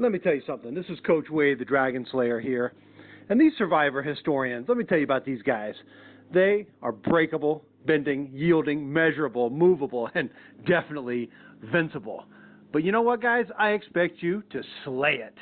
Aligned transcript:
let 0.00 0.12
me 0.12 0.18
tell 0.18 0.34
you 0.34 0.42
something. 0.46 0.74
This 0.74 0.86
is 0.88 0.98
Coach 1.06 1.28
Wade, 1.30 1.58
the 1.58 1.64
Dragon 1.64 2.06
Slayer 2.10 2.40
here. 2.40 2.72
And 3.28 3.38
these 3.38 3.52
survivor 3.58 4.02
historians, 4.02 4.66
let 4.66 4.78
me 4.78 4.84
tell 4.84 4.96
you 4.96 5.04
about 5.04 5.26
these 5.26 5.42
guys. 5.42 5.74
They 6.32 6.66
are 6.80 6.90
breakable, 6.90 7.64
bending, 7.86 8.30
yielding, 8.32 8.90
measurable, 8.90 9.50
movable, 9.50 10.08
and 10.14 10.30
definitely 10.66 11.28
vincible. 11.66 12.24
But 12.72 12.82
you 12.82 12.92
know 12.92 13.02
what, 13.02 13.20
guys? 13.20 13.44
I 13.58 13.70
expect 13.70 14.22
you 14.22 14.42
to 14.52 14.62
slay 14.84 15.20
it. 15.22 15.36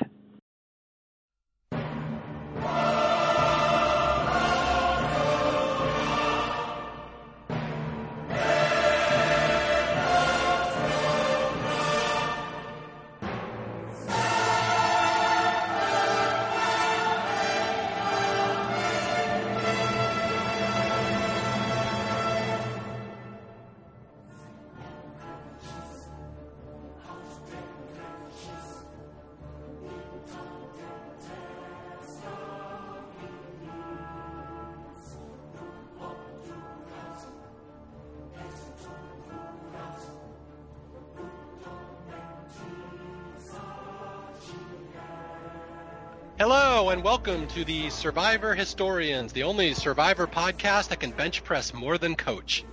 Welcome 47.29 47.47
to 47.49 47.63
the 47.63 47.91
Survivor 47.91 48.55
Historians, 48.55 49.31
the 49.33 49.43
only 49.43 49.75
Survivor 49.75 50.25
podcast 50.25 50.87
that 50.87 50.99
can 50.99 51.11
bench 51.11 51.43
press 51.43 51.75
more 51.75 51.99
than 51.99 52.15
Coach. 52.15 52.65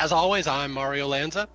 As 0.00 0.10
always, 0.10 0.48
I'm 0.48 0.72
Mario 0.72 1.06
Lanza. 1.06 1.48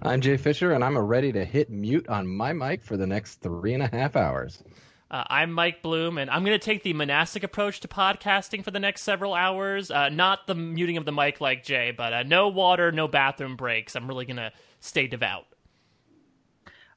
I'm 0.00 0.22
Jay 0.22 0.38
Fischer, 0.38 0.72
and 0.72 0.82
I'm 0.82 0.96
ready 0.96 1.30
to 1.30 1.44
hit 1.44 1.68
mute 1.68 2.08
on 2.08 2.26
my 2.26 2.54
mic 2.54 2.82
for 2.82 2.96
the 2.96 3.06
next 3.06 3.42
three 3.42 3.74
and 3.74 3.82
a 3.82 3.88
half 3.88 4.16
hours. 4.16 4.64
Uh, 5.10 5.24
I'm 5.26 5.52
Mike 5.52 5.82
Bloom, 5.82 6.16
and 6.16 6.30
I'm 6.30 6.42
going 6.42 6.58
to 6.58 6.64
take 6.64 6.84
the 6.84 6.94
monastic 6.94 7.42
approach 7.42 7.80
to 7.80 7.88
podcasting 7.88 8.64
for 8.64 8.70
the 8.70 8.80
next 8.80 9.02
several 9.02 9.34
hours. 9.34 9.90
Uh, 9.90 10.08
not 10.08 10.46
the 10.46 10.54
muting 10.54 10.96
of 10.96 11.04
the 11.04 11.12
mic 11.12 11.42
like 11.42 11.64
Jay, 11.64 11.92
but 11.94 12.14
uh, 12.14 12.22
no 12.22 12.48
water, 12.48 12.90
no 12.92 13.08
bathroom 13.08 13.56
breaks. 13.56 13.94
I'm 13.94 14.08
really 14.08 14.24
going 14.24 14.36
to 14.38 14.52
stay 14.80 15.06
devout. 15.06 15.44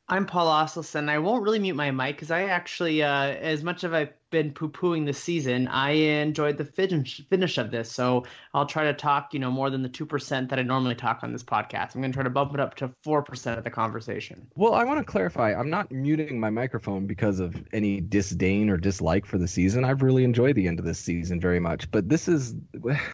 I'm 0.07 0.27
Paul 0.27 0.47
Asleson. 0.47 1.09
I 1.09 1.17
won't 1.17 1.41
really 1.41 1.57
mute 1.57 1.75
my 1.75 1.89
mic 1.89 2.15
because 2.15 2.29
I 2.29 2.43
actually, 2.43 3.01
uh, 3.01 3.23
as 3.23 3.63
much 3.63 3.83
as 3.83 3.91
I've 3.91 4.13
been 4.29 4.51
poo-pooing 4.51 5.07
the 5.07 5.13
season, 5.13 5.67
I 5.67 5.91
enjoyed 5.91 6.57
the 6.57 6.65
finish 6.65 7.25
finish 7.27 7.57
of 7.57 7.71
this. 7.71 7.91
So 7.91 8.25
I'll 8.53 8.67
try 8.67 8.83
to 8.83 8.93
talk, 8.93 9.33
you 9.33 9.39
know, 9.39 9.49
more 9.49 9.71
than 9.71 9.81
the 9.81 9.89
two 9.89 10.05
percent 10.05 10.49
that 10.49 10.59
I 10.59 10.61
normally 10.61 10.93
talk 10.93 11.21
on 11.23 11.31
this 11.31 11.43
podcast. 11.43 11.95
I'm 11.95 12.01
going 12.01 12.11
to 12.11 12.15
try 12.15 12.23
to 12.23 12.29
bump 12.29 12.53
it 12.53 12.59
up 12.59 12.75
to 12.75 12.91
four 13.03 13.23
percent 13.23 13.57
of 13.57 13.63
the 13.63 13.71
conversation. 13.71 14.45
Well, 14.55 14.75
I 14.75 14.83
want 14.83 14.99
to 14.99 15.11
clarify. 15.11 15.55
I'm 15.55 15.71
not 15.71 15.91
muting 15.91 16.39
my 16.39 16.51
microphone 16.51 17.07
because 17.07 17.39
of 17.39 17.55
any 17.73 17.99
disdain 17.99 18.69
or 18.69 18.77
dislike 18.77 19.25
for 19.25 19.39
the 19.39 19.47
season. 19.47 19.85
I've 19.85 20.03
really 20.03 20.23
enjoyed 20.23 20.55
the 20.55 20.67
end 20.67 20.77
of 20.77 20.85
this 20.85 20.99
season 20.99 21.41
very 21.41 21.59
much. 21.59 21.89
But 21.89 22.09
this 22.09 22.27
is, 22.27 22.53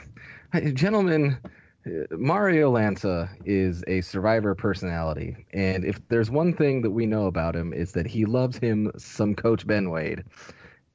gentlemen 0.74 1.38
Mario 2.12 2.70
Lanza 2.70 3.30
is 3.44 3.84
a 3.88 4.02
survivor 4.02 4.54
personality, 4.54 5.36
and 5.52 5.84
if 5.84 6.00
there's 6.10 6.30
one 6.30 6.54
thing 6.54 6.84
that 6.84 6.92
we 6.92 7.08
know 7.08 7.26
about 7.26 7.56
him 7.56 7.74
is 7.74 7.94
that 7.94 8.06
he 8.06 8.26
loves 8.26 8.58
him 8.58 8.92
some 8.98 9.34
Coach 9.34 9.66
Ben 9.66 9.90
Wade, 9.90 10.24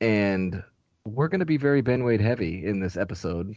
and 0.00 0.62
we're 1.04 1.28
going 1.28 1.40
to 1.40 1.46
be 1.46 1.56
very 1.56 1.80
Ben 1.80 2.04
Wade 2.04 2.20
heavy 2.20 2.64
in 2.64 2.78
this 2.78 2.96
episode, 2.96 3.56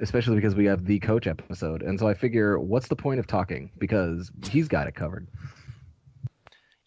especially 0.00 0.36
because 0.36 0.54
we 0.54 0.64
have 0.64 0.86
the 0.86 0.98
Coach 1.00 1.26
episode, 1.26 1.82
and 1.82 2.00
so 2.00 2.08
I 2.08 2.14
figure, 2.14 2.58
what's 2.58 2.88
the 2.88 2.96
point 2.96 3.20
of 3.20 3.26
talking 3.26 3.70
because 3.78 4.30
he's 4.48 4.68
got 4.68 4.86
it 4.88 4.94
covered. 4.94 5.26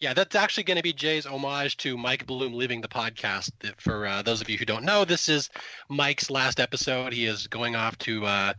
Yeah, 0.00 0.14
that's 0.14 0.34
actually 0.34 0.64
going 0.64 0.76
to 0.76 0.82
be 0.82 0.92
Jay's 0.92 1.24
homage 1.24 1.78
to 1.78 1.96
Mike 1.96 2.26
Bloom 2.26 2.52
leaving 2.52 2.80
the 2.82 2.88
podcast. 2.88 3.50
For 3.78 4.04
uh, 4.06 4.22
those 4.22 4.42
of 4.42 4.50
you 4.50 4.58
who 4.58 4.66
don't 4.66 4.84
know, 4.84 5.04
this 5.04 5.28
is 5.28 5.48
Mike's 5.88 6.28
last 6.28 6.60
episode. 6.60 7.14
He 7.14 7.24
is 7.24 7.46
going 7.46 7.76
off 7.76 7.96
to. 7.98 8.26
Uh, 8.26 8.52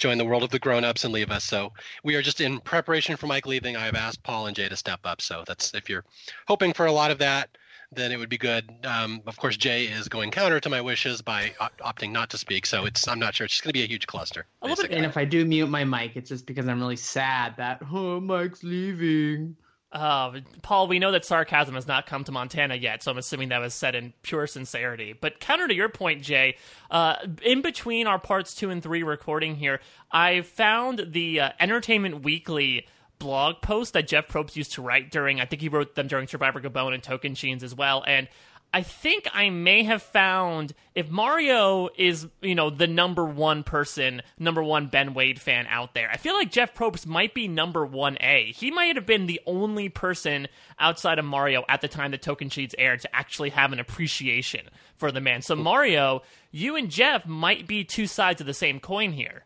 join 0.00 0.18
the 0.18 0.24
world 0.24 0.42
of 0.42 0.50
the 0.50 0.58
grown-ups 0.58 1.04
and 1.04 1.12
leave 1.12 1.30
us. 1.30 1.44
So 1.44 1.72
we 2.02 2.16
are 2.16 2.22
just 2.22 2.40
in 2.40 2.58
preparation 2.58 3.16
for 3.16 3.26
Mike 3.26 3.46
leaving. 3.46 3.76
I 3.76 3.84
have 3.84 3.94
asked 3.94 4.22
Paul 4.22 4.46
and 4.46 4.56
Jay 4.56 4.68
to 4.68 4.76
step 4.76 5.00
up. 5.04 5.20
So 5.20 5.44
that's 5.46 5.74
if 5.74 5.88
you're 5.88 6.04
hoping 6.48 6.72
for 6.72 6.86
a 6.86 6.92
lot 6.92 7.10
of 7.10 7.18
that, 7.18 7.50
then 7.92 8.10
it 8.12 8.18
would 8.18 8.28
be 8.28 8.38
good. 8.38 8.68
Um, 8.84 9.20
of 9.26 9.36
course, 9.36 9.56
Jay 9.56 9.84
is 9.84 10.08
going 10.08 10.30
counter 10.30 10.58
to 10.60 10.70
my 10.70 10.80
wishes 10.80 11.22
by 11.22 11.52
op- 11.60 11.76
opting 11.78 12.12
not 12.12 12.30
to 12.30 12.38
speak. 12.38 12.64
So 12.66 12.86
it's 12.86 13.06
I'm 13.06 13.18
not 13.18 13.34
sure. 13.34 13.44
It's 13.44 13.54
just 13.54 13.64
going 13.64 13.70
to 13.70 13.78
be 13.78 13.84
a 13.84 13.88
huge 13.88 14.06
cluster. 14.06 14.46
And 14.62 15.04
if 15.04 15.16
I 15.16 15.24
do 15.24 15.44
mute 15.44 15.68
my 15.68 15.84
mic, 15.84 16.12
it's 16.16 16.30
just 16.30 16.46
because 16.46 16.66
I'm 16.66 16.80
really 16.80 16.96
sad 16.96 17.56
that 17.58 17.82
oh 17.92 18.20
Mike's 18.20 18.62
leaving. 18.62 19.56
Uh, 19.92 20.38
Paul, 20.62 20.86
we 20.86 21.00
know 21.00 21.10
that 21.10 21.24
sarcasm 21.24 21.74
has 21.74 21.88
not 21.88 22.06
come 22.06 22.22
to 22.24 22.32
Montana 22.32 22.76
yet, 22.76 23.02
so 23.02 23.10
I'm 23.10 23.18
assuming 23.18 23.48
that 23.48 23.60
was 23.60 23.74
said 23.74 23.96
in 23.96 24.12
pure 24.22 24.46
sincerity. 24.46 25.14
But 25.20 25.40
counter 25.40 25.66
to 25.66 25.74
your 25.74 25.88
point, 25.88 26.22
Jay, 26.22 26.56
uh, 26.90 27.16
in 27.42 27.60
between 27.60 28.06
our 28.06 28.18
parts 28.18 28.54
two 28.54 28.70
and 28.70 28.82
three 28.82 29.02
recording 29.02 29.56
here, 29.56 29.80
I 30.12 30.42
found 30.42 31.06
the 31.08 31.40
uh, 31.40 31.50
Entertainment 31.58 32.22
Weekly 32.22 32.86
blog 33.18 33.62
post 33.62 33.92
that 33.94 34.06
Jeff 34.06 34.28
Probst 34.28 34.56
used 34.56 34.72
to 34.72 34.82
write 34.82 35.10
during, 35.10 35.40
I 35.40 35.44
think 35.44 35.60
he 35.60 35.68
wrote 35.68 35.94
them 35.96 36.06
during 36.06 36.28
Survivor 36.28 36.60
Gabon 36.60 36.94
and 36.94 37.02
Tocantins 37.02 37.62
as 37.62 37.74
well. 37.74 38.04
And 38.06 38.28
I 38.72 38.82
think 38.82 39.28
I 39.32 39.50
may 39.50 39.82
have 39.82 40.02
found 40.02 40.74
if 40.94 41.10
Mario 41.10 41.88
is, 41.96 42.28
you 42.40 42.54
know, 42.54 42.70
the 42.70 42.86
number 42.86 43.24
one 43.24 43.64
person, 43.64 44.22
number 44.38 44.62
one 44.62 44.86
Ben 44.86 45.12
Wade 45.12 45.40
fan 45.40 45.66
out 45.68 45.94
there, 45.94 46.08
I 46.10 46.16
feel 46.16 46.34
like 46.34 46.52
Jeff 46.52 46.74
Probst 46.74 47.04
might 47.04 47.34
be 47.34 47.48
number 47.48 47.84
one 47.84 48.16
A. 48.20 48.52
He 48.52 48.70
might 48.70 48.94
have 48.94 49.06
been 49.06 49.26
the 49.26 49.40
only 49.44 49.88
person 49.88 50.46
outside 50.78 51.18
of 51.18 51.24
Mario 51.24 51.64
at 51.68 51.80
the 51.80 51.88
time 51.88 52.12
that 52.12 52.22
Tocantins 52.22 52.74
aired 52.78 53.00
to 53.00 53.16
actually 53.16 53.50
have 53.50 53.72
an 53.72 53.80
appreciation 53.80 54.68
for 54.96 55.10
the 55.10 55.20
man. 55.20 55.42
So, 55.42 55.56
Mario, 55.56 56.22
you 56.52 56.76
and 56.76 56.90
Jeff 56.90 57.26
might 57.26 57.66
be 57.66 57.82
two 57.82 58.06
sides 58.06 58.40
of 58.40 58.46
the 58.46 58.54
same 58.54 58.78
coin 58.78 59.12
here 59.12 59.44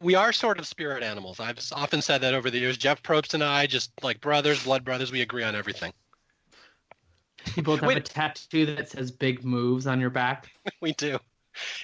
we 0.00 0.14
are 0.14 0.32
sort 0.32 0.58
of 0.58 0.66
spirit 0.66 1.02
animals. 1.02 1.40
I've 1.40 1.58
often 1.72 2.02
said 2.02 2.20
that 2.20 2.34
over 2.34 2.50
the 2.50 2.58
years. 2.58 2.76
Jeff 2.76 3.02
Probst 3.02 3.32
and 3.32 3.42
I, 3.42 3.66
just 3.66 3.90
like 4.02 4.20
brothers, 4.20 4.62
blood 4.64 4.84
brothers, 4.84 5.10
we 5.10 5.22
agree 5.22 5.42
on 5.42 5.54
everything. 5.54 5.94
You 7.56 7.62
both 7.62 7.80
have 7.80 7.88
Wait. 7.88 7.98
a 7.98 8.00
tattoo 8.00 8.66
that 8.66 8.90
says 8.90 9.10
"big 9.10 9.44
moves" 9.44 9.86
on 9.86 10.00
your 10.00 10.10
back. 10.10 10.50
we 10.80 10.92
do. 10.92 11.18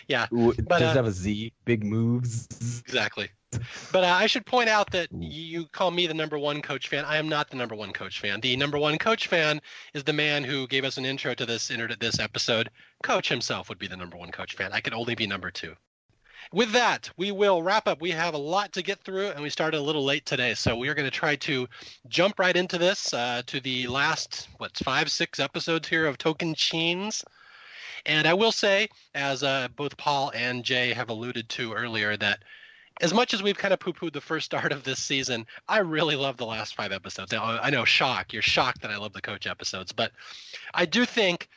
Yeah. 0.09 0.27
Ooh, 0.33 0.53
but, 0.53 0.79
does 0.79 0.83
uh, 0.83 0.91
it 0.91 0.97
have 0.97 1.07
a 1.07 1.13
Z? 1.13 1.53
Big 1.65 1.85
moves. 1.85 2.49
Exactly. 2.85 3.29
But 3.93 4.05
uh, 4.05 4.09
I 4.09 4.27
should 4.27 4.47
point 4.47 4.69
out 4.69 4.91
that 4.93 5.09
you 5.13 5.67
call 5.67 5.91
me 5.91 6.07
the 6.07 6.15
number 6.15 6.39
one 6.39 6.63
coach 6.63 6.89
fan. 6.89 7.05
I 7.05 7.17
am 7.17 7.29
not 7.29 7.51
the 7.51 7.57
number 7.57 7.75
one 7.75 7.93
coach 7.93 8.21
fan. 8.21 8.41
The 8.41 8.57
number 8.57 8.79
one 8.79 8.99
coach 8.99 9.27
fan 9.27 9.61
is 9.95 10.05
the 10.05 10.13
man 10.13 10.45
who 10.45 10.67
gave 10.69 10.85
us 10.85 10.99
an 10.99 11.05
intro 11.05 11.35
to 11.35 11.47
this 11.47 11.71
inter- 11.71 11.95
this 11.99 12.19
episode. 12.19 12.71
Coach 13.03 13.29
himself 13.29 13.69
would 13.69 13.79
be 13.79 13.89
the 13.89 13.97
number 13.97 14.17
one 14.17 14.31
coach 14.31 14.55
fan. 14.55 14.73
I 14.73 14.81
could 14.81 14.95
only 14.95 15.15
be 15.15 15.27
number 15.27 15.51
two 15.51 15.75
with 16.53 16.73
that, 16.73 17.11
we 17.17 17.33
will 17.33 17.63
wrap 17.63 17.87
up. 17.87 18.01
We 18.01 18.11
have 18.11 18.35
a 18.35 18.39
lot 18.39 18.73
to 18.73 18.83
get 18.83 19.01
through, 19.01 19.29
and 19.29 19.43
we 19.43 19.51
started 19.51 19.79
a 19.79 19.83
little 19.83 20.05
late 20.05 20.27
today, 20.27 20.55
so 20.55 20.77
we 20.77 20.89
are 20.89 20.95
going 20.95 21.09
to 21.09 21.11
try 21.11 21.37
to 21.37 21.69
jump 22.09 22.39
right 22.39 22.57
into 22.57 22.79
this 22.79 23.13
uh, 23.15 23.43
to 23.47 23.61
the 23.61 23.87
last 23.87 24.49
what 24.59 24.77
five, 24.79 25.11
six 25.11 25.39
episodes 25.39 25.89
here 25.89 26.07
of 26.07 26.19
Tocantins. 26.19 27.25
And 28.07 28.27
I 28.27 28.35
will 28.35 28.53
say, 28.53 28.89
as 29.15 29.43
uh, 29.43 29.69
both 29.77 29.97
Paul 29.97 30.33
and 30.35 30.65
Jay 30.65 30.93
have 30.93 31.11
alluded 31.11 31.49
to 31.51 31.73
earlier, 31.73 32.17
that 32.17 32.43
as 33.01 33.15
much 33.15 33.33
as 33.33 33.43
we've 33.43 33.57
kind 33.59 33.73
of 33.73 33.81
poo-pooed 33.81 34.13
the 34.13 34.21
first 34.21 34.47
start 34.51 34.73
of 34.73 34.85
this 34.85 34.99
season, 34.99 35.47
I 35.69 35.79
really 35.79 36.17
love 36.17 36.37
the 36.37 36.47
last 36.47 36.75
five 36.75 36.93
episodes. 36.93 37.33
I 37.33 37.71
know, 37.71 37.85
shock, 37.85 38.33
you're 38.33 38.43
shocked 38.43 38.83
that 38.83 38.91
I 38.91 38.97
love 38.97 39.13
the 39.13 39.23
coach 39.23 39.47
episodes, 39.47 39.93
but 39.93 40.13
I 40.75 40.87
do 40.87 41.05
think 41.05 41.49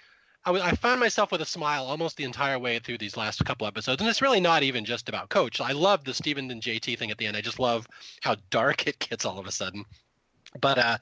I, 0.46 0.76
found 0.76 1.00
myself 1.00 1.32
with 1.32 1.42
a 1.42 1.46
smile 1.46 1.86
almost 1.86 2.18
the 2.18 2.26
entire 2.26 2.60
way 2.60 2.78
through 2.80 2.98
these 2.98 3.16
last 3.16 3.44
couple 3.46 3.66
episodes, 3.66 4.02
and 4.02 4.10
it's 4.10 4.22
really 4.22 4.42
not 4.42 4.62
even 4.64 4.84
just 4.84 5.08
about 5.08 5.30
Coach. 5.30 5.62
I 5.62 5.72
love 5.72 6.04
the 6.04 6.14
Stephen 6.14 6.52
and 6.52 6.62
JT 6.62 6.98
thing 6.98 7.12
at 7.12 7.18
the 7.18 7.28
end. 7.28 7.38
I 7.38 7.42
just 7.42 7.60
love 7.60 7.88
how 8.22 8.36
dark 8.50 8.86
it 8.88 9.00
gets 9.00 9.24
all 9.24 9.40
of 9.40 9.48
a 9.48 9.52
sudden. 9.52 9.86
But 10.60 10.78
uh, 10.78 10.98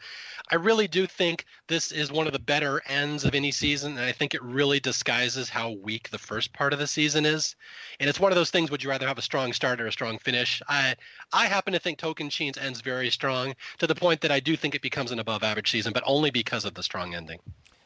I 0.49 0.55
really 0.55 0.87
do 0.87 1.07
think 1.07 1.45
this 1.67 1.91
is 1.91 2.11
one 2.11 2.27
of 2.27 2.33
the 2.33 2.39
better 2.39 2.81
ends 2.87 3.25
of 3.25 3.35
any 3.35 3.51
season, 3.51 3.97
and 3.97 4.05
I 4.05 4.11
think 4.11 4.33
it 4.33 4.43
really 4.43 4.79
disguises 4.79 5.49
how 5.49 5.71
weak 5.71 6.09
the 6.09 6.17
first 6.17 6.53
part 6.53 6.71
of 6.71 6.79
the 6.79 6.87
season 6.87 7.25
is. 7.25 7.55
And 7.99 8.09
it's 8.09 8.19
one 8.19 8.31
of 8.31 8.37
those 8.37 8.51
things: 8.51 8.69
would 8.71 8.83
you 8.83 8.89
rather 8.89 9.07
have 9.07 9.17
a 9.17 9.23
strong 9.23 9.53
start 9.53 9.81
or 9.81 9.87
a 9.87 9.91
strong 9.91 10.19
finish? 10.19 10.61
I 10.69 10.95
I 11.33 11.47
happen 11.47 11.73
to 11.73 11.79
think 11.79 11.99
Tocantins 11.99 12.61
ends 12.61 12.81
very 12.81 13.09
strong 13.09 13.55
to 13.79 13.87
the 13.87 13.95
point 13.95 14.21
that 14.21 14.31
I 14.31 14.39
do 14.39 14.55
think 14.55 14.75
it 14.75 14.81
becomes 14.81 15.11
an 15.11 15.19
above-average 15.19 15.71
season, 15.71 15.93
but 15.93 16.03
only 16.05 16.29
because 16.29 16.63
of 16.63 16.75
the 16.75 16.83
strong 16.83 17.15
ending. 17.15 17.39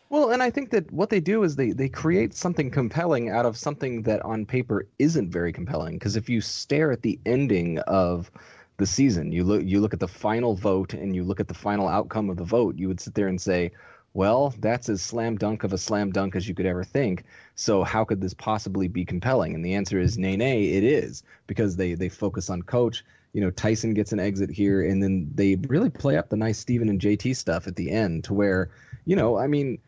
Well, 0.09 0.31
and 0.31 0.41
I 0.43 0.49
think 0.51 0.69
that 0.69 0.91
what 0.91 1.09
they 1.09 1.19
do 1.19 1.43
is 1.43 1.55
they 1.55 1.71
they 1.71 1.89
create 1.89 2.33
something 2.35 2.69
compelling 2.69 3.29
out 3.29 3.45
of 3.45 3.57
something 3.57 4.03
that 4.03 4.21
on 4.23 4.45
paper 4.45 4.87
isn't 4.99 5.31
very 5.31 5.51
compelling. 5.51 5.95
Because 5.97 6.15
if 6.15 6.29
you 6.29 6.41
stare 6.41 6.91
at 6.91 7.01
the 7.01 7.19
ending 7.25 7.79
of 7.79 8.31
the 8.77 8.85
season, 8.85 9.31
you 9.31 9.43
look 9.43 9.63
you 9.63 9.81
look 9.81 9.93
at 9.93 9.99
the 9.99 10.07
final 10.07 10.55
vote 10.55 10.93
and 10.93 11.15
you 11.15 11.23
look 11.23 11.39
at 11.39 11.47
the 11.47 11.53
final 11.55 11.87
outcome 11.87 12.29
of 12.29 12.37
the 12.37 12.43
vote, 12.43 12.77
you 12.77 12.87
would 12.87 12.99
sit 12.99 13.15
there 13.15 13.27
and 13.27 13.41
say, 13.41 13.71
well, 14.13 14.53
that's 14.59 14.89
as 14.89 15.01
slam 15.01 15.37
dunk 15.37 15.63
of 15.63 15.73
a 15.73 15.77
slam 15.77 16.11
dunk 16.11 16.35
as 16.35 16.47
you 16.47 16.55
could 16.55 16.65
ever 16.65 16.83
think. 16.83 17.25
So 17.55 17.83
how 17.83 18.05
could 18.05 18.21
this 18.21 18.33
possibly 18.33 18.87
be 18.87 19.05
compelling? 19.05 19.55
And 19.55 19.65
the 19.65 19.73
answer 19.73 19.99
is 19.99 20.17
nay, 20.17 20.37
nay, 20.37 20.65
it 20.65 20.83
is 20.83 21.23
because 21.47 21.75
they 21.75 21.95
they 21.95 22.09
focus 22.09 22.49
on 22.49 22.61
coach. 22.61 23.03
You 23.33 23.41
know, 23.41 23.51
Tyson 23.51 23.93
gets 23.93 24.13
an 24.13 24.19
exit 24.19 24.49
here, 24.49 24.85
and 24.85 25.03
then 25.03 25.29
they 25.35 25.55
really 25.67 25.89
play 25.89 26.17
up 26.17 26.29
the 26.29 26.37
nice 26.37 26.59
Steven 26.59 26.89
and 26.89 27.01
JT 27.01 27.35
stuff 27.35 27.67
at 27.67 27.75
the 27.75 27.91
end 27.91 28.23
to 28.25 28.33
where, 28.33 28.69
you 29.03 29.15
know, 29.17 29.37
I 29.37 29.47
mean, 29.47 29.79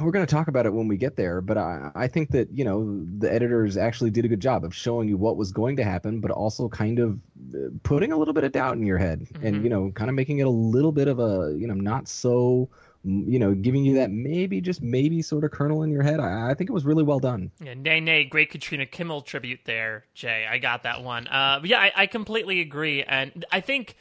we're 0.00 0.10
going 0.10 0.26
to 0.26 0.32
talk 0.32 0.48
about 0.48 0.66
it 0.66 0.72
when 0.72 0.88
we 0.88 0.96
get 0.96 1.16
there, 1.16 1.40
but 1.40 1.58
I, 1.58 1.90
I 1.94 2.08
think 2.08 2.30
that 2.30 2.50
you 2.52 2.64
know 2.64 3.04
the 3.18 3.32
editors 3.32 3.76
actually 3.76 4.10
did 4.10 4.24
a 4.24 4.28
good 4.28 4.40
job 4.40 4.64
of 4.64 4.74
showing 4.74 5.08
you 5.08 5.16
what 5.16 5.36
was 5.36 5.52
going 5.52 5.76
to 5.76 5.84
happen, 5.84 6.20
but 6.20 6.30
also 6.30 6.68
kind 6.68 6.98
of 6.98 7.18
uh, 7.54 7.68
putting 7.82 8.12
a 8.12 8.16
little 8.16 8.34
bit 8.34 8.44
of 8.44 8.52
doubt 8.52 8.76
in 8.76 8.86
your 8.86 8.98
head, 8.98 9.20
mm-hmm. 9.20 9.46
and 9.46 9.62
you 9.62 9.70
know, 9.70 9.90
kind 9.92 10.10
of 10.10 10.16
making 10.16 10.38
it 10.38 10.46
a 10.46 10.50
little 10.50 10.92
bit 10.92 11.08
of 11.08 11.18
a 11.18 11.54
you 11.56 11.66
know 11.66 11.74
not 11.74 12.08
so 12.08 12.68
you 13.04 13.38
know, 13.38 13.54
giving 13.54 13.84
you 13.84 13.94
that 13.96 14.10
maybe, 14.10 14.60
just 14.62 14.80
maybe 14.80 15.20
sort 15.20 15.44
of 15.44 15.50
kernel 15.50 15.82
in 15.82 15.90
your 15.90 16.02
head. 16.02 16.20
I, 16.20 16.50
I 16.50 16.54
think 16.54 16.70
it 16.70 16.72
was 16.72 16.86
really 16.86 17.02
well 17.02 17.20
done. 17.20 17.50
Yeah, 17.62 17.74
nay, 17.74 18.00
nay, 18.00 18.24
great 18.24 18.50
Katrina 18.50 18.86
Kimmel 18.86 19.20
tribute 19.20 19.60
there, 19.66 20.06
Jay. 20.14 20.46
I 20.50 20.56
got 20.56 20.84
that 20.84 21.02
one. 21.02 21.28
Uh, 21.28 21.60
yeah, 21.64 21.80
I, 21.80 21.92
I 21.94 22.06
completely 22.06 22.60
agree. 22.60 23.02
And 23.02 23.44
I 23.52 23.60
think 23.60 23.96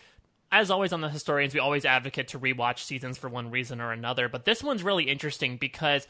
as 0.54 0.70
always 0.70 0.94
on 0.94 1.02
the 1.02 1.10
historians, 1.10 1.54
we 1.56 1.60
always 1.60 1.84
advocate 1.84 2.28
to 2.30 2.40
rewatch 2.40 2.78
seasons 2.78 3.18
for 3.18 3.28
one 3.28 3.50
reason 3.50 3.82
or 3.82 3.92
another. 3.92 4.30
But 4.30 4.46
this 4.46 4.64
one's 4.64 4.84
really 4.84 5.06
interesting 5.06 5.58
because 5.58 6.08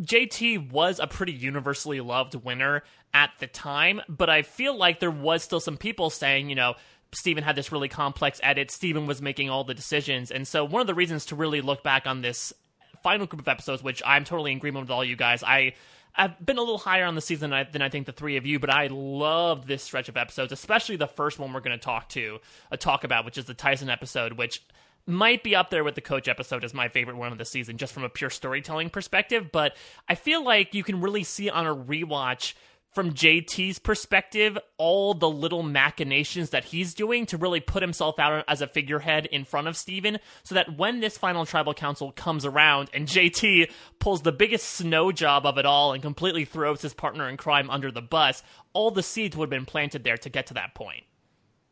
JT 0.00 0.72
was 0.72 0.98
a 0.98 1.06
pretty 1.06 1.32
universally 1.32 2.00
loved 2.00 2.34
winner 2.34 2.82
at 3.12 3.30
the 3.40 3.46
time, 3.46 4.00
but 4.08 4.30
I 4.30 4.40
feel 4.40 4.74
like 4.74 5.00
there 5.00 5.10
was 5.10 5.44
still 5.44 5.60
some 5.60 5.76
people 5.76 6.08
saying, 6.08 6.48
you 6.48 6.54
know, 6.54 6.74
Steven 7.12 7.44
had 7.44 7.56
this 7.56 7.70
really 7.70 7.88
complex 7.88 8.40
edit. 8.42 8.70
Steven 8.70 9.06
was 9.06 9.20
making 9.20 9.50
all 9.50 9.64
the 9.64 9.74
decisions. 9.74 10.30
And 10.30 10.48
so 10.48 10.64
one 10.64 10.80
of 10.80 10.86
the 10.86 10.94
reasons 10.94 11.26
to 11.26 11.36
really 11.36 11.60
look 11.60 11.82
back 11.84 12.06
on 12.06 12.22
this 12.22 12.54
final 13.02 13.26
group 13.26 13.42
of 13.42 13.48
episodes, 13.48 13.82
which 13.82 14.02
I'm 14.04 14.24
totally 14.24 14.50
in 14.50 14.56
agreement 14.56 14.84
with 14.84 14.90
all 14.90 15.04
you 15.04 15.14
guys, 15.14 15.42
I 15.42 15.74
I've 16.16 16.44
been 16.44 16.58
a 16.58 16.60
little 16.60 16.78
higher 16.78 17.04
on 17.04 17.14
the 17.14 17.20
season 17.20 17.50
than 17.50 17.82
I 17.82 17.88
think 17.88 18.06
the 18.06 18.12
three 18.12 18.36
of 18.36 18.46
you, 18.46 18.58
but 18.58 18.70
I 18.70 18.88
loved 18.88 19.66
this 19.66 19.82
stretch 19.82 20.08
of 20.08 20.16
episodes, 20.16 20.52
especially 20.52 20.96
the 20.96 21.08
first 21.08 21.38
one 21.38 21.52
we're 21.52 21.60
going 21.60 21.78
to 21.78 21.84
talk 21.84 22.08
to, 22.10 22.38
uh, 22.70 22.76
talk 22.76 23.04
about, 23.04 23.24
which 23.24 23.38
is 23.38 23.46
the 23.46 23.54
Tyson 23.54 23.90
episode, 23.90 24.34
which 24.34 24.62
might 25.06 25.42
be 25.42 25.54
up 25.54 25.70
there 25.70 25.84
with 25.84 25.96
the 25.96 26.00
coach 26.00 26.28
episode 26.28 26.64
as 26.64 26.72
my 26.72 26.88
favorite 26.88 27.16
one 27.16 27.32
of 27.32 27.38
the 27.38 27.44
season, 27.44 27.76
just 27.76 27.92
from 27.92 28.04
a 28.04 28.08
pure 28.08 28.30
storytelling 28.30 28.90
perspective. 28.90 29.50
But 29.52 29.76
I 30.08 30.14
feel 30.14 30.44
like 30.44 30.74
you 30.74 30.84
can 30.84 31.00
really 31.00 31.24
see 31.24 31.50
on 31.50 31.66
a 31.66 31.74
rewatch 31.74 32.54
from 32.94 33.12
JT's 33.12 33.78
perspective, 33.78 34.56
all 34.78 35.14
the 35.14 35.28
little 35.28 35.62
machinations 35.62 36.50
that 36.50 36.64
he's 36.64 36.94
doing 36.94 37.26
to 37.26 37.36
really 37.36 37.60
put 37.60 37.82
himself 37.82 38.18
out 38.18 38.44
as 38.46 38.60
a 38.60 38.66
figurehead 38.66 39.26
in 39.26 39.44
front 39.44 39.66
of 39.66 39.76
Steven, 39.76 40.18
so 40.44 40.54
that 40.54 40.76
when 40.76 41.00
this 41.00 41.18
final 41.18 41.44
tribal 41.44 41.74
council 41.74 42.12
comes 42.12 42.46
around 42.46 42.90
and 42.94 43.08
JT 43.08 43.70
pulls 43.98 44.22
the 44.22 44.32
biggest 44.32 44.68
snow 44.68 45.10
job 45.10 45.44
of 45.44 45.58
it 45.58 45.66
all 45.66 45.92
and 45.92 46.02
completely 46.02 46.44
throws 46.44 46.82
his 46.82 46.94
partner 46.94 47.28
in 47.28 47.36
crime 47.36 47.68
under 47.68 47.90
the 47.90 48.02
bus, 48.02 48.42
all 48.72 48.90
the 48.90 49.02
seeds 49.02 49.36
would 49.36 49.46
have 49.46 49.50
been 49.50 49.66
planted 49.66 50.04
there 50.04 50.16
to 50.18 50.30
get 50.30 50.46
to 50.46 50.54
that 50.54 50.74
point. 50.74 51.04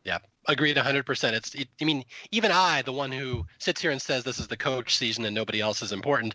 Yeah, 0.04 0.18
agreed 0.48 0.76
100%. 0.76 1.32
It's, 1.32 1.54
it, 1.54 1.68
I 1.80 1.84
mean, 1.84 2.04
even 2.30 2.50
I, 2.50 2.82
the 2.82 2.92
one 2.92 3.12
who 3.12 3.46
sits 3.58 3.80
here 3.80 3.90
and 3.90 4.02
says 4.02 4.24
this 4.24 4.38
is 4.38 4.48
the 4.48 4.56
coach 4.56 4.96
season 4.96 5.24
and 5.24 5.34
nobody 5.34 5.60
else 5.60 5.82
is 5.82 5.92
important, 5.92 6.34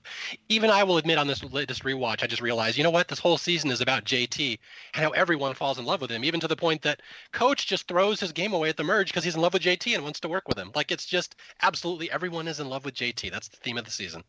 even 0.50 0.70
I 0.70 0.84
will 0.84 0.98
admit 0.98 1.18
on 1.18 1.28
this 1.28 1.44
latest 1.44 1.84
rewatch, 1.84 2.24
I 2.24 2.28
just 2.28 2.42
realized, 2.42 2.78
you 2.78 2.84
know 2.84 2.90
what? 2.90 3.08
This 3.08 3.20
whole 3.20 3.38
season 3.38 3.72
is 3.72 3.82
about 3.82 4.06
JT 4.06 4.60
and 4.94 5.04
how 5.04 5.12
everyone 5.12 5.54
falls 5.54 5.80
in 5.80 5.86
love 5.86 6.02
with 6.02 6.12
him, 6.12 6.24
even 6.24 6.40
to 6.40 6.48
the 6.48 6.56
point 6.56 6.82
that 6.84 7.02
coach 7.32 7.68
just 7.68 7.88
throws 7.88 8.20
his 8.20 8.32
game 8.32 8.54
away 8.54 8.70
at 8.70 8.78
the 8.78 8.84
merge 8.84 9.08
because 9.10 9.24
he's 9.24 9.36
in 9.36 9.42
love 9.42 9.54
with 9.54 9.64
JT 9.64 9.94
and 9.94 10.04
wants 10.04 10.20
to 10.22 10.30
work 10.30 10.48
with 10.48 10.58
him. 10.58 10.72
Like, 10.74 10.92
it's 10.92 11.06
just 11.06 11.36
absolutely 11.62 12.12
everyone 12.12 12.48
is 12.48 12.60
in 12.60 12.70
love 12.70 12.86
with 12.86 12.96
JT. 12.96 13.32
That's 13.32 13.50
the 13.50 13.58
theme 13.58 13.78
of 13.78 13.86
the 13.86 13.92
season. 13.92 14.24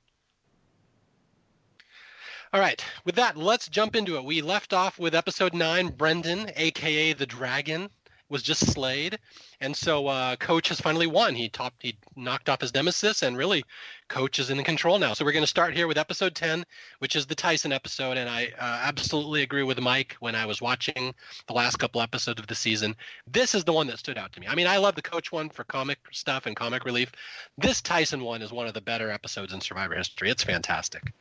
All 2.51 2.61
right, 2.61 2.83
with 3.05 3.17
that, 3.17 3.37
let's 3.37 3.69
jump 3.69 3.95
into 3.95 4.17
it. 4.17 4.25
We 4.25 4.41
left 4.41 4.73
off 4.73 4.99
with 4.99 5.15
episode 5.15 5.53
nine, 5.53 5.89
Brendan, 5.89 6.51
aka 6.57 7.13
the 7.13 7.27
Dragon, 7.27 7.91
was 8.29 8.43
just 8.43 8.67
slayed, 8.73 9.19
and 9.61 9.77
so 9.77 10.07
uh, 10.07 10.37
Coach 10.37 10.69
has 10.69 10.81
finally 10.81 11.07
won. 11.07 11.35
He 11.35 11.49
topped, 11.49 11.83
he 11.83 11.97
knocked 12.17 12.49
off 12.49 12.61
his 12.61 12.75
nemesis, 12.75 13.23
and 13.23 13.37
really, 13.37 13.65
Coach 14.09 14.39
is 14.39 14.51
in 14.51 14.63
control 14.65 14.99
now. 14.99 15.15
So 15.15 15.25
we're 15.25 15.33
going 15.33 15.43
to 15.43 15.47
start 15.47 15.75
here 15.75 15.87
with 15.87 15.99
episode 15.99 16.35
ten, 16.35 16.65
which 16.99 17.17
is 17.17 17.27
the 17.27 17.35
Tyson 17.35 17.73
episode, 17.73 18.17
and 18.17 18.29
I 18.29 18.53
uh, 18.59 18.81
absolutely 18.83 19.43
agree 19.43 19.63
with 19.63 19.81
Mike 19.81 20.17
when 20.21 20.35
I 20.35 20.47
was 20.47 20.61
watching 20.61 21.15
the 21.47 21.53
last 21.55 21.77
couple 21.77 22.01
episodes 22.01 22.41
of 22.41 22.47
the 22.47 22.55
season. 22.55 22.97
This 23.27 23.55
is 23.55 23.65
the 23.65 23.73
one 23.73 23.87
that 23.89 23.99
stood 23.99 24.19
out 24.19 24.33
to 24.33 24.41
me. 24.41 24.47
I 24.47 24.55
mean, 24.55 24.67
I 24.67 24.79
love 24.79 24.95
the 24.95 25.03
Coach 25.03 25.33
one 25.33 25.49
for 25.49 25.65
comic 25.65 25.99
stuff 26.13 26.47
and 26.47 26.55
comic 26.55 26.85
relief. 26.85 27.13
This 27.57 27.81
Tyson 27.81 28.23
one 28.23 28.43
is 28.43 28.53
one 28.53 28.67
of 28.67 28.75
the 28.75 28.81
better 28.81 29.11
episodes 29.11 29.53
in 29.53 29.61
Survivor 29.61 29.95
history. 29.95 30.31
It's 30.31 30.45
fantastic. 30.45 31.13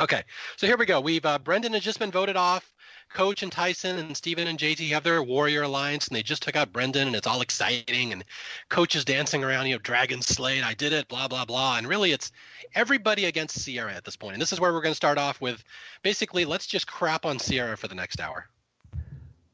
Okay, 0.00 0.22
so 0.56 0.66
here 0.66 0.78
we 0.78 0.86
go. 0.86 1.00
We've 1.00 1.24
uh, 1.24 1.38
Brendan 1.38 1.74
has 1.74 1.82
just 1.82 1.98
been 1.98 2.10
voted 2.10 2.36
off. 2.36 2.72
Coach 3.14 3.42
and 3.42 3.52
Tyson 3.52 3.98
and 3.98 4.16
Steven 4.16 4.46
and 4.46 4.58
JT 4.58 4.88
have 4.90 5.04
their 5.04 5.22
Warrior 5.22 5.62
Alliance, 5.62 6.08
and 6.08 6.16
they 6.16 6.22
just 6.22 6.42
took 6.42 6.56
out 6.56 6.72
Brendan, 6.72 7.08
and 7.08 7.16
it's 7.16 7.26
all 7.26 7.40
exciting. 7.40 8.12
And 8.12 8.24
Coach 8.68 8.94
is 8.94 9.04
dancing 9.04 9.44
around, 9.44 9.66
you 9.66 9.74
know, 9.74 9.78
Dragon 9.78 10.22
Slayed, 10.22 10.62
I 10.62 10.74
did 10.74 10.92
it, 10.92 11.08
blah, 11.08 11.28
blah, 11.28 11.44
blah. 11.44 11.78
And 11.78 11.86
really, 11.86 12.12
it's 12.12 12.32
everybody 12.74 13.26
against 13.26 13.60
Sierra 13.60 13.92
at 13.92 14.04
this 14.04 14.16
point. 14.16 14.34
And 14.34 14.42
this 14.42 14.52
is 14.52 14.60
where 14.60 14.72
we're 14.72 14.82
going 14.82 14.92
to 14.92 14.96
start 14.96 15.18
off 15.18 15.40
with 15.40 15.62
basically, 16.02 16.44
let's 16.44 16.66
just 16.66 16.86
crap 16.86 17.26
on 17.26 17.38
Sierra 17.38 17.76
for 17.76 17.88
the 17.88 17.94
next 17.94 18.20
hour. 18.20 18.48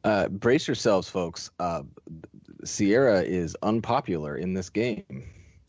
Uh, 0.05 0.29
brace 0.29 0.69
yourselves, 0.69 1.09
folks. 1.09 1.51
Uh, 1.59 1.83
Sierra 2.65 3.23
is 3.23 3.57
unpopular 3.63 4.37
in 4.37 4.55
this 4.55 4.71
game 4.71 5.05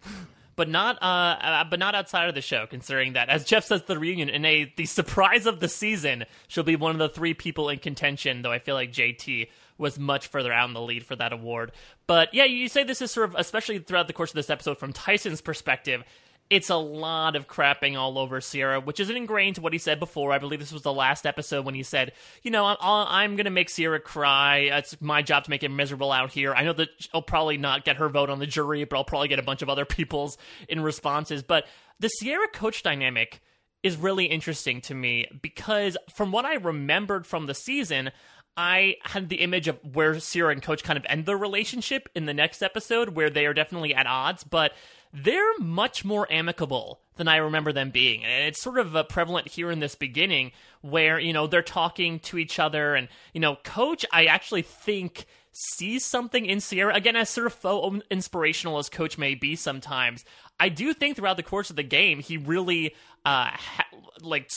but 0.60 0.68
not 0.68 1.02
uh, 1.02 1.06
uh, 1.06 1.64
but 1.64 1.80
not 1.80 1.96
outside 1.96 2.28
of 2.28 2.36
the 2.36 2.42
show. 2.42 2.68
Considering 2.68 3.14
that, 3.14 3.30
as 3.30 3.46
Jeff 3.46 3.64
says, 3.64 3.84
the 3.84 3.98
reunion 3.98 4.28
in 4.28 4.44
a 4.44 4.70
the 4.76 4.86
surprise 4.86 5.46
of 5.46 5.62
the 5.62 5.70
season, 5.70 6.26
she'll 6.50 6.66
be 6.66 6.76
one 6.76 6.92
of 6.92 6.98
the 6.98 7.08
three 7.08 7.34
people 7.34 7.70
in 7.70 7.80
contention. 7.80 8.42
Though 8.42 8.52
I 8.52 8.60
feel 8.60 8.76
like 8.76 8.92
JT 8.92 9.48
was 9.78 9.98
much 9.98 10.28
further 10.28 10.52
out 10.52 10.68
in 10.68 10.74
the 10.74 10.82
lead 10.82 11.06
for 11.06 11.16
that 11.16 11.32
award. 11.32 11.72
But 12.08 12.34
yeah, 12.34 12.44
you 12.44 12.68
say 12.68 12.84
this 12.84 13.02
is 13.02 13.10
sort 13.10 13.30
of, 13.30 13.36
especially 13.40 13.80
throughout 13.80 14.08
the 14.08 14.14
course 14.14 14.32
of 14.32 14.36
this 14.36 14.50
episode, 14.50 14.78
from 14.78 14.92
Tyson's 14.92 15.40
perspective, 15.40 16.04
it's 16.50 16.70
a 16.70 16.76
lot 16.76 17.36
of 17.36 17.48
crapping 17.48 17.96
all 17.96 18.18
over 18.18 18.42
Sierra, 18.42 18.80
which 18.80 19.00
isn't 19.00 19.16
ingrained 19.16 19.56
to 19.56 19.62
what 19.62 19.74
he 19.74 19.80
said 19.80 20.00
before. 20.00 20.32
I 20.32 20.40
believe 20.40 20.60
this 20.60 20.72
was 20.72 20.82
the 20.82 20.94
last 20.94 21.28
episode 21.28 21.64
when 21.64 21.76
he 21.76 21.84
said, 21.84 22.14
"You 22.42 22.50
know, 22.50 22.66
i 22.66 23.24
am 23.24 23.36
going 23.36 23.46
to 23.46 23.52
make 23.52 23.70
Sierra 23.70 24.00
cry. 24.00 24.70
It's 24.72 25.00
my 25.00 25.22
job 25.22 25.44
to 25.44 25.50
make 25.52 25.64
it 25.64 25.70
miserable 25.70 26.12
out 26.12 26.32
here. 26.32 26.54
I 26.56 26.64
know 26.64 26.74
that 26.74 26.90
I'll 27.14 27.22
probably 27.22 27.58
not 27.58 27.86
get 27.86 27.98
her 27.98 28.10
vote 28.10 28.32
on 28.32 28.40
the 28.40 28.48
jury, 28.48 28.84
but 28.84 28.98
I'll 28.98 29.04
probably 29.04 29.28
get 29.28 29.40
a 29.40 29.44
bunch 29.44 29.62
of 29.62 29.70
other 29.70 29.86
people's 29.86 30.38
in 30.68 30.82
responses." 30.82 31.44
But 31.44 31.68
the 32.00 32.10
Sierra 32.10 32.48
coach 32.48 32.82
dynamic 32.82 33.42
is 33.84 33.96
really 33.96 34.26
interesting 34.26 34.82
to 34.82 34.94
me 34.94 35.26
because 35.42 35.98
from 36.14 36.32
what 36.32 36.46
I 36.46 36.56
remembered 36.56 37.26
from 37.28 37.46
the 37.46 37.54
season, 37.54 38.12
I 38.58 38.98
had 39.04 39.30
the 39.30 39.38
image 39.38 39.68
of 39.70 39.80
where 39.94 40.20
Sierra 40.20 40.52
and 40.52 40.62
Coach 40.62 40.84
kind 40.84 40.98
of 40.98 41.06
end 41.08 41.26
their 41.26 41.38
relationship 41.38 42.10
in 42.14 42.26
the 42.26 42.34
next 42.34 42.62
episode, 42.62 43.10
where 43.10 43.30
they 43.30 43.46
are 43.46 43.54
definitely 43.54 43.96
at 43.96 44.06
odds, 44.06 44.44
but 44.44 44.74
they're 45.14 45.58
much 45.60 46.06
more 46.06 46.28
amicable 46.32 47.02
than 47.16 47.28
I 47.28 47.38
remember 47.38 47.74
them 47.74 47.90
being. 47.90 48.24
And 48.24 48.48
it's 48.48 48.62
sort 48.62 48.78
of 48.78 48.96
uh, 48.96 49.04
prevalent 49.04 49.48
here 49.48 49.72
in 49.72 49.80
this 49.80 49.96
beginning 49.96 50.52
where, 50.82 51.20
you 51.20 51.34
know, 51.34 51.48
they're 51.48 51.62
talking 51.62 52.20
to 52.20 52.38
each 52.38 52.60
other. 52.60 52.96
And, 52.96 53.10
you 53.34 53.42
know, 53.42 53.58
Coach, 53.64 54.06
I 54.12 54.26
actually 54.26 54.62
think 54.62 55.26
sees 55.52 56.06
something 56.06 56.46
in 56.46 56.62
Sierra. 56.62 56.94
Again, 56.94 57.16
as 57.16 57.30
sort 57.30 57.48
of 57.48 57.54
faux 57.54 57.98
inspirational 58.10 58.78
as 58.78 58.88
Coach 58.88 59.18
may 59.18 59.36
be 59.36 59.56
sometimes, 59.56 60.24
I 60.60 60.70
do 60.70 60.94
think 60.94 61.16
throughout 61.16 61.38
the 61.38 61.44
course 61.44 61.70
of 61.70 61.76
the 61.76 61.84
game, 61.84 62.20
he 62.20 62.38
really 62.38 62.94
uh, 63.26 63.50
ha- 63.52 63.88
like 64.22 64.50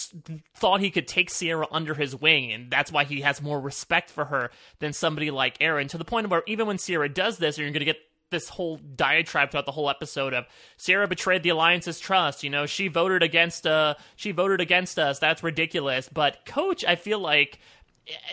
thought 0.55 0.81
he 0.81 0.91
could 0.91 1.09
take 1.09 1.31
Sierra 1.31 1.67
under 1.71 1.95
his 1.95 2.15
wing, 2.15 2.53
and 2.53 2.71
that's 2.71 2.93
why 2.93 3.05
he 3.05 3.23
has 3.23 3.41
more 3.41 3.61
respect 3.61 4.11
for 4.11 4.27
her 4.27 4.51
than 4.81 4.93
somebody 4.93 5.31
like 5.31 5.59
Erinn, 5.59 5.89
To 5.89 5.99
the 5.99 6.05
point 6.05 6.29
where 6.29 6.43
even 6.47 6.67
when 6.67 6.79
Sierra 6.79 7.09
does 7.09 7.39
this, 7.39 7.59
you're 7.59 7.69
going 7.69 7.81
to 7.81 7.85
get 7.85 8.01
this 8.33 8.49
whole 8.49 8.79
diatribe 8.79 9.53
throughout 9.53 9.67
the 9.67 9.73
whole 9.73 9.89
episode 9.89 10.35
of 10.35 10.47
Sierra 10.77 11.07
betrayed 11.07 11.45
the 11.45 11.51
alliance's 11.51 12.01
trust. 12.01 12.43
You 12.43 12.51
know, 12.51 12.67
she 12.67 12.89
voted 12.89 13.23
against 13.23 13.67
uh 13.67 13.95
she 14.17 14.33
voted 14.33 14.61
against 14.61 14.99
us. 14.99 15.21
That's 15.21 15.45
ridiculous. 15.45 16.09
But 16.13 16.45
Coach, 16.45 16.85
I 16.85 16.97
feel 16.97 17.21
like 17.21 17.61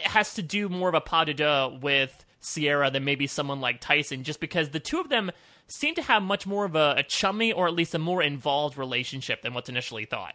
has 0.01 0.34
to 0.34 0.41
do 0.41 0.68
more 0.68 0.89
of 0.89 0.96
a 0.96 1.01
pas 1.01 1.27
de 1.27 1.36
deux 1.36 1.79
with 1.82 2.25
Sierra 2.39 2.89
than 2.89 3.06
maybe 3.06 3.27
someone 3.27 3.62
like 3.62 3.82
Tyson, 3.82 4.24
just 4.24 4.39
because 4.39 4.70
the 4.70 4.79
two 4.79 5.00
of 5.00 5.10
them 5.10 5.32
seem 5.68 5.96
to 5.96 6.01
have 6.01 6.24
much 6.24 6.48
more 6.48 6.65
of 6.65 6.75
a, 6.75 6.96
a 6.98 7.03
chummy 7.03 7.51
or 7.51 7.68
at 7.68 7.74
least 7.74 7.94
a 7.94 8.00
more 8.00 8.24
involved 8.24 8.77
relationship 8.77 9.41
than 9.41 9.53
what's 9.53 9.70
initially 9.70 10.06
thought. 10.06 10.34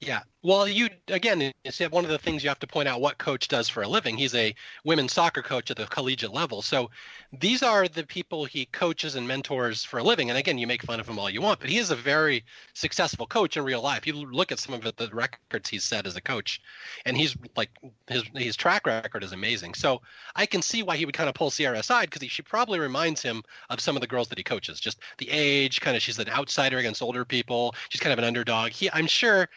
Yeah. 0.00 0.20
Well, 0.44 0.68
you 0.68 0.88
again, 1.08 1.52
it's 1.64 1.80
one 1.80 2.04
of 2.04 2.10
the 2.10 2.18
things 2.18 2.44
you 2.44 2.48
have 2.48 2.60
to 2.60 2.66
point 2.68 2.86
out 2.86 3.00
what 3.00 3.18
coach 3.18 3.48
does 3.48 3.68
for 3.68 3.82
a 3.82 3.88
living. 3.88 4.16
He's 4.16 4.34
a 4.36 4.54
women's 4.84 5.12
soccer 5.12 5.42
coach 5.42 5.72
at 5.72 5.76
the 5.76 5.86
collegiate 5.86 6.32
level. 6.32 6.62
So 6.62 6.90
these 7.32 7.64
are 7.64 7.88
the 7.88 8.06
people 8.06 8.44
he 8.44 8.66
coaches 8.66 9.16
and 9.16 9.26
mentors 9.26 9.82
for 9.82 9.98
a 9.98 10.02
living. 10.04 10.30
And 10.30 10.38
again, 10.38 10.56
you 10.56 10.68
make 10.68 10.84
fun 10.84 11.00
of 11.00 11.08
him 11.08 11.18
all 11.18 11.28
you 11.28 11.42
want, 11.42 11.58
but 11.58 11.68
he 11.68 11.78
is 11.78 11.90
a 11.90 11.96
very 11.96 12.44
successful 12.74 13.26
coach 13.26 13.56
in 13.56 13.64
real 13.64 13.82
life. 13.82 14.06
You 14.06 14.12
look 14.12 14.52
at 14.52 14.60
some 14.60 14.74
of 14.74 14.82
the 14.82 15.10
records 15.12 15.68
he's 15.68 15.82
set 15.82 16.06
as 16.06 16.14
a 16.14 16.20
coach, 16.20 16.62
and 17.04 17.16
he's 17.16 17.36
like 17.56 17.70
his 18.06 18.22
his 18.36 18.56
track 18.56 18.86
record 18.86 19.24
is 19.24 19.32
amazing. 19.32 19.74
So 19.74 20.00
I 20.36 20.46
can 20.46 20.62
see 20.62 20.84
why 20.84 20.96
he 20.96 21.04
would 21.06 21.16
kind 21.16 21.28
of 21.28 21.34
pull 21.34 21.50
Sierra 21.50 21.78
aside 21.80 22.10
because 22.10 22.30
she 22.30 22.42
probably 22.42 22.78
reminds 22.78 23.20
him 23.20 23.42
of 23.68 23.80
some 23.80 23.96
of 23.96 24.00
the 24.02 24.06
girls 24.06 24.28
that 24.28 24.38
he 24.38 24.44
coaches. 24.44 24.78
Just 24.78 25.00
the 25.18 25.28
age, 25.30 25.80
kind 25.80 25.96
of 25.96 26.02
she's 26.02 26.20
an 26.20 26.28
outsider 26.28 26.78
against 26.78 27.02
older 27.02 27.24
people. 27.24 27.74
She's 27.88 28.00
kind 28.00 28.12
of 28.12 28.20
an 28.20 28.24
underdog. 28.24 28.70
He, 28.70 28.88
I'm 28.92 29.08
sure 29.08 29.48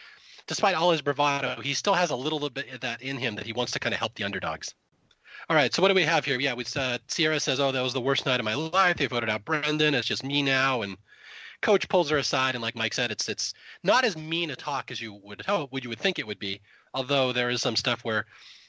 despite 0.52 0.76
all 0.76 0.92
his 0.92 1.02
bravado, 1.02 1.62
he 1.62 1.74
still 1.74 1.94
has 1.94 2.10
a 2.10 2.16
little 2.16 2.50
bit 2.50 2.74
of 2.74 2.82
that 2.82 3.02
in 3.02 3.16
him 3.16 3.36
that 3.36 3.46
he 3.46 3.54
wants 3.54 3.72
to 3.72 3.80
kind 3.80 3.94
of 3.94 4.00
help 4.00 4.14
the 4.16 4.26
underdogs. 4.26 4.76
All 5.50 5.56
right, 5.56 5.74
so 5.74 5.82
what 5.82 5.88
do 5.88 5.94
we 5.94 6.04
have 6.04 6.26
here? 6.26 6.38
Yeah, 6.42 6.56
we 6.56 6.66
uh, 6.76 6.98
Sierra 7.08 7.40
says, 7.40 7.62
"Oh, 7.62 7.72
that 7.72 7.82
was 7.82 7.94
the 7.94 8.02
worst 8.02 8.26
night 8.26 8.42
of 8.42 8.44
my 8.44 8.54
life. 8.54 8.98
They 8.98 9.06
voted 9.06 9.30
out 9.30 9.46
Brendan. 9.46 9.94
It's 9.94 10.10
just 10.10 10.26
me 10.26 10.42
now." 10.42 10.82
And 10.82 10.98
coach 11.62 11.88
pulls 11.88 12.10
her 12.10 12.18
aside, 12.18 12.56
and 12.56 12.62
like 12.62 12.76
Mike 12.76 12.94
said, 12.94 13.12
it's 13.12 13.30
it's 13.30 13.54
not 13.82 14.04
as 14.04 14.18
mean 14.18 14.52
a 14.52 14.58
talk 14.58 14.92
as 14.92 15.00
you 15.00 15.14
would 15.24 15.42
hope, 15.46 15.72
would 15.72 15.86
you 15.86 15.90
would 15.90 16.00
think 16.00 16.20
it 16.20 16.28
would 16.28 16.40
be. 16.40 16.60
Although 16.94 17.32
there 17.32 17.50
is 17.50 17.62
some 17.62 17.78
stuff 17.78 18.04
where 18.04 18.26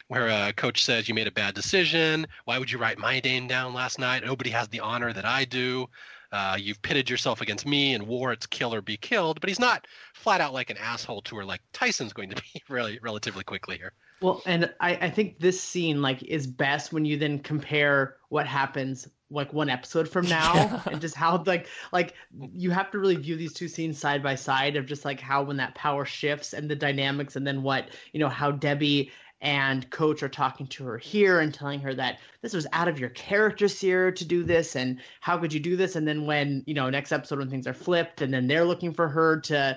where 0.07 0.29
uh, 0.29 0.53
coach 0.53 0.85
says 0.85 1.09
you 1.09 1.15
made 1.17 1.27
a 1.27 1.33
bad 1.33 1.55
decision. 1.55 2.29
Why 2.45 2.59
would 2.59 2.71
you 2.71 2.79
write 2.79 2.99
my 2.99 3.19
name 3.19 3.49
down 3.49 3.75
last 3.75 3.99
night? 3.99 4.25
Nobody 4.25 4.51
has 4.51 4.69
the 4.69 4.81
honor 4.81 5.12
that 5.12 5.25
I 5.25 5.47
do. 5.47 5.89
Uh, 6.33 6.57
you've 6.59 6.81
pitted 6.81 7.11
yourself 7.11 7.43
against 7.43 7.67
me 7.67 7.95
in 7.95 8.07
war. 8.07 8.33
It's 8.33 8.47
kill 8.47 8.75
or 8.75 8.81
be 8.81 8.97
killed. 8.97 9.41
But 9.41 9.49
he's 9.49 9.61
not 9.61 9.87
flat 10.15 10.41
out 10.41 10.55
like 10.55 10.71
an 10.71 10.79
asshole 10.79 11.21
to 11.23 11.37
her 11.37 11.45
like 11.45 11.61
Tyson's 11.73 12.12
going 12.12 12.31
to 12.31 12.37
be 12.37 12.62
really 12.69 12.99
relatively 13.03 13.45
quickly 13.45 13.77
here. 13.77 13.93
Well, 14.23 14.41
and 14.47 14.73
I, 14.81 14.97
I 14.97 15.11
think 15.11 15.41
this 15.41 15.61
scene 15.61 16.01
like 16.01 16.23
is 16.23 16.47
best 16.47 16.93
when 16.93 17.05
you 17.05 17.17
then 17.19 17.41
compare 17.41 18.17
what 18.29 18.47
happens 18.47 19.09
like 19.31 19.53
one 19.53 19.69
episode 19.69 20.09
from 20.09 20.27
now 20.29 20.55
yeah. 20.55 20.83
and 20.87 21.01
just 21.01 21.15
how 21.15 21.43
like 21.45 21.67
like 21.93 22.15
you 22.53 22.71
have 22.71 22.91
to 22.93 22.99
really 22.99 23.17
view 23.17 23.37
these 23.37 23.53
two 23.53 23.69
scenes 23.69 23.99
side 23.99 24.23
by 24.23 24.35
side 24.35 24.77
of 24.77 24.87
just 24.87 25.05
like 25.05 25.21
how 25.21 25.43
when 25.43 25.57
that 25.57 25.75
power 25.75 26.05
shifts 26.05 26.53
and 26.53 26.71
the 26.71 26.77
dynamics 26.77 27.37
and 27.37 27.47
then 27.47 27.62
what 27.62 27.91
you 28.12 28.21
know 28.21 28.29
how 28.29 28.51
Debbie 28.51 29.11
and 29.43 29.91
coach 29.91 30.23
are 30.23 30.29
talking 30.29 30.69
to 30.69 30.85
her 30.85 30.97
here 30.97 31.41
and 31.41 31.53
telling 31.53 31.81
her 31.81 31.93
that 31.93 32.21
this 32.41 32.55
was 32.55 32.67
out 32.73 32.89
of 32.89 32.99
your 32.99 33.11
character 33.11 33.69
Sierra 33.69 34.13
to 34.15 34.25
do 34.25 34.45
this 34.45 34.77
and 34.77 35.01
how 35.21 35.37
could 35.37 35.53
you 35.53 35.61
do 35.61 35.77
this? 35.77 35.97
And 35.97 36.07
then 36.07 36.27
when 36.27 36.63
you 36.67 36.75
know 36.75 36.89
next 36.89 37.13
episode 37.13 37.41
when 37.41 37.51
things 37.51 37.67
are 37.67 37.75
flipped 37.75 38.23
and 38.23 38.33
then 38.33 38.47
they're 38.47 38.65
looking 38.65 38.95
for 38.95 39.09
her 39.09 39.41
to 39.41 39.77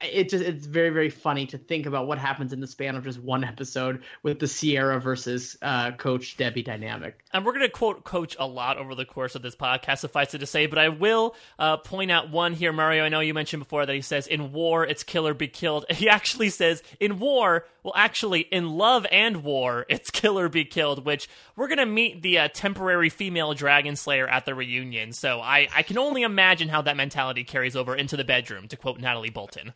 it 0.00 0.28
just 0.28 0.44
it's 0.44 0.66
very 0.66 0.90
very 0.90 1.10
funny 1.10 1.44
to 1.46 1.58
think 1.58 1.86
about 1.86 2.06
what 2.06 2.18
happens 2.18 2.52
in 2.52 2.60
the 2.60 2.68
span 2.68 2.94
of 2.94 3.02
just 3.02 3.18
one 3.18 3.42
episode 3.42 4.02
with 4.22 4.38
the 4.38 4.46
Sierra 4.46 5.00
versus 5.00 5.58
uh, 5.60 5.90
Coach 5.92 6.36
Debbie 6.36 6.62
dynamic. 6.62 7.24
And 7.32 7.44
we're 7.44 7.52
going 7.52 7.66
to 7.66 7.68
quote 7.68 8.04
Coach 8.04 8.36
a 8.38 8.46
lot 8.46 8.78
over 8.78 8.94
the 8.94 9.04
course 9.04 9.34
of 9.34 9.42
this 9.42 9.56
podcast, 9.56 9.98
suffice 9.98 10.34
it 10.34 10.38
to 10.38 10.46
say. 10.46 10.66
But 10.66 10.78
I 10.78 10.88
will 10.90 11.34
uh, 11.58 11.78
point 11.78 12.12
out 12.12 12.30
one 12.30 12.54
here, 12.54 12.72
Mario. 12.72 13.04
I 13.04 13.08
know 13.08 13.18
you 13.18 13.34
mentioned 13.34 13.64
before 13.64 13.86
that 13.86 13.92
he 13.92 14.00
says, 14.00 14.28
"In 14.28 14.52
war, 14.52 14.86
it's 14.86 15.02
kill 15.02 15.26
or 15.26 15.34
be 15.34 15.48
killed." 15.48 15.84
He 15.98 16.08
actually 16.08 16.50
says, 16.50 16.84
"In 17.00 17.18
war, 17.18 17.66
well, 17.82 17.92
actually, 17.96 18.42
in 18.42 18.70
love 18.70 19.04
and 19.10 19.42
war, 19.42 19.84
it's 19.88 20.12
kill 20.12 20.38
or 20.38 20.48
be 20.48 20.64
killed." 20.64 21.04
Which 21.04 21.28
we're 21.56 21.66
going 21.66 21.78
to 21.78 21.86
meet 21.86 22.22
the 22.22 22.38
uh, 22.38 22.48
temporary 22.54 23.08
female 23.08 23.52
dragon 23.52 23.96
slayer 23.96 24.28
at 24.28 24.46
the 24.46 24.54
reunion. 24.54 25.12
So 25.12 25.40
I 25.40 25.66
I 25.74 25.82
can 25.82 25.98
only 25.98 26.22
imagine 26.22 26.68
how 26.68 26.82
that 26.82 26.96
mentality 26.96 27.42
carries 27.42 27.74
over 27.74 27.96
into 27.96 28.16
the 28.16 28.22
bedroom. 28.22 28.68
To 28.68 28.76
quote 28.76 29.00
Natalie 29.00 29.30
Bolton. 29.30 29.72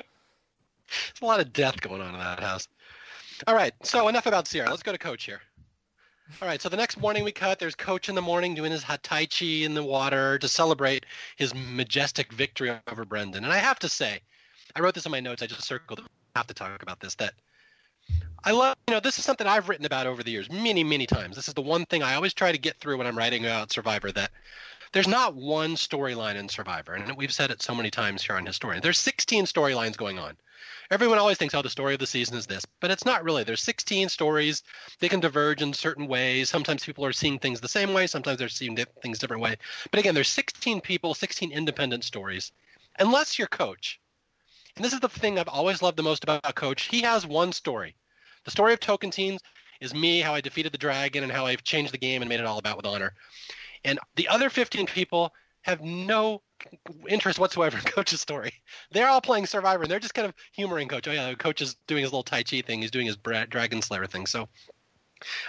There's 1.08 1.22
a 1.22 1.26
lot 1.26 1.40
of 1.40 1.52
death 1.52 1.80
going 1.80 2.00
on 2.00 2.14
in 2.14 2.20
that 2.20 2.40
house. 2.40 2.68
All 3.46 3.54
right, 3.54 3.74
so 3.82 4.08
enough 4.08 4.26
about 4.26 4.46
Sierra. 4.46 4.70
Let's 4.70 4.82
go 4.82 4.92
to 4.92 4.98
Coach 4.98 5.24
here. 5.24 5.40
All 6.40 6.48
right, 6.48 6.62
so 6.62 6.68
the 6.68 6.76
next 6.76 6.98
morning 6.98 7.24
we 7.24 7.32
cut. 7.32 7.58
There's 7.58 7.74
Coach 7.74 8.08
in 8.08 8.14
the 8.14 8.22
morning 8.22 8.54
doing 8.54 8.72
his 8.72 8.84
Tai 8.84 9.26
Chi 9.26 9.44
in 9.44 9.74
the 9.74 9.82
water 9.82 10.38
to 10.38 10.48
celebrate 10.48 11.04
his 11.36 11.54
majestic 11.54 12.32
victory 12.32 12.72
over 12.90 13.04
Brendan. 13.04 13.44
And 13.44 13.52
I 13.52 13.58
have 13.58 13.78
to 13.80 13.88
say, 13.88 14.20
I 14.74 14.80
wrote 14.80 14.94
this 14.94 15.04
in 15.04 15.12
my 15.12 15.20
notes. 15.20 15.42
I 15.42 15.46
just 15.46 15.64
circled. 15.64 16.00
I 16.34 16.38
have 16.38 16.46
to 16.46 16.54
talk 16.54 16.82
about 16.82 17.00
this. 17.00 17.16
That 17.16 17.34
I 18.44 18.52
love. 18.52 18.76
You 18.88 18.94
know, 18.94 19.00
this 19.00 19.18
is 19.18 19.24
something 19.24 19.46
I've 19.46 19.68
written 19.68 19.84
about 19.84 20.06
over 20.06 20.22
the 20.22 20.30
years, 20.30 20.50
many, 20.50 20.84
many 20.84 21.06
times. 21.06 21.36
This 21.36 21.48
is 21.48 21.54
the 21.54 21.62
one 21.62 21.84
thing 21.84 22.02
I 22.02 22.14
always 22.14 22.34
try 22.34 22.52
to 22.52 22.58
get 22.58 22.78
through 22.78 22.98
when 22.98 23.06
I'm 23.06 23.18
writing 23.18 23.44
about 23.44 23.72
Survivor. 23.72 24.10
That 24.12 24.30
there's 24.92 25.08
not 25.08 25.34
one 25.34 25.74
storyline 25.74 26.36
in 26.36 26.48
Survivor, 26.48 26.94
and 26.94 27.16
we've 27.16 27.32
said 27.32 27.50
it 27.50 27.60
so 27.62 27.74
many 27.74 27.90
times 27.90 28.22
here 28.22 28.36
on 28.36 28.46
Historian. 28.46 28.82
There's 28.82 28.98
16 28.98 29.46
storylines 29.46 29.96
going 29.96 30.18
on 30.18 30.36
everyone 30.90 31.18
always 31.18 31.38
thinks, 31.38 31.54
oh, 31.54 31.62
the 31.62 31.70
story 31.70 31.94
of 31.94 32.00
the 32.00 32.06
season 32.06 32.36
is 32.36 32.46
this, 32.46 32.64
but 32.80 32.90
it's 32.90 33.04
not 33.04 33.24
really. 33.24 33.44
There's 33.44 33.62
16 33.62 34.08
stories. 34.08 34.62
They 35.00 35.08
can 35.08 35.20
diverge 35.20 35.62
in 35.62 35.72
certain 35.72 36.06
ways. 36.06 36.48
Sometimes 36.50 36.84
people 36.84 37.04
are 37.04 37.12
seeing 37.12 37.38
things 37.38 37.60
the 37.60 37.68
same 37.68 37.92
way. 37.92 38.06
Sometimes 38.06 38.38
they're 38.38 38.48
seeing 38.48 38.76
things 39.02 39.18
different 39.18 39.42
way. 39.42 39.56
But 39.90 40.00
again, 40.00 40.14
there's 40.14 40.28
16 40.28 40.80
people, 40.80 41.14
16 41.14 41.52
independent 41.52 42.04
stories. 42.04 42.52
Unless 42.98 43.38
you're 43.38 43.48
coach, 43.48 44.00
and 44.76 44.84
this 44.84 44.92
is 44.92 45.00
the 45.00 45.08
thing 45.08 45.38
I've 45.38 45.48
always 45.48 45.82
loved 45.82 45.96
the 45.96 46.02
most 46.02 46.24
about 46.24 46.54
coach. 46.54 46.84
He 46.84 47.02
has 47.02 47.26
one 47.26 47.52
story. 47.52 47.94
The 48.44 48.50
story 48.50 48.72
of 48.72 48.80
Tocantins 48.80 49.38
is 49.80 49.94
me, 49.94 50.20
how 50.20 50.34
I 50.34 50.40
defeated 50.40 50.72
the 50.72 50.78
dragon, 50.78 51.22
and 51.22 51.32
how 51.32 51.46
I've 51.46 51.62
changed 51.62 51.92
the 51.92 51.98
game 51.98 52.22
and 52.22 52.28
made 52.28 52.40
it 52.40 52.46
all 52.46 52.58
about 52.58 52.76
with 52.76 52.86
honor. 52.86 53.14
And 53.84 53.98
the 54.16 54.28
other 54.28 54.48
15 54.48 54.86
people 54.86 55.32
have 55.62 55.80
no 55.80 56.42
interest 57.08 57.38
whatsoever 57.38 57.78
in 57.78 57.84
Coach's 57.84 58.20
story. 58.20 58.52
They're 58.90 59.08
all 59.08 59.20
playing 59.20 59.46
Survivor, 59.46 59.82
and 59.82 59.90
they're 59.90 60.00
just 60.00 60.14
kind 60.14 60.26
of 60.26 60.34
humoring 60.52 60.88
Coach. 60.88 61.08
Oh 61.08 61.12
yeah, 61.12 61.32
Coach 61.34 61.62
is 61.62 61.76
doing 61.86 62.02
his 62.02 62.12
little 62.12 62.22
Tai 62.22 62.42
Chi 62.42 62.62
thing. 62.62 62.80
He's 62.80 62.90
doing 62.90 63.06
his 63.06 63.16
Dragon 63.16 63.82
Slayer 63.82 64.06
thing. 64.06 64.26
So 64.26 64.48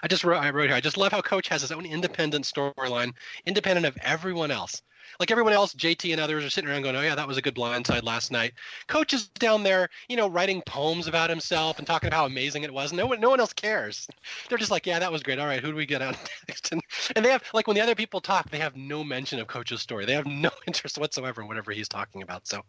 I 0.01 0.07
just 0.07 0.23
wrote, 0.23 0.39
I 0.39 0.49
wrote 0.49 0.67
here. 0.67 0.75
I 0.75 0.81
just 0.81 0.97
love 0.97 1.11
how 1.11 1.21
Coach 1.21 1.47
has 1.49 1.61
his 1.61 1.71
own 1.71 1.85
independent 1.85 2.45
storyline, 2.45 3.13
independent 3.45 3.85
of 3.85 3.97
everyone 4.01 4.51
else. 4.51 4.81
Like 5.19 5.31
everyone 5.31 5.53
else, 5.53 5.73
JT 5.73 6.11
and 6.11 6.21
others 6.21 6.43
are 6.43 6.49
sitting 6.49 6.69
around 6.69 6.83
going, 6.83 6.95
"Oh 6.95 7.01
yeah, 7.01 7.15
that 7.15 7.27
was 7.27 7.37
a 7.37 7.41
good 7.41 7.55
blindside 7.55 8.03
last 8.03 8.31
night." 8.31 8.53
Coach 8.87 9.13
is 9.13 9.27
down 9.29 9.63
there, 9.63 9.89
you 10.09 10.17
know, 10.17 10.27
writing 10.27 10.61
poems 10.65 11.07
about 11.07 11.29
himself 11.29 11.77
and 11.77 11.87
talking 11.87 12.07
about 12.07 12.17
how 12.17 12.25
amazing 12.25 12.63
it 12.63 12.73
was. 12.73 12.93
No 12.93 13.07
one, 13.07 13.19
no 13.19 13.29
one 13.29 13.39
else 13.39 13.53
cares. 13.53 14.07
They're 14.49 14.57
just 14.57 14.71
like, 14.71 14.85
"Yeah, 14.85 14.99
that 14.99 15.11
was 15.11 15.23
great. 15.23 15.39
All 15.39 15.47
right, 15.47 15.61
who 15.61 15.71
do 15.71 15.75
we 15.75 15.85
get 15.85 16.01
out 16.01 16.15
next?" 16.47 16.71
And, 16.71 16.81
and 17.15 17.23
they 17.23 17.29
have 17.29 17.43
like 17.53 17.67
when 17.67 17.75
the 17.75 17.81
other 17.81 17.95
people 17.95 18.21
talk, 18.21 18.49
they 18.49 18.59
have 18.59 18.75
no 18.75 19.03
mention 19.03 19.39
of 19.39 19.47
Coach's 19.47 19.81
story. 19.81 20.05
They 20.05 20.13
have 20.13 20.27
no 20.27 20.51
interest 20.67 20.97
whatsoever 20.97 21.41
in 21.41 21.47
whatever 21.47 21.71
he's 21.71 21.89
talking 21.89 22.21
about. 22.21 22.47
So, 22.47 22.63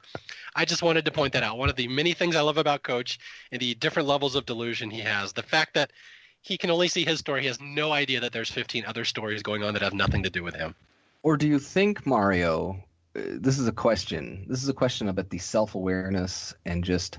I 0.54 0.64
just 0.64 0.82
wanted 0.82 1.04
to 1.04 1.10
point 1.10 1.32
that 1.32 1.42
out. 1.42 1.58
One 1.58 1.68
of 1.68 1.76
the 1.76 1.88
many 1.88 2.12
things 2.12 2.36
I 2.36 2.40
love 2.40 2.58
about 2.58 2.82
Coach 2.82 3.18
and 3.52 3.60
the 3.60 3.74
different 3.74 4.08
levels 4.08 4.34
of 4.34 4.46
delusion 4.46 4.90
he 4.90 5.00
has. 5.00 5.32
The 5.32 5.42
fact 5.42 5.74
that 5.74 5.90
he 6.44 6.58
can 6.58 6.70
only 6.70 6.88
see 6.88 7.04
his 7.04 7.20
story. 7.20 7.40
He 7.40 7.46
has 7.46 7.60
no 7.60 7.92
idea 7.92 8.20
that 8.20 8.32
there's 8.32 8.50
15 8.50 8.84
other 8.84 9.06
stories 9.06 9.42
going 9.42 9.62
on 9.62 9.72
that 9.72 9.82
have 9.82 9.94
nothing 9.94 10.22
to 10.24 10.30
do 10.30 10.42
with 10.42 10.54
him. 10.54 10.74
Or 11.24 11.38
do 11.38 11.48
you 11.48 11.58
think 11.58 12.06
Mario? 12.06 12.84
Uh, 13.16 13.22
this 13.40 13.58
is 13.58 13.66
a 13.66 13.72
question. 13.72 14.44
This 14.46 14.62
is 14.62 14.68
a 14.68 14.74
question 14.74 15.08
about 15.08 15.30
the 15.30 15.38
self 15.38 15.74
awareness 15.74 16.54
and 16.66 16.84
just 16.84 17.18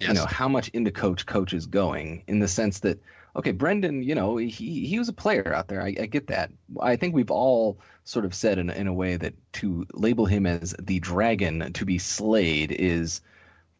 yes. 0.00 0.08
you 0.08 0.14
know 0.14 0.26
how 0.26 0.48
much 0.48 0.68
into 0.70 0.90
coach 0.90 1.24
coach 1.24 1.54
is 1.54 1.66
going 1.66 2.24
in 2.26 2.40
the 2.40 2.48
sense 2.48 2.80
that 2.80 3.00
okay, 3.36 3.52
Brendan, 3.52 4.02
you 4.02 4.16
know 4.16 4.36
he 4.36 4.86
he 4.86 4.98
was 4.98 5.08
a 5.08 5.12
player 5.12 5.54
out 5.54 5.68
there. 5.68 5.80
I, 5.80 5.94
I 6.00 6.06
get 6.06 6.26
that. 6.26 6.50
I 6.80 6.96
think 6.96 7.14
we've 7.14 7.30
all 7.30 7.78
sort 8.02 8.24
of 8.24 8.34
said 8.34 8.58
in 8.58 8.70
in 8.70 8.88
a 8.88 8.92
way 8.92 9.16
that 9.16 9.34
to 9.54 9.86
label 9.94 10.26
him 10.26 10.46
as 10.46 10.74
the 10.82 10.98
dragon 10.98 11.72
to 11.74 11.84
be 11.84 11.98
slayed 11.98 12.72
is 12.72 13.20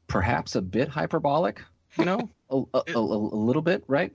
perhaps 0.06 0.54
a 0.54 0.62
bit 0.62 0.88
hyperbolic. 0.88 1.60
You 1.98 2.04
know, 2.04 2.30
a, 2.48 2.62
a, 2.74 2.82
a, 2.94 2.98
a 3.00 3.42
little 3.48 3.62
bit, 3.62 3.82
right? 3.88 4.12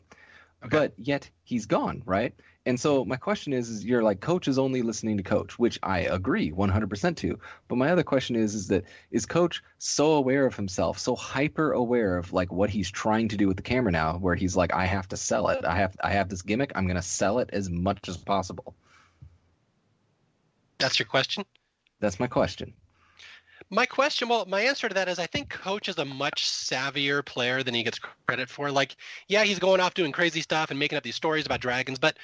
Okay. 0.63 0.70
But 0.78 0.94
yet 0.98 1.30
he's 1.44 1.66
gone, 1.66 2.01
right? 2.06 2.34
And 2.69 2.79
so 2.79 3.03
my 3.03 3.15
question 3.15 3.51
is, 3.51 3.67
is 3.67 3.83
you're 3.83 4.03
like 4.03 4.19
coach 4.19 4.47
is 4.47 4.59
only 4.59 4.83
listening 4.83 5.17
to 5.17 5.23
coach, 5.23 5.57
which 5.57 5.79
I 5.81 6.01
agree 6.01 6.51
100% 6.51 7.17
to. 7.17 7.39
But 7.67 7.77
my 7.77 7.89
other 7.89 8.03
question 8.03 8.35
is, 8.35 8.53
is 8.53 8.67
that 8.67 8.83
is 9.09 9.25
coach 9.25 9.63
so 9.79 10.11
aware 10.11 10.45
of 10.45 10.55
himself, 10.55 10.99
so 10.99 11.15
hyper 11.15 11.71
aware 11.71 12.19
of 12.19 12.31
like 12.31 12.51
what 12.51 12.69
he's 12.69 12.91
trying 12.91 13.29
to 13.29 13.38
do 13.38 13.47
with 13.47 13.57
the 13.57 13.63
camera 13.63 13.91
now, 13.91 14.19
where 14.19 14.35
he's 14.35 14.55
like, 14.55 14.71
I 14.71 14.85
have 14.85 15.07
to 15.07 15.17
sell 15.17 15.47
it. 15.47 15.65
I 15.65 15.77
have, 15.77 15.97
I 16.03 16.11
have 16.11 16.29
this 16.29 16.43
gimmick. 16.43 16.73
I'm 16.75 16.85
going 16.85 16.95
to 16.95 17.01
sell 17.01 17.39
it 17.39 17.49
as 17.51 17.71
much 17.71 18.07
as 18.07 18.17
possible. 18.17 18.75
That's 20.77 20.99
your 20.99 21.07
question. 21.07 21.45
That's 21.99 22.19
my 22.19 22.27
question. 22.27 22.75
My 23.71 23.85
question, 23.85 24.29
well, 24.29 24.45
my 24.47 24.61
answer 24.61 24.88
to 24.88 24.95
that 24.95 25.07
is 25.07 25.19
I 25.19 25.27
think 25.27 25.49
Coach 25.49 25.89
is 25.89 25.97
a 25.99 26.05
much 26.05 26.45
savvier 26.45 27.23
player 27.23 27.61
than 27.61 27.75
he 27.75 27.83
gets 27.83 27.99
credit 28.27 28.49
for. 28.49 28.71
Like, 28.71 28.95
yeah, 29.27 29.43
he's 29.43 29.59
going 29.59 29.79
off 29.79 29.93
doing 29.93 30.11
crazy 30.11 30.41
stuff 30.41 30.71
and 30.71 30.79
making 30.79 30.97
up 30.97 31.03
these 31.03 31.15
stories 31.15 31.45
about 31.45 31.61
dragons, 31.61 31.99
but 31.99 32.17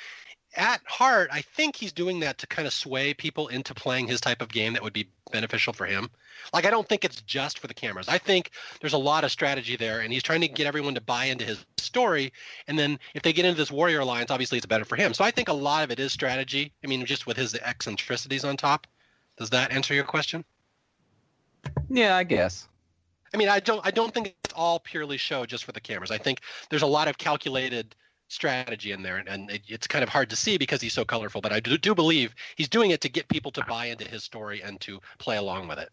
at 0.58 0.82
heart, 0.86 1.30
I 1.32 1.42
think 1.42 1.76
he's 1.76 1.92
doing 1.92 2.22
that 2.22 2.38
to 2.40 2.48
kind 2.48 2.66
of 2.66 2.74
sway 2.74 3.14
people 3.14 3.50
into 3.50 3.74
playing 3.74 4.08
his 4.08 4.22
type 4.22 4.42
of 4.42 4.50
game 4.50 4.74
that 4.74 4.82
would 4.82 4.94
be 4.94 5.10
beneficial 5.32 5.74
for 5.74 5.86
him. 5.86 6.10
Like, 6.54 6.66
I 6.66 6.70
don't 6.70 6.88
think 6.88 7.04
it's 7.04 7.22
just 7.22 7.60
for 7.60 7.68
the 7.68 7.74
cameras. 7.74 8.08
I 8.08 8.18
think 8.18 8.52
there's 8.80 8.94
a 8.94 8.98
lot 8.98 9.24
of 9.24 9.32
strategy 9.32 9.76
there, 9.76 10.00
and 10.00 10.14
he's 10.14 10.24
trying 10.24 10.42
to 10.42 10.48
get 10.48 10.66
everyone 10.66 10.96
to 10.96 11.02
buy 11.02 11.26
into 11.26 11.46
his 11.46 11.64
story. 11.78 12.32
And 12.68 12.80
then 12.80 13.00
if 13.14 13.22
they 13.22 13.34
get 13.34 13.46
into 13.46 13.58
this 13.58 13.72
warrior 13.72 14.00
alliance, 14.00 14.32
obviously 14.32 14.58
it's 14.58 14.66
better 14.66 14.86
for 14.86 14.96
him. 14.96 15.14
So 15.14 15.24
I 15.24 15.32
think 15.32 15.50
a 15.50 15.54
lot 15.54 15.84
of 15.84 15.92
it 15.92 16.00
is 16.00 16.12
strategy. 16.12 16.72
I 16.84 16.88
mean, 16.88 17.06
just 17.06 17.28
with 17.28 17.38
his 17.38 17.56
eccentricities 17.56 18.46
on 18.46 18.58
top. 18.58 18.88
Does 19.38 19.50
that 19.50 19.72
answer 19.72 19.94
your 19.94 20.06
question? 20.06 20.46
Yeah, 21.90 22.16
I 22.16 22.24
guess. 22.24 22.68
I 23.34 23.38
mean, 23.38 23.50
I 23.50 23.60
don't 23.60 23.86
I 23.86 23.92
don't 23.92 24.14
think 24.14 24.36
it's 24.44 24.54
all 24.54 24.80
purely 24.80 25.18
show 25.18 25.46
just 25.46 25.66
for 25.66 25.72
the 25.72 25.82
cameras. 25.82 26.12
I 26.12 26.18
think 26.18 26.42
there's 26.70 26.82
a 26.84 26.88
lot 26.88 27.08
of 27.08 27.18
calculated 27.18 27.96
strategy 28.30 28.92
in 28.92 29.04
there, 29.04 29.18
and, 29.18 29.28
and 29.28 29.52
it, 29.52 29.64
it's 29.68 29.88
kind 29.88 30.04
of 30.04 30.10
hard 30.10 30.30
to 30.32 30.36
see 30.36 30.58
because 30.58 30.82
he's 30.82 30.94
so 30.94 31.06
colorful. 31.06 31.42
But 31.42 31.54
I 31.54 31.60
do, 31.60 31.78
do 31.78 31.94
believe 31.96 32.34
he's 32.56 32.70
doing 32.70 32.92
it 32.92 33.02
to 33.02 33.10
get 33.10 33.28
people 33.28 33.52
to 33.54 33.64
buy 33.64 33.88
into 33.88 34.06
his 34.08 34.24
story 34.24 34.62
and 34.64 34.80
to 34.82 35.02
play 35.20 35.38
along 35.38 35.68
with 35.68 35.80
it. 35.80 35.90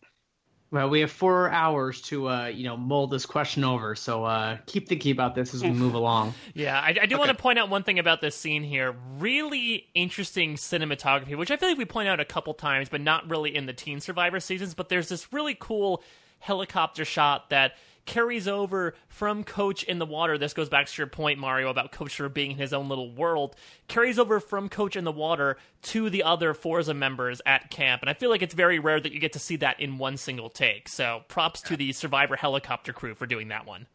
Well, 0.73 0.89
we 0.89 1.01
have 1.01 1.11
four 1.11 1.51
hours 1.51 2.01
to, 2.03 2.31
uh, 2.31 2.47
you 2.47 2.65
know, 2.65 2.79
mold 2.79 3.11
this 3.11 3.27
question 3.27 3.63
over. 3.63 3.95
So 3.95 4.25
uh, 4.25 4.57
keep 4.65 4.89
thinking 4.89 5.13
about 5.13 5.35
this 5.35 5.53
as 5.53 5.63
we 5.63 5.71
move 5.71 5.93
along. 5.95 6.33
Yeah, 6.55 6.81
I, 6.81 6.89
I 6.89 6.93
do 6.93 7.01
Okay. 7.01 7.17
want 7.17 7.29
to 7.29 7.35
point 7.37 7.59
out 7.59 7.69
one 7.69 7.83
thing 7.83 7.99
about 7.99 8.23
this 8.23 8.35
scene 8.35 8.63
here. 8.63 8.97
Really 9.19 9.87
interesting 9.95 10.55
cinematography, 10.55 11.37
which 11.37 11.51
I 11.51 11.57
feel 11.59 11.69
like 11.69 11.77
we 11.77 11.85
point 11.85 12.09
out 12.09 12.21
a 12.21 12.25
couple 12.25 12.55
times, 12.55 12.89
but 12.89 13.03
not 13.03 13.29
really 13.29 13.55
in 13.55 13.67
the 13.67 13.75
Teen 13.75 14.01
Survivor 14.01 14.41
seasons. 14.41 14.73
But 14.73 14.89
there's 14.89 15.11
this 15.11 15.31
really 15.31 15.55
cool 15.61 16.03
helicopter 16.39 17.05
shot 17.05 17.51
that 17.51 17.75
carries 18.05 18.49
over 18.49 18.95
from 19.09 19.45
Coach 19.45 19.83
in 19.85 19.99
the 19.99 20.07
water. 20.07 20.39
This 20.39 20.55
goes 20.55 20.69
back 20.69 20.87
to 20.87 21.01
your 21.01 21.07
point, 21.07 21.39
Mario, 21.39 21.69
about 21.69 21.93
Coach 21.93 22.17
sort 22.17 22.27
of 22.27 22.35
being 22.35 22.53
in 22.53 22.57
his 22.59 22.73
own 22.73 22.89
little 22.89 23.13
world. 23.13 23.57
Carries 23.89 24.19
over 24.19 24.41
from 24.41 24.69
Coach 24.69 24.97
in 24.97 25.05
the 25.05 25.13
water 25.13 25.57
to 25.83 26.11
the 26.11 26.23
other 26.23 26.55
Forza 26.55 26.95
members 26.95 27.41
at 27.47 27.71
camp. 27.71 28.03
And 28.03 28.11
I 28.11 28.15
feel 28.15 28.31
like 28.31 28.43
it's 28.43 28.55
very 28.55 28.79
rare 28.79 29.01
that 29.01 29.13
you 29.13 29.21
get 29.21 29.33
to 29.35 29.39
see 29.39 29.57
that 29.57 29.81
in 29.81 29.99
one 29.99 30.17
single 30.17 30.51
take. 30.51 30.89
So 30.89 31.23
props 31.29 31.61
to 31.63 31.77
the 31.77 31.93
Survivor 31.93 32.37
helicopter 32.37 32.93
crew 32.93 33.15
for 33.15 33.27
doing 33.27 33.49
that 33.49 33.67
one. 33.67 33.87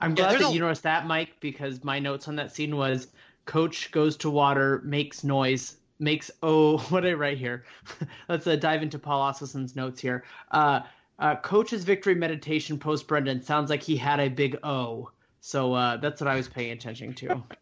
I'm 0.00 0.14
glad 0.14 0.30
there's 0.30 0.42
that 0.42 0.50
a- 0.50 0.54
you 0.54 0.60
noticed 0.60 0.84
that, 0.84 1.06
Mike, 1.06 1.34
because 1.40 1.82
my 1.82 1.98
notes 1.98 2.28
on 2.28 2.36
that 2.36 2.54
scene 2.54 2.76
was 2.76 3.08
Coach 3.46 3.90
goes 3.90 4.16
to 4.18 4.30
water, 4.30 4.80
makes 4.84 5.24
noise, 5.24 5.78
makes 5.98 6.30
oh, 6.42 6.78
what 6.90 7.00
did 7.00 7.10
I 7.10 7.14
write 7.14 7.38
here? 7.38 7.64
Let's 8.28 8.46
uh, 8.46 8.56
dive 8.56 8.82
into 8.82 8.98
Paul 8.98 9.28
Asleson's 9.28 9.74
notes 9.74 10.00
here. 10.00 10.24
Uh, 10.52 10.80
uh, 11.18 11.36
Coach's 11.36 11.84
victory 11.84 12.14
meditation 12.14 12.78
post 12.78 13.06
Brendan 13.06 13.42
sounds 13.42 13.70
like 13.70 13.82
he 13.82 13.96
had 13.96 14.20
a 14.20 14.28
big 14.28 14.56
O. 14.62 15.10
So 15.40 15.74
uh, 15.74 15.96
that's 15.96 16.20
what 16.20 16.28
I 16.28 16.36
was 16.36 16.48
paying 16.48 16.72
attention 16.72 17.14
to. 17.14 17.42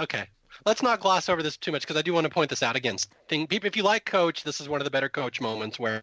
Okay. 0.00 0.26
Let's 0.66 0.82
not 0.82 1.00
gloss 1.00 1.30
over 1.30 1.42
this 1.42 1.56
too 1.56 1.72
much 1.72 1.82
because 1.82 1.96
I 1.96 2.02
do 2.02 2.12
want 2.12 2.24
to 2.24 2.30
point 2.30 2.50
this 2.50 2.62
out 2.62 2.76
again. 2.76 2.96
Thing, 3.28 3.48
if 3.50 3.74
you 3.74 3.82
like 3.82 4.04
Coach, 4.04 4.44
this 4.44 4.60
is 4.60 4.68
one 4.68 4.80
of 4.80 4.84
the 4.84 4.90
better 4.90 5.08
Coach 5.08 5.40
moments 5.40 5.78
where 5.78 6.02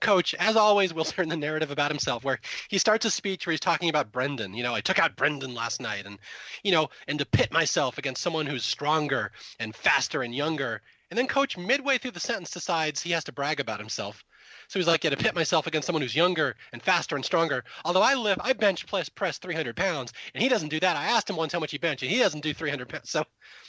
Coach, 0.00 0.34
as 0.34 0.56
always, 0.56 0.92
will 0.92 1.04
turn 1.04 1.28
the 1.28 1.36
narrative 1.36 1.70
about 1.70 1.90
himself, 1.90 2.24
where 2.24 2.40
he 2.68 2.78
starts 2.78 3.04
a 3.04 3.10
speech 3.10 3.46
where 3.46 3.52
he's 3.52 3.60
talking 3.60 3.88
about 3.88 4.12
Brendan. 4.12 4.54
You 4.54 4.62
know, 4.62 4.74
I 4.74 4.80
took 4.80 4.98
out 4.98 5.16
Brendan 5.16 5.54
last 5.54 5.80
night, 5.80 6.06
and 6.06 6.18
you 6.62 6.72
know, 6.72 6.90
and 7.08 7.18
to 7.18 7.26
pit 7.26 7.52
myself 7.52 7.98
against 7.98 8.22
someone 8.22 8.46
who's 8.46 8.64
stronger 8.64 9.32
and 9.58 9.74
faster 9.74 10.22
and 10.22 10.34
younger. 10.34 10.82
And 11.10 11.18
then 11.18 11.28
Coach, 11.28 11.56
midway 11.58 11.98
through 11.98 12.12
the 12.12 12.20
sentence, 12.20 12.50
decides 12.50 13.02
he 13.02 13.12
has 13.12 13.24
to 13.24 13.32
brag 13.32 13.60
about 13.60 13.80
himself. 13.80 14.24
So 14.72 14.78
he's 14.78 14.86
like, 14.86 15.04
yeah, 15.04 15.10
to 15.10 15.18
pit 15.18 15.34
myself 15.34 15.66
against 15.66 15.84
someone 15.84 16.00
who's 16.00 16.16
younger 16.16 16.56
and 16.72 16.82
faster 16.82 17.14
and 17.14 17.22
stronger. 17.22 17.62
Although 17.84 18.00
I 18.00 18.14
live, 18.14 18.38
I 18.40 18.54
bench 18.54 18.86
press 18.86 19.10
press 19.10 19.36
300 19.36 19.76
pounds, 19.76 20.14
and 20.32 20.42
he 20.42 20.48
doesn't 20.48 20.70
do 20.70 20.80
that. 20.80 20.96
I 20.96 21.08
asked 21.08 21.28
him 21.28 21.36
once 21.36 21.52
how 21.52 21.60
much 21.60 21.72
he 21.72 21.76
bench, 21.76 22.00
and 22.00 22.10
he 22.10 22.18
doesn't 22.18 22.40
do 22.40 22.54
300 22.54 22.88
pounds. 22.88 23.10
So, 23.10 23.22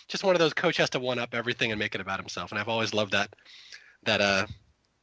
just 0.08 0.24
one 0.24 0.34
of 0.34 0.40
those 0.40 0.54
coach 0.54 0.78
has 0.78 0.90
to 0.92 1.00
one 1.00 1.20
up 1.20 1.36
everything 1.36 1.74
and 1.74 1.80
make 1.80 1.94
it 1.94 2.00
about 2.00 2.22
himself. 2.22 2.52
And 2.52 2.60
I've 2.60 2.70
always 2.70 2.94
loved 2.94 3.12
that 3.12 3.36
that 4.04 4.22
uh 4.22 4.46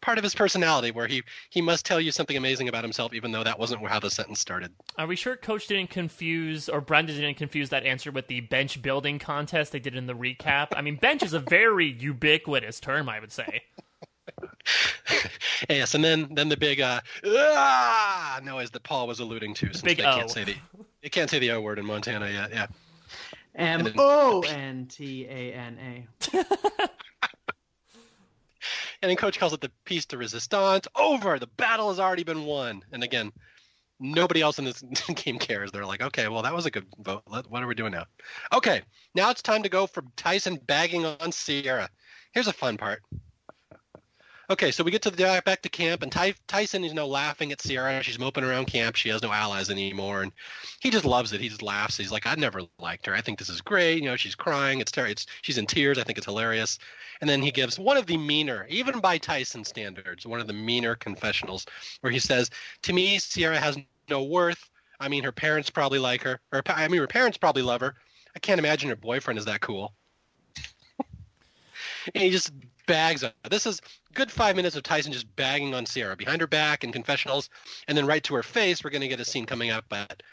part 0.01 0.17
of 0.17 0.25
his 0.25 0.35
personality 0.35 0.91
where 0.91 1.07
he 1.07 1.23
he 1.51 1.61
must 1.61 1.85
tell 1.85 2.01
you 2.01 2.13
something 2.13 2.39
amazing 2.39 2.71
about 2.71 2.83
himself, 2.83 3.13
even 3.13 3.31
though 3.31 3.45
that 3.45 3.59
wasn't 3.59 3.87
how 3.87 4.01
the 4.01 4.11
sentence 4.11 4.41
started. 4.41 4.73
Are 4.97 5.07
we 5.07 5.17
sure 5.17 5.37
Coach 5.37 5.67
didn't 5.67 5.91
confuse, 5.91 6.71
or 6.71 6.81
Brendan 6.81 7.17
didn't 7.17 7.37
confuse 7.37 7.69
that 7.69 7.85
answer 7.85 8.11
with 8.11 8.27
the 8.27 8.41
bench 8.41 8.81
building 8.81 9.19
contest 9.19 9.73
they 9.73 9.79
did 9.79 9.95
in 9.95 10.07
the 10.07 10.15
recap? 10.15 10.69
I 10.75 10.81
mean, 10.81 10.97
bench 10.97 11.23
is 11.23 11.35
a 11.35 11.41
very 11.41 11.93
ubiquitous 11.93 12.81
term, 12.81 13.11
I 13.11 13.21
would 13.21 13.33
say. 13.33 13.65
yes, 15.69 15.95
and 15.95 16.05
then 16.05 16.29
then 16.35 16.49
the 16.49 16.57
big 16.57 16.81
uh 16.81 17.01
ah 17.25 18.41
noise 18.45 18.71
that 18.71 18.83
Paul 18.83 19.07
was 19.07 19.21
alluding 19.21 19.55
to, 19.55 19.67
since 19.67 19.83
big 19.83 19.99
they 19.99 20.05
O. 20.05 20.15
can't 20.15 20.31
say 20.31 20.45
the 20.45 20.57
they 21.03 21.09
can't 21.09 21.29
say 21.31 21.39
the 21.39 21.51
O 21.53 21.61
word 21.61 21.79
in 21.79 21.85
Montana 21.87 22.29
yet. 22.31 22.51
Yeah. 22.51 22.67
M 23.55 23.85
then- 23.85 23.95
O 23.99 24.43
N 24.43 24.87
T 24.87 25.27
A 25.27 25.53
N 25.53 26.07
A. 26.33 26.45
And 29.03 29.09
then 29.09 29.17
coach 29.17 29.39
calls 29.39 29.55
it 29.55 29.61
the 29.61 29.71
piece 29.85 30.05
de 30.05 30.19
resistance. 30.19 30.87
Over. 30.95 31.39
The 31.39 31.47
battle 31.47 31.89
has 31.89 31.99
already 31.99 32.23
been 32.25 32.45
won. 32.45 32.83
And 32.93 33.03
again, 33.03 33.33
nobody 33.99 34.43
else 34.43 34.59
in 34.59 34.67
this 34.67 34.83
game 35.15 35.39
cares. 35.39 35.73
They're 35.73 35.87
like, 35.87 36.03
okay, 36.03 36.29
well, 36.29 36.43
that 36.43 36.55
was 36.55 36.67
a 36.67 36.71
good 36.71 36.87
vote. 36.99 37.23
What 37.27 37.63
are 37.63 37.67
we 37.67 37.75
doing 37.75 37.93
now? 37.93 38.05
Okay, 38.53 38.83
now 39.15 39.31
it's 39.31 39.43
time 39.43 39.63
to 39.63 39.69
go 39.69 39.87
from 39.87 40.13
Tyson 40.17 40.61
bagging 40.67 41.07
on 41.07 41.33
Sierra. 41.33 41.89
Here's 42.33 42.47
a 42.47 42.53
fun 42.53 42.77
part. 42.77 43.03
Okay, 44.51 44.73
so 44.73 44.83
we 44.83 44.91
get 44.91 45.03
to 45.03 45.11
the 45.11 45.29
uh, 45.29 45.41
back 45.43 45.63
to 45.63 45.69
camp, 45.69 46.03
and 46.03 46.11
Ty, 46.11 46.35
Tyson 46.49 46.83
is 46.83 46.93
know 46.93 47.07
laughing 47.07 47.53
at 47.53 47.63
Sierra. 47.63 48.03
She's 48.03 48.19
moping 48.19 48.43
around 48.43 48.67
camp. 48.67 48.97
She 48.97 49.09
has 49.11 49.23
no 49.23 49.31
allies 49.31 49.71
anymore, 49.71 50.23
and 50.23 50.33
he 50.81 50.91
just 50.91 51.05
loves 51.05 51.33
it. 51.33 51.41
He 51.41 51.49
just 51.49 51.63
laughs. 51.63 51.97
He's 51.97 52.11
like, 52.11 52.27
I 52.27 52.35
never 52.35 52.63
liked 52.81 53.07
her. 53.07 53.15
I 53.15 53.21
think 53.21 53.39
this 53.39 53.49
is 53.49 53.61
great. 53.61 54.03
You 54.03 54.09
know, 54.09 54.17
she's 54.17 54.35
crying. 54.35 54.81
It's 54.81 54.91
terrible. 54.91 55.23
She's 55.43 55.57
in 55.57 55.67
tears. 55.67 55.99
I 55.99 56.03
think 56.03 56.19
it's 56.19 56.27
hilarious. 56.27 56.81
And 57.21 57.31
then 57.31 57.41
he 57.43 57.53
gives 57.53 57.79
one 57.79 57.97
of 57.97 58.07
the 58.07 58.17
meaner, 58.17 58.67
even 58.69 58.99
by 58.99 59.19
Tyson 59.19 59.63
standards, 59.65 60.27
one 60.27 60.41
of 60.41 60.49
the 60.49 60.53
meaner 60.53 60.97
confessionals, 60.97 61.65
where 62.01 62.13
he 62.13 62.19
says, 62.19 62.51
"To 62.83 62.93
me, 62.93 63.21
Sierra 63.21 63.61
has 63.61 63.79
no 64.09 64.25
worth. 64.25 64.69
I 64.99 65.07
mean, 65.07 65.23
her 65.23 65.33
parents 65.33 65.71
probably 65.71 66.01
like 66.01 66.23
her, 66.23 66.41
or 66.51 66.63
I 66.67 66.89
mean, 66.89 67.01
her 67.01 67.07
parents 67.07 67.39
probably 67.39 67.63
love 67.63 67.83
her. 67.83 67.95
I 68.35 68.41
can't 68.41 68.59
imagine 68.59 68.89
her 68.89 68.97
boyfriend 68.97 69.39
is 69.39 69.45
that 69.45 69.61
cool." 69.61 69.95
and 72.17 72.25
he 72.25 72.31
just 72.31 72.51
bags. 72.91 73.25
This 73.49 73.67
is 73.67 73.81
good 74.15 74.33
five 74.33 74.57
minutes 74.57 74.75
of 74.75 74.83
Tyson 74.83 75.13
just 75.13 75.37
bagging 75.37 75.75
on 75.75 75.87
Sierra 75.87 76.17
behind 76.17 76.41
her 76.41 76.49
back 76.49 76.83
in 76.83 76.91
confessionals, 76.91 77.49
and 77.87 77.97
then 77.97 78.05
right 78.05 78.23
to 78.25 78.35
her 78.35 78.43
face. 78.43 78.83
We're 78.83 78.91
going 78.91 79.03
to 79.03 79.09
get 79.09 79.21
a 79.21 79.25
scene 79.25 79.47
coming 79.47 79.71
up, 79.71 79.85
but 79.89 80.25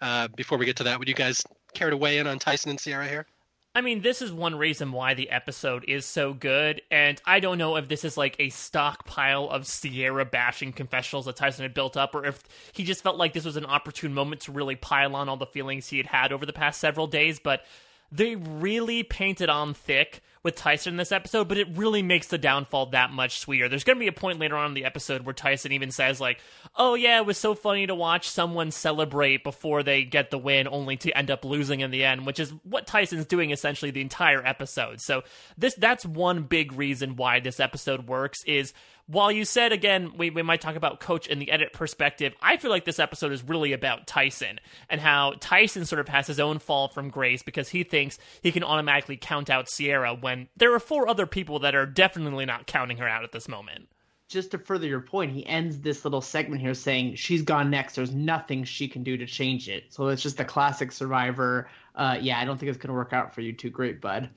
uh, 0.00 0.28
before 0.28 0.56
we 0.56 0.64
get 0.64 0.76
to 0.76 0.84
that, 0.84 0.98
would 0.98 1.08
you 1.08 1.14
guys 1.14 1.44
care 1.74 1.90
to 1.90 1.96
weigh 1.96 2.16
in 2.16 2.26
on 2.26 2.38
Tyson 2.38 2.70
and 2.70 2.80
Sierra 2.80 3.06
here? 3.06 3.26
I 3.74 3.82
mean, 3.82 4.00
this 4.00 4.22
is 4.22 4.32
one 4.32 4.54
reason 4.54 4.92
why 4.92 5.12
the 5.12 5.28
episode 5.28 5.84
is 5.86 6.06
so 6.06 6.32
good, 6.32 6.80
and 6.90 7.20
I 7.26 7.40
don't 7.40 7.58
know 7.58 7.76
if 7.76 7.86
this 7.86 8.02
is 8.02 8.16
like 8.16 8.34
a 8.38 8.48
stockpile 8.48 9.50
of 9.50 9.66
Sierra 9.66 10.24
bashing 10.24 10.72
confessionals 10.72 11.26
that 11.26 11.36
Tyson 11.36 11.64
had 11.64 11.74
built 11.74 11.98
up, 11.98 12.14
or 12.14 12.24
if 12.24 12.42
he 12.72 12.84
just 12.84 13.02
felt 13.02 13.18
like 13.18 13.34
this 13.34 13.44
was 13.44 13.58
an 13.58 13.66
opportune 13.66 14.14
moment 14.14 14.40
to 14.42 14.52
really 14.52 14.74
pile 14.74 15.14
on 15.14 15.28
all 15.28 15.36
the 15.36 15.44
feelings 15.44 15.88
he 15.88 15.98
had 15.98 16.06
had 16.06 16.32
over 16.32 16.46
the 16.46 16.54
past 16.54 16.80
several 16.80 17.06
days, 17.06 17.38
but 17.38 17.62
they 18.10 18.36
really 18.36 19.02
painted 19.02 19.50
on 19.50 19.74
thick 19.74 20.22
with 20.46 20.54
Tyson 20.54 20.94
in 20.94 20.96
this 20.96 21.10
episode, 21.10 21.48
but 21.48 21.58
it 21.58 21.66
really 21.74 22.02
makes 22.02 22.28
the 22.28 22.38
downfall 22.38 22.86
that 22.86 23.10
much 23.10 23.40
sweeter. 23.40 23.68
There's 23.68 23.82
going 23.82 23.98
to 23.98 24.00
be 24.00 24.06
a 24.06 24.12
point 24.12 24.38
later 24.38 24.56
on 24.56 24.68
in 24.68 24.74
the 24.74 24.84
episode 24.84 25.26
where 25.26 25.34
Tyson 25.34 25.72
even 25.72 25.90
says, 25.90 26.20
like, 26.20 26.38
oh, 26.76 26.94
yeah, 26.94 27.18
it 27.18 27.26
was 27.26 27.36
so 27.36 27.56
funny 27.56 27.84
to 27.88 27.94
watch 27.96 28.28
someone 28.28 28.70
celebrate 28.70 29.42
before 29.42 29.82
they 29.82 30.04
get 30.04 30.30
the 30.30 30.38
win, 30.38 30.68
only 30.68 30.96
to 30.98 31.10
end 31.18 31.32
up 31.32 31.44
losing 31.44 31.80
in 31.80 31.90
the 31.90 32.04
end, 32.04 32.24
which 32.24 32.38
is 32.38 32.54
what 32.62 32.86
Tyson's 32.86 33.26
doing 33.26 33.50
essentially 33.50 33.90
the 33.90 34.00
entire 34.00 34.46
episode. 34.46 35.00
So 35.00 35.24
this 35.58 35.74
that's 35.74 36.06
one 36.06 36.44
big 36.44 36.72
reason 36.72 37.16
why 37.16 37.40
this 37.40 37.58
episode 37.58 38.06
works 38.06 38.44
is 38.44 38.72
while 39.06 39.30
you 39.30 39.44
said 39.44 39.72
again 39.72 40.12
we, 40.16 40.30
we 40.30 40.42
might 40.42 40.60
talk 40.60 40.76
about 40.76 41.00
coach 41.00 41.26
in 41.26 41.38
the 41.38 41.50
edit 41.50 41.72
perspective 41.72 42.34
i 42.42 42.56
feel 42.56 42.70
like 42.70 42.84
this 42.84 42.98
episode 42.98 43.32
is 43.32 43.42
really 43.44 43.72
about 43.72 44.06
tyson 44.06 44.58
and 44.88 45.00
how 45.00 45.34
tyson 45.40 45.84
sort 45.84 46.00
of 46.00 46.08
has 46.08 46.26
his 46.26 46.40
own 46.40 46.58
fall 46.58 46.88
from 46.88 47.08
grace 47.08 47.42
because 47.42 47.68
he 47.68 47.82
thinks 47.84 48.18
he 48.42 48.52
can 48.52 48.64
automatically 48.64 49.16
count 49.16 49.50
out 49.50 49.68
sierra 49.68 50.14
when 50.14 50.48
there 50.56 50.72
are 50.74 50.80
four 50.80 51.08
other 51.08 51.26
people 51.26 51.58
that 51.60 51.74
are 51.74 51.86
definitely 51.86 52.44
not 52.44 52.66
counting 52.66 52.96
her 52.96 53.08
out 53.08 53.24
at 53.24 53.32
this 53.32 53.48
moment 53.48 53.86
Just 54.28 54.50
to 54.50 54.58
further 54.58 54.88
your 54.88 55.00
point, 55.02 55.30
he 55.30 55.46
ends 55.46 55.78
this 55.80 56.04
little 56.04 56.20
segment 56.20 56.60
here 56.60 56.74
saying 56.74 57.14
she's 57.14 57.42
gone 57.42 57.70
next. 57.70 57.94
There's 57.94 58.12
nothing 58.12 58.64
she 58.64 58.88
can 58.88 59.04
do 59.04 59.16
to 59.16 59.24
change 59.26 59.68
it. 59.68 59.84
So 59.90 60.08
it's 60.08 60.22
just 60.22 60.40
a 60.40 60.44
classic 60.44 60.90
survivor. 60.90 61.68
Uh, 61.94 62.18
yeah, 62.20 62.40
I 62.40 62.44
don't 62.44 62.58
think 62.58 62.70
it's 62.70 62.78
going 62.78 62.88
to 62.88 62.94
work 62.94 63.12
out 63.12 63.34
for 63.34 63.40
you 63.40 63.52
too 63.52 63.70
great, 63.70 64.00
bud. 64.00 64.28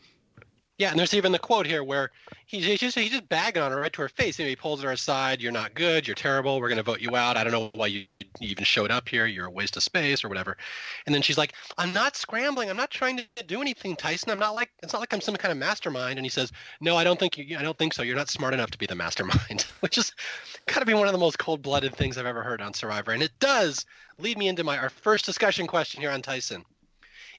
Yeah, 0.80 0.92
and 0.92 0.98
there's 0.98 1.14
even 1.14 1.34
the 1.34 1.40
quote 1.40 1.66
here 1.66 1.84
where 1.84 2.10
he's, 2.46 2.80
just 2.80 2.98
he's 2.98 3.12
just 3.12 3.28
bagging 3.28 3.62
on 3.62 3.72
her 3.72 3.82
right 3.82 3.92
to 3.92 4.02
her 4.02 4.08
face. 4.08 4.40
You 4.40 4.46
know, 4.46 4.50
he 4.50 4.56
pulls 4.56 4.82
her 4.82 4.92
aside. 4.92 5.42
You're 5.42 5.52
not 5.52 5.74
good. 5.74 6.08
You're 6.08 6.16
terrible. 6.16 6.58
We're 6.58 6.74
to 6.74 6.82
vote 6.82 7.02
you 7.02 7.18
out. 7.18 7.36
I 7.36 7.44
don't 7.44 7.52
know 7.52 7.70
why 7.76 7.88
you 7.88 8.06
even 8.40 8.64
showed 8.64 8.90
up 8.90 9.10
here. 9.10 9.26
You're 9.26 9.48
a 9.48 9.52
waste 9.52 9.76
of 9.76 9.84
space 9.84 10.24
or 10.24 10.30
whatever. 10.30 10.56
And 11.06 11.14
then 11.14 11.22
she's 11.22 11.38
like, 11.38 11.52
"I'm 11.78 11.92
not 11.92 12.16
scrambling. 12.16 12.70
I'm 12.70 12.78
not 12.78 12.92
trying 12.92 13.18
to 13.18 13.44
do 13.46 13.62
anything, 13.62 13.98
Tyson. 13.98 14.32
I'm 14.32 14.40
not 14.40 14.56
like 14.56 14.72
it's 14.82 14.94
not 14.94 15.00
like 15.00 15.14
I'm 15.14 15.20
some 15.20 15.36
kind 15.36 15.52
of 15.52 15.58
mastermind." 15.58 16.18
And 16.18 16.26
he 16.26 16.30
says, 16.30 16.54
"No, 16.80 16.96
I 16.96 17.04
don't 17.04 17.20
think 17.20 17.38
you. 17.38 17.58
I 17.58 17.62
don't 17.62 17.78
think 17.78 17.94
so. 17.94 18.02
You're 18.02 18.16
not 18.16 18.30
smart 18.30 18.54
enough 18.54 18.72
to 18.72 18.78
be 18.78 18.86
the 18.86 18.96
mastermind." 18.96 19.66
Which 19.82 19.98
is 19.98 20.14
got 20.68 20.80
to 20.80 20.86
be 20.86 20.94
one 20.94 21.08
of 21.08 21.14
the 21.14 21.20
most 21.20 21.40
cold-blooded 21.40 21.94
things 21.94 22.18
I've 22.18 22.26
ever 22.26 22.42
heard 22.42 22.62
on 22.62 22.74
Survivor. 22.74 23.12
And 23.12 23.22
it 23.22 23.38
does 23.40 23.86
lead 24.18 24.38
me 24.38 24.48
into 24.48 24.64
my 24.64 24.78
our 24.78 24.90
first 24.90 25.26
discussion 25.26 25.68
question 25.68 26.00
here 26.00 26.12
on 26.12 26.22
Tyson. 26.22 26.64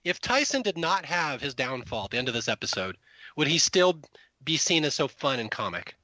If 0.05 0.21
Tyson 0.21 0.61
did 0.61 0.77
not 0.77 1.07
have 1.07 1.41
his 1.41 1.55
downfall 1.55 2.05
at 2.05 2.11
the 2.11 2.19
end 2.19 2.29
of 2.29 2.35
this 2.35 2.49
episode, 2.49 2.97
would 3.37 3.49
he 3.49 3.59
still 3.59 4.01
be 4.45 4.57
seen 4.57 4.85
as 4.85 4.95
so 4.95 5.09
fun 5.09 5.39
and 5.39 5.51
comic? 5.51 5.95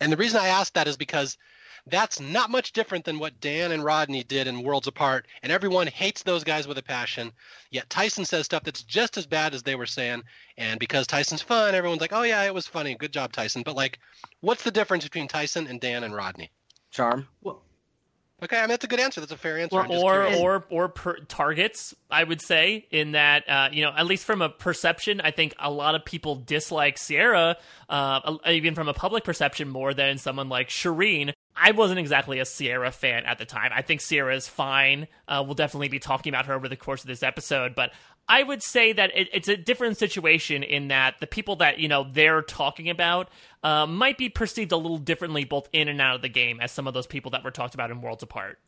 And 0.00 0.12
the 0.12 0.16
reason 0.16 0.40
I 0.40 0.48
ask 0.48 0.72
that 0.74 0.88
is 0.88 0.96
because 0.96 1.36
that's 1.86 2.20
not 2.20 2.50
much 2.50 2.72
different 2.72 3.04
than 3.04 3.18
what 3.18 3.40
Dan 3.40 3.72
and 3.72 3.82
Rodney 3.82 4.22
did 4.22 4.46
in 4.46 4.62
Worlds 4.62 4.86
Apart, 4.86 5.26
and 5.42 5.50
everyone 5.50 5.86
hates 5.86 6.22
those 6.22 6.44
guys 6.44 6.66
with 6.66 6.78
a 6.78 6.82
passion. 6.82 7.32
Yet 7.70 7.88
Tyson 7.88 8.24
says 8.24 8.44
stuff 8.44 8.64
that's 8.64 8.82
just 8.82 9.16
as 9.16 9.26
bad 9.26 9.54
as 9.54 9.62
they 9.62 9.74
were 9.74 9.86
saying, 9.86 10.22
and 10.56 10.78
because 10.78 11.06
Tyson's 11.06 11.42
fun, 11.42 11.74
everyone's 11.74 12.00
like, 12.00 12.12
"Oh 12.12 12.22
yeah, 12.22 12.42
it 12.42 12.54
was 12.54 12.66
funny. 12.66 12.94
Good 12.94 13.12
job, 13.12 13.32
Tyson." 13.32 13.62
But 13.62 13.76
like, 13.76 13.98
what's 14.40 14.62
the 14.64 14.70
difference 14.70 15.04
between 15.04 15.28
Tyson 15.28 15.66
and 15.66 15.80
Dan 15.80 16.04
and 16.04 16.14
Rodney? 16.14 16.50
Charm. 16.90 17.28
Well, 17.42 17.62
Okay, 18.40 18.56
I 18.56 18.62
mean 18.62 18.68
that's 18.68 18.84
a 18.84 18.88
good 18.88 19.00
answer. 19.00 19.20
That's 19.20 19.32
a 19.32 19.36
fair 19.36 19.58
answer. 19.58 19.76
Or 19.76 19.86
or 19.90 20.26
or, 20.36 20.64
or 20.70 20.88
per- 20.88 21.18
targets, 21.20 21.92
I 22.08 22.22
would 22.22 22.40
say, 22.40 22.86
in 22.90 23.12
that 23.12 23.48
uh, 23.48 23.68
you 23.72 23.82
know, 23.82 23.92
at 23.96 24.06
least 24.06 24.24
from 24.24 24.42
a 24.42 24.48
perception, 24.48 25.20
I 25.20 25.32
think 25.32 25.54
a 25.58 25.70
lot 25.70 25.96
of 25.96 26.04
people 26.04 26.36
dislike 26.36 26.98
Sierra, 26.98 27.56
uh, 27.88 28.36
even 28.46 28.76
from 28.76 28.88
a 28.88 28.94
public 28.94 29.24
perception, 29.24 29.68
more 29.68 29.92
than 29.92 30.18
someone 30.18 30.48
like 30.48 30.68
Shirin. 30.68 31.32
I 31.56 31.72
wasn't 31.72 31.98
exactly 31.98 32.38
a 32.38 32.44
Sierra 32.44 32.92
fan 32.92 33.24
at 33.24 33.38
the 33.38 33.44
time. 33.44 33.72
I 33.74 33.82
think 33.82 34.00
Sierra 34.00 34.36
is 34.36 34.46
fine. 34.46 35.08
Uh, 35.26 35.42
we'll 35.44 35.56
definitely 35.56 35.88
be 35.88 35.98
talking 35.98 36.32
about 36.32 36.46
her 36.46 36.54
over 36.54 36.68
the 36.68 36.76
course 36.76 37.00
of 37.00 37.08
this 37.08 37.24
episode, 37.24 37.74
but 37.74 37.90
I 38.28 38.42
would 38.42 38.62
say 38.62 38.92
that 38.92 39.10
it, 39.16 39.28
it's 39.32 39.48
a 39.48 39.56
different 39.56 39.96
situation 39.96 40.62
in 40.62 40.88
that 40.88 41.16
the 41.20 41.26
people 41.26 41.56
that 41.56 41.78
you 41.78 41.88
know 41.88 42.06
they're 42.10 42.42
talking 42.42 42.90
about 42.90 43.30
uh, 43.62 43.86
might 43.86 44.18
be 44.18 44.28
perceived 44.28 44.72
a 44.72 44.76
little 44.76 44.98
differently 44.98 45.44
both 45.44 45.68
in 45.72 45.88
and 45.88 46.00
out 46.00 46.16
of 46.16 46.22
the 46.22 46.28
game 46.28 46.60
as 46.60 46.70
some 46.70 46.86
of 46.86 46.94
those 46.94 47.06
people 47.06 47.30
that 47.32 47.44
were 47.44 47.50
talked 47.50 47.74
about 47.74 47.90
in 47.90 48.00
Worlds 48.00 48.22
Apart. 48.22 48.58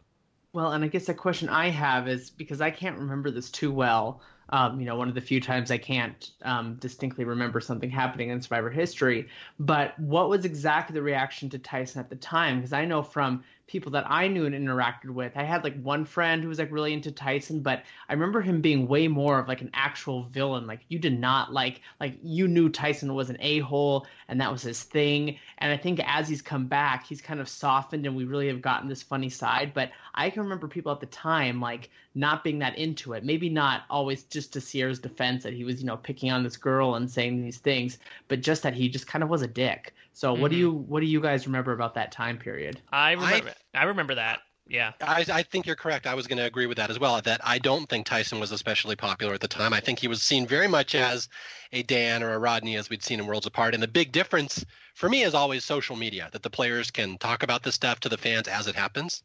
Well, 0.53 0.73
and 0.73 0.85
I 0.85 0.89
guess 0.89 1.07
the 1.07 1.15
question 1.15 1.49
I 1.49 1.69
have 1.69 2.09
is 2.09 2.31
because 2.31 2.61
I 2.61 2.71
can't 2.71 2.99
remember 2.99 3.31
this 3.31 3.51
too 3.51 3.71
well. 3.71 4.21
Um, 4.53 4.81
you 4.81 4.87
know, 4.87 4.97
one 4.97 5.09
of 5.09 5.15
the 5.15 5.21
few 5.21 5.41
times 5.41 5.71
I 5.71 5.79
can't 5.79 6.29
um, 6.43 6.75
distinctly 6.81 7.25
remember 7.25 7.61
something 7.61 7.89
happening 7.89 8.31
in 8.31 8.43
Survivor 8.43 8.69
history. 8.69 9.29
But 9.61 9.97
what 10.01 10.29
was 10.29 10.45
exactly 10.45 10.95
the 10.95 11.03
reaction 11.03 11.49
to 11.51 11.59
Tyson 11.59 12.01
at 12.01 12.11
the 12.11 12.17
time? 12.17 12.57
Because 12.57 12.73
I 12.73 12.85
know 12.85 13.01
from 13.01 13.45
people 13.71 13.93
that 13.93 14.05
I 14.11 14.27
knew 14.27 14.47
and 14.47 14.55
interacted 14.55 15.11
with. 15.11 15.37
I 15.37 15.45
had 15.45 15.63
like 15.63 15.81
one 15.81 16.05
friend 16.05 16.43
who 16.43 16.49
was 16.49 16.59
like 16.59 16.73
really 16.73 16.93
into 16.93 17.13
Tyson, 17.13 17.61
but 17.61 17.85
I 18.09 18.13
remember 18.15 18.41
him 18.41 18.61
being 18.61 18.89
way 18.89 19.07
more 19.07 19.39
of 19.39 19.47
like 19.47 19.61
an 19.61 19.71
actual 19.75 20.25
villain. 20.25 20.67
Like 20.67 20.81
you 20.89 20.99
did 20.99 21.19
not 21.19 21.53
like 21.53 21.83
like 22.01 22.19
you 22.21 22.49
knew 22.49 22.69
Tyson 22.69 23.15
was 23.15 23.31
an 23.31 23.37
a-hole 23.39 24.09
and 24.31 24.41
that 24.41 24.51
was 24.51 24.63
his 24.63 24.83
thing. 24.83 25.37
And 25.59 25.73
I 25.73 25.77
think 25.77 26.01
as 26.07 26.29
he's 26.29 26.41
come 26.41 26.67
back, 26.67 27.05
he's 27.05 27.21
kind 27.21 27.41
of 27.41 27.49
softened 27.49 28.07
and 28.07 28.15
we 28.17 28.25
really 28.25 28.47
have 28.47 28.63
gotten 28.63 28.89
this 28.89 29.03
funny 29.03 29.29
side. 29.29 29.73
But 29.75 29.91
I 30.15 30.31
can 30.31 30.45
remember 30.45 30.69
people 30.69 30.93
at 30.93 31.01
the 31.01 31.07
time 31.07 31.61
like 31.61 31.91
not 32.15 32.45
being 32.45 32.61
that 32.61 32.79
into 32.79 33.13
it. 33.13 33.25
Maybe 33.25 33.49
not 33.49 33.83
always 33.91 34.23
just 34.23 34.53
to 34.53 34.61
Sierra's 34.61 35.01
defense 35.01 35.43
that 35.43 35.53
he 35.53 35.65
was, 35.65 35.81
you 35.81 35.87
know, 35.87 35.97
picking 35.97 36.31
on 36.31 36.45
this 36.45 36.57
girl 36.57 36.95
and 36.95 37.11
saying 37.11 37.43
these 37.43 37.59
things, 37.59 37.99
but 38.29 38.41
just 38.41 38.63
that 38.63 38.75
he 38.75 38.89
just 38.89 39.09
kind 39.09 39.25
of 39.25 39.29
was 39.29 39.43
a 39.43 39.49
dick. 39.49 39.93
So 40.13 40.33
mm-hmm. 40.33 40.43
what 40.43 40.51
do 40.53 40.57
mm-hmm. 40.57 40.61
you 40.61 40.73
what 40.73 41.01
do 41.01 41.07
you 41.07 41.21
guys 41.21 41.47
remember 41.47 41.73
about 41.73 41.95
that 41.95 42.13
time 42.13 42.39
period? 42.39 42.81
I 42.93 43.13
remember 43.13 43.53
I, 43.75 43.81
I 43.81 43.85
remember 43.85 44.15
that. 44.15 44.41
Yeah. 44.71 44.93
I, 45.01 45.27
I, 45.33 45.43
think 45.43 45.67
you're 45.67 45.75
correct. 45.75 46.07
I 46.07 46.15
was 46.15 46.29
going 46.29 46.39
to 46.39 46.45
agree 46.45 46.67
with 46.67 46.77
that 46.77 46.91
as 46.91 47.01
well. 47.01 47.21
That 47.21 47.41
I 47.43 47.59
don't 47.59 47.89
think 47.89 48.07
Tyson 48.07 48.39
was 48.39 48.53
especially 48.53 48.95
popular 48.95 49.35
at 49.35 49.41
the 49.41 49.49
time. 49.49 49.73
I 49.73 49.81
think 49.81 49.99
he 49.99 50.07
was 50.07 50.23
seen 50.23 50.47
very 50.47 50.69
much 50.69 50.95
as 50.95 51.29
a 51.73 51.83
Dan 51.83 52.23
or 52.23 52.35
a 52.35 52.39
Rodney, 52.39 52.77
as 52.77 52.89
we'd 52.89 53.03
seen 53.03 53.19
in 53.19 53.27
Worlds 53.27 53.47
Apart. 53.47 53.75
And 53.75 53.83
the 53.83 53.89
big 53.89 54.13
difference 54.13 54.65
for 54.95 55.09
me 55.09 55.23
is 55.25 55.35
always 55.35 55.65
social 55.65 55.97
media, 55.97 56.29
that 56.33 56.45
the 56.45 56.51
players 56.51 56.93
can 56.93 57.19
talk 57.19 57.43
about 57.43 57.65
this 57.65 57.75
stuff 57.75 57.99
to 58.01 58.09
the 58.09 58.17
fans 58.17 58.47
as 58.47 58.69
it 58.69 58.77
happens 58.77 59.25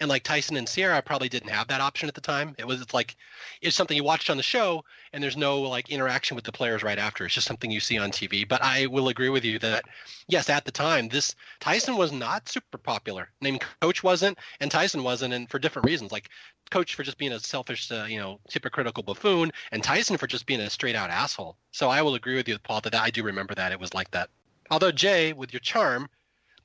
and 0.00 0.08
like 0.08 0.22
Tyson 0.22 0.56
and 0.56 0.68
Sierra 0.68 1.02
probably 1.02 1.28
didn't 1.28 1.50
have 1.50 1.68
that 1.68 1.80
option 1.80 2.08
at 2.08 2.14
the 2.14 2.20
time. 2.20 2.54
It 2.58 2.66
was 2.66 2.80
it's 2.80 2.94
like 2.94 3.16
it's 3.60 3.76
something 3.76 3.96
you 3.96 4.04
watched 4.04 4.30
on 4.30 4.36
the 4.36 4.42
show, 4.42 4.84
and 5.12 5.22
there's 5.22 5.36
no 5.36 5.60
like 5.60 5.90
interaction 5.90 6.34
with 6.34 6.44
the 6.44 6.52
players 6.52 6.82
right 6.82 6.98
after. 6.98 7.24
It's 7.24 7.34
just 7.34 7.46
something 7.46 7.70
you 7.70 7.80
see 7.80 7.98
on 7.98 8.10
TV. 8.10 8.46
But 8.46 8.62
I 8.62 8.86
will 8.86 9.08
agree 9.08 9.28
with 9.28 9.44
you 9.44 9.58
that 9.60 9.84
yes, 10.28 10.48
at 10.48 10.64
the 10.64 10.72
time, 10.72 11.08
this 11.08 11.34
Tyson 11.60 11.96
was 11.96 12.12
not 12.12 12.48
super 12.48 12.78
popular. 12.78 13.28
I 13.40 13.44
mean, 13.44 13.58
Coach 13.80 14.02
wasn't, 14.02 14.38
and 14.60 14.70
Tyson 14.70 15.02
wasn't, 15.02 15.34
and 15.34 15.50
for 15.50 15.58
different 15.58 15.86
reasons. 15.86 16.12
Like 16.12 16.30
Coach 16.70 16.94
for 16.94 17.02
just 17.02 17.18
being 17.18 17.32
a 17.32 17.40
selfish, 17.40 17.90
uh, 17.90 18.06
you 18.08 18.18
know, 18.18 18.40
hypocritical 18.50 19.02
buffoon, 19.02 19.52
and 19.72 19.82
Tyson 19.82 20.16
for 20.16 20.26
just 20.26 20.46
being 20.46 20.60
a 20.60 20.70
straight 20.70 20.96
out 20.96 21.10
asshole. 21.10 21.56
So 21.70 21.88
I 21.88 22.02
will 22.02 22.14
agree 22.14 22.36
with 22.36 22.48
you, 22.48 22.58
Paul, 22.58 22.80
that 22.82 22.94
I 22.94 23.10
do 23.10 23.22
remember 23.22 23.54
that 23.54 23.72
it 23.72 23.80
was 23.80 23.94
like 23.94 24.10
that. 24.12 24.30
Although 24.70 24.92
Jay, 24.92 25.32
with 25.32 25.52
your 25.52 25.60
charm, 25.60 26.08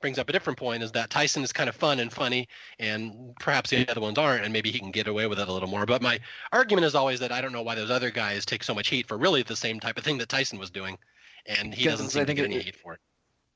brings 0.02 0.18
up 0.18 0.28
a 0.28 0.32
different 0.32 0.58
point 0.58 0.82
is 0.82 0.92
that 0.92 1.08
Tyson 1.08 1.42
is 1.42 1.52
kind 1.52 1.68
of 1.68 1.74
fun 1.74 2.00
and 2.00 2.12
funny, 2.12 2.48
and 2.78 3.34
perhaps 3.40 3.70
the 3.70 3.88
other 3.88 4.00
ones 4.00 4.18
aren't, 4.18 4.44
and 4.44 4.52
maybe 4.52 4.70
he 4.70 4.78
can 4.78 4.90
get 4.90 5.06
away 5.06 5.26
with 5.26 5.38
it 5.38 5.48
a 5.48 5.52
little 5.52 5.68
more. 5.68 5.86
But 5.86 6.02
my 6.02 6.20
argument 6.52 6.84
is 6.84 6.94
always 6.94 7.20
that 7.20 7.32
I 7.32 7.40
don't 7.40 7.52
know 7.52 7.62
why 7.62 7.74
those 7.74 7.90
other 7.90 8.10
guys 8.10 8.44
take 8.44 8.62
so 8.62 8.74
much 8.74 8.88
heat 8.88 9.06
for 9.06 9.16
really 9.16 9.42
the 9.42 9.56
same 9.56 9.80
type 9.80 9.96
of 9.96 10.04
thing 10.04 10.18
that 10.18 10.28
Tyson 10.28 10.58
was 10.58 10.70
doing, 10.70 10.98
and 11.46 11.74
he 11.74 11.84
doesn't 11.84 12.10
seem 12.10 12.26
to 12.26 12.34
get 12.34 12.44
it, 12.44 12.52
any 12.52 12.60
heat 12.60 12.76
for 12.76 12.94
it. 12.94 13.00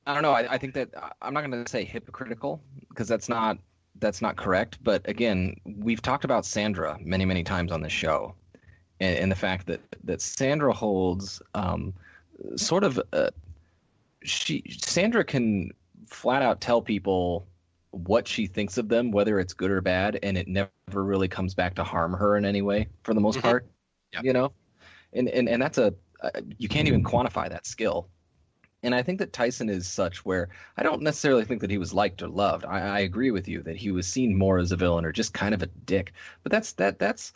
I 0.07 0.13
don't 0.13 0.23
know. 0.23 0.31
I, 0.31 0.53
I 0.53 0.57
think 0.57 0.73
that 0.73 0.89
I'm 1.21 1.33
not 1.33 1.41
going 1.41 1.63
to 1.63 1.69
say 1.69 1.83
hypocritical 1.83 2.63
because 2.89 3.07
that's 3.07 3.29
not 3.29 3.59
that's 3.99 4.21
not 4.21 4.37
correct. 4.37 4.79
But 4.81 5.07
again, 5.07 5.57
we've 5.65 6.01
talked 6.01 6.23
about 6.23 6.45
Sandra 6.45 6.97
many 7.01 7.25
many 7.25 7.43
times 7.43 7.71
on 7.71 7.81
this 7.81 7.93
show, 7.93 8.33
and, 8.99 9.17
and 9.17 9.31
the 9.31 9.35
fact 9.35 9.67
that 9.67 9.81
that 10.05 10.21
Sandra 10.21 10.73
holds 10.73 11.41
um, 11.53 11.93
sort 12.55 12.83
of. 12.83 12.99
A, 13.11 13.31
she 14.23 14.63
Sandra 14.81 15.23
can 15.23 15.71
flat 16.07 16.41
out 16.41 16.61
tell 16.61 16.81
people 16.81 17.47
what 17.91 18.27
she 18.27 18.47
thinks 18.47 18.77
of 18.77 18.89
them, 18.89 19.11
whether 19.11 19.39
it's 19.39 19.53
good 19.53 19.71
or 19.71 19.81
bad, 19.81 20.19
and 20.23 20.37
it 20.37 20.47
never 20.47 20.69
really 20.91 21.27
comes 21.27 21.53
back 21.53 21.75
to 21.75 21.83
harm 21.83 22.13
her 22.13 22.37
in 22.37 22.45
any 22.45 22.61
way 22.61 22.87
for 23.03 23.13
the 23.13 23.21
most 23.21 23.37
mm-hmm. 23.37 23.47
part. 23.47 23.67
You 24.21 24.33
know, 24.33 24.51
and 25.13 25.27
and 25.29 25.49
and 25.49 25.61
that's 25.61 25.77
a 25.77 25.93
uh, 26.21 26.29
you 26.57 26.67
can't 26.67 26.87
even 26.87 27.03
quantify 27.03 27.49
that 27.49 27.65
skill. 27.65 28.09
And 28.83 28.93
I 28.93 29.01
think 29.01 29.19
that 29.19 29.33
Tyson 29.33 29.69
is 29.69 29.87
such 29.87 30.23
where 30.23 30.49
I 30.77 30.83
don't 30.83 31.01
necessarily 31.01 31.45
think 31.45 31.61
that 31.61 31.71
he 31.71 31.77
was 31.77 31.93
liked 31.93 32.21
or 32.21 32.27
loved. 32.27 32.63
I, 32.63 32.79
I 32.79 32.99
agree 32.99 33.31
with 33.31 33.47
you 33.47 33.63
that 33.63 33.75
he 33.75 33.91
was 33.91 34.07
seen 34.07 34.37
more 34.37 34.59
as 34.59 34.71
a 34.71 34.75
villain 34.75 35.03
or 35.03 35.11
just 35.11 35.33
kind 35.33 35.53
of 35.53 35.63
a 35.63 35.67
dick. 35.67 36.13
But 36.43 36.51
that's 36.51 36.73
that 36.73 36.99
that's 36.99 37.33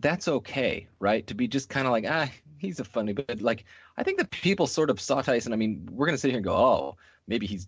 that's 0.00 0.28
okay, 0.28 0.86
right? 0.98 1.26
To 1.26 1.34
be 1.34 1.48
just 1.48 1.68
kind 1.68 1.86
of 1.86 1.92
like 1.92 2.04
ah, 2.06 2.30
he's 2.58 2.80
a 2.80 2.84
funny, 2.84 3.12
but 3.12 3.40
like 3.40 3.64
I 3.96 4.02
think 4.02 4.18
that 4.18 4.30
people 4.30 4.66
sort 4.66 4.90
of 4.90 5.00
saw 5.00 5.22
Tyson. 5.22 5.52
I 5.52 5.56
mean, 5.56 5.88
we're 5.90 6.06
gonna 6.06 6.18
sit 6.18 6.28
here 6.28 6.38
and 6.38 6.44
go, 6.44 6.54
oh, 6.54 6.96
maybe 7.26 7.46
he's 7.46 7.66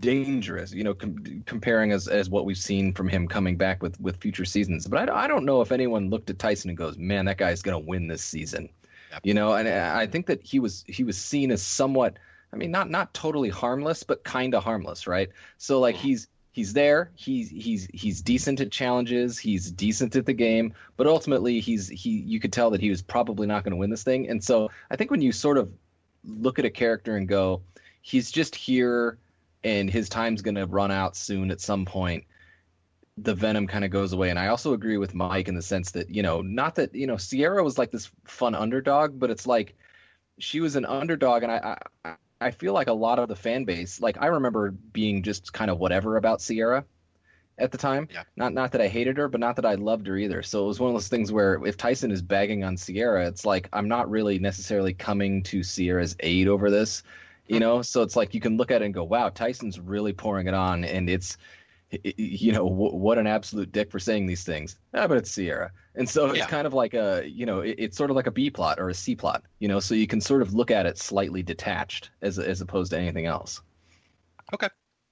dangerous, 0.00 0.72
you 0.72 0.84
know, 0.84 0.94
com- 0.94 1.42
comparing 1.46 1.92
as 1.92 2.08
as 2.08 2.28
what 2.28 2.44
we've 2.44 2.58
seen 2.58 2.92
from 2.92 3.08
him 3.08 3.28
coming 3.28 3.56
back 3.56 3.82
with 3.82 4.00
with 4.00 4.16
future 4.18 4.44
seasons. 4.44 4.86
But 4.86 5.08
I, 5.08 5.24
I 5.24 5.26
don't 5.28 5.44
know 5.44 5.60
if 5.60 5.72
anyone 5.72 6.10
looked 6.10 6.30
at 6.30 6.38
Tyson 6.38 6.70
and 6.70 6.76
goes, 6.76 6.96
"Man, 6.96 7.26
that 7.26 7.38
guy's 7.38 7.62
going 7.62 7.80
to 7.80 7.88
win 7.88 8.08
this 8.08 8.22
season." 8.22 8.68
You 9.22 9.34
know, 9.34 9.52
and 9.52 9.68
I 9.68 10.06
think 10.06 10.26
that 10.26 10.42
he 10.42 10.58
was 10.58 10.84
he 10.88 11.04
was 11.04 11.16
seen 11.16 11.50
as 11.52 11.62
somewhat, 11.62 12.18
I 12.52 12.56
mean, 12.56 12.70
not 12.70 12.90
not 12.90 13.14
totally 13.14 13.48
harmless, 13.48 14.02
but 14.02 14.24
kind 14.24 14.54
of 14.54 14.64
harmless, 14.64 15.06
right? 15.06 15.30
So 15.58 15.78
like 15.78 15.96
mm-hmm. 15.96 16.08
he's 16.08 16.28
he's 16.50 16.72
there, 16.72 17.12
he's 17.14 17.48
he's 17.50 17.88
he's 17.92 18.22
decent 18.22 18.60
at 18.60 18.72
challenges, 18.72 19.38
he's 19.38 19.70
decent 19.70 20.16
at 20.16 20.26
the 20.26 20.32
game, 20.32 20.74
but 20.96 21.06
ultimately 21.06 21.60
he's 21.60 21.88
he 21.88 22.10
you 22.10 22.40
could 22.40 22.52
tell 22.52 22.70
that 22.70 22.80
he 22.80 22.90
was 22.90 23.02
probably 23.02 23.46
not 23.46 23.62
going 23.62 23.72
to 23.72 23.76
win 23.76 23.90
this 23.90 24.02
thing. 24.02 24.28
And 24.28 24.42
so 24.42 24.70
I 24.90 24.96
think 24.96 25.10
when 25.10 25.22
you 25.22 25.32
sort 25.32 25.58
of 25.58 25.72
look 26.24 26.58
at 26.58 26.64
a 26.64 26.70
character 26.70 27.16
and 27.16 27.28
go, 27.28 27.62
he's 28.02 28.30
just 28.32 28.56
here 28.56 29.18
and 29.64 29.90
his 29.90 30.08
time's 30.08 30.42
going 30.42 30.54
to 30.54 30.66
run 30.66 30.90
out 30.90 31.16
soon 31.16 31.50
at 31.50 31.60
some 31.60 31.84
point 31.84 32.24
the 33.18 33.34
venom 33.34 33.66
kind 33.66 33.84
of 33.84 33.90
goes 33.90 34.12
away. 34.12 34.30
And 34.30 34.38
i 34.38 34.48
also 34.48 34.72
agree 34.72 34.98
with 34.98 35.14
mike 35.14 35.48
in 35.48 35.54
the 35.54 35.62
sense 35.62 35.92
that 35.92 36.10
you 36.10 36.22
know 36.22 36.42
not 36.42 36.76
that 36.76 36.94
you 36.94 37.06
know 37.06 37.16
sierra 37.16 37.64
was 37.64 37.78
like 37.78 37.90
this 37.90 38.10
fun 38.24 38.54
underdog 38.54 39.18
but 39.18 39.30
it's 39.30 39.46
like 39.46 39.74
she 40.38 40.60
was 40.60 40.76
an 40.76 40.84
underdog. 40.84 41.42
And 41.42 41.52
i 41.52 41.78
i, 42.04 42.14
I 42.40 42.50
feel 42.50 42.74
like 42.74 42.88
a 42.88 42.92
lot 42.92 43.18
of 43.18 43.28
the 43.28 43.36
fan 43.36 43.64
base 43.64 44.00
like 44.00 44.20
i 44.20 44.26
remember 44.26 44.70
being 44.70 45.22
just 45.22 45.52
kind 45.52 45.70
of 45.70 45.78
whatever 45.78 46.16
about 46.16 46.42
sierra 46.42 46.84
at 47.56 47.70
the 47.70 47.78
time. 47.78 48.08
Yeah. 48.12 48.24
not 48.34 48.52
not 48.52 48.72
that 48.72 48.80
i 48.80 48.88
hated 48.88 49.16
her 49.16 49.28
but 49.28 49.38
not 49.38 49.54
that 49.56 49.64
i 49.64 49.76
loved 49.76 50.08
her 50.08 50.16
either. 50.16 50.42
So 50.42 50.64
it 50.64 50.66
was 50.66 50.80
one 50.80 50.90
of 50.90 50.94
those 50.94 51.08
things 51.08 51.30
where 51.30 51.64
if 51.64 51.76
tyson 51.76 52.10
is 52.10 52.20
bagging 52.20 52.64
on 52.64 52.76
sierra 52.76 53.28
it's 53.28 53.46
like 53.46 53.68
i'm 53.72 53.86
not 53.86 54.10
really 54.10 54.40
necessarily 54.40 54.92
coming 54.92 55.42
to 55.44 55.62
sierra's 55.62 56.16
aid 56.18 56.48
over 56.48 56.68
this 56.68 57.04
you 57.46 57.60
know? 57.60 57.82
So 57.82 58.02
it's 58.02 58.16
like 58.16 58.34
you 58.34 58.40
can 58.40 58.56
look 58.56 58.70
at 58.70 58.82
it 58.82 58.84
and 58.84 58.94
go 58.94 59.04
wow 59.04 59.28
tyson's 59.28 59.78
really 59.78 60.12
pouring 60.12 60.46
it 60.46 60.54
on 60.54 60.84
and 60.84 61.08
it's 61.08 61.36
you 62.02 62.50
know 62.50 62.64
what 62.64 63.18
an 63.18 63.26
absolute 63.26 63.70
dick 63.70 63.90
for 63.90 64.00
saying 64.00 64.26
these 64.26 64.42
things. 64.42 64.78
Ah, 64.94 65.06
but 65.06 65.16
it's 65.16 65.30
sierra. 65.30 65.70
And 65.94 66.08
so 66.08 66.26
it's 66.30 66.38
yeah. 66.38 66.46
kind 66.46 66.66
of 66.66 66.74
like 66.74 66.94
a 66.94 67.22
you 67.26 67.46
know 67.46 67.60
it's 67.60 67.96
sort 67.96 68.10
of 68.10 68.16
like 68.16 68.26
a 68.26 68.32
b 68.32 68.50
plot 68.50 68.80
or 68.80 68.88
a 68.88 68.94
c 68.94 69.14
plot 69.14 69.44
you 69.60 69.68
know? 69.68 69.80
So 69.80 69.94
you 69.94 70.06
can 70.06 70.20
sort 70.20 70.42
of 70.42 70.54
look 70.54 70.70
at 70.70 70.86
it 70.86 70.98
slightly 70.98 71.42
detached 71.42 72.10
as 72.22 72.38
as 72.38 72.60
opposed 72.60 72.90
to 72.90 72.98
anything 72.98 73.26
else. 73.26 73.62
Okay 74.52 74.68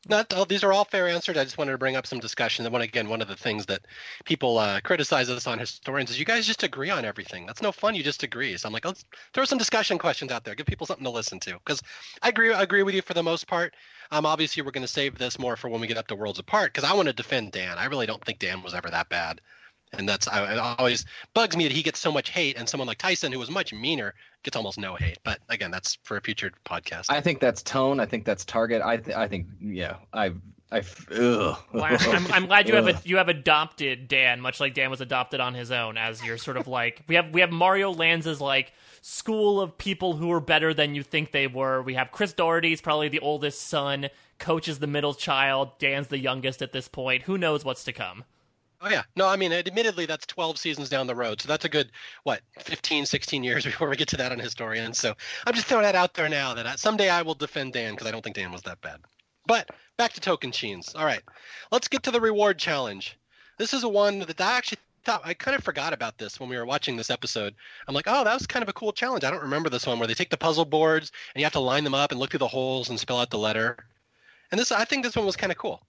not 0.09 0.33
all, 0.33 0.45
these 0.45 0.65
are 0.65 0.73
all 0.73 0.85
fair 0.85 1.09
answers. 1.09 1.37
I 1.37 1.45
just 1.45 1.59
wanted 1.59 1.73
to 1.73 1.79
bring 1.79 1.97
up 1.97 2.07
some 2.07 2.19
discussion. 2.19 2.65
And 2.65 2.73
one 2.73 2.83
again, 2.83 3.09
one 3.09 3.23
of 3.23 3.29
the 3.29 3.37
things 3.37 3.67
that 3.67 3.87
people 4.25 4.59
uh, 4.59 4.81
criticize 4.81 5.31
us 5.31 5.47
on 5.47 5.59
historians 5.59 6.11
is 6.11 6.19
you 6.19 6.25
guys 6.25 6.47
just 6.47 6.63
agree 6.63 6.91
on 6.91 7.05
everything. 7.05 7.47
That's 7.47 7.63
no 7.63 7.73
fun. 7.73 7.95
You 7.95 8.03
just 8.03 8.23
agree. 8.23 8.57
So 8.57 8.67
I'm 8.67 8.73
like, 8.73 8.85
let's 8.85 9.05
throw 9.33 9.45
some 9.45 9.59
discussion 9.59 9.99
questions 9.99 10.33
out 10.33 10.45
there. 10.45 10.55
Give 10.55 10.67
people 10.67 10.87
something 10.87 11.05
to 11.05 11.11
listen 11.11 11.39
to. 11.41 11.53
Because 11.53 11.83
I 12.21 12.29
agree. 12.31 12.53
I 12.53 12.63
agree 12.63 12.83
with 12.83 12.95
you 12.95 13.03
for 13.03 13.15
the 13.15 13.23
most 13.23 13.47
part. 13.47 13.75
Um, 14.11 14.27
obviously, 14.27 14.63
we're 14.63 14.73
going 14.73 14.83
to 14.83 14.89
save 14.89 15.19
this 15.19 15.39
more 15.39 15.57
for 15.57 15.69
when 15.69 15.81
we 15.81 15.87
get 15.87 15.99
up 15.99 16.09
to 16.09 16.17
Worlds 16.17 16.39
Apart 16.39 16.73
because 16.75 16.89
I 16.89 16.95
want 16.95 17.07
to 17.07 17.15
defend 17.15 17.53
Dan. 17.53 17.79
I 17.79 17.87
really 17.87 18.07
don't 18.07 18.25
think 18.25 18.39
Dan 18.39 18.63
was 18.63 18.75
ever 18.75 18.91
that 18.91 19.09
bad 19.09 19.41
and 19.93 20.09
that's 20.09 20.29
I, 20.29 20.55
it 20.55 20.59
always 20.59 21.05
bugs 21.35 21.57
me 21.57 21.65
that 21.65 21.73
he 21.73 21.83
gets 21.83 21.99
so 21.99 22.11
much 22.11 22.31
hate, 22.31 22.57
and 22.57 22.69
someone 22.69 22.87
like 22.87 22.99
Tyson, 22.99 23.33
who 23.33 23.39
was 23.39 23.51
much 23.51 23.73
meaner, 23.73 24.15
gets 24.43 24.57
almost 24.57 24.79
no 24.79 24.95
hate. 24.95 25.19
But 25.25 25.41
again, 25.49 25.71
that's 25.71 25.99
for 26.03 26.17
a 26.17 26.21
future 26.21 26.53
podcast. 26.65 27.07
I 27.09 27.21
think 27.21 27.41
that's 27.41 27.63
tone. 27.63 28.01
I 28.01 28.07
think 28.07 28.25
that's 28.25 28.45
target. 28.45 28.83
I 28.83 28.97
th- 28.97 29.17
I 29.17 29.29
think 29.29 29.47
yeah. 29.61 29.97
I 30.13 30.33
I 30.71 30.83
ugh. 31.15 31.59
I'm, 31.75 32.33
I'm 32.33 32.47
glad 32.47 32.69
you 32.69 32.75
have 32.75 32.89
a, 32.89 33.01
you 33.05 33.19
have 33.19 33.29
adopted 33.29 34.09
Dan, 34.09 34.41
much 34.41 34.59
like 34.59 34.73
Dan 34.73 34.91
was 34.91 35.03
adopted 35.03 35.41
on 35.41 35.55
his 35.55 35.71
own, 35.71 35.99
as 35.99 36.25
your 36.25 36.39
sort 36.39 36.57
of 36.57 36.67
like 36.67 37.03
we 37.07 37.15
have 37.17 37.31
we 37.33 37.43
have 37.43 37.51
Mario 37.51 37.93
Lanza's 37.93 38.41
like 38.41 38.73
school 39.03 39.61
of 39.61 39.77
people 39.77 40.15
who 40.15 40.33
are 40.33 40.41
better 40.41 40.73
than 40.73 40.95
you 40.95 41.03
think 41.03 41.33
they 41.33 41.47
were. 41.47 41.83
We 41.83 41.95
have 41.95 42.11
Chris 42.11 42.33
Daugherty's 42.33 42.81
probably 42.81 43.09
the 43.09 43.21
oldest 43.21 43.61
son. 43.69 44.09
Coach 44.39 44.67
is 44.67 44.79
the 44.79 44.87
middle 44.87 45.15
child, 45.15 45.79
Dan's 45.79 46.09
the 46.09 46.19
youngest 46.19 46.63
at 46.63 46.73
this 46.73 46.89
point. 46.89 47.23
Who 47.25 47.39
knows 47.39 47.65
what's 47.65 47.85
to 47.85 47.93
come? 47.93 48.25
Oh 48.85 48.89
yeah. 48.89 49.05
No, 49.15 49.29
I 49.29 49.37
mean, 49.37 49.53
admittedly, 49.53 50.07
that's 50.07 50.27
12 50.27 50.59
seasons 50.59 50.89
down 50.89 51.07
the 51.07 51.15
road. 51.15 51.41
So 51.41 51.47
that's 51.47 51.65
a 51.65 51.69
good, 51.69 51.93
what, 52.25 52.41
15, 52.59 53.07
16 53.07 53.45
years 53.45 53.65
before 53.65 53.89
we 53.89 53.97
get 53.97 54.09
to 54.09 54.17
that 54.17 54.33
on 54.33 54.41
Historians. 54.41 54.99
So 54.99 55.15
I'm 55.47 55.55
just 55.55 55.69
throwing 55.69 55.85
that 55.85 55.95
out 55.95 56.15
there 56.15 56.29
now 56.29 56.55
that 56.55 56.67
I, 56.67 56.75
someday 56.75 57.09
I 57.09 57.23
will 57.23 57.35
defend 57.35 57.75
Dan 57.75 57.93
because 57.93 58.09
I 58.09 58.11
don't 58.11 58.25
think 58.25 58.35
Dan 58.35 58.51
was 58.51 58.63
that 58.63 58.81
bad. 58.81 59.01
But 59.47 59.71
back 59.97 60.13
to 60.15 60.21
Tocantins. 60.21 60.97
All 60.97 61.05
right. 61.05 61.23
Let's 61.71 61.87
get 61.87 62.03
to 62.05 62.11
the 62.11 62.21
reward 62.21 62.59
challenge. 62.59 63.17
This 63.57 63.73
is 63.73 63.85
a 63.85 63.89
one 63.89 64.19
that 64.21 64.41
I 64.41 64.57
actually 64.57 64.79
thought 65.05 65.23
I 65.25 65.35
kind 65.35 65.57
of 65.57 65.63
forgot 65.63 65.93
about 65.93 66.19
this 66.19 66.41
when 66.41 66.49
we 66.49 66.57
were 66.57 66.67
watching 66.67 66.97
this 66.97 67.11
episode. 67.11 67.55
I'm 67.87 67.95
like, 67.95 68.07
oh, 68.09 68.25
that 68.25 68.35
was 68.35 68.49
kind 68.49 68.65
of 68.65 68.69
a 68.69 68.73
cool 68.73 68.93
challenge. 68.93 69.23
I 69.23 69.31
don't 69.31 69.43
remember 69.43 69.69
this 69.69 69.87
one 69.87 70.01
where 70.01 70.09
they 70.09 70.15
take 70.15 70.31
the 70.31 70.37
puzzle 70.37 70.65
boards 70.65 71.13
and 71.35 71.41
you 71.41 71.45
have 71.45 71.53
to 71.53 71.61
line 71.61 71.85
them 71.85 71.95
up 71.95 72.11
and 72.11 72.19
look 72.19 72.31
through 72.31 72.39
the 72.39 72.49
holes 72.49 72.91
and 72.91 72.99
spell 72.99 73.21
out 73.21 73.31
the 73.31 73.39
letter. 73.39 73.77
And 74.51 74.61
this, 74.61 74.73
I 74.73 74.85
think 74.85 75.05
this 75.05 75.17
one 75.17 75.27
was 75.27 75.37
kind 75.37 75.53
of 75.53 75.59
cool 75.59 75.83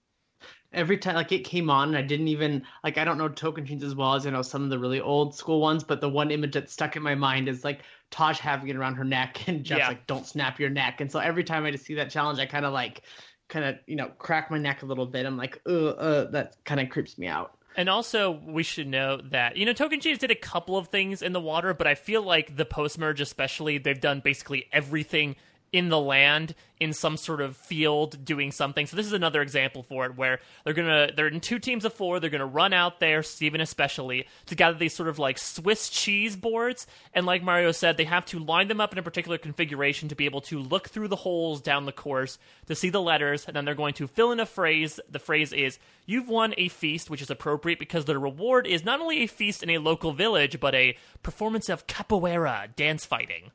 every 0.73 0.97
time 0.97 1.15
like 1.15 1.31
it 1.31 1.43
came 1.43 1.69
on 1.69 1.89
and 1.89 1.97
I 1.97 2.01
didn't 2.01 2.27
even 2.27 2.63
like 2.83 2.97
I 2.97 3.03
don't 3.03 3.17
know 3.17 3.29
Tocantins 3.29 3.83
as 3.83 3.95
well 3.95 4.15
as 4.15 4.25
I 4.25 4.31
know 4.31 4.41
some 4.41 4.63
of 4.63 4.69
the 4.69 4.79
really 4.79 4.99
old 4.99 5.35
school 5.35 5.61
ones, 5.61 5.83
but 5.83 6.01
the 6.01 6.09
one 6.09 6.31
image 6.31 6.53
that 6.53 6.69
stuck 6.69 6.95
in 6.95 7.03
my 7.03 7.15
mind 7.15 7.47
is 7.47 7.63
like 7.63 7.81
Taj 8.11 8.39
having 8.39 8.69
it 8.69 8.75
around 8.75 8.95
her 8.95 9.03
neck 9.03 9.41
and 9.47 9.63
Jeff's 9.63 9.79
yeah. 9.79 9.87
like, 9.87 10.07
Don't 10.07 10.25
snap 10.25 10.59
your 10.59 10.69
neck. 10.69 11.01
And 11.01 11.11
so 11.11 11.19
every 11.19 11.43
time 11.43 11.65
I 11.65 11.71
just 11.71 11.85
see 11.85 11.95
that 11.95 12.09
challenge, 12.09 12.39
I 12.39 12.45
kinda 12.45 12.69
like 12.69 13.01
kind 13.49 13.65
of, 13.65 13.75
you 13.87 13.95
know, 13.95 14.09
crack 14.17 14.49
my 14.49 14.57
neck 14.57 14.83
a 14.83 14.85
little 14.85 15.05
bit. 15.05 15.25
I'm 15.25 15.37
like, 15.37 15.61
uh, 15.67 15.89
uh 15.89 16.31
that 16.31 16.55
kind 16.65 16.79
of 16.79 16.89
creeps 16.89 17.17
me 17.17 17.27
out. 17.27 17.57
And 17.75 17.89
also, 17.89 18.39
we 18.45 18.61
should 18.61 18.87
note 18.87 19.31
that, 19.31 19.57
you 19.57 19.65
know, 19.65 19.73
Tocantins 19.73 20.19
did 20.19 20.29
a 20.29 20.35
couple 20.35 20.77
of 20.77 20.89
things 20.89 21.23
in 21.23 21.33
the 21.33 21.41
water, 21.41 21.73
but 21.73 21.87
I 21.87 21.95
feel 21.95 22.21
like 22.21 22.55
the 22.55 22.65
post 22.65 22.99
merge, 22.99 23.19
especially, 23.19 23.79
they've 23.79 23.99
done 23.99 24.19
basically 24.19 24.67
everything 24.71 25.35
in 25.73 25.89
the 25.89 25.99
land 25.99 26.53
in 26.79 26.93
some 26.93 27.17
sort 27.17 27.41
of 27.41 27.57
field 27.57 28.23
doing 28.23 28.51
something. 28.51 28.85
So 28.85 28.95
this 28.95 29.05
is 29.05 29.13
another 29.13 29.41
example 29.41 29.83
for 29.83 30.05
it 30.05 30.15
where 30.15 30.39
they're 30.63 30.73
gonna 30.73 31.09
they're 31.15 31.27
in 31.27 31.39
two 31.39 31.57
teams 31.57 31.83
of 31.83 31.93
four. 31.93 32.19
They're 32.19 32.29
gonna 32.29 32.45
run 32.45 32.73
out 32.73 32.99
there, 32.99 33.23
Steven 33.23 33.59
especially, 33.59 34.27
to 34.45 34.55
gather 34.55 34.77
these 34.77 34.93
sort 34.93 35.09
of 35.09 35.17
like 35.17 35.37
Swiss 35.37 35.89
cheese 35.89 36.35
boards. 36.35 36.85
And 37.13 37.25
like 37.25 37.41
Mario 37.41 37.71
said, 37.71 37.97
they 37.97 38.03
have 38.03 38.25
to 38.27 38.39
line 38.39 38.67
them 38.67 38.79
up 38.79 38.91
in 38.91 38.99
a 38.99 39.03
particular 39.03 39.37
configuration 39.37 40.09
to 40.09 40.15
be 40.15 40.25
able 40.25 40.41
to 40.41 40.59
look 40.59 40.89
through 40.89 41.07
the 41.07 41.15
holes 41.15 41.61
down 41.61 41.85
the 41.85 41.91
course 41.91 42.37
to 42.67 42.75
see 42.75 42.89
the 42.89 43.01
letters, 43.01 43.45
and 43.45 43.55
then 43.55 43.65
they're 43.65 43.75
going 43.75 43.95
to 43.95 44.07
fill 44.07 44.31
in 44.31 44.39
a 44.39 44.45
phrase. 44.45 44.99
The 45.09 45.19
phrase 45.19 45.51
is 45.51 45.79
You've 46.05 46.27
won 46.27 46.53
a 46.57 46.67
feast, 46.67 47.09
which 47.09 47.21
is 47.21 47.29
appropriate 47.29 47.79
because 47.79 48.05
the 48.05 48.19
reward 48.19 48.67
is 48.67 48.83
not 48.83 48.99
only 48.99 49.23
a 49.23 49.27
feast 49.27 49.63
in 49.63 49.69
a 49.69 49.77
local 49.77 50.11
village, 50.11 50.59
but 50.59 50.75
a 50.75 50.97
performance 51.23 51.69
of 51.69 51.87
capoeira, 51.87 52.75
dance 52.75 53.05
fighting. 53.05 53.51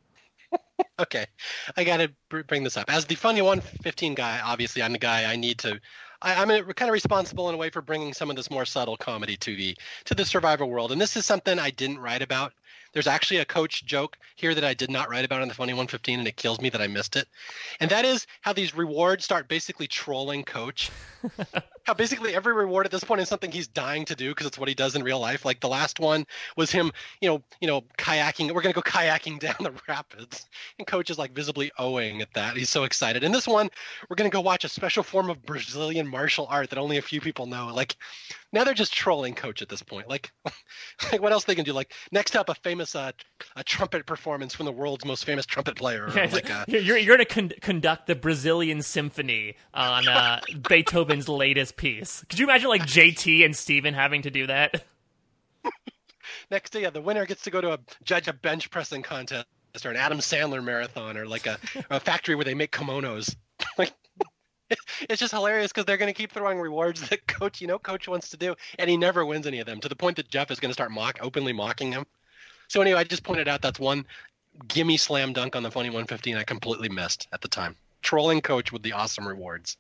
okay, 0.99 1.27
I 1.77 1.85
got 1.85 1.99
to 1.99 2.13
bring 2.29 2.65
this 2.65 2.77
up. 2.77 2.93
As 2.93 3.07
the 3.07 3.15
Funny 3.15 3.43
115 3.43 4.15
guy, 4.15 4.41
obviously, 4.45 4.83
I'm 4.83 4.93
the 4.93 4.99
guy 4.99 5.31
I 5.31 5.37
need 5.37 5.59
to. 5.59 5.81
I, 6.21 6.43
am 6.43 6.49
kind 6.49 6.89
of 6.89 6.93
responsible 6.93 7.49
in 7.49 7.55
a 7.55 7.59
way 7.59 7.71
for 7.71 7.81
bringing 7.81 8.13
some 8.13 8.29
of 8.29 8.37
this 8.37 8.51
more 8.51 8.65
subtle 8.65 8.97
comedy 8.97 9.37
to 9.39 9.57
the 9.57 9.77
to 10.07 10.15
the 10.15 10.25
Survivor 10.25 10.67
world, 10.67 10.91
and 10.93 11.01
this 11.01 11.17
is 11.17 11.25
something 11.25 11.59
I 11.59 11.71
didn't 11.71 11.99
write 11.99 12.23
about 12.23 12.53
there's 12.93 13.07
actually 13.07 13.39
a 13.39 13.45
coach 13.45 13.85
joke 13.85 14.17
here 14.37 14.55
that 14.55 14.65
I 14.65 14.75
did 14.75 14.91
not 14.91 15.11
write 15.11 15.25
about 15.25 15.43
on 15.43 15.49
the 15.49 15.55
Funny 15.55 15.73
115, 15.73 16.19
and 16.19 16.29
it 16.29 16.37
kills 16.37 16.61
me 16.61 16.71
that 16.71 16.81
I 16.81 16.87
missed 16.87 17.17
it. 17.17 17.29
And 17.81 17.91
that 17.91 18.05
is 18.05 18.27
how 18.41 18.53
these 18.53 18.75
rewards 18.75 19.25
start 19.25 19.49
basically 19.49 19.87
trolling 19.87 20.45
coach. 20.45 20.91
how 21.85 21.95
basically 21.95 22.35
every 22.35 22.53
reward 22.53 22.85
at 22.85 22.93
this 22.93 23.03
point 23.03 23.21
is 23.21 23.29
something 23.29 23.51
he's 23.51 23.67
dying 23.67 24.05
to 24.05 24.15
do 24.15 24.29
because 24.29 24.47
it's 24.47 24.59
what 24.59 24.69
he 24.69 24.75
does 24.75 24.95
in 24.95 25.03
real 25.03 25.19
life. 25.19 25.45
Like 25.45 25.61
the 25.61 25.69
last 25.69 25.99
one 25.99 26.27
was 26.55 26.71
him, 26.71 26.93
you 27.21 27.29
know, 27.29 27.43
you 27.61 27.67
know, 27.67 27.83
kayaking. 27.97 28.53
We're 28.53 28.61
gonna 28.61 28.75
go 28.75 28.83
kayaking 28.83 29.41
down 29.41 29.57
the 29.61 29.73
rapids, 29.89 30.47
and 30.79 30.87
coach 30.87 31.11
is 31.11 31.19
like 31.19 31.33
visibly 31.33 31.73
owing 31.79 32.21
at 32.21 32.33
that. 32.35 32.57
He's 32.57 32.71
so 32.71 32.85
excited. 32.85 33.25
And 33.25 33.35
this 33.35 33.49
one, 33.49 33.71
we're 34.09 34.17
gonna 34.17 34.31
go 34.31 34.41
watch 34.41 34.65
a 34.65 34.69
special 34.69 35.03
form 35.03 35.31
of 35.31 35.45
Brazilian 35.47 36.07
martial 36.07 36.47
art 36.51 36.71
that 36.71 36.79
only 36.79 36.99
a 36.99 37.03
few 37.03 37.21
people 37.21 37.47
know. 37.47 37.73
Like 37.75 37.97
now 38.53 38.65
they're 38.65 38.75
just 38.75 38.93
trolling 38.93 39.35
coach 39.35 39.63
at 39.63 39.69
this 39.69 39.83
point. 39.83 40.09
Like, 40.09 40.33
like 41.13 41.21
what 41.21 41.33
else 41.33 41.45
they 41.45 41.55
can 41.55 41.65
do? 41.65 41.73
Like 41.73 41.93
next 42.13 42.37
up, 42.37 42.49
a 42.49 42.55
famous 42.55 42.95
uh, 42.95 43.13
a 43.57 43.65
trumpet 43.65 44.07
performance 44.07 44.55
from 44.55 44.67
the 44.67 44.73
world's 44.73 45.05
most 45.05 45.25
famous 45.25 45.47
trumpet 45.47 45.77
player. 45.77 46.09
Yeah, 46.19 46.29
like 46.33 46.51
a, 46.51 46.65
you're 46.69 46.97
you're 46.97 47.17
going 47.17 47.27
to 47.27 47.35
con- 47.35 47.53
conduct 47.61 48.07
the 48.07 48.15
Brazilian 48.15 48.83
symphony 48.83 49.55
on 49.73 50.09
uh, 50.09 50.41
Beethoven's 50.69 51.29
latest 51.29 51.77
piece. 51.77 52.25
Could 52.29 52.39
you 52.39 52.47
imagine 52.47 52.69
like 52.69 52.83
JT 52.83 53.45
and 53.45 53.55
Steven 53.55 53.95
having 53.95 54.23
to 54.23 54.31
do 54.31 54.47
that? 54.49 54.85
next 56.51 56.71
day, 56.71 56.83
yeah, 56.83 56.91
the 56.91 57.01
winner 57.01 57.25
gets 57.27 57.43
to 57.43 57.51
go 57.51 57.61
to 57.61 57.75
a 57.75 57.79
judge 58.03 58.27
a 58.27 58.33
bench 58.33 58.71
pressing 58.71 59.03
contest 59.03 59.47
or 59.85 59.91
an 59.91 59.97
Adam 59.97 60.19
Sandler 60.19 60.63
marathon 60.63 61.17
or 61.17 61.27
like 61.27 61.47
a, 61.47 61.59
a 61.91 62.01
factory 62.01 62.35
where 62.35 62.45
they 62.45 62.55
make 62.55 62.73
kimonos. 62.73 63.37
it's 65.09 65.21
just 65.21 65.33
hilarious 65.33 65.73
because 65.73 65.85
they're 65.85 65.97
going 65.97 66.13
to 66.13 66.17
keep 66.17 66.33
throwing 66.33 66.59
rewards 66.61 67.09
that 67.09 67.27
coach, 67.27 67.61
you 67.61 67.67
know, 67.67 67.79
coach 67.79 68.09
wants 68.09 68.31
to 68.31 68.37
do, 68.37 68.55
and 68.79 68.89
he 68.89 68.97
never 68.97 69.25
wins 69.25 69.47
any 69.47 69.61
of 69.61 69.67
them 69.67 69.81
to 69.81 69.89
the 69.89 69.97
point 69.97 70.17
that 70.17 70.29
Jeff 70.29 70.51
is 70.51 70.61
going 70.61 70.71
to 70.71 70.75
start 70.75 70.91
mock 70.91 71.19
openly 71.21 71.53
mocking 71.53 71.93
him. 71.93 72.07
So 72.69 72.81
anyway, 72.81 73.01
I 73.01 73.05
just 73.05 73.23
pointed 73.23 73.49
out 73.49 73.63
that's 73.63 73.81
one 73.81 74.05
gimme 74.67 74.97
slam 74.97 75.33
dunk 75.33 75.57
on 75.57 75.63
the 75.63 75.71
funny 75.71 75.89
115 75.89 76.37
I 76.37 76.43
completely 76.43 76.89
missed 76.89 77.29
at 77.33 77.41
the 77.41 77.49
time. 77.49 77.77
Trolling 78.03 78.41
coach 78.41 78.73
with 78.73 78.83
the 78.83 78.93
awesome 78.93 79.27
rewards. 79.27 79.77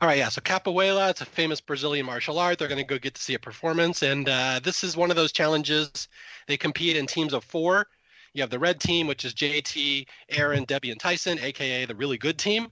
All 0.00 0.08
right, 0.08 0.18
yeah. 0.18 0.28
So 0.28 0.40
capoeira, 0.40 1.10
it's 1.10 1.20
a 1.20 1.24
famous 1.24 1.60
Brazilian 1.60 2.04
martial 2.04 2.38
art. 2.38 2.58
They're 2.58 2.68
going 2.68 2.78
to 2.78 2.84
go 2.84 2.98
get 2.98 3.14
to 3.14 3.22
see 3.22 3.34
a 3.34 3.38
performance, 3.38 4.02
and 4.02 4.28
uh, 4.28 4.60
this 4.62 4.82
is 4.84 4.96
one 4.96 5.10
of 5.10 5.16
those 5.16 5.32
challenges. 5.32 6.08
They 6.46 6.56
compete 6.56 6.96
in 6.96 7.06
teams 7.06 7.32
of 7.32 7.44
four. 7.44 7.86
You 8.34 8.42
have 8.42 8.50
the 8.50 8.58
red 8.58 8.80
team, 8.80 9.06
which 9.06 9.24
is 9.24 9.32
JT, 9.32 10.06
Erinn, 10.32 10.66
Debbie, 10.66 10.90
and 10.90 11.00
Tyson, 11.00 11.38
aka 11.38 11.86
the 11.86 11.94
really 11.94 12.18
good 12.18 12.36
team. 12.36 12.68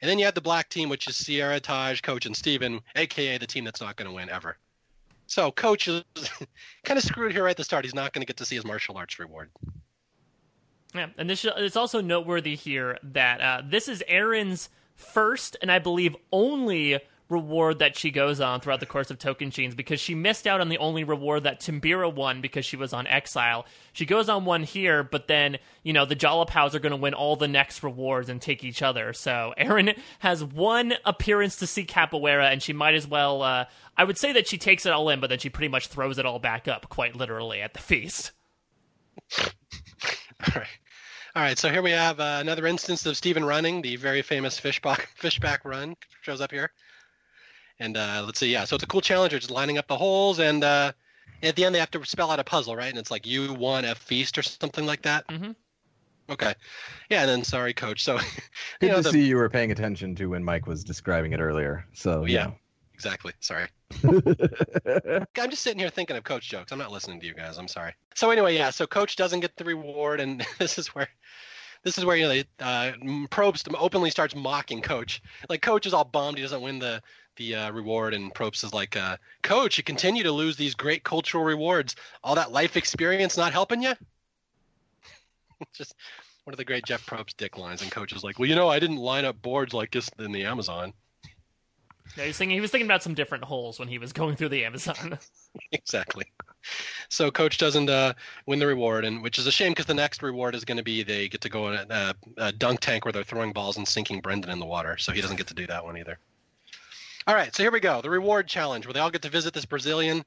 And 0.00 0.08
then 0.08 0.18
you 0.18 0.24
have 0.26 0.34
the 0.34 0.40
black 0.40 0.68
team, 0.68 0.88
which 0.88 1.08
is 1.08 1.16
Sierra, 1.16 1.58
Taj, 1.58 2.00
Coach, 2.02 2.26
and 2.26 2.36
Steven, 2.36 2.80
aka 2.94 3.38
the 3.38 3.46
team 3.46 3.64
that's 3.64 3.80
not 3.80 3.96
going 3.96 4.08
to 4.08 4.14
win 4.14 4.28
ever. 4.28 4.56
So 5.26 5.50
Coach 5.50 5.88
is 5.88 6.04
kind 6.84 6.98
of 6.98 7.02
screwed 7.02 7.32
here 7.32 7.44
right 7.44 7.50
at 7.50 7.56
the 7.56 7.64
start. 7.64 7.84
He's 7.84 7.94
not 7.94 8.12
going 8.12 8.22
to 8.22 8.26
get 8.26 8.36
to 8.36 8.44
see 8.44 8.56
his 8.56 8.64
martial 8.64 8.96
arts 8.96 9.18
reward. 9.18 9.50
Yeah, 10.94 11.08
and 11.18 11.28
this 11.28 11.44
it's 11.44 11.76
also 11.76 12.00
noteworthy 12.00 12.54
here 12.54 12.98
that 13.02 13.40
uh, 13.40 13.62
this 13.64 13.88
is 13.88 14.02
Aaron's 14.08 14.68
first 14.94 15.56
and 15.62 15.70
I 15.70 15.78
believe 15.78 16.16
only 16.32 16.98
reward 17.28 17.78
that 17.78 17.96
she 17.96 18.10
goes 18.10 18.40
on 18.40 18.60
throughout 18.60 18.80
the 18.80 18.86
course 18.86 19.10
of 19.10 19.18
Token 19.18 19.38
Tocantins 19.38 19.76
because 19.76 20.00
she 20.00 20.14
missed 20.14 20.46
out 20.46 20.60
on 20.60 20.68
the 20.68 20.78
only 20.78 21.04
reward 21.04 21.44
that 21.44 21.60
Timbira 21.60 22.12
won 22.12 22.40
because 22.40 22.64
she 22.64 22.76
was 22.76 22.92
on 22.92 23.06
exile. 23.06 23.66
She 23.92 24.06
goes 24.06 24.28
on 24.28 24.44
one 24.44 24.62
here, 24.62 25.02
but 25.02 25.28
then, 25.28 25.58
you 25.82 25.92
know, 25.92 26.04
the 26.04 26.16
Jalapaos 26.16 26.74
are 26.74 26.78
going 26.78 26.90
to 26.90 26.96
win 26.96 27.14
all 27.14 27.36
the 27.36 27.48
next 27.48 27.82
rewards 27.82 28.28
and 28.28 28.40
take 28.40 28.64
each 28.64 28.82
other. 28.82 29.12
So 29.12 29.54
Erinn 29.58 29.98
has 30.20 30.42
one 30.42 30.94
appearance 31.04 31.56
to 31.56 31.66
see 31.66 31.84
Capoeira, 31.84 32.50
and 32.50 32.62
she 32.62 32.72
might 32.72 32.94
as 32.94 33.06
well. 33.06 33.42
Uh, 33.42 33.66
I 33.96 34.04
would 34.04 34.18
say 34.18 34.32
that 34.32 34.48
she 34.48 34.58
takes 34.58 34.86
it 34.86 34.92
all 34.92 35.08
in, 35.08 35.20
but 35.20 35.30
then 35.30 35.38
she 35.38 35.50
pretty 35.50 35.68
much 35.68 35.88
throws 35.88 36.18
it 36.18 36.26
all 36.26 36.38
back 36.38 36.68
up, 36.68 36.88
quite 36.88 37.16
literally, 37.16 37.60
at 37.60 37.74
the 37.74 37.80
feast. 37.80 38.32
all 39.40 39.46
right. 40.54 40.66
All 41.36 41.42
right, 41.44 41.58
so 41.58 41.70
here 41.70 41.82
we 41.82 41.90
have 41.92 42.18
uh, 42.18 42.38
another 42.40 42.66
instance 42.66 43.06
of 43.06 43.16
Steven 43.16 43.44
running, 43.44 43.80
the 43.80 43.94
very 43.96 44.22
famous 44.22 44.58
fishback 44.58 45.08
fishback 45.16 45.64
run 45.64 45.94
shows 46.22 46.40
up 46.40 46.50
here. 46.50 46.72
And 47.80 47.96
uh, 47.96 48.22
let's 48.24 48.40
see, 48.40 48.50
yeah. 48.52 48.64
So 48.64 48.74
it's 48.74 48.84
a 48.84 48.88
cool 48.88 49.00
challenge. 49.00 49.30
They're 49.30 49.40
just 49.40 49.50
lining 49.50 49.78
up 49.78 49.86
the 49.86 49.96
holes, 49.96 50.40
and 50.40 50.64
uh, 50.64 50.92
at 51.42 51.56
the 51.56 51.64
end 51.64 51.74
they 51.74 51.78
have 51.78 51.90
to 51.92 52.04
spell 52.04 52.30
out 52.30 52.40
a 52.40 52.44
puzzle, 52.44 52.74
right? 52.76 52.88
And 52.88 52.98
it's 52.98 53.10
like 53.10 53.26
you 53.26 53.54
won 53.54 53.84
a 53.84 53.94
feast 53.94 54.38
or 54.38 54.42
something 54.42 54.86
like 54.86 55.02
that. 55.02 55.26
Mm-hmm. 55.28 55.52
Okay. 56.30 56.54
Yeah, 57.08 57.22
and 57.22 57.30
then 57.30 57.44
sorry, 57.44 57.72
coach. 57.72 58.04
So 58.04 58.18
good 58.80 58.90
know, 58.90 58.96
to 58.96 59.02
the... 59.02 59.10
see 59.10 59.26
you 59.26 59.36
were 59.36 59.48
paying 59.48 59.70
attention 59.70 60.14
to 60.16 60.26
when 60.26 60.44
Mike 60.44 60.66
was 60.66 60.84
describing 60.84 61.32
it 61.32 61.40
earlier. 61.40 61.86
So 61.94 62.24
yeah, 62.24 62.48
yeah. 62.48 62.50
exactly. 62.94 63.32
Sorry. 63.40 63.66
I'm 64.04 65.50
just 65.50 65.62
sitting 65.62 65.78
here 65.78 65.88
thinking 65.88 66.16
of 66.16 66.24
coach 66.24 66.48
jokes. 66.48 66.72
I'm 66.72 66.78
not 66.78 66.92
listening 66.92 67.20
to 67.20 67.26
you 67.26 67.34
guys. 67.34 67.56
I'm 67.58 67.68
sorry. 67.68 67.94
So 68.14 68.30
anyway, 68.30 68.54
yeah. 68.56 68.70
So 68.70 68.86
coach 68.86 69.16
doesn't 69.16 69.40
get 69.40 69.56
the 69.56 69.64
reward, 69.64 70.20
and 70.20 70.44
this 70.58 70.78
is 70.78 70.88
where 70.88 71.08
this 71.82 71.96
is 71.96 72.04
where 72.04 72.16
you 72.16 72.28
know 72.28 72.42
uh, 72.60 72.92
Probst 73.30 73.72
openly 73.78 74.10
starts 74.10 74.34
mocking 74.34 74.82
Coach. 74.82 75.22
Like 75.48 75.62
Coach 75.62 75.86
is 75.86 75.94
all 75.94 76.04
bummed 76.04 76.36
he 76.36 76.42
doesn't 76.42 76.60
win 76.60 76.78
the 76.78 77.02
the 77.38 77.54
uh, 77.54 77.70
reward, 77.72 78.12
and 78.12 78.34
Probst 78.34 78.64
is 78.64 78.74
like, 78.74 78.96
uh, 78.96 79.16
"Coach, 79.42 79.78
you 79.78 79.84
continue 79.84 80.22
to 80.22 80.32
lose 80.32 80.56
these 80.56 80.74
great 80.74 81.04
cultural 81.04 81.44
rewards. 81.44 81.96
All 82.22 82.34
that 82.34 82.52
life 82.52 82.76
experience 82.76 83.36
not 83.36 83.52
helping 83.52 83.82
you." 83.82 83.94
Just 85.72 85.94
one 86.44 86.52
of 86.52 86.58
the 86.58 86.64
great 86.64 86.84
Jeff 86.84 87.06
Probst 87.06 87.36
dick 87.36 87.56
lines, 87.56 87.80
and 87.80 87.90
Coach 87.90 88.12
is 88.12 88.22
like, 88.22 88.38
"Well, 88.38 88.48
you 88.48 88.54
know, 88.54 88.68
I 88.68 88.78
didn't 88.78 88.96
line 88.96 89.24
up 89.24 89.40
boards 89.40 89.72
like 89.72 89.90
this 89.90 90.10
in 90.18 90.32
the 90.32 90.44
Amazon." 90.44 90.92
Yeah, 92.16 92.24
he's 92.24 92.38
thinking 92.38 92.56
he 92.56 92.60
was 92.60 92.70
thinking 92.70 92.86
about 92.86 93.02
some 93.02 93.14
different 93.14 93.44
holes 93.44 93.78
when 93.78 93.88
he 93.88 93.98
was 93.98 94.12
going 94.12 94.36
through 94.36 94.48
the 94.48 94.64
Amazon. 94.64 95.18
exactly. 95.72 96.24
So 97.08 97.30
coach 97.30 97.58
doesn't 97.58 97.88
uh, 97.88 98.14
win 98.46 98.58
the 98.58 98.66
reward, 98.66 99.04
and 99.04 99.22
which 99.22 99.38
is 99.38 99.46
a 99.46 99.52
shame 99.52 99.70
because 99.70 99.86
the 99.86 99.94
next 99.94 100.22
reward 100.22 100.54
is 100.54 100.64
going 100.64 100.76
to 100.76 100.82
be 100.82 101.02
they 101.02 101.28
get 101.28 101.40
to 101.42 101.48
go 101.48 101.72
in 101.72 101.90
a, 101.90 102.14
a, 102.36 102.52
dunk 102.52 102.80
tank 102.80 103.04
where 103.04 103.12
they're 103.12 103.24
throwing 103.24 103.52
balls 103.52 103.76
and 103.76 103.86
sinking 103.86 104.20
Brendan 104.20 104.50
in 104.50 104.58
the 104.58 104.66
water. 104.66 104.96
So 104.98 105.12
he 105.12 105.20
doesn't 105.20 105.36
get 105.36 105.46
to 105.48 105.54
do 105.54 105.66
that 105.68 105.84
one 105.84 105.96
either. 105.96 106.18
All 107.28 107.34
right, 107.34 107.54
so 107.54 107.62
here 107.62 107.70
we 107.70 107.80
go. 107.80 108.00
The 108.00 108.08
reward 108.08 108.48
challenge 108.48 108.86
where 108.86 108.94
they 108.94 109.00
all 109.00 109.10
get 109.10 109.20
to 109.20 109.28
visit 109.28 109.52
this 109.52 109.66
Brazilian 109.66 110.24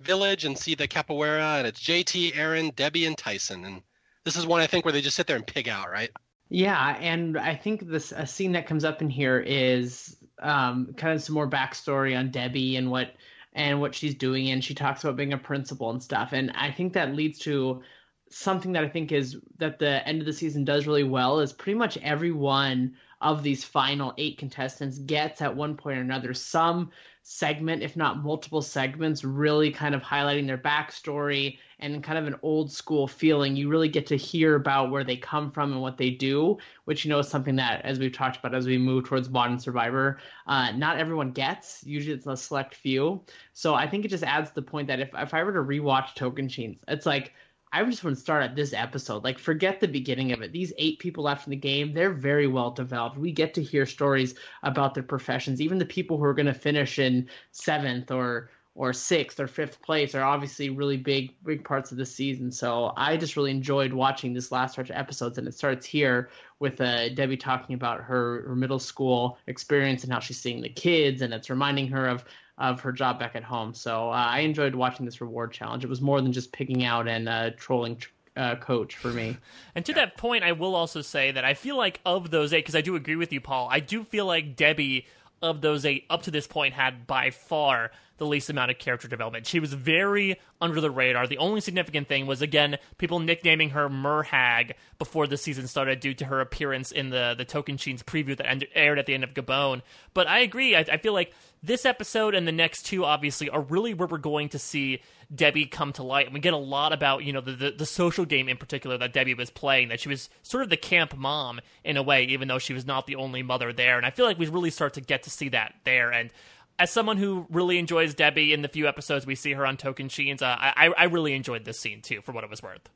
village 0.00 0.44
and 0.44 0.58
see 0.58 0.74
the 0.74 0.88
capoeira, 0.88 1.58
and 1.58 1.64
it's 1.64 1.80
JT, 1.80 2.34
Erinn, 2.34 2.74
Debbie, 2.74 3.06
and 3.06 3.16
Tyson. 3.16 3.64
And 3.64 3.82
this 4.24 4.34
is 4.34 4.48
one 4.48 4.60
I 4.60 4.66
think 4.66 4.84
where 4.84 4.90
they 4.90 5.00
just 5.00 5.14
sit 5.14 5.28
there 5.28 5.36
and 5.36 5.46
pig 5.46 5.68
out, 5.68 5.92
right? 5.92 6.10
Yeah, 6.48 6.96
and 6.98 7.38
I 7.38 7.54
think 7.54 7.86
this 7.86 8.10
a 8.10 8.26
scene 8.26 8.50
that 8.52 8.66
comes 8.66 8.84
up 8.84 9.00
in 9.00 9.08
here 9.08 9.38
is 9.38 10.16
um, 10.40 10.92
kind 10.96 11.14
of 11.14 11.22
some 11.22 11.36
more 11.36 11.48
backstory 11.48 12.18
on 12.18 12.32
Debbie 12.32 12.74
and 12.74 12.90
what 12.90 13.14
and 13.52 13.80
what 13.80 13.94
she's 13.94 14.16
doing, 14.16 14.50
and 14.50 14.64
she 14.64 14.74
talks 14.74 15.04
about 15.04 15.14
being 15.14 15.32
a 15.32 15.38
principal 15.38 15.90
and 15.90 16.02
stuff. 16.02 16.30
And 16.32 16.50
I 16.56 16.72
think 16.72 16.94
that 16.94 17.14
leads 17.14 17.38
to 17.40 17.82
something 18.28 18.72
that 18.72 18.82
I 18.82 18.88
think 18.88 19.12
is 19.12 19.36
that 19.58 19.78
the 19.78 20.04
end 20.04 20.18
of 20.18 20.26
the 20.26 20.32
season 20.32 20.64
does 20.64 20.88
really 20.88 21.04
well 21.04 21.38
is 21.38 21.52
pretty 21.52 21.78
much 21.78 21.96
everyone 21.98 22.96
of 23.20 23.42
these 23.42 23.64
final 23.64 24.14
eight 24.18 24.38
contestants 24.38 24.98
gets 24.98 25.42
at 25.42 25.54
one 25.54 25.76
point 25.76 25.98
or 25.98 26.02
another 26.02 26.32
some 26.32 26.90
segment, 27.22 27.82
if 27.82 27.96
not 27.96 28.22
multiple 28.22 28.62
segments, 28.62 29.24
really 29.24 29.70
kind 29.70 29.94
of 29.94 30.02
highlighting 30.02 30.46
their 30.46 30.58
backstory 30.58 31.58
and 31.78 32.02
kind 32.02 32.18
of 32.18 32.26
an 32.26 32.34
old 32.42 32.72
school 32.72 33.06
feeling. 33.06 33.56
You 33.56 33.68
really 33.68 33.88
get 33.88 34.06
to 34.06 34.16
hear 34.16 34.54
about 34.54 34.90
where 34.90 35.04
they 35.04 35.16
come 35.16 35.50
from 35.50 35.72
and 35.72 35.82
what 35.82 35.98
they 35.98 36.10
do, 36.10 36.58
which 36.86 37.04
you 37.04 37.10
know 37.10 37.18
is 37.18 37.28
something 37.28 37.56
that, 37.56 37.84
as 37.84 37.98
we've 37.98 38.12
talked 38.12 38.38
about 38.38 38.54
as 38.54 38.66
we 38.66 38.78
move 38.78 39.04
towards 39.04 39.28
Modern 39.28 39.58
Survivor, 39.58 40.18
uh, 40.46 40.72
not 40.72 40.98
everyone 40.98 41.32
gets. 41.32 41.84
Usually 41.84 42.14
it's 42.16 42.26
a 42.26 42.36
select 42.36 42.74
few. 42.74 43.22
So 43.52 43.74
I 43.74 43.86
think 43.86 44.04
it 44.04 44.08
just 44.08 44.24
adds 44.24 44.48
to 44.50 44.54
the 44.54 44.62
point 44.62 44.88
that 44.88 45.00
if, 45.00 45.10
if 45.14 45.34
I 45.34 45.42
were 45.44 45.52
to 45.52 45.60
rewatch 45.60 46.16
Tocantins, 46.16 46.78
it's 46.88 47.06
like 47.06 47.34
I 47.72 47.84
just 47.84 48.02
want 48.02 48.16
to 48.16 48.22
start 48.22 48.42
at 48.42 48.56
this 48.56 48.72
episode. 48.72 49.22
Like, 49.22 49.38
forget 49.38 49.78
the 49.78 49.86
beginning 49.86 50.32
of 50.32 50.42
it. 50.42 50.52
These 50.52 50.72
eight 50.76 50.98
people 50.98 51.24
left 51.24 51.46
in 51.46 51.50
the 51.50 51.56
game, 51.56 51.92
they're 51.92 52.12
very 52.12 52.48
well 52.48 52.72
developed. 52.72 53.16
We 53.16 53.32
get 53.32 53.54
to 53.54 53.62
hear 53.62 53.86
stories 53.86 54.34
about 54.62 54.94
their 54.94 55.04
professions. 55.04 55.60
Even 55.60 55.78
the 55.78 55.84
people 55.86 56.18
who 56.18 56.24
are 56.24 56.34
going 56.34 56.46
to 56.46 56.54
finish 56.54 56.98
in 56.98 57.28
seventh 57.52 58.10
or 58.10 58.50
or 58.76 58.92
sixth 58.92 59.40
or 59.40 59.48
fifth 59.48 59.82
place 59.82 60.14
are 60.14 60.22
obviously 60.22 60.70
really 60.70 60.96
big 60.96 61.34
big 61.44 61.64
parts 61.64 61.90
of 61.90 61.98
the 61.98 62.06
season. 62.06 62.50
So 62.52 62.92
I 62.96 63.16
just 63.16 63.36
really 63.36 63.50
enjoyed 63.50 63.92
watching 63.92 64.32
this 64.32 64.52
last 64.52 64.72
stretch 64.72 64.90
of 64.90 64.96
episodes, 64.96 65.38
and 65.38 65.46
it 65.46 65.54
starts 65.54 65.84
here 65.84 66.30
with 66.60 66.80
uh, 66.80 67.08
Debbie 67.10 67.36
talking 67.36 67.74
about 67.74 68.00
her, 68.02 68.42
her 68.46 68.54
middle 68.54 68.78
school 68.78 69.38
experience 69.46 70.04
and 70.04 70.12
how 70.12 70.20
she's 70.20 70.40
seeing 70.40 70.60
the 70.62 70.68
kids, 70.68 71.20
and 71.22 71.34
it's 71.34 71.50
reminding 71.50 71.88
her 71.88 72.06
of 72.06 72.24
of 72.60 72.80
her 72.80 72.92
job 72.92 73.18
back 73.18 73.34
at 73.34 73.42
home. 73.42 73.74
So 73.74 74.10
uh, 74.10 74.12
I 74.12 74.40
enjoyed 74.40 74.74
watching 74.74 75.06
this 75.06 75.20
reward 75.20 75.50
challenge. 75.50 75.82
It 75.82 75.88
was 75.88 76.00
more 76.00 76.20
than 76.20 76.30
just 76.30 76.52
picking 76.52 76.84
out 76.84 77.08
and 77.08 77.28
uh, 77.28 77.50
trolling 77.56 78.00
uh, 78.36 78.56
coach 78.56 78.96
for 78.96 79.08
me. 79.08 79.36
And 79.74 79.84
to 79.86 79.94
that 79.94 80.16
point, 80.16 80.44
I 80.44 80.52
will 80.52 80.74
also 80.74 81.00
say 81.00 81.30
that 81.30 81.44
I 81.44 81.54
feel 81.54 81.76
like 81.76 82.00
of 82.04 82.30
those 82.30 82.52
eight, 82.52 82.58
because 82.58 82.74
I 82.74 82.80
do 82.80 82.96
agree 82.96 83.16
with 83.16 83.32
you, 83.32 83.40
Paul, 83.40 83.68
I 83.70 83.80
do 83.80 84.04
feel 84.04 84.26
like 84.26 84.56
Debbie 84.56 85.06
of 85.42 85.60
those 85.62 85.86
eight 85.86 86.04
up 86.10 86.22
to 86.24 86.30
this 86.30 86.46
point 86.46 86.74
had 86.74 87.06
by 87.06 87.30
far 87.30 87.92
the 88.18 88.26
least 88.26 88.50
amount 88.50 88.70
of 88.70 88.78
character 88.78 89.08
development. 89.08 89.46
She 89.46 89.60
was 89.60 89.72
very 89.72 90.38
under 90.60 90.80
the 90.82 90.90
radar. 90.90 91.26
The 91.26 91.38
only 91.38 91.62
significant 91.62 92.06
thing 92.08 92.26
was 92.26 92.42
again 92.42 92.76
people 92.98 93.18
nicknaming 93.18 93.70
her 93.70 93.88
Merhag 93.88 94.72
before 94.98 95.26
the 95.26 95.38
season 95.38 95.66
started 95.66 96.00
due 96.00 96.12
to 96.14 96.26
her 96.26 96.42
appearance 96.42 96.92
in 96.92 97.08
the 97.08 97.34
the 97.36 97.46
Tocantins 97.46 98.04
preview 98.04 98.36
that 98.36 98.64
aired 98.74 98.98
at 98.98 99.06
the 99.06 99.14
end 99.14 99.24
of 99.24 99.32
Gabon. 99.32 99.80
But 100.12 100.26
I 100.28 100.40
agree. 100.40 100.76
I, 100.76 100.80
I 100.80 100.98
feel 100.98 101.14
like 101.14 101.32
this 101.62 101.84
episode 101.84 102.34
and 102.34 102.48
the 102.48 102.52
next 102.52 102.84
two 102.84 103.04
obviously 103.04 103.50
are 103.50 103.60
really 103.60 103.92
where 103.92 104.08
we're 104.08 104.18
going 104.18 104.48
to 104.50 104.58
see 104.58 105.00
Debbie 105.34 105.66
come 105.66 105.92
to 105.94 106.02
light. 106.02 106.26
And 106.26 106.34
we 106.34 106.40
get 106.40 106.54
a 106.54 106.58
lot 106.58 106.92
about, 106.92 107.22
you 107.24 107.32
know, 107.32 107.40
the, 107.40 107.52
the, 107.52 107.70
the, 107.72 107.86
social 107.86 108.24
game 108.24 108.48
in 108.48 108.56
particular 108.56 108.96
that 108.98 109.12
Debbie 109.12 109.34
was 109.34 109.50
playing, 109.50 109.88
that 109.88 110.00
she 110.00 110.08
was 110.08 110.30
sort 110.42 110.62
of 110.62 110.70
the 110.70 110.76
camp 110.76 111.16
mom 111.16 111.60
in 111.84 111.96
a 111.96 112.02
way, 112.02 112.24
even 112.24 112.48
though 112.48 112.58
she 112.58 112.72
was 112.72 112.86
not 112.86 113.06
the 113.06 113.16
only 113.16 113.42
mother 113.42 113.72
there. 113.72 113.98
And 113.98 114.06
I 114.06 114.10
feel 114.10 114.24
like 114.24 114.38
we 114.38 114.46
really 114.46 114.70
start 114.70 114.94
to 114.94 115.00
get 115.00 115.24
to 115.24 115.30
see 115.30 115.50
that 115.50 115.74
there. 115.84 116.10
And 116.10 116.30
as 116.78 116.90
someone 116.90 117.18
who 117.18 117.46
really 117.50 117.78
enjoys 117.78 118.14
Debbie 118.14 118.54
in 118.54 118.62
the 118.62 118.68
few 118.68 118.88
episodes 118.88 119.26
we 119.26 119.34
see 119.34 119.52
her 119.52 119.66
on 119.66 119.76
Tocantins, 119.76 120.40
uh, 120.40 120.56
I, 120.58 120.92
I 120.96 121.04
really 121.04 121.34
enjoyed 121.34 121.66
this 121.66 121.78
scene 121.78 122.00
too, 122.00 122.22
for 122.22 122.32
what 122.32 122.42
it 122.42 122.50
was 122.50 122.62
worth. 122.62 122.88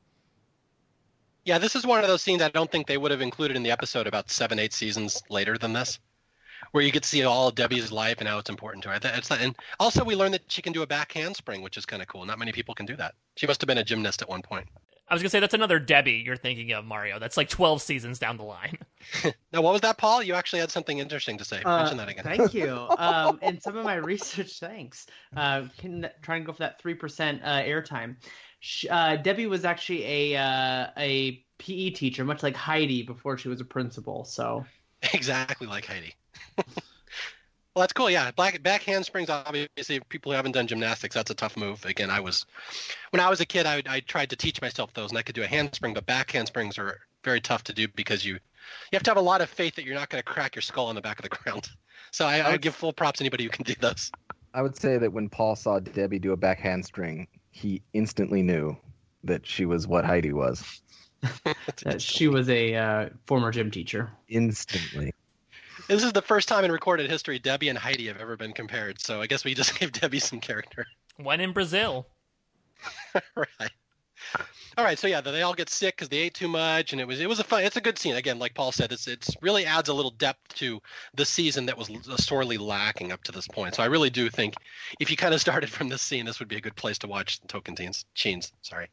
Yeah, 1.45 1.59
this 1.59 1.77
is 1.77 1.87
one 1.87 2.01
of 2.01 2.09
those 2.09 2.23
scenes 2.23 2.41
I 2.41 2.49
don't 2.49 2.71
think 2.71 2.87
they 2.87 2.97
would 2.97 3.11
have 3.11 3.21
included 3.21 3.59
in 3.59 3.63
the 3.63 3.71
episode 3.71 4.07
about 4.07 4.31
seven, 4.31 4.59
eight 4.59 4.73
seasons 4.73 5.23
later 5.29 5.59
than 5.59 5.75
this 5.75 5.99
where 6.75 6.83
you 6.83 6.91
get 6.91 7.05
to 7.05 7.09
see 7.09 7.23
all 7.23 7.47
of 7.47 7.55
Debbie's 7.55 7.93
life 7.93 8.17
and 8.19 8.27
how 8.27 8.39
it's 8.39 8.51
important 8.51 8.83
to 8.83 8.89
her. 8.89 8.99
It's 9.01 9.31
not, 9.31 9.41
and 9.41 9.55
also 9.79 10.03
we 10.03 10.17
learned 10.17 10.35
that 10.35 10.43
she 10.49 10.61
can 10.61 10.73
do 10.73 10.83
a 10.83 10.87
back 10.89 11.13
handspring, 11.13 11.63
which 11.63 11.77
is 11.77 11.87
kind 11.87 12.03
of 12.03 12.09
cool. 12.09 12.25
Not 12.25 12.41
many 12.41 12.51
people 12.51 12.75
can 12.75 12.85
do 12.85 12.97
that. 12.97 13.15
She 13.37 13.47
must 13.47 13.61
have 13.61 13.69
been 13.69 13.79
a 13.79 13.85
gymnast 13.85 14.23
at 14.23 14.29
one 14.29 14.43
point. 14.43 14.67
I 15.07 15.15
was 15.15 15.23
gonna 15.23 15.31
say 15.31 15.39
that's 15.39 15.55
another 15.55 15.79
Debbie 15.79 16.25
you're 16.27 16.35
thinking 16.35 16.73
of, 16.73 16.85
Mario. 16.85 17.21
That's 17.21 17.37
like 17.37 17.49
12 17.49 17.81
seasons 17.81 18.19
down 18.19 18.39
the 18.39 18.43
line. 18.43 18.77
now, 19.53 19.63
what 19.63 19.73
was 19.73 19.83
that, 19.83 19.99
Paul? 19.99 20.21
You 20.21 20.35
actually 20.35 20.59
had 20.59 20.71
something 20.73 20.99
interesting 20.99 21.39
to 21.39 21.45
say. 21.45 21.63
Uh, 21.63 21.79
Mention 21.79 21.97
that 21.99 22.09
again. 22.09 22.25
Thank 22.25 22.53
you. 22.53 22.89
um, 22.99 23.39
in 23.41 23.61
some 23.61 23.77
of 23.77 23.85
my 23.85 23.95
research, 23.95 24.59
thanks. 24.59 25.07
Uh, 25.37 25.67
can 25.79 26.11
try 26.23 26.37
and 26.37 26.45
go 26.45 26.53
for 26.53 26.59
that 26.59 26.81
three 26.81 26.95
percent 26.95 27.41
uh, 27.45 27.63
airtime. 27.63 28.17
Uh, 28.91 29.15
Debbie 29.15 29.47
was 29.47 29.65
actually 29.65 30.33
a 30.35 30.41
uh, 30.41 30.89
a 30.99 31.45
PE 31.59 31.91
teacher, 31.91 32.25
much 32.25 32.43
like 32.43 32.57
Heidi 32.57 33.05
before 33.05 33.39
she 33.39 33.49
was 33.49 33.61
a 33.61 33.65
principal. 33.65 34.25
So 34.25 34.65
exactly 35.13 35.67
like 35.67 35.87
Heidi. 35.87 36.15
Well, 36.57 37.83
that's 37.83 37.93
cool. 37.93 38.09
Yeah, 38.09 38.31
black 38.31 38.63
back 38.63 38.85
handsprings. 38.85 39.29
Obviously, 39.29 39.99
people 40.09 40.31
who 40.31 40.37
haven't 40.37 40.53
done 40.53 40.69
gymnastics, 40.69 41.15
that's 41.15 41.31
a 41.31 41.35
tough 41.35 41.57
move. 41.57 41.85
Again, 41.85 42.09
I 42.09 42.21
was 42.21 42.47
when 43.11 43.19
I 43.19 43.29
was 43.29 43.41
a 43.41 43.47
kid, 43.47 43.67
I, 43.67 43.83
I 43.89 43.99
tried 44.01 44.31
to 44.31 44.37
teach 44.37 44.63
myself 44.63 44.95
those, 44.95 45.11
and 45.11 45.19
I 45.19 45.23
could 45.23 45.35
do 45.35 45.43
a 45.43 45.47
handspring, 45.47 45.93
but 45.93 46.07
back 46.07 46.31
handsprings 46.31 46.79
are 46.79 47.01
very 47.25 47.41
tough 47.41 47.65
to 47.65 47.73
do 47.73 47.89
because 47.89 48.25
you 48.25 48.35
you 48.35 48.41
have 48.93 49.03
to 49.03 49.11
have 49.11 49.17
a 49.17 49.21
lot 49.23 49.41
of 49.41 49.51
faith 49.51 49.75
that 49.75 49.85
you're 49.85 49.97
not 49.97 50.09
going 50.09 50.23
to 50.23 50.25
crack 50.25 50.55
your 50.55 50.63
skull 50.63 50.87
on 50.87 50.95
the 50.95 51.01
back 51.01 51.19
of 51.19 51.25
the 51.25 51.37
ground. 51.37 51.69
So 52.11 52.27
I, 52.27 52.39
I 52.39 52.53
would 52.53 52.61
give 52.61 52.77
full 52.77 52.93
props 52.93 53.19
to 53.19 53.25
anybody 53.25 53.43
who 53.43 53.51
can 53.51 53.65
do 53.65 53.75
those. 53.81 54.13
I 54.53 54.63
would 54.63 54.77
say 54.77 54.99
that 54.99 55.13
when 55.13 55.29
Paul 55.29 55.57
saw 55.57 55.81
Debbie 55.81 56.21
do 56.21 56.31
a 56.31 56.37
back 56.37 56.61
handspring, 56.61 57.27
he 57.51 57.83
instantly 57.93 58.41
knew 58.41 58.77
that 59.25 59.45
she 59.45 59.67
was 59.67 59.89
what 59.89 60.05
Heidi 60.05 60.33
was. 60.33 60.81
that 61.85 62.01
she 62.01 62.29
was 62.29 62.49
a 62.49 62.75
uh, 62.75 63.09
former 63.27 63.51
gym 63.51 63.71
teacher. 63.71 64.11
Instantly. 64.29 65.13
This 65.89 66.03
is 66.03 66.13
the 66.13 66.23
first 66.23 66.49
time 66.49 66.65
in 66.65 66.73
recorded 66.73 67.11
history 67.11 67.39
Debbie 67.39 67.69
and 67.69 67.79
Heidi 67.79 68.07
have 68.07 68.17
ever 68.17 68.37
been 68.37 68.53
compared. 68.53 69.01
So 69.01 69.21
I 69.21 69.27
guess 69.27 69.45
we 69.45 69.55
just 69.55 69.79
gave 69.79 69.93
Debbie 69.93 70.21
some 70.21 70.41
character. 70.41 70.87
When 71.17 71.41
in 71.41 71.53
Brazil. 71.53 72.07
right. 73.37 73.71
All 74.77 74.85
right, 74.85 74.99
so 74.99 75.07
yeah, 75.07 75.21
they 75.21 75.43
all 75.43 75.55
get 75.55 75.71
sick 75.71 75.95
because 75.95 76.09
they 76.09 76.19
ate 76.19 76.35
too 76.35 76.49
much, 76.49 76.93
and 76.93 77.01
it 77.01 77.07
was 77.07 77.21
it 77.21 77.29
was 77.29 77.39
a 77.39 77.45
fun. 77.45 77.63
It's 77.63 77.77
a 77.77 77.81
good 77.81 77.97
scene. 77.97 78.17
Again, 78.17 78.41
like 78.41 78.55
Paul 78.55 78.73
said, 78.73 78.91
it's 78.91 79.07
it's 79.07 79.31
really 79.41 79.65
adds 79.65 79.89
a 79.89 79.95
little 79.95 80.11
depth 80.11 80.55
to 80.57 80.81
the 81.15 81.25
season 81.25 81.67
that 81.67 81.79
was 81.79 81.89
sorely 82.17 82.59
lacking 82.59 83.13
up 83.13 83.23
to 83.25 83.33
this 83.33 83.47
point. 83.47 83.77
So 83.77 83.85
I 83.85 83.87
really 83.87 84.11
do 84.11 84.29
think 84.31 84.55
if 84.99 85.13
you 85.13 85.17
kind 85.17 85.33
of 85.33 85.41
started 85.41 85.71
from 85.71 85.89
this 85.89 86.03
scene, 86.03 86.27
this 86.27 86.41
would 86.41 86.49
be 86.49 86.57
a 86.57 86.61
good 86.61 86.75
place 86.75 86.99
to 86.99 87.07
watch 87.07 87.41
Token 87.47 87.77
Teens. 87.77 88.05
Cheens, 88.15 88.53
sorry. 88.63 88.89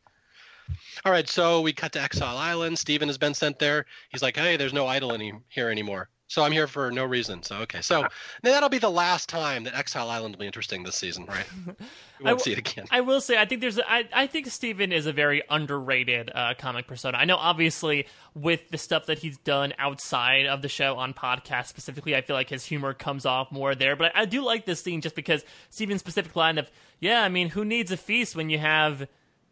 All 1.06 1.12
right, 1.12 1.28
so 1.28 1.62
we 1.62 1.74
cut 1.74 1.92
to 1.94 2.02
Exile 2.02 2.38
Island. 2.38 2.78
Stephen 2.78 3.10
has 3.10 3.18
been 3.18 3.34
sent 3.34 3.60
there. 3.60 3.86
He's 4.10 4.22
like, 4.22 4.36
hey, 4.38 4.58
there's 4.58 4.74
no 4.74 4.88
idol 4.88 5.14
any 5.14 5.34
here 5.50 5.70
anymore. 5.70 6.10
So 6.28 6.44
I'm 6.44 6.54
here 6.54 6.68
for 6.68 6.92
no 6.92 7.04
reason. 7.04 7.44
So 7.44 7.58
okay, 7.58 7.82
so 7.82 8.08
that'll 8.42 8.70
be 8.70 8.78
the 8.78 8.90
last 8.90 9.28
time 9.28 9.66
that 9.66 9.74
Exile 9.76 10.10
Island 10.10 10.34
will 10.34 10.40
be 10.40 10.46
interesting 10.46 10.82
this 10.82 10.96
season, 10.96 11.26
right? 11.26 11.46
We 12.20 12.26
won't 12.26 12.38
w- 12.38 12.44
see 12.44 12.52
it 12.54 12.60
again. 12.60 12.86
I 12.92 13.02
will 13.02 13.20
say, 13.20 13.36
I 13.38 13.46
think 13.46 13.62
there's, 13.62 13.80
I, 13.80 14.08
I 14.14 14.28
think 14.28 14.46
Stephen 14.48 14.92
is 14.92 15.08
a 15.08 15.12
very 15.12 15.42
underrated 15.50 16.32
uh, 16.34 16.54
comic 16.56 16.86
persona. 16.86 17.18
I 17.18 17.26
know, 17.26 17.36
obviously, 17.36 18.06
with 18.36 18.70
the 18.70 18.78
stuff 18.78 19.08
that 19.08 19.18
he's 19.18 19.40
done 19.40 19.74
outside 19.80 20.46
of 20.46 20.62
the 20.62 20.70
show 20.70 20.98
on 20.98 21.16
podcast 21.16 21.66
specifically, 21.66 22.16
I 22.16 22.22
feel 22.22 22.36
like 22.36 22.50
his 22.50 22.64
humor 22.64 22.94
comes 22.94 23.26
off 23.26 23.52
more 23.52 23.74
there. 23.74 23.96
But 23.96 24.16
I, 24.16 24.22
I 24.22 24.26
do 24.26 24.44
like 24.44 24.66
this 24.66 24.82
scene 24.84 25.02
just 25.02 25.16
because 25.16 25.44
Stephen's 25.72 26.00
specific 26.00 26.36
line 26.36 26.60
of, 26.60 26.70
yeah, 27.00 27.24
I 27.24 27.30
mean, 27.30 27.50
who 27.50 27.66
needs 27.66 27.92
a 27.92 27.98
feast 27.98 28.36
when 28.36 28.52
you 28.52 28.60
have 28.60 29.08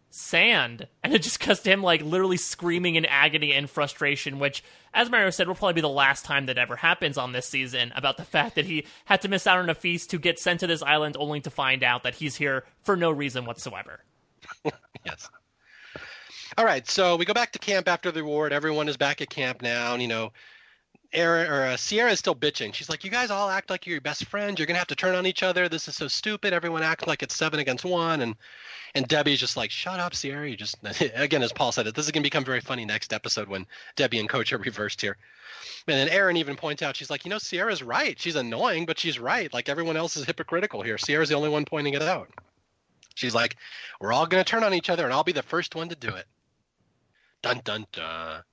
sand. 0.09 0.87
And 1.03 1.13
it 1.13 1.23
just 1.23 1.39
cuts 1.39 1.61
to 1.61 1.71
him 1.71 1.81
like 1.81 2.01
literally 2.03 2.37
screaming 2.37 2.95
in 2.95 3.05
agony 3.05 3.53
and 3.53 3.69
frustration, 3.69 4.37
which, 4.37 4.63
as 4.93 5.09
Mario 5.09 5.29
said, 5.31 5.47
will 5.47 5.55
probably 5.55 5.73
be 5.73 5.81
the 5.81 5.89
last 5.89 6.23
time 6.23 6.45
that 6.45 6.57
ever 6.57 6.75
happens 6.75 7.17
on 7.17 7.31
this 7.31 7.47
season 7.47 7.91
about 7.95 8.17
the 8.17 8.23
fact 8.25 8.55
that 8.55 8.65
he 8.65 8.85
had 9.05 9.21
to 9.21 9.27
miss 9.27 9.47
out 9.47 9.59
on 9.59 9.69
a 9.69 9.75
feast 9.75 10.11
to 10.11 10.19
get 10.19 10.37
sent 10.37 10.59
to 10.59 10.67
this 10.67 10.83
island 10.83 11.15
only 11.19 11.41
to 11.41 11.49
find 11.49 11.83
out 11.83 12.03
that 12.03 12.15
he's 12.15 12.35
here 12.35 12.65
for 12.83 12.95
no 12.95 13.09
reason 13.09 13.45
whatsoever. 13.45 14.01
yes. 15.05 15.29
All 16.57 16.65
right, 16.65 16.87
so 16.87 17.15
we 17.15 17.25
go 17.25 17.33
back 17.33 17.51
to 17.53 17.59
camp 17.59 17.87
after 17.87 18.11
the 18.11 18.21
reward. 18.21 18.51
Everyone 18.51 18.89
is 18.89 18.97
back 18.97 19.21
at 19.21 19.29
camp 19.29 19.61
now, 19.61 19.93
and 19.93 20.01
you 20.01 20.07
know, 20.07 20.31
Erinn 21.13 21.49
or 21.49 21.65
uh, 21.65 21.77
Sierra 21.77 22.11
is 22.11 22.19
still 22.19 22.35
bitching. 22.35 22.73
She's 22.73 22.89
like, 22.89 23.03
"You 23.03 23.09
guys 23.09 23.31
all 23.31 23.49
act 23.49 23.69
like 23.71 23.85
you're 23.87 23.95
your 23.95 24.01
best 24.01 24.25
friends. 24.25 24.59
You're 24.59 24.67
gonna 24.67 24.77
have 24.79 24.87
to 24.87 24.95
turn 24.95 25.15
on 25.15 25.25
each 25.25 25.41
other. 25.41 25.67
This 25.67 25.87
is 25.87 25.95
so 25.95 26.07
stupid. 26.07 26.53
Everyone 26.53 26.83
acts 26.83 27.07
like 27.07 27.23
it's 27.23 27.35
seven 27.35 27.59
against 27.59 27.83
one." 27.83 28.21
And 28.21 28.35
and 28.93 29.07
Debbie's 29.07 29.39
just 29.39 29.57
like, 29.57 29.71
"Shut 29.71 29.99
up, 29.99 30.13
Sierra. 30.13 30.47
You 30.47 30.55
just 30.55 30.77
again, 31.15 31.41
as 31.41 31.51
Paul 31.51 31.71
said, 31.71 31.87
it 31.87 31.95
this 31.95 32.05
is 32.05 32.11
gonna 32.11 32.23
become 32.23 32.45
very 32.45 32.61
funny 32.61 32.85
next 32.85 33.11
episode 33.11 33.47
when 33.47 33.65
Debbie 33.95 34.19
and 34.19 34.29
Coach 34.29 34.53
are 34.53 34.59
reversed 34.59 35.01
here." 35.01 35.17
And 35.87 35.97
then 35.97 36.09
Erinn 36.09 36.37
even 36.37 36.55
points 36.55 36.83
out, 36.83 36.95
she's 36.95 37.09
like, 37.09 37.25
"You 37.25 37.29
know, 37.29 37.39
Sierra's 37.39 37.81
right. 37.81 38.19
She's 38.19 38.35
annoying, 38.35 38.85
but 38.85 38.99
she's 38.99 39.17
right. 39.17 39.51
Like 39.51 39.67
everyone 39.67 39.97
else 39.97 40.15
is 40.15 40.25
hypocritical 40.25 40.83
here. 40.83 40.99
Sierra's 40.99 41.29
the 41.29 41.35
only 41.35 41.49
one 41.49 41.65
pointing 41.65 41.95
it 41.95 42.03
out." 42.03 42.29
She's 43.15 43.33
like, 43.33 43.55
"We're 43.99 44.13
all 44.13 44.27
gonna 44.27 44.43
turn 44.43 44.63
on 44.63 44.75
each 44.75 44.91
other, 44.91 45.05
and 45.05 45.13
I'll 45.13 45.23
be 45.23 45.31
the 45.31 45.41
first 45.41 45.73
one 45.73 45.89
to 45.89 45.95
do 45.95 46.09
it." 46.09 46.27
Dun 47.41 47.61
dun 47.63 47.87
dun. 47.93 48.43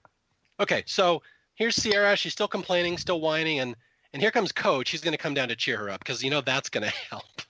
Okay, 0.59 0.85
so 0.87 1.23
here's 1.57 1.75
Sierra. 1.75 2.17
She's 2.17 2.33
still 2.33 2.49
complaining, 2.49 2.97
still 2.99 3.21
whining, 3.21 3.59
and 3.61 3.75
and 4.13 4.23
here 4.23 4.31
comes 4.31 4.53
Coach. 4.53 4.91
He's 4.91 5.03
going 5.03 5.13
to 5.13 5.19
come 5.19 5.35
down 5.35 5.49
to 5.49 5.57
cheer 5.57 5.77
her 5.79 5.91
up 5.91 6.01
because 6.01 6.23
you 6.23 6.31
know 6.31 6.41
that's 6.41 6.71
going 6.71 6.85
to 6.89 6.95
help. 7.11 7.43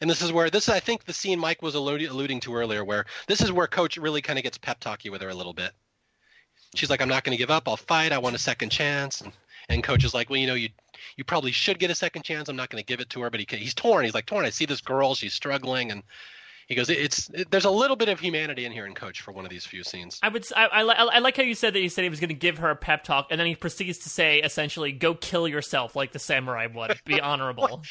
And 0.00 0.08
this 0.08 0.22
is 0.22 0.32
where 0.32 0.48
this 0.48 0.64
is, 0.64 0.68
I 0.70 0.80
think, 0.80 1.04
the 1.04 1.12
scene 1.12 1.38
Mike 1.38 1.60
was 1.60 1.74
alluding, 1.74 2.40
to 2.40 2.54
earlier, 2.54 2.84
where 2.84 3.04
this 3.26 3.42
is 3.42 3.52
where 3.52 3.66
Coach 3.66 3.98
really 3.98 4.22
kind 4.22 4.38
of 4.38 4.42
gets 4.42 4.56
pep 4.56 4.80
talky 4.80 5.10
with 5.10 5.20
her 5.20 5.28
a 5.28 5.34
little 5.34 5.52
bit. 5.52 5.72
she's 6.74 6.88
like, 6.88 7.02
I'm 7.02 7.08
not 7.08 7.24
going 7.24 7.36
to 7.36 7.38
give 7.38 7.50
up. 7.50 7.68
I'll 7.68 7.76
fight. 7.76 8.12
I 8.12 8.18
want 8.18 8.34
a 8.34 8.38
second 8.38 8.70
chance. 8.70 9.20
And, 9.20 9.32
and 9.68 9.84
coach 9.84 10.04
is 10.04 10.14
like, 10.14 10.30
well, 10.30 10.38
you 10.38 10.46
know, 10.46 10.54
you 10.54 10.70
you 11.16 11.24
probably 11.24 11.52
should 11.52 11.78
get 11.78 11.90
a 11.90 11.94
second 11.94 12.22
chance. 12.22 12.48
I'm 12.48 12.56
not 12.56 12.70
going 12.70 12.82
to 12.82 12.86
give 12.86 13.00
it 13.00 13.10
to 13.10 13.20
her, 13.22 13.30
but 13.30 13.40
he, 13.40 13.56
he's 13.56 13.74
torn. 13.74 14.04
He's 14.04 14.14
like 14.14 14.26
torn. 14.26 14.44
I 14.44 14.50
see 14.50 14.64
this 14.64 14.80
girl. 14.80 15.14
She's 15.14 15.34
struggling, 15.34 15.90
and 15.90 16.02
he 16.70 16.76
goes, 16.76 16.88
"It's 16.88 17.28
it, 17.30 17.50
there's 17.50 17.64
a 17.64 17.70
little 17.70 17.96
bit 17.96 18.08
of 18.08 18.20
humanity 18.20 18.64
in 18.64 18.70
here 18.70 18.86
in 18.86 18.94
Coach 18.94 19.22
for 19.22 19.32
one 19.32 19.44
of 19.44 19.50
these 19.50 19.66
few 19.66 19.82
scenes." 19.82 20.20
I 20.22 20.28
would 20.28 20.46
I, 20.56 20.66
I, 20.66 20.82
I 20.82 21.18
like 21.18 21.36
how 21.36 21.42
you 21.42 21.56
said 21.56 21.74
that 21.74 21.80
he 21.80 21.88
said 21.88 22.04
he 22.04 22.08
was 22.08 22.20
going 22.20 22.28
to 22.28 22.34
give 22.34 22.58
her 22.58 22.70
a 22.70 22.76
pep 22.76 23.02
talk, 23.02 23.26
and 23.30 23.40
then 23.40 23.48
he 23.48 23.56
proceeds 23.56 23.98
to 23.98 24.08
say 24.08 24.38
essentially, 24.38 24.92
"Go 24.92 25.14
kill 25.14 25.48
yourself 25.48 25.96
like 25.96 26.12
the 26.12 26.20
samurai 26.20 26.68
would. 26.72 27.00
Be 27.04 27.20
honorable." 27.20 27.82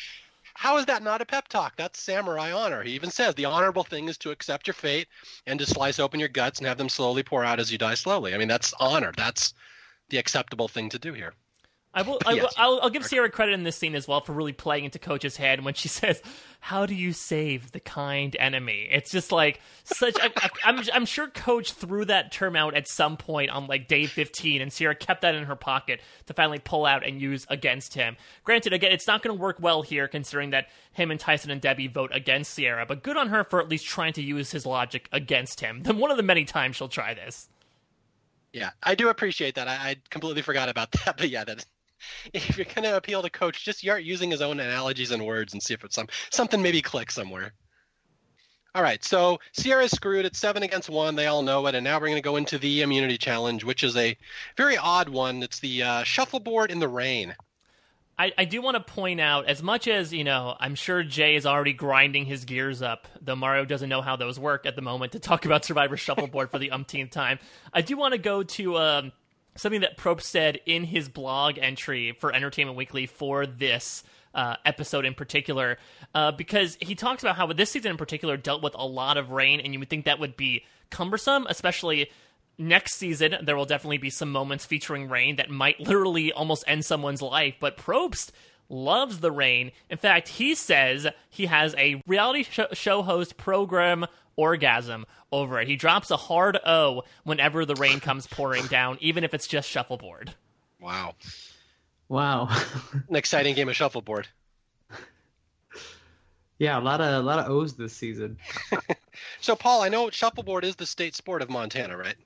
How 0.53 0.77
is 0.77 0.85
that 0.85 1.03
not 1.03 1.21
a 1.21 1.25
pep 1.25 1.49
talk? 1.49 1.75
That's 1.75 1.99
samurai 1.99 2.53
honor. 2.53 2.81
He 2.81 2.91
even 2.91 3.11
says 3.11 3.35
the 3.35 3.45
honorable 3.45 3.83
thing 3.83 4.07
is 4.07 4.17
to 4.19 4.31
accept 4.31 4.65
your 4.65 4.73
fate 4.73 5.09
and 5.45 5.59
to 5.59 5.65
slice 5.65 5.99
open 5.99 6.21
your 6.21 6.29
guts 6.29 6.59
and 6.59 6.67
have 6.67 6.77
them 6.77 6.89
slowly 6.89 7.21
pour 7.21 7.43
out 7.43 7.59
as 7.59 7.71
you 7.71 7.77
die 7.77 7.95
slowly. 7.95 8.33
I 8.33 8.37
mean, 8.37 8.47
that's 8.47 8.73
honor. 8.79 9.11
That's 9.15 9.53
the 10.07 10.17
acceptable 10.17 10.69
thing 10.69 10.89
to 10.89 10.99
do 10.99 11.13
here. 11.13 11.33
I 11.93 12.03
will. 12.03 12.19
I 12.25 12.33
will 12.35 12.49
I'll, 12.57 12.79
I'll, 12.83 12.89
give 12.89 13.05
Sierra 13.05 13.29
credit 13.29 13.53
in 13.53 13.63
this 13.63 13.75
scene 13.75 13.95
as 13.95 14.07
well 14.07 14.21
for 14.21 14.33
really 14.33 14.53
playing 14.53 14.85
into 14.85 14.99
Coach's 14.99 15.37
head 15.37 15.63
when 15.63 15.73
she 15.73 15.87
says, 15.87 16.21
"How 16.59 16.85
do 16.85 16.93
you 16.93 17.13
save 17.13 17.71
the 17.71 17.79
kind 17.79 18.35
enemy?" 18.39 18.87
It's 18.91 19.11
just 19.11 19.31
like 19.31 19.59
such. 19.83 20.15
I, 20.21 20.25
am 20.63 20.77
I'm, 20.79 20.85
I'm 20.93 21.05
sure 21.05 21.27
Coach 21.27 21.73
threw 21.73 22.05
that 22.05 22.31
term 22.31 22.55
out 22.55 22.75
at 22.75 22.87
some 22.87 23.17
point 23.17 23.49
on 23.49 23.67
like 23.67 23.87
day 23.87 24.05
15, 24.05 24.61
and 24.61 24.71
Sierra 24.71 24.95
kept 24.95 25.21
that 25.21 25.35
in 25.35 25.45
her 25.45 25.55
pocket 25.55 26.01
to 26.27 26.33
finally 26.33 26.59
pull 26.59 26.85
out 26.85 27.05
and 27.05 27.19
use 27.19 27.45
against 27.49 27.95
him. 27.95 28.17
Granted, 28.43 28.73
again, 28.73 28.91
it's 28.91 29.07
not 29.07 29.23
going 29.23 29.35
to 29.35 29.41
work 29.41 29.57
well 29.59 29.81
here 29.81 30.07
considering 30.07 30.51
that 30.51 30.67
him 30.91 31.09
and 31.09 31.19
Tyson 31.19 31.49
and 31.49 31.61
Debbie 31.61 31.87
vote 31.87 32.11
against 32.13 32.53
Sierra, 32.53 32.85
but 32.85 33.03
good 33.03 33.17
on 33.17 33.29
her 33.29 33.43
for 33.43 33.59
at 33.59 33.69
least 33.69 33.85
trying 33.85 34.13
to 34.13 34.21
use 34.21 34.51
his 34.51 34.65
logic 34.65 35.09
against 35.11 35.61
him. 35.61 35.81
Then 35.81 35.97
one 35.99 36.11
of 36.11 36.17
the 36.17 36.23
many 36.23 36.45
times 36.45 36.75
she'll 36.75 36.87
try 36.87 37.15
this. 37.15 37.49
Yeah, 38.53 38.71
I 38.81 38.95
do 38.95 39.09
appreciate 39.09 39.55
that. 39.55 39.67
I, 39.67 39.73
I 39.73 39.95
completely 40.09 40.41
forgot 40.41 40.69
about 40.69 40.91
that, 40.91 41.17
but 41.17 41.29
yeah, 41.29 41.43
that 41.43 41.65
if 42.33 42.57
you're 42.57 42.65
going 42.65 42.83
to 42.83 42.95
appeal 42.95 43.21
to 43.21 43.29
coach, 43.29 43.63
just 43.63 43.79
start 43.79 44.03
using 44.03 44.31
his 44.31 44.41
own 44.41 44.59
analogies 44.59 45.11
and 45.11 45.25
words 45.25 45.53
and 45.53 45.61
see 45.61 45.73
if 45.73 45.83
it's 45.83 45.95
some 45.95 46.07
something 46.31 46.61
maybe 46.61 46.81
clicks 46.81 47.15
somewhere. 47.15 47.53
All 48.75 48.83
right, 48.83 49.03
so 49.03 49.39
Sierra's 49.51 49.91
screwed. 49.91 50.25
It's 50.25 50.37
seven 50.37 50.61
against 50.61 50.89
one. 50.89 51.15
They 51.15 51.25
all 51.25 51.41
know 51.41 51.65
it. 51.65 51.73
And 51.73 51.83
now 51.83 51.95
we're 51.99 52.07
going 52.07 52.15
to 52.15 52.21
go 52.21 52.35
into 52.35 52.59
the 52.59 52.81
immunity 52.81 53.17
challenge, 53.17 53.63
which 53.63 53.83
is 53.83 53.97
a 53.97 54.15
very 54.57 54.77
odd 54.77 55.09
one. 55.09 55.41
It's 55.41 55.59
the 55.59 55.81
uh, 55.81 56.03
shuffleboard 56.03 56.69
in 56.69 56.77
the 56.77 56.87
rain. 56.87 57.35
I, 58.19 58.33
I 58.37 58.45
do 58.45 58.61
want 58.61 58.75
to 58.75 58.83
point 58.83 59.21
out, 59.21 59.47
as 59.47 59.63
much 59.63 59.87
as, 59.87 60.13
you 60.13 60.23
know, 60.23 60.55
I'm 60.59 60.75
sure 60.75 61.03
Jay 61.03 61.35
is 61.35 61.45
already 61.45 61.73
grinding 61.73 62.25
his 62.25 62.45
gears 62.45 62.81
up, 62.81 63.07
though 63.21 63.35
Mario 63.35 63.65
doesn't 63.65 63.89
know 63.89 64.01
how 64.01 64.17
those 64.17 64.37
work 64.37 64.65
at 64.65 64.75
the 64.75 64.81
moment 64.81 65.13
to 65.13 65.19
talk 65.19 65.45
about 65.45 65.65
Survivor 65.65 65.95
Shuffleboard 65.95 66.51
for 66.51 66.59
the 66.59 66.69
umpteenth 66.71 67.11
time. 67.11 67.39
I 67.73 67.81
do 67.81 67.97
want 67.97 68.11
to 68.11 68.17
go 68.17 68.43
to 68.43 68.77
um, 68.77 69.11
something 69.59 69.81
that 69.81 69.97
Probst 69.97 70.23
said 70.23 70.59
in 70.65 70.83
his 70.83 71.09
blog 71.09 71.57
entry 71.59 72.13
for 72.19 72.33
Entertainment 72.33 72.77
Weekly 72.77 73.05
for 73.05 73.45
this 73.45 74.03
uh, 74.33 74.55
episode 74.65 75.05
in 75.05 75.13
particular, 75.13 75.77
uh, 76.13 76.31
because 76.31 76.77
he 76.81 76.95
talks 76.95 77.23
about 77.23 77.35
how 77.35 77.47
this 77.47 77.71
season 77.71 77.91
in 77.91 77.97
particular 77.97 78.37
dealt 78.37 78.61
with 78.61 78.75
a 78.75 78.85
lot 78.85 79.17
of 79.17 79.31
rain, 79.31 79.59
and 79.59 79.73
you 79.73 79.79
would 79.79 79.89
think 79.89 80.05
that 80.05 80.19
would 80.19 80.37
be 80.37 80.63
cumbersome, 80.89 81.45
especially 81.49 82.09
next 82.57 82.95
season. 82.95 83.35
There 83.41 83.55
will 83.55 83.65
definitely 83.65 83.97
be 83.97 84.09
some 84.09 84.31
moments 84.31 84.65
featuring 84.65 85.09
rain 85.09 85.37
that 85.37 85.49
might 85.49 85.79
literally 85.85 86.31
almost 86.31 86.63
end 86.67 86.85
someone's 86.85 87.21
life, 87.21 87.55
but 87.59 87.77
Probst 87.77 88.31
loves 88.69 89.19
the 89.19 89.31
rain. 89.31 89.71
In 89.89 89.97
fact, 89.97 90.27
he 90.27 90.53
says 90.55 91.07
he 91.29 91.47
has 91.47 91.73
a 91.75 92.01
reality 92.05 92.45
show 92.73 93.01
host 93.01 93.35
program 93.35 94.05
orgasm 94.39 95.05
over 95.31 95.59
it. 95.59 95.67
He 95.67 95.75
drops 95.75 96.09
a 96.11 96.17
hard 96.17 96.57
O 96.65 97.03
whenever 97.23 97.65
the 97.65 97.75
rain 97.75 97.99
comes 97.99 98.25
pouring 98.25 98.65
down, 98.67 98.97
even 99.01 99.23
if 99.23 99.33
it's 99.33 99.47
just 99.47 99.69
shuffleboard. 99.69 100.33
Wow. 100.79 101.15
Wow. 102.07 102.49
An 103.09 103.15
exciting 103.15 103.55
game 103.55 103.67
of 103.69 103.75
shuffleboard. 103.75 104.27
Yeah, 106.57 106.77
a 106.77 106.81
lot 106.81 106.99
of 106.99 107.07
a 107.07 107.25
lot 107.25 107.39
of 107.39 107.49
O's 107.49 107.75
this 107.75 107.93
season. 107.93 108.37
so, 109.39 109.55
Paul, 109.55 109.81
I 109.81 109.87
know 109.87 110.09
shuffleboard 110.09 110.65
is 110.65 110.75
the 110.75 110.85
state 110.85 111.15
sport 111.15 111.41
of 111.41 111.49
Montana, 111.49 111.95
right? 111.95 112.17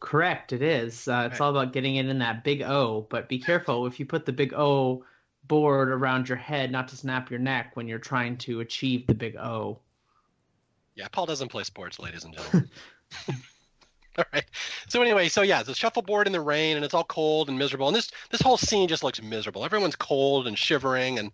Correct, 0.00 0.52
it 0.54 0.62
is. 0.62 1.06
Uh, 1.06 1.28
it's 1.30 1.40
right. 1.40 1.46
all 1.46 1.50
about 1.50 1.74
getting 1.74 1.96
it 1.96 2.06
in 2.06 2.18
that 2.20 2.42
big 2.42 2.62
O, 2.62 3.06
but 3.10 3.28
be 3.28 3.38
careful 3.38 3.86
if 3.86 4.00
you 4.00 4.06
put 4.06 4.24
the 4.24 4.32
big 4.32 4.54
O 4.54 5.04
board 5.46 5.90
around 5.90 6.28
your 6.28 6.38
head, 6.38 6.72
not 6.72 6.88
to 6.88 6.96
snap 6.96 7.30
your 7.30 7.38
neck 7.38 7.72
when 7.74 7.86
you're 7.86 7.98
trying 7.98 8.38
to 8.38 8.60
achieve 8.60 9.06
the 9.06 9.14
big 9.14 9.36
O. 9.36 9.78
Yeah, 10.94 11.08
Paul 11.08 11.26
doesn't 11.26 11.48
play 11.48 11.64
sports, 11.64 11.98
ladies 11.98 12.24
and 12.24 12.34
gentlemen. 12.34 12.70
all 14.18 14.24
right. 14.32 14.44
So 14.88 15.02
anyway, 15.02 15.28
so 15.28 15.42
yeah, 15.42 15.62
the 15.62 15.74
shuffleboard 15.74 16.26
in 16.26 16.32
the 16.32 16.40
rain, 16.40 16.76
and 16.76 16.84
it's 16.84 16.94
all 16.94 17.04
cold 17.04 17.48
and 17.48 17.58
miserable, 17.58 17.88
and 17.88 17.96
this 17.96 18.10
this 18.30 18.40
whole 18.40 18.56
scene 18.56 18.88
just 18.88 19.02
looks 19.02 19.20
miserable. 19.20 19.64
Everyone's 19.64 19.96
cold 19.96 20.46
and 20.46 20.58
shivering, 20.58 21.18
and 21.18 21.32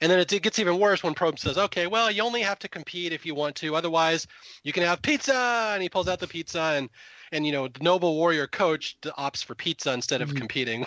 and 0.00 0.10
then 0.10 0.18
it, 0.18 0.32
it 0.32 0.42
gets 0.42 0.58
even 0.58 0.78
worse 0.78 1.02
when 1.02 1.14
Probst 1.14 1.40
says, 1.40 1.58
"Okay, 1.58 1.86
well, 1.86 2.10
you 2.10 2.22
only 2.22 2.42
have 2.42 2.58
to 2.60 2.68
compete 2.68 3.12
if 3.12 3.26
you 3.26 3.34
want 3.34 3.56
to. 3.56 3.76
Otherwise, 3.76 4.26
you 4.62 4.72
can 4.72 4.82
have 4.82 5.02
pizza." 5.02 5.70
And 5.72 5.82
he 5.82 5.88
pulls 5.88 6.08
out 6.08 6.20
the 6.20 6.26
pizza, 6.26 6.60
and 6.60 6.88
and 7.32 7.46
you 7.46 7.52
know, 7.52 7.68
the 7.68 7.82
noble 7.82 8.14
warrior 8.14 8.46
coach 8.46 8.96
opts 9.02 9.44
for 9.44 9.54
pizza 9.54 9.92
instead 9.92 10.22
of 10.22 10.28
mm-hmm. 10.28 10.38
competing. 10.38 10.86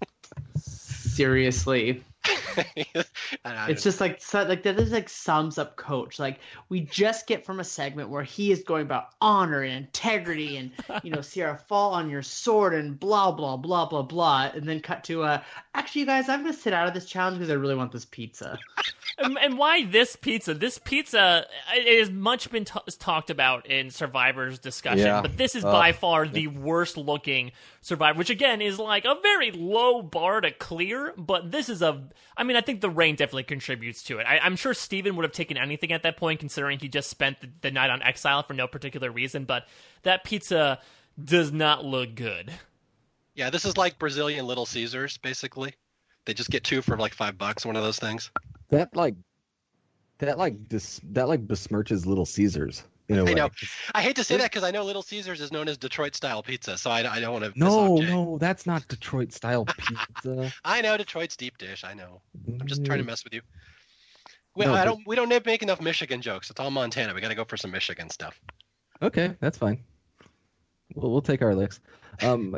Seriously. 0.56 2.02
it's 2.76 3.82
just 3.82 4.00
like 4.00 4.20
so, 4.20 4.42
like 4.44 4.62
that 4.62 4.78
is 4.78 4.92
like 4.92 5.08
sums 5.08 5.58
up 5.58 5.76
coach. 5.76 6.18
Like 6.18 6.38
we 6.68 6.80
just 6.80 7.26
get 7.26 7.44
from 7.44 7.60
a 7.60 7.64
segment 7.64 8.08
where 8.08 8.22
he 8.22 8.50
is 8.50 8.62
going 8.62 8.82
about 8.82 9.08
honor 9.20 9.62
and 9.62 9.74
integrity 9.74 10.56
and 10.56 10.70
you 11.02 11.10
know 11.10 11.20
sierra 11.22 11.56
fall 11.56 11.92
on 11.92 12.10
your 12.10 12.22
sword 12.22 12.74
and 12.74 12.98
blah 12.98 13.32
blah 13.32 13.56
blah 13.56 13.86
blah 13.86 14.02
blah 14.02 14.50
and 14.54 14.68
then 14.68 14.80
cut 14.80 15.04
to 15.04 15.22
uh 15.22 15.40
actually 15.74 16.00
you 16.00 16.06
guys 16.06 16.28
i'm 16.28 16.40
gonna 16.40 16.52
sit 16.52 16.72
out 16.72 16.86
of 16.86 16.94
this 16.94 17.06
challenge 17.06 17.38
because 17.38 17.50
i 17.50 17.54
really 17.54 17.74
want 17.74 17.92
this 17.92 18.04
pizza. 18.04 18.58
And, 19.16 19.38
and, 19.38 19.56
why 19.56 19.84
this 19.84 20.16
pizza? 20.16 20.54
This 20.54 20.78
pizza 20.78 21.46
it 21.72 22.00
has 22.00 22.10
much 22.10 22.50
been 22.50 22.64
t- 22.64 22.80
talked 22.98 23.30
about 23.30 23.66
in 23.66 23.90
survivor's 23.90 24.58
discussion 24.58 25.06
yeah. 25.06 25.20
but 25.20 25.36
this 25.36 25.54
is 25.54 25.64
uh, 25.64 25.70
by 25.70 25.92
far 25.92 26.26
the 26.26 26.48
worst 26.48 26.96
looking 26.96 27.52
survivor 27.80 28.18
which 28.18 28.30
again 28.30 28.60
is 28.60 28.76
like 28.76 29.04
a 29.04 29.14
very 29.22 29.52
low 29.52 30.02
bar 30.02 30.40
to 30.40 30.50
clear 30.50 31.14
but 31.16 31.52
this 31.52 31.68
is 31.68 31.80
a 31.80 32.02
i 32.36 32.44
mean 32.44 32.56
i 32.56 32.60
think 32.60 32.80
the 32.80 32.90
rain 32.90 33.16
definitely 33.16 33.44
contributes 33.44 34.02
to 34.02 34.18
it. 34.18 34.24
I, 34.24 34.46
am 34.46 34.56
sure 34.56 34.74
stephen 34.74 35.16
would 35.16 35.24
have 35.24 35.32
taken 35.32 35.56
anything 35.56 35.92
at 35.92 36.02
that 36.02 36.16
point 36.16 36.40
considering 36.40 36.78
he 36.78 36.88
just 36.88 37.10
spent 37.10 37.40
the, 37.40 37.48
the 37.62 37.70
night 37.70 37.90
on 37.90 38.02
exile 38.02 38.42
for 38.42 38.54
no 38.54 38.66
particular 38.66 39.10
reason 39.10 39.44
but 39.44 39.66
that 40.02 40.24
pizza 40.24 40.80
does 41.22 41.52
not 41.52 41.84
look 41.84 42.14
good. 42.14 42.52
Yeah 43.34 43.50
this 43.50 43.64
is 43.64 43.76
like 43.76 43.98
brazilian 43.98 44.46
little 44.46 44.66
caesars 44.66 45.18
basically. 45.18 45.74
They 46.26 46.32
just 46.32 46.50
get 46.50 46.64
two 46.64 46.80
for 46.80 46.96
like 46.96 47.12
five 47.14 47.36
bucks 47.36 47.66
one 47.66 47.76
of 47.76 47.82
those 47.82 47.98
things. 47.98 48.30
That 48.70 48.96
like 48.96 49.14
that 50.18 50.38
like 50.38 50.68
dis, 50.68 51.00
that 51.10 51.28
like 51.28 51.46
besmirches 51.46 52.06
Little 52.06 52.26
Caesars. 52.26 52.82
In 53.08 53.18
a 53.18 53.24
way. 53.24 53.32
I 53.32 53.34
know. 53.34 53.50
I 53.94 54.02
hate 54.02 54.16
to 54.16 54.24
say 54.24 54.38
that 54.38 54.50
because 54.50 54.64
I 54.64 54.70
know 54.70 54.82
Little 54.82 55.02
Caesars 55.02 55.40
is 55.40 55.52
known 55.52 55.68
as 55.68 55.76
Detroit 55.76 56.14
style 56.14 56.42
pizza, 56.42 56.78
so 56.78 56.90
I, 56.90 57.00
I 57.10 57.20
don't 57.20 57.32
want 57.32 57.52
to. 57.52 57.58
No, 57.58 57.96
no, 57.96 58.38
that's 58.38 58.64
not 58.66 58.88
Detroit 58.88 59.32
style 59.32 59.66
pizza. 59.66 60.52
I 60.64 60.80
know 60.80 60.96
Detroit's 60.96 61.36
deep 61.36 61.58
dish. 61.58 61.84
I 61.84 61.92
know. 61.92 62.22
I'm 62.48 62.66
just 62.66 62.84
trying 62.84 62.98
to 62.98 63.04
mm. 63.04 63.08
mess 63.08 63.22
with 63.24 63.34
you. 63.34 63.42
Well, 64.56 64.68
no, 64.68 64.74
I 64.74 64.84
don't. 64.84 65.06
We 65.06 65.16
don't 65.16 65.28
make 65.44 65.62
enough 65.62 65.82
Michigan 65.82 66.22
jokes. 66.22 66.48
It's 66.48 66.60
all 66.60 66.70
Montana. 66.70 67.12
We 67.12 67.20
got 67.20 67.28
to 67.28 67.34
go 67.34 67.44
for 67.44 67.56
some 67.56 67.72
Michigan 67.72 68.08
stuff. 68.08 68.40
Okay, 69.02 69.34
that's 69.40 69.58
fine. 69.58 69.82
We'll, 70.94 71.10
we'll 71.10 71.22
take 71.22 71.42
our 71.42 71.54
licks. 71.54 71.80
Um, 72.22 72.54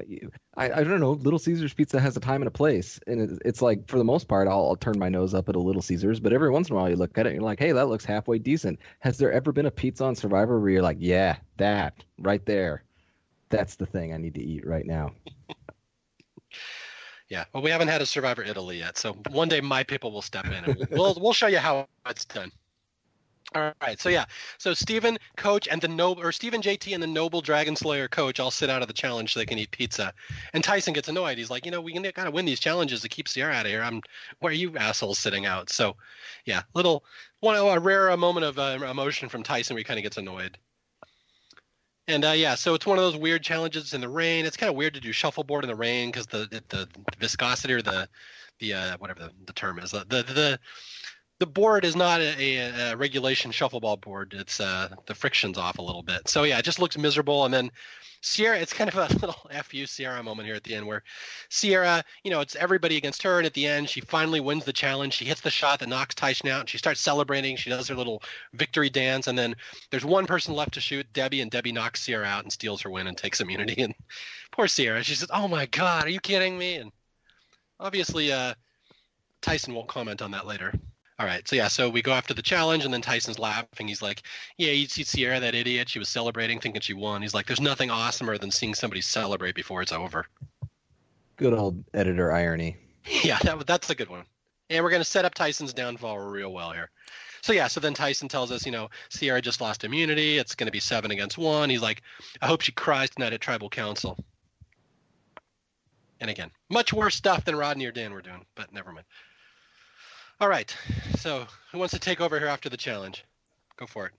I, 0.56 0.70
I 0.70 0.84
don't 0.84 1.00
know. 1.00 1.12
Little 1.12 1.38
Caesars 1.38 1.72
pizza 1.72 1.98
has 1.98 2.16
a 2.16 2.20
time 2.20 2.42
and 2.42 2.48
a 2.48 2.50
place, 2.52 3.00
and 3.06 3.20
it, 3.20 3.42
it's 3.44 3.62
like 3.62 3.88
for 3.88 3.98
the 3.98 4.04
most 4.04 4.28
part, 4.28 4.48
I'll, 4.48 4.68
I'll 4.68 4.76
turn 4.76 4.98
my 4.98 5.08
nose 5.08 5.34
up 5.34 5.48
at 5.48 5.56
a 5.56 5.60
Little 5.60 5.82
Caesars, 5.82 6.20
but 6.20 6.32
every 6.32 6.50
once 6.50 6.68
in 6.68 6.74
a 6.74 6.78
while 6.78 6.90
you 6.90 6.96
look 6.96 7.16
at 7.16 7.26
it 7.26 7.30
and 7.30 7.36
you're 7.36 7.44
like, 7.44 7.58
hey, 7.58 7.72
that 7.72 7.88
looks 7.88 8.04
halfway 8.04 8.38
decent. 8.38 8.78
Has 9.00 9.18
there 9.18 9.32
ever 9.32 9.52
been 9.52 9.66
a 9.66 9.70
pizza 9.70 10.04
on 10.04 10.14
Survivor 10.14 10.60
where 10.60 10.70
you're 10.70 10.82
like, 10.82 10.98
yeah, 11.00 11.36
that 11.56 12.04
right 12.18 12.44
there, 12.44 12.82
that's 13.48 13.76
the 13.76 13.86
thing 13.86 14.12
I 14.12 14.18
need 14.18 14.34
to 14.34 14.42
eat 14.42 14.66
right 14.66 14.84
now. 14.84 15.12
yeah, 17.28 17.44
well, 17.54 17.62
we 17.62 17.70
haven't 17.70 17.88
had 17.88 18.02
a 18.02 18.06
Survivor 18.06 18.42
Italy 18.42 18.78
yet, 18.78 18.98
so 18.98 19.14
one 19.30 19.48
day 19.48 19.60
my 19.60 19.82
people 19.82 20.12
will 20.12 20.22
step 20.22 20.46
in 20.46 20.64
and 20.64 20.86
we'll 20.90 21.16
we'll 21.20 21.32
show 21.32 21.46
you 21.46 21.58
how 21.58 21.88
it's 22.08 22.26
done. 22.26 22.52
All 23.54 23.72
right, 23.80 23.98
so 23.98 24.08
yeah, 24.08 24.24
so 24.58 24.74
Stephen, 24.74 25.18
coach, 25.36 25.68
and 25.68 25.80
the 25.80 25.88
noble, 25.88 26.20
or 26.20 26.32
Stephen 26.32 26.60
JT 26.60 26.92
and 26.92 27.02
the 27.02 27.06
noble 27.06 27.40
Dragon 27.40 27.76
Slayer 27.76 28.08
coach 28.08 28.40
all 28.40 28.50
sit 28.50 28.68
out 28.68 28.82
of 28.82 28.88
the 28.88 28.94
challenge 28.94 29.32
so 29.32 29.40
they 29.40 29.46
can 29.46 29.58
eat 29.58 29.70
pizza. 29.70 30.12
And 30.52 30.64
Tyson 30.64 30.92
gets 30.92 31.08
annoyed. 31.08 31.38
He's 31.38 31.48
like, 31.48 31.64
you 31.64 31.70
know, 31.70 31.80
we 31.80 31.92
gotta 31.92 32.30
win 32.30 32.44
these 32.44 32.58
challenges 32.58 33.00
to 33.02 33.08
keep 33.08 33.28
Sierra 33.28 33.54
out 33.54 33.64
of 33.64 33.70
here. 33.70 33.82
I'm, 33.82 34.02
where 34.40 34.50
are 34.50 34.54
you 34.54 34.76
assholes 34.76 35.20
sitting 35.20 35.46
out? 35.46 35.70
So, 35.70 35.96
yeah, 36.44 36.62
little 36.74 37.04
one 37.40 37.56
a 37.56 37.78
rare 37.78 38.14
moment 38.16 38.44
of 38.44 38.58
uh, 38.58 38.84
emotion 38.90 39.28
from 39.28 39.44
Tyson 39.44 39.74
where 39.74 39.80
he 39.80 39.84
kind 39.84 39.98
of 39.98 40.02
gets 40.02 40.16
annoyed. 40.16 40.58
And 42.08 42.24
uh, 42.24 42.32
yeah, 42.32 42.54
so 42.56 42.74
it's 42.74 42.86
one 42.86 42.98
of 42.98 43.04
those 43.04 43.16
weird 43.16 43.42
challenges 43.42 43.94
in 43.94 44.00
the 44.00 44.08
rain. 44.08 44.44
It's 44.44 44.56
kind 44.56 44.70
of 44.70 44.76
weird 44.76 44.94
to 44.94 45.00
do 45.00 45.12
shuffleboard 45.12 45.64
in 45.64 45.68
the 45.68 45.74
rain 45.74 46.10
because 46.10 46.26
the, 46.26 46.46
the, 46.50 46.62
the 46.68 46.88
viscosity 47.18 47.74
or 47.74 47.82
the 47.82 48.08
the 48.58 48.74
uh, 48.74 48.96
whatever 48.98 49.20
the, 49.20 49.32
the 49.46 49.52
term 49.52 49.78
is 49.78 49.90
the 49.90 50.04
the, 50.08 50.22
the 50.22 50.60
the 51.38 51.46
board 51.46 51.84
is 51.84 51.94
not 51.94 52.20
a, 52.20 52.56
a, 52.56 52.96
regulation 52.96 53.50
shuffleball 53.50 54.00
board. 54.00 54.34
It's 54.36 54.60
uh, 54.60 54.88
the 55.06 55.14
friction's 55.14 55.58
off 55.58 55.78
a 55.78 55.82
little 55.82 56.02
bit. 56.02 56.28
So 56.28 56.44
yeah, 56.44 56.58
it 56.58 56.64
just 56.64 56.78
looks 56.78 56.96
miserable. 56.96 57.44
And 57.44 57.52
then 57.52 57.70
Sierra, 58.22 58.58
it's 58.58 58.72
kind 58.72 58.88
of 58.88 58.96
a 58.96 59.14
little 59.20 59.50
fu 59.64 59.86
Sierra 59.86 60.22
moment 60.22 60.46
here 60.46 60.56
at 60.56 60.64
the 60.64 60.74
end 60.74 60.86
where 60.86 61.02
Sierra, 61.50 62.04
you 62.24 62.30
know, 62.30 62.40
it's 62.40 62.56
everybody 62.56 62.96
against 62.96 63.22
her, 63.22 63.38
and 63.38 63.46
at 63.46 63.54
the 63.54 63.66
end 63.66 63.88
she 63.88 64.00
finally 64.00 64.40
wins 64.40 64.64
the 64.64 64.72
challenge. 64.72 65.14
She 65.14 65.26
hits 65.26 65.42
the 65.42 65.50
shot 65.50 65.80
that 65.80 65.88
knocks 65.88 66.14
Tyson 66.14 66.48
out, 66.48 66.60
and 66.60 66.68
she 66.68 66.78
starts 66.78 67.00
celebrating. 67.00 67.56
She 67.56 67.70
does 67.70 67.88
her 67.88 67.94
little 67.94 68.22
victory 68.54 68.90
dance, 68.90 69.26
and 69.26 69.38
then 69.38 69.54
there's 69.90 70.04
one 70.04 70.26
person 70.26 70.54
left 70.54 70.74
to 70.74 70.80
shoot, 70.80 71.06
Debbie, 71.12 71.42
and 71.42 71.50
Debbie 71.50 71.72
knocks 71.72 72.02
Sierra 72.02 72.26
out 72.26 72.44
and 72.44 72.52
steals 72.52 72.80
her 72.82 72.90
win 72.90 73.06
and 73.06 73.16
takes 73.16 73.40
immunity. 73.40 73.76
And 73.86 73.94
poor 74.52 74.68
Sierra, 74.68 75.02
she 75.04 75.14
says, 75.14 75.28
"Oh 75.32 75.48
my 75.48 75.66
God, 75.66 76.06
are 76.06 76.10
you 76.10 76.20
kidding 76.20 76.56
me?" 76.56 76.76
And 76.76 76.90
obviously, 77.78 78.32
uh, 78.32 78.54
Tyson 79.42 79.74
won't 79.74 79.88
comment 79.88 80.22
on 80.22 80.30
that 80.30 80.46
later. 80.46 80.72
All 81.18 81.24
right, 81.24 81.46
so 81.48 81.56
yeah, 81.56 81.68
so 81.68 81.88
we 81.88 82.02
go 82.02 82.12
after 82.12 82.34
the 82.34 82.42
challenge, 82.42 82.84
and 82.84 82.92
then 82.92 83.00
Tyson's 83.00 83.38
laughing. 83.38 83.88
He's 83.88 84.02
like, 84.02 84.22
"Yeah, 84.58 84.72
you 84.72 84.86
see 84.86 85.02
Sierra, 85.02 85.40
that 85.40 85.54
idiot. 85.54 85.88
She 85.88 85.98
was 85.98 86.10
celebrating, 86.10 86.60
thinking 86.60 86.82
she 86.82 86.92
won." 86.92 87.22
He's 87.22 87.32
like, 87.32 87.46
"There's 87.46 87.60
nothing 87.60 87.88
awesomer 87.88 88.38
than 88.38 88.50
seeing 88.50 88.74
somebody 88.74 89.00
celebrate 89.00 89.54
before 89.54 89.80
it's 89.80 89.92
over." 89.92 90.26
Good 91.36 91.54
old 91.54 91.82
editor 91.94 92.32
irony. 92.32 92.76
Yeah, 93.22 93.38
that, 93.44 93.68
that's 93.68 93.88
a 93.88 93.94
good 93.94 94.10
one. 94.10 94.24
And 94.68 94.82
we're 94.82 94.90
going 94.90 95.00
to 95.00 95.08
set 95.08 95.24
up 95.24 95.32
Tyson's 95.32 95.72
downfall 95.72 96.18
real 96.18 96.52
well 96.52 96.72
here. 96.72 96.90
So 97.42 97.52
yeah, 97.52 97.68
so 97.68 97.78
then 97.78 97.94
Tyson 97.94 98.26
tells 98.26 98.50
us, 98.50 98.66
you 98.66 98.72
know, 98.72 98.90
Sierra 99.10 99.40
just 99.40 99.60
lost 99.60 99.84
immunity. 99.84 100.38
It's 100.38 100.56
going 100.56 100.66
to 100.66 100.72
be 100.72 100.80
seven 100.80 101.12
against 101.12 101.38
one. 101.38 101.70
He's 101.70 101.82
like, 101.82 102.02
I 102.42 102.46
hope 102.46 102.62
she 102.62 102.72
cries 102.72 103.10
tonight 103.10 103.32
at 103.32 103.40
tribal 103.40 103.70
council. 103.70 104.18
And 106.20 106.28
again, 106.28 106.50
much 106.68 106.92
worse 106.92 107.14
stuff 107.14 107.44
than 107.44 107.54
Rodney 107.54 107.86
or 107.86 107.92
Dan 107.92 108.12
were 108.12 108.22
doing, 108.22 108.44
but 108.56 108.72
never 108.72 108.90
mind. 108.90 109.06
All 110.40 110.48
right. 110.48 110.74
So 111.18 111.46
who 111.72 111.78
wants 111.78 111.94
to 111.94 112.00
take 112.00 112.20
over 112.20 112.38
here 112.38 112.48
after 112.48 112.68
the 112.68 112.76
challenge? 112.76 113.24
Go 113.76 113.86
for 113.86 114.06
it. 114.06 114.12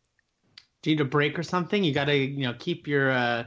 Do 0.81 0.89
you 0.89 0.95
need 0.95 1.01
a 1.01 1.05
break 1.05 1.37
or 1.37 1.43
something? 1.43 1.83
You 1.83 1.93
got 1.93 2.05
to, 2.05 2.15
you 2.15 2.43
know, 2.43 2.53
keep 2.57 2.87
your 2.87 3.11
uh, 3.11 3.45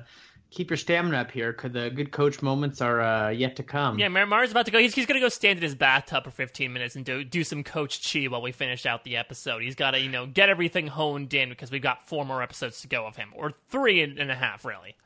keep 0.50 0.70
your 0.70 0.76
stamina 0.76 1.16
up 1.18 1.30
here 1.30 1.52
because 1.52 1.72
the 1.72 1.90
good 1.90 2.12
coach 2.12 2.42
moments 2.42 2.80
are 2.80 3.00
uh, 3.00 3.30
yet 3.30 3.56
to 3.56 3.62
come. 3.62 3.98
Yeah, 3.98 4.08
Mar's 4.08 4.50
about 4.50 4.66
to 4.66 4.72
go. 4.72 4.78
He's, 4.78 4.94
he's 4.94 5.06
going 5.06 5.18
to 5.20 5.24
go 5.24 5.28
stand 5.28 5.58
in 5.58 5.62
his 5.62 5.74
bathtub 5.74 6.24
for 6.24 6.30
15 6.30 6.72
minutes 6.72 6.96
and 6.96 7.04
do 7.04 7.24
do 7.24 7.44
some 7.44 7.64
Coach 7.64 8.12
Chi 8.12 8.26
while 8.26 8.42
we 8.42 8.52
finish 8.52 8.86
out 8.86 9.04
the 9.04 9.16
episode. 9.16 9.62
He's 9.62 9.74
got 9.76 9.92
to, 9.92 10.00
you 10.00 10.10
know, 10.10 10.26
get 10.26 10.48
everything 10.48 10.88
honed 10.88 11.32
in 11.34 11.48
because 11.48 11.70
we've 11.70 11.82
got 11.82 12.08
four 12.08 12.24
more 12.24 12.42
episodes 12.42 12.80
to 12.82 12.88
go 12.88 13.06
of 13.06 13.16
him, 13.16 13.30
or 13.34 13.52
three 13.68 14.02
and, 14.02 14.18
and 14.18 14.30
a 14.30 14.36
half, 14.36 14.64
really. 14.64 14.96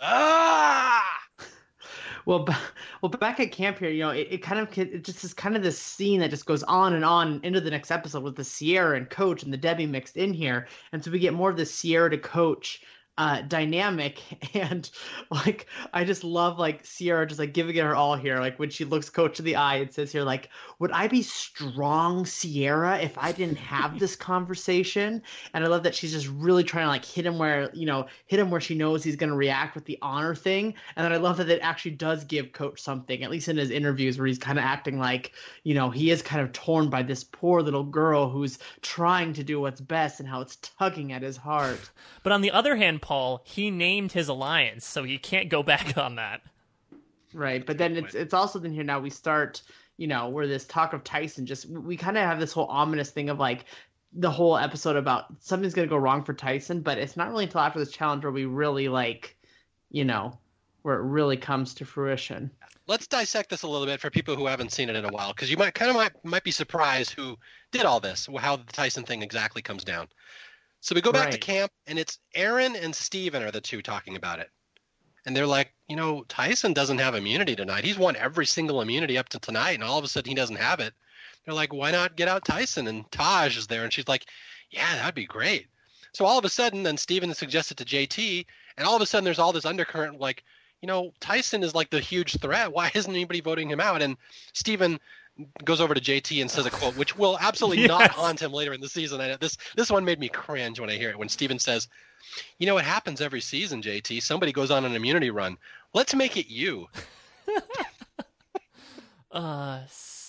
Ah! 0.00 1.04
Well, 2.26 2.46
well, 3.00 3.10
back 3.10 3.40
at 3.40 3.52
camp 3.52 3.78
here, 3.78 3.90
you 3.90 4.02
know, 4.02 4.10
it, 4.10 4.28
it 4.30 4.38
kind 4.38 4.60
of 4.60 4.76
it 4.78 5.04
just 5.04 5.24
is 5.24 5.34
kind 5.34 5.56
of 5.56 5.62
this 5.62 5.78
scene 5.78 6.20
that 6.20 6.30
just 6.30 6.46
goes 6.46 6.62
on 6.64 6.94
and 6.94 7.04
on 7.04 7.40
into 7.42 7.60
the 7.60 7.70
next 7.70 7.90
episode 7.90 8.22
with 8.22 8.36
the 8.36 8.44
Sierra 8.44 8.96
and 8.96 9.08
Coach 9.08 9.42
and 9.42 9.52
the 9.52 9.56
Debbie 9.56 9.86
mixed 9.86 10.16
in 10.16 10.32
here, 10.32 10.66
and 10.92 11.02
so 11.02 11.10
we 11.10 11.18
get 11.18 11.34
more 11.34 11.50
of 11.50 11.56
the 11.56 11.66
Sierra 11.66 12.10
to 12.10 12.18
Coach 12.18 12.82
uh, 13.22 13.42
dynamic. 13.42 14.20
And 14.54 14.88
like 15.30 15.66
I 15.94 16.04
just 16.04 16.24
love 16.24 16.58
like 16.58 16.84
Sierra 16.84 17.26
just 17.26 17.40
like 17.40 17.54
giving 17.54 17.74
it 17.74 17.82
her 17.82 17.96
all 17.96 18.16
here. 18.16 18.38
Like 18.38 18.58
when 18.58 18.68
she 18.68 18.84
looks 18.84 19.08
coach 19.08 19.38
in 19.38 19.46
the 19.46 19.56
eye 19.56 19.76
and 19.76 19.92
says 19.92 20.12
here 20.12 20.24
like 20.24 20.50
would 20.78 20.92
I 20.92 21.08
be 21.08 21.22
strong 21.22 22.26
Sierra 22.26 22.98
if 22.98 23.16
I 23.16 23.32
didn't 23.32 23.58
have 23.58 23.98
this 23.98 24.14
conversation? 24.30 25.22
And 25.54 25.64
I 25.64 25.68
love 25.68 25.84
that 25.84 25.94
she's 25.94 26.12
just 26.12 26.28
really 26.28 26.64
trying 26.64 26.84
to 26.84 26.88
like 26.88 27.04
hit 27.04 27.24
him 27.24 27.38
where 27.38 27.70
you 27.72 27.86
know 27.86 28.06
hit 28.26 28.40
him 28.40 28.50
where 28.50 28.60
she 28.60 28.74
knows 28.74 29.02
he's 29.02 29.16
going 29.16 29.30
to 29.30 29.36
react 29.36 29.74
with 29.74 29.86
the 29.86 29.98
honor 30.02 30.34
thing. 30.34 30.74
And 30.96 31.04
then 31.04 31.12
I 31.12 31.16
love 31.16 31.38
that 31.38 31.48
it 31.48 31.60
actually 31.62 31.92
does 31.92 32.24
give 32.24 32.52
coach 32.52 32.80
something 32.82 33.22
at 33.22 33.30
least 33.30 33.48
in 33.48 33.56
his 33.56 33.70
interviews 33.70 34.18
where 34.18 34.26
he's 34.26 34.38
kind 34.38 34.58
of 34.58 34.64
acting 34.64 34.98
like 34.98 35.32
you 35.62 35.74
know 35.74 35.88
he 35.88 36.10
is 36.10 36.20
kind 36.20 36.42
of 36.42 36.52
torn 36.52 36.90
by 36.90 37.02
this 37.02 37.24
poor 37.24 37.62
little 37.62 37.84
girl 37.84 38.28
who's 38.28 38.58
trying 38.82 39.32
to 39.34 39.44
do 39.44 39.60
what's 39.60 39.80
best 39.80 40.20
and 40.20 40.28
how 40.28 40.40
it's 40.40 40.56
tugging 40.56 41.12
at 41.12 41.22
his 41.22 41.36
heart. 41.36 41.90
But 42.22 42.32
on 42.32 42.42
the 42.42 42.50
other 42.50 42.76
hand 42.76 43.00
Paul, 43.00 43.11
he 43.44 43.70
named 43.70 44.12
his 44.12 44.28
alliance, 44.28 44.84
so 44.84 45.02
he 45.02 45.18
can't 45.18 45.48
go 45.48 45.62
back 45.62 45.96
on 45.98 46.16
that. 46.16 46.40
Right, 47.34 47.64
but 47.64 47.78
then 47.78 47.96
it's 47.96 48.14
it's 48.14 48.34
also 48.34 48.58
then 48.58 48.72
here 48.72 48.84
now 48.84 49.00
we 49.00 49.10
start, 49.10 49.62
you 49.96 50.06
know, 50.06 50.28
where 50.28 50.46
this 50.46 50.64
talk 50.66 50.92
of 50.92 51.02
Tyson 51.02 51.46
just 51.46 51.66
we 51.66 51.96
kind 51.96 52.18
of 52.18 52.24
have 52.24 52.40
this 52.40 52.52
whole 52.52 52.66
ominous 52.66 53.10
thing 53.10 53.30
of 53.30 53.38
like 53.38 53.64
the 54.12 54.30
whole 54.30 54.58
episode 54.58 54.96
about 54.96 55.26
something's 55.40 55.72
gonna 55.72 55.86
go 55.86 55.96
wrong 55.96 56.22
for 56.24 56.34
Tyson, 56.34 56.82
but 56.82 56.98
it's 56.98 57.16
not 57.16 57.30
really 57.30 57.44
until 57.44 57.60
after 57.62 57.78
this 57.78 57.90
challenge 57.90 58.24
where 58.24 58.32
we 58.32 58.44
really 58.44 58.88
like, 58.88 59.36
you 59.90 60.04
know, 60.04 60.38
where 60.82 60.96
it 60.96 61.02
really 61.02 61.36
comes 61.36 61.74
to 61.74 61.84
fruition. 61.84 62.50
Let's 62.86 63.06
dissect 63.06 63.48
this 63.48 63.62
a 63.62 63.68
little 63.68 63.86
bit 63.86 64.00
for 64.00 64.10
people 64.10 64.36
who 64.36 64.46
haven't 64.46 64.72
seen 64.72 64.90
it 64.90 64.96
in 64.96 65.04
a 65.04 65.12
while, 65.12 65.32
because 65.32 65.50
you 65.50 65.56
might 65.56 65.72
kind 65.72 65.90
of 65.90 65.96
might, 65.96 66.24
might 66.24 66.42
be 66.42 66.50
surprised 66.50 67.12
who 67.12 67.38
did 67.70 67.84
all 67.84 68.00
this, 68.00 68.28
how 68.38 68.56
the 68.56 68.72
Tyson 68.72 69.04
thing 69.04 69.22
exactly 69.22 69.62
comes 69.62 69.84
down. 69.84 70.08
So 70.82 70.96
we 70.96 71.00
go 71.00 71.12
back 71.12 71.26
right. 71.26 71.32
to 71.32 71.38
camp, 71.38 71.70
and 71.86 71.96
it's 71.96 72.18
Erinn 72.34 72.74
and 72.74 72.94
Stephen 72.94 73.44
are 73.44 73.52
the 73.52 73.60
two 73.60 73.82
talking 73.82 74.16
about 74.16 74.40
it. 74.40 74.50
And 75.24 75.36
they're 75.36 75.46
like, 75.46 75.72
you 75.88 75.94
know, 75.94 76.24
Tyson 76.24 76.72
doesn't 76.72 76.98
have 76.98 77.14
immunity 77.14 77.54
tonight. 77.54 77.84
He's 77.84 77.96
won 77.96 78.16
every 78.16 78.46
single 78.46 78.82
immunity 78.82 79.16
up 79.16 79.28
to 79.28 79.38
tonight, 79.38 79.74
and 79.74 79.84
all 79.84 79.96
of 79.96 80.04
a 80.04 80.08
sudden 80.08 80.28
he 80.28 80.34
doesn't 80.34 80.56
have 80.56 80.80
it. 80.80 80.92
They're 81.44 81.54
like, 81.54 81.72
why 81.72 81.92
not 81.92 82.16
get 82.16 82.26
out 82.26 82.44
Tyson? 82.44 82.88
And 82.88 83.08
Taj 83.12 83.56
is 83.56 83.68
there, 83.68 83.84
and 83.84 83.92
she's 83.92 84.08
like, 84.08 84.26
yeah, 84.70 84.96
that'd 84.96 85.14
be 85.14 85.24
great. 85.24 85.68
So 86.14 86.24
all 86.24 86.36
of 86.36 86.44
a 86.44 86.48
sudden, 86.48 86.82
then 86.82 86.96
Stephen 86.96 87.32
suggested 87.32 87.78
to 87.78 87.84
JT, 87.84 88.44
and 88.76 88.84
all 88.84 88.96
of 88.96 89.02
a 89.02 89.06
sudden 89.06 89.24
there's 89.24 89.38
all 89.38 89.52
this 89.52 89.64
undercurrent 89.64 90.18
like, 90.18 90.42
you 90.80 90.88
know, 90.88 91.14
Tyson 91.20 91.62
is 91.62 91.76
like 91.76 91.90
the 91.90 92.00
huge 92.00 92.40
threat. 92.40 92.72
Why 92.72 92.90
isn't 92.92 93.08
anybody 93.08 93.40
voting 93.40 93.70
him 93.70 93.80
out? 93.80 94.02
And 94.02 94.16
Stephen 94.52 94.98
goes 95.64 95.80
over 95.80 95.94
to 95.94 96.00
JT 96.00 96.40
and 96.40 96.50
says 96.50 96.66
a 96.66 96.70
quote, 96.78 96.96
which 96.96 97.16
will 97.16 97.38
absolutely 97.40 97.80
yes. 97.80 97.88
not 97.88 98.10
haunt 98.10 98.40
him 98.40 98.52
later 98.52 98.72
in 98.72 98.80
the 98.80 98.88
season. 98.88 99.20
I, 99.20 99.36
this 99.36 99.56
this 99.76 99.90
one 99.90 100.04
made 100.04 100.18
me 100.18 100.28
cringe 100.28 100.80
when 100.80 100.90
I 100.90 100.96
hear 100.96 101.10
it. 101.10 101.18
When 101.18 101.28
Stephen 101.28 101.58
says, 101.58 101.88
"You 102.58 102.66
know, 102.66 102.78
it 102.78 102.84
happens 102.84 103.20
every 103.20 103.40
season, 103.40 103.82
JT. 103.82 104.22
Somebody 104.22 104.52
goes 104.52 104.70
on 104.70 104.84
an 104.84 104.94
immunity 104.94 105.30
run. 105.30 105.56
Let's 105.94 106.14
make 106.14 106.36
it 106.36 106.48
you." 106.48 106.88
uh 109.32 109.80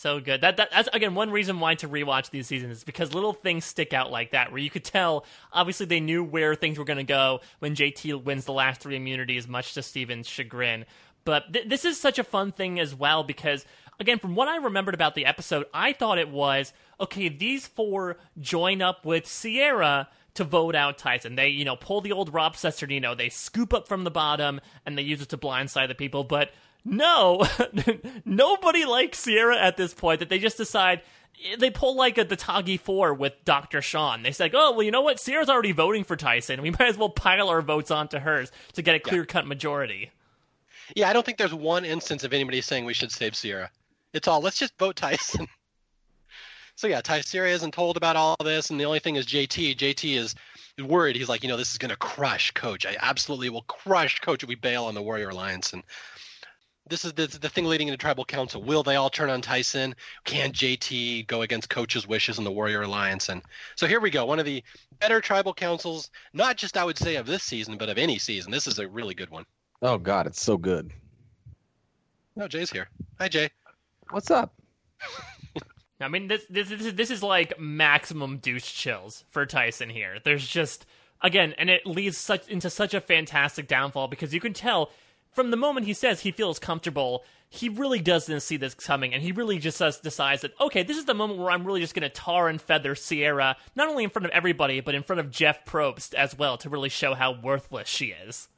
so 0.03 0.19
good. 0.19 0.41
That, 0.41 0.57
that 0.57 0.69
that's 0.69 0.89
again 0.91 1.15
one 1.15 1.31
reason 1.31 1.61
why 1.61 1.75
to 1.75 1.87
rewatch 1.87 2.29
these 2.29 2.45
seasons 2.45 2.77
is 2.77 2.83
because 2.83 3.13
little 3.13 3.31
things 3.31 3.63
stick 3.63 3.93
out 3.93 4.11
like 4.11 4.31
that, 4.31 4.51
where 4.51 4.59
you 4.59 4.69
could 4.69 4.83
tell. 4.83 5.25
Obviously, 5.51 5.85
they 5.85 6.01
knew 6.01 6.23
where 6.23 6.55
things 6.55 6.77
were 6.77 6.83
going 6.83 6.97
to 6.97 7.03
go 7.03 7.39
when 7.59 7.73
JT 7.73 8.23
wins 8.23 8.43
the 8.43 8.51
last 8.51 8.81
three 8.81 8.97
immunities, 8.97 9.47
much 9.47 9.73
to 9.75 9.81
Stephen's 9.81 10.27
chagrin. 10.27 10.85
But 11.25 11.53
th- 11.53 11.69
this 11.69 11.85
is 11.85 11.97
such 11.97 12.19
a 12.19 12.23
fun 12.23 12.51
thing 12.51 12.81
as 12.81 12.93
well 12.93 13.23
because 13.23 13.65
again, 14.03 14.19
from 14.19 14.35
what 14.35 14.47
I 14.47 14.57
remembered 14.57 14.93
about 14.93 15.15
the 15.15 15.25
episode, 15.25 15.65
I 15.73 15.93
thought 15.93 16.19
it 16.19 16.29
was 16.29 16.73
okay, 16.99 17.29
these 17.29 17.67
four 17.67 18.17
join 18.39 18.81
up 18.81 19.05
with 19.05 19.25
Sierra 19.25 20.09
to 20.35 20.43
vote 20.43 20.75
out 20.75 20.97
Tyson. 20.97 21.35
They, 21.35 21.49
you 21.49 21.65
know, 21.65 21.75
pull 21.75 22.01
the 22.01 22.11
old 22.11 22.33
Rob 22.33 22.55
Cesternino, 22.55 23.17
they 23.17 23.29
scoop 23.29 23.73
up 23.73 23.87
from 23.87 24.03
the 24.03 24.11
bottom 24.11 24.61
and 24.85 24.97
they 24.97 25.01
use 25.01 25.21
it 25.21 25.29
to 25.29 25.37
blindside 25.37 25.87
the 25.87 25.95
people. 25.95 26.23
But 26.23 26.51
no, 26.85 27.45
nobody 28.25 28.85
likes 28.85 29.19
Sierra 29.19 29.57
at 29.57 29.77
this 29.77 29.93
point 29.93 30.19
that 30.19 30.29
they 30.29 30.39
just 30.39 30.57
decide 30.57 31.01
they 31.57 31.69
pull 31.69 31.95
like 31.95 32.17
a 32.17 32.23
the 32.23 32.35
Tagi 32.35 32.77
Four 32.77 33.13
with 33.13 33.33
Dr. 33.45 33.81
Sean. 33.81 34.23
They 34.23 34.31
say, 34.31 34.49
oh, 34.53 34.73
well, 34.73 34.83
you 34.83 34.91
know 34.91 35.01
what? 35.01 35.19
Sierra's 35.19 35.49
already 35.49 35.71
voting 35.71 36.03
for 36.03 36.15
Tyson. 36.15 36.61
We 36.61 36.71
might 36.79 36.89
as 36.89 36.97
well 36.97 37.09
pile 37.09 37.49
our 37.49 37.61
votes 37.61 37.91
onto 37.91 38.19
hers 38.19 38.51
to 38.73 38.81
get 38.81 38.95
a 38.95 38.99
clear 38.99 39.25
cut 39.25 39.47
majority. 39.47 40.11
Yeah, 40.95 41.09
I 41.09 41.13
don't 41.13 41.25
think 41.25 41.37
there's 41.37 41.53
one 41.53 41.85
instance 41.85 42.23
of 42.23 42.33
anybody 42.33 42.61
saying 42.61 42.85
we 42.85 42.93
should 42.93 43.11
save 43.11 43.35
Sierra. 43.35 43.71
It's 44.13 44.27
all 44.27 44.41
let's 44.41 44.57
just 44.57 44.77
vote 44.77 44.95
Tyson. 44.95 45.47
so 46.75 46.87
yeah, 46.87 47.01
Tyson 47.01 47.45
isn't 47.45 47.73
told 47.73 47.97
about 47.97 48.15
all 48.15 48.35
this, 48.43 48.69
and 48.69 48.79
the 48.79 48.85
only 48.85 48.99
thing 48.99 49.15
is 49.15 49.25
JT. 49.25 49.77
JT 49.77 50.15
is 50.15 50.35
worried. 50.79 51.15
He's 51.15 51.29
like, 51.29 51.43
you 51.43 51.49
know, 51.49 51.57
this 51.57 51.71
is 51.71 51.77
going 51.77 51.89
to 51.89 51.97
crush 51.97 52.51
Coach. 52.51 52.85
I 52.85 52.95
absolutely 52.99 53.49
will 53.49 53.63
crush 53.63 54.19
Coach 54.19 54.43
if 54.43 54.49
we 54.49 54.55
bail 54.55 54.85
on 54.85 54.95
the 54.95 55.01
Warrior 55.01 55.29
Alliance. 55.29 55.73
And 55.73 55.83
this 56.89 57.05
is 57.05 57.13
the, 57.13 57.27
the 57.27 57.49
thing 57.49 57.65
leading 57.65 57.87
into 57.87 57.97
Tribal 57.97 58.25
Council. 58.25 58.61
Will 58.61 58.83
they 58.83 58.95
all 58.95 59.09
turn 59.09 59.29
on 59.29 59.41
Tyson? 59.41 59.95
Can 60.25 60.51
JT 60.51 61.27
go 61.27 61.41
against 61.41 61.69
Coach's 61.69 62.07
wishes 62.07 62.37
in 62.37 62.43
the 62.43 62.51
Warrior 62.51 62.81
Alliance? 62.81 63.29
And 63.29 63.41
so 63.75 63.87
here 63.87 63.99
we 63.99 64.09
go. 64.09 64.25
One 64.25 64.39
of 64.39 64.45
the 64.45 64.63
better 64.99 65.21
Tribal 65.21 65.53
Councils, 65.53 66.09
not 66.33 66.57
just 66.57 66.75
I 66.75 66.83
would 66.83 66.97
say 66.97 67.15
of 67.15 67.25
this 67.25 67.43
season, 67.43 67.77
but 67.77 67.89
of 67.89 67.97
any 67.97 68.17
season. 68.17 68.51
This 68.51 68.67
is 68.67 68.79
a 68.79 68.87
really 68.87 69.13
good 69.13 69.29
one. 69.29 69.45
Oh 69.81 69.97
God, 69.97 70.27
it's 70.27 70.41
so 70.41 70.57
good. 70.57 70.91
No, 72.35 72.47
Jay's 72.47 72.71
here. 72.71 72.89
Hi, 73.19 73.27
Jay. 73.27 73.49
What's 74.09 74.31
up? 74.31 74.53
I 75.99 76.07
mean, 76.07 76.27
this 76.27 76.45
this 76.49 76.69
this 76.69 76.85
is, 76.85 76.93
this 76.95 77.11
is 77.11 77.23
like 77.23 77.59
maximum 77.59 78.37
douche 78.37 78.71
chills 78.71 79.23
for 79.29 79.45
Tyson 79.45 79.89
here. 79.89 80.17
There's 80.23 80.47
just 80.47 80.85
again, 81.21 81.53
and 81.57 81.69
it 81.69 81.85
leads 81.85 82.17
such 82.17 82.47
into 82.49 82.69
such 82.69 82.93
a 82.93 83.01
fantastic 83.01 83.67
downfall 83.67 84.09
because 84.09 84.33
you 84.33 84.39
can 84.39 84.53
tell 84.53 84.91
from 85.31 85.49
the 85.51 85.57
moment 85.57 85.85
he 85.85 85.93
says 85.93 86.21
he 86.21 86.31
feels 86.31 86.59
comfortable, 86.59 87.23
he 87.49 87.69
really 87.69 87.99
doesn't 87.99 88.41
see 88.41 88.57
this 88.57 88.73
coming, 88.73 89.13
and 89.13 89.23
he 89.23 89.31
really 89.31 89.59
just 89.59 89.77
says, 89.77 89.99
decides 89.99 90.41
that 90.41 90.51
okay, 90.59 90.83
this 90.83 90.97
is 90.97 91.05
the 91.05 91.13
moment 91.13 91.39
where 91.39 91.51
I'm 91.51 91.65
really 91.65 91.81
just 91.81 91.95
going 91.95 92.03
to 92.03 92.09
tar 92.09 92.49
and 92.49 92.61
feather 92.61 92.95
Sierra, 92.95 93.55
not 93.75 93.87
only 93.87 94.03
in 94.03 94.09
front 94.09 94.25
of 94.25 94.31
everybody, 94.31 94.81
but 94.81 94.95
in 94.95 95.03
front 95.03 95.19
of 95.19 95.31
Jeff 95.31 95.63
Probst 95.65 96.13
as 96.13 96.37
well, 96.37 96.57
to 96.57 96.69
really 96.69 96.89
show 96.89 97.13
how 97.13 97.39
worthless 97.39 97.87
she 97.87 98.07
is. 98.07 98.49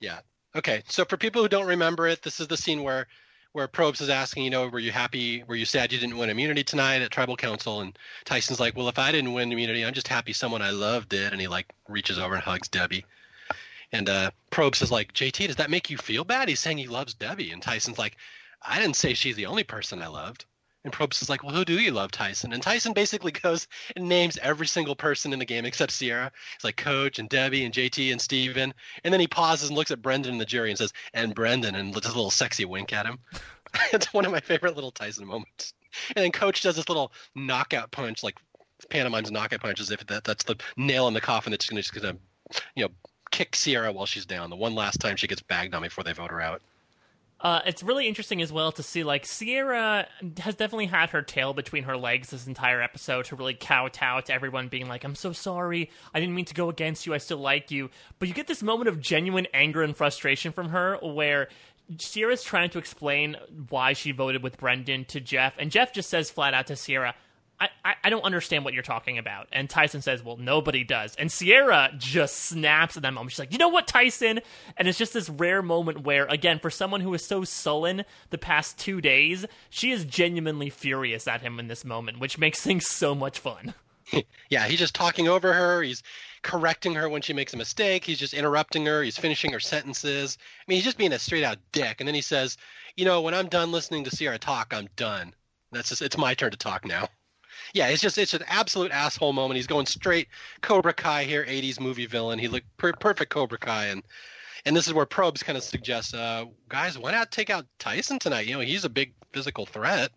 Yeah. 0.00 0.20
Okay. 0.56 0.82
So 0.88 1.04
for 1.04 1.16
people 1.16 1.42
who 1.42 1.48
don't 1.48 1.66
remember 1.68 2.08
it, 2.08 2.22
this 2.22 2.40
is 2.40 2.48
the 2.48 2.56
scene 2.56 2.82
where 2.82 3.06
where 3.52 3.68
Probst 3.68 4.00
is 4.00 4.08
asking, 4.08 4.44
you 4.44 4.50
know, 4.50 4.68
were 4.68 4.78
you 4.78 4.92
happy? 4.92 5.42
Were 5.44 5.54
you 5.54 5.66
sad 5.66 5.92
you 5.92 5.98
didn't 5.98 6.16
win 6.16 6.30
immunity 6.30 6.64
tonight 6.64 7.02
at 7.02 7.10
Tribal 7.10 7.36
Council? 7.36 7.80
And 7.80 7.98
Tyson's 8.24 8.60
like, 8.60 8.76
well, 8.76 8.88
if 8.88 8.98
I 8.98 9.12
didn't 9.12 9.32
win 9.32 9.52
immunity, 9.52 9.84
I'm 9.84 9.92
just 9.92 10.08
happy 10.08 10.32
someone 10.32 10.62
I 10.62 10.70
love 10.70 11.08
did. 11.08 11.32
And 11.32 11.40
he 11.40 11.48
like 11.48 11.72
reaches 11.88 12.18
over 12.18 12.34
and 12.34 12.42
hugs 12.42 12.68
Debbie. 12.68 13.04
And 13.92 14.08
uh, 14.08 14.30
Probst 14.50 14.82
is 14.82 14.90
like, 14.90 15.12
JT, 15.12 15.46
does 15.48 15.56
that 15.56 15.70
make 15.70 15.90
you 15.90 15.98
feel 15.98 16.24
bad? 16.24 16.48
He's 16.48 16.60
saying 16.60 16.78
he 16.78 16.86
loves 16.86 17.12
Debbie. 17.12 17.50
And 17.50 17.62
Tyson's 17.62 17.98
like, 17.98 18.16
I 18.62 18.80
didn't 18.80 18.96
say 18.96 19.12
she's 19.12 19.36
the 19.36 19.46
only 19.46 19.64
person 19.64 20.00
I 20.00 20.06
loved. 20.06 20.46
And 20.84 20.92
Probst 20.92 21.22
is 21.22 21.28
like, 21.28 21.44
well, 21.44 21.54
who 21.54 21.64
do 21.64 21.78
you 21.78 21.92
love, 21.92 22.10
Tyson? 22.10 22.52
And 22.52 22.62
Tyson 22.62 22.92
basically 22.92 23.30
goes 23.42 23.68
and 23.94 24.08
names 24.08 24.38
every 24.42 24.66
single 24.66 24.96
person 24.96 25.32
in 25.32 25.38
the 25.38 25.44
game 25.44 25.64
except 25.64 25.92
Sierra. 25.92 26.32
He's 26.56 26.64
like 26.64 26.76
Coach 26.76 27.18
and 27.18 27.28
Debbie 27.28 27.64
and 27.64 27.72
JT 27.72 28.10
and 28.10 28.20
Stephen. 28.20 28.74
And 29.04 29.12
then 29.12 29.20
he 29.20 29.28
pauses 29.28 29.68
and 29.68 29.76
looks 29.76 29.90
at 29.90 30.02
Brendan 30.02 30.32
and 30.32 30.40
the 30.40 30.46
jury 30.46 30.70
and 30.70 30.78
says, 30.78 30.92
and 31.14 31.34
Brendan, 31.34 31.74
and 31.74 31.94
does 31.94 32.06
a 32.06 32.08
little 32.08 32.30
sexy 32.30 32.64
wink 32.64 32.92
at 32.92 33.06
him. 33.06 33.18
it's 33.92 34.12
one 34.12 34.24
of 34.24 34.32
my 34.32 34.40
favorite 34.40 34.74
little 34.74 34.90
Tyson 34.90 35.26
moments. 35.26 35.74
And 36.16 36.24
then 36.24 36.32
Coach 36.32 36.62
does 36.62 36.76
this 36.76 36.88
little 36.88 37.12
knockout 37.34 37.90
punch, 37.90 38.22
like 38.22 38.36
pantomimes 38.90 39.30
knockout 39.30 39.60
punch, 39.60 39.80
as 39.80 39.90
if 39.90 40.04
that, 40.06 40.24
that's 40.24 40.44
the 40.44 40.56
nail 40.76 41.06
in 41.06 41.14
the 41.14 41.20
coffin 41.20 41.52
that's 41.52 41.68
going 41.68 41.82
to, 41.82 42.16
you 42.74 42.84
know, 42.84 42.90
kick 43.30 43.54
Sierra 43.54 43.92
while 43.92 44.06
she's 44.06 44.26
down. 44.26 44.50
The 44.50 44.56
one 44.56 44.74
last 44.74 45.00
time 45.00 45.16
she 45.16 45.26
gets 45.26 45.42
bagged 45.42 45.74
on 45.74 45.82
before 45.82 46.04
they 46.04 46.12
vote 46.12 46.30
her 46.30 46.40
out. 46.40 46.62
Uh, 47.42 47.60
it's 47.66 47.82
really 47.82 48.06
interesting 48.06 48.40
as 48.40 48.52
well 48.52 48.70
to 48.70 48.84
see 48.84 49.02
like 49.02 49.26
Sierra 49.26 50.06
has 50.38 50.54
definitely 50.54 50.86
had 50.86 51.10
her 51.10 51.22
tail 51.22 51.52
between 51.52 51.82
her 51.82 51.96
legs 51.96 52.30
this 52.30 52.46
entire 52.46 52.80
episode 52.80 53.24
to 53.26 53.36
really 53.36 53.54
kowtow 53.54 54.20
to 54.20 54.32
everyone 54.32 54.68
being 54.68 54.86
like, 54.88 55.02
I'm 55.02 55.16
so 55.16 55.32
sorry. 55.32 55.90
I 56.14 56.20
didn't 56.20 56.36
mean 56.36 56.44
to 56.44 56.54
go 56.54 56.70
against 56.70 57.04
you. 57.04 57.14
I 57.14 57.18
still 57.18 57.38
like 57.38 57.72
you. 57.72 57.90
But 58.20 58.28
you 58.28 58.34
get 58.34 58.46
this 58.46 58.62
moment 58.62 58.88
of 58.88 59.00
genuine 59.00 59.48
anger 59.52 59.82
and 59.82 59.96
frustration 59.96 60.52
from 60.52 60.68
her 60.68 60.98
where 61.02 61.48
Sierra's 61.98 62.44
trying 62.44 62.70
to 62.70 62.78
explain 62.78 63.36
why 63.68 63.92
she 63.92 64.12
voted 64.12 64.42
with 64.42 64.56
Brendan 64.56 65.04
to 65.06 65.20
Jeff, 65.20 65.54
and 65.58 65.70
Jeff 65.70 65.92
just 65.92 66.08
says 66.08 66.30
flat 66.30 66.54
out 66.54 66.68
to 66.68 66.76
Sierra, 66.76 67.14
I, 67.84 67.94
I, 68.02 68.10
don't 68.10 68.24
understand 68.24 68.64
what 68.64 68.74
you're 68.74 68.82
talking 68.82 69.18
about. 69.18 69.46
And 69.52 69.70
Tyson 69.70 70.02
says, 70.02 70.22
Well, 70.22 70.36
nobody 70.36 70.82
does. 70.82 71.14
And 71.14 71.30
Sierra 71.30 71.90
just 71.96 72.36
snaps 72.36 72.96
at 72.96 73.04
that 73.04 73.12
moment. 73.14 73.30
She's 73.30 73.38
like, 73.38 73.52
You 73.52 73.58
know 73.58 73.68
what, 73.68 73.86
Tyson? 73.86 74.40
And 74.76 74.88
it's 74.88 74.98
just 74.98 75.12
this 75.12 75.28
rare 75.28 75.62
moment 75.62 76.02
where, 76.02 76.24
again, 76.26 76.58
for 76.58 76.70
someone 76.70 77.00
who 77.00 77.14
is 77.14 77.24
so 77.24 77.44
sullen 77.44 78.04
the 78.30 78.38
past 78.38 78.78
two 78.78 79.00
days, 79.00 79.46
she 79.70 79.92
is 79.92 80.04
genuinely 80.04 80.70
furious 80.70 81.28
at 81.28 81.42
him 81.42 81.60
in 81.60 81.68
this 81.68 81.84
moment, 81.84 82.18
which 82.18 82.36
makes 82.36 82.60
things 82.60 82.88
so 82.88 83.14
much 83.14 83.38
fun. 83.38 83.74
yeah, 84.48 84.66
he's 84.66 84.80
just 84.80 84.94
talking 84.94 85.28
over 85.28 85.52
her. 85.52 85.82
He's 85.82 86.02
correcting 86.42 86.94
her 86.94 87.08
when 87.08 87.22
she 87.22 87.32
makes 87.32 87.54
a 87.54 87.58
mistake. 87.58 88.04
He's 88.04 88.18
just 88.18 88.34
interrupting 88.34 88.86
her. 88.86 89.04
He's 89.04 89.18
finishing 89.18 89.52
her 89.52 89.60
sentences. 89.60 90.36
I 90.40 90.64
mean, 90.66 90.76
he's 90.76 90.84
just 90.84 90.98
being 90.98 91.12
a 91.12 91.18
straight 91.18 91.44
out 91.44 91.58
dick. 91.70 92.00
And 92.00 92.08
then 92.08 92.14
he 92.16 92.22
says, 92.22 92.56
You 92.96 93.04
know, 93.04 93.20
when 93.20 93.34
I'm 93.34 93.48
done 93.48 93.70
listening 93.70 94.02
to 94.04 94.10
Sierra 94.10 94.38
talk, 94.38 94.74
I'm 94.74 94.88
done. 94.96 95.34
That's 95.70 95.90
just, 95.90 96.02
it's 96.02 96.18
my 96.18 96.34
turn 96.34 96.50
to 96.50 96.56
talk 96.56 96.84
now 96.84 97.08
yeah, 97.72 97.88
it's 97.88 98.02
just 98.02 98.18
it's 98.18 98.34
an 98.34 98.44
absolute 98.46 98.90
asshole 98.92 99.32
moment. 99.32 99.56
He's 99.56 99.66
going 99.66 99.86
straight 99.86 100.28
Cobra 100.60 100.92
Kai 100.92 101.24
here, 101.24 101.44
80s 101.44 101.80
movie 101.80 102.06
villain. 102.06 102.38
He 102.38 102.48
looked 102.48 102.76
per- 102.76 102.92
perfect 102.92 103.30
Cobra 103.30 103.58
Kai, 103.58 103.86
and 103.86 104.02
and 104.64 104.76
this 104.76 104.86
is 104.86 104.94
where 104.94 105.06
Probst 105.06 105.44
kind 105.44 105.58
of 105.58 105.64
suggests, 105.64 106.14
uh, 106.14 106.44
guys, 106.68 106.98
why 106.98 107.10
not 107.12 107.30
take 107.30 107.50
out 107.50 107.66
Tyson 107.78 108.18
tonight? 108.18 108.46
You 108.46 108.54
know, 108.54 108.60
he's 108.60 108.84
a 108.84 108.90
big 108.90 109.14
physical 109.32 109.66
threat 109.66 110.12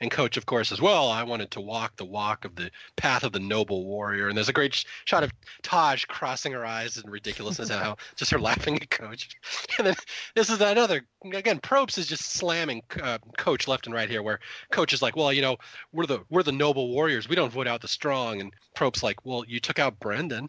and 0.00 0.10
coach, 0.10 0.36
of 0.36 0.46
course, 0.46 0.72
as 0.72 0.80
well. 0.80 1.10
I 1.10 1.22
wanted 1.22 1.50
to 1.52 1.60
walk 1.60 1.96
the 1.96 2.04
walk 2.04 2.44
of 2.44 2.54
the 2.56 2.70
path 2.96 3.24
of 3.24 3.32
the 3.32 3.40
noble 3.40 3.84
warrior. 3.84 4.28
And 4.28 4.36
there's 4.36 4.48
a 4.48 4.52
great 4.52 4.74
sh- 4.74 4.84
shot 5.04 5.22
of 5.22 5.30
Taj 5.62 6.04
crossing 6.04 6.52
her 6.52 6.64
eyes 6.64 6.96
in 6.96 7.10
ridiculousness 7.10 7.70
and 7.70 7.80
how 7.80 7.96
just 8.16 8.30
her 8.30 8.38
laughing 8.38 8.76
at 8.76 8.90
coach. 8.90 9.30
And 9.78 9.88
then 9.88 9.94
this 10.36 10.50
is 10.50 10.60
another, 10.60 11.04
again, 11.32 11.58
Probst 11.58 11.98
is 11.98 12.06
just 12.06 12.32
slamming 12.32 12.82
uh, 13.02 13.18
coach 13.36 13.66
left 13.66 13.86
and 13.86 13.94
right 13.94 14.08
here, 14.08 14.22
where 14.22 14.38
coach 14.70 14.92
is 14.92 15.02
like, 15.02 15.16
well, 15.16 15.32
you 15.32 15.42
know, 15.42 15.56
we're 15.92 16.06
the 16.06 16.20
we're 16.30 16.44
the 16.44 16.52
noble 16.52 16.90
warriors. 16.90 17.28
We 17.28 17.34
don't 17.34 17.52
vote 17.52 17.66
out 17.66 17.80
the 17.80 17.88
strong. 17.88 18.40
And 18.40 18.52
Probst's 18.76 19.02
like, 19.02 19.24
well, 19.24 19.44
you 19.48 19.58
took 19.58 19.80
out 19.80 19.98
Brendan. 19.98 20.48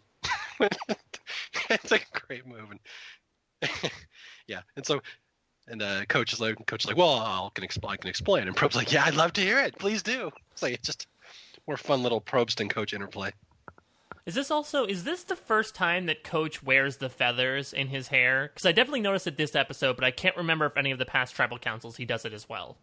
it's 1.70 1.92
a 1.92 1.98
great 2.12 2.46
move. 2.46 2.70
And 2.70 3.90
yeah, 4.46 4.60
and 4.76 4.86
so 4.86 5.00
and 5.68 5.82
uh, 5.82 6.04
coach 6.06 6.32
is 6.32 6.40
like, 6.40 6.64
coach 6.66 6.84
is 6.84 6.88
like, 6.88 6.96
well, 6.96 7.14
I 7.18 7.48
can 7.54 7.64
explain. 7.64 7.94
I 7.94 7.96
can 7.96 8.08
explain. 8.08 8.46
And 8.46 8.56
Probst's 8.56 8.76
like, 8.76 8.92
yeah, 8.92 9.04
I'd 9.04 9.14
love 9.14 9.32
to 9.34 9.40
hear 9.40 9.58
it. 9.58 9.78
Please 9.78 10.02
do. 10.02 10.30
It's 10.52 10.62
like 10.62 10.74
it's 10.74 10.86
just 10.86 11.06
more 11.66 11.76
fun 11.76 12.02
little 12.02 12.20
Probst 12.20 12.60
and 12.60 12.70
coach 12.70 12.92
interplay. 12.92 13.32
Is 14.26 14.34
this 14.34 14.50
also 14.50 14.84
is 14.84 15.04
this 15.04 15.22
the 15.22 15.36
first 15.36 15.76
time 15.76 16.06
that 16.06 16.24
Coach 16.24 16.60
wears 16.60 16.96
the 16.96 17.08
feathers 17.08 17.72
in 17.72 17.88
his 17.88 18.08
hair? 18.08 18.50
Because 18.52 18.66
I 18.66 18.72
definitely 18.72 19.00
noticed 19.00 19.28
it 19.28 19.36
this 19.36 19.54
episode, 19.54 19.94
but 19.96 20.04
I 20.04 20.10
can't 20.10 20.36
remember 20.36 20.66
if 20.66 20.76
any 20.76 20.90
of 20.90 20.98
the 20.98 21.06
past 21.06 21.36
tribal 21.36 21.58
councils 21.58 21.96
he 21.96 22.04
does 22.04 22.24
it 22.24 22.32
as 22.32 22.48
well. 22.48 22.76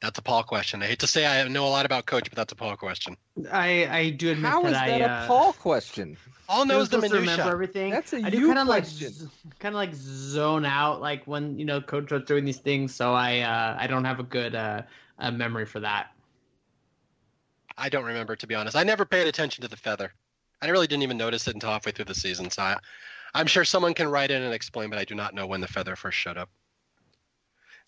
That's 0.00 0.18
a 0.18 0.22
Paul 0.22 0.44
question. 0.44 0.82
I 0.82 0.86
hate 0.86 1.00
to 1.00 1.06
say 1.06 1.26
I 1.26 1.46
know 1.48 1.66
a 1.66 1.68
lot 1.68 1.84
about 1.84 2.06
Coach, 2.06 2.30
but 2.30 2.36
that's 2.36 2.52
a 2.52 2.56
Paul 2.56 2.76
question. 2.76 3.16
I 3.50 3.86
I 3.86 4.10
do 4.10 4.30
admit 4.30 4.50
How 4.50 4.62
that 4.62 4.68
is 4.68 4.72
that 4.74 4.88
I, 4.88 5.04
a 5.04 5.06
uh, 5.06 5.26
Paul 5.26 5.52
question? 5.54 6.16
All 6.48 6.64
knows 6.64 6.88
the 6.88 6.98
remember 6.98 7.20
minutia. 7.20 7.46
everything. 7.46 7.90
That's 7.90 8.12
a 8.12 8.24
I 8.24 8.30
do 8.30 8.46
kind 8.46 8.58
of 8.60 8.68
like 8.68 8.84
question. 8.84 9.30
kind 9.58 9.74
of 9.74 9.78
like 9.78 9.94
zone 9.94 10.64
out 10.64 11.00
like 11.00 11.24
when 11.26 11.58
you 11.58 11.64
know 11.64 11.80
coach 11.80 12.12
was 12.12 12.22
doing 12.24 12.44
these 12.44 12.58
things 12.58 12.94
so 12.94 13.12
I 13.12 13.40
uh 13.40 13.76
I 13.78 13.86
don't 13.86 14.04
have 14.04 14.20
a 14.20 14.24
good 14.24 14.54
uh, 14.54 14.82
uh 15.18 15.30
memory 15.32 15.66
for 15.66 15.80
that. 15.80 16.12
I 17.76 17.88
don't 17.88 18.04
remember 18.04 18.36
to 18.36 18.46
be 18.46 18.54
honest. 18.54 18.76
I 18.76 18.84
never 18.84 19.04
paid 19.04 19.26
attention 19.26 19.62
to 19.62 19.68
the 19.68 19.76
feather. 19.76 20.12
I 20.62 20.68
really 20.68 20.86
didn't 20.86 21.02
even 21.02 21.16
notice 21.16 21.46
it 21.46 21.54
until 21.54 21.70
halfway 21.70 21.92
through 21.92 22.06
the 22.06 22.14
season. 22.14 22.50
So 22.50 22.62
I, 22.62 22.76
I'm 23.34 23.46
sure 23.46 23.64
someone 23.64 23.94
can 23.94 24.08
write 24.08 24.30
in 24.30 24.42
and 24.42 24.52
explain, 24.52 24.90
but 24.90 24.98
I 24.98 25.04
do 25.04 25.14
not 25.14 25.34
know 25.34 25.46
when 25.46 25.60
the 25.60 25.68
feather 25.68 25.94
first 25.94 26.18
showed 26.18 26.36
up. 26.36 26.50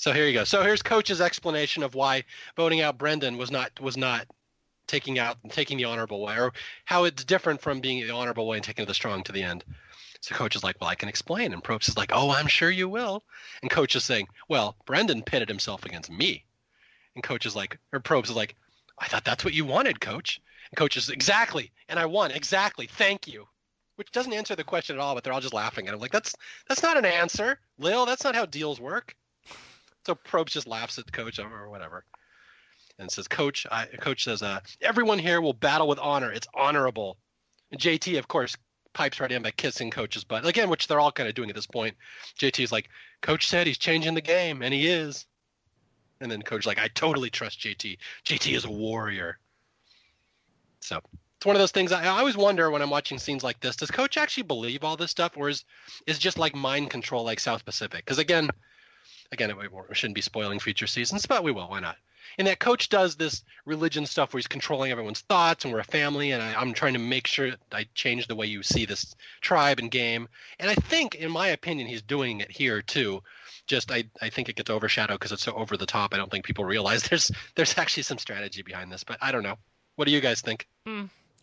So 0.01 0.15
here 0.15 0.27
you 0.27 0.33
go. 0.33 0.45
So 0.45 0.63
here's 0.63 0.81
Coach's 0.81 1.21
explanation 1.21 1.83
of 1.83 1.95
why 1.95 2.25
voting 2.57 2.81
out 2.81 2.97
Brendan 2.97 3.37
was 3.37 3.51
not 3.51 3.79
was 3.81 3.99
not 3.99 4.27
taking 4.87 5.19
out 5.19 5.37
taking 5.51 5.77
the 5.77 5.85
honorable 5.85 6.23
way, 6.23 6.39
or 6.39 6.55
how 6.87 7.05
it's 7.05 7.23
different 7.23 7.61
from 7.61 7.81
being 7.81 8.07
the 8.07 8.15
honorable 8.15 8.47
way 8.47 8.57
and 8.57 8.65
taking 8.65 8.87
the 8.87 8.95
strong 8.95 9.23
to 9.25 9.33
the 9.33 9.43
end. 9.43 9.63
So 10.23 10.35
Coach 10.35 10.57
is 10.57 10.65
like, 10.65 10.81
well, 10.81 10.89
I 10.89 10.95
can 10.95 11.11
explain, 11.11 11.53
and 11.53 11.63
Probst 11.63 11.91
is 11.91 11.99
like, 11.99 12.13
oh, 12.15 12.31
I'm 12.31 12.47
sure 12.47 12.71
you 12.71 12.89
will. 12.89 13.23
And 13.61 13.71
Coach 13.71 13.95
is 13.95 14.03
saying, 14.03 14.29
well, 14.49 14.75
Brendan 14.87 15.23
pitted 15.23 15.51
himself 15.51 15.85
against 15.85 16.11
me, 16.11 16.47
and 17.15 17.23
Coach 17.23 17.45
is 17.45 17.55
like, 17.55 17.77
or 17.93 18.01
Probst 18.01 18.31
is 18.31 18.37
like, 18.37 18.57
I 18.99 19.07
thought 19.07 19.27
that's 19.27 19.45
what 19.45 19.53
you 19.53 19.67
wanted, 19.67 20.01
Coach. 20.01 20.41
And 20.71 20.79
Coach 20.79 20.97
is 20.97 21.11
exactly, 21.11 21.73
and 21.91 21.99
I 21.99 22.07
won 22.07 22.31
exactly. 22.31 22.87
Thank 22.87 23.29
you. 23.29 23.47
Which 23.97 24.13
doesn't 24.13 24.33
answer 24.33 24.57
the 24.57 24.65
question 24.65 24.97
at 24.97 25.03
all, 25.03 25.15
but 25.15 25.25
they're 25.25 25.35
all 25.35 25.43
just 25.43 25.53
laughing 25.53 25.89
at 25.89 25.93
him. 25.93 26.01
Like 26.01 26.11
that's 26.11 26.35
that's 26.71 26.83
not 26.83 26.97
an 26.97 27.05
answer, 27.05 27.59
Lil. 27.79 28.07
That's 28.07 28.25
not 28.25 28.35
how 28.35 28.47
deals 28.47 28.81
work. 28.81 29.15
So 30.07 30.15
Probst 30.15 30.51
just 30.51 30.67
laughs 30.67 30.99
at 30.99 31.07
the 31.07 31.13
coach 31.13 31.39
or 31.39 31.69
whatever, 31.69 32.05
and 32.99 33.11
says, 33.11 33.29
"Coach, 33.29 33.67
I, 33.71 33.87
coach 33.87 34.25
says, 34.25 34.43
uh, 34.43 34.61
everyone 34.81 35.19
here 35.19 35.41
will 35.41 35.53
battle 35.53 35.89
with 35.89 35.99
honor. 35.99 36.33
It's 36.33 36.49
honorable." 36.55 37.19
And 37.71 37.81
JT, 37.81 38.19
of 38.19 38.27
course, 38.27 38.57
pipes 38.93 39.21
right 39.21 39.31
in 39.31 39.43
by 39.43 39.51
kissing 39.51 39.91
Coach's 39.91 40.25
butt 40.25 40.47
again, 40.47 40.71
which 40.71 40.87
they're 40.87 41.01
all 41.01 41.13
kind 41.13 41.29
of 41.29 41.35
doing 41.35 41.51
at 41.51 41.57
this 41.57 41.67
point. 41.67 41.97
JT's 42.39 42.73
like, 42.73 42.89
"Coach 43.21 43.47
said 43.47 43.67
he's 43.67 43.79
changing 43.79 44.15
the 44.15 44.21
game, 44.21 44.63
and 44.63 44.73
he 44.73 44.87
is." 44.87 45.27
And 46.21 46.31
then 46.31 46.43
Coach 46.43 46.67
like, 46.67 46.79
"I 46.79 46.89
totally 46.89 47.31
trust 47.31 47.61
JT. 47.61 47.99
JT 48.25 48.55
is 48.55 48.65
a 48.65 48.71
warrior." 48.71 49.39
So 50.81 51.01
it's 51.37 51.47
one 51.47 51.57
of 51.57 51.61
those 51.61 51.73
things 51.73 51.93
I, 51.93 52.05
I 52.05 52.19
always 52.19 52.37
wonder 52.37 52.71
when 52.71 52.83
I'm 52.83 52.91
watching 52.91 53.19
scenes 53.19 53.45
like 53.45 53.61
this: 53.61 53.77
Does 53.77 53.91
Coach 53.91 54.17
actually 54.17 54.45
believe 54.45 54.83
all 54.83 54.97
this 54.97 55.11
stuff, 55.11 55.37
or 55.37 55.49
is 55.49 55.65
is 56.07 56.19
just 56.19 56.39
like 56.39 56.55
mind 56.55 56.91
control, 56.91 57.25
like 57.25 57.41
South 57.41 57.65
Pacific? 57.65 58.05
Because 58.05 58.19
again, 58.19 58.51
again, 59.33 59.53
we, 59.57 59.69
shouldn't 59.93 60.15
be 60.15 60.21
spoiling 60.21 60.59
future 60.59 60.87
seasons, 60.87 61.27
but 61.27 61.45
we 61.45 61.53
will. 61.53 61.69
Why 61.69 61.81
not? 61.81 61.97
And 62.39 62.47
that 62.47 62.61
coach 62.61 62.89
does 62.89 63.17
this 63.17 63.43
religion 63.65 64.07
stuff 64.07 64.33
where 64.33 64.39
he's 64.39 64.47
controlling 64.47 64.93
everyone's 64.93 65.21
thoughts, 65.21 65.65
and 65.65 65.73
we're 65.73 65.81
a 65.81 65.85
family, 65.85 66.31
and 66.31 66.43
I, 66.43 66.55
I'm 66.55 66.73
trying 66.73 66.93
to 66.93 66.99
make 66.99 67.27
sure 67.27 67.53
I 67.73 67.87
change 67.95 68.27
the 68.27 68.37
way 68.37 68.47
you 68.47 68.63
see 68.63 68.85
this 68.85 69.15
tribe 69.41 69.79
and 69.79 69.91
game. 69.91 70.29
And 70.59 70.71
I 70.71 70.75
think, 70.75 71.17
in 71.17 71.31
my 71.31 71.49
opinion, 71.49 71.89
he's 71.89 72.03
doing 72.03 72.41
it 72.41 72.51
here 72.51 72.83
too. 72.83 73.23
Just 73.67 73.91
I, 73.91 74.05
I 74.21 74.31
think 74.31 74.49
it 74.49 74.57
gets 74.57 74.71
overshadowed 74.71 75.19
because 75.19 75.33
it's 75.33 75.43
so 75.43 75.53
over 75.53 75.77
the 75.77 75.87
top. 75.87 76.15
I 76.15 76.17
don't 76.17 76.31
think 76.31 76.45
people 76.45 76.65
realize 76.65 77.03
there's 77.09 77.31
there's 77.57 77.77
actually 77.79 78.05
some 78.05 78.19
strategy 78.19 78.63
behind 78.63 78.93
this. 78.93 79.05
But 79.05 79.19
I 79.21 79.33
don't 79.33 79.43
know. 79.43 79.57
What 79.97 80.07
do 80.07 80.13
you 80.13 80.21
guys 80.21 80.41
think? 80.41 80.67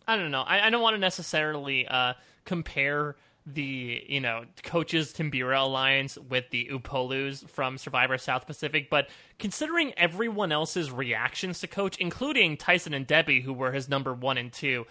I 0.06 0.16
don't 0.16 0.30
know. 0.30 0.42
I, 0.42 0.66
I 0.66 0.70
don't 0.70 0.82
want 0.82 0.94
to 0.94 0.98
necessarily 0.98 1.86
uh, 1.86 2.14
compare 2.44 3.16
the 3.54 4.04
you 4.08 4.20
know 4.20 4.44
coaches 4.62 5.12
Timbira 5.12 5.62
alliance 5.62 6.18
with 6.18 6.50
the 6.50 6.68
Upolus 6.72 7.48
from 7.48 7.78
Survivor 7.78 8.18
South 8.18 8.46
Pacific, 8.46 8.90
but 8.90 9.08
considering 9.38 9.92
everyone 9.96 10.52
else's 10.52 10.90
reactions 10.90 11.60
to 11.60 11.66
Coach, 11.66 11.96
including 11.98 12.56
Tyson 12.56 12.94
and 12.94 13.06
Debbie, 13.06 13.40
who 13.40 13.52
were 13.52 13.72
his 13.72 13.88
number 13.88 14.12
one 14.12 14.38
and 14.38 14.52
two. 14.52 14.86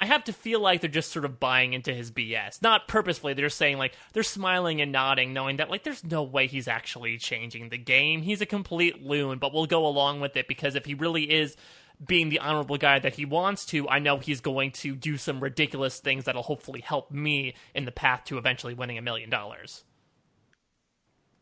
I 0.00 0.06
have 0.06 0.22
to 0.24 0.32
feel 0.32 0.60
like 0.60 0.80
they're 0.80 0.88
just 0.88 1.10
sort 1.10 1.24
of 1.24 1.40
buying 1.40 1.72
into 1.72 1.92
his 1.92 2.12
BS. 2.12 2.62
Not 2.62 2.86
purposefully, 2.86 3.34
they're 3.34 3.48
saying 3.48 3.78
like 3.78 3.94
they're 4.12 4.22
smiling 4.22 4.80
and 4.80 4.92
nodding, 4.92 5.32
knowing 5.32 5.56
that 5.56 5.70
like 5.70 5.82
there's 5.82 6.04
no 6.04 6.22
way 6.22 6.46
he's 6.46 6.68
actually 6.68 7.18
changing 7.18 7.68
the 7.68 7.78
game. 7.78 8.22
He's 8.22 8.40
a 8.40 8.46
complete 8.46 9.02
loon, 9.02 9.38
but 9.38 9.52
we'll 9.52 9.66
go 9.66 9.84
along 9.84 10.20
with 10.20 10.36
it 10.36 10.46
because 10.46 10.76
if 10.76 10.84
he 10.84 10.94
really 10.94 11.24
is 11.24 11.56
being 12.04 12.28
the 12.28 12.38
honorable 12.38 12.76
guy 12.76 12.98
that 12.98 13.14
he 13.14 13.24
wants 13.24 13.66
to, 13.66 13.88
I 13.88 13.98
know 13.98 14.18
he's 14.18 14.40
going 14.40 14.70
to 14.72 14.94
do 14.94 15.16
some 15.16 15.40
ridiculous 15.40 16.00
things 16.00 16.24
that'll 16.24 16.42
hopefully 16.42 16.80
help 16.80 17.10
me 17.10 17.54
in 17.74 17.84
the 17.84 17.92
path 17.92 18.24
to 18.26 18.38
eventually 18.38 18.74
winning 18.74 18.98
a 18.98 19.02
million 19.02 19.30
dollars. 19.30 19.84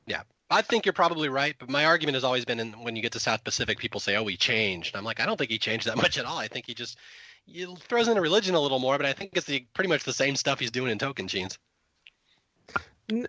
Yeah, 0.06 0.22
I 0.50 0.62
think 0.62 0.86
you're 0.86 0.92
probably 0.92 1.28
right, 1.28 1.54
but 1.58 1.68
my 1.68 1.84
argument 1.84 2.14
has 2.14 2.24
always 2.24 2.44
been 2.44 2.60
in, 2.60 2.72
when 2.84 2.96
you 2.96 3.02
get 3.02 3.12
to 3.12 3.20
South 3.20 3.42
Pacific, 3.44 3.78
people 3.78 4.00
say, 4.00 4.16
"Oh, 4.16 4.24
he 4.26 4.36
changed." 4.36 4.94
And 4.94 4.98
I'm 4.98 5.04
like, 5.04 5.20
I 5.20 5.26
don't 5.26 5.36
think 5.36 5.50
he 5.50 5.58
changed 5.58 5.86
that 5.86 5.96
much 6.02 6.16
at 6.16 6.24
all. 6.24 6.38
I 6.38 6.48
think 6.48 6.66
he 6.66 6.74
just 6.74 6.96
he 7.44 7.66
throws 7.88 8.08
in 8.08 8.16
a 8.16 8.20
religion 8.20 8.54
a 8.54 8.60
little 8.60 8.78
more, 8.78 8.96
but 8.96 9.06
I 9.06 9.12
think 9.12 9.32
it's 9.34 9.46
the, 9.46 9.66
pretty 9.74 9.88
much 9.88 10.04
the 10.04 10.12
same 10.12 10.36
stuff 10.36 10.60
he's 10.60 10.70
doing 10.70 10.90
in 10.90 10.98
Tocantins. 10.98 11.58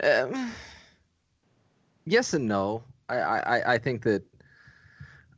Um, 0.04 0.52
yes 2.06 2.34
and 2.34 2.48
no. 2.48 2.84
I, 3.10 3.16
I, 3.18 3.74
I 3.74 3.78
think 3.78 4.04
that 4.04 4.24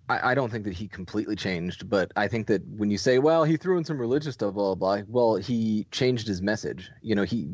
I, 0.10 0.32
I 0.32 0.36
don't 0.36 0.52
think 0.52 0.66
that 0.66 0.74
he 0.74 0.88
completely 0.88 1.36
changed, 1.36 1.90
but 1.90 2.12
I 2.16 2.28
think 2.28 2.48
that 2.48 2.68
when 2.68 2.90
you 2.90 2.98
say, 2.98 3.20
well, 3.20 3.44
he 3.44 3.56
threw 3.56 3.78
in 3.78 3.86
some 3.86 4.00
religious 4.00 4.34
stuff, 4.34 4.56
blah 4.56 4.76
blah, 4.76 4.98
blah 4.98 5.06
well, 5.08 5.36
he 5.36 5.86
changed 5.92 6.28
his 6.28 6.42
message. 6.42 6.92
You 7.02 7.16
know, 7.16 7.24
he 7.24 7.48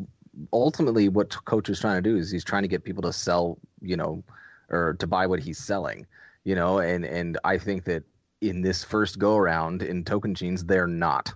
ultimately 0.51 1.09
what 1.09 1.45
coach 1.45 1.69
is 1.69 1.79
trying 1.79 2.01
to 2.01 2.09
do 2.09 2.17
is 2.17 2.31
he's 2.31 2.43
trying 2.43 2.63
to 2.63 2.67
get 2.67 2.83
people 2.83 3.03
to 3.03 3.13
sell, 3.13 3.59
you 3.81 3.97
know, 3.97 4.23
or 4.69 4.95
to 4.99 5.07
buy 5.07 5.27
what 5.27 5.39
he's 5.39 5.57
selling. 5.57 6.05
You 6.45 6.55
know, 6.55 6.79
and 6.79 7.05
and 7.05 7.37
I 7.43 7.57
think 7.57 7.83
that 7.85 8.03
in 8.41 8.61
this 8.61 8.83
first 8.83 9.19
go 9.19 9.35
around 9.35 9.81
in 9.81 10.03
Tocantins, 10.03 10.65
they're 10.65 10.87
not. 10.87 11.33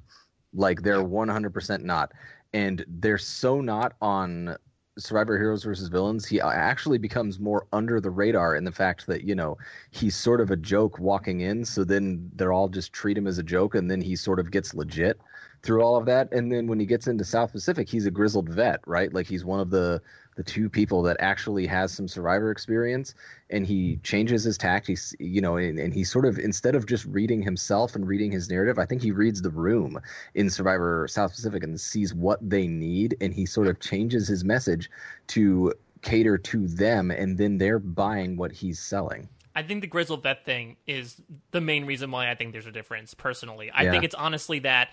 Like 0.54 0.82
they're 0.82 1.04
100% 1.04 1.82
not. 1.84 2.12
And 2.54 2.84
they're 2.88 3.18
so 3.18 3.62
not 3.62 3.94
on 4.02 4.56
Survivor 5.00 5.38
Heroes 5.38 5.64
versus 5.64 5.88
Villains, 5.88 6.26
he 6.26 6.42
uh, 6.42 6.50
actually 6.50 6.98
becomes 6.98 7.40
more 7.40 7.68
under 7.74 8.00
the 8.00 8.10
radar 8.10 8.56
in 8.56 8.64
the 8.64 8.72
fact 8.72 9.08
that, 9.08 9.24
you 9.24 9.36
know, 9.36 9.58
he's 9.92 10.16
sort 10.16 10.42
of 10.42 10.52
a 10.52 10.56
joke 10.56 11.00
walking 11.00 11.42
in. 11.42 11.66
So 11.66 11.84
then 11.84 12.30
they're 12.36 12.54
all 12.54 12.70
just 12.70 12.94
treat 12.94 13.18
him 13.18 13.28
as 13.28 13.38
a 13.38 13.44
joke. 13.44 13.76
And 13.76 13.90
then 13.90 14.02
he 14.02 14.16
sort 14.16 14.40
of 14.40 14.52
gets 14.52 14.74
legit 14.74 15.20
through 15.64 15.82
all 15.82 15.98
of 15.98 16.06
that. 16.06 16.32
And 16.32 16.52
then 16.52 16.68
when 16.68 16.80
he 16.80 16.86
gets 16.86 17.08
into 17.08 17.24
South 17.24 17.52
Pacific, 17.52 17.90
he's 17.90 18.06
a 18.06 18.12
grizzled 18.12 18.50
vet, 18.50 18.82
right? 18.86 19.14
Like 19.14 19.28
he's 19.28 19.46
one 19.46 19.60
of 19.60 19.70
the 19.70 20.02
the 20.40 20.44
two 20.44 20.70
people 20.70 21.02
that 21.02 21.18
actually 21.20 21.68
has 21.68 21.92
some 21.92 22.08
survivor 22.08 22.50
experience 22.50 23.14
and 23.50 23.68
he 23.68 24.00
changes 24.04 24.42
his 24.46 24.58
tact 24.58 24.88
he's 24.88 25.14
you 25.20 25.42
know 25.42 25.58
and, 25.58 25.78
and 25.78 25.94
he 25.94 26.02
sort 26.02 26.26
of 26.26 26.40
instead 26.40 26.76
of 26.76 26.86
just 26.86 27.04
reading 27.08 27.42
himself 27.42 27.94
and 27.94 28.08
reading 28.08 28.32
his 28.32 28.50
narrative 28.50 28.80
i 28.80 28.86
think 28.86 29.02
he 29.02 29.12
reads 29.12 29.42
the 29.42 29.50
room 29.50 30.00
in 30.36 30.50
survivor 30.50 31.06
south 31.10 31.32
pacific 31.32 31.62
and 31.62 31.78
sees 31.78 32.14
what 32.14 32.40
they 32.42 32.68
need 32.68 33.18
and 33.20 33.34
he 33.34 33.46
sort 33.46 33.68
of 33.68 33.82
changes 33.82 34.30
his 34.30 34.46
message 34.46 34.90
to 35.28 35.74
cater 36.04 36.38
to 36.38 36.70
them 36.70 37.12
and 37.12 37.38
then 37.38 37.58
they're 37.58 37.78
buying 37.78 38.38
what 38.38 38.54
he's 38.54 38.80
selling 38.80 39.28
I 39.56 39.64
think 39.64 39.82
the 39.82 39.88
grizzled 39.88 40.24
vet 40.24 40.46
thing 40.46 40.78
is 40.88 41.22
the 41.52 41.60
main 41.60 41.86
reason 41.86 42.12
why 42.12 42.32
I 42.32 42.36
think 42.36 42.54
there's 42.54 42.68
a 42.68 42.72
difference 42.72 43.14
personally. 43.14 43.70
I 43.74 43.84
Yeah. 43.84 43.92
think 43.92 44.06
it's 44.06 44.16
honestly 44.16 44.60
that 44.60 44.90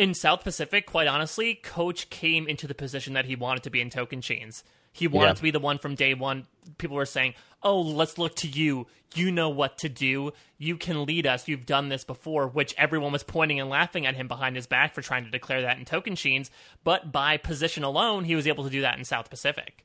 in 0.00 0.14
South 0.14 0.42
Pacific, 0.44 0.86
quite 0.86 1.06
honestly, 1.06 1.54
Coach 1.54 2.08
came 2.10 2.48
into 2.48 2.66
the 2.66 2.74
position 2.74 3.12
that 3.12 3.26
he 3.26 3.36
wanted 3.36 3.62
to 3.64 3.70
be 3.70 3.80
in 3.80 3.90
Token 3.90 4.20
Chains. 4.20 4.64
He 4.92 5.06
wanted 5.06 5.28
Yeah. 5.28 5.34
to 5.34 5.42
be 5.42 5.50
the 5.50 5.60
one 5.60 5.78
from 5.78 5.94
day 5.94 6.14
one. 6.14 6.46
People 6.78 6.96
were 6.96 7.06
saying, 7.06 7.34
"Oh, 7.62 7.80
let's 7.80 8.18
look 8.18 8.34
to 8.36 8.48
you. 8.48 8.86
You 9.14 9.30
know 9.30 9.48
what 9.48 9.78
to 9.78 9.88
do. 9.88 10.32
You 10.58 10.76
can 10.76 11.04
lead 11.04 11.26
us. 11.26 11.46
You've 11.46 11.66
done 11.66 11.90
this 11.90 12.02
before." 12.02 12.48
Which 12.48 12.74
everyone 12.78 13.12
was 13.12 13.22
pointing 13.22 13.60
and 13.60 13.68
laughing 13.70 14.06
at 14.06 14.16
him 14.16 14.26
behind 14.26 14.56
his 14.56 14.66
back 14.66 14.94
for 14.94 15.02
trying 15.02 15.24
to 15.24 15.30
declare 15.30 15.62
that 15.62 15.78
in 15.78 15.84
Token 15.84 16.16
Chains. 16.16 16.50
But 16.82 17.12
by 17.12 17.36
position 17.36 17.84
alone, 17.84 18.24
he 18.24 18.34
was 18.34 18.46
able 18.48 18.64
to 18.64 18.70
do 18.70 18.80
that 18.80 18.98
in 18.98 19.04
South 19.04 19.30
Pacific. 19.30 19.84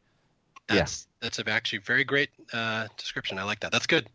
Yeah. 0.69 0.77
That's 0.77 1.07
that's 1.19 1.37
a 1.39 1.47
actually 1.49 1.79
very 1.79 2.03
great 2.03 2.29
uh, 2.53 2.87
description. 2.97 3.37
I 3.37 3.43
like 3.43 3.59
that. 3.59 3.71
That's 3.71 3.87
good. 3.87 4.09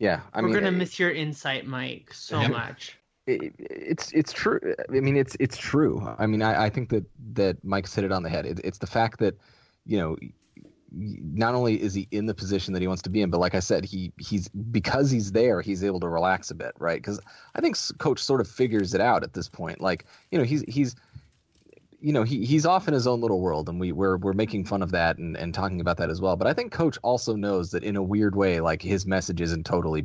yeah 0.00 0.22
i 0.32 0.40
We're 0.40 0.48
mean 0.48 0.54
gonna 0.54 0.68
it- 0.68 0.72
miss 0.72 0.98
your 0.98 1.10
insight, 1.12 1.66
Mike, 1.66 2.12
so 2.12 2.40
Yep. 2.40 2.50
much. 2.50 2.96
It, 3.26 3.54
it's 3.58 4.12
it's 4.12 4.32
true. 4.32 4.60
I 4.88 5.00
mean, 5.00 5.16
it's 5.16 5.36
it's 5.40 5.56
true. 5.56 6.06
I 6.18 6.26
mean, 6.26 6.42
I, 6.42 6.64
I 6.64 6.70
think 6.70 6.90
that 6.90 7.04
that 7.32 7.64
Mike's 7.64 7.94
hit 7.94 8.04
it 8.04 8.12
on 8.12 8.22
the 8.22 8.28
head. 8.28 8.46
It, 8.46 8.60
it's 8.64 8.78
the 8.78 8.86
fact 8.86 9.18
that 9.20 9.36
you 9.86 9.98
know, 9.98 10.16
not 10.90 11.54
only 11.54 11.80
is 11.80 11.94
he 11.94 12.06
in 12.10 12.26
the 12.26 12.34
position 12.34 12.74
that 12.74 12.82
he 12.82 12.88
wants 12.88 13.02
to 13.02 13.10
be 13.10 13.22
in, 13.22 13.30
but 13.30 13.40
like 13.40 13.54
I 13.54 13.60
said, 13.60 13.84
he 13.84 14.12
he's 14.18 14.48
because 14.48 15.10
he's 15.10 15.32
there, 15.32 15.60
he's 15.62 15.82
able 15.82 16.00
to 16.00 16.08
relax 16.08 16.50
a 16.50 16.54
bit, 16.54 16.72
right? 16.78 16.98
Because 16.98 17.20
I 17.54 17.60
think 17.60 17.76
Coach 17.98 18.20
sort 18.20 18.40
of 18.40 18.48
figures 18.48 18.94
it 18.94 19.00
out 19.00 19.22
at 19.22 19.32
this 19.32 19.48
point. 19.48 19.80
Like 19.80 20.04
you 20.30 20.38
know, 20.38 20.44
he's 20.44 20.62
he's 20.68 20.94
you 22.00 22.12
know 22.12 22.22
he, 22.22 22.44
he's 22.44 22.66
off 22.66 22.86
in 22.86 22.92
his 22.92 23.06
own 23.06 23.22
little 23.22 23.40
world 23.40 23.66
and 23.70 23.80
we, 23.80 23.90
we're 23.90 24.18
we're 24.18 24.34
making 24.34 24.66
fun 24.66 24.82
of 24.82 24.90
that 24.90 25.16
and, 25.16 25.38
and 25.38 25.54
talking 25.54 25.80
about 25.80 25.96
that 25.96 26.10
as 26.10 26.20
well 26.20 26.36
but 26.36 26.46
i 26.46 26.52
think 26.52 26.70
coach 26.70 26.98
also 27.02 27.34
knows 27.34 27.70
that 27.70 27.82
in 27.82 27.96
a 27.96 28.02
weird 28.02 28.36
way 28.36 28.60
like 28.60 28.82
his 28.82 29.06
message 29.06 29.40
isn't 29.40 29.64
totally 29.64 30.04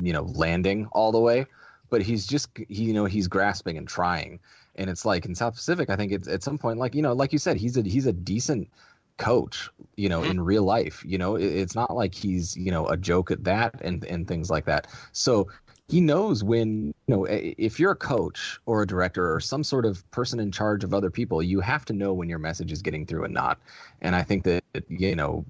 you 0.00 0.12
know 0.12 0.22
landing 0.22 0.86
all 0.92 1.10
the 1.10 1.18
way 1.18 1.44
but 1.92 2.00
he's 2.00 2.26
just 2.26 2.48
he, 2.68 2.84
you 2.84 2.94
know 2.94 3.04
he's 3.04 3.28
grasping 3.28 3.76
and 3.76 3.86
trying. 3.86 4.40
And 4.74 4.88
it's 4.88 5.04
like 5.04 5.26
in 5.26 5.34
south 5.34 5.54
pacific 5.54 5.90
i 5.90 5.96
think 5.96 6.10
it's 6.12 6.26
at 6.26 6.42
some 6.42 6.56
point 6.56 6.78
like 6.78 6.94
you 6.94 7.02
know 7.02 7.12
like 7.12 7.34
you 7.34 7.38
said 7.38 7.58
he's 7.58 7.76
a 7.76 7.82
he's 7.82 8.06
a 8.06 8.12
decent 8.12 8.70
coach 9.18 9.68
you 9.96 10.08
know 10.08 10.22
in 10.22 10.38
mm-hmm. 10.38 10.44
real 10.44 10.64
life 10.64 11.04
you 11.06 11.18
know? 11.18 11.36
It, 11.36 11.44
it's 11.44 11.74
not 11.74 11.94
like 11.94 12.14
he's 12.14 12.56
you 12.56 12.70
know 12.70 12.86
a 12.86 12.96
joke 12.96 13.30
at 13.30 13.44
that 13.44 13.82
and 13.82 14.02
and 14.04 14.26
things 14.26 14.48
like 14.50 14.64
that. 14.64 14.86
So 15.12 15.48
he 15.88 16.00
knows 16.00 16.42
when 16.42 16.94
you 17.06 17.14
know 17.14 17.26
if 17.28 17.78
you're 17.78 17.92
a 17.92 17.96
coach 18.14 18.58
or 18.64 18.80
a 18.80 18.86
director 18.86 19.34
or 19.34 19.40
some 19.40 19.62
sort 19.62 19.84
of 19.84 20.10
person 20.10 20.40
in 20.40 20.50
charge 20.50 20.84
of 20.84 20.94
other 20.94 21.10
people 21.10 21.42
you 21.42 21.60
have 21.60 21.84
to 21.84 21.92
know 21.92 22.14
when 22.14 22.30
your 22.30 22.38
message 22.38 22.72
is 22.72 22.80
getting 22.80 23.04
through 23.04 23.24
and 23.24 23.34
not. 23.34 23.58
And 24.00 24.16
i 24.16 24.22
think 24.22 24.44
that 24.44 24.64
you 24.88 25.14
know 25.14 25.44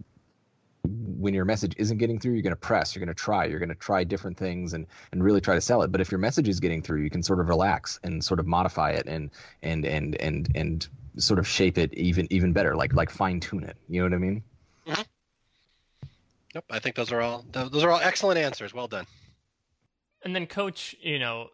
when 0.85 1.33
your 1.35 1.45
message 1.45 1.75
isn't 1.77 1.99
getting 1.99 2.19
through 2.19 2.33
you're 2.33 2.43
going 2.43 2.51
to 2.51 2.57
press 2.57 2.95
you're 2.95 3.05
going 3.05 3.15
to 3.15 3.21
try 3.21 3.45
you're 3.45 3.61
going 3.61 3.69
to 3.69 3.75
try 3.77 4.03
different 4.03 4.37
things 4.37 4.73
and 4.73 4.87
and 5.13 5.23
really 5.23 5.41
try 5.41 5.55
to 5.55 5.61
sell 5.61 5.83
it 5.83 5.93
but 5.93 6.01
if 6.01 6.11
your 6.11 6.19
message 6.19 6.49
is 6.49 6.59
getting 6.59 6.83
through 6.83 7.01
you 7.01 7.11
can 7.11 7.23
sort 7.23 7.39
of 7.39 7.49
relax 7.49 8.01
and 8.03 8.25
sort 8.25 8.41
of 8.41 8.47
modify 8.47 8.91
it 8.91 9.07
and 9.07 9.31
and 9.63 9.85
and 9.85 10.21
and 10.21 10.49
and 10.55 10.89
sort 11.17 11.39
of 11.39 11.47
shape 11.47 11.79
it 11.79 11.93
even 11.95 12.27
even 12.31 12.53
better 12.53 12.75
like 12.75 12.93
like 12.95 13.11
fine 13.11 13.39
tune 13.39 13.63
it 13.63 13.77
you 13.89 14.01
know 14.01 14.07
what 14.07 14.15
i 14.15 14.19
mean 14.19 14.43
Nope. 16.55 16.65
I 16.71 16.79
think 16.79 16.97
those 16.97 17.13
are 17.13 17.21
all 17.21 17.45
those 17.51 17.83
are 17.83 17.91
all 17.91 18.01
excellent 18.01 18.39
answers. 18.39 18.75
Well 18.75 18.89
done. 18.89 19.07
And 20.25 20.37
then 20.37 20.47
coach, 20.47 20.95
you 21.01 21.19
know, 21.19 21.49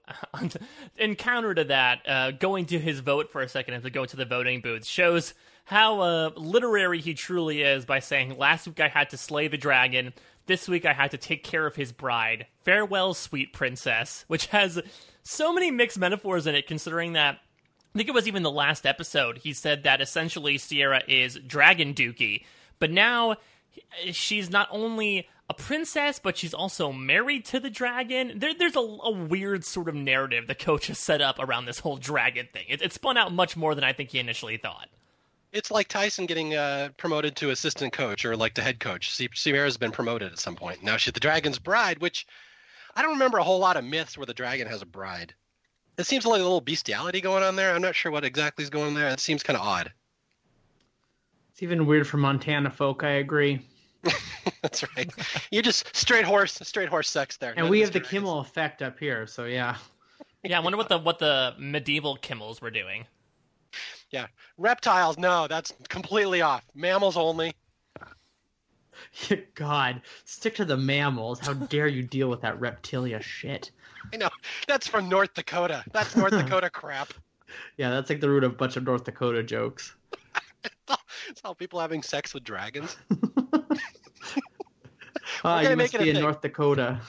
in 0.99 1.14
counter 1.14 1.55
to 1.55 1.64
that, 1.64 2.01
uh, 2.07 2.31
going 2.33 2.66
to 2.66 2.79
his 2.79 3.01
vote 3.01 3.31
for 3.31 3.41
a 3.41 3.49
second 3.49 3.74
and 3.74 3.83
to 3.85 3.91
go 3.91 4.05
to 4.05 4.16
the 4.16 4.26
voting 4.26 4.61
booth 4.61 4.85
shows 4.85 5.33
how 5.68 6.00
uh, 6.00 6.30
literary 6.34 6.98
he 6.98 7.12
truly 7.12 7.60
is 7.60 7.84
by 7.84 7.98
saying, 7.98 8.38
"Last 8.38 8.66
week 8.66 8.80
I 8.80 8.88
had 8.88 9.10
to 9.10 9.18
slay 9.18 9.48
the 9.48 9.58
dragon. 9.58 10.14
This 10.46 10.66
week 10.66 10.86
I 10.86 10.94
had 10.94 11.10
to 11.10 11.18
take 11.18 11.44
care 11.44 11.66
of 11.66 11.76
his 11.76 11.92
bride. 11.92 12.46
Farewell, 12.62 13.12
sweet 13.12 13.52
princess," 13.52 14.24
which 14.28 14.46
has 14.46 14.80
so 15.22 15.52
many 15.52 15.70
mixed 15.70 15.98
metaphors 15.98 16.46
in 16.46 16.54
it. 16.54 16.66
Considering 16.66 17.12
that, 17.12 17.34
I 17.94 17.98
think 17.98 18.08
it 18.08 18.14
was 18.14 18.26
even 18.26 18.42
the 18.42 18.50
last 18.50 18.86
episode 18.86 19.38
he 19.38 19.52
said 19.52 19.82
that 19.82 20.00
essentially 20.00 20.56
Sierra 20.56 21.02
is 21.06 21.38
Dragon 21.46 21.92
Dookie, 21.92 22.44
but 22.78 22.90
now 22.90 23.36
she's 24.10 24.48
not 24.48 24.68
only 24.70 25.28
a 25.50 25.54
princess, 25.54 26.18
but 26.18 26.38
she's 26.38 26.54
also 26.54 26.92
married 26.92 27.44
to 27.46 27.60
the 27.60 27.70
dragon. 27.70 28.38
There, 28.38 28.54
there's 28.54 28.76
a, 28.76 28.80
a 28.80 29.10
weird 29.10 29.64
sort 29.64 29.88
of 29.88 29.94
narrative 29.94 30.46
the 30.46 30.54
coach 30.54 30.86
has 30.86 30.98
set 30.98 31.20
up 31.20 31.38
around 31.38 31.66
this 31.66 31.78
whole 31.78 31.96
dragon 31.96 32.48
thing. 32.52 32.64
It, 32.68 32.80
it 32.80 32.92
spun 32.92 33.18
out 33.18 33.32
much 33.32 33.54
more 33.54 33.74
than 33.74 33.84
I 33.84 33.92
think 33.92 34.10
he 34.10 34.18
initially 34.18 34.56
thought. 34.56 34.88
It's 35.53 35.70
like 35.70 35.88
Tyson 35.88 36.26
getting 36.26 36.55
uh, 36.55 36.90
promoted 36.96 37.36
to 37.36 37.51
assistant 37.51 37.92
coach 37.92 38.24
or 38.24 38.36
like 38.36 38.55
the 38.55 38.62
head 38.62 38.80
coach. 38.80 39.14
Sie- 39.14 39.30
Sierra's 39.34 39.76
been 39.78 39.92
promoted 39.92 40.32
at 40.32 40.38
some 40.38 40.57
point. 40.57 40.82
Now 40.82 40.96
she's 40.99 41.14
the 41.14 41.20
dragon's 41.20 41.59
bride, 41.59 41.99
which 42.01 42.26
I 42.94 43.03
don't 43.03 43.12
remember 43.12 43.38
a 43.38 43.44
whole 43.44 43.59
lot 43.59 43.76
of 43.76 43.84
myths 43.84 44.18
where 44.18 44.26
the 44.26 44.34
dragon 44.34 44.66
has 44.66 44.82
a 44.82 44.86
bride. 44.86 45.34
It 45.96 46.07
seems 46.07 46.26
like 46.26 46.40
a 46.40 46.44
little 46.44 46.61
bestiality 46.61 47.20
going 47.20 47.42
on 47.42 47.57
there. 47.57 47.74
I'm 47.74 47.82
not 47.82 47.94
sure 47.94 48.12
what 48.12 48.24
exactly 48.24 48.62
is 48.62 48.70
going 48.70 48.88
on 48.88 48.94
there. 48.94 49.09
It 49.09 49.20
seems 49.20 49.42
kind 49.42 49.57
of 49.57 49.66
odd. 49.66 49.90
It's 51.53 51.62
even 51.62 51.86
weird 51.86 52.07
for 52.07 52.18
Montana 52.18 52.70
folk. 52.70 53.03
I 53.03 53.12
agree. 53.12 53.61
That's 54.62 54.84
right. 54.96 55.11
you 55.51 55.61
just 55.61 55.94
straight 55.96 56.24
horse, 56.24 56.53
straight 56.62 56.88
horse 56.88 57.11
sex 57.11 57.36
there. 57.38 57.51
And 57.51 57.62
None 57.62 57.70
we 57.70 57.80
have 57.80 57.88
the 57.88 57.99
dragons. 57.99 58.11
Kimmel 58.11 58.40
effect 58.40 58.80
up 58.80 58.99
here, 58.99 59.26
so 59.26 59.44
yeah. 59.44 59.76
Yeah, 60.44 60.59
I 60.59 60.61
wonder 60.61 60.76
what 60.76 60.88
the 60.88 60.99
what 60.99 61.18
the 61.18 61.55
medieval 61.59 62.16
Kimmels 62.16 62.61
were 62.61 62.70
doing. 62.70 63.07
Yeah, 64.11 64.26
reptiles. 64.56 65.18
No, 65.18 65.46
that's 65.46 65.72
completely 65.88 66.40
off. 66.42 66.64
Mammals 66.74 67.16
only. 67.16 67.52
God, 69.54 70.00
stick 70.24 70.54
to 70.56 70.64
the 70.64 70.76
mammals. 70.76 71.38
How 71.40 71.52
dare 71.54 71.86
you 71.86 72.02
deal 72.02 72.28
with 72.28 72.40
that 72.40 72.59
reptilia 72.59 73.20
shit? 73.20 73.70
I 74.12 74.16
know 74.16 74.28
that's 74.66 74.86
from 74.88 75.09
North 75.09 75.34
Dakota. 75.34 75.84
That's 75.92 76.16
North 76.16 76.30
Dakota 76.42 76.70
crap. 76.70 77.12
Yeah, 77.76 77.90
that's 77.90 78.11
like 78.11 78.20
the 78.20 78.28
root 78.28 78.44
of 78.44 78.52
a 78.52 78.56
bunch 78.56 78.76
of 78.76 78.84
North 78.84 79.04
Dakota 79.04 79.42
jokes. 79.42 79.94
It's 81.28 81.42
all 81.44 81.54
people 81.54 81.78
having 81.78 82.02
sex 82.02 82.32
with 82.32 82.42
dragons. 82.42 82.96
Ah, 85.44 85.61
you 85.61 85.68
make 85.70 85.78
must 85.78 85.94
it 85.94 86.00
be 86.00 86.09
in 86.11 86.16
thing. 86.16 86.22
North 86.24 86.40
Dakota. 86.40 87.00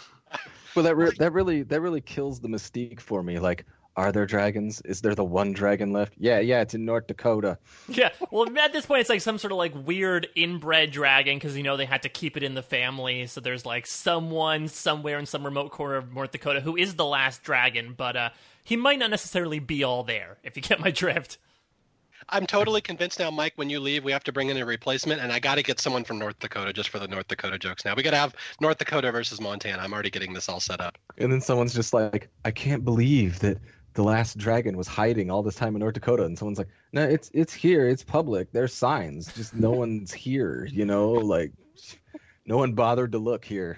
well 0.75 0.83
that 0.83 0.95
re- 0.95 1.11
that 1.17 1.31
really 1.33 1.63
that 1.63 1.81
really 1.81 2.01
kills 2.01 2.39
the 2.39 2.47
mystique 2.47 2.99
for 2.99 3.23
me 3.23 3.39
like 3.39 3.65
are 3.99 4.11
there 4.11 4.25
dragons 4.25 4.81
is 4.81 5.01
there 5.01 5.13
the 5.13 5.23
one 5.23 5.51
dragon 5.51 5.91
left 5.91 6.13
yeah 6.17 6.39
yeah 6.39 6.61
it's 6.61 6.73
in 6.73 6.85
north 6.85 7.05
dakota 7.05 7.57
Yeah, 7.89 8.09
well, 8.31 8.47
at 8.57 8.71
this 8.71 8.85
point, 8.85 9.01
it's 9.01 9.09
like 9.09 9.21
some 9.21 9.37
sort 9.37 9.51
of 9.51 9.57
like 9.57 9.73
weird 9.85 10.27
inbred 10.35 10.91
dragon 10.91 11.37
because 11.37 11.57
you 11.57 11.63
know 11.63 11.75
they 11.75 11.85
had 11.85 12.03
to 12.03 12.09
keep 12.09 12.37
it 12.37 12.43
in 12.43 12.53
the 12.53 12.61
family. 12.61 13.25
So 13.27 13.41
there's 13.41 13.65
like 13.65 13.87
someone 13.87 14.67
somewhere 14.67 15.17
in 15.17 15.25
some 15.25 15.43
remote 15.43 15.71
corner 15.71 15.95
of 15.95 16.13
North 16.13 16.31
Dakota 16.31 16.61
who 16.61 16.77
is 16.77 16.95
the 16.95 17.05
last 17.05 17.43
dragon, 17.43 17.93
but 17.97 18.15
uh, 18.15 18.29
he 18.63 18.75
might 18.75 18.99
not 18.99 19.09
necessarily 19.09 19.59
be 19.59 19.83
all 19.83 20.03
there. 20.03 20.37
If 20.43 20.55
you 20.55 20.61
get 20.61 20.79
my 20.79 20.91
drift. 20.91 21.37
I'm 22.31 22.45
totally 22.45 22.81
convinced 22.81 23.17
now, 23.17 23.31
Mike. 23.31 23.53
When 23.55 23.71
you 23.71 23.79
leave, 23.79 24.03
we 24.03 24.11
have 24.11 24.23
to 24.25 24.31
bring 24.31 24.49
in 24.49 24.57
a 24.57 24.65
replacement, 24.65 25.19
and 25.19 25.31
I 25.33 25.39
got 25.39 25.55
to 25.55 25.63
get 25.63 25.79
someone 25.79 26.03
from 26.03 26.19
North 26.19 26.37
Dakota 26.37 26.71
just 26.71 26.89
for 26.89 26.99
the 26.99 27.07
North 27.07 27.27
Dakota 27.27 27.57
jokes. 27.57 27.83
Now 27.85 27.95
we 27.95 28.03
got 28.03 28.11
to 28.11 28.17
have 28.17 28.35
North 28.61 28.77
Dakota 28.77 29.11
versus 29.11 29.41
Montana. 29.41 29.81
I'm 29.81 29.91
already 29.91 30.11
getting 30.11 30.33
this 30.33 30.47
all 30.47 30.59
set 30.59 30.79
up. 30.79 30.99
And 31.17 31.31
then 31.31 31.41
someone's 31.41 31.73
just 31.73 31.91
like, 31.91 32.29
I 32.45 32.51
can't 32.51 32.85
believe 32.85 33.39
that 33.39 33.57
the 33.93 34.03
last 34.03 34.37
dragon 34.37 34.77
was 34.77 34.87
hiding 34.87 35.31
all 35.31 35.43
this 35.43 35.55
time 35.55 35.75
in 35.75 35.79
North 35.79 35.93
Dakota, 35.93 36.23
and 36.23 36.37
someone's 36.37 36.57
like, 36.57 36.69
No, 36.93 37.03
it's 37.03 37.29
it's 37.33 37.53
here. 37.53 37.87
It's 37.87 38.03
public. 38.03 38.51
There's 38.51 38.73
signs. 38.73 39.33
Just 39.33 39.55
no 39.55 39.71
one's 39.83 40.13
here. 40.13 40.67
You 40.71 40.85
know, 40.85 41.11
like 41.11 41.51
no 42.45 42.57
one 42.57 42.73
bothered 42.73 43.11
to 43.13 43.19
look 43.19 43.45
here. 43.45 43.77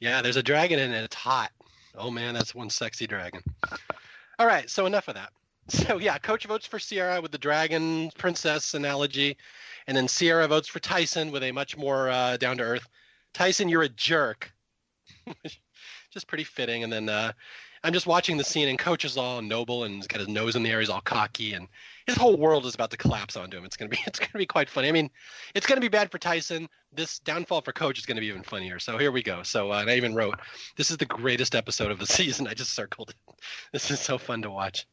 Yeah, 0.00 0.22
there's 0.22 0.36
a 0.36 0.42
dragon 0.42 0.78
in 0.78 0.92
it. 0.92 1.04
It's 1.04 1.16
hot. 1.16 1.50
Oh 1.96 2.10
man, 2.10 2.34
that's 2.34 2.54
one 2.54 2.70
sexy 2.70 3.06
dragon. 3.06 3.42
All 4.38 4.46
right, 4.46 4.68
so 4.68 4.86
enough 4.86 5.08
of 5.08 5.14
that. 5.14 5.30
So 5.70 5.96
yeah, 5.96 6.18
coach 6.18 6.44
votes 6.44 6.66
for 6.66 6.78
Sierra 6.78 7.22
with 7.22 7.32
the 7.32 7.38
dragon 7.38 8.10
princess 8.18 8.74
analogy, 8.74 9.38
and 9.86 9.96
then 9.96 10.08
Sierra 10.08 10.46
votes 10.46 10.68
for 10.68 10.78
Tyson 10.78 11.30
with 11.32 11.42
a 11.42 11.52
much 11.52 11.74
more 11.74 12.10
uh, 12.10 12.36
down 12.36 12.58
to 12.58 12.64
earth. 12.64 12.86
Tyson, 13.32 13.70
you're 13.70 13.82
a 13.82 13.88
jerk. 13.88 14.52
just 16.12 16.28
pretty 16.28 16.44
fitting. 16.44 16.84
And 16.84 16.92
then 16.92 17.08
uh, 17.08 17.32
I'm 17.84 17.92
just 17.92 18.06
watching 18.06 18.38
the 18.38 18.44
scene, 18.44 18.68
and 18.68 18.78
Coach 18.78 19.04
is 19.04 19.18
all 19.18 19.42
noble 19.42 19.84
and 19.84 19.96
he's 19.96 20.06
got 20.06 20.18
his 20.18 20.28
nose 20.28 20.56
in 20.56 20.62
the 20.62 20.70
air. 20.70 20.80
He's 20.80 20.88
all 20.88 21.02
cocky, 21.02 21.52
and 21.52 21.68
his 22.06 22.16
whole 22.16 22.38
world 22.38 22.64
is 22.64 22.74
about 22.74 22.90
to 22.92 22.96
collapse 22.96 23.36
onto 23.36 23.58
him. 23.58 23.64
It's 23.66 23.76
gonna 23.76 23.90
be 23.90 23.98
it's 24.06 24.18
gonna 24.18 24.38
be 24.38 24.46
quite 24.46 24.70
funny. 24.70 24.88
I 24.88 24.92
mean, 24.92 25.10
it's 25.54 25.66
gonna 25.66 25.82
be 25.82 25.88
bad 25.88 26.10
for 26.10 26.18
Tyson. 26.18 26.66
This 26.94 27.18
downfall 27.18 27.60
for 27.60 27.72
Coach 27.72 27.98
is 27.98 28.06
gonna 28.06 28.22
be 28.22 28.28
even 28.28 28.42
funnier. 28.42 28.78
So 28.78 28.96
here 28.96 29.12
we 29.12 29.22
go. 29.22 29.42
So 29.42 29.70
uh, 29.70 29.80
and 29.80 29.90
I 29.90 29.96
even 29.96 30.14
wrote, 30.14 30.40
this 30.76 30.90
is 30.90 30.96
the 30.96 31.04
greatest 31.04 31.54
episode 31.54 31.90
of 31.90 31.98
the 31.98 32.06
season. 32.18 32.48
I 32.48 32.54
just 32.54 32.74
circled 32.74 33.10
it. 33.10 33.16
This 33.72 33.90
is 33.90 34.00
so 34.00 34.16
fun 34.16 34.40
to 34.42 34.50
watch. 34.50 34.86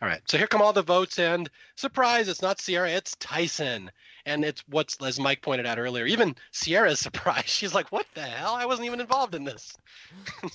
All 0.00 0.08
right, 0.08 0.20
so 0.28 0.38
here 0.38 0.46
come 0.46 0.62
all 0.62 0.72
the 0.72 0.82
votes, 0.82 1.18
and 1.18 1.50
surprise, 1.74 2.28
it's 2.28 2.42
not 2.42 2.60
Sierra, 2.60 2.90
it's 2.90 3.16
Tyson. 3.16 3.90
And 4.26 4.44
it's 4.44 4.62
what's, 4.68 4.96
as 5.02 5.18
Mike 5.18 5.42
pointed 5.42 5.66
out 5.66 5.78
earlier, 5.78 6.06
even 6.06 6.36
Sierra's 6.52 7.00
surprised. 7.00 7.48
She's 7.48 7.74
like, 7.74 7.90
what 7.90 8.06
the 8.14 8.22
hell? 8.22 8.54
I 8.54 8.66
wasn't 8.66 8.86
even 8.86 9.00
involved 9.00 9.34
in 9.34 9.42
this. 9.42 9.74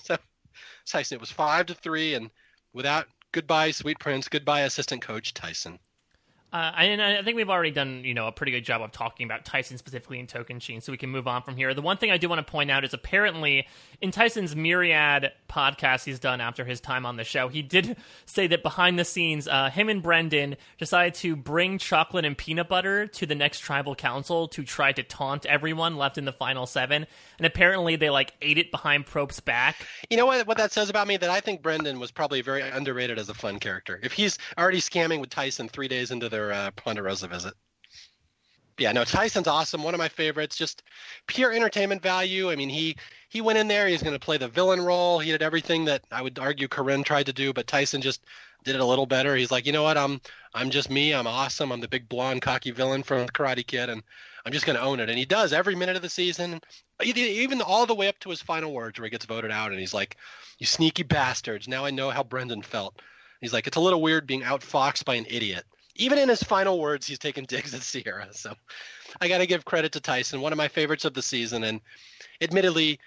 so 0.04 0.18
Tyson. 0.86 1.16
It 1.16 1.22
was 1.22 1.32
five 1.32 1.68
to 1.68 1.76
three, 1.76 2.16
and 2.16 2.30
without 2.74 3.08
goodbye, 3.32 3.72
Sweet 3.72 4.00
Prince, 4.00 4.30
goodbye, 4.30 4.62
assistant 4.62 5.02
coach 5.02 5.34
Tyson. 5.34 5.80
Uh, 6.54 6.72
and 6.78 7.02
I 7.02 7.24
think 7.24 7.36
we've 7.36 7.50
already 7.50 7.72
done, 7.72 8.04
you 8.06 8.14
know, 8.14 8.28
a 8.28 8.32
pretty 8.32 8.52
good 8.52 8.64
job 8.64 8.84
of 8.84 8.92
talking 8.92 9.26
about 9.26 9.44
Tyson 9.44 9.80
specifically 9.80 10.20
in 10.20 10.28
Tocantins, 10.28 10.84
so 10.84 10.92
we 10.92 11.00
can 11.00 11.10
move 11.10 11.28
on 11.28 11.42
from 11.42 11.56
here. 11.56 11.74
The 11.74 11.82
one 11.82 11.98
thing 11.98 12.12
I 12.12 12.18
do 12.18 12.30
want 12.30 12.46
to 12.46 12.52
point 12.52 12.70
out 12.70 12.84
is 12.86 12.94
apparently 12.94 13.68
in 14.02 14.12
Tyson's 14.12 14.56
myriad 14.56 15.32
podcasts 15.50 16.04
he's 16.04 16.20
done 16.20 16.42
after 16.42 16.64
his 16.64 16.80
time 16.80 17.08
on 17.08 17.18
the 17.18 17.24
show, 17.24 17.48
he 17.48 17.64
did 17.64 17.98
say 18.28 18.46
that 18.46 18.62
behind 18.62 19.00
the 19.00 19.06
scenes, 19.06 19.48
uh, 19.48 19.72
him 19.72 19.90
and 19.90 20.04
Brendan 20.04 20.56
decided 20.78 21.16
to 21.16 21.36
bring 21.36 21.80
chocolate 21.80 22.24
and 22.24 22.38
peanut 22.38 22.70
butter 22.70 23.08
to 23.08 23.26
the 23.26 23.34
next 23.34 23.60
tribal 23.60 23.96
council 23.96 24.48
to 24.50 24.64
try 24.64 24.92
to 24.92 25.02
taunt 25.02 25.48
everyone 25.48 25.96
left 25.98 26.20
in 26.20 26.26
the 26.26 26.32
final 26.32 26.68
seven. 26.68 27.08
And 27.40 27.48
apparently 27.48 27.96
they 27.96 28.12
like 28.12 28.32
ate 28.44 28.60
it 28.60 28.70
behind 28.70 29.08
Probst's 29.08 29.40
back. 29.40 29.76
You 30.12 30.18
know 30.18 30.28
what? 30.28 30.46
What 30.46 30.58
that 30.58 30.72
says 30.72 30.92
about 30.92 31.08
me? 31.08 31.18
That 31.18 31.32
I 31.32 31.40
think 31.40 31.64
Brendan 31.64 32.00
was 32.00 32.12
probably 32.12 32.42
very 32.42 32.62
underrated 32.62 33.18
as 33.18 33.30
a 33.30 33.34
fun 33.34 33.58
character. 33.58 34.00
If 34.04 34.12
he's 34.12 34.38
already 34.56 34.82
scamming 34.82 35.20
with 35.20 35.32
Tyson 35.32 35.68
three 35.68 35.88
days 35.88 36.12
into 36.12 36.30
their 36.30 36.43
uh, 36.52 36.72
Ponderosa 36.72 37.28
visit. 37.28 37.54
Yeah, 38.80 38.92
no, 38.92 39.04
Tyson's 39.04 39.48
awesome. 39.48 39.84
One 39.84 39.94
of 39.94 40.00
my 40.00 40.10
favorites. 40.10 40.58
Just 40.58 40.82
pure 41.28 41.54
entertainment 41.54 42.02
value. 42.02 42.50
I 42.50 42.56
mean, 42.56 42.70
he 42.70 42.98
he 43.30 43.42
went 43.42 43.60
in 43.60 43.68
there. 43.68 43.88
He's 43.88 44.02
going 44.02 44.14
to 44.14 44.20
play 44.20 44.38
the 44.38 44.48
villain 44.48 44.82
role. 44.82 45.20
He 45.20 45.32
did 45.32 45.44
everything 45.44 45.86
that 45.86 46.04
I 46.12 46.22
would 46.22 46.40
argue 46.40 46.68
Corinne 46.68 47.04
tried 47.04 47.28
to 47.28 47.34
do, 47.34 47.54
but 47.54 47.68
Tyson 47.68 48.02
just 48.02 48.26
did 48.64 48.76
it 48.76 48.82
a 48.82 48.86
little 48.86 49.06
better. 49.06 49.36
He's 49.36 49.52
like, 49.52 49.66
you 49.66 49.74
know 49.74 49.84
what? 49.84 49.98
I'm 49.98 50.22
I'm 50.56 50.70
just 50.70 50.90
me. 50.90 51.14
I'm 51.14 51.28
awesome. 51.28 51.72
I'm 51.72 51.82
the 51.82 51.88
big 51.88 52.10
blonde 52.10 52.42
cocky 52.42 52.72
villain 52.72 53.04
from 53.04 53.28
Karate 53.28 53.66
Kid, 53.66 53.90
and 53.90 54.02
I'm 54.46 54.54
just 54.54 54.66
going 54.66 54.78
to 54.78 54.84
own 54.84 55.00
it. 55.00 55.10
And 55.10 55.18
he 55.18 55.26
does 55.26 55.54
every 55.54 55.76
minute 55.76 55.96
of 55.96 56.02
the 56.02 56.10
season, 56.10 56.60
even 57.04 57.62
all 57.62 57.86
the 57.86 57.96
way 57.96 58.08
up 58.08 58.20
to 58.20 58.30
his 58.30 58.42
final 58.42 58.74
words 58.74 59.00
where 59.00 59.06
he 59.06 59.12
gets 59.12 59.26
voted 59.26 59.52
out, 59.52 59.72
and 59.72 59.80
he's 59.80 59.94
like, 59.94 60.18
"You 60.58 60.66
sneaky 60.66 61.04
bastards! 61.04 61.68
Now 61.68 61.86
I 61.86 61.92
know 61.92 62.10
how 62.10 62.24
Brendan 62.24 62.64
felt." 62.64 63.00
He's 63.40 63.54
like, 63.54 63.68
"It's 63.68 63.78
a 63.78 63.82
little 63.82 64.02
weird 64.02 64.26
being 64.26 64.42
outfoxed 64.42 65.06
by 65.06 65.16
an 65.16 65.28
idiot." 65.30 65.66
Even 65.96 66.18
in 66.18 66.30
his 66.30 66.44
final 66.44 66.80
words, 66.80 67.06
he's 67.06 67.20
taking 67.20 67.46
digs 67.46 67.74
at 67.74 67.82
Sierra. 67.82 68.28
So 68.32 68.54
I 69.22 69.28
got 69.28 69.40
to 69.40 69.46
give 69.46 69.66
credit 69.66 69.92
to 69.94 70.00
Tyson, 70.00 70.42
one 70.42 70.52
of 70.52 70.58
my 70.58 70.68
favorites 70.68 71.06
of 71.06 71.14
the 71.14 71.22
season. 71.22 71.64
And 71.64 71.82
admittedly, 72.42 73.00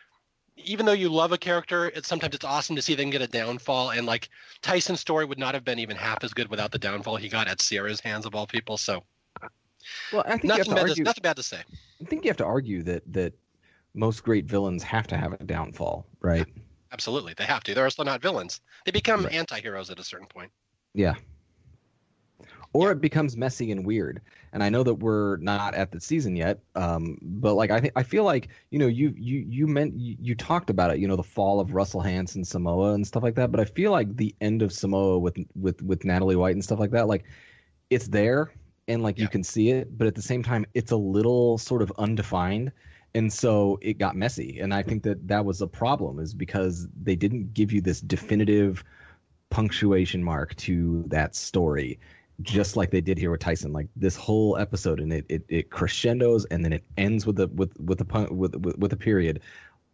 even 0.56 0.86
though 0.86 0.92
you 0.92 1.08
love 1.08 1.32
a 1.32 1.38
character, 1.38 1.86
it's 1.86 2.08
sometimes 2.08 2.34
it's 2.34 2.44
awesome 2.44 2.76
to 2.76 2.82
see 2.82 2.94
them 2.94 3.10
get 3.10 3.22
a 3.22 3.26
downfall. 3.26 3.90
And 3.90 4.06
like 4.06 4.28
Tyson's 4.62 5.00
story 5.00 5.24
would 5.24 5.38
not 5.38 5.54
have 5.54 5.64
been 5.64 5.78
even 5.78 5.96
half 5.96 6.22
as 6.24 6.32
good 6.32 6.48
without 6.48 6.70
the 6.70 6.78
downfall 6.78 7.16
he 7.16 7.28
got 7.28 7.48
at 7.48 7.60
Sierra's 7.60 8.00
hands 8.00 8.24
of 8.24 8.34
all 8.34 8.46
people. 8.46 8.76
So, 8.76 9.02
well, 10.12 10.22
I 10.26 10.30
think 10.30 10.44
nothing, 10.44 10.74
bad 10.74 10.76
to, 10.76 10.88
argue, 10.88 11.04
nothing 11.04 11.22
bad 11.22 11.36
to 11.36 11.42
say. 11.42 11.60
I 12.00 12.04
think 12.04 12.24
you 12.24 12.30
have 12.30 12.36
to 12.38 12.44
argue 12.44 12.82
that 12.84 13.02
that 13.12 13.34
most 13.94 14.22
great 14.22 14.46
villains 14.46 14.82
have 14.82 15.06
to 15.08 15.16
have 15.16 15.32
a 15.32 15.44
downfall, 15.44 16.06
right? 16.20 16.46
Absolutely, 16.92 17.34
they 17.36 17.44
have 17.44 17.64
to. 17.64 17.74
They're 17.74 17.84
also 17.84 18.04
not 18.04 18.22
villains. 18.22 18.60
They 18.84 18.92
become 18.92 19.24
right. 19.24 19.34
anti-heroes 19.34 19.90
at 19.90 19.98
a 19.98 20.04
certain 20.04 20.26
point. 20.26 20.50
Yeah, 20.94 21.14
or 22.76 22.92
it 22.92 23.00
becomes 23.00 23.38
messy 23.38 23.72
and 23.72 23.86
weird. 23.86 24.20
And 24.52 24.62
I 24.62 24.68
know 24.68 24.82
that 24.82 24.96
we're 24.96 25.38
not 25.38 25.74
at 25.74 25.92
the 25.92 25.98
season 25.98 26.36
yet, 26.36 26.58
um, 26.74 27.16
but 27.22 27.54
like 27.54 27.70
I 27.70 27.80
think 27.80 27.94
I 27.96 28.02
feel 28.02 28.24
like 28.24 28.48
you 28.70 28.78
know 28.78 28.86
you 28.86 29.14
you 29.16 29.38
you 29.48 29.66
meant 29.66 29.94
you, 29.98 30.16
you, 30.20 30.34
talked 30.34 30.68
about 30.68 30.90
it, 30.90 30.98
you 30.98 31.08
know, 31.08 31.16
the 31.16 31.22
fall 31.22 31.58
of 31.58 31.72
Russell 31.72 32.02
Hantz, 32.02 32.44
Samoa, 32.44 32.92
and 32.92 33.06
stuff 33.06 33.22
like 33.22 33.34
that. 33.36 33.50
But 33.50 33.60
I 33.60 33.64
feel 33.64 33.92
like 33.92 34.14
the 34.14 34.34
end 34.42 34.60
of 34.60 34.72
Samoa 34.72 35.18
with 35.18 35.38
with 35.54 35.82
with 35.82 36.04
Natalie 36.04 36.36
White 36.36 36.54
and 36.54 36.62
stuff 36.62 36.78
like 36.78 36.90
that, 36.90 37.08
like 37.08 37.24
it's 37.88 38.08
there 38.08 38.52
and 38.88 39.02
like 39.02 39.16
yeah. 39.16 39.22
you 39.22 39.28
can 39.28 39.42
see 39.42 39.70
it, 39.70 39.96
but 39.96 40.06
at 40.06 40.14
the 40.14 40.22
same 40.22 40.42
time, 40.42 40.66
it's 40.74 40.92
a 40.92 40.96
little 40.96 41.56
sort 41.56 41.80
of 41.80 41.90
undefined 41.96 42.72
and 43.14 43.32
so 43.32 43.78
it 43.80 43.96
got 43.96 44.14
messy 44.14 44.58
and 44.60 44.74
i 44.74 44.82
think 44.82 45.02
that 45.02 45.26
that 45.26 45.44
was 45.44 45.62
a 45.62 45.66
problem 45.66 46.18
is 46.18 46.34
because 46.34 46.86
they 47.02 47.16
didn't 47.16 47.54
give 47.54 47.72
you 47.72 47.80
this 47.80 48.00
definitive 48.02 48.84
punctuation 49.48 50.22
mark 50.22 50.54
to 50.56 51.04
that 51.06 51.34
story 51.34 51.98
just 52.42 52.76
like 52.76 52.90
they 52.90 53.00
did 53.00 53.18
here 53.18 53.30
with 53.30 53.40
Tyson. 53.40 53.72
Like 53.72 53.88
this 53.96 54.16
whole 54.16 54.56
episode, 54.56 55.00
and 55.00 55.12
it, 55.12 55.24
it, 55.28 55.44
it 55.48 55.70
crescendos 55.70 56.44
and 56.46 56.64
then 56.64 56.72
it 56.72 56.84
ends 56.96 57.26
with 57.26 57.36
the 57.36 57.48
with 57.48 57.78
with 57.80 57.98
the 57.98 58.28
with, 58.30 58.54
with 58.56 58.78
with 58.78 58.92
a 58.92 58.96
period 58.96 59.40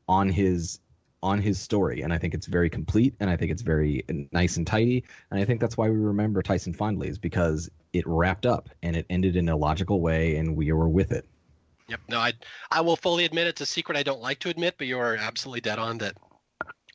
on 0.08 0.28
his 0.28 0.80
on 1.22 1.40
his 1.40 1.60
story, 1.60 2.02
and 2.02 2.12
I 2.12 2.18
think 2.18 2.34
it's 2.34 2.46
very 2.46 2.68
complete, 2.68 3.14
and 3.20 3.30
I 3.30 3.36
think 3.36 3.52
it's 3.52 3.62
very 3.62 4.04
nice 4.32 4.56
and 4.56 4.66
tidy, 4.66 5.04
and 5.30 5.38
I 5.38 5.44
think 5.44 5.60
that's 5.60 5.76
why 5.76 5.88
we 5.88 5.96
remember 5.96 6.42
Tyson 6.42 6.72
fondly 6.72 7.08
is 7.08 7.18
because 7.18 7.70
it 7.92 8.04
wrapped 8.06 8.44
up 8.44 8.70
and 8.82 8.96
it 8.96 9.06
ended 9.08 9.36
in 9.36 9.48
a 9.48 9.56
logical 9.56 10.00
way, 10.00 10.36
and 10.36 10.56
we 10.56 10.72
were 10.72 10.88
with 10.88 11.12
it. 11.12 11.26
Yep. 11.88 12.00
No, 12.08 12.18
I 12.18 12.32
I 12.70 12.80
will 12.80 12.96
fully 12.96 13.24
admit 13.24 13.46
it's 13.46 13.60
a 13.60 13.66
secret 13.66 13.96
I 13.96 14.02
don't 14.02 14.20
like 14.20 14.40
to 14.40 14.48
admit, 14.48 14.74
but 14.78 14.86
you 14.86 14.98
are 14.98 15.16
absolutely 15.16 15.60
dead 15.60 15.78
on 15.78 15.98
that 15.98 16.16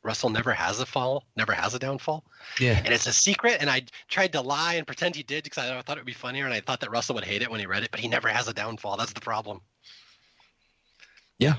Russell 0.08 0.30
never 0.30 0.54
has 0.54 0.80
a 0.80 0.86
fall, 0.86 1.26
never 1.36 1.52
has 1.52 1.74
a 1.74 1.80
downfall. 1.80 2.24
Yeah. 2.62 2.82
And 2.84 2.94
it's 2.94 3.08
a 3.08 3.14
secret. 3.14 3.58
And 3.60 3.70
I 3.70 3.82
tried 4.08 4.32
to 4.32 4.42
lie 4.42 4.76
and 4.76 4.88
pretend 4.88 5.18
he 5.18 5.22
did 5.22 5.44
because 5.44 5.58
I 5.58 5.82
thought 5.82 5.98
it 5.98 6.00
would 6.00 6.06
be 6.06 6.14
funnier. 6.14 6.46
And 6.46 6.54
I 6.54 6.62
thought 6.62 6.80
that 6.80 6.92
Russell 6.92 7.16
would 7.16 7.26
hate 7.26 7.42
it 7.42 7.52
when 7.52 7.60
he 7.60 7.66
read 7.66 7.84
it, 7.84 7.92
but 7.92 8.00
he 8.00 8.08
never 8.08 8.30
has 8.30 8.48
a 8.48 8.54
downfall. 8.54 8.96
That's 8.96 9.12
the 9.12 9.20
problem. 9.20 9.60
Yeah. 11.40 11.56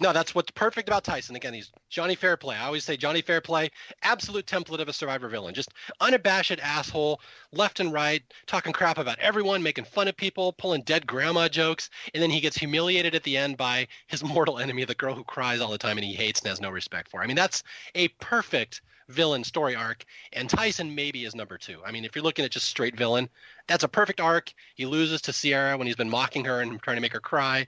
No, 0.00 0.14
that's 0.14 0.34
what's 0.34 0.50
perfect 0.52 0.88
about 0.88 1.04
Tyson. 1.04 1.36
Again, 1.36 1.52
he's 1.52 1.70
Johnny 1.90 2.14
Fairplay. 2.14 2.56
I 2.56 2.64
always 2.64 2.84
say 2.84 2.96
Johnny 2.96 3.20
Fairplay, 3.20 3.70
absolute 4.02 4.46
template 4.46 4.80
of 4.80 4.88
a 4.88 4.94
survivor 4.94 5.28
villain. 5.28 5.52
Just 5.52 5.74
unabashed 6.00 6.58
asshole, 6.58 7.20
left 7.52 7.80
and 7.80 7.92
right, 7.92 8.22
talking 8.46 8.72
crap 8.72 8.96
about 8.96 9.18
everyone, 9.18 9.62
making 9.62 9.84
fun 9.84 10.08
of 10.08 10.16
people, 10.16 10.54
pulling 10.54 10.80
dead 10.82 11.06
grandma 11.06 11.48
jokes, 11.48 11.90
and 12.14 12.22
then 12.22 12.30
he 12.30 12.40
gets 12.40 12.56
humiliated 12.56 13.14
at 13.14 13.24
the 13.24 13.36
end 13.36 13.58
by 13.58 13.86
his 14.06 14.24
mortal 14.24 14.58
enemy, 14.58 14.84
the 14.86 14.94
girl 14.94 15.14
who 15.14 15.22
cries 15.22 15.60
all 15.60 15.70
the 15.70 15.76
time 15.76 15.98
and 15.98 16.06
he 16.06 16.14
hates 16.14 16.40
and 16.40 16.48
has 16.48 16.62
no 16.62 16.70
respect 16.70 17.10
for. 17.10 17.22
I 17.22 17.26
mean, 17.26 17.36
that's 17.36 17.62
a 17.94 18.08
perfect 18.08 18.80
villain 19.10 19.44
story 19.44 19.74
arc, 19.74 20.06
and 20.32 20.48
Tyson 20.48 20.94
maybe 20.94 21.26
is 21.26 21.34
number 21.34 21.58
two. 21.58 21.78
I 21.84 21.90
mean, 21.90 22.06
if 22.06 22.16
you're 22.16 22.24
looking 22.24 22.46
at 22.46 22.52
just 22.52 22.68
straight 22.68 22.96
villain, 22.96 23.28
that's 23.66 23.84
a 23.84 23.88
perfect 23.88 24.20
arc. 24.20 24.54
He 24.76 24.86
loses 24.86 25.20
to 25.22 25.32
Sierra 25.34 25.76
when 25.76 25.86
he's 25.86 25.96
been 25.96 26.08
mocking 26.08 26.46
her 26.46 26.62
and 26.62 26.80
trying 26.80 26.96
to 26.96 27.02
make 27.02 27.12
her 27.12 27.20
cry. 27.20 27.66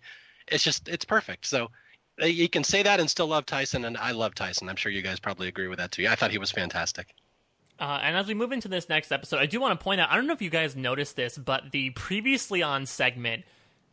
It's 0.48 0.64
just 0.64 0.88
it's 0.88 1.04
perfect. 1.04 1.46
So 1.46 1.70
you 2.18 2.48
can 2.48 2.64
say 2.64 2.82
that 2.82 3.00
and 3.00 3.10
still 3.10 3.26
love 3.26 3.46
Tyson, 3.46 3.84
and 3.84 3.96
I 3.96 4.12
love 4.12 4.34
Tyson. 4.34 4.68
I'm 4.68 4.76
sure 4.76 4.92
you 4.92 5.02
guys 5.02 5.20
probably 5.20 5.48
agree 5.48 5.68
with 5.68 5.78
that 5.78 5.92
too. 5.92 6.06
I 6.08 6.14
thought 6.14 6.30
he 6.30 6.38
was 6.38 6.50
fantastic. 6.50 7.14
Uh, 7.78 7.98
and 8.02 8.16
as 8.16 8.26
we 8.26 8.34
move 8.34 8.52
into 8.52 8.68
this 8.68 8.88
next 8.88 9.10
episode, 9.10 9.38
I 9.38 9.46
do 9.46 9.60
want 9.60 9.78
to 9.78 9.82
point 9.82 10.00
out 10.00 10.10
I 10.10 10.16
don't 10.16 10.26
know 10.26 10.34
if 10.34 10.42
you 10.42 10.50
guys 10.50 10.76
noticed 10.76 11.16
this, 11.16 11.36
but 11.36 11.72
the 11.72 11.90
previously 11.90 12.62
on 12.62 12.86
segment, 12.86 13.44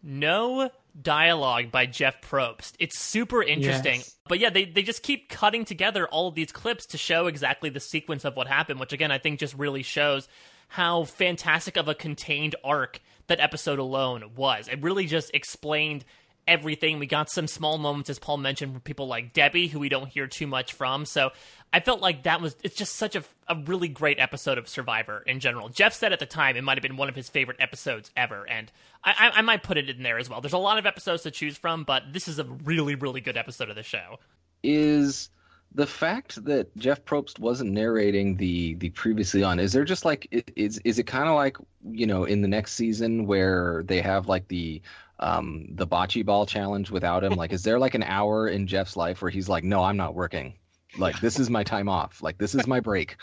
no 0.03 0.69
dialogue 1.01 1.71
by 1.71 1.85
Jeff 1.85 2.21
Probst. 2.21 2.73
It's 2.79 2.99
super 2.99 3.41
interesting. 3.41 3.95
Yes. 3.95 4.15
But 4.27 4.39
yeah, 4.39 4.49
they, 4.49 4.65
they 4.65 4.83
just 4.83 5.01
keep 5.01 5.29
cutting 5.29 5.65
together 5.65 6.07
all 6.07 6.27
of 6.27 6.35
these 6.35 6.51
clips 6.51 6.85
to 6.87 6.97
show 6.97 7.27
exactly 7.27 7.69
the 7.69 7.79
sequence 7.79 8.25
of 8.25 8.35
what 8.35 8.47
happened, 8.47 8.79
which 8.79 8.93
again, 8.93 9.11
I 9.11 9.17
think 9.17 9.39
just 9.39 9.55
really 9.55 9.83
shows 9.83 10.27
how 10.67 11.05
fantastic 11.05 11.77
of 11.77 11.87
a 11.87 11.95
contained 11.95 12.55
arc 12.63 12.99
that 13.27 13.39
episode 13.39 13.79
alone 13.79 14.31
was. 14.35 14.67
It 14.67 14.81
really 14.83 15.05
just 15.05 15.31
explained 15.33 16.05
everything. 16.49 16.99
We 16.99 17.05
got 17.05 17.29
some 17.29 17.47
small 17.47 17.77
moments, 17.77 18.09
as 18.09 18.19
Paul 18.19 18.37
mentioned, 18.37 18.73
from 18.73 18.81
people 18.81 19.07
like 19.07 19.31
Debbie, 19.31 19.67
who 19.67 19.79
we 19.79 19.87
don't 19.87 20.09
hear 20.09 20.27
too 20.27 20.47
much 20.47 20.73
from. 20.73 21.05
So 21.05 21.31
I 21.71 21.79
felt 21.79 22.01
like 22.01 22.23
that 22.23 22.41
was 22.41 22.55
it's 22.63 22.75
just 22.75 22.95
such 22.95 23.15
a, 23.15 23.23
a 23.47 23.55
really 23.55 23.87
great 23.87 24.19
episode 24.19 24.57
of 24.57 24.67
Survivor 24.67 25.23
in 25.25 25.39
general. 25.39 25.69
Jeff 25.69 25.93
said 25.93 26.11
at 26.11 26.19
the 26.19 26.25
time 26.25 26.57
it 26.57 26.63
might 26.63 26.77
have 26.77 26.81
been 26.81 26.97
one 26.97 27.07
of 27.07 27.15
his 27.15 27.29
favorite 27.29 27.57
episodes 27.59 28.11
ever, 28.17 28.45
and 28.49 28.71
I, 29.03 29.11
I, 29.11 29.39
I 29.39 29.41
might 29.41 29.63
put 29.63 29.77
it 29.77 29.89
in 29.89 30.03
there 30.03 30.17
as 30.17 30.29
well. 30.29 30.41
There's 30.41 30.53
a 30.53 30.57
lot 30.57 30.79
of 30.79 30.85
episodes 30.85 31.23
to 31.23 31.31
choose 31.31 31.57
from, 31.57 31.83
but 31.83 32.11
this 32.11 32.27
is 32.27 32.39
a 32.39 32.43
really 32.43 32.95
really 32.95 33.21
good 33.21 33.37
episode 33.37 33.69
of 33.69 33.75
the 33.75 33.83
show. 33.83 34.17
Is 34.63 35.29
the 35.75 35.85
fact 35.85 36.43
that 36.45 36.75
Jeff 36.77 37.05
Probst 37.05 37.37
wasn't 37.37 37.71
narrating 37.71 38.37
the 38.37 38.73
the 38.75 38.89
previously 38.89 39.43
on 39.43 39.59
is 39.59 39.71
there 39.71 39.85
just 39.85 40.03
like 40.03 40.27
is 40.55 40.79
is 40.79 40.97
it 40.97 41.03
kind 41.03 41.29
of 41.29 41.35
like 41.35 41.57
you 41.91 42.07
know 42.07 42.23
in 42.23 42.41
the 42.41 42.47
next 42.47 42.73
season 42.73 43.27
where 43.27 43.83
they 43.85 44.01
have 44.01 44.27
like 44.27 44.47
the 44.47 44.81
um 45.19 45.65
the 45.71 45.85
bocce 45.87 46.25
ball 46.25 46.45
challenge 46.45 46.89
without 46.91 47.23
him? 47.23 47.33
Like 47.33 47.51
is 47.53 47.63
there 47.63 47.77
like 47.79 47.93
an 47.95 48.03
hour 48.03 48.47
in 48.47 48.67
Jeff's 48.67 48.95
life 48.97 49.21
where 49.21 49.31
he's 49.31 49.49
like 49.49 49.63
no 49.63 49.83
I'm 49.83 49.97
not 49.97 50.15
working. 50.15 50.53
Like 50.97 51.19
this 51.19 51.39
is 51.39 51.49
my 51.49 51.63
time 51.63 51.87
off. 51.89 52.23
Like 52.23 52.37
this 52.37 52.55
is 52.55 52.65
my 52.67 52.79
break. 52.79 53.17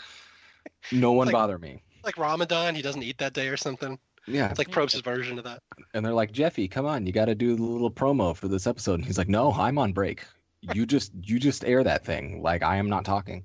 No 0.91 1.11
one 1.13 1.27
Like- 1.27 1.33
bother 1.33 1.57
me. 1.57 1.81
Like 2.03 2.17
Ramadan, 2.17 2.75
he 2.75 2.81
doesn't 2.81 3.03
eat 3.03 3.17
that 3.17 3.33
day 3.33 3.49
or 3.49 3.57
something. 3.57 3.99
yeah. 4.27 4.49
It's 4.49 4.57
like 4.59 4.71
Probst's 4.71 5.01
version 5.01 5.37
of 5.37 5.43
that. 5.43 5.61
and 5.93 6.05
they're 6.05 6.13
like 6.13 6.31
Jeffy 6.31 6.67
come 6.67 6.85
on. 6.85 7.05
You 7.05 7.11
got 7.11 7.25
to 7.25 7.35
do 7.35 7.55
the 7.55 7.63
little 7.63 7.91
promo 7.91 8.35
for 8.35 8.47
this 8.47 8.67
episode. 8.67 8.95
And 8.95 9.05
he's 9.05 9.17
like 9.17 9.27
no 9.29 9.51
I'm 9.51 9.77
on 9.77 9.91
break. 9.93 10.23
You 10.61 10.85
just 10.85 11.11
you 11.21 11.39
just 11.39 11.65
air 11.65 11.83
that 11.83 12.05
thing. 12.05 12.41
Like 12.41 12.63
I 12.63 12.77
am 12.77 12.89
not 12.89 13.03
talking. 13.05 13.43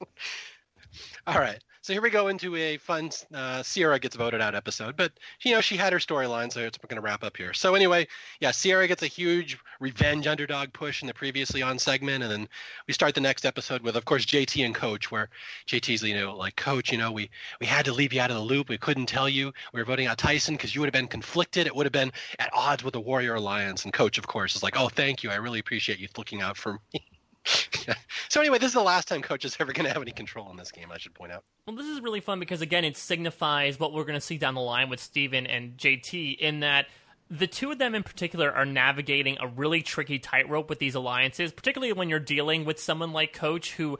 All 1.26 1.38
right. 1.38 1.58
So 1.84 1.92
here 1.92 2.00
we 2.00 2.08
go 2.08 2.28
into 2.28 2.56
a 2.56 2.78
fun 2.78 3.10
uh, 3.34 3.62
Sierra 3.62 3.98
gets 3.98 4.16
voted 4.16 4.40
out 4.40 4.54
episode, 4.54 4.96
but 4.96 5.12
you 5.42 5.52
know 5.52 5.60
she 5.60 5.76
had 5.76 5.92
her 5.92 5.98
storyline, 5.98 6.50
so 6.50 6.60
it's, 6.60 6.78
we're 6.82 6.88
going 6.88 6.96
to 6.96 7.02
wrap 7.02 7.22
up 7.22 7.36
here. 7.36 7.52
So 7.52 7.74
anyway, 7.74 8.08
yeah, 8.40 8.52
Sierra 8.52 8.88
gets 8.88 9.02
a 9.02 9.06
huge 9.06 9.58
revenge 9.80 10.26
underdog 10.26 10.72
push 10.72 11.02
in 11.02 11.08
the 11.08 11.12
previously 11.12 11.60
on 11.60 11.78
segment, 11.78 12.22
and 12.22 12.32
then 12.32 12.48
we 12.88 12.94
start 12.94 13.14
the 13.14 13.20
next 13.20 13.44
episode 13.44 13.82
with, 13.82 13.96
of 13.96 14.06
course, 14.06 14.24
JT 14.24 14.64
and 14.64 14.74
Coach, 14.74 15.10
where 15.10 15.28
JT's 15.66 16.02
you 16.02 16.14
know 16.14 16.34
like 16.34 16.56
Coach, 16.56 16.90
you 16.90 16.96
know 16.96 17.12
we 17.12 17.28
we 17.60 17.66
had 17.66 17.84
to 17.84 17.92
leave 17.92 18.14
you 18.14 18.20
out 18.22 18.30
of 18.30 18.38
the 18.38 18.42
loop, 18.42 18.70
we 18.70 18.78
couldn't 18.78 19.04
tell 19.04 19.28
you. 19.28 19.52
We 19.74 19.80
were 19.82 19.84
voting 19.84 20.06
out 20.06 20.16
Tyson 20.16 20.54
because 20.54 20.74
you 20.74 20.80
would 20.80 20.86
have 20.86 20.98
been 20.98 21.06
conflicted, 21.06 21.66
it 21.66 21.76
would 21.76 21.84
have 21.84 21.92
been 21.92 22.12
at 22.38 22.48
odds 22.54 22.82
with 22.82 22.94
the 22.94 23.00
Warrior 23.02 23.34
Alliance, 23.34 23.84
and 23.84 23.92
Coach, 23.92 24.16
of 24.16 24.26
course, 24.26 24.56
is 24.56 24.62
like, 24.62 24.78
oh 24.78 24.88
thank 24.88 25.22
you, 25.22 25.28
I 25.28 25.34
really 25.34 25.58
appreciate 25.58 25.98
you 25.98 26.08
looking 26.16 26.40
out 26.40 26.56
for 26.56 26.80
me. 26.94 27.04
so 28.28 28.40
anyway, 28.40 28.58
this 28.58 28.68
is 28.68 28.74
the 28.74 28.82
last 28.82 29.08
time 29.08 29.22
Coach 29.22 29.44
is 29.44 29.56
ever 29.60 29.72
going 29.72 29.86
to 29.86 29.92
have 29.92 30.02
any 30.02 30.12
control 30.12 30.50
in 30.50 30.56
this 30.56 30.70
game. 30.70 30.90
I 30.90 30.98
should 30.98 31.14
point 31.14 31.32
out. 31.32 31.44
Well, 31.66 31.76
this 31.76 31.86
is 31.86 32.00
really 32.00 32.20
fun 32.20 32.40
because 32.40 32.62
again, 32.62 32.84
it 32.84 32.96
signifies 32.96 33.78
what 33.78 33.92
we're 33.92 34.04
going 34.04 34.14
to 34.18 34.20
see 34.20 34.38
down 34.38 34.54
the 34.54 34.60
line 34.60 34.88
with 34.88 35.00
Stephen 35.00 35.46
and 35.46 35.76
JT 35.76 36.38
in 36.38 36.60
that 36.60 36.86
the 37.30 37.46
two 37.46 37.70
of 37.70 37.78
them 37.78 37.94
in 37.94 38.02
particular 38.02 38.52
are 38.52 38.66
navigating 38.66 39.36
a 39.40 39.46
really 39.46 39.82
tricky 39.82 40.18
tightrope 40.18 40.68
with 40.68 40.78
these 40.78 40.94
alliances, 40.94 41.52
particularly 41.52 41.92
when 41.92 42.08
you're 42.08 42.20
dealing 42.20 42.64
with 42.64 42.78
someone 42.78 43.12
like 43.12 43.32
Coach 43.32 43.74
who 43.74 43.98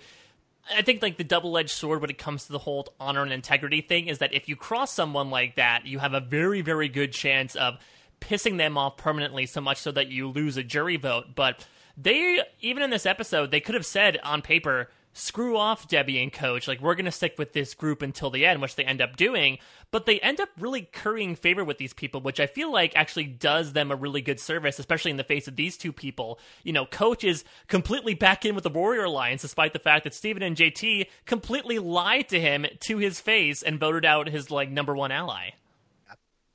I 0.75 0.81
think 0.81 1.03
like 1.03 1.19
the 1.19 1.25
double-edged 1.25 1.71
sword 1.71 2.01
when 2.01 2.09
it 2.09 2.17
comes 2.17 2.47
to 2.47 2.53
the 2.53 2.59
whole 2.59 2.89
honor 2.99 3.23
and 3.23 3.33
integrity 3.33 3.83
thing 3.83 4.07
is 4.07 4.19
that 4.19 4.33
if 4.33 4.49
you 4.49 4.57
cross 4.57 4.93
someone 4.93 5.29
like 5.29 5.57
that, 5.57 5.85
you 5.85 5.99
have 5.99 6.15
a 6.15 6.21
very 6.21 6.63
very 6.63 6.89
good 6.89 7.13
chance 7.13 7.55
of 7.55 7.79
pissing 8.21 8.57
them 8.57 8.79
off 8.79 8.97
permanently 8.97 9.45
so 9.45 9.61
much 9.61 9.79
so 9.79 9.93
that 9.93 10.09
you 10.09 10.29
lose 10.29 10.57
a 10.57 10.63
jury 10.63 10.97
vote, 10.97 11.35
but 11.35 11.67
they 11.97 12.41
even 12.61 12.83
in 12.83 12.91
this 12.91 13.07
episode 13.07 13.51
they 13.51 13.61
could 13.61 13.75
have 13.75 13.87
said 13.87 14.19
on 14.23 14.43
paper 14.43 14.91
screw 15.17 15.57
off 15.57 15.87
Debbie 15.87 16.21
and 16.21 16.33
Coach. 16.33 16.67
Like, 16.67 16.81
we're 16.81 16.97
going 16.97 17.05
to 17.05 17.13
stick 17.13 17.37
with 17.39 17.53
this 17.53 17.73
group 17.73 18.03
until 18.03 18.31
the 18.31 18.45
end, 18.45 18.61
which 18.61 18.75
they 18.75 18.85
end 18.85 19.01
up 19.01 19.15
doing. 19.17 19.59
But 19.93 20.07
they 20.07 20.19
end 20.19 20.41
up 20.41 20.49
really 20.59 20.83
currying 20.93 21.37
favor 21.37 21.63
with 21.63 21.79
these 21.79 21.93
people, 21.95 22.21
which 22.21 22.41
I 22.41 22.47
feel 22.49 22.73
like 22.73 22.97
actually 22.97 23.27
does 23.27 23.75
them 23.75 23.93
a 23.93 23.95
really 23.95 24.23
good 24.23 24.41
service, 24.41 24.81
especially 24.81 25.13
in 25.13 25.17
the 25.17 25.23
face 25.23 25.47
of 25.47 25.55
these 25.55 25.77
two 25.77 25.93
people. 25.93 26.41
You 26.65 26.73
know, 26.73 26.85
Coach 26.85 27.23
is 27.23 27.45
completely 27.69 28.15
back 28.15 28.45
in 28.45 28.57
with 28.57 28.65
the 28.65 28.71
Warrior 28.71 29.05
Alliance, 29.05 29.43
despite 29.43 29.73
the 29.73 29.79
fact 29.79 30.03
that 30.03 30.15
Stephen 30.15 30.43
and 30.43 30.57
JT 30.57 31.07
completely 31.27 31.79
lied 31.79 32.29
to 32.31 32.41
him 32.41 32.67
to 32.81 32.99
his 32.99 33.21
face 33.21 33.63
and 33.63 33.79
voted 33.79 34.05
out 34.05 34.29
his, 34.29 34.51
like, 34.51 34.69
number 34.69 34.97
one 34.97 35.13
ally. 35.13 35.51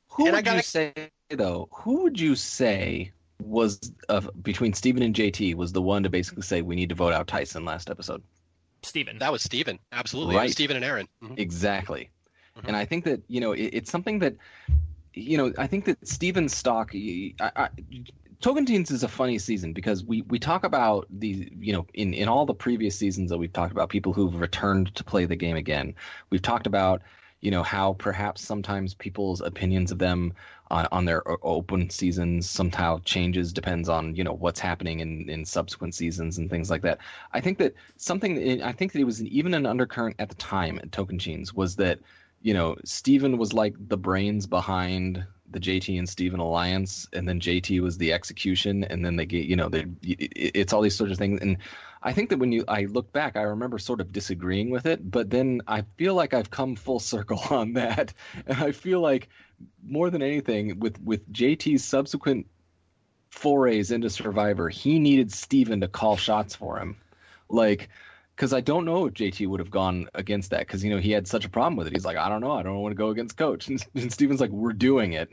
Who 0.09 0.25
And 0.27 0.35
I 0.35 0.39
would 0.39 0.45
you 0.47 0.51
gotta- 0.51 0.63
say 0.63 0.93
though? 1.29 1.69
Who 1.71 2.03
would 2.03 2.19
you 2.19 2.35
say 2.35 3.13
was 3.41 3.79
uh, 4.09 4.21
between 4.41 4.73
Stephen 4.73 5.01
and 5.01 5.15
JT 5.15 5.55
was 5.55 5.71
the 5.71 5.81
one 5.81 6.03
to 6.03 6.09
basically 6.09 6.43
say 6.43 6.61
we 6.61 6.75
need 6.75 6.89
to 6.89 6.95
vote 6.95 7.13
out 7.13 7.27
Tyson 7.27 7.65
last 7.65 7.89
episode? 7.89 8.21
Stephen. 8.83 9.19
That 9.19 9.31
was 9.31 9.43
Stephen. 9.43 9.79
Absolutely. 9.91 10.35
It 10.35 10.37
was 10.37 10.41
Right. 10.43 10.51
Stephen 10.51 10.77
and 10.81 10.85
Erinn. 10.85 11.07
Mhm. 11.23 11.39
Exactly. 11.39 12.09
Mhm. 12.57 12.67
And 12.67 12.75
I 12.75 12.85
think 12.85 13.05
that 13.05 13.21
you 13.27 13.41
know 13.41 13.51
it, 13.53 13.69
it's 13.73 13.91
something 13.91 14.19
that 14.19 14.35
you 15.13 15.37
know 15.37 15.53
I 15.57 15.67
think 15.67 15.85
that 15.85 16.07
Stephen's 16.07 16.55
stock. 16.55 16.91
I, 16.93 17.33
I, 17.39 17.69
Tocantins 18.41 18.89
is 18.91 19.03
a 19.03 19.07
funny 19.09 19.37
season 19.37 19.73
because 19.73 20.03
we 20.03 20.21
we 20.23 20.39
talk 20.39 20.63
about 20.63 21.07
the 21.09 21.51
you 21.59 21.73
know 21.73 21.85
in 21.93 22.13
in 22.13 22.29
all 22.29 22.45
the 22.45 22.53
previous 22.53 22.97
seasons 22.97 23.29
that 23.31 23.37
we've 23.37 23.51
talked 23.51 23.73
about 23.73 23.89
people 23.89 24.13
who've 24.13 24.35
returned 24.35 24.95
to 24.95 25.03
play 25.03 25.25
the 25.25 25.35
game 25.35 25.57
again. 25.57 25.95
We've 26.29 26.41
talked 26.41 26.67
about 26.67 27.01
you 27.41 27.51
know 27.51 27.63
how 27.63 27.93
perhaps 27.93 28.41
sometimes 28.41 28.93
people's 28.93 29.41
opinions 29.41 29.91
of 29.91 29.99
them 29.99 30.33
on, 30.71 30.87
on 30.91 31.05
their 31.05 31.23
open 31.45 31.89
seasons 31.89 32.49
somehow 32.49 32.99
changes 33.05 33.51
depends 33.53 33.89
on 33.89 34.15
you 34.15 34.23
know 34.23 34.33
what's 34.33 34.59
happening 34.59 34.99
in, 34.99 35.29
in 35.29 35.45
subsequent 35.45 35.95
seasons 35.95 36.37
and 36.37 36.49
things 36.49 36.69
like 36.69 36.81
that. 36.83 36.99
I 37.33 37.41
think 37.41 37.57
that 37.59 37.73
something 37.97 38.37
eh, 38.37 38.59
I 38.63 38.71
think 38.71 38.93
that 38.93 38.99
it 38.99 39.05
was 39.05 39.23
even 39.23 39.53
an 39.53 39.65
undercurrent 39.65 40.17
at 40.19 40.29
the 40.29 40.35
time 40.35 40.79
at 40.79 40.91
Tocantins 40.91 41.53
was 41.53 41.75
that 41.77 41.99
you 42.41 42.53
know 42.53 42.75
Stephen 42.85 43.37
was 43.37 43.53
like 43.53 43.75
the 43.87 43.97
brains 43.97 44.45
behind 44.47 45.25
the 45.51 45.59
JT 45.59 45.97
and 45.97 46.07
Stephen 46.07 46.39
alliance 46.39 47.07
and 47.13 47.27
then 47.27 47.39
JT 47.39 47.81
was 47.81 47.97
the 47.97 48.13
execution 48.13 48.83
and 48.83 49.03
then 49.03 49.15
they 49.15 49.25
get 49.25 49.45
you 49.45 49.55
know 49.55 49.69
they 49.69 49.85
it, 50.03 50.31
it's 50.35 50.73
all 50.73 50.81
these 50.81 50.95
sorts 50.95 51.11
of 51.11 51.17
things 51.17 51.39
and 51.41 51.57
I 52.01 52.13
think 52.13 52.29
that 52.29 52.39
when 52.39 52.51
you 52.51 52.63
I 52.67 52.83
look 52.83 53.11
back 53.11 53.35
I 53.35 53.41
remember 53.41 53.77
sort 53.77 54.01
of 54.01 54.11
disagreeing 54.11 54.69
with 54.69 54.85
it 54.85 55.09
but 55.09 55.29
then 55.29 55.61
I 55.67 55.83
feel 55.97 56.15
like 56.15 56.33
I've 56.33 56.49
come 56.49 56.75
full 56.75 56.99
circle 56.99 57.39
on 57.49 57.73
that 57.73 58.13
and 58.47 58.57
I 58.57 58.71
feel 58.71 59.01
like 59.01 59.29
more 59.83 60.09
than 60.09 60.21
anything 60.21 60.79
with 60.79 61.01
with 61.01 61.31
JT's 61.31 61.83
subsequent 61.83 62.47
forays 63.29 63.91
into 63.91 64.09
Survivor, 64.09 64.69
he 64.69 64.99
needed 64.99 65.31
Stephen 65.31 65.81
to 65.81 65.87
call 65.87 66.17
shots 66.17 66.55
for 66.55 66.79
him. 66.79 66.97
Like 67.49 67.89
because 68.35 68.53
I 68.53 68.61
don't 68.61 68.85
know 68.85 69.05
if 69.05 69.15
JT 69.15 69.47
would 69.47 69.59
have 69.59 69.69
gone 69.69 70.07
against 70.13 70.51
that 70.51 70.59
because 70.59 70.81
you 70.81 70.89
know 70.91 70.97
he 70.97 71.11
had 71.11 71.27
such 71.27 71.43
a 71.43 71.49
problem 71.49 71.75
with 71.75 71.87
it. 71.87 71.93
He's 71.93 72.05
like, 72.05 72.15
I 72.15 72.29
don't 72.29 72.39
know, 72.39 72.53
I 72.53 72.63
don't 72.63 72.81
want 72.81 72.91
to 72.93 72.97
go 72.97 73.09
against 73.09 73.35
coach, 73.35 73.67
and, 73.67 73.85
and 73.95 74.13
Stephen's 74.13 74.39
like, 74.39 74.49
we're 74.49 74.71
doing 74.71 75.13
it. 75.13 75.29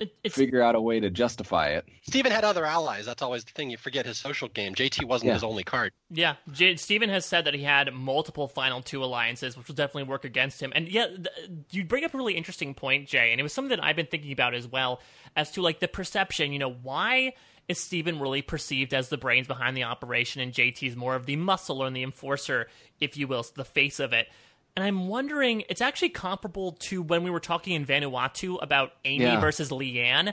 It, 0.00 0.14
it's 0.24 0.34
Figure 0.34 0.62
out 0.62 0.74
a 0.74 0.80
way 0.80 0.98
to 0.98 1.10
justify 1.10 1.68
it. 1.68 1.84
Stephen 2.08 2.32
had 2.32 2.42
other 2.42 2.64
allies. 2.64 3.04
That's 3.04 3.20
always 3.20 3.44
the 3.44 3.52
thing. 3.52 3.68
You 3.70 3.76
forget 3.76 4.06
his 4.06 4.18
social 4.18 4.48
game. 4.48 4.74
JT 4.74 5.04
wasn't 5.06 5.28
Yeah. 5.28 5.34
his 5.34 5.44
only 5.44 5.62
card. 5.62 5.92
Yeah, 6.08 6.36
J- 6.50 6.76
Stephen 6.76 7.10
has 7.10 7.26
said 7.26 7.44
that 7.44 7.52
he 7.54 7.62
had 7.62 7.92
multiple 7.92 8.48
final 8.48 8.80
two 8.80 9.04
alliances, 9.04 9.58
which 9.58 9.68
will 9.68 9.74
definitely 9.74 10.04
work 10.04 10.24
against 10.24 10.60
him. 10.62 10.72
And 10.74 10.88
yeah, 10.88 11.06
th- 11.06 11.28
you 11.70 11.84
bring 11.84 12.04
up 12.04 12.14
a 12.14 12.16
really 12.16 12.34
interesting 12.34 12.72
point, 12.74 13.08
Jay, 13.08 13.30
and 13.30 13.38
it 13.38 13.42
was 13.42 13.52
something 13.52 13.76
that 13.76 13.84
I've 13.84 13.94
been 13.96 14.06
thinking 14.06 14.32
about 14.32 14.54
as 14.54 14.66
well, 14.66 15.00
as 15.36 15.50
to 15.52 15.62
like 15.62 15.80
the 15.80 15.88
perception. 15.88 16.52
You 16.54 16.58
know, 16.60 16.72
why 16.72 17.34
is 17.68 17.78
Stephen 17.78 18.18
really 18.18 18.40
perceived 18.42 18.94
as 18.94 19.10
the 19.10 19.18
brains 19.18 19.46
behind 19.46 19.76
the 19.76 19.84
operation, 19.84 20.40
and 20.40 20.52
JT's 20.52 20.96
more 20.96 21.14
of 21.14 21.26
the 21.26 21.36
muscle 21.36 21.82
or 21.82 21.90
the 21.90 22.02
enforcer, 22.02 22.68
if 23.00 23.16
you 23.18 23.28
will, 23.28 23.44
the 23.54 23.64
face 23.66 24.00
of 24.00 24.12
it? 24.14 24.28
And 24.76 24.84
I'm 24.84 25.08
wondering, 25.08 25.64
it's 25.68 25.80
actually 25.80 26.10
comparable 26.10 26.72
to 26.72 27.02
when 27.02 27.22
we 27.24 27.30
were 27.30 27.40
talking 27.40 27.74
in 27.74 27.84
Vanuatu 27.84 28.62
about 28.62 28.92
Ami 29.04 29.18
Yeah. 29.24 29.40
versus 29.40 29.70
Leann. 29.70 30.32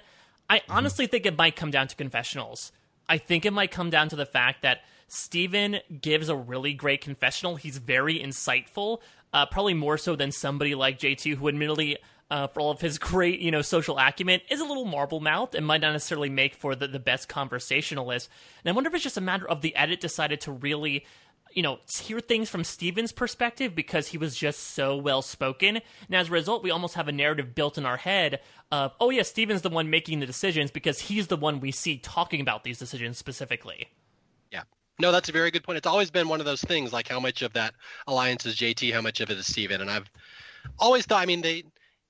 I 0.50 0.62
honestly 0.70 1.08
think 1.08 1.26
it 1.26 1.38
might 1.38 1.56
come 1.56 1.72
down 1.72 1.88
to 1.88 1.96
confessionals. 1.96 2.72
I 3.10 3.18
think 3.18 3.46
it 3.46 3.52
might 3.52 3.72
come 3.72 3.90
down 3.90 4.10
to 4.10 4.16
the 4.16 4.26
fact 4.26 4.62
that 4.62 4.82
Stephen 5.08 5.80
gives 6.02 6.30
a 6.30 6.36
really 6.36 6.74
great 6.74 7.02
confessional. 7.02 7.56
He's 7.56 7.78
very 7.78 8.20
insightful, 8.20 9.00
uh, 9.34 9.46
probably 9.46 9.74
more 9.74 9.98
so 9.98 10.16
than 10.16 10.32
somebody 10.32 10.76
like 10.76 11.00
JT, 11.00 11.36
who 11.36 11.48
admittedly, 11.48 11.98
uh, 12.30 12.48
for 12.48 12.60
all 12.60 12.72
of 12.72 12.82
his 12.82 12.98
great, 13.00 13.40
you 13.40 13.50
know, 13.52 13.62
social 13.62 13.98
acumen, 13.98 14.42
is 14.50 14.60
a 14.60 14.66
little 14.66 14.86
marble 14.86 15.20
mouthed 15.22 15.56
and 15.56 15.66
might 15.66 15.82
not 15.82 15.94
necessarily 15.94 16.30
make 16.30 16.54
for 16.54 16.76
the, 16.76 16.88
the 16.88 17.00
best 17.00 17.28
conversationalist. 17.30 18.30
And 18.64 18.72
I 18.72 18.76
wonder 18.76 18.90
if 18.90 18.94
it's 18.96 19.04
just 19.04 19.18
a 19.18 19.22
matter 19.22 19.48
of 19.48 19.62
the 19.62 19.76
edit 19.76 20.00
decided 20.02 20.42
to 20.42 20.52
really 20.52 21.06
you 21.54 21.64
know, 21.64 21.80
hear 21.92 22.20
things 22.20 22.50
from 22.50 22.64
Stephen's 22.64 23.12
perspective 23.12 23.76
because 23.76 24.08
he 24.08 24.18
was 24.18 24.36
just 24.36 24.60
so 24.60 24.96
well 24.96 25.22
spoken. 25.22 25.78
And 25.78 26.16
as 26.16 26.30
a 26.30 26.32
result, 26.32 26.64
we 26.64 26.72
almost 26.72 26.96
have 26.96 27.08
a 27.08 27.12
narrative 27.12 27.56
built 27.56 27.78
in 27.78 27.86
our 27.86 27.98
head 27.98 28.40
of, 28.72 28.94
oh, 29.00 29.10
yeah, 29.10 29.24
Stephen's 29.24 29.62
the 29.62 29.70
one 29.70 29.90
making 29.90 30.20
the 30.20 30.26
decisions 30.26 30.72
because 30.72 31.00
he's 31.00 31.28
the 31.28 31.38
one 31.38 31.60
we 31.60 31.72
see 31.72 31.98
talking 31.98 32.42
about 32.42 32.64
these 32.64 32.80
decisions 32.80 33.18
specifically. 33.18 33.88
Yeah. 34.52 34.64
No, 35.00 35.12
that's 35.12 35.30
a 35.30 35.32
very 35.32 35.52
good 35.52 35.64
point. 35.64 35.78
It's 35.78 35.88
always 35.88 36.12
been 36.12 36.28
one 36.28 36.40
of 36.40 36.46
those 36.46 36.62
things, 36.62 36.94
like 36.94 37.08
how 37.08 37.20
much 37.20 37.42
of 37.42 37.54
that 37.54 37.74
alliance 38.08 38.46
is 38.46 38.56
JT, 38.56 38.94
how 38.94 39.02
much 39.02 39.22
of 39.22 39.30
it 39.30 39.38
is 39.38 39.48
Stephen. 39.48 39.82
And 39.82 39.90
I've 39.90 40.10
always 40.80 41.06
thought, 41.06 41.22
I 41.22 41.26
mean, 41.26 41.42
they, 41.42 41.64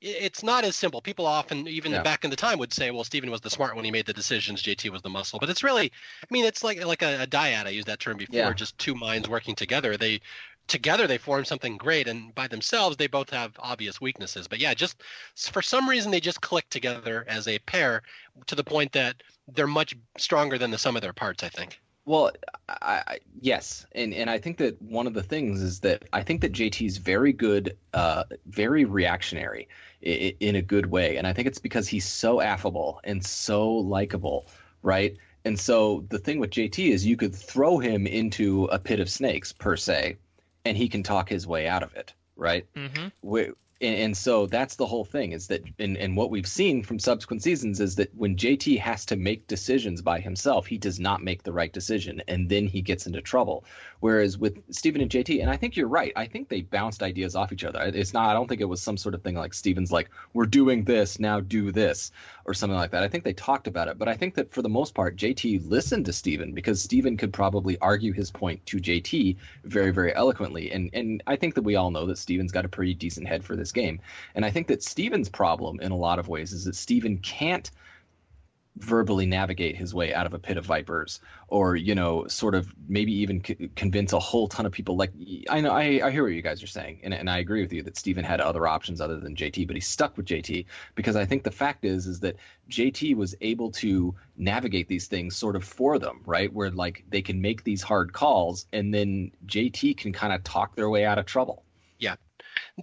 it's 0.08 0.44
not 0.44 0.64
as 0.64 0.76
simple. 0.76 1.02
People 1.02 1.26
often, 1.26 1.68
even 1.68 1.92
Yeah. 1.92 2.02
back 2.02 2.24
in 2.24 2.30
the 2.30 2.36
time, 2.36 2.60
would 2.60 2.74
say, 2.74 2.92
"Well, 2.92 3.04
Stephen 3.04 3.32
was 3.32 3.42
the 3.42 3.50
smart 3.50 3.76
one; 3.76 3.86
he 3.86 3.92
made 3.92 4.06
the 4.06 4.14
decisions. 4.14 4.62
JT 4.62 4.90
was 4.90 5.02
the 5.02 5.10
muscle." 5.10 5.40
But 5.40 5.50
it's 5.50 5.64
really, 5.64 5.92
I 6.22 6.28
mean, 6.30 6.46
it's 6.46 6.64
like 6.64 6.84
like 6.84 7.02
a, 7.02 7.24
a 7.24 7.28
dyad. 7.28 7.66
I 7.66 7.70
used 7.70 7.88
that 7.88 8.00
term 8.00 8.18
before. 8.18 8.36
Yeah. 8.36 8.54
Just 8.54 8.78
two 8.78 8.96
minds 8.96 9.28
working 9.30 9.56
together. 9.56 9.98
They 9.98 10.22
together 10.68 11.08
they 11.08 11.18
form 11.18 11.46
something 11.46 11.78
great 11.78 12.08
and 12.08 12.36
by 12.36 12.48
themselves 12.48 12.98
they 12.98 13.08
both 13.08 13.30
have 13.30 13.54
obvious 13.60 14.02
weaknesses 14.02 14.50
but 14.50 14.60
yeah 14.60 14.74
just 14.74 15.02
for 15.38 15.62
some 15.62 15.88
reason 15.90 16.12
they 16.12 16.20
just 16.20 16.42
click 16.42 16.70
together 16.70 17.24
as 17.30 17.48
a 17.48 17.58
pair 17.60 18.02
to 18.48 18.54
the 18.56 18.64
point 18.64 18.92
that 18.92 19.16
they're 19.48 19.66
much 19.66 19.96
stronger 20.18 20.58
than 20.58 20.70
the 20.70 20.78
sum 20.78 20.98
of 20.98 21.02
their 21.02 21.14
parts 21.14 21.42
i 21.42 21.48
think 21.48 21.80
well, 22.08 22.32
I, 22.70 23.04
I, 23.06 23.20
yes, 23.42 23.86
and 23.92 24.14
and 24.14 24.30
I 24.30 24.38
think 24.38 24.58
that 24.60 24.82
one 24.82 25.08
of 25.08 25.14
the 25.14 25.22
things 25.22 25.62
is 25.62 25.82
that 25.82 26.06
I 26.14 26.24
think 26.24 26.40
that 26.42 26.54
JT 26.54 26.86
is 26.88 26.98
very 26.98 27.34
good, 27.34 27.78
uh, 27.94 28.24
very 28.46 28.86
reactionary 28.86 29.68
in, 30.02 30.34
in 30.40 30.56
a 30.56 30.62
good 30.62 30.86
way, 30.86 31.18
and 31.18 31.28
I 31.28 31.34
think 31.34 31.50
it's 31.50 31.60
because 31.60 31.86
he's 31.90 32.06
so 32.06 32.40
affable 32.40 33.02
and 33.04 33.24
so 33.24 33.74
likable, 33.74 34.48
right? 34.82 35.18
And 35.44 35.60
so 35.60 36.06
the 36.08 36.18
thing 36.18 36.40
with 36.40 36.52
JT 36.52 36.92
is 36.92 37.06
you 37.06 37.18
could 37.18 37.36
throw 37.36 37.78
him 37.78 38.08
into 38.08 38.66
a 38.66 38.80
pit 38.80 39.02
of 39.02 39.10
snakes 39.10 39.52
per 39.52 39.76
se, 39.76 40.16
and 40.64 40.78
he 40.78 40.88
can 40.88 41.04
talk 41.04 41.28
his 41.28 41.46
way 41.46 41.68
out 41.68 41.84
of 41.84 41.94
it, 41.94 42.14
right? 42.38 42.66
Mm-hmm 42.74 43.08
and, 43.80 43.96
and, 43.96 44.18
so 44.18 44.48
that's 44.48 44.76
the 44.76 44.86
whole 44.86 45.06
thing 45.06 45.32
is 45.32 45.48
that 45.48 45.62
and, 45.80 45.98
and 45.98 46.18
what 46.18 46.32
we've 46.32 46.48
seen 46.48 46.84
from 46.84 47.00
subsequent 47.00 47.44
seasons 47.44 47.80
is 47.80 47.96
that 47.96 48.14
when 48.16 48.36
JT 48.36 48.80
has 48.80 49.06
to 49.08 49.16
make 49.16 49.48
decisions 49.48 50.02
by 50.02 50.20
himself, 50.20 50.66
he 50.66 50.78
does 50.78 51.00
not 51.00 51.24
make 51.24 51.44
the 51.44 51.54
right 51.54 51.72
decision 51.72 52.22
and 52.28 52.50
then 52.50 52.68
he 52.68 52.82
gets 52.82 53.06
into 53.06 53.22
trouble. 53.22 53.66
Whereas 54.00 54.38
with 54.38 54.62
Stephen 54.70 55.02
and 55.02 55.10
JT, 55.10 55.42
and 55.42 55.50
I 55.50 55.58
think 55.58 55.76
you're 55.76 55.88
right, 55.88 56.14
I 56.16 56.26
think 56.26 56.50
they 56.50 56.62
bounced 56.62 57.02
ideas 57.02 57.36
off 57.36 57.52
each 57.52 57.64
other. 57.64 57.82
It's 57.82 58.14
not 58.14 58.30
I 58.30 58.34
don't 58.34 58.48
think 58.48 58.62
it 58.62 58.66
was 58.66 58.82
some 58.82 58.98
sort 58.98 59.16
of 59.16 59.24
thing 59.24 59.36
like 59.36 59.54
Stephen's 59.54 59.92
like, 59.92 60.10
we're 60.34 60.46
doing 60.46 60.84
this, 60.84 61.20
now 61.20 61.40
do 61.40 61.72
this, 61.72 62.12
or 62.46 62.54
something 62.54 62.78
like 62.78 62.92
that. 62.92 63.04
I 63.04 63.08
think 63.08 63.24
they 63.24 63.34
talked 63.34 63.68
about 63.68 63.88
it, 63.88 63.98
but 63.98 64.08
I 64.08 64.16
think 64.16 64.36
that 64.36 64.52
for 64.52 64.62
the 64.62 64.70
most 64.70 64.94
part, 64.94 65.16
JT 65.16 65.68
listened 65.70 66.06
to 66.06 66.14
Stephen 66.14 66.54
because 66.54 66.82
Stephen 66.82 67.18
could 67.18 67.34
probably 67.34 67.78
argue 67.80 68.14
his 68.14 68.32
point 68.32 68.66
to 68.68 68.78
JT 68.78 69.38
very, 69.64 69.92
very 69.92 70.14
eloquently. 70.16 70.72
And 70.72 70.90
and 70.94 71.24
I 71.28 71.36
think 71.36 71.56
that 71.56 71.64
we 71.64 71.76
all 71.76 71.92
know 71.92 72.06
that 72.06 72.18
Stephen's 72.18 72.52
got 72.52 72.66
a 72.66 72.70
pretty 72.70 72.94
decent 72.94 73.28
head 73.28 73.44
for 73.44 73.56
this 73.56 73.72
game. 73.72 74.00
And 74.36 74.46
I 74.46 74.52
think 74.52 74.68
that 74.68 74.84
Stephen's 74.84 75.30
problem 75.30 75.80
in 75.80 75.92
a 75.92 75.98
lot 75.98 76.20
of 76.20 76.28
ways 76.28 76.54
is 76.54 76.66
that 76.66 76.76
Stephen 76.76 77.18
can't 77.20 77.70
verbally 78.80 79.26
navigate 79.26 79.76
his 79.76 79.94
way 79.94 80.14
out 80.14 80.26
of 80.26 80.34
a 80.34 80.40
pit 80.40 80.58
of 80.58 80.66
vipers 80.66 81.20
or 81.48 81.76
you 81.76 81.96
know 81.96 82.28
sort 82.28 82.56
of 82.56 82.74
maybe 82.88 83.12
even 83.12 83.44
c- 83.44 83.70
convince 83.76 84.14
a 84.14 84.20
whole 84.20 84.48
ton 84.48 84.66
of 84.66 84.72
people 84.72 84.96
like 84.96 85.12
i 85.50 85.60
know 85.62 85.72
I, 85.72 86.02
I 86.04 86.12
hear 86.12 86.24
what 86.24 86.34
you 86.34 86.42
guys 86.42 86.62
are 86.62 86.68
saying 86.68 87.00
and, 87.04 87.14
and 87.14 87.30
i 87.30 87.40
agree 87.40 87.62
with 87.62 87.74
you 87.74 87.84
that 87.84 87.98
Stephen 87.98 88.24
had 88.24 88.40
other 88.42 88.68
options 88.68 89.02
other 89.02 89.20
than 89.20 89.36
jt 89.36 89.66
but 89.66 89.76
he 89.76 89.82
stuck 89.82 90.18
with 90.18 90.26
jt 90.26 90.66
because 90.96 91.16
i 91.16 91.26
think 91.26 91.44
the 91.44 91.52
fact 91.52 91.86
is 91.86 92.08
is 92.08 92.20
that 92.22 92.36
jt 92.70 93.16
was 93.16 93.36
able 93.42 93.72
to 93.72 94.14
navigate 94.38 94.88
these 94.88 95.08
things 95.08 95.36
sort 95.36 95.56
of 95.56 95.64
for 95.64 95.98
them 96.00 96.22
right? 96.26 96.54
Where 96.54 96.70
like 96.70 97.04
they 97.10 97.22
can 97.22 97.42
make 97.42 97.64
these 97.64 97.82
hard 97.82 98.14
calls 98.14 98.66
and 98.72 98.94
then 98.94 99.32
jt 99.46 99.98
can 99.98 100.14
kind 100.14 100.34
of 100.34 100.44
talk 100.44 100.76
their 100.76 100.90
way 100.90 101.06
out 101.06 101.18
of 101.18 101.26
trouble 101.26 101.64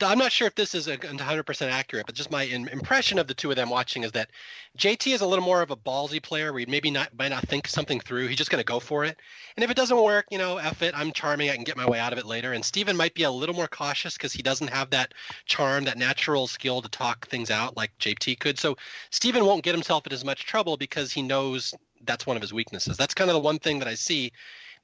I'm 0.03 0.19
not 0.19 0.33
sure 0.33 0.49
if 0.49 0.57
this 0.57 0.75
is 0.75 0.89
100% 0.89 1.71
accurate, 1.71 2.07
but 2.07 2.17
just 2.17 2.31
my 2.31 2.43
impression 2.43 3.19
of 3.19 3.29
the 3.29 3.35
two 3.35 3.51
of 3.51 3.57
them 3.57 3.71
watching 3.71 4.03
is 4.03 4.11
that 4.13 4.31
JT 4.77 5.15
is 5.15 5.21
a 5.21 5.27
little 5.27 5.45
more 5.45 5.63
of 5.63 5.71
a 5.71 5.77
ballsy 5.77 6.21
player 6.21 6.53
where 6.53 6.61
he 6.61 6.67
maybe 6.67 6.91
not 6.91 7.17
might 7.17 7.29
not 7.29 7.47
think 7.47 7.69
something 7.69 8.01
through. 8.01 8.27
He's 8.27 8.37
just 8.37 8.51
going 8.51 8.61
to 8.61 8.67
go 8.67 8.81
for 8.81 9.05
it. 9.05 9.21
And 9.57 9.63
if 9.63 9.71
it 9.71 9.77
doesn't 9.77 10.03
work, 10.03 10.27
you 10.33 10.39
know, 10.39 10.59
F 10.59 10.83
it. 10.83 10.95
I'm 10.97 11.13
charming. 11.13 11.49
I 11.49 11.55
can 11.55 11.63
get 11.63 11.77
my 11.77 11.89
way 11.89 12.01
out 12.01 12.13
of 12.13 12.19
it 12.19 12.27
later. 12.27 12.55
And 12.55 12.65
Stephen 12.65 12.97
might 12.97 13.15
be 13.15 13.23
a 13.23 13.31
little 13.31 13.55
more 13.55 13.69
cautious 13.69 14.15
because 14.15 14.33
he 14.33 14.43
doesn't 14.43 14.69
have 14.69 14.91
that 14.91 15.15
charm, 15.47 15.85
that 15.85 15.97
natural 15.97 16.49
skill 16.49 16.83
to 16.83 16.89
talk 16.89 17.29
things 17.29 17.53
out 17.53 17.77
like 17.77 17.97
JT 18.01 18.41
could. 18.41 18.59
So 18.59 18.77
Stephen 19.11 19.45
won't 19.45 19.63
get 19.63 19.77
himself 19.77 20.09
in 20.09 20.13
as 20.13 20.25
much 20.25 20.45
trouble 20.45 20.77
because 20.77 21.13
he 21.13 21.23
knows 21.23 21.73
that's 22.05 22.27
one 22.27 22.37
of 22.37 22.43
his 22.43 22.53
weaknesses. 22.53 22.97
That's 22.97 23.15
kind 23.15 23.31
of 23.31 23.35
the 23.35 23.41
one 23.41 23.61
thing 23.61 23.79
that 23.79 23.89
I 23.89 23.95
see 23.95 24.33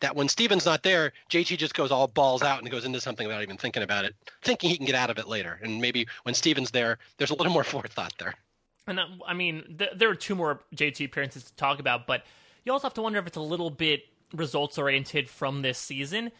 that 0.00 0.16
when 0.16 0.28
Stephen's 0.28 0.66
not 0.66 0.82
there, 0.82 1.12
JT 1.30 1.58
just 1.58 1.74
goes 1.74 1.90
all 1.90 2.08
balls 2.08 2.42
out 2.42 2.60
and 2.60 2.70
goes 2.70 2.84
into 2.84 3.00
something 3.00 3.26
without 3.26 3.42
even 3.42 3.56
thinking 3.56 3.82
about 3.82 4.04
it, 4.04 4.14
thinking 4.42 4.70
he 4.70 4.76
can 4.76 4.86
get 4.86 4.94
out 4.94 5.10
of 5.10 5.18
it 5.18 5.28
later. 5.28 5.58
And 5.62 5.80
maybe 5.80 6.06
when 6.24 6.34
Stephen's 6.34 6.70
there, 6.70 6.98
there's 7.18 7.30
a 7.30 7.34
little 7.34 7.52
more 7.52 7.64
forethought 7.64 8.12
there. 8.18 8.34
And 8.86 8.98
uh, 8.98 9.06
I 9.26 9.34
mean, 9.34 9.76
th- 9.78 9.92
there 9.96 10.10
are 10.10 10.14
two 10.14 10.34
more 10.34 10.60
JT 10.74 11.04
appearances 11.04 11.44
to 11.44 11.54
talk 11.54 11.80
about, 11.80 12.06
but 12.06 12.24
you 12.64 12.72
also 12.72 12.86
have 12.86 12.94
to 12.94 13.02
wonder 13.02 13.18
if 13.18 13.26
it's 13.26 13.36
a 13.36 13.42
little 13.42 13.70
bit 13.70 14.04
results 14.32 14.78
oriented 14.78 15.28
from 15.28 15.62
this 15.62 15.78
season. 15.78 16.30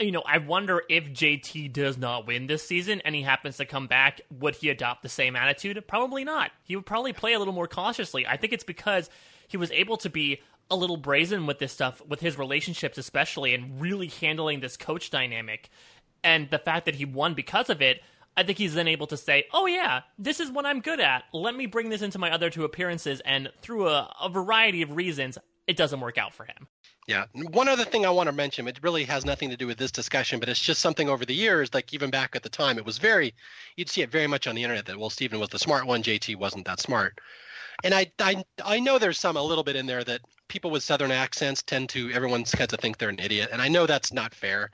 You 0.00 0.10
know, 0.10 0.22
I 0.26 0.38
wonder 0.38 0.82
if 0.88 1.12
JT 1.12 1.72
does 1.72 1.98
not 1.98 2.26
win 2.26 2.46
this 2.46 2.66
season 2.66 3.02
and 3.04 3.14
he 3.14 3.22
happens 3.22 3.58
to 3.58 3.66
come 3.66 3.86
back, 3.86 4.20
would 4.30 4.56
he 4.56 4.70
adopt 4.70 5.02
the 5.02 5.08
same 5.08 5.36
attitude? 5.36 5.82
Probably 5.86 6.24
not. 6.24 6.50
He 6.64 6.76
would 6.76 6.86
probably 6.86 7.12
play 7.12 7.34
a 7.34 7.38
little 7.38 7.54
more 7.54 7.68
cautiously. 7.68 8.26
I 8.26 8.36
think 8.36 8.52
it's 8.52 8.64
because 8.64 9.10
he 9.48 9.56
was 9.58 9.70
able 9.70 9.98
to 9.98 10.08
be 10.08 10.40
a 10.70 10.76
little 10.76 10.96
brazen 10.96 11.46
with 11.46 11.58
this 11.58 11.72
stuff, 11.72 12.02
with 12.06 12.20
his 12.20 12.38
relationships 12.38 12.98
especially, 12.98 13.54
and 13.54 13.80
really 13.80 14.08
handling 14.08 14.60
this 14.60 14.76
coach 14.76 15.10
dynamic. 15.10 15.68
And 16.24 16.50
the 16.50 16.58
fact 16.58 16.86
that 16.86 16.94
he 16.94 17.04
won 17.04 17.34
because 17.34 17.68
of 17.68 17.82
it, 17.82 18.02
I 18.36 18.42
think 18.42 18.58
he's 18.58 18.74
then 18.74 18.88
able 18.88 19.06
to 19.08 19.16
say, 19.16 19.44
oh, 19.52 19.66
yeah, 19.66 20.02
this 20.18 20.40
is 20.40 20.50
what 20.50 20.64
I'm 20.64 20.80
good 20.80 21.00
at. 21.00 21.24
Let 21.32 21.54
me 21.54 21.66
bring 21.66 21.90
this 21.90 22.02
into 22.02 22.18
my 22.18 22.30
other 22.30 22.48
two 22.48 22.64
appearances. 22.64 23.20
And 23.24 23.50
through 23.60 23.88
a, 23.88 24.14
a 24.22 24.28
variety 24.28 24.82
of 24.82 24.96
reasons, 24.96 25.36
it 25.66 25.76
doesn't 25.76 26.00
work 26.00 26.16
out 26.16 26.32
for 26.32 26.44
him. 26.44 26.66
Yeah. 27.08 27.24
One 27.34 27.68
other 27.68 27.84
thing 27.84 28.06
I 28.06 28.10
want 28.10 28.28
to 28.28 28.32
mention, 28.32 28.68
it 28.68 28.78
really 28.82 29.04
has 29.04 29.24
nothing 29.24 29.50
to 29.50 29.56
do 29.56 29.66
with 29.66 29.76
this 29.76 29.90
discussion, 29.90 30.38
but 30.38 30.48
it's 30.48 30.62
just 30.62 30.80
something 30.80 31.08
over 31.08 31.24
the 31.24 31.34
years, 31.34 31.74
like 31.74 31.92
even 31.92 32.10
back 32.10 32.36
at 32.36 32.42
the 32.42 32.48
time, 32.48 32.78
it 32.78 32.86
was 32.86 32.98
very, 32.98 33.34
you'd 33.76 33.90
see 33.90 34.02
it 34.02 34.10
very 34.10 34.28
much 34.28 34.46
on 34.46 34.54
the 34.54 34.62
internet 34.62 34.86
that, 34.86 34.98
well, 34.98 35.10
Stephen 35.10 35.40
was 35.40 35.48
the 35.48 35.58
smart 35.58 35.86
one, 35.86 36.02
JT 36.02 36.36
wasn't 36.36 36.64
that 36.66 36.80
smart. 36.80 37.18
And 37.84 37.94
I, 37.94 38.12
I, 38.18 38.44
I 38.64 38.80
know 38.80 38.98
there's 38.98 39.18
some 39.18 39.36
a 39.36 39.42
little 39.42 39.64
bit 39.64 39.76
in 39.76 39.86
there 39.86 40.04
that 40.04 40.20
people 40.48 40.70
with 40.70 40.82
southern 40.82 41.10
accents 41.10 41.62
tend 41.62 41.88
to 41.90 42.10
everyone's 42.12 42.54
got 42.54 42.68
to 42.70 42.76
think 42.76 42.98
they're 42.98 43.08
an 43.08 43.18
idiot, 43.18 43.50
and 43.52 43.60
I 43.60 43.68
know 43.68 43.86
that's 43.86 44.12
not 44.12 44.34
fair. 44.34 44.70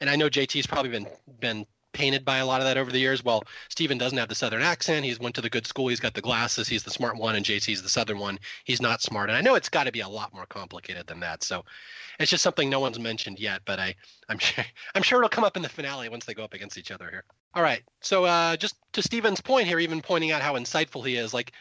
And 0.00 0.08
I 0.08 0.16
know 0.16 0.28
JT's 0.28 0.66
probably 0.66 0.90
been 0.90 1.06
been 1.40 1.66
painted 1.92 2.24
by 2.24 2.38
a 2.38 2.46
lot 2.46 2.60
of 2.60 2.66
that 2.66 2.76
over 2.76 2.90
the 2.90 2.98
years. 2.98 3.24
Well, 3.24 3.44
Stephen 3.68 3.98
doesn't 3.98 4.16
have 4.16 4.28
the 4.28 4.34
southern 4.34 4.62
accent. 4.62 5.04
He's 5.04 5.18
went 5.18 5.34
to 5.34 5.40
the 5.40 5.50
good 5.50 5.66
school. 5.66 5.88
He's 5.88 6.00
got 6.00 6.14
the 6.14 6.20
glasses. 6.20 6.68
He's 6.68 6.82
the 6.82 6.90
smart 6.90 7.16
one, 7.16 7.34
and 7.34 7.44
JT's 7.44 7.82
the 7.82 7.88
southern 7.88 8.18
one. 8.18 8.38
He's 8.64 8.80
not 8.80 9.02
smart. 9.02 9.28
And 9.28 9.36
I 9.36 9.40
know 9.40 9.54
it's 9.54 9.68
got 9.68 9.84
to 9.84 9.92
be 9.92 10.00
a 10.00 10.08
lot 10.08 10.32
more 10.32 10.46
complicated 10.46 11.06
than 11.06 11.20
that. 11.20 11.42
So 11.42 11.64
it's 12.18 12.30
just 12.30 12.42
something 12.42 12.70
no 12.70 12.80
one's 12.80 12.98
mentioned 12.98 13.38
yet, 13.38 13.62
but 13.64 13.78
I 13.78 13.94
I'm 14.28 14.38
sure 14.38 14.64
I'm 14.94 15.02
sure 15.02 15.18
it'll 15.18 15.28
come 15.28 15.44
up 15.44 15.56
in 15.56 15.62
the 15.62 15.68
finale 15.68 16.08
once 16.08 16.24
they 16.24 16.34
go 16.34 16.44
up 16.44 16.54
against 16.54 16.78
each 16.78 16.90
other 16.90 17.10
here. 17.10 17.24
All 17.54 17.62
right. 17.62 17.82
So 18.00 18.24
uh, 18.24 18.56
just 18.56 18.76
to 18.92 19.02
Stephen's 19.02 19.40
point 19.40 19.66
here, 19.66 19.80
even 19.80 20.00
pointing 20.00 20.30
out 20.30 20.42
how 20.42 20.54
insightful 20.54 21.04
he 21.06 21.16
is, 21.16 21.34
like 21.34 21.52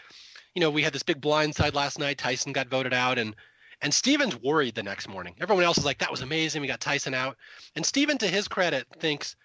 you 0.60 0.66
know, 0.66 0.72
we 0.72 0.84
had 0.84 0.92
this 0.92 1.04
big 1.04 1.22
blind 1.22 1.56
side 1.56 1.74
last 1.74 2.00
night. 2.00 2.18
Tyson 2.18 2.52
got 2.52 2.68
voted 2.68 2.94
out, 2.94 3.18
and 3.18 3.34
and 3.82 3.94
Stephen's 3.94 4.36
worried 4.36 4.76
the 4.76 4.84
next 4.84 5.08
morning. 5.08 5.34
Everyone 5.40 5.64
else 5.64 5.78
is 5.78 5.86
like, 5.86 6.00
that 6.00 6.12
was 6.12 6.20
amazing. 6.20 6.62
We 6.62 6.68
got 6.68 6.82
Tyson 6.82 7.14
out. 7.14 7.38
And 7.78 7.86
Stephen, 7.86 8.18
to 8.18 8.28
his 8.28 8.50
credit, 8.50 8.86
thinks 9.00 9.38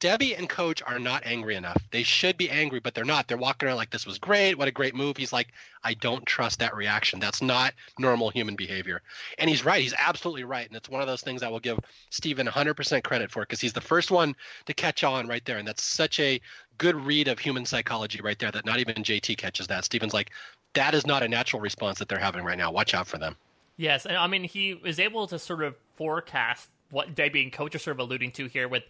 Debbie 0.00 0.36
and 0.36 0.48
coach 0.48 0.80
are 0.86 0.98
not 0.98 1.24
angry 1.24 1.56
enough. 1.56 1.82
They 1.90 2.04
should 2.04 2.36
be 2.36 2.50
angry, 2.50 2.78
but 2.78 2.94
they're 2.94 3.04
not. 3.04 3.26
They're 3.26 3.36
walking 3.36 3.66
around 3.66 3.78
like 3.78 3.90
this 3.90 4.06
was 4.06 4.18
great. 4.18 4.56
What 4.56 4.68
a 4.68 4.72
great 4.72 4.94
move. 4.94 5.16
He's 5.16 5.32
like, 5.32 5.48
I 5.82 5.94
don't 5.94 6.24
trust 6.24 6.60
that 6.60 6.76
reaction. 6.76 7.18
That's 7.18 7.42
not 7.42 7.74
normal 7.98 8.30
human 8.30 8.54
behavior. 8.54 9.02
And 9.38 9.50
he's 9.50 9.64
right. 9.64 9.82
He's 9.82 9.94
absolutely 9.98 10.44
right. 10.44 10.68
And 10.68 10.76
it's 10.76 10.88
one 10.88 11.00
of 11.00 11.08
those 11.08 11.22
things 11.22 11.42
I 11.42 11.48
will 11.48 11.58
give 11.58 11.80
Stephen 12.10 12.46
100% 12.46 13.02
credit 13.02 13.30
for 13.30 13.42
because 13.42 13.60
he's 13.60 13.72
the 13.72 13.80
first 13.80 14.10
one 14.10 14.36
to 14.66 14.74
catch 14.74 15.02
on 15.02 15.26
right 15.26 15.44
there. 15.44 15.58
And 15.58 15.66
that's 15.66 15.82
such 15.82 16.20
a 16.20 16.40
good 16.78 16.94
read 16.94 17.26
of 17.26 17.40
human 17.40 17.64
psychology 17.64 18.20
right 18.20 18.38
there 18.38 18.52
that 18.52 18.64
not 18.64 18.78
even 18.78 19.02
JT 19.02 19.36
catches 19.36 19.66
that. 19.66 19.84
Stephen's 19.84 20.14
like, 20.14 20.30
that 20.74 20.94
is 20.94 21.06
not 21.06 21.22
a 21.22 21.28
natural 21.28 21.60
response 21.60 21.98
that 21.98 22.08
they're 22.08 22.18
having 22.18 22.44
right 22.44 22.58
now. 22.58 22.70
Watch 22.70 22.94
out 22.94 23.06
for 23.06 23.18
them. 23.18 23.36
Yes, 23.76 24.06
and 24.06 24.16
I 24.16 24.26
mean 24.26 24.44
he 24.44 24.72
is 24.84 24.98
able 24.98 25.26
to 25.28 25.38
sort 25.38 25.62
of 25.62 25.76
forecast 25.96 26.68
what 26.90 27.14
Debbie 27.14 27.42
and 27.42 27.52
Coach 27.52 27.74
are 27.74 27.78
sort 27.78 27.96
of 27.96 28.00
alluding 28.00 28.32
to 28.32 28.46
here, 28.46 28.68
with 28.68 28.82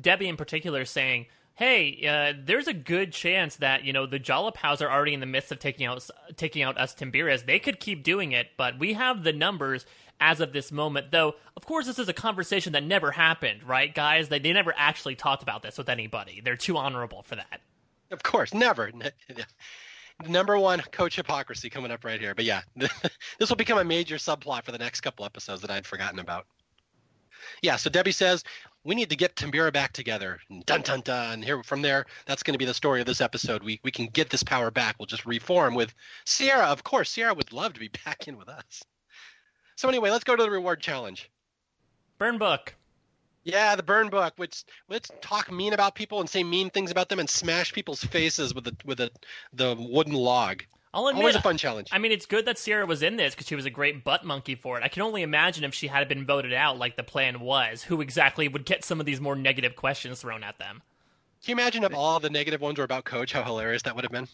Debbie 0.00 0.28
in 0.28 0.36
particular 0.36 0.84
saying, 0.84 1.26
"Hey, 1.54 2.06
uh, 2.06 2.38
there's 2.44 2.68
a 2.68 2.74
good 2.74 3.12
chance 3.12 3.56
that 3.56 3.84
you 3.84 3.92
know 3.92 4.06
the 4.06 4.20
Jalapaos 4.20 4.82
are 4.82 4.90
already 4.90 5.14
in 5.14 5.20
the 5.20 5.26
midst 5.26 5.50
of 5.50 5.58
taking 5.58 5.86
out 5.86 6.08
taking 6.36 6.62
out 6.62 6.78
us 6.78 6.94
Timbiras. 6.94 7.46
They 7.46 7.58
could 7.58 7.80
keep 7.80 8.02
doing 8.02 8.32
it, 8.32 8.48
but 8.56 8.78
we 8.78 8.92
have 8.94 9.24
the 9.24 9.32
numbers." 9.32 9.86
As 10.20 10.40
of 10.40 10.52
this 10.52 10.70
moment, 10.70 11.10
though, 11.10 11.34
of 11.56 11.66
course, 11.66 11.86
this 11.86 11.98
is 11.98 12.08
a 12.08 12.12
conversation 12.12 12.74
that 12.74 12.84
never 12.84 13.10
happened, 13.10 13.64
right, 13.64 13.92
guys? 13.92 14.28
They, 14.28 14.38
they 14.38 14.52
never 14.52 14.72
actually 14.76 15.16
talked 15.16 15.42
about 15.42 15.62
this 15.62 15.76
with 15.76 15.88
anybody. 15.88 16.40
They're 16.42 16.56
too 16.56 16.76
honorable 16.76 17.24
for 17.24 17.34
that. 17.34 17.60
Of 18.12 18.22
course, 18.22 18.54
never. 18.54 18.92
number 20.28 20.58
one 20.58 20.80
coach 20.92 21.16
hypocrisy 21.16 21.70
coming 21.70 21.90
up 21.90 22.04
right 22.04 22.20
here. 22.20 22.34
But 22.34 22.44
yeah, 22.44 22.62
this 22.76 23.48
will 23.48 23.56
become 23.56 23.78
a 23.78 23.84
major 23.84 24.16
subplot 24.16 24.64
for 24.64 24.72
the 24.72 24.78
next 24.78 25.00
couple 25.00 25.24
episodes 25.24 25.62
that 25.62 25.70
I'd 25.70 25.86
forgotten 25.86 26.18
about. 26.18 26.46
Yeah, 27.62 27.76
so 27.76 27.90
Debbie 27.90 28.12
says 28.12 28.42
we 28.84 28.94
need 28.94 29.10
to 29.10 29.16
get 29.16 29.36
Timbira 29.36 29.72
back 29.72 29.92
together. 29.92 30.40
Dun 30.66 30.82
dun 30.82 31.00
dun. 31.00 31.42
Here 31.42 31.62
from 31.62 31.82
there, 31.82 32.06
that's 32.26 32.42
going 32.42 32.54
to 32.54 32.58
be 32.58 32.64
the 32.64 32.74
story 32.74 33.00
of 33.00 33.06
this 33.06 33.20
episode. 33.20 33.62
We 33.62 33.80
we 33.82 33.90
can 33.90 34.06
get 34.06 34.30
this 34.30 34.42
power 34.42 34.70
back. 34.70 34.96
We'll 34.98 35.06
just 35.06 35.26
reform 35.26 35.74
with 35.74 35.94
Sierra. 36.24 36.66
Of 36.66 36.84
course, 36.84 37.10
Sierra 37.10 37.34
would 37.34 37.52
love 37.52 37.74
to 37.74 37.80
be 37.80 37.88
back 38.04 38.28
in 38.28 38.36
with 38.36 38.48
us. 38.48 38.82
So 39.76 39.88
anyway, 39.88 40.10
let's 40.10 40.24
go 40.24 40.36
to 40.36 40.42
the 40.42 40.50
reward 40.50 40.80
challenge. 40.80 41.30
Burn 42.18 42.38
book. 42.38 42.74
Yeah, 43.44 43.76
the 43.76 43.82
burn 43.82 44.08
book. 44.08 44.34
Which 44.36 44.64
let's 44.88 45.10
talk 45.20 45.52
mean 45.52 45.72
about 45.72 45.94
people 45.94 46.20
and 46.20 46.28
say 46.28 46.42
mean 46.42 46.70
things 46.70 46.90
about 46.90 47.08
them 47.08 47.20
and 47.20 47.28
smash 47.28 47.72
people's 47.72 48.02
faces 48.02 48.54
with 48.54 48.64
the 48.64 48.76
with 48.84 48.98
the 48.98 49.10
the 49.52 49.76
wooden 49.78 50.14
log. 50.14 50.62
I'll 50.94 51.08
admit, 51.08 51.22
Always 51.22 51.34
a 51.34 51.42
fun 51.42 51.58
challenge. 51.58 51.88
I 51.90 51.98
mean, 51.98 52.12
it's 52.12 52.24
good 52.24 52.46
that 52.46 52.56
Sierra 52.56 52.86
was 52.86 53.02
in 53.02 53.16
this 53.16 53.34
because 53.34 53.48
she 53.48 53.56
was 53.56 53.66
a 53.66 53.70
great 53.70 54.04
butt 54.04 54.24
monkey 54.24 54.54
for 54.54 54.78
it. 54.78 54.84
I 54.84 54.88
can 54.88 55.02
only 55.02 55.22
imagine 55.22 55.64
if 55.64 55.74
she 55.74 55.88
had 55.88 56.08
been 56.08 56.24
voted 56.24 56.52
out 56.52 56.78
like 56.78 56.96
the 56.96 57.02
plan 57.02 57.40
was, 57.40 57.82
who 57.82 58.00
exactly 58.00 58.46
would 58.46 58.64
get 58.64 58.84
some 58.84 59.00
of 59.00 59.06
these 59.06 59.20
more 59.20 59.34
negative 59.34 59.74
questions 59.74 60.20
thrown 60.20 60.44
at 60.44 60.58
them. 60.58 60.82
Can 61.44 61.58
you 61.58 61.60
imagine 61.60 61.82
if 61.82 61.92
all 61.94 62.20
the 62.20 62.30
negative 62.30 62.60
ones 62.60 62.78
were 62.78 62.84
about 62.84 63.04
Coach? 63.04 63.32
How 63.32 63.42
hilarious 63.42 63.82
that 63.82 63.96
would 63.96 64.04
have 64.04 64.12
been. 64.12 64.28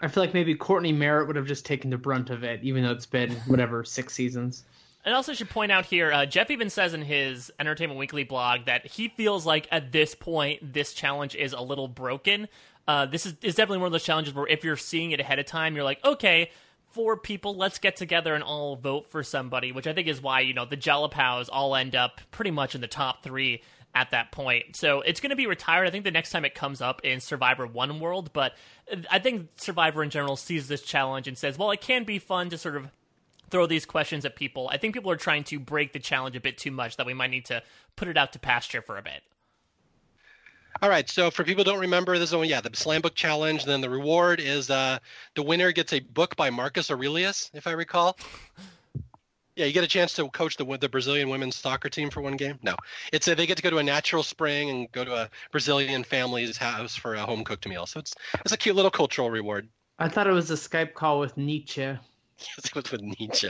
I 0.00 0.08
feel 0.08 0.22
like 0.22 0.32
maybe 0.32 0.54
Courtney 0.54 0.92
Marit 0.92 1.26
would 1.26 1.36
have 1.36 1.46
just 1.46 1.66
taken 1.66 1.90
the 1.90 1.98
brunt 1.98 2.30
of 2.30 2.42
it, 2.42 2.60
even 2.62 2.82
though 2.82 2.90
it's 2.92 3.06
been 3.06 3.30
whatever 3.46 3.84
six 3.84 4.14
seasons. 4.14 4.64
And 5.04 5.14
also 5.14 5.32
should 5.32 5.50
point 5.50 5.72
out 5.72 5.84
here, 5.84 6.12
uh, 6.12 6.26
Jeff 6.26 6.50
even 6.50 6.70
says 6.70 6.94
in 6.94 7.02
his 7.02 7.50
Entertainment 7.58 7.98
Weekly 7.98 8.24
blog 8.24 8.66
that 8.66 8.86
he 8.86 9.08
feels 9.08 9.44
like 9.44 9.66
at 9.72 9.90
this 9.90 10.14
point 10.14 10.72
this 10.72 10.92
challenge 10.94 11.34
is 11.34 11.52
a 11.52 11.60
little 11.60 11.88
broken. 11.88 12.48
Uh, 12.86 13.06
this 13.06 13.26
is, 13.26 13.34
is 13.42 13.54
definitely 13.54 13.78
one 13.78 13.86
of 13.86 13.92
those 13.92 14.04
challenges 14.04 14.32
where 14.34 14.46
if 14.46 14.62
you're 14.62 14.76
seeing 14.76 15.10
it 15.10 15.20
ahead 15.20 15.38
of 15.38 15.46
time, 15.46 15.74
you're 15.74 15.84
like, 15.84 16.04
okay, 16.04 16.50
four 16.90 17.16
people, 17.16 17.56
let's 17.56 17.78
get 17.78 17.96
together 17.96 18.34
and 18.34 18.44
all 18.44 18.76
vote 18.76 19.08
for 19.08 19.22
somebody, 19.22 19.72
which 19.72 19.86
I 19.86 19.92
think 19.92 20.08
is 20.08 20.20
why, 20.20 20.40
you 20.40 20.54
know, 20.54 20.66
the 20.66 20.76
Jalapaos 20.76 21.48
all 21.50 21.74
end 21.74 21.96
up 21.96 22.20
pretty 22.30 22.50
much 22.50 22.74
in 22.74 22.80
the 22.80 22.86
top 22.86 23.22
three 23.22 23.62
at 23.94 24.10
that 24.10 24.30
point. 24.30 24.76
So 24.76 25.00
it's 25.00 25.20
going 25.20 25.30
to 25.30 25.36
be 25.36 25.46
retired. 25.46 25.86
I 25.86 25.90
think 25.90 26.04
the 26.04 26.10
next 26.10 26.30
time 26.30 26.44
it 26.44 26.54
comes 26.54 26.80
up 26.80 27.00
in 27.04 27.20
Survivor 27.20 27.66
One 27.66 27.98
World, 27.98 28.32
but 28.32 28.54
I 29.10 29.18
think 29.18 29.48
Survivor 29.56 30.02
in 30.02 30.10
general 30.10 30.36
sees 30.36 30.68
this 30.68 30.82
challenge 30.82 31.28
and 31.28 31.36
says, 31.36 31.58
well, 31.58 31.70
it 31.70 31.80
can 31.80 32.04
be 32.04 32.18
fun 32.18 32.50
to 32.50 32.58
sort 32.58 32.76
of 32.76 32.88
throw 33.52 33.66
these 33.66 33.86
questions 33.86 34.24
at 34.24 34.34
people. 34.34 34.68
I 34.72 34.78
think 34.78 34.94
people 34.94 35.12
are 35.12 35.16
trying 35.16 35.44
to 35.44 35.60
break 35.60 35.92
the 35.92 36.00
challenge 36.00 36.34
a 36.34 36.40
bit 36.40 36.58
too 36.58 36.72
much 36.72 36.96
that 36.96 37.06
we 37.06 37.14
might 37.14 37.30
need 37.30 37.44
to 37.44 37.62
put 37.94 38.08
it 38.08 38.16
out 38.16 38.32
to 38.32 38.40
pasture 38.40 38.82
for 38.82 38.98
a 38.98 39.02
bit. 39.02 39.22
All 40.80 40.88
right, 40.88 41.08
so 41.08 41.30
for 41.30 41.44
people 41.44 41.62
who 41.62 41.70
don't 41.70 41.80
remember, 41.80 42.18
this 42.18 42.30
is 42.30 42.36
one, 42.36 42.48
yeah, 42.48 42.62
the 42.62 42.70
slam 42.72 43.02
book 43.02 43.14
challenge. 43.14 43.66
Then 43.66 43.82
the 43.82 43.90
reward 43.90 44.40
is 44.40 44.70
uh, 44.70 44.98
the 45.36 45.42
winner 45.42 45.70
gets 45.70 45.92
a 45.92 46.00
book 46.00 46.34
by 46.34 46.50
Marcus 46.50 46.90
Aurelius, 46.90 47.50
if 47.54 47.68
I 47.68 47.72
recall. 47.72 48.16
Yeah, 49.54 49.66
you 49.66 49.72
get 49.74 49.84
a 49.84 49.88
chance 49.88 50.14
to 50.14 50.28
coach 50.30 50.56
the 50.56 50.64
the 50.78 50.88
Brazilian 50.88 51.28
women's 51.28 51.56
soccer 51.56 51.90
team 51.90 52.08
for 52.08 52.22
one 52.22 52.38
game. 52.38 52.58
No, 52.62 52.74
it's 53.12 53.28
a, 53.28 53.34
they 53.34 53.46
get 53.46 53.58
to 53.58 53.62
go 53.62 53.68
to 53.68 53.78
a 53.78 53.82
natural 53.82 54.22
spring 54.22 54.70
and 54.70 54.90
go 54.92 55.04
to 55.04 55.14
a 55.14 55.30
Brazilian 55.52 56.04
family's 56.04 56.56
house 56.56 56.96
for 56.96 57.14
a 57.14 57.20
home 57.20 57.44
cooked 57.44 57.68
meal. 57.68 57.84
So 57.84 58.00
it's 58.00 58.14
it's 58.40 58.52
a 58.52 58.56
cute 58.56 58.74
little 58.74 58.90
cultural 58.90 59.30
reward. 59.30 59.68
I 59.98 60.08
thought 60.08 60.26
it 60.26 60.32
was 60.32 60.50
a 60.50 60.54
Skype 60.54 60.94
call 60.94 61.20
with 61.20 61.36
Nietzsche. 61.36 61.98
Yes, 62.56 62.66
it 62.66 62.74
was 62.74 62.90
with 62.90 63.02
Nietzsche. 63.02 63.48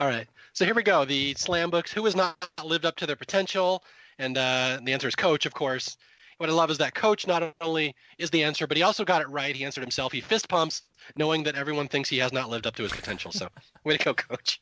All 0.00 0.08
right, 0.08 0.26
so 0.54 0.64
here 0.64 0.74
we 0.74 0.82
go. 0.82 1.04
The 1.04 1.34
slam 1.34 1.70
books. 1.70 1.92
Who 1.92 2.04
has 2.06 2.16
not 2.16 2.36
lived 2.64 2.86
up 2.86 2.96
to 2.96 3.06
their 3.06 3.16
potential? 3.16 3.84
And 4.18 4.36
uh, 4.36 4.80
the 4.82 4.92
answer 4.92 5.08
is 5.08 5.14
coach, 5.14 5.46
of 5.46 5.54
course. 5.54 5.96
What 6.38 6.48
I 6.48 6.52
love 6.52 6.70
is 6.70 6.78
that 6.78 6.94
coach 6.94 7.26
not 7.26 7.54
only 7.60 7.94
is 8.16 8.30
the 8.30 8.42
answer, 8.42 8.66
but 8.66 8.78
he 8.78 8.82
also 8.82 9.04
got 9.04 9.20
it 9.20 9.28
right. 9.28 9.54
He 9.54 9.62
answered 9.62 9.82
himself. 9.82 10.10
He 10.10 10.22
fist 10.22 10.48
pumps, 10.48 10.82
knowing 11.16 11.42
that 11.42 11.54
everyone 11.54 11.86
thinks 11.86 12.08
he 12.08 12.16
has 12.18 12.32
not 12.32 12.48
lived 12.48 12.66
up 12.66 12.74
to 12.76 12.82
his 12.82 12.92
potential. 12.92 13.30
So, 13.30 13.48
way 13.84 13.98
to 13.98 14.04
go, 14.04 14.14
coach. 14.14 14.60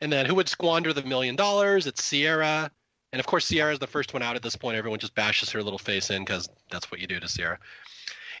And 0.00 0.12
then 0.12 0.26
who 0.26 0.34
would 0.34 0.48
squander 0.48 0.92
the 0.92 1.04
million 1.04 1.36
dollars? 1.36 1.86
It's 1.86 2.02
Sierra. 2.02 2.70
And 3.12 3.20
of 3.20 3.26
course, 3.26 3.46
Sierra 3.46 3.72
is 3.72 3.78
the 3.78 3.86
first 3.86 4.12
one 4.12 4.22
out 4.22 4.36
at 4.36 4.42
this 4.42 4.56
point. 4.56 4.76
Everyone 4.76 4.98
just 4.98 5.14
bashes 5.14 5.50
her 5.50 5.62
little 5.62 5.78
face 5.78 6.10
in 6.10 6.24
because 6.24 6.48
that's 6.70 6.90
what 6.90 7.00
you 7.00 7.06
do 7.06 7.20
to 7.20 7.28
Sierra. 7.28 7.58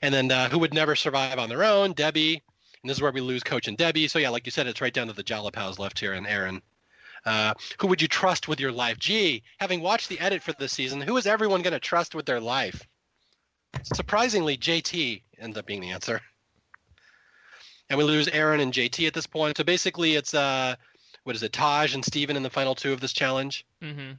And 0.02 0.14
then 0.14 0.30
uh, 0.30 0.48
who 0.48 0.58
would 0.60 0.74
never 0.74 0.94
survive 0.94 1.38
on 1.38 1.48
their 1.48 1.64
own? 1.64 1.92
Debbie. 1.92 2.42
And 2.82 2.90
this 2.90 2.98
is 2.98 3.02
where 3.02 3.12
we 3.12 3.20
lose 3.20 3.42
Coach 3.42 3.68
and 3.68 3.76
Debbie. 3.76 4.08
So 4.08 4.18
yeah, 4.18 4.30
like 4.30 4.46
you 4.46 4.52
said, 4.52 4.66
it's 4.66 4.80
right 4.80 4.92
down 4.92 5.08
to 5.08 5.12
the 5.12 5.24
Jalapaos 5.24 5.78
left 5.78 5.98
here 5.98 6.12
and 6.12 6.26
Erinn. 6.26 6.60
Uh, 7.24 7.54
who 7.80 7.88
would 7.88 8.00
you 8.00 8.08
trust 8.08 8.46
with 8.46 8.60
your 8.60 8.70
life? 8.72 8.98
Gee, 8.98 9.42
having 9.58 9.80
watched 9.80 10.08
the 10.08 10.20
edit 10.20 10.42
for 10.42 10.52
this 10.52 10.72
season, 10.72 11.00
who 11.00 11.16
is 11.16 11.26
everyone 11.26 11.62
going 11.62 11.72
to 11.72 11.80
trust 11.80 12.14
with 12.14 12.26
their 12.26 12.40
life? 12.40 12.86
Surprisingly, 13.82 14.56
JT 14.56 15.22
ends 15.38 15.58
up 15.58 15.66
being 15.66 15.80
the 15.80 15.90
answer. 15.90 16.20
And 17.90 17.98
we 17.98 18.04
lose 18.04 18.28
Erinn 18.28 18.60
and 18.60 18.72
JT 18.72 19.06
at 19.06 19.14
this 19.14 19.26
point. 19.26 19.56
So 19.56 19.64
basically, 19.64 20.14
it's 20.14 20.34
uh, 20.34 20.76
what 21.24 21.36
is 21.36 21.42
it, 21.42 21.52
Taj 21.52 21.94
and 21.94 22.04
Stephen 22.04 22.36
in 22.36 22.42
the 22.42 22.50
final 22.50 22.74
two 22.74 22.92
of 22.92 23.00
this 23.00 23.12
challenge. 23.12 23.66
Mm-hmm. 23.82 24.12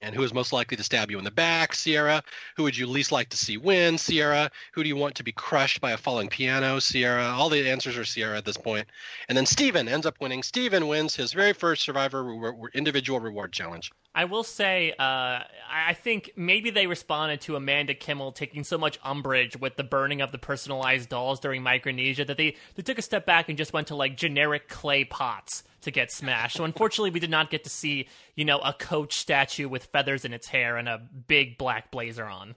And 0.00 0.14
who 0.14 0.22
is 0.22 0.32
most 0.32 0.52
likely 0.52 0.76
to 0.76 0.82
stab 0.84 1.10
you 1.10 1.18
in 1.18 1.24
the 1.24 1.30
back? 1.30 1.74
Sierra. 1.74 2.22
Who 2.56 2.62
would 2.62 2.76
you 2.76 2.86
least 2.86 3.10
like 3.10 3.30
to 3.30 3.36
see 3.36 3.56
win? 3.56 3.98
Sierra. 3.98 4.50
Who 4.74 4.82
do 4.82 4.88
you 4.88 4.96
want 4.96 5.16
to 5.16 5.24
be 5.24 5.32
crushed 5.32 5.80
by 5.80 5.90
a 5.90 5.96
falling 5.96 6.28
piano? 6.28 6.78
Sierra. 6.78 7.24
All 7.24 7.48
the 7.48 7.68
answers 7.68 7.98
are 7.98 8.04
Sierra 8.04 8.38
at 8.38 8.44
this 8.44 8.56
point. 8.56 8.86
And 9.28 9.36
then 9.36 9.46
Stephen 9.46 9.88
ends 9.88 10.06
up 10.06 10.20
winning. 10.20 10.42
Stephen 10.42 10.86
wins 10.86 11.16
his 11.16 11.32
very 11.32 11.52
first 11.52 11.82
Survivor 11.82 12.22
re- 12.22 12.70
individual 12.74 13.18
reward 13.18 13.52
challenge. 13.52 13.90
I 14.14 14.24
will 14.24 14.44
say, 14.44 14.92
uh, 14.98 15.42
I 15.70 15.94
think 15.94 16.32
maybe 16.36 16.70
they 16.70 16.86
responded 16.86 17.40
to 17.42 17.56
Amanda 17.56 17.94
Kimmel 17.94 18.32
taking 18.32 18.64
so 18.64 18.78
much 18.78 18.98
umbrage 19.04 19.56
with 19.56 19.76
the 19.76 19.84
burning 19.84 20.20
of 20.20 20.32
the 20.32 20.38
personalized 20.38 21.08
dolls 21.08 21.40
during 21.40 21.62
Micronesia 21.62 22.24
that 22.24 22.36
they, 22.36 22.56
they 22.74 22.82
took 22.82 22.98
a 22.98 23.02
step 23.02 23.26
back 23.26 23.48
and 23.48 23.58
just 23.58 23.72
went 23.72 23.88
to 23.88 23.96
like 23.96 24.16
generic 24.16 24.68
clay 24.68 25.04
pots 25.04 25.62
to 25.88 25.92
get 25.92 26.12
smashed. 26.12 26.56
So 26.56 26.64
unfortunately, 26.64 27.10
we 27.10 27.20
did 27.20 27.30
not 27.30 27.50
get 27.50 27.64
to 27.64 27.70
see, 27.70 28.08
you 28.36 28.44
know, 28.44 28.58
a 28.58 28.72
coach 28.72 29.14
statue 29.14 29.68
with 29.68 29.86
feathers 29.86 30.24
in 30.24 30.32
its 30.32 30.46
hair 30.46 30.76
and 30.76 30.88
a 30.88 30.98
big 31.26 31.58
black 31.58 31.90
blazer 31.90 32.26
on. 32.26 32.54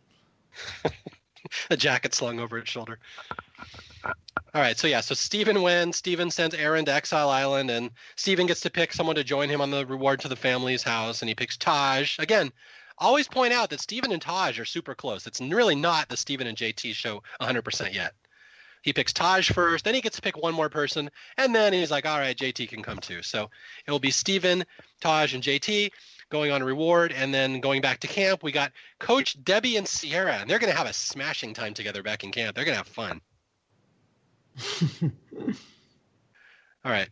a 1.69 1.77
jacket 1.77 2.13
slung 2.13 2.39
over 2.39 2.57
its 2.57 2.69
shoulder. 2.69 2.99
All 4.53 4.61
right, 4.61 4.77
so 4.77 4.87
yeah, 4.87 5.01
so 5.01 5.15
Stephen 5.15 5.61
wins. 5.61 5.95
Stephen 5.95 6.29
sends 6.29 6.55
Erinn 6.55 6.85
to 6.85 6.93
Exile 6.93 7.29
Island, 7.29 7.71
and 7.71 7.91
Stephen 8.17 8.47
gets 8.47 8.59
to 8.61 8.69
pick 8.69 8.91
someone 8.91 9.15
to 9.15 9.23
join 9.23 9.47
him 9.47 9.61
on 9.61 9.71
the 9.71 9.85
reward 9.85 10.19
to 10.21 10.27
the 10.27 10.35
family's 10.35 10.83
house, 10.83 11.21
and 11.21 11.29
he 11.29 11.35
picks 11.35 11.55
Taj. 11.55 12.19
Again, 12.19 12.51
always 12.97 13.27
point 13.27 13.53
out 13.53 13.69
that 13.69 13.79
Stephen 13.79 14.11
and 14.11 14.21
Taj 14.21 14.59
are 14.59 14.65
super 14.65 14.93
close. 14.93 15.25
It's 15.25 15.39
really 15.39 15.75
not 15.75 16.09
the 16.09 16.17
Stephen 16.17 16.47
and 16.47 16.57
JT 16.57 16.93
show 16.95 17.23
100% 17.39 17.93
yet. 17.93 18.13
He 18.81 18.93
picks 18.93 19.13
Taj 19.13 19.51
first, 19.51 19.85
then 19.85 19.93
he 19.93 20.01
gets 20.01 20.15
to 20.15 20.21
pick 20.21 20.37
one 20.37 20.53
more 20.53 20.69
person, 20.69 21.09
and 21.37 21.53
then 21.53 21.73
he's 21.73 21.91
like, 21.91 22.05
all 22.05 22.17
right, 22.17 22.35
JT 22.35 22.69
can 22.69 22.81
come 22.81 22.97
too. 22.97 23.21
So 23.21 23.49
it 23.85 23.91
will 23.91 23.99
be 23.99 24.11
Stephen, 24.11 24.65
Taj, 25.01 25.33
and 25.33 25.43
JT 25.43 25.91
going 26.29 26.51
on 26.51 26.61
a 26.61 26.65
reward, 26.65 27.11
and 27.11 27.33
then 27.33 27.59
going 27.59 27.81
back 27.81 27.99
to 27.99 28.07
camp. 28.07 28.41
We 28.41 28.51
got 28.51 28.71
Coach 28.99 29.41
Debbie 29.43 29.77
and 29.77 29.87
Sierra, 29.87 30.33
and 30.33 30.49
they're 30.49 30.59
going 30.59 30.71
to 30.71 30.77
have 30.77 30.87
a 30.87 30.93
smashing 30.93 31.53
time 31.53 31.73
together 31.73 32.01
back 32.01 32.23
in 32.23 32.31
camp. 32.31 32.55
They're 32.55 32.65
going 32.65 32.77
to 32.77 32.83
have 32.83 32.87
fun. 32.87 33.21
All 36.83 36.91
right. 36.91 37.09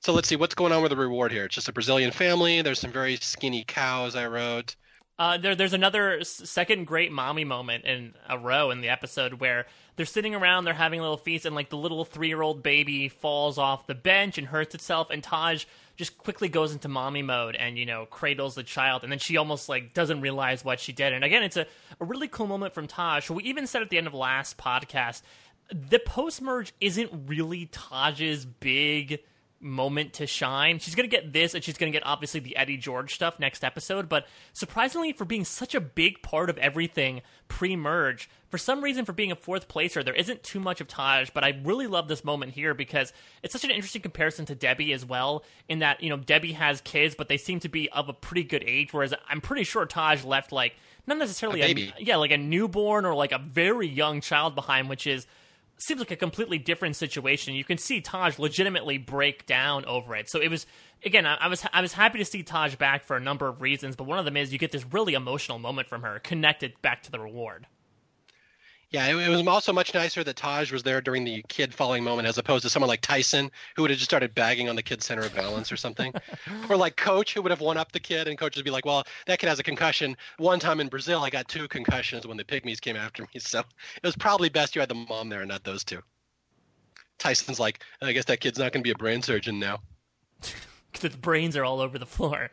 So 0.00 0.12
let's 0.12 0.28
see 0.28 0.36
what's 0.36 0.54
going 0.54 0.72
on 0.72 0.82
with 0.82 0.90
the 0.90 0.96
reward 0.96 1.32
here. 1.32 1.46
It's 1.46 1.54
just 1.54 1.68
a 1.68 1.72
Brazilian 1.72 2.12
family. 2.12 2.62
There's 2.62 2.78
some 2.78 2.92
very 2.92 3.16
skinny 3.16 3.64
cows 3.66 4.14
I 4.14 4.26
wrote. 4.28 4.76
Uh, 5.18 5.36
there, 5.36 5.56
there's 5.56 5.72
another 5.72 6.22
second 6.22 6.86
great 6.86 7.10
mommy 7.10 7.44
moment 7.44 7.84
in 7.84 8.14
a 8.28 8.38
row 8.38 8.70
in 8.70 8.80
the 8.80 8.88
episode 8.88 9.34
where 9.34 9.66
they're 9.98 10.06
sitting 10.06 10.32
around, 10.32 10.64
they're 10.64 10.74
having 10.74 11.00
a 11.00 11.02
little 11.02 11.16
feast, 11.18 11.44
and 11.44 11.56
like 11.56 11.70
the 11.70 11.76
little 11.76 12.04
three 12.04 12.28
year 12.28 12.40
old 12.40 12.62
baby 12.62 13.08
falls 13.08 13.58
off 13.58 13.88
the 13.88 13.96
bench 13.96 14.38
and 14.38 14.46
hurts 14.46 14.74
itself, 14.76 15.10
and 15.10 15.22
Taj 15.22 15.64
just 15.96 16.16
quickly 16.16 16.48
goes 16.48 16.72
into 16.72 16.86
mommy 16.86 17.22
mode 17.22 17.56
and 17.56 17.76
you 17.76 17.84
know 17.84 18.06
cradles 18.06 18.54
the 18.54 18.62
child, 18.62 19.02
and 19.02 19.10
then 19.10 19.18
she 19.18 19.36
almost 19.36 19.68
like 19.68 19.92
doesn't 19.94 20.20
realize 20.20 20.64
what 20.64 20.78
she 20.78 20.92
did. 20.92 21.12
And 21.12 21.24
again, 21.24 21.42
it's 21.42 21.56
a, 21.56 21.66
a 22.00 22.04
really 22.04 22.28
cool 22.28 22.46
moment 22.46 22.74
from 22.74 22.86
Taj. 22.86 23.28
We 23.28 23.42
even 23.42 23.66
said 23.66 23.82
at 23.82 23.90
the 23.90 23.98
end 23.98 24.06
of 24.06 24.14
last 24.14 24.56
podcast, 24.56 25.22
the 25.72 25.98
post 25.98 26.40
merge 26.40 26.72
isn't 26.80 27.10
really 27.26 27.66
Taj's 27.66 28.44
big 28.46 29.18
moment 29.60 30.14
to 30.14 30.26
shine. 30.26 30.78
She's 30.78 30.94
going 30.94 31.08
to 31.08 31.14
get 31.14 31.32
this, 31.32 31.54
and 31.54 31.62
she's 31.62 31.76
going 31.76 31.92
to 31.92 31.96
get 31.96 32.06
obviously 32.06 32.40
the 32.40 32.56
Eddie 32.56 32.76
George 32.76 33.14
stuff 33.14 33.40
next 33.40 33.64
episode. 33.64 34.08
But 34.08 34.26
surprisingly, 34.52 35.12
for 35.12 35.24
being 35.24 35.44
such 35.44 35.74
a 35.74 35.80
big 35.80 36.22
part 36.22 36.50
of 36.50 36.58
everything 36.58 37.22
pre 37.48 37.76
merge, 37.76 38.30
for 38.50 38.58
some 38.58 38.82
reason, 38.82 39.04
for 39.04 39.12
being 39.12 39.32
a 39.32 39.36
fourth 39.36 39.68
placer, 39.68 40.02
there 40.02 40.14
isn't 40.14 40.42
too 40.42 40.60
much 40.60 40.80
of 40.80 40.88
Taj. 40.88 41.30
But 41.30 41.44
I 41.44 41.60
really 41.64 41.86
love 41.86 42.08
this 42.08 42.24
moment 42.24 42.52
here 42.52 42.74
because 42.74 43.12
it's 43.42 43.52
such 43.52 43.64
an 43.64 43.70
interesting 43.70 44.02
comparison 44.02 44.46
to 44.46 44.54
Debbie 44.54 44.92
as 44.92 45.04
well, 45.04 45.44
in 45.68 45.80
that, 45.80 46.02
you 46.02 46.10
know, 46.10 46.16
Debbie 46.16 46.52
has 46.52 46.80
kids, 46.80 47.14
but 47.14 47.28
they 47.28 47.36
seem 47.36 47.60
to 47.60 47.68
be 47.68 47.90
of 47.90 48.08
a 48.08 48.14
pretty 48.14 48.44
good 48.44 48.64
age, 48.66 48.92
whereas 48.92 49.12
I'm 49.28 49.40
pretty 49.40 49.64
sure 49.64 49.84
Taj 49.86 50.24
left 50.24 50.52
like. 50.52 50.76
Not 51.06 51.18
necessarily 51.18 51.62
a, 51.62 51.66
a 51.74 51.94
yeah, 51.98 52.16
like 52.16 52.32
a 52.32 52.36
newborn 52.36 53.06
or 53.06 53.14
like 53.14 53.32
a 53.32 53.38
very 53.38 53.88
young 53.88 54.20
child 54.20 54.54
behind, 54.54 54.90
which 54.90 55.06
is 55.06 55.26
seems 55.78 56.00
like 56.00 56.10
a 56.10 56.16
completely 56.16 56.58
different 56.58 56.96
situation. 56.96 57.54
You 57.54 57.64
can 57.64 57.78
see 57.78 58.00
Taj 58.00 58.38
legitimately 58.38 58.98
break 58.98 59.46
down 59.46 59.84
over 59.84 60.16
it. 60.16 60.28
So 60.28 60.40
it 60.40 60.48
was 60.48 60.66
again, 61.04 61.26
I, 61.26 61.36
I, 61.36 61.48
was 61.48 61.64
I 61.72 61.80
was 61.80 61.92
happy 61.92 62.18
to 62.18 62.24
see 62.24 62.42
Taj 62.42 62.76
back 62.76 63.04
for 63.04 63.16
a 63.16 63.20
number 63.20 63.48
of 63.48 63.60
reasons, 63.60 63.96
but 63.96 64.04
one 64.04 64.18
of 64.18 64.24
them 64.24 64.36
is 64.36 64.52
you 64.52 64.58
get 64.58 64.72
this 64.72 64.84
really 64.92 65.14
emotional 65.14 65.58
moment 65.58 65.88
from 65.88 66.02
her, 66.02 66.18
connected 66.18 66.80
back 66.82 67.02
to 67.04 67.10
the 67.10 67.20
reward. 67.20 67.66
Yeah, 68.90 69.06
it, 69.06 69.16
it, 69.16 69.28
was 69.28 69.46
also 69.46 69.74
much 69.74 69.92
nicer 69.92 70.24
that 70.24 70.36
Taj 70.36 70.72
was 70.72 70.82
there 70.82 71.02
during 71.02 71.22
the 71.22 71.44
kid 71.48 71.74
falling 71.74 72.02
moment 72.02 72.26
as 72.26 72.38
opposed 72.38 72.62
to 72.62 72.70
someone 72.70 72.88
like 72.88 73.02
Tyson 73.02 73.50
who 73.76 73.82
would 73.82 73.90
have 73.90 73.98
just 73.98 74.10
started 74.10 74.34
bagging 74.34 74.70
on 74.70 74.76
the 74.76 74.82
kid's 74.82 75.04
center 75.04 75.22
of 75.22 75.34
balance 75.34 75.70
or 75.70 75.76
something. 75.76 76.10
or 76.70 76.76
like 76.76 76.96
Coach 76.96 77.34
who 77.34 77.42
would 77.42 77.50
have 77.50 77.60
one 77.60 77.76
up 77.76 77.92
the 77.92 78.00
kid 78.00 78.28
and 78.28 78.38
Coach 78.38 78.56
would 78.56 78.64
be 78.64 78.70
like, 78.70 78.86
well, 78.86 79.04
that 79.26 79.40
kid 79.40 79.48
has 79.48 79.58
a 79.58 79.62
concussion. 79.62 80.16
One 80.38 80.58
time 80.58 80.80
in 80.80 80.88
Brazil, 80.88 81.22
I 81.22 81.28
got 81.28 81.48
two 81.48 81.68
concussions 81.68 82.26
when 82.26 82.38
the 82.38 82.44
Pygmies 82.44 82.80
came 82.80 82.96
after 82.96 83.22
me. 83.22 83.28
So 83.40 83.60
it 83.60 84.02
was 84.02 84.16
probably 84.16 84.48
best 84.48 84.74
you 84.74 84.80
had 84.80 84.88
the 84.88 84.94
mom 84.94 85.28
there 85.28 85.40
and 85.40 85.48
not 85.48 85.64
those 85.64 85.84
two. 85.84 86.00
Tyson's 87.18 87.60
like, 87.60 87.82
I 88.00 88.12
guess 88.12 88.26
that 88.26 88.40
kid's 88.40 88.58
not 88.58 88.72
going 88.72 88.82
to 88.82 88.86
be 88.86 88.92
a 88.92 88.94
brain 88.94 89.22
surgeon 89.22 89.58
now. 89.58 89.80
because 90.92 91.12
the 91.12 91.18
brains 91.18 91.56
are 91.56 91.64
all 91.64 91.80
over 91.80 91.98
the 91.98 92.06
floor. 92.06 92.50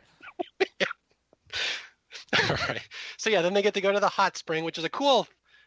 All 2.38 2.56
right. 2.68 2.86
So 3.16 3.30
yeah, 3.30 3.42
then 3.42 3.54
they 3.54 3.62
get 3.62 3.74
to 3.74 3.80
go 3.80 3.92
to 3.92 4.00
the 4.00 4.08
hot 4.08 4.36
spring, 4.36 4.64
which 4.64 4.78
is 4.78 4.84
a 4.84 4.88
cool 4.88 5.26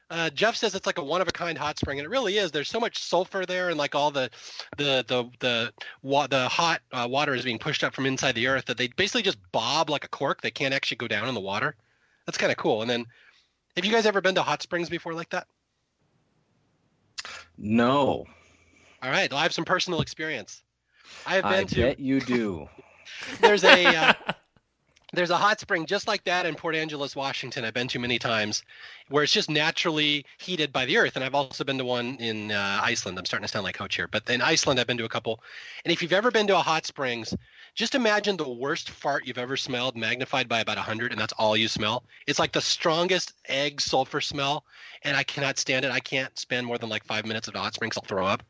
Uh, 0.10 0.30
Jeff 0.32 0.56
says 0.56 0.74
it's 0.74 0.88
like 0.88 0.98
a 0.98 1.04
one 1.04 1.22
of 1.22 1.28
a 1.28 1.32
kind 1.32 1.58
hot 1.58 1.78
spring, 1.78 2.00
and 2.00 2.06
it 2.06 2.10
really 2.10 2.38
is. 2.38 2.52
There's 2.52 2.68
so 2.70 2.80
much 2.80 3.04
sulfur 3.04 3.46
there, 3.46 3.70
and 3.70 3.78
like 3.78 3.94
all 3.94 4.10
the 4.10 4.30
the 4.78 5.06
the 5.08 5.30
the 5.40 5.74
wa- 6.02 6.26
the 6.28 6.48
hot 6.48 6.82
uh, 6.92 7.08
water 7.10 7.36
is 7.36 7.44
being 7.44 7.60
pushed 7.60 7.84
up 7.84 7.94
from 7.94 8.06
inside 8.08 8.34
the 8.34 8.48
earth 8.48 8.66
that 8.66 8.78
they 8.78 8.88
basically 8.88 9.22
just 9.22 9.38
bob 9.52 9.90
like 9.90 10.04
a 10.04 10.08
cork. 10.10 10.42
They 10.42 10.50
can't 10.52 10.74
actually 10.74 10.98
go 10.98 11.08
down 11.08 11.28
in 11.30 11.36
the 11.36 11.40
water. 11.42 11.76
That's 12.26 12.38
kind 12.40 12.52
of 12.52 12.58
cool. 12.58 12.82
And 12.82 12.90
then, 12.90 13.06
have 13.76 13.86
you 13.86 13.92
guys 13.92 14.06
ever 14.08 14.20
been 14.22 14.36
to 14.36 14.42
hot 14.42 14.64
springs 14.64 14.90
before 14.90 15.14
like 15.14 15.30
that? 15.30 15.46
No, 17.58 18.26
All 19.04 19.10
right, 19.12 19.30
well, 19.30 19.40
I 19.40 19.44
have 19.44 19.54
some 19.54 19.66
personal 19.66 20.02
experience. 20.02 20.64
I 21.28 21.36
have 21.36 21.44
been 21.44 21.54
I 21.54 21.64
to. 21.66 21.76
bet 21.76 22.00
you 22.00 22.20
do. 22.22 22.68
There's 23.42 23.64
a 23.64 23.86
uh, 23.96 24.14
there's 25.14 25.30
a 25.30 25.38
hot 25.38 25.60
spring 25.60 25.86
just 25.86 26.08
like 26.08 26.24
that 26.26 26.46
in 26.46 26.56
Port 26.56 26.76
Angeles, 26.76 27.16
Washington. 27.16 27.66
I've 27.66 27.74
been 27.74 27.88
to 27.90 28.00
many 28.00 28.20
times, 28.20 28.64
where 29.10 29.24
it's 29.24 29.34
just 29.34 29.50
naturally 29.50 30.26
heated 30.38 30.72
by 30.72 30.86
the 30.86 30.98
earth. 30.98 31.16
And 31.16 31.26
I've 31.26 31.36
also 31.36 31.64
been 31.64 31.78
to 31.80 31.86
one 31.86 32.16
in 32.18 32.52
uh, 32.52 32.80
Iceland. 32.84 33.18
I'm 33.18 33.26
starting 33.26 33.46
to 33.46 33.52
sound 33.52 33.64
like 33.64 33.76
coach 33.76 33.96
here, 33.96 34.08
but 34.08 34.30
in 34.30 34.42
Iceland 34.42 34.80
I've 34.80 34.88
been 34.88 34.98
to 34.98 35.06
a 35.06 35.10
couple. 35.10 35.42
And 35.84 35.92
if 35.92 36.02
you've 36.02 36.14
ever 36.14 36.32
been 36.32 36.48
to 36.48 36.58
a 36.58 36.62
hot 36.62 36.86
springs, 36.86 37.34
just 37.74 37.96
imagine 37.96 38.38
the 38.38 38.50
worst 38.50 38.90
fart 38.90 39.26
you've 39.26 39.38
ever 39.38 39.58
smelled 39.58 39.96
magnified 39.96 40.48
by 40.48 40.60
about 40.60 40.78
100, 40.78 41.12
and 41.12 41.20
that's 41.20 41.34
all 41.34 41.58
you 41.58 41.68
smell. 41.68 42.04
It's 42.28 42.40
like 42.40 42.52
the 42.52 42.62
strongest 42.62 43.34
egg 43.48 43.82
sulfur 43.82 44.22
smell, 44.22 44.66
and 45.04 45.16
I 45.16 45.24
cannot 45.24 45.58
stand 45.58 45.86
it. 45.86 45.92
I 45.92 46.00
can't 46.00 46.38
spend 46.38 46.68
more 46.68 46.78
than 46.78 46.90
like 46.90 47.04
five 47.04 47.26
minutes 47.26 47.48
at 47.48 47.56
a 47.56 47.60
hot 47.60 47.74
springs. 47.74 47.98
I'll 47.98 48.04
throw 48.04 48.26
up. 48.26 48.44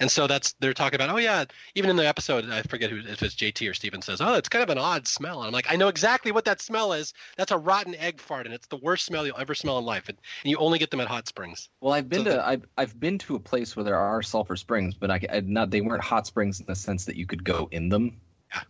And 0.00 0.10
so 0.10 0.26
that's 0.26 0.54
they're 0.60 0.72
talking 0.72 0.96
about. 0.96 1.10
Oh 1.10 1.18
yeah, 1.18 1.44
even 1.74 1.90
in 1.90 1.96
the 1.96 2.08
episode, 2.08 2.48
I 2.48 2.62
forget 2.62 2.90
who 2.90 3.00
if 3.00 3.22
it's 3.22 3.34
JT 3.34 3.70
or 3.70 3.74
Stephen 3.74 4.00
says, 4.00 4.22
"Oh, 4.22 4.34
it's 4.34 4.48
kind 4.48 4.62
of 4.62 4.70
an 4.70 4.78
odd 4.78 5.06
smell." 5.06 5.40
And 5.40 5.48
I'm 5.48 5.52
like, 5.52 5.70
I 5.70 5.76
know 5.76 5.88
exactly 5.88 6.32
what 6.32 6.46
that 6.46 6.62
smell 6.62 6.94
is. 6.94 7.12
That's 7.36 7.52
a 7.52 7.58
rotten 7.58 7.94
egg 7.94 8.18
fart, 8.18 8.46
and 8.46 8.54
it's 8.54 8.66
the 8.68 8.78
worst 8.78 9.04
smell 9.04 9.26
you'll 9.26 9.38
ever 9.38 9.54
smell 9.54 9.78
in 9.78 9.84
life. 9.84 10.08
And, 10.08 10.16
and 10.42 10.50
you 10.50 10.56
only 10.56 10.78
get 10.78 10.90
them 10.90 11.00
at 11.00 11.08
hot 11.08 11.28
springs. 11.28 11.68
Well, 11.82 11.92
I've 11.92 12.08
been 12.08 12.24
So 12.24 12.36
to 12.36 12.46
I've 12.46 12.64
I've 12.78 12.98
been 12.98 13.18
to 13.18 13.36
a 13.36 13.40
place 13.40 13.76
where 13.76 13.84
there 13.84 13.96
are 13.98 14.22
sulfur 14.22 14.56
springs, 14.56 14.94
but 14.94 15.10
I, 15.10 15.20
I 15.30 15.40
not 15.40 15.70
they 15.70 15.82
weren't 15.82 16.02
hot 16.02 16.26
springs 16.26 16.60
in 16.60 16.66
the 16.66 16.74
sense 16.74 17.04
that 17.04 17.16
you 17.16 17.26
could 17.26 17.44
go 17.44 17.68
in 17.70 17.90
them. 17.90 18.20
Yeah. 18.50 18.62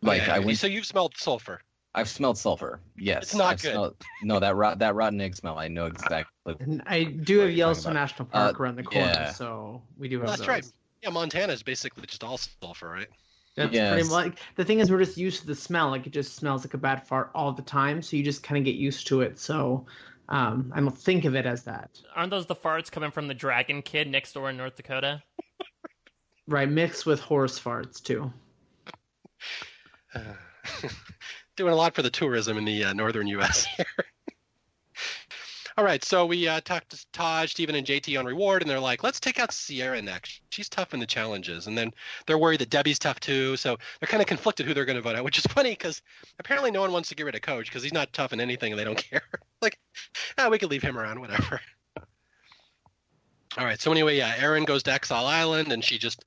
Like 0.00 0.22
oh, 0.22 0.24
Yeah, 0.24 0.34
I 0.34 0.38
went, 0.38 0.58
So 0.58 0.66
you've 0.66 0.86
smelled 0.86 1.14
sulfur. 1.18 1.60
I've 1.94 2.08
smelled 2.08 2.38
sulfur. 2.38 2.80
Yes, 2.96 3.24
It's 3.24 3.34
not 3.34 3.52
I've 3.54 3.62
good. 3.62 3.72
smelled- 3.72 3.96
no, 4.22 4.38
that 4.38 4.54
rot, 4.54 4.78
that 4.78 4.94
rotten 4.94 5.20
egg 5.20 5.34
smell. 5.36 5.58
I 5.58 5.68
know 5.68 5.86
exactly. 5.86 6.26
And 6.60 6.82
I 6.86 7.04
do 7.04 7.40
have 7.40 7.50
Yellowstone? 7.52 7.94
National 7.94 8.26
Park 8.26 8.58
Uh, 8.58 8.62
around 8.62 8.76
the 8.76 8.82
corner, 8.82 9.06
yeah. 9.06 9.32
so 9.32 9.82
we 9.98 10.08
do 10.08 10.16
have 10.16 10.22
Well, 10.24 10.30
that's 10.32 10.40
those. 10.40 10.48
right. 10.48 10.72
Yeah, 11.02 11.10
Montana 11.10 11.52
is 11.52 11.62
basically 11.62 12.06
just 12.06 12.22
all 12.24 12.38
sulfur, 12.38 12.88
right? 12.90 13.08
That's 13.56 13.72
Yes. 13.72 13.92
pretty 13.92 14.08
much 14.08 14.38
the 14.56 14.64
thing 14.64 14.78
is 14.78 14.90
we're 14.90 14.98
just 15.04 15.16
used 15.16 15.40
to 15.40 15.46
the 15.48 15.54
smell. 15.54 15.90
Like 15.90 16.06
it 16.06 16.12
just 16.12 16.36
smells 16.36 16.64
like 16.64 16.74
a 16.74 16.78
bad 16.78 17.06
fart 17.06 17.30
all 17.34 17.52
the 17.52 17.62
time, 17.62 18.00
so 18.02 18.16
you 18.16 18.22
just 18.22 18.42
kind 18.42 18.58
of 18.58 18.64
get 18.64 18.76
used 18.76 19.06
to 19.08 19.20
it. 19.22 19.38
So 19.40 19.86
um, 20.28 20.72
I 20.74 20.80
don't 20.80 20.96
think 20.96 21.24
of 21.24 21.34
it 21.34 21.46
as 21.46 21.64
that. 21.64 22.00
Aren't 22.14 22.30
those 22.30 22.46
the 22.46 22.54
farts 22.54 22.90
coming 22.90 23.10
from 23.10 23.26
the 23.26 23.34
dragon 23.34 23.82
kid 23.82 24.06
next 24.08 24.32
door 24.34 24.48
in 24.50 24.56
North 24.56 24.76
Dakota? 24.76 25.22
Right, 26.46 26.68
mixed 26.68 27.06
with 27.06 27.18
horse 27.20 27.58
farts 27.58 28.00
too. 28.02 28.32
Doing 31.60 31.74
a 31.74 31.76
lot 31.76 31.94
for 31.94 32.00
the 32.00 32.08
tourism 32.08 32.56
in 32.56 32.64
the 32.64 32.84
uh, 32.84 32.92
northern 32.94 33.26
U.S. 33.26 33.66
here. 33.76 33.84
All 35.76 35.84
right, 35.84 36.02
so 36.02 36.24
we 36.24 36.48
uh, 36.48 36.62
talked 36.62 36.88
to 36.92 37.06
Taj, 37.12 37.50
Stephen, 37.50 37.74
and 37.74 37.86
JT 37.86 38.18
on 38.18 38.24
reward, 38.24 38.62
and 38.62 38.70
they're 38.70 38.80
like, 38.80 39.02
let's 39.02 39.20
take 39.20 39.38
out 39.38 39.52
Sierra 39.52 40.00
next. 40.00 40.40
She's 40.48 40.70
tough 40.70 40.94
in 40.94 41.00
the 41.00 41.06
challenges. 41.06 41.66
And 41.66 41.76
then 41.76 41.92
they're 42.26 42.38
worried 42.38 42.60
that 42.62 42.70
Debbie's 42.70 42.98
tough 42.98 43.20
too. 43.20 43.58
So 43.58 43.76
they're 44.00 44.08
kind 44.08 44.22
of 44.22 44.26
conflicted 44.26 44.64
who 44.64 44.72
they're 44.72 44.86
going 44.86 44.96
to 44.96 45.02
vote 45.02 45.16
out, 45.16 45.22
which 45.22 45.36
is 45.36 45.44
funny 45.48 45.72
because 45.72 46.00
apparently 46.38 46.70
no 46.70 46.80
one 46.80 46.92
wants 46.92 47.10
to 47.10 47.14
get 47.14 47.26
rid 47.26 47.34
of 47.34 47.42
Coach 47.42 47.66
because 47.66 47.82
he's 47.82 47.92
not 47.92 48.10
tough 48.14 48.32
in 48.32 48.40
anything 48.40 48.72
and 48.72 48.80
they 48.80 48.84
don't 48.84 49.04
care. 49.10 49.24
like, 49.60 49.78
ah, 50.38 50.48
we 50.48 50.58
could 50.58 50.70
leave 50.70 50.82
him 50.82 50.96
around, 50.96 51.20
whatever. 51.20 51.60
All 53.58 53.66
right, 53.66 53.78
so 53.78 53.92
anyway, 53.92 54.16
yeah, 54.16 54.34
Erinn 54.36 54.64
goes 54.64 54.82
to 54.84 54.92
Exile 54.94 55.26
Island 55.26 55.72
and 55.72 55.84
she 55.84 55.98
just 55.98 56.24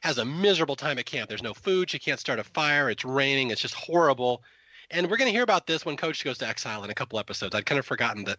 has 0.00 0.16
a 0.16 0.24
miserable 0.24 0.74
time 0.74 0.98
at 0.98 1.04
camp. 1.04 1.28
There's 1.28 1.42
no 1.42 1.52
food. 1.52 1.90
She 1.90 1.98
can't 1.98 2.18
start 2.18 2.38
a 2.38 2.44
fire. 2.44 2.88
It's 2.88 3.04
raining. 3.04 3.50
It's 3.50 3.60
just 3.60 3.74
horrible. 3.74 4.42
And 4.90 5.08
we're 5.08 5.16
going 5.16 5.28
to 5.28 5.32
hear 5.32 5.42
about 5.42 5.66
this 5.66 5.84
when 5.84 5.96
Coach 5.96 6.24
goes 6.24 6.38
to 6.38 6.48
exile 6.48 6.82
in 6.84 6.90
a 6.90 6.94
couple 6.94 7.18
episodes. 7.18 7.54
I'd 7.54 7.66
kind 7.66 7.78
of 7.78 7.86
forgotten 7.86 8.24
that 8.24 8.38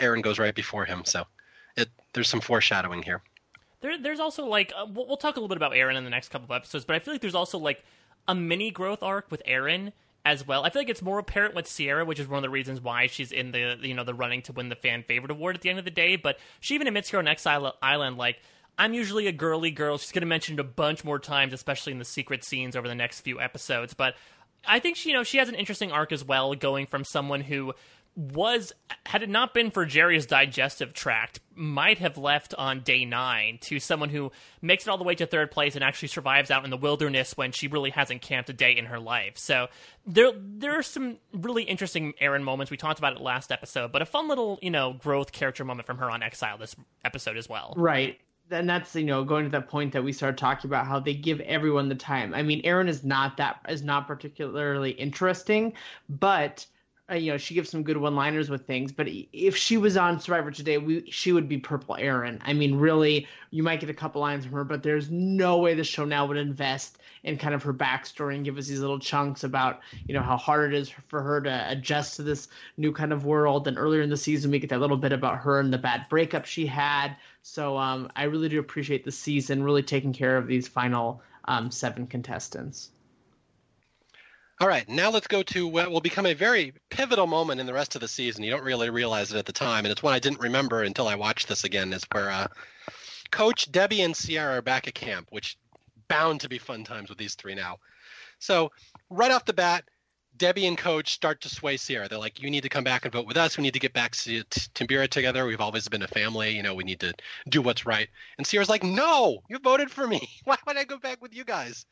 Erinn 0.00 0.22
goes 0.22 0.38
right 0.38 0.54
before 0.54 0.84
him. 0.84 1.04
So 1.04 1.24
it 1.76 1.88
there's 2.12 2.28
some 2.28 2.40
foreshadowing 2.40 3.02
here. 3.02 3.22
There, 3.80 3.98
there's 3.98 4.20
also 4.20 4.46
like 4.46 4.72
uh, 4.76 4.86
we'll, 4.88 5.16
talk 5.16 5.36
a 5.36 5.40
little 5.40 5.48
bit 5.48 5.56
about 5.56 5.72
Erinn 5.72 5.96
in 5.96 6.04
the 6.04 6.10
next 6.10 6.30
couple 6.30 6.46
of 6.46 6.50
episodes, 6.50 6.84
but 6.84 6.96
I 6.96 6.98
feel 6.98 7.14
like 7.14 7.20
there's 7.20 7.34
also 7.34 7.58
like 7.58 7.84
a 8.26 8.34
mini 8.34 8.70
growth 8.70 9.02
arc 9.02 9.30
with 9.30 9.42
Erinn 9.46 9.92
as 10.24 10.46
well. 10.46 10.64
I 10.64 10.70
feel 10.70 10.80
like 10.80 10.88
it's 10.88 11.02
more 11.02 11.18
apparent 11.18 11.54
with 11.54 11.68
Sierra, 11.68 12.04
which 12.04 12.18
is 12.18 12.26
one 12.26 12.38
of 12.38 12.42
the 12.42 12.50
reasons 12.50 12.80
why 12.80 13.06
she's 13.06 13.30
in 13.32 13.52
the 13.52 13.78
you 13.80 13.94
know 13.94 14.04
the 14.04 14.14
running 14.14 14.42
to 14.42 14.52
win 14.52 14.68
the 14.68 14.76
fan 14.76 15.02
favorite 15.02 15.30
award 15.30 15.56
at 15.56 15.62
the 15.62 15.70
end 15.70 15.78
of 15.78 15.84
the 15.84 15.90
day. 15.90 16.16
But 16.16 16.38
she 16.60 16.74
even 16.74 16.86
admits 16.86 17.10
here 17.10 17.18
on 17.18 17.28
Exile 17.28 17.74
Island, 17.82 18.16
like 18.16 18.40
I'm 18.78 18.92
usually 18.92 19.26
a 19.26 19.32
girly 19.32 19.70
girl. 19.70 19.98
She's 19.98 20.12
going 20.12 20.22
to 20.22 20.26
mention 20.26 20.54
it 20.54 20.60
a 20.60 20.64
bunch 20.64 21.04
more 21.04 21.18
times, 21.18 21.52
especially 21.52 21.92
in 21.92 21.98
the 21.98 22.04
secret 22.04 22.44
scenes 22.44 22.76
over 22.76 22.88
the 22.88 22.94
next 22.94 23.20
few 23.20 23.40
episodes. 23.40 23.94
But 23.94 24.16
I 24.66 24.80
think 24.80 24.96
she, 24.96 25.10
you 25.10 25.14
know, 25.14 25.22
she 25.22 25.38
has 25.38 25.48
an 25.48 25.54
interesting 25.54 25.92
arc 25.92 26.12
as 26.12 26.24
well, 26.24 26.54
going 26.54 26.86
from 26.86 27.04
someone 27.04 27.40
who 27.40 27.72
was, 28.16 28.72
had 29.04 29.22
it 29.22 29.28
not 29.28 29.52
been 29.52 29.70
for 29.70 29.84
Jerry's 29.84 30.24
digestive 30.24 30.94
tract, 30.94 31.38
might 31.54 31.98
have 31.98 32.16
left 32.16 32.54
on 32.54 32.80
day 32.80 33.04
nine 33.04 33.58
to 33.62 33.78
someone 33.78 34.08
who 34.08 34.32
makes 34.62 34.86
it 34.86 34.90
all 34.90 34.96
the 34.96 35.04
way 35.04 35.14
to 35.14 35.26
third 35.26 35.50
place 35.50 35.74
and 35.74 35.84
actually 35.84 36.08
survives 36.08 36.50
out 36.50 36.64
in 36.64 36.70
the 36.70 36.78
wilderness 36.78 37.36
when 37.36 37.52
she 37.52 37.68
really 37.68 37.90
hasn't 37.90 38.22
camped 38.22 38.48
a 38.48 38.54
day 38.54 38.74
in 38.74 38.86
her 38.86 38.98
life. 38.98 39.36
So 39.36 39.68
there, 40.06 40.32
there 40.34 40.78
are 40.78 40.82
some 40.82 41.18
really 41.32 41.64
interesting 41.64 42.14
Erinn 42.20 42.42
moments. 42.42 42.70
We 42.70 42.78
talked 42.78 42.98
about 42.98 43.14
it 43.14 43.20
last 43.20 43.52
episode, 43.52 43.92
but 43.92 44.00
a 44.00 44.06
fun 44.06 44.28
little, 44.28 44.58
you 44.62 44.70
know, 44.70 44.94
growth 44.94 45.32
character 45.32 45.62
moment 45.64 45.86
from 45.86 45.98
her 45.98 46.10
on 46.10 46.22
Exile 46.22 46.56
this 46.56 46.74
episode 47.04 47.36
as 47.36 47.50
well. 47.50 47.74
Right. 47.76 48.18
And 48.50 48.68
that's 48.68 48.94
you 48.94 49.04
know 49.04 49.24
going 49.24 49.44
to 49.44 49.50
that 49.50 49.68
point 49.68 49.92
that 49.92 50.04
we 50.04 50.12
started 50.12 50.38
talking 50.38 50.68
about 50.68 50.86
how 50.86 51.00
they 51.00 51.14
give 51.14 51.40
everyone 51.40 51.88
the 51.88 51.94
time. 51.94 52.34
I 52.34 52.42
mean, 52.42 52.62
Erinn 52.62 52.88
is 52.88 53.04
not 53.04 53.36
that 53.38 53.60
is 53.68 53.82
not 53.82 54.06
particularly 54.06 54.92
interesting, 54.92 55.72
but 56.08 56.64
uh, 57.10 57.14
you 57.14 57.32
know 57.32 57.38
she 57.38 57.54
gives 57.54 57.70
some 57.70 57.82
good 57.82 57.96
one-liners 57.96 58.48
with 58.48 58.66
things. 58.66 58.92
But 58.92 59.08
if 59.32 59.56
she 59.56 59.76
was 59.76 59.96
on 59.96 60.20
Survivor 60.20 60.50
today, 60.50 60.78
we 60.78 61.10
she 61.10 61.32
would 61.32 61.48
be 61.48 61.58
Purple 61.58 61.96
Erinn. 61.96 62.40
I 62.44 62.52
mean, 62.52 62.76
really, 62.76 63.26
you 63.50 63.62
might 63.62 63.80
get 63.80 63.90
a 63.90 63.94
couple 63.94 64.20
lines 64.20 64.44
from 64.44 64.54
her, 64.54 64.64
but 64.64 64.82
there's 64.82 65.10
no 65.10 65.58
way 65.58 65.74
the 65.74 65.84
show 65.84 66.04
now 66.04 66.26
would 66.26 66.36
invest 66.36 66.98
in 67.26 67.36
kind 67.36 67.54
of 67.54 67.62
her 67.64 67.74
backstory 67.74 68.36
and 68.36 68.44
give 68.44 68.56
us 68.56 68.66
these 68.68 68.80
little 68.80 68.98
chunks 68.98 69.44
about 69.44 69.80
you 70.06 70.14
know 70.14 70.22
how 70.22 70.36
hard 70.36 70.72
it 70.72 70.78
is 70.78 70.88
for 71.08 71.20
her 71.20 71.40
to 71.40 71.66
adjust 71.68 72.16
to 72.16 72.22
this 72.22 72.48
new 72.76 72.92
kind 72.92 73.12
of 73.12 73.26
world. 73.26 73.68
And 73.68 73.76
earlier 73.76 74.00
in 74.00 74.10
the 74.10 74.16
season, 74.16 74.50
we 74.50 74.58
get 74.58 74.70
that 74.70 74.80
little 74.80 74.96
bit 74.96 75.12
about 75.12 75.38
her 75.38 75.60
and 75.60 75.72
the 75.72 75.78
bad 75.78 76.06
breakup 76.08 76.46
she 76.46 76.66
had. 76.66 77.16
So 77.42 77.76
um, 77.76 78.10
I 78.16 78.24
really 78.24 78.48
do 78.48 78.60
appreciate 78.60 79.04
the 79.04 79.12
season 79.12 79.62
really 79.62 79.82
taking 79.82 80.12
care 80.12 80.36
of 80.36 80.46
these 80.46 80.68
final 80.68 81.20
um, 81.44 81.70
seven 81.70 82.06
contestants. 82.06 82.90
All 84.58 84.68
right, 84.68 84.88
now 84.88 85.10
let's 85.10 85.26
go 85.26 85.42
to 85.42 85.66
what 85.66 85.90
will 85.90 86.00
become 86.00 86.24
a 86.24 86.32
very 86.32 86.72
pivotal 86.88 87.26
moment 87.26 87.60
in 87.60 87.66
the 87.66 87.74
rest 87.74 87.94
of 87.94 88.00
the 88.00 88.08
season. 88.08 88.42
You 88.42 88.52
don't 88.52 88.64
really 88.64 88.88
realize 88.88 89.30
it 89.30 89.36
at 89.36 89.44
the 89.44 89.52
time, 89.52 89.84
and 89.84 89.92
it's 89.92 90.02
one 90.02 90.14
I 90.14 90.18
didn't 90.18 90.40
remember 90.40 90.82
until 90.82 91.08
I 91.08 91.16
watched 91.16 91.48
this 91.48 91.64
again. 91.64 91.92
Is 91.92 92.06
where 92.10 92.30
uh, 92.30 92.46
Coach 93.30 93.70
Debbie 93.70 94.00
and 94.00 94.16
Sierra 94.16 94.56
are 94.56 94.62
back 94.62 94.88
at 94.88 94.94
camp, 94.94 95.28
which 95.30 95.58
bound 96.08 96.40
to 96.40 96.48
be 96.48 96.58
fun 96.58 96.84
times 96.84 97.08
with 97.08 97.18
these 97.18 97.34
three 97.34 97.54
now. 97.54 97.78
So 98.38 98.70
right 99.10 99.30
off 99.30 99.44
the 99.44 99.52
bat, 99.52 99.84
Debbie 100.36 100.66
and 100.66 100.76
Coach 100.76 101.12
start 101.12 101.40
to 101.40 101.48
sway 101.48 101.78
Sierra. 101.78 102.08
They're 102.08 102.18
like, 102.18 102.40
"You 102.40 102.50
need 102.50 102.62
to 102.62 102.68
come 102.68 102.84
back 102.84 103.04
and 103.04 103.12
vote 103.12 103.26
with 103.26 103.38
us. 103.38 103.56
We 103.56 103.62
need 103.62 103.72
to 103.72 103.80
get 103.80 103.94
back 103.94 104.12
to 104.16 104.44
Timbira 104.44 105.08
together. 105.08 105.46
We've 105.46 105.60
always 105.60 105.88
been 105.88 106.02
a 106.02 106.08
family. 106.08 106.54
You 106.54 106.62
know, 106.62 106.74
we 106.74 106.84
need 106.84 107.00
to 107.00 107.14
do 107.48 107.62
what's 107.62 107.86
right." 107.86 108.08
And 108.36 108.46
Sierra's 108.46 108.68
like, 108.68 108.82
"No, 108.82 109.42
you 109.48 109.58
voted 109.58 109.90
for 109.90 110.06
me. 110.06 110.28
Why 110.44 110.58
would 110.66 110.76
I 110.76 110.84
go 110.84 110.98
back 110.98 111.22
with 111.22 111.34
you 111.34 111.44
guys?" 111.44 111.86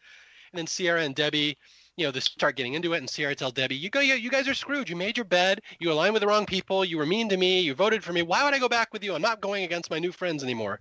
And 0.52 0.58
then 0.58 0.66
Sierra 0.66 1.02
and 1.02 1.14
Debbie 1.14 1.56
you 1.96 2.04
know, 2.04 2.10
they 2.10 2.20
start 2.20 2.56
getting 2.56 2.74
into 2.74 2.92
it, 2.92 2.98
and 2.98 3.08
Sierra 3.08 3.34
tells 3.34 3.52
Debbie, 3.52 3.76
"You 3.76 3.88
go, 3.88 4.00
you, 4.00 4.14
you 4.14 4.30
guys 4.30 4.48
are 4.48 4.54
screwed. 4.54 4.88
You 4.88 4.96
made 4.96 5.16
your 5.16 5.24
bed. 5.24 5.60
You 5.78 5.92
aligned 5.92 6.12
with 6.12 6.22
the 6.22 6.26
wrong 6.26 6.46
people. 6.46 6.84
You 6.84 6.98
were 6.98 7.06
mean 7.06 7.28
to 7.28 7.36
me. 7.36 7.60
You 7.60 7.74
voted 7.74 8.02
for 8.02 8.12
me. 8.12 8.22
Why 8.22 8.44
would 8.44 8.54
I 8.54 8.58
go 8.58 8.68
back 8.68 8.92
with 8.92 9.04
you? 9.04 9.14
I'm 9.14 9.22
not 9.22 9.40
going 9.40 9.64
against 9.64 9.90
my 9.90 9.98
new 9.98 10.10
friends 10.10 10.42
anymore. 10.42 10.80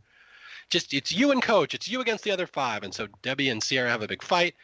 Just 0.73 0.91
it's 0.91 1.11
you 1.11 1.29
and 1.29 1.39
Coach. 1.39 1.75
It's 1.75 1.87
you 1.87 2.01
against 2.01 2.23
the 2.23 2.31
other 2.31 2.47
five. 2.47 2.81
And 2.81 2.91
so 2.91 3.07
Debbie 3.21 3.49
and 3.49 3.61
Sierra 3.61 3.91
have 3.91 4.01
a 4.01 4.07
big 4.07 4.23
fight, 4.23 4.55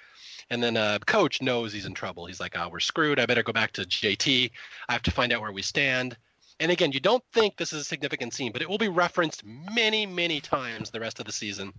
and 0.50 0.64
then 0.64 0.76
uh, 0.76 0.98
Coach 1.06 1.40
knows 1.40 1.72
he's 1.72 1.86
in 1.86 1.94
trouble. 1.94 2.26
He's 2.26 2.40
like, 2.40 2.58
"Oh, 2.58 2.68
we're 2.68 2.80
screwed. 2.80 3.20
I 3.20 3.28
better 3.28 3.44
go 3.44 3.54
back 3.54 3.74
to 3.74 3.84
JT. 3.84 4.50
I 4.88 4.92
have 4.92 5.04
to 5.04 5.12
find 5.12 5.32
out 5.32 5.42
where 5.42 5.52
we 5.52 5.62
stand." 5.62 6.18
And 6.60 6.72
again, 6.72 6.94
you 6.94 7.00
don't 7.00 7.24
think 7.32 7.58
this 7.58 7.74
is 7.74 7.82
a 7.82 7.86
significant 7.86 8.34
scene, 8.34 8.52
but 8.52 8.64
it 8.64 8.68
will 8.68 8.80
be 8.80 8.88
referenced 8.88 9.46
many, 9.46 10.08
many 10.08 10.42
times 10.42 10.90
the 10.90 11.00
rest 11.00 11.20
of 11.20 11.28
the 11.28 11.32
season, 11.32 11.74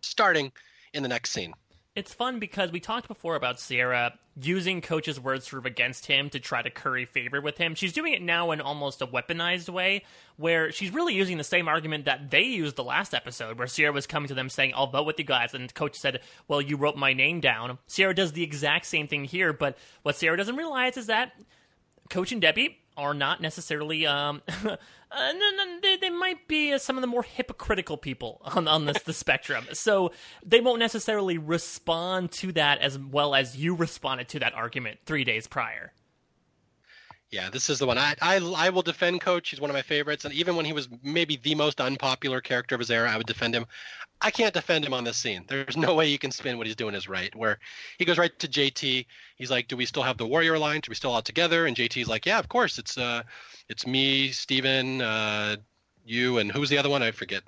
starting 0.00 0.50
in 0.94 1.02
the 1.02 1.08
next 1.10 1.32
scene. 1.32 1.52
It's 1.96 2.12
fun 2.12 2.40
because 2.40 2.70
we 2.70 2.78
talked 2.78 3.08
before 3.08 3.36
about 3.36 3.58
Sierra 3.58 4.18
using 4.38 4.82
Coach's 4.82 5.18
words 5.18 5.48
sort 5.48 5.60
of 5.60 5.64
against 5.64 6.04
him 6.04 6.28
to 6.28 6.38
try 6.38 6.60
to 6.60 6.68
curry 6.68 7.06
favor 7.06 7.40
with 7.40 7.56
him. 7.56 7.74
She's 7.74 7.94
doing 7.94 8.12
it 8.12 8.20
now 8.20 8.50
in 8.50 8.60
almost 8.60 9.00
a 9.00 9.06
weaponized 9.06 9.70
way, 9.70 10.04
where 10.36 10.70
she's 10.70 10.92
really 10.92 11.14
using 11.14 11.38
the 11.38 11.44
same 11.44 11.68
argument 11.68 12.04
that 12.04 12.30
they 12.30 12.42
used 12.42 12.76
the 12.76 12.84
last 12.84 13.14
episode, 13.14 13.56
where 13.58 13.66
Sierra 13.66 13.94
was 13.94 14.06
coming 14.06 14.28
to 14.28 14.34
them 14.34 14.50
saying, 14.50 14.74
I'll 14.76 14.88
vote 14.88 15.06
with 15.06 15.18
you 15.18 15.24
guys. 15.24 15.54
And 15.54 15.72
Coach 15.72 15.96
said, 15.96 16.20
Well, 16.48 16.60
you 16.60 16.76
wrote 16.76 16.98
my 16.98 17.14
name 17.14 17.40
down. 17.40 17.78
Sierra 17.86 18.14
does 18.14 18.32
the 18.32 18.42
exact 18.42 18.84
same 18.84 19.08
thing 19.08 19.24
here, 19.24 19.54
but 19.54 19.78
what 20.02 20.16
Sierra 20.16 20.36
doesn't 20.36 20.56
realize 20.56 20.98
is 20.98 21.06
that 21.06 21.32
Coach 22.10 22.30
and 22.30 22.42
Debbie 22.42 22.76
are 22.98 23.14
not 23.14 23.40
necessarily 23.40 24.06
um, 24.06 24.42
uh, 25.10 25.32
no, 25.32 25.50
no, 25.64 25.80
they, 25.80 25.96
they 25.96 26.10
might 26.10 26.48
be 26.48 26.72
uh, 26.72 26.78
some 26.78 26.96
of 26.96 27.00
the 27.00 27.06
more 27.06 27.22
hypocritical 27.22 27.96
people 27.96 28.40
on, 28.44 28.66
on 28.66 28.84
this 28.86 29.02
the 29.02 29.12
spectrum. 29.12 29.66
So 29.72 30.12
they 30.44 30.60
won't 30.60 30.80
necessarily 30.80 31.38
respond 31.38 32.32
to 32.32 32.52
that 32.52 32.80
as 32.80 32.98
well 32.98 33.34
as 33.34 33.56
you 33.56 33.74
responded 33.74 34.28
to 34.30 34.40
that 34.40 34.54
argument 34.54 34.98
three 35.06 35.24
days 35.24 35.46
prior. 35.46 35.92
Yeah, 37.30 37.50
this 37.50 37.68
is 37.68 37.80
the 37.80 37.86
one. 37.86 37.98
I, 37.98 38.14
I 38.22 38.36
I 38.36 38.70
will 38.70 38.82
defend 38.82 39.20
Coach. 39.20 39.50
He's 39.50 39.60
one 39.60 39.68
of 39.68 39.74
my 39.74 39.82
favorites, 39.82 40.24
and 40.24 40.32
even 40.32 40.54
when 40.54 40.64
he 40.64 40.72
was 40.72 40.88
maybe 41.02 41.36
the 41.36 41.56
most 41.56 41.80
unpopular 41.80 42.40
character 42.40 42.76
of 42.76 42.78
his 42.78 42.90
era, 42.90 43.10
I 43.10 43.16
would 43.16 43.26
defend 43.26 43.54
him. 43.54 43.66
I 44.20 44.30
can't 44.30 44.54
defend 44.54 44.84
him 44.84 44.94
on 44.94 45.04
this 45.04 45.16
scene. 45.16 45.44
There's 45.48 45.76
no 45.76 45.94
way 45.94 46.08
you 46.08 46.18
can 46.18 46.30
spin 46.30 46.56
what 46.56 46.66
he's 46.66 46.76
doing 46.76 46.94
is 46.94 47.08
right. 47.08 47.34
Where 47.34 47.58
he 47.98 48.04
goes 48.04 48.16
right 48.16 48.36
to 48.38 48.48
JT. 48.48 49.06
He's 49.36 49.50
like, 49.50 49.66
"Do 49.66 49.76
we 49.76 49.86
still 49.86 50.04
have 50.04 50.18
the 50.18 50.26
Warrior 50.26 50.54
Alliance? 50.54 50.88
Are 50.88 50.90
we 50.92 50.94
still 50.94 51.10
all 51.10 51.20
together?" 51.20 51.66
And 51.66 51.76
JT's 51.76 52.08
like, 52.08 52.26
"Yeah, 52.26 52.38
of 52.38 52.48
course. 52.48 52.78
It's 52.78 52.96
uh, 52.96 53.24
it's 53.68 53.86
me, 53.86 54.30
Stephen, 54.30 55.02
uh, 55.02 55.56
you, 56.04 56.38
and 56.38 56.52
who's 56.52 56.70
the 56.70 56.78
other 56.78 56.88
one? 56.90 57.02
I 57.02 57.10
forget. 57.10 57.42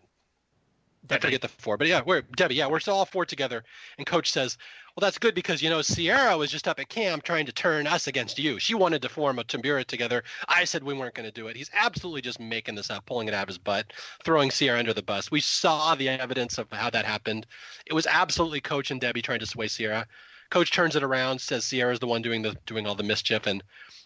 Debbie. 1.06 1.18
I 1.18 1.20
forget 1.20 1.40
the 1.42 1.48
four, 1.48 1.76
but 1.76 1.86
yeah, 1.86 2.02
we're 2.04 2.22
Debbie. 2.22 2.56
Yeah, 2.56 2.66
we're 2.66 2.80
still 2.80 2.94
all 2.94 3.06
four 3.06 3.24
together. 3.24 3.64
And 3.96 4.06
Coach 4.06 4.32
says, 4.32 4.58
"Well, 4.98 5.06
that's 5.06 5.18
good 5.18 5.36
because 5.36 5.62
you 5.62 5.70
know 5.70 5.80
Sierra 5.80 6.36
was 6.36 6.50
just 6.50 6.66
up 6.66 6.80
at 6.80 6.88
camp 6.88 7.22
trying 7.22 7.46
to 7.46 7.52
turn 7.52 7.86
us 7.86 8.08
against 8.08 8.36
you. 8.36 8.58
She 8.58 8.74
wanted 8.74 9.00
to 9.02 9.08
form 9.08 9.38
a 9.38 9.44
Timbira 9.44 9.84
together. 9.84 10.24
I 10.48 10.64
said 10.64 10.82
we 10.82 10.92
weren't 10.92 11.14
going 11.14 11.24
to 11.24 11.30
do 11.30 11.46
it. 11.46 11.56
He's 11.56 11.70
absolutely 11.72 12.20
just 12.20 12.40
making 12.40 12.74
this 12.74 12.90
up, 12.90 13.06
pulling 13.06 13.28
it 13.28 13.34
out 13.34 13.44
of 13.44 13.48
his 13.48 13.58
butt, 13.58 13.92
throwing 14.24 14.50
Sierra 14.50 14.80
under 14.80 14.92
the 14.92 15.04
bus. 15.04 15.30
We 15.30 15.40
saw 15.40 15.94
the 15.94 16.08
evidence 16.08 16.58
of 16.58 16.66
how 16.72 16.90
that 16.90 17.04
happened. 17.04 17.46
It 17.86 17.92
was 17.92 18.08
absolutely 18.08 18.60
Coach 18.60 18.90
and 18.90 19.00
Debbie 19.00 19.22
trying 19.22 19.38
to 19.38 19.46
sway 19.46 19.68
Sierra. 19.68 20.04
Coach 20.50 20.72
turns 20.72 20.96
it 20.96 21.04
around, 21.04 21.40
says 21.40 21.64
Sierra's 21.64 22.00
the 22.00 22.08
one 22.08 22.20
doing 22.20 22.42
the 22.42 22.56
doing 22.66 22.84
all 22.84 22.96
the 22.96 23.04
mischief, 23.04 23.46
and 23.46 23.62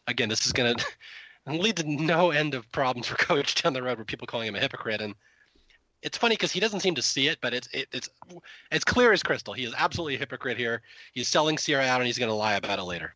again, 0.08 0.28
this 0.28 0.44
is 0.44 0.52
going 0.52 0.76
to 1.46 1.54
lead 1.54 1.78
to 1.78 1.90
no 1.90 2.32
end 2.32 2.52
of 2.52 2.70
problems 2.70 3.06
for 3.06 3.16
Coach 3.16 3.62
down 3.62 3.72
the 3.72 3.82
road, 3.82 3.96
where 3.96 4.04
people 4.04 4.26
calling 4.26 4.48
him 4.48 4.56
a 4.56 4.60
hypocrite 4.60 5.00
and 5.00 5.14
it's 6.02 6.18
funny 6.18 6.34
because 6.34 6.52
he 6.52 6.60
doesn't 6.60 6.80
seem 6.80 6.94
to 6.96 7.02
see 7.02 7.28
it, 7.28 7.38
but 7.40 7.54
it's 7.54 7.68
it, 7.72 7.88
it's 7.92 8.10
it's 8.70 8.84
clear 8.84 9.12
as 9.12 9.22
crystal. 9.22 9.54
He 9.54 9.64
is 9.64 9.74
absolutely 9.76 10.16
a 10.16 10.18
hypocrite 10.18 10.58
here. 10.58 10.82
He's 11.12 11.28
selling 11.28 11.58
Sierra 11.58 11.84
out, 11.84 12.00
and 12.00 12.06
he's 12.06 12.18
going 12.18 12.30
to 12.30 12.34
lie 12.34 12.54
about 12.54 12.78
it 12.78 12.84
later. 12.84 13.14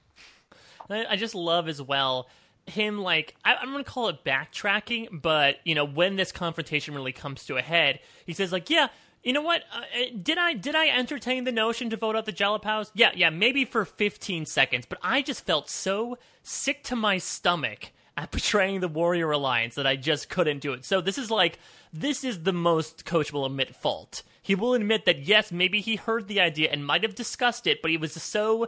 I 0.88 1.16
just 1.16 1.34
love 1.34 1.68
as 1.68 1.82
well 1.82 2.28
him 2.66 3.00
like 3.00 3.34
I, 3.44 3.54
am 3.62 3.72
going 3.72 3.84
to 3.84 3.90
call 3.90 4.08
it 4.08 4.24
backtracking, 4.24 5.22
but 5.22 5.56
you 5.64 5.74
know 5.74 5.84
when 5.84 6.16
this 6.16 6.32
confrontation 6.32 6.94
really 6.94 7.12
comes 7.12 7.44
to 7.46 7.56
a 7.56 7.62
head, 7.62 8.00
he 8.24 8.32
says 8.32 8.52
like, 8.52 8.70
yeah. 8.70 8.88
You 9.22 9.32
know 9.32 9.42
what? 9.42 9.64
Uh, 9.74 9.78
uh 9.78 10.04
did 10.22 10.38
I 10.38 10.52
did 10.52 10.76
I 10.76 10.86
entertain 10.86 11.42
the 11.42 11.50
notion 11.50 11.90
to 11.90 11.96
vote 11.96 12.14
out 12.14 12.26
the 12.26 12.32
Jalapaos? 12.32 12.92
Yeah, 12.94 13.10
yeah, 13.12 13.28
maybe 13.28 13.64
for 13.64 13.84
15 13.84 14.46
seconds, 14.46 14.86
but 14.88 14.98
I 15.02 15.20
just 15.20 15.44
felt 15.44 15.68
so 15.68 16.16
sick 16.44 16.84
to 16.84 16.94
my 16.94 17.18
stomach 17.18 17.90
at 18.26 18.30
betraying 18.30 18.80
the 18.80 18.88
Warrior 18.88 19.30
Alliance 19.30 19.74
that 19.74 19.86
I 19.86 19.96
just 19.96 20.28
couldn't 20.28 20.60
do 20.60 20.72
it. 20.72 20.84
So 20.84 21.00
this 21.00 21.18
is 21.18 21.30
like 21.30 21.58
this 21.92 22.24
is 22.24 22.42
the 22.42 22.52
most 22.52 23.04
Coach 23.04 23.32
will 23.32 23.46
admit 23.46 23.74
fault. 23.74 24.22
He 24.42 24.54
will 24.54 24.74
admit 24.74 25.04
that 25.06 25.20
yes, 25.20 25.52
maybe 25.52 25.80
he 25.80 25.96
heard 25.96 26.28
the 26.28 26.40
idea 26.40 26.70
and 26.70 26.86
might 26.86 27.02
have 27.02 27.14
discussed 27.14 27.66
it, 27.66 27.82
but 27.82 27.90
he 27.90 27.96
was 27.96 28.12
so 28.12 28.64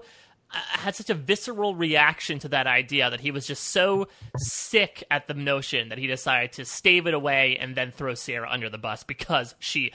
uh, 0.50 0.58
had 0.70 0.94
such 0.94 1.10
a 1.10 1.14
visceral 1.14 1.74
reaction 1.74 2.38
to 2.38 2.48
that 2.48 2.66
idea 2.66 3.10
that 3.10 3.20
he 3.20 3.30
was 3.30 3.46
just 3.46 3.64
so 3.64 4.08
sick 4.36 5.04
at 5.10 5.28
the 5.28 5.34
notion 5.34 5.90
that 5.90 5.98
he 5.98 6.06
decided 6.06 6.52
to 6.52 6.64
stave 6.64 7.06
it 7.06 7.14
away 7.14 7.56
and 7.60 7.74
then 7.74 7.90
throw 7.90 8.14
Sierra 8.14 8.48
under 8.50 8.70
the 8.70 8.78
bus 8.78 9.02
because 9.04 9.54
she, 9.58 9.92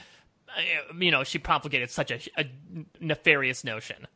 uh, 0.48 0.94
you 0.96 1.10
know, 1.10 1.24
she 1.24 1.38
propagated 1.38 1.90
such 1.90 2.12
a, 2.12 2.20
a 2.36 2.46
nefarious 3.00 3.64
notion. 3.64 4.06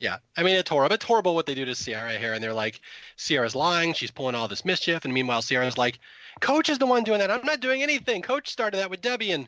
Yeah, 0.00 0.16
I 0.36 0.42
mean 0.42 0.56
it's 0.56 0.70
horrible. 0.70 0.94
It's 0.94 1.04
horrible 1.04 1.34
what 1.34 1.44
they 1.44 1.54
do 1.54 1.66
to 1.66 1.74
Sierra 1.74 2.16
here, 2.16 2.32
and 2.32 2.42
they're 2.42 2.54
like, 2.54 2.80
Sierra's 3.16 3.54
lying. 3.54 3.92
She's 3.92 4.10
pulling 4.10 4.34
all 4.34 4.48
this 4.48 4.64
mischief, 4.64 5.04
and 5.04 5.12
meanwhile 5.12 5.42
Sierra's 5.42 5.76
like, 5.76 5.98
Coach 6.40 6.70
is 6.70 6.78
the 6.78 6.86
one 6.86 7.04
doing 7.04 7.18
that. 7.18 7.30
I'm 7.30 7.44
not 7.44 7.60
doing 7.60 7.82
anything. 7.82 8.22
Coach 8.22 8.48
started 8.48 8.78
that 8.78 8.90
with 8.90 9.02
Debbie, 9.02 9.32
and 9.32 9.46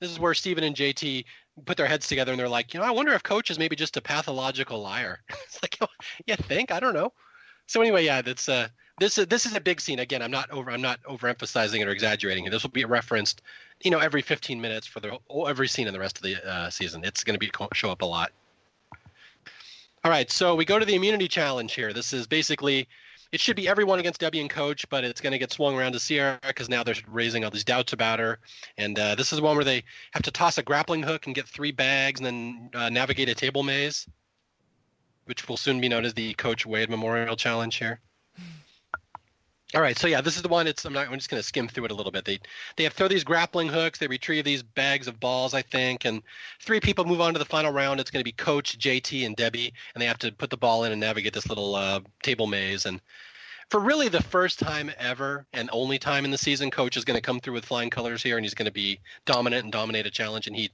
this 0.00 0.10
is 0.10 0.18
where 0.18 0.34
Stephen 0.34 0.64
and 0.64 0.74
JT 0.74 1.24
put 1.64 1.76
their 1.76 1.86
heads 1.86 2.08
together, 2.08 2.32
and 2.32 2.40
they're 2.40 2.48
like, 2.48 2.74
you 2.74 2.80
know, 2.80 2.86
I 2.86 2.90
wonder 2.90 3.12
if 3.12 3.22
Coach 3.22 3.50
is 3.50 3.58
maybe 3.58 3.76
just 3.76 3.96
a 3.96 4.00
pathological 4.00 4.82
liar. 4.82 5.20
it's 5.28 5.62
like, 5.62 5.78
you 6.26 6.34
think? 6.36 6.72
I 6.72 6.80
don't 6.80 6.94
know. 6.94 7.12
So 7.66 7.80
anyway, 7.80 8.04
yeah, 8.04 8.20
that's 8.20 8.48
uh, 8.48 8.68
this 8.98 9.16
is 9.16 9.26
this 9.28 9.46
is 9.46 9.54
a 9.54 9.60
big 9.60 9.80
scene. 9.80 10.00
Again, 10.00 10.22
I'm 10.22 10.30
not 10.30 10.50
over 10.50 10.70
I'm 10.70 10.82
not 10.82 11.02
overemphasizing 11.04 11.80
it 11.80 11.88
or 11.88 11.92
exaggerating 11.92 12.44
it. 12.44 12.50
This 12.50 12.62
will 12.62 12.70
be 12.70 12.84
referenced, 12.84 13.42
you 13.82 13.90
know, 13.90 13.98
every 13.98 14.22
15 14.22 14.60
minutes 14.60 14.86
for 14.86 15.00
the 15.00 15.18
every 15.46 15.68
scene 15.68 15.86
in 15.86 15.92
the 15.92 16.00
rest 16.00 16.16
of 16.16 16.24
the 16.24 16.36
uh, 16.44 16.70
season. 16.70 17.04
It's 17.04 17.24
going 17.24 17.38
to 17.38 17.38
be 17.38 17.50
show 17.74 17.90
up 17.90 18.02
a 18.02 18.06
lot. 18.06 18.32
All 20.04 20.10
right, 20.10 20.30
so 20.30 20.54
we 20.54 20.66
go 20.66 20.78
to 20.78 20.84
the 20.84 20.94
immunity 20.94 21.28
challenge 21.28 21.72
here. 21.72 21.94
This 21.94 22.12
is 22.12 22.26
basically 22.26 22.86
it 23.32 23.40
should 23.40 23.56
be 23.56 23.66
everyone 23.66 23.98
against 23.98 24.20
Debbie 24.20 24.40
and 24.42 24.50
Coach, 24.50 24.86
but 24.90 25.02
it's 25.02 25.20
going 25.20 25.32
to 25.32 25.38
get 25.38 25.50
swung 25.50 25.74
around 25.74 25.92
to 25.92 25.98
Sierra 25.98 26.38
because 26.46 26.68
now 26.68 26.84
they're 26.84 26.94
raising 27.08 27.42
all 27.42 27.50
these 27.50 27.64
doubts 27.64 27.94
about 27.94 28.18
her. 28.18 28.38
And 28.76 28.98
uh, 28.98 29.14
this 29.14 29.32
is 29.32 29.40
one 29.40 29.56
where 29.56 29.64
they 29.64 29.82
have 30.12 30.22
to 30.24 30.30
toss 30.30 30.58
a 30.58 30.62
grappling 30.62 31.02
hook 31.02 31.24
and 31.24 31.34
get 31.34 31.48
three 31.48 31.72
bags 31.72 32.20
and 32.20 32.26
then 32.26 32.70
uh, 32.74 32.90
navigate 32.90 33.30
a 33.30 33.34
table 33.34 33.62
maze, 33.62 34.06
which 35.24 35.48
will 35.48 35.56
soon 35.56 35.80
be 35.80 35.88
known 35.88 36.04
as 36.04 36.12
the 36.12 36.34
Coach 36.34 36.66
Wade 36.66 36.90
Memorial 36.90 37.34
Challenge 37.34 37.74
here. 37.74 37.98
All 39.74 39.82
right, 39.82 39.98
so 39.98 40.06
yeah, 40.06 40.20
this 40.20 40.36
is 40.36 40.42
the 40.42 40.48
one. 40.48 40.68
It's 40.68 40.84
I'm 40.84 40.92
not. 40.92 41.08
I'm 41.08 41.14
just 41.14 41.28
going 41.28 41.40
to 41.40 41.46
skim 41.46 41.66
through 41.66 41.86
it 41.86 41.90
a 41.90 41.94
little 41.94 42.12
bit. 42.12 42.24
They 42.24 42.38
they 42.76 42.84
have 42.84 42.92
throw 42.92 43.08
these 43.08 43.24
grappling 43.24 43.68
hooks. 43.68 43.98
They 43.98 44.06
retrieve 44.06 44.44
these 44.44 44.62
bags 44.62 45.08
of 45.08 45.18
balls, 45.18 45.52
I 45.52 45.62
think, 45.62 46.04
and 46.04 46.22
three 46.60 46.78
people 46.78 47.04
move 47.04 47.20
on 47.20 47.32
to 47.32 47.40
the 47.40 47.44
final 47.44 47.72
round. 47.72 47.98
It's 47.98 48.10
going 48.10 48.20
to 48.20 48.24
be 48.24 48.30
Coach, 48.30 48.78
JT, 48.78 49.26
and 49.26 49.34
Debbie, 49.34 49.74
and 49.94 50.00
they 50.00 50.06
have 50.06 50.18
to 50.18 50.30
put 50.30 50.50
the 50.50 50.56
ball 50.56 50.84
in 50.84 50.92
and 50.92 51.00
navigate 51.00 51.32
this 51.32 51.48
little 51.48 51.74
uh, 51.74 52.00
table 52.22 52.46
maze. 52.46 52.86
And 52.86 53.00
for 53.68 53.80
really 53.80 54.08
the 54.08 54.22
first 54.22 54.60
time 54.60 54.92
ever 54.96 55.44
and 55.52 55.68
only 55.72 55.98
time 55.98 56.24
in 56.24 56.30
the 56.30 56.38
season, 56.38 56.70
Coach 56.70 56.96
is 56.96 57.04
going 57.04 57.16
to 57.16 57.20
come 57.20 57.40
through 57.40 57.54
with 57.54 57.64
flying 57.64 57.90
colors 57.90 58.22
here, 58.22 58.36
and 58.36 58.44
he's 58.44 58.54
going 58.54 58.66
to 58.66 58.72
be 58.72 59.00
dominant 59.24 59.64
and 59.64 59.72
dominate 59.72 60.06
a 60.06 60.10
challenge. 60.10 60.46
And 60.46 60.54
he 60.54 60.70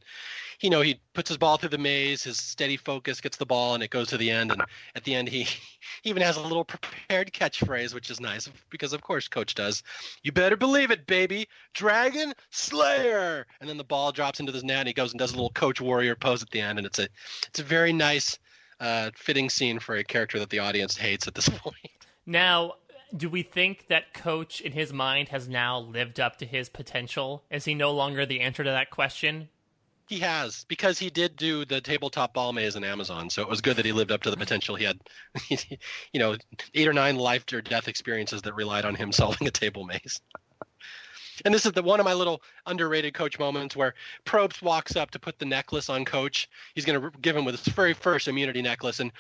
you 0.61 0.69
know, 0.69 0.83
he 0.83 1.01
puts 1.15 1.29
his 1.29 1.39
ball 1.39 1.57
through 1.57 1.71
the 1.71 1.79
maze, 1.79 2.23
his 2.23 2.37
steady 2.37 2.77
focus 2.77 3.21
gets 3.21 3.37
the 3.37 3.47
ball, 3.47 3.75
and 3.75 3.83
it 3.83 3.91
goes 3.91 4.09
to 4.09 4.19
the 4.19 4.31
end. 4.31 4.53
And 4.53 4.63
at 4.95 5.05
the 5.05 5.15
end, 5.15 5.29
he, 5.29 5.45
he 5.45 6.11
even 6.11 6.23
has 6.23 6.37
a 6.37 6.43
little 6.43 6.65
prepared 6.65 7.33
catchphrase, 7.33 7.95
which 7.95 8.11
is 8.11 8.21
nice 8.21 8.49
because, 8.69 8.93
of 8.93 9.03
course, 9.03 9.27
Coach 9.29 9.55
does. 9.55 9.83
You 10.23 10.33
better 10.33 10.57
believe 10.57 10.91
it, 10.91 11.07
baby. 11.07 11.49
Dragon 11.75 12.35
Slayer. 12.51 13.47
And 13.61 13.69
then 13.69 13.79
the 13.79 13.85
ball 13.85 14.13
drops 14.13 14.41
into 14.41 14.53
the 14.53 14.63
net, 14.63 14.81
and 14.81 14.89
he 14.89 14.95
goes 14.95 15.13
and 15.13 15.19
does 15.19 15.33
a 15.33 15.37
little 15.37 15.51
Coach 15.51 15.81
Warrior 15.81 16.15
pose 16.15 16.43
at 16.43 16.51
the 16.51 16.61
end. 16.61 16.79
And 16.79 16.87
it's 16.87 16.99
a, 16.99 17.09
it's 17.49 17.61
a 17.61 17.65
very 17.65 17.93
nice, 17.93 18.39
uh, 18.81 19.11
fitting 19.15 19.49
scene 19.49 19.79
for 19.79 19.97
a 19.97 20.05
character 20.05 20.39
that 20.39 20.51
the 20.51 20.59
audience 20.59 20.97
hates 20.97 21.27
at 21.27 21.35
this 21.35 21.49
point. 21.59 21.75
Now, 22.27 22.75
do 23.17 23.29
we 23.29 23.43
think 23.43 23.89
that 23.89 24.15
coach 24.15 24.61
in 24.61 24.73
his 24.73 24.93
mind 24.93 25.29
has 25.31 25.49
now 25.49 25.79
lived 25.79 26.21
up 26.21 26.37
to 26.39 26.47
his 26.47 26.69
potential 26.69 27.43
is 27.51 27.65
he 27.65 27.75
no 27.75 27.91
longer 27.91 28.25
the 28.25 28.41
answer 28.41 28.63
to 28.63 28.71
that 28.71 28.91
question 28.91 29.49
he 30.11 30.19
has 30.19 30.65
because 30.65 30.99
he 30.99 31.09
did 31.09 31.37
do 31.37 31.65
the 31.65 31.81
tabletop 31.81 32.35
ball 32.35 32.53
maze 32.53 32.75
in 32.75 32.83
Amazon, 32.83 33.31
so 33.31 33.43
it 33.43 33.49
was 33.49 33.61
good 33.61 33.77
that 33.77 33.85
he 33.85 33.93
lived 33.93 34.11
up 34.11 34.25
to 34.25 34.31
the 34.33 34.37
potential. 34.37 34.75
He 34.75 34.85
had, 34.85 34.99
you 35.49 36.19
know, 36.19 36.37
eight 36.75 36.89
or 36.89 36.93
nine 36.93 37.15
life 37.15 37.45
or 37.53 37.63
death 37.63 37.87
experiences 37.87 38.43
that 38.43 38.55
relied 38.55 38.85
on 38.85 38.97
him 38.97 39.13
solving 39.23 39.47
a 39.47 39.53
table 39.53 39.85
maze. 39.85 40.21
And 41.45 41.55
this 41.55 41.65
is 41.65 41.73
the 41.73 41.83
one 41.83 42.01
of 42.01 42.05
my 42.05 42.13
little 42.13 42.43
underrated 42.67 43.15
coach 43.15 43.39
moments 43.39 43.77
where 43.77 43.95
Probst 44.27 44.63
walks 44.63 44.97
up 44.97 45.13
to 45.13 45.21
put 45.21 45.39
the 45.39 45.47
necklace 45.47 45.89
on 45.89 46.05
coach. 46.05 46.51
He's 46.75 46.85
going 46.85 47.01
to 47.01 47.11
give 47.21 47.37
him 47.37 47.45
with 47.45 47.65
his 47.65 47.73
very 47.73 47.95
first 47.95 48.27
immunity 48.27 48.63
necklace, 48.63 48.99
and 48.99 49.13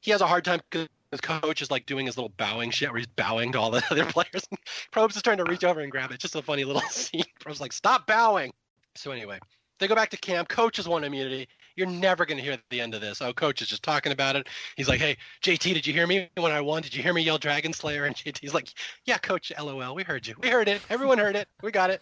he 0.00 0.10
has 0.10 0.20
a 0.20 0.26
hard 0.26 0.44
time 0.44 0.60
because 0.70 0.88
his 1.10 1.22
coach 1.22 1.62
is 1.62 1.70
like 1.70 1.86
doing 1.86 2.04
his 2.04 2.18
little 2.18 2.32
bowing 2.36 2.70
shit 2.70 2.90
where 2.90 2.98
he's 2.98 3.06
bowing 3.06 3.52
to 3.52 3.60
all 3.60 3.70
the 3.70 3.82
other 3.90 4.04
players. 4.04 4.46
Probst 4.92 5.16
is 5.16 5.22
trying 5.22 5.38
to 5.38 5.44
reach 5.44 5.64
over 5.64 5.80
and 5.80 5.90
grab 5.90 6.12
it. 6.12 6.20
Just 6.20 6.36
a 6.36 6.42
funny 6.42 6.64
little 6.64 6.82
scene. 6.82 7.24
Probst's 7.40 7.62
like, 7.62 7.72
"Stop 7.72 8.06
bowing." 8.06 8.52
So 8.94 9.10
anyway, 9.10 9.40
they 9.84 9.88
go 9.88 9.94
back 9.94 10.08
to 10.10 10.16
camp. 10.16 10.48
Coach 10.48 10.78
has 10.78 10.88
won 10.88 11.04
immunity. 11.04 11.46
You're 11.76 11.86
never 11.86 12.24
going 12.24 12.38
to 12.38 12.42
hear 12.42 12.56
the 12.70 12.80
end 12.80 12.94
of 12.94 13.02
this. 13.02 13.20
Oh, 13.20 13.34
coach 13.34 13.60
is 13.60 13.68
just 13.68 13.82
talking 13.82 14.12
about 14.12 14.34
it. 14.34 14.48
He's 14.76 14.88
like, 14.88 14.98
hey, 14.98 15.18
JT, 15.42 15.74
did 15.74 15.86
you 15.86 15.92
hear 15.92 16.06
me 16.06 16.30
when 16.36 16.52
I 16.52 16.62
won? 16.62 16.80
Did 16.80 16.94
you 16.94 17.02
hear 17.02 17.12
me 17.12 17.20
yell 17.20 17.36
Dragon 17.36 17.74
Slayer? 17.74 18.06
And 18.06 18.16
JT's 18.16 18.54
like, 18.54 18.72
yeah, 19.04 19.18
coach, 19.18 19.52
lol. 19.60 19.94
We 19.94 20.02
heard 20.02 20.26
you. 20.26 20.36
We 20.40 20.48
heard 20.48 20.68
it. 20.68 20.80
Everyone 20.88 21.18
heard 21.18 21.36
it. 21.36 21.48
We 21.62 21.70
got 21.70 21.90
it. 21.90 22.00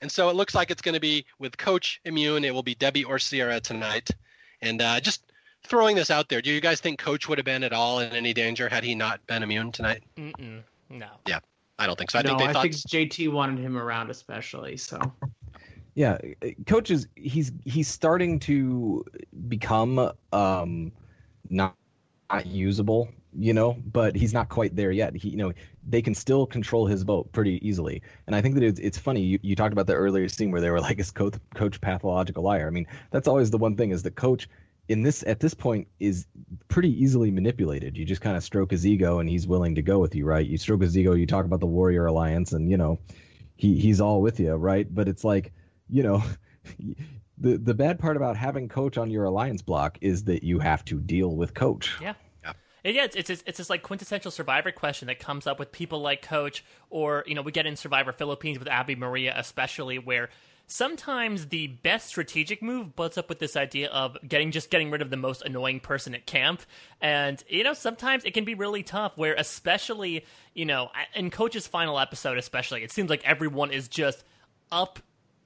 And 0.00 0.10
so 0.10 0.30
it 0.30 0.36
looks 0.36 0.54
like 0.54 0.70
it's 0.70 0.80
going 0.80 0.94
to 0.94 1.00
be 1.00 1.26
with 1.38 1.58
coach 1.58 2.00
immune. 2.06 2.46
It 2.46 2.54
will 2.54 2.62
be 2.62 2.74
Debbie 2.74 3.04
or 3.04 3.18
Sierra 3.18 3.60
tonight. 3.60 4.08
And 4.62 4.80
uh, 4.80 5.00
just 5.00 5.22
throwing 5.66 5.96
this 5.96 6.10
out 6.10 6.30
there, 6.30 6.40
do 6.40 6.50
you 6.50 6.62
guys 6.62 6.80
think 6.80 6.98
coach 6.98 7.28
would 7.28 7.36
have 7.36 7.44
been 7.44 7.62
at 7.62 7.74
all 7.74 8.00
in 8.00 8.14
any 8.14 8.32
danger 8.32 8.70
had 8.70 8.84
he 8.84 8.94
not 8.94 9.24
been 9.26 9.42
immune 9.42 9.70
tonight? 9.70 10.02
Mm-mm. 10.16 10.62
No. 10.88 11.08
Yeah, 11.26 11.40
I 11.78 11.86
don't 11.86 11.98
think 11.98 12.10
so. 12.10 12.20
I 12.20 12.22
no, 12.22 12.30
think 12.30 12.38
they 12.38 12.46
I 12.46 12.52
thought... 12.54 12.62
think 12.62 12.74
JT 12.74 13.30
wanted 13.30 13.58
him 13.58 13.76
around 13.76 14.10
especially. 14.10 14.78
So 14.78 14.98
yeah, 15.94 16.18
coach 16.66 16.90
is 16.90 17.06
he's 17.16 17.52
he's 17.64 17.88
starting 17.88 18.38
to 18.40 19.04
become 19.48 20.12
um 20.32 20.92
not, 21.50 21.74
not 22.30 22.46
usable, 22.46 23.08
you 23.38 23.52
know, 23.52 23.76
but 23.92 24.16
he's 24.16 24.32
not 24.32 24.48
quite 24.48 24.74
there 24.74 24.90
yet. 24.90 25.14
He, 25.14 25.30
you 25.30 25.36
know, 25.36 25.52
they 25.86 26.00
can 26.00 26.14
still 26.14 26.46
control 26.46 26.86
his 26.86 27.02
vote 27.02 27.30
pretty 27.32 27.66
easily. 27.66 28.02
And 28.26 28.34
I 28.34 28.40
think 28.40 28.54
that 28.54 28.64
it's, 28.64 28.80
it's 28.80 28.98
funny. 28.98 29.20
You, 29.20 29.38
you 29.42 29.54
talked 29.54 29.72
about 29.72 29.86
the 29.86 29.94
earlier 29.94 30.28
scene 30.28 30.50
where 30.50 30.60
they 30.60 30.70
were 30.70 30.80
like, 30.80 30.98
"Is 30.98 31.10
coach, 31.10 31.34
coach 31.54 31.80
pathological 31.80 32.42
liar?" 32.42 32.66
I 32.66 32.70
mean, 32.70 32.86
that's 33.10 33.28
always 33.28 33.50
the 33.50 33.58
one 33.58 33.76
thing 33.76 33.90
is 33.90 34.02
the 34.02 34.10
coach 34.10 34.48
in 34.88 35.02
this 35.02 35.22
at 35.26 35.40
this 35.40 35.54
point 35.54 35.88
is 36.00 36.26
pretty 36.68 36.90
easily 37.02 37.30
manipulated. 37.30 37.96
You 37.96 38.04
just 38.04 38.20
kind 38.20 38.36
of 38.36 38.42
stroke 38.42 38.70
his 38.70 38.86
ego, 38.86 39.18
and 39.18 39.28
he's 39.28 39.46
willing 39.46 39.74
to 39.74 39.82
go 39.82 39.98
with 39.98 40.14
you, 40.14 40.24
right? 40.24 40.46
You 40.46 40.58
stroke 40.58 40.82
his 40.82 40.96
ego, 40.96 41.12
you 41.14 41.26
talk 41.26 41.44
about 41.44 41.60
the 41.60 41.66
Warrior 41.66 42.06
Alliance, 42.06 42.52
and 42.52 42.70
you 42.70 42.76
know, 42.76 42.98
he 43.56 43.78
he's 43.78 44.00
all 44.00 44.22
with 44.22 44.40
you, 44.40 44.54
right? 44.54 44.92
But 44.92 45.08
it's 45.08 45.24
like, 45.24 45.52
you 45.92 46.02
know. 46.02 46.22
The, 47.38 47.58
the 47.58 47.74
bad 47.74 47.98
part 47.98 48.16
about 48.16 48.36
having 48.36 48.68
coach 48.68 48.96
on 48.96 49.10
your 49.10 49.24
alliance 49.24 49.62
block 49.62 49.98
is 50.00 50.24
that 50.24 50.44
you 50.44 50.60
have 50.60 50.84
to 50.84 51.00
deal 51.00 51.34
with 51.34 51.54
coach. 51.54 51.96
Yeah. 52.00 52.12
Yeah, 52.84 53.04
it's, 53.04 53.30
it's 53.30 53.42
it's 53.46 53.58
this 53.58 53.70
like 53.70 53.82
quintessential 53.82 54.30
survivor 54.30 54.72
question 54.72 55.06
that 55.06 55.20
comes 55.20 55.46
up 55.46 55.58
with 55.58 55.70
people 55.70 56.00
like 56.00 56.22
Coach, 56.22 56.64
or 56.90 57.22
you 57.26 57.34
know, 57.36 57.42
we 57.42 57.52
get 57.52 57.64
in 57.64 57.76
Survivor 57.76 58.12
Philippines 58.12 58.58
with 58.58 58.68
Abi-Maria, 58.68 59.34
especially 59.36 60.00
where 60.00 60.30
sometimes 60.66 61.48
the 61.48 61.66
best 61.66 62.08
strategic 62.08 62.62
move 62.62 62.96
butts 62.96 63.18
up 63.18 63.28
with 63.28 63.38
this 63.38 63.56
idea 63.56 63.88
of 63.90 64.16
getting 64.26 64.50
just 64.50 64.70
getting 64.70 64.90
rid 64.90 65.02
of 65.02 65.10
the 65.10 65.16
most 65.16 65.42
annoying 65.42 65.80
person 65.80 66.14
at 66.14 66.24
camp 66.24 66.62
and 67.00 67.44
you 67.48 67.62
know 67.62 67.74
sometimes 67.74 68.24
it 68.24 68.32
can 68.32 68.44
be 68.44 68.54
really 68.54 68.82
tough 68.82 69.12
where 69.16 69.34
especially 69.34 70.24
you 70.54 70.64
know 70.64 70.90
in 71.14 71.30
coach's 71.30 71.66
final 71.66 71.98
episode 71.98 72.38
especially 72.38 72.82
it 72.82 72.90
seems 72.90 73.10
like 73.10 73.22
everyone 73.24 73.70
is 73.70 73.86
just 73.88 74.24
up 74.70 74.98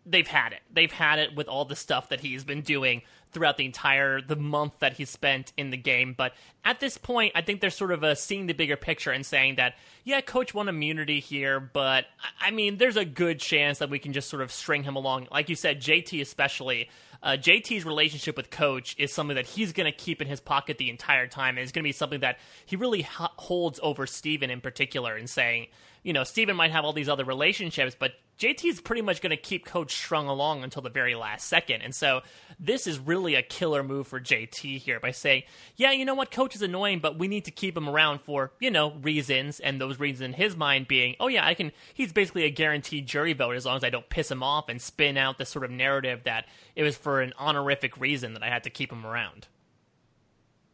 they've 0.06 0.26
had 0.26 0.52
it. 0.52 0.60
They've 0.72 0.92
had 0.92 1.18
it 1.18 1.34
with 1.34 1.48
all 1.48 1.64
the 1.64 1.76
stuff 1.76 2.08
that 2.10 2.20
he's 2.20 2.44
been 2.44 2.62
doing 2.62 3.02
throughout 3.32 3.56
the 3.56 3.66
entire 3.66 4.22
the 4.22 4.36
month 4.36 4.78
that 4.78 4.94
he 4.94 5.04
spent 5.04 5.52
in 5.56 5.70
the 5.70 5.76
game. 5.76 6.14
But 6.16 6.32
at 6.66 6.80
this 6.80 6.98
point 6.98 7.32
i 7.34 7.40
think 7.40 7.60
they're 7.60 7.70
sort 7.70 7.92
of 7.92 8.02
uh, 8.02 8.14
seeing 8.14 8.46
the 8.46 8.52
bigger 8.52 8.76
picture 8.76 9.12
and 9.12 9.24
saying 9.24 9.54
that 9.54 9.74
yeah 10.04 10.20
coach 10.20 10.52
won 10.52 10.68
immunity 10.68 11.20
here 11.20 11.60
but 11.60 12.04
i 12.40 12.50
mean 12.50 12.76
there's 12.76 12.96
a 12.96 13.04
good 13.04 13.38
chance 13.38 13.78
that 13.78 13.88
we 13.88 14.00
can 14.00 14.12
just 14.12 14.28
sort 14.28 14.42
of 14.42 14.52
string 14.52 14.82
him 14.82 14.96
along. 14.96 15.28
Like 15.30 15.48
you 15.48 15.54
said 15.54 15.80
jt 15.80 16.20
especially 16.20 16.90
uh, 17.22 17.30
JT's 17.30 17.84
relationship 17.84 18.36
with 18.36 18.50
Coach 18.50 18.94
is 18.98 19.10
something 19.12 19.36
that 19.36 19.46
he's 19.46 19.72
going 19.72 19.90
to 19.90 19.96
keep 19.96 20.20
in 20.20 20.28
his 20.28 20.38
pocket 20.38 20.76
the 20.78 20.90
entire 20.90 21.26
time, 21.26 21.56
and 21.56 21.60
it's 21.60 21.72
going 21.72 21.82
to 21.82 21.88
be 21.88 21.92
something 21.92 22.20
that 22.20 22.38
he 22.66 22.76
really 22.76 23.00
h- 23.00 23.08
holds 23.36 23.80
over 23.82 24.06
Stephen 24.06 24.50
in 24.50 24.60
particular, 24.60 25.16
and 25.16 25.28
saying, 25.28 25.66
you 26.02 26.12
know, 26.12 26.24
Stephen 26.24 26.54
might 26.54 26.70
have 26.70 26.84
all 26.84 26.92
these 26.92 27.08
other 27.08 27.24
relationships, 27.24 27.96
but 27.98 28.12
JT 28.38 28.64
is 28.64 28.80
pretty 28.80 29.02
much 29.02 29.22
going 29.22 29.30
to 29.30 29.36
keep 29.36 29.64
Coach 29.64 29.94
strung 29.94 30.28
along 30.28 30.62
until 30.62 30.82
the 30.82 30.90
very 30.90 31.14
last 31.14 31.48
second. 31.48 31.80
And 31.80 31.94
so 31.94 32.20
this 32.60 32.86
is 32.86 32.98
really 32.98 33.34
a 33.34 33.42
killer 33.42 33.82
move 33.82 34.06
for 34.06 34.20
JT 34.20 34.78
here 34.78 35.00
by 35.00 35.10
saying, 35.10 35.44
yeah, 35.76 35.92
you 35.92 36.04
know 36.04 36.14
what, 36.14 36.30
Coach 36.30 36.54
is 36.54 36.62
annoying, 36.62 36.98
but 36.98 37.18
we 37.18 37.28
need 37.28 37.46
to 37.46 37.50
keep 37.50 37.76
him 37.76 37.88
around 37.88 38.20
for, 38.20 38.52
you 38.60 38.70
know, 38.70 38.92
reasons. 38.92 39.58
And 39.58 39.80
those 39.80 39.98
reasons 39.98 40.26
in 40.26 40.32
his 40.34 40.54
mind 40.54 40.86
being, 40.86 41.16
oh, 41.18 41.28
yeah, 41.28 41.46
I 41.46 41.54
can, 41.54 41.72
he's 41.94 42.12
basically 42.12 42.44
a 42.44 42.50
guaranteed 42.50 43.06
jury 43.06 43.32
vote 43.32 43.56
as 43.56 43.64
long 43.64 43.76
as 43.76 43.84
I 43.84 43.90
don't 43.90 44.08
piss 44.08 44.30
him 44.30 44.42
off 44.42 44.68
and 44.68 44.82
spin 44.82 45.16
out 45.16 45.38
this 45.38 45.48
sort 45.48 45.64
of 45.64 45.70
narrative 45.70 46.20
that 46.24 46.46
it 46.74 46.82
was 46.82 46.96
for 46.96 47.22
an 47.22 47.32
honorific 47.38 47.98
reason 47.98 48.34
that 48.34 48.42
I 48.42 48.48
had 48.48 48.64
to 48.64 48.70
keep 48.70 48.92
him 48.92 49.06
around. 49.06 49.46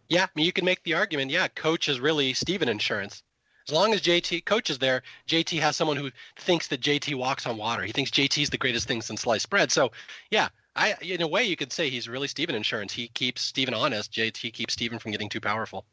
Yeah, 0.09 0.25
I 0.25 0.29
mean, 0.35 0.47
you 0.47 0.53
can 0.53 0.65
make 0.65 0.83
the 0.83 0.95
argument, 0.95 1.31
yeah, 1.31 1.49
Coach 1.49 1.89
is 1.89 2.01
really 2.01 2.35
Stephen 2.35 2.69
insurance. 2.69 3.23
As 3.69 3.73
long 3.73 3.95
as 3.95 4.01
JT 4.01 4.45
coach 4.45 4.71
is 4.71 4.79
there, 4.79 5.03
JT 5.29 5.61
has 5.61 5.77
someone 5.77 5.97
who 5.97 6.11
thinks 6.37 6.69
that 6.69 6.81
JT 6.81 7.15
walks 7.15 7.47
on 7.47 7.57
water. 7.57 7.83
He 7.83 7.93
thinks 7.93 8.11
JT 8.11 8.43
is 8.43 8.51
the 8.51 8.59
greatest 8.59 8.89
thing 8.89 9.03
since 9.03 9.23
sliced 9.23 9.51
bread. 9.51 9.71
So, 9.71 9.93
yeah, 10.31 10.49
I 10.75 10.95
in 11.01 11.23
a 11.23 11.29
way 11.29 11.45
you 11.45 11.57
could 11.57 11.73
say 11.73 11.91
he's 11.91 12.09
really 12.09 12.29
Stephen 12.29 12.55
insurance. 12.55 12.93
He 12.93 13.09
keeps 13.09 13.43
Stephen 13.43 13.75
honest. 13.75 14.13
JT 14.13 14.53
keeps 14.53 14.73
Stephen 14.73 14.99
from 14.99 15.13
getting 15.13 15.29
too 15.29 15.41
powerful. 15.41 15.85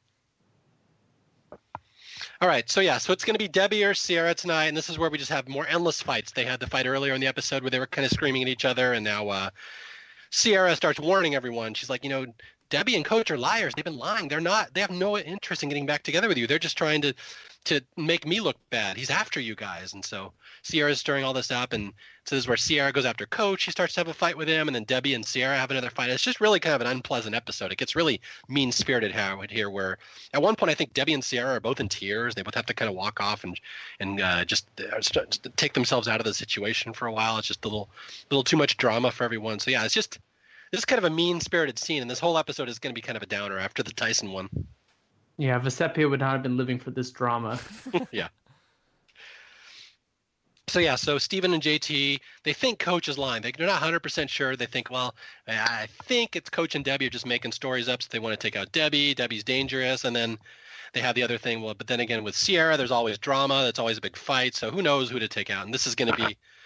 All 2.41 2.47
right, 2.47 2.69
so 2.69 2.79
yeah, 2.79 2.97
so 2.97 3.11
it's 3.11 3.25
going 3.25 3.35
to 3.35 3.39
be 3.39 3.49
Debbie 3.49 3.83
or 3.83 3.93
Sierra 3.93 4.33
tonight, 4.33 4.67
and 4.67 4.77
this 4.77 4.89
is 4.89 4.97
where 4.97 5.09
we 5.09 5.17
just 5.17 5.31
have 5.31 5.49
more 5.49 5.67
endless 5.67 6.01
fights. 6.01 6.31
They 6.31 6.45
had 6.45 6.61
the 6.61 6.67
fight 6.67 6.87
earlier 6.87 7.13
in 7.13 7.19
the 7.19 7.27
episode 7.27 7.63
where 7.63 7.69
they 7.69 7.79
were 7.79 7.87
kind 7.87 8.05
of 8.05 8.11
screaming 8.11 8.41
at 8.41 8.47
each 8.47 8.63
other, 8.63 8.93
and 8.93 9.03
now 9.03 9.27
uh, 9.27 9.49
Sierra 10.29 10.75
starts 10.75 11.01
warning 11.01 11.35
everyone. 11.35 11.73
She's 11.73 11.89
like, 11.89 12.03
you 12.05 12.09
know, 12.09 12.25
Debbie 12.69 12.95
and 12.95 13.05
Coach 13.05 13.31
are 13.31 13.37
liars. 13.37 13.73
They've 13.75 13.83
been 13.83 13.97
lying. 13.97 14.27
They're 14.27 14.39
not. 14.39 14.73
They 14.73 14.81
have 14.81 14.91
no 14.91 15.17
interest 15.17 15.63
in 15.63 15.69
getting 15.69 15.85
back 15.85 16.03
together 16.03 16.27
with 16.27 16.37
you. 16.37 16.47
They're 16.47 16.59
just 16.59 16.77
trying 16.77 17.01
to 17.01 17.13
to 17.65 17.81
make 17.97 18.25
me 18.25 18.39
look 18.39 18.57
bad. 18.69 18.95
He's 18.95 19.09
after 19.09 19.39
you 19.39 19.53
guys. 19.53 19.93
And 19.93 20.03
so 20.03 20.31
Sierra's 20.63 20.99
stirring 20.99 21.23
all 21.23 21.33
this 21.33 21.51
up. 21.51 21.73
And 21.73 21.91
so 22.23 22.35
this 22.35 22.43
is 22.43 22.47
where 22.47 22.57
Sierra 22.57 22.91
goes 22.91 23.05
after 23.05 23.25
Coach. 23.25 23.61
She 23.61 23.71
starts 23.71 23.93
to 23.93 23.99
have 23.99 24.07
a 24.07 24.13
fight 24.13 24.37
with 24.37 24.47
him. 24.47 24.67
And 24.67 24.75
then 24.75 24.85
Debbie 24.85 25.13
and 25.13 25.25
Sierra 25.25 25.57
have 25.57 25.69
another 25.69 25.89
fight. 25.89 26.09
It's 26.09 26.23
just 26.23 26.39
really 26.39 26.59
kind 26.59 26.73
of 26.73 26.81
an 26.81 26.87
unpleasant 26.87 27.35
episode. 27.35 27.71
It 27.71 27.77
gets 27.77 27.95
really 27.95 28.21
mean 28.47 28.71
spirited 28.71 29.13
here, 29.49 29.69
where 29.69 29.97
at 30.33 30.41
one 30.41 30.55
point 30.55 30.71
I 30.71 30.75
think 30.75 30.93
Debbie 30.93 31.13
and 31.13 31.23
Sierra 31.23 31.55
are 31.55 31.59
both 31.59 31.79
in 31.79 31.89
tears. 31.89 32.33
They 32.33 32.43
both 32.43 32.55
have 32.55 32.65
to 32.67 32.73
kind 32.73 32.89
of 32.89 32.95
walk 32.95 33.19
off 33.19 33.43
and 33.43 33.59
and 33.99 34.21
uh, 34.21 34.45
just, 34.45 34.67
uh, 34.79 34.99
just 34.99 35.47
take 35.57 35.73
themselves 35.73 36.07
out 36.07 36.19
of 36.19 36.25
the 36.25 36.33
situation 36.33 36.93
for 36.93 37.07
a 37.07 37.11
while. 37.11 37.37
It's 37.37 37.47
just 37.47 37.65
a 37.65 37.67
little, 37.67 37.89
little 38.31 38.43
too 38.43 38.57
much 38.57 38.77
drama 38.77 39.11
for 39.11 39.25
everyone. 39.25 39.59
So 39.59 39.69
yeah, 39.69 39.83
it's 39.83 39.93
just 39.93 40.19
this 40.71 40.79
is 40.79 40.85
kind 40.85 40.97
of 40.97 41.05
a 41.05 41.09
mean 41.09 41.39
spirited 41.39 41.79
scene. 41.79 42.01
And 42.01 42.09
this 42.09 42.19
whole 42.19 42.37
episode 42.37 42.69
is 42.69 42.79
going 42.79 42.93
to 42.93 42.95
be 42.95 43.05
kind 43.05 43.17
of 43.17 43.23
a 43.23 43.27
downer 43.27 43.57
after 43.59 43.83
the 43.83 43.91
Tyson 43.91 44.31
one. 44.31 44.49
Yeah, 45.37 45.59
Vecepia 45.59 46.09
would 46.09 46.19
not 46.19 46.33
have 46.33 46.43
been 46.43 46.57
living 46.57 46.79
for 46.79 46.91
this 46.91 47.11
drama. 47.11 47.59
yeah. 48.11 48.27
So 50.69 50.79
yeah, 50.79 50.95
so 50.95 51.17
Stephen 51.17 51.53
and 51.53 51.63
JT, 51.63 52.19
they 52.43 52.53
think 52.53 52.77
Coach 52.77 53.09
is 53.09 53.17
lying. 53.17 53.41
They're 53.41 53.65
not 53.65 53.81
100% 53.81 54.29
sure. 54.29 54.55
They 54.55 54.67
think, 54.67 54.91
well, 54.91 55.15
I 55.47 55.87
think 56.03 56.35
it's 56.35 56.49
Coach 56.49 56.75
and 56.75 56.85
Debbie 56.85 57.07
are 57.07 57.09
just 57.09 57.25
making 57.25 57.53
stories 57.53 57.89
up. 57.89 58.03
So 58.03 58.09
they 58.11 58.19
want 58.19 58.39
to 58.39 58.47
take 58.47 58.55
out 58.55 58.71
Debbie. 58.71 59.15
Debbie's 59.15 59.43
dangerous, 59.43 60.05
and 60.05 60.15
then 60.15 60.37
they 60.93 60.99
have 60.99 61.15
the 61.15 61.23
other 61.23 61.39
thing. 61.39 61.61
Well, 61.61 61.73
but 61.73 61.87
then 61.87 61.99
again, 61.99 62.23
with 62.23 62.35
Sierra, 62.35 62.77
there's 62.77 62.91
always 62.91 63.17
drama. 63.17 63.63
That's 63.63 63.79
always 63.79 63.97
a 63.97 64.01
big 64.01 64.15
fight. 64.15 64.55
So 64.55 64.69
who 64.69 64.83
knows 64.83 65.09
who 65.09 65.17
to 65.19 65.27
take 65.27 65.49
out? 65.49 65.65
And 65.65 65.73
this 65.73 65.87
is 65.87 65.95
going 65.95 66.11
to 66.11 66.27
be, 66.27 66.37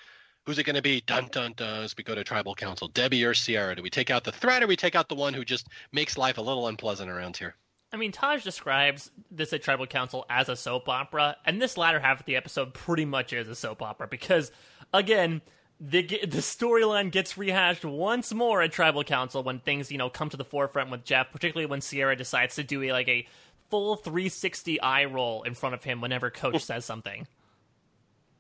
who's 0.46 0.58
it 0.58 0.64
going 0.64 0.76
to 0.76 0.82
be? 0.82 1.02
Dun 1.02 1.28
dun 1.32 1.54
dun. 1.56 1.84
As 1.84 1.96
we 1.98 2.04
go 2.04 2.16
to 2.16 2.24
Tribal 2.24 2.56
Council, 2.56 2.88
Debbie 2.88 3.24
or 3.26 3.34
Sierra? 3.34 3.76
Do 3.76 3.84
we 3.84 3.90
take 3.90 4.10
out 4.10 4.24
the 4.24 4.32
threat, 4.32 4.64
or 4.64 4.68
we 4.68 4.76
take 4.76 4.96
out 4.96 5.10
the 5.10 5.16
one 5.16 5.34
who 5.34 5.46
just 5.46 5.68
makes 5.92 6.18
life 6.18 6.38
a 6.38 6.42
little 6.42 6.68
unpleasant 6.68 7.10
around 7.10 7.38
here? 7.38 7.56
I 7.92 7.98
mean, 7.98 8.12
Taj 8.12 8.44
describes 8.44 9.12
this 9.30 9.54
at 9.54 9.62
Tribal 9.62 9.86
Council 9.86 10.26
as 10.30 10.50
a 10.50 10.56
soap 10.56 10.90
opera, 10.90 11.38
and 11.46 11.62
this 11.62 11.78
latter 11.78 12.00
half 12.00 12.22
of 12.22 12.26
the 12.26 12.36
episode 12.36 12.74
pretty 12.74 13.06
much 13.06 13.34
is 13.34 13.48
a 13.48 13.56
soap 13.56 13.84
opera 13.84 14.08
because, 14.08 14.52
again, 14.94 15.42
the 15.80 16.02
the 16.02 16.40
storyline 16.40 17.12
gets 17.12 17.38
rehashed 17.38 17.86
once 17.86 18.34
more 18.34 18.62
at 18.62 18.72
Tribal 18.72 19.04
Council 19.04 19.44
when 19.44 19.60
things 19.60 19.92
you 19.92 19.98
know 19.98 20.10
come 20.10 20.30
to 20.30 20.38
the 20.38 20.46
forefront 20.46 20.90
with 20.90 21.04
Jeff, 21.04 21.32
particularly 21.32 21.68
when 21.68 21.82
Sierra 21.82 22.16
decides 22.16 22.56
to 22.56 22.64
do 22.64 22.82
a, 22.84 22.92
like 22.92 23.08
a 23.08 23.28
full 23.70 23.96
360 23.96 24.82
eye 24.82 25.06
roll 25.06 25.44
in 25.44 25.54
front 25.54 25.76
of 25.76 25.84
him 25.84 26.02
whenever 26.02 26.30
Coach 26.30 26.54
hmm. 26.54 26.60
says 26.60 26.86
something. 26.86 27.28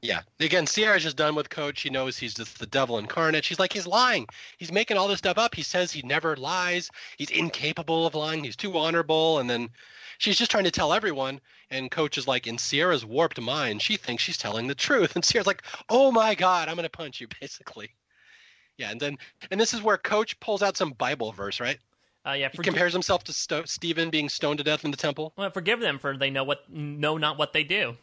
Yeah. 0.03 0.19
Again, 0.41 0.67
Sierra's 0.67 1.03
just 1.03 1.15
done 1.15 1.33
with 1.33 1.49
Coach. 1.49 1.79
She 1.79 1.89
knows 1.89 2.17
he's 2.17 2.33
just 2.33 2.59
the 2.59 2.65
devil 2.65 2.97
incarnate. 2.97 3.45
She's 3.45 3.57
like, 3.57 3.71
he's 3.71 3.87
lying. 3.87 4.27
He's 4.57 4.71
making 4.71 4.97
all 4.97 5.07
this 5.07 5.19
stuff 5.19 5.37
up. 5.37 5.55
He 5.55 5.63
says 5.63 5.93
he 5.93 6.01
never 6.01 6.35
lies. 6.35 6.91
He's 7.17 7.29
incapable 7.29 8.05
of 8.05 8.13
lying. 8.13 8.43
He's 8.43 8.57
too 8.57 8.77
honorable. 8.77 9.39
And 9.39 9.49
then 9.49 9.69
she's 10.17 10.37
just 10.37 10.51
trying 10.51 10.65
to 10.65 10.71
tell 10.71 10.91
everyone. 10.91 11.39
And 11.69 11.89
Coach 11.89 12.17
is 12.17 12.27
like, 12.27 12.47
in 12.47 12.57
Sierra's 12.57 13.05
warped 13.05 13.39
mind, 13.39 13.81
she 13.81 13.95
thinks 13.95 14.21
she's 14.21 14.37
telling 14.37 14.67
the 14.67 14.75
truth. 14.75 15.13
And 15.15 15.23
Sierra's 15.23 15.47
like, 15.47 15.63
oh 15.89 16.11
my 16.11 16.35
God, 16.35 16.67
I'm 16.67 16.75
going 16.75 16.83
to 16.83 16.89
punch 16.89 17.21
you, 17.21 17.27
basically. 17.39 17.91
Yeah. 18.77 18.91
And 18.91 18.99
then, 18.99 19.17
and 19.51 19.61
this 19.61 19.73
is 19.73 19.81
where 19.81 19.97
Coach 19.97 20.37
pulls 20.41 20.61
out 20.61 20.75
some 20.75 20.91
Bible 20.91 21.31
verse, 21.31 21.61
right? 21.61 21.79
Uh, 22.27 22.33
yeah, 22.33 22.49
he 22.51 22.57
compares 22.57 22.93
himself 22.93 23.23
to 23.25 23.33
Sto- 23.33 23.65
Stephen 23.65 24.09
being 24.09 24.27
stoned 24.27 24.57
to 24.57 24.63
death 24.65 24.83
in 24.83 24.91
the 24.91 24.97
temple. 24.97 25.33
Well, 25.37 25.49
forgive 25.49 25.79
them 25.79 25.99
for 25.99 26.15
they 26.17 26.29
know 26.29 26.43
what 26.45 26.69
know 26.69 27.17
not 27.17 27.37
what 27.37 27.51
they 27.51 27.65
do. 27.65 27.97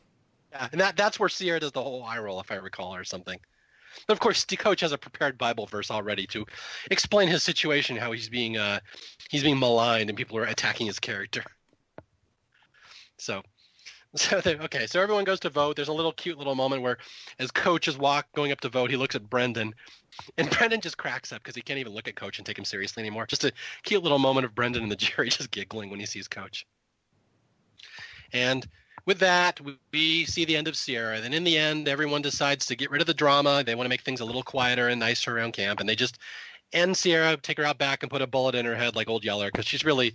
Yeah, 0.53 0.69
and 0.73 0.81
that 0.81 0.97
that's 0.97 1.21
where 1.21 1.29
Sierra 1.29 1.61
does 1.61 1.73
the 1.73 1.83
whole 1.83 2.03
eye 2.03 2.19
roll, 2.19 2.41
if 2.41 2.51
I 2.51 2.57
recall, 2.57 2.95
or 2.95 3.05
something. 3.05 3.39
But 4.07 4.15
of 4.15 4.21
course, 4.21 4.45
coach 4.45 4.81
has 4.81 4.93
a 4.93 4.99
prepared 4.99 5.39
Bible 5.39 5.67
verse 5.67 5.91
already 5.91 6.27
to 6.29 6.47
explain 6.91 7.29
his 7.29 7.43
situation, 7.43 7.97
how 7.97 8.13
he's 8.13 8.29
being 8.29 8.57
uh, 8.57 8.81
he's 9.29 9.43
being 9.43 9.59
maligned 9.59 10.11
and 10.11 10.17
people 10.17 10.37
are 10.39 10.45
attacking 10.45 10.87
his 10.87 10.99
character. 10.99 11.45
So, 13.19 13.43
so 14.15 14.41
they, 14.41 14.57
okay, 14.57 14.87
so 14.87 15.01
everyone 15.01 15.25
goes 15.25 15.41
to 15.41 15.51
vote. 15.51 15.77
There's 15.77 15.89
a 15.89 15.93
little 15.93 16.13
cute 16.13 16.39
little 16.39 16.55
moment 16.55 16.83
where, 16.83 16.99
as 17.39 17.51
coach 17.51 17.89
is 17.89 17.99
walk 17.99 18.27
going 18.35 18.53
up 18.53 18.61
to 18.61 18.69
vote, 18.69 18.91
he 18.91 18.97
looks 18.97 19.15
at 19.15 19.29
Brendan, 19.29 19.75
and 20.39 20.51
Brendan 20.59 20.81
just 20.81 20.97
cracks 20.99 21.33
up 21.33 21.43
because 21.43 21.55
he 21.55 21.63
can't 21.63 21.79
even 21.79 21.93
look 21.93 22.09
at 22.09 22.17
coach 22.17 22.39
and 22.39 22.47
take 22.47 22.59
him 22.59 22.65
seriously 22.65 23.03
anymore. 23.03 23.27
Just 23.27 23.45
a 23.45 23.53
cute 23.83 24.03
little 24.03 24.19
moment 24.19 24.47
of 24.47 24.55
Brendan 24.55 24.83
and 24.83 24.91
the 24.91 24.97
jury 25.09 25.29
just 25.29 25.51
giggling 25.51 25.91
when 25.91 26.01
he 26.01 26.07
sees 26.07 26.29
coach. 26.29 26.67
And 28.33 28.67
with 29.11 29.19
that, 29.19 29.59
we 29.93 30.25
see 30.25 30.45
the 30.45 30.55
end 30.55 30.69
of 30.69 30.77
Sierra. 30.77 31.21
Then 31.21 31.35
in 31.35 31.43
the 31.43 31.59
end, 31.59 31.89
everyone 31.89 32.23
decides 32.23 32.65
to 32.67 32.77
get 32.77 32.93
rid 32.93 33.01
of 33.01 33.09
the 33.09 33.15
drama. 33.15 33.65
They 33.67 33.75
want 33.75 33.87
to 33.87 33.89
make 33.89 34.03
things 34.03 34.21
a 34.21 34.25
little 34.25 34.45
quieter 34.45 34.87
and 34.87 35.01
nicer 35.01 35.37
around 35.37 35.51
camp, 35.51 35.81
and 35.81 35.89
they 35.89 35.97
just 35.97 36.19
end 36.73 36.97
Sierra, 36.97 37.37
take 37.37 37.59
her 37.59 37.65
out 37.65 37.77
back, 37.77 38.05
and 38.05 38.11
put 38.11 38.23
a 38.23 38.27
bullet 38.29 38.55
in 38.55 38.65
her 38.65 38.77
head 38.77 38.95
like 38.95 39.09
old 39.09 39.25
Yeller 39.25 39.49
because 39.49 39.67
she's 39.67 39.85
really 39.85 40.15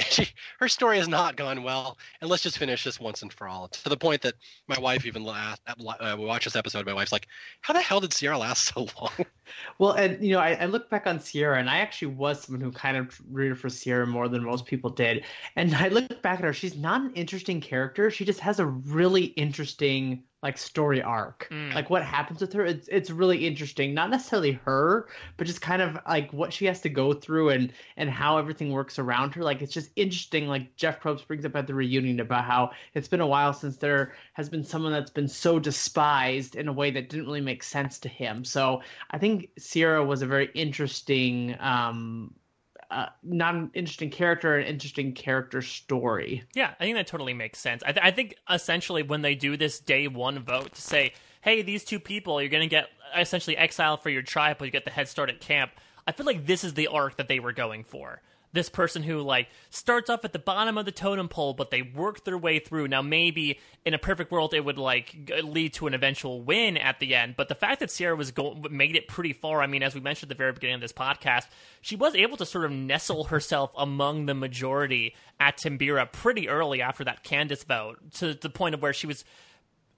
she, 0.00 0.26
her 0.58 0.68
story 0.68 0.98
has 0.98 1.08
not 1.08 1.36
gone 1.36 1.62
well, 1.62 1.98
and 2.20 2.30
let's 2.30 2.42
just 2.42 2.58
finish 2.58 2.84
this 2.84 2.98
once 2.98 3.22
and 3.22 3.32
for 3.32 3.46
all. 3.46 3.68
To 3.68 3.88
the 3.88 3.96
point 3.96 4.22
that 4.22 4.34
my 4.66 4.78
wife 4.78 5.04
even 5.04 5.22
last, 5.24 5.60
uh, 5.66 6.16
we 6.18 6.24
watched 6.24 6.44
this 6.44 6.56
episode. 6.56 6.86
My 6.86 6.94
wife's 6.94 7.12
like, 7.12 7.28
"How 7.60 7.74
the 7.74 7.80
hell 7.80 8.00
did 8.00 8.12
Sierra 8.12 8.38
last 8.38 8.64
so 8.74 8.88
long?" 9.00 9.26
Well, 9.78 9.92
and 9.92 10.22
you 10.24 10.32
know, 10.32 10.40
I, 10.40 10.52
I 10.52 10.64
look 10.66 10.88
back 10.88 11.06
on 11.06 11.20
Sierra, 11.20 11.58
and 11.58 11.68
I 11.68 11.78
actually 11.78 12.14
was 12.14 12.42
someone 12.42 12.62
who 12.62 12.72
kind 12.72 12.96
of 12.96 13.20
rooted 13.30 13.58
for 13.58 13.68
Sierra 13.68 14.06
more 14.06 14.28
than 14.28 14.44
most 14.44 14.64
people 14.66 14.90
did. 14.90 15.24
And 15.56 15.74
I 15.74 15.88
look 15.88 16.22
back 16.22 16.38
at 16.38 16.44
her; 16.44 16.52
she's 16.52 16.76
not 16.76 17.02
an 17.02 17.12
interesting 17.14 17.60
character. 17.60 18.10
She 18.10 18.24
just 18.24 18.40
has 18.40 18.60
a 18.60 18.66
really 18.66 19.24
interesting 19.24 20.24
like 20.42 20.58
story 20.58 21.00
arc. 21.00 21.48
Mm. 21.50 21.72
Like 21.72 21.88
what 21.88 22.02
happens 22.02 22.40
with 22.40 22.52
her, 22.54 22.64
it's 22.66 22.88
it's 22.88 23.10
really 23.10 23.46
interesting. 23.46 23.94
Not 23.94 24.10
necessarily 24.10 24.52
her, 24.64 25.08
but 25.36 25.46
just 25.46 25.60
kind 25.60 25.80
of 25.80 25.98
like 26.06 26.32
what 26.32 26.52
she 26.52 26.64
has 26.66 26.80
to 26.80 26.88
go 26.88 27.12
through 27.12 27.50
and 27.50 27.72
and 27.96 28.10
how 28.10 28.38
everything 28.38 28.72
works 28.72 28.98
around 28.98 29.34
her. 29.34 29.42
Like 29.42 29.62
it's 29.62 29.72
just 29.72 29.90
interesting. 29.94 30.48
Like 30.48 30.74
Jeff 30.76 31.00
Probst 31.00 31.26
brings 31.26 31.44
up 31.44 31.54
at 31.54 31.66
the 31.66 31.74
reunion 31.74 32.20
about 32.20 32.44
how 32.44 32.72
it's 32.94 33.08
been 33.08 33.20
a 33.20 33.26
while 33.26 33.52
since 33.52 33.76
there 33.76 34.14
has 34.32 34.48
been 34.48 34.64
someone 34.64 34.92
that's 34.92 35.10
been 35.10 35.28
so 35.28 35.58
despised 35.58 36.56
in 36.56 36.66
a 36.66 36.72
way 36.72 36.90
that 36.90 37.08
didn't 37.08 37.26
really 37.26 37.40
make 37.40 37.62
sense 37.62 37.98
to 38.00 38.08
him. 38.08 38.44
So 38.44 38.82
I 39.10 39.18
think 39.18 39.50
Sierra 39.58 40.04
was 40.04 40.22
a 40.22 40.26
very 40.26 40.50
interesting 40.54 41.56
um 41.60 42.34
uh, 42.92 43.08
not 43.22 43.54
an 43.54 43.70
interesting 43.74 44.10
character, 44.10 44.56
an 44.58 44.66
interesting 44.66 45.12
character 45.12 45.62
story. 45.62 46.44
Yeah, 46.54 46.74
I 46.78 46.84
think 46.84 46.96
that 46.96 47.06
totally 47.06 47.34
makes 47.34 47.58
sense. 47.58 47.82
I, 47.84 47.92
th- 47.92 48.04
I 48.04 48.10
think 48.10 48.36
essentially 48.50 49.02
when 49.02 49.22
they 49.22 49.34
do 49.34 49.56
this 49.56 49.80
day 49.80 50.08
one 50.08 50.38
vote 50.40 50.74
to 50.74 50.82
say, 50.82 51.14
hey, 51.40 51.62
these 51.62 51.84
two 51.84 51.98
people, 51.98 52.40
you're 52.40 52.50
going 52.50 52.62
to 52.62 52.68
get 52.68 52.88
essentially 53.16 53.56
exiled 53.56 54.02
for 54.02 54.10
your 54.10 54.22
tribe, 54.22 54.58
but 54.58 54.66
you 54.66 54.70
get 54.70 54.84
the 54.84 54.90
head 54.90 55.08
start 55.08 55.30
at 55.30 55.40
camp. 55.40 55.72
I 56.06 56.12
feel 56.12 56.26
like 56.26 56.46
this 56.46 56.64
is 56.64 56.74
the 56.74 56.88
arc 56.88 57.16
that 57.16 57.28
they 57.28 57.40
were 57.40 57.52
going 57.52 57.84
for 57.84 58.20
this 58.52 58.68
person 58.68 59.02
who 59.02 59.20
like 59.20 59.48
starts 59.70 60.10
off 60.10 60.24
at 60.24 60.32
the 60.32 60.38
bottom 60.38 60.76
of 60.78 60.84
the 60.84 60.92
totem 60.92 61.28
pole 61.28 61.54
but 61.54 61.70
they 61.70 61.82
work 61.82 62.24
their 62.24 62.38
way 62.38 62.58
through. 62.58 62.88
Now 62.88 63.02
maybe 63.02 63.58
in 63.84 63.94
a 63.94 63.98
perfect 63.98 64.30
world 64.30 64.54
it 64.54 64.64
would 64.64 64.78
like 64.78 65.30
lead 65.42 65.74
to 65.74 65.86
an 65.86 65.94
eventual 65.94 66.42
win 66.42 66.76
at 66.76 67.00
the 67.00 67.14
end 67.14 67.34
but 67.36 67.48
the 67.48 67.54
fact 67.54 67.80
that 67.80 67.90
sierra 67.90 68.14
was 68.14 68.30
go- 68.30 68.60
made 68.70 68.96
it 68.96 69.08
pretty 69.08 69.32
far 69.32 69.60
i 69.62 69.66
mean 69.66 69.82
as 69.82 69.94
we 69.94 70.00
mentioned 70.00 70.30
at 70.30 70.36
the 70.36 70.38
very 70.38 70.52
beginning 70.52 70.76
of 70.76 70.80
this 70.80 70.92
podcast 70.92 71.46
she 71.80 71.96
was 71.96 72.14
able 72.14 72.36
to 72.36 72.46
sort 72.46 72.64
of 72.64 72.70
nestle 72.70 73.24
herself 73.24 73.72
among 73.76 74.26
the 74.26 74.34
majority 74.34 75.14
at 75.40 75.56
timbira 75.56 76.10
pretty 76.10 76.48
early 76.48 76.80
after 76.80 77.04
that 77.04 77.22
candace 77.24 77.64
vote 77.64 77.98
to 78.12 78.34
the 78.34 78.50
point 78.50 78.74
of 78.74 78.82
where 78.82 78.92
she 78.92 79.06
was 79.06 79.24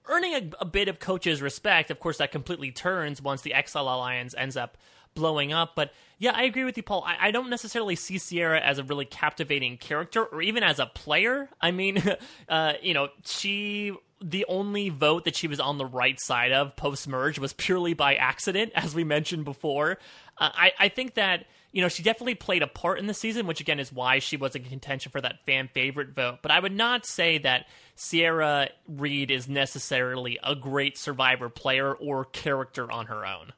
earning 0.07 0.33
a, 0.33 0.61
a 0.61 0.65
bit 0.65 0.87
of 0.87 0.99
coach's 0.99 1.41
respect. 1.41 1.89
Of 1.89 1.99
course 1.99 2.19
that 2.19 2.31
completely 2.31 2.71
turns 2.71 3.21
once 3.21 3.41
the 3.41 3.53
exile 3.53 3.85
alliance 3.85 4.35
ends 4.37 4.55
up 4.55 4.77
blowing 5.15 5.53
up. 5.53 5.71
But 5.75 5.91
yeah, 6.17 6.31
I 6.33 6.43
agree 6.43 6.63
with 6.63 6.77
you, 6.77 6.83
Paul. 6.83 7.03
I, 7.05 7.27
I, 7.27 7.31
don't 7.31 7.49
necessarily 7.49 7.95
see 7.95 8.17
Sierra 8.17 8.59
as 8.59 8.77
a 8.77 8.83
really 8.83 9.05
captivating 9.05 9.77
character 9.77 10.23
or 10.23 10.41
even 10.41 10.63
as 10.63 10.79
a 10.79 10.85
player. 10.85 11.49
I 11.59 11.71
mean, 11.71 12.03
uh, 12.49 12.73
you 12.81 12.93
know, 12.93 13.09
she. 13.25 13.93
The 14.21 14.45
only 14.47 14.89
vote 14.89 15.25
that 15.25 15.35
she 15.35 15.49
was 15.49 15.59
on 15.59 15.77
the 15.77 15.85
right 15.85 16.17
side 16.19 16.53
of 16.53 16.77
post 16.77 17.05
merge 17.05 17.37
was 17.37 17.51
purely 17.51 17.93
by 17.93 18.15
accident, 18.15 18.71
as 18.73 18.95
we 18.95 19.03
mentioned 19.03 19.43
before. 19.43 19.99
Uh, 20.37 20.49
I, 20.53 20.71
I 20.79 20.89
think 20.89 21.15
that 21.15 21.45
you 21.75 21.81
know, 21.81 21.89
she 21.89 22.03
definitely 22.03 22.35
played 22.35 22.63
a 22.63 22.67
part 22.67 22.99
in 22.99 23.05
the 23.05 23.13
season, 23.13 23.47
which 23.47 23.59
again 23.59 23.81
is 23.81 23.91
why 23.91 24.19
she 24.19 24.37
was 24.37 24.55
in 24.55 24.63
contention 24.63 25.11
for 25.11 25.19
that 25.19 25.45
fan 25.45 25.67
favorite 25.73 26.15
vote. 26.15 26.37
But 26.41 26.51
I 26.51 26.61
would 26.61 26.71
not 26.71 27.05
say 27.05 27.37
that 27.39 27.67
Sierra 27.95 28.69
Reed 28.87 29.29
is 29.29 29.49
necessarily 29.49 30.39
a 30.41 30.55
great 30.55 30.97
survivor 30.97 31.49
player 31.49 31.91
or 31.91 32.23
character 32.23 32.89
on 32.89 33.07
her 33.07 33.25
own. 33.25 33.51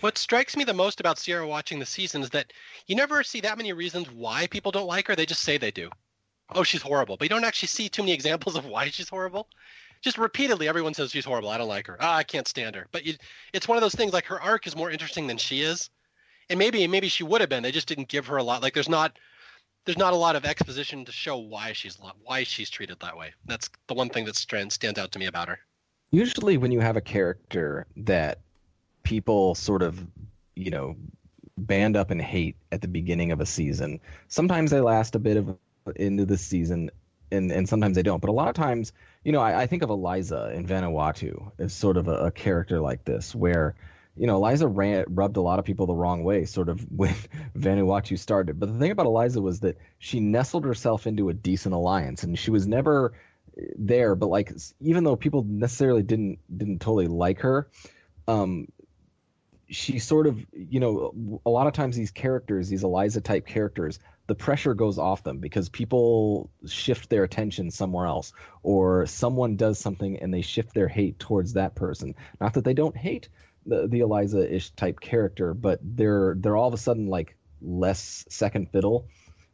What 0.00 0.18
strikes 0.18 0.56
me 0.56 0.64
the 0.64 0.74
most 0.74 1.00
about 1.00 1.18
Sierra 1.18 1.46
watching 1.46 1.78
the 1.78 1.86
season 1.86 2.22
is 2.22 2.30
that 2.30 2.52
you 2.86 2.94
never 2.94 3.22
see 3.22 3.40
that 3.40 3.58
many 3.58 3.72
reasons 3.72 4.10
why 4.10 4.46
people 4.46 4.72
don't 4.72 4.86
like 4.86 5.08
her. 5.08 5.16
They 5.16 5.26
just 5.26 5.42
say 5.42 5.58
they 5.58 5.70
do. 5.70 5.90
Oh, 6.54 6.62
she's 6.62 6.82
horrible. 6.82 7.16
But 7.16 7.24
you 7.26 7.28
don't 7.30 7.44
actually 7.44 7.68
see 7.68 7.88
too 7.88 8.02
many 8.02 8.12
examples 8.12 8.56
of 8.56 8.64
why 8.64 8.88
she's 8.88 9.08
horrible. 9.08 9.48
Just 10.00 10.18
repeatedly, 10.18 10.68
everyone 10.68 10.94
says 10.94 11.10
she's 11.10 11.24
horrible. 11.24 11.50
I 11.50 11.58
don't 11.58 11.68
like 11.68 11.86
her. 11.88 11.96
Ah, 12.00 12.16
I 12.16 12.22
can't 12.22 12.46
stand 12.46 12.76
her. 12.76 12.86
But 12.92 13.04
you, 13.04 13.14
it's 13.52 13.66
one 13.66 13.76
of 13.76 13.82
those 13.82 13.94
things 13.94 14.12
like 14.12 14.26
her 14.26 14.40
arc 14.40 14.66
is 14.66 14.76
more 14.76 14.90
interesting 14.90 15.26
than 15.26 15.36
she 15.36 15.62
is. 15.62 15.90
And 16.48 16.58
maybe 16.58 16.86
maybe 16.86 17.08
she 17.08 17.24
would 17.24 17.40
have 17.40 17.50
been. 17.50 17.62
They 17.62 17.72
just 17.72 17.88
didn't 17.88 18.08
give 18.08 18.26
her 18.28 18.36
a 18.36 18.42
lot. 18.42 18.62
Like 18.62 18.74
there's 18.74 18.88
not 18.88 19.18
there's 19.84 19.98
not 19.98 20.12
a 20.12 20.16
lot 20.16 20.36
of 20.36 20.44
exposition 20.44 21.04
to 21.04 21.12
show 21.12 21.36
why 21.36 21.72
she's 21.72 21.98
why 22.22 22.44
she's 22.44 22.70
treated 22.70 23.00
that 23.00 23.16
way. 23.16 23.34
That's 23.46 23.68
the 23.86 23.94
one 23.94 24.08
thing 24.08 24.24
that 24.26 24.36
stands 24.36 24.98
out 24.98 25.12
to 25.12 25.18
me 25.18 25.26
about 25.26 25.48
her. 25.48 25.58
Usually, 26.10 26.56
when 26.56 26.72
you 26.72 26.80
have 26.80 26.96
a 26.96 27.02
character 27.02 27.86
that 27.96 28.40
people 29.08 29.54
sort 29.54 29.82
of, 29.82 30.06
you 30.54 30.70
know, 30.70 30.94
band 31.56 31.96
up 31.96 32.10
and 32.10 32.20
hate 32.20 32.56
at 32.70 32.82
the 32.82 32.88
beginning 32.88 33.32
of 33.32 33.40
a 33.40 33.46
season. 33.46 34.00
Sometimes 34.28 34.70
they 34.70 34.80
last 34.80 35.14
a 35.14 35.18
bit 35.18 35.38
of 35.38 35.56
into 35.96 36.26
the 36.26 36.36
season, 36.36 36.90
and 37.32 37.50
and 37.50 37.66
sometimes 37.66 37.96
they 37.96 38.02
don't. 38.02 38.20
But 38.20 38.28
a 38.28 38.32
lot 38.32 38.48
of 38.48 38.54
times, 38.54 38.92
you 39.24 39.32
know, 39.32 39.40
I, 39.40 39.62
I 39.62 39.66
think 39.66 39.82
of 39.82 39.88
Eliza 39.88 40.52
in 40.54 40.66
Vanuatu 40.66 41.52
as 41.58 41.72
sort 41.72 41.96
of 41.96 42.06
a, 42.06 42.26
a 42.26 42.30
character 42.30 42.80
like 42.80 43.04
this, 43.06 43.34
where 43.34 43.76
you 44.14 44.26
know, 44.26 44.36
Eliza 44.36 44.68
ran, 44.68 45.06
rubbed 45.08 45.38
a 45.38 45.40
lot 45.40 45.58
of 45.58 45.64
people 45.64 45.86
the 45.86 45.94
wrong 45.94 46.22
way, 46.22 46.44
sort 46.44 46.68
of 46.68 46.80
when 46.94 47.14
Vanuatu 47.56 48.18
started. 48.18 48.60
But 48.60 48.70
the 48.70 48.78
thing 48.78 48.90
about 48.90 49.06
Eliza 49.06 49.40
was 49.40 49.60
that 49.60 49.78
she 49.98 50.20
nestled 50.20 50.66
herself 50.66 51.06
into 51.06 51.30
a 51.30 51.34
decent 51.34 51.74
alliance, 51.74 52.24
and 52.24 52.38
she 52.38 52.50
was 52.50 52.66
never 52.66 53.14
there. 53.78 54.14
But 54.14 54.26
like, 54.26 54.52
even 54.80 55.04
though 55.04 55.16
people 55.16 55.44
necessarily 55.48 56.02
didn't 56.02 56.40
didn't 56.54 56.80
totally 56.80 57.06
like 57.06 57.40
her, 57.40 57.70
um, 58.26 58.68
she 59.68 59.98
sort 59.98 60.26
of, 60.26 60.44
you 60.52 60.80
know, 60.80 61.40
a 61.44 61.50
lot 61.50 61.66
of 61.66 61.72
times 61.72 61.96
these 61.96 62.10
characters, 62.10 62.68
these 62.68 62.84
Eliza 62.84 63.20
type 63.20 63.46
characters, 63.46 63.98
the 64.26 64.34
pressure 64.34 64.74
goes 64.74 64.98
off 64.98 65.22
them 65.22 65.38
because 65.38 65.68
people 65.68 66.50
shift 66.66 67.10
their 67.10 67.24
attention 67.24 67.70
somewhere 67.70 68.06
else, 68.06 68.32
or 68.62 69.06
someone 69.06 69.56
does 69.56 69.78
something 69.78 70.18
and 70.20 70.32
they 70.32 70.42
shift 70.42 70.74
their 70.74 70.88
hate 70.88 71.18
towards 71.18 71.54
that 71.54 71.74
person. 71.74 72.14
Not 72.40 72.54
that 72.54 72.64
they 72.64 72.74
don't 72.74 72.96
hate 72.96 73.28
the, 73.66 73.86
the 73.86 74.00
Eliza-ish 74.00 74.70
type 74.70 75.00
character, 75.00 75.54
but 75.54 75.80
they're 75.82 76.34
they're 76.38 76.56
all 76.56 76.68
of 76.68 76.74
a 76.74 76.78
sudden 76.78 77.08
like 77.08 77.36
less 77.60 78.24
second 78.28 78.70
fiddle 78.70 79.06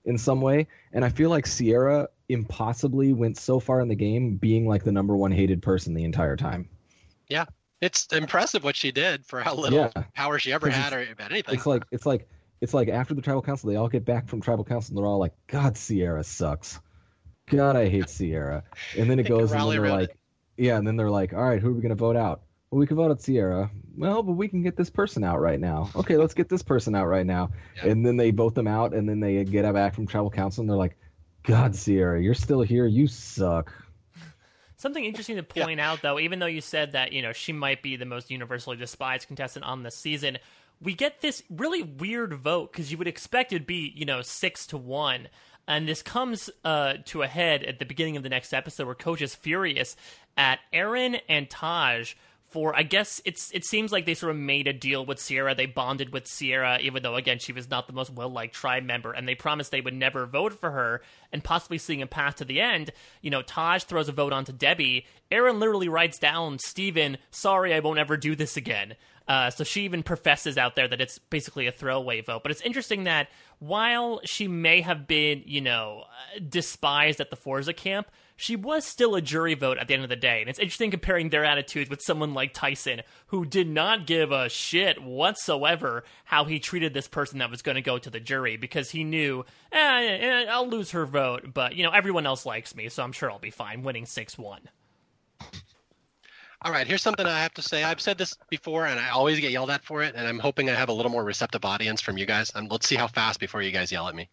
in 0.04 0.18
some 0.18 0.40
way. 0.40 0.68
And 0.92 1.04
I 1.04 1.08
feel 1.08 1.30
like 1.30 1.46
Sierra 1.46 2.08
impossibly 2.28 3.12
went 3.12 3.36
so 3.38 3.60
far 3.60 3.80
in 3.80 3.88
the 3.88 3.94
game 3.94 4.36
being 4.36 4.66
like 4.66 4.84
the 4.84 4.92
number 4.92 5.16
one 5.16 5.32
hated 5.32 5.62
person 5.62 5.94
the 5.94 6.04
entire 6.04 6.36
time. 6.36 6.68
Yeah, 7.28 7.46
it's 7.80 8.06
impressive 8.12 8.64
what 8.64 8.76
she 8.76 8.92
did 8.92 9.26
for 9.26 9.40
how 9.40 9.54
little 9.54 9.90
yeah. 9.94 10.04
power 10.14 10.38
she 10.38 10.52
ever 10.52 10.70
had 10.70 10.92
or 10.92 11.02
about 11.02 11.30
anything. 11.30 11.54
It's 11.54 11.66
like 11.66 11.84
it's 11.90 12.06
like 12.06 12.28
it's 12.60 12.74
like 12.74 12.88
after 12.88 13.14
the 13.14 13.22
tribal 13.22 13.42
council, 13.42 13.68
they 13.68 13.76
all 13.76 13.88
get 13.88 14.04
back 14.04 14.28
from 14.28 14.40
tribal 14.40 14.64
council 14.64 14.92
and 14.92 14.98
they're 14.98 15.06
all 15.08 15.18
like, 15.18 15.34
"God, 15.46 15.76
Sierra 15.76 16.24
sucks. 16.24 16.80
God, 17.46 17.76
I 17.76 17.88
hate 17.88 18.08
Sierra." 18.08 18.64
And 18.96 19.10
then 19.10 19.18
it 19.18 19.24
goes 19.28 19.52
and 19.52 19.60
then 19.60 19.68
they're 19.68 19.90
like, 19.90 20.10
it. 20.10 20.16
"Yeah," 20.56 20.76
and 20.76 20.86
then 20.86 20.96
they're 20.96 21.10
like, 21.10 21.32
"All 21.34 21.42
right, 21.42 21.60
who 21.60 21.70
are 21.70 21.72
we 21.72 21.82
gonna 21.82 21.94
vote 21.94 22.16
out?" 22.16 22.42
Well, 22.70 22.78
we 22.78 22.86
can 22.86 22.96
vote 22.96 23.10
out 23.10 23.20
Sierra. 23.20 23.70
Well, 23.96 24.22
but 24.22 24.32
we 24.32 24.48
can 24.48 24.62
get 24.62 24.76
this 24.76 24.90
person 24.90 25.22
out 25.22 25.40
right 25.40 25.60
now. 25.60 25.90
Okay, 25.94 26.16
let's 26.16 26.34
get 26.34 26.48
this 26.48 26.62
person 26.62 26.94
out 26.94 27.06
right 27.06 27.26
now. 27.26 27.50
Yeah. 27.76 27.90
And 27.90 28.04
then 28.04 28.16
they 28.16 28.30
vote 28.30 28.54
them 28.54 28.66
out, 28.66 28.94
and 28.94 29.08
then 29.08 29.20
they 29.20 29.44
get 29.44 29.70
back 29.74 29.94
from 29.94 30.06
tribal 30.06 30.30
council, 30.30 30.62
and 30.62 30.70
they're 30.70 30.76
like, 30.76 30.96
"God, 31.42 31.76
Sierra, 31.76 32.20
you're 32.20 32.34
still 32.34 32.62
here. 32.62 32.86
You 32.86 33.06
suck." 33.06 33.72
Something 34.84 35.06
interesting 35.06 35.36
to 35.36 35.42
point 35.42 35.78
yeah. 35.78 35.90
out, 35.90 36.02
though, 36.02 36.18
even 36.18 36.40
though 36.40 36.44
you 36.44 36.60
said 36.60 36.92
that 36.92 37.14
you 37.14 37.22
know 37.22 37.32
she 37.32 37.54
might 37.54 37.82
be 37.82 37.96
the 37.96 38.04
most 38.04 38.30
universally 38.30 38.76
despised 38.76 39.26
contestant 39.26 39.64
on 39.64 39.82
the 39.82 39.90
season, 39.90 40.36
we 40.78 40.92
get 40.92 41.22
this 41.22 41.42
really 41.48 41.82
weird 41.82 42.34
vote 42.34 42.70
because 42.70 42.92
you 42.92 42.98
would 42.98 43.08
expect 43.08 43.50
it'd 43.50 43.66
be 43.66 43.94
you 43.96 44.04
know 44.04 44.20
six 44.20 44.66
to 44.66 44.76
one, 44.76 45.28
and 45.66 45.88
this 45.88 46.02
comes 46.02 46.50
uh, 46.66 46.96
to 47.06 47.22
a 47.22 47.26
head 47.26 47.64
at 47.64 47.78
the 47.78 47.86
beginning 47.86 48.18
of 48.18 48.24
the 48.24 48.28
next 48.28 48.52
episode 48.52 48.84
where 48.84 48.94
Coach 48.94 49.22
is 49.22 49.34
furious 49.34 49.96
at 50.36 50.58
Erinn 50.70 51.18
and 51.30 51.48
Taj 51.48 52.12
for 52.54 52.72
I 52.76 52.84
guess 52.84 53.20
it's 53.24 53.50
it 53.50 53.64
seems 53.64 53.90
like 53.90 54.06
they 54.06 54.14
sort 54.14 54.30
of 54.30 54.36
made 54.36 54.68
a 54.68 54.72
deal 54.72 55.04
with 55.04 55.18
Sierra. 55.18 55.56
They 55.56 55.66
bonded 55.66 56.12
with 56.12 56.28
Sierra, 56.28 56.78
even 56.78 57.02
though 57.02 57.16
again 57.16 57.40
she 57.40 57.52
was 57.52 57.68
not 57.68 57.88
the 57.88 57.92
most 57.92 58.12
well 58.12 58.28
liked 58.28 58.54
tribe 58.54 58.84
member, 58.84 59.10
and 59.12 59.26
they 59.26 59.34
promised 59.34 59.72
they 59.72 59.80
would 59.80 59.92
never 59.92 60.24
vote 60.24 60.52
for 60.52 60.70
her 60.70 61.02
and 61.32 61.42
possibly 61.42 61.78
seeing 61.78 62.00
a 62.00 62.06
path 62.06 62.36
to 62.36 62.44
the 62.44 62.60
end. 62.60 62.92
You 63.22 63.30
know, 63.30 63.42
Taj 63.42 63.82
throws 63.82 64.08
a 64.08 64.12
vote 64.12 64.32
onto 64.32 64.52
Debbie. 64.52 65.04
Erinn 65.32 65.58
literally 65.58 65.88
writes 65.88 66.16
down, 66.16 66.60
Stephen, 66.60 67.18
sorry 67.32 67.74
I 67.74 67.80
won't 67.80 67.98
ever 67.98 68.16
do 68.16 68.36
this 68.36 68.56
again. 68.56 68.94
Uh, 69.26 69.50
so 69.50 69.64
she 69.64 69.82
even 69.82 70.04
professes 70.04 70.56
out 70.56 70.76
there 70.76 70.86
that 70.86 71.00
it's 71.00 71.18
basically 71.18 71.66
a 71.66 71.72
throwaway 71.72 72.20
vote. 72.20 72.44
But 72.44 72.52
it's 72.52 72.60
interesting 72.60 73.04
that 73.04 73.30
while 73.58 74.20
she 74.24 74.46
may 74.46 74.80
have 74.82 75.08
been, 75.08 75.42
you 75.44 75.60
know, 75.60 76.04
despised 76.48 77.20
at 77.20 77.30
the 77.30 77.36
Forza 77.36 77.72
camp, 77.72 78.06
she 78.36 78.56
was 78.56 78.84
still 78.84 79.14
a 79.14 79.20
jury 79.20 79.54
vote 79.54 79.78
at 79.78 79.88
the 79.88 79.94
end 79.94 80.02
of 80.02 80.08
the 80.08 80.16
day. 80.16 80.40
And 80.40 80.50
it's 80.50 80.58
interesting 80.58 80.90
comparing 80.90 81.28
their 81.28 81.44
attitudes 81.44 81.88
with 81.88 82.02
someone 82.02 82.34
like 82.34 82.52
Tyson, 82.52 83.02
who 83.28 83.44
did 83.44 83.68
not 83.68 84.06
give 84.06 84.32
a 84.32 84.48
shit 84.48 85.02
whatsoever 85.02 86.04
how 86.24 86.44
he 86.44 86.58
treated 86.58 86.94
this 86.94 87.08
person 87.08 87.38
that 87.38 87.50
was 87.50 87.62
going 87.62 87.76
to 87.76 87.82
go 87.82 87.98
to 87.98 88.10
the 88.10 88.20
jury 88.20 88.56
because 88.56 88.90
he 88.90 89.04
knew, 89.04 89.44
eh, 89.72 89.78
eh, 89.78 90.46
I'll 90.48 90.68
lose 90.68 90.90
her 90.90 91.06
vote, 91.06 91.54
but, 91.54 91.74
you 91.76 91.84
know, 91.84 91.90
everyone 91.90 92.26
else 92.26 92.44
likes 92.44 92.74
me, 92.74 92.88
so 92.88 93.02
I'm 93.02 93.12
sure 93.12 93.30
I'll 93.30 93.38
be 93.38 93.50
fine 93.50 93.82
winning 93.82 94.06
6 94.06 94.36
1. 94.36 94.68
All 96.62 96.72
right, 96.72 96.86
here's 96.86 97.02
something 97.02 97.26
I 97.26 97.42
have 97.42 97.52
to 97.54 97.62
say. 97.62 97.84
I've 97.84 98.00
said 98.00 98.16
this 98.16 98.38
before, 98.48 98.86
and 98.86 98.98
I 98.98 99.10
always 99.10 99.38
get 99.38 99.52
yelled 99.52 99.70
at 99.70 99.84
for 99.84 100.02
it, 100.02 100.14
and 100.16 100.26
I'm 100.26 100.38
hoping 100.38 100.70
I 100.70 100.74
have 100.74 100.88
a 100.88 100.94
little 100.94 101.12
more 101.12 101.22
receptive 101.22 101.62
audience 101.62 102.00
from 102.00 102.16
you 102.16 102.24
guys. 102.24 102.50
And 102.54 102.70
let's 102.70 102.88
see 102.88 102.96
how 102.96 103.06
fast 103.06 103.38
before 103.38 103.60
you 103.60 103.70
guys 103.70 103.92
yell 103.92 104.08
at 104.08 104.14
me. 104.14 104.30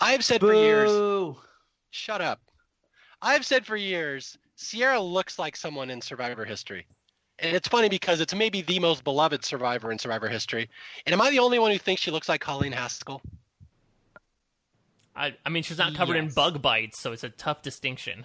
I've 0.00 0.24
said 0.24 0.40
Boo. 0.40 0.48
for 0.48 0.54
years. 0.54 1.36
Shut 1.90 2.22
up. 2.22 2.40
I've 3.20 3.44
said 3.44 3.66
for 3.66 3.76
years, 3.76 4.38
Sierra 4.56 5.00
looks 5.00 5.38
like 5.38 5.56
someone 5.56 5.90
in 5.90 6.00
Survivor 6.00 6.44
history. 6.44 6.86
And 7.40 7.54
it's 7.54 7.68
funny 7.68 7.88
because 7.88 8.20
it's 8.20 8.34
maybe 8.34 8.62
the 8.62 8.78
most 8.80 9.04
beloved 9.04 9.44
survivor 9.44 9.92
in 9.92 9.98
Survivor 9.98 10.28
history. 10.28 10.68
And 11.06 11.12
am 11.12 11.20
I 11.20 11.30
the 11.30 11.38
only 11.38 11.58
one 11.58 11.70
who 11.70 11.78
thinks 11.78 12.02
she 12.02 12.10
looks 12.10 12.28
like 12.28 12.40
Colleen 12.40 12.72
Haskell? 12.72 13.22
I, 15.14 15.34
I 15.44 15.48
mean, 15.48 15.62
she's 15.62 15.78
not 15.78 15.94
covered 15.94 16.14
yes. 16.14 16.24
in 16.24 16.30
bug 16.30 16.62
bites, 16.62 16.98
so 16.98 17.12
it's 17.12 17.24
a 17.24 17.28
tough 17.30 17.62
distinction. 17.62 18.24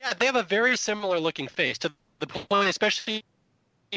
Yeah, 0.00 0.14
they 0.18 0.26
have 0.26 0.36
a 0.36 0.42
very 0.42 0.76
similar 0.76 1.18
looking 1.18 1.46
face 1.46 1.78
to 1.78 1.92
the 2.20 2.26
point, 2.26 2.68
especially 2.68 3.24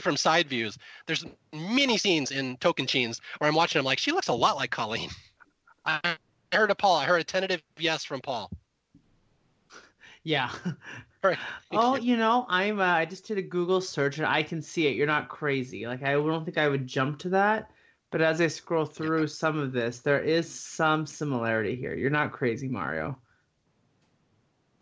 from 0.02 0.18
side 0.18 0.48
views. 0.48 0.78
There's 1.06 1.26
many 1.54 1.98
scenes 1.98 2.32
in 2.32 2.58
Tocantins 2.58 3.22
where 3.38 3.48
I'm 3.48 3.56
watching. 3.56 3.80
I'm 3.80 3.86
like, 3.86 4.00
she 4.00 4.12
looks 4.12 4.28
a 4.28 4.34
lot 4.34 4.58
like 4.58 4.72
Colleen. 4.72 5.10
I 5.86 6.18
heard 6.52 6.72
a 6.72 6.76
Paul. 6.76 6.98
I 6.98 7.06
heard 7.06 7.22
a 7.22 7.24
tentative 7.24 7.64
yes 7.78 8.04
from 8.04 8.22
Paul. 8.22 8.52
Yeah. 10.26 10.52
Right. 11.24 11.40
Oh, 11.72 11.96
you 11.96 12.18
know, 12.18 12.46
I'm. 12.50 12.80
Uh, 12.80 12.84
I 12.84 13.06
just 13.06 13.26
did 13.28 13.40
a 13.40 13.42
Google 13.42 13.82
search 13.82 14.20
and 14.20 14.28
I 14.28 14.44
can 14.44 14.62
see 14.62 14.86
it. 14.86 14.96
You're 14.96 15.08
not 15.08 15.28
crazy. 15.28 15.88
Like 15.88 16.04
I 16.04 16.12
don't 16.12 16.46
think 16.46 16.60
I 16.60 16.68
would 16.68 16.86
jump 16.86 17.18
to 17.20 17.30
that, 17.30 17.72
but 18.12 18.22
as 18.22 18.40
I 18.40 18.46
scroll 18.46 18.86
through 18.86 19.22
yeah. 19.22 19.26
some 19.26 19.58
of 19.58 19.72
this, 19.72 20.02
there 20.02 20.20
is 20.20 20.48
some 20.48 21.08
similarity 21.08 21.76
here. 21.76 21.96
You're 21.96 22.12
not 22.12 22.32
crazy, 22.32 22.68
Mario. 22.68 23.18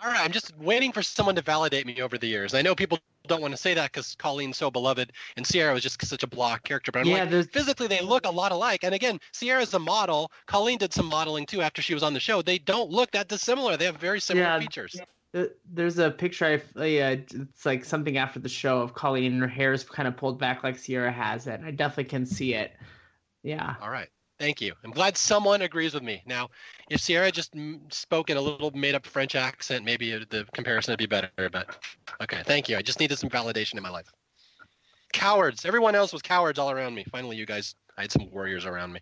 All 0.04 0.12
right, 0.12 0.20
I'm 0.20 0.34
just 0.34 0.52
waiting 0.58 0.92
for 0.92 1.02
someone 1.02 1.36
to 1.36 1.42
validate 1.42 1.88
me 1.88 2.02
over 2.02 2.18
the 2.18 2.28
years. 2.28 2.54
I 2.54 2.62
know 2.62 2.76
people 2.76 3.00
don't 3.26 3.42
want 3.42 3.54
to 3.54 3.58
say 3.58 3.74
that 3.76 3.94
because 3.94 4.14
Colleen's 4.16 4.58
so 4.58 4.70
beloved, 4.70 5.14
and 5.38 5.48
Sierra 5.48 5.74
was 5.74 5.82
just 5.82 6.06
such 6.06 6.24
a 6.24 6.28
block 6.28 6.64
character. 6.64 6.92
But 6.92 7.00
I'm 7.00 7.06
yeah, 7.06 7.24
like, 7.24 7.54
physically 7.54 7.88
they 7.88 8.02
look 8.02 8.26
a 8.26 8.30
lot 8.30 8.52
alike. 8.52 8.84
And 8.84 8.94
again, 8.94 9.18
Sierra's 9.32 9.74
a 9.74 9.80
model. 9.80 10.30
Colleen 10.46 10.78
did 10.78 10.92
some 10.92 11.06
modeling 11.06 11.46
too 11.46 11.62
after 11.62 11.82
she 11.82 11.94
was 11.94 12.04
on 12.04 12.14
the 12.14 12.20
show. 12.20 12.42
They 12.42 12.58
don't 12.58 12.90
look 12.90 13.12
that 13.12 13.30
dissimilar. 13.30 13.78
They 13.78 13.86
have 13.86 13.96
very 13.96 14.20
similar 14.20 14.46
yeah, 14.48 14.60
features. 14.60 15.00
There's 15.66 15.98
a 15.98 16.12
picture 16.12 16.62
I 16.76 16.98
uh, 17.00 17.18
it's 17.34 17.66
like 17.66 17.84
something 17.86 18.18
after 18.18 18.40
the 18.40 18.50
show 18.50 18.82
of 18.82 18.94
Colleen 18.94 19.40
her 19.40 19.48
hair 19.48 19.74
is 19.74 19.84
kind 19.84 20.08
of 20.08 20.16
pulled 20.16 20.38
back 20.38 20.64
like 20.64 20.78
Sierra 20.78 21.12
has 21.12 21.48
it. 21.48 21.62
I 21.64 21.72
definitely 21.72 22.06
can 22.06 22.26
see 22.26 22.54
it. 22.54 22.74
Yeah. 23.42 23.76
All 23.82 23.90
right. 23.90 24.10
Thank 24.40 24.62
you. 24.62 24.74
I'm 24.84 24.92
glad 24.92 25.18
someone 25.18 25.62
agrees 25.62 25.94
with 25.94 26.04
me. 26.04 26.22
Now, 26.26 26.50
if 26.90 27.02
Sierra 27.02 27.32
just 27.32 27.56
spoke 27.90 28.30
in 28.30 28.38
a 28.38 28.42
little 28.42 28.72
made-up 28.72 29.06
French 29.06 29.36
accent, 29.36 29.86
maybe 29.86 30.12
the 30.12 30.46
comparison 30.54 30.92
would 30.92 31.00
be 31.00 31.06
better. 31.06 31.30
But 31.38 31.78
okay, 32.22 32.42
thank 32.46 32.68
you. 32.68 32.76
I 32.76 32.82
just 32.82 33.00
needed 33.00 33.18
some 33.18 33.30
validation 33.30 33.76
in 33.76 33.84
my 33.84 33.90
life. 33.90 34.08
Cowards. 35.14 35.66
Everyone 35.66 35.96
else 35.96 36.12
was 36.12 36.22
cowards 36.22 36.60
all 36.60 36.72
around 36.72 36.94
me. 36.96 37.06
Finally, 37.12 37.38
you 37.38 37.46
guys, 37.46 37.76
I 37.98 38.02
had 38.02 38.12
some 38.12 38.30
warriors 38.32 38.66
around 38.66 38.92
me. 38.92 39.00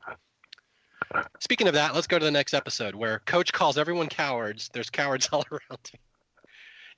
Speaking 1.40 1.68
of 1.68 1.74
that, 1.74 1.96
let's 1.96 2.08
go 2.08 2.20
to 2.20 2.26
the 2.26 2.32
next 2.32 2.54
episode 2.54 2.94
where 2.94 3.20
Coach 3.26 3.52
calls 3.52 3.78
everyone 3.78 4.08
cowards. 4.08 4.70
There's 4.74 4.90
cowards 4.90 5.30
all 5.32 5.46
around 5.52 5.80
me 5.94 6.00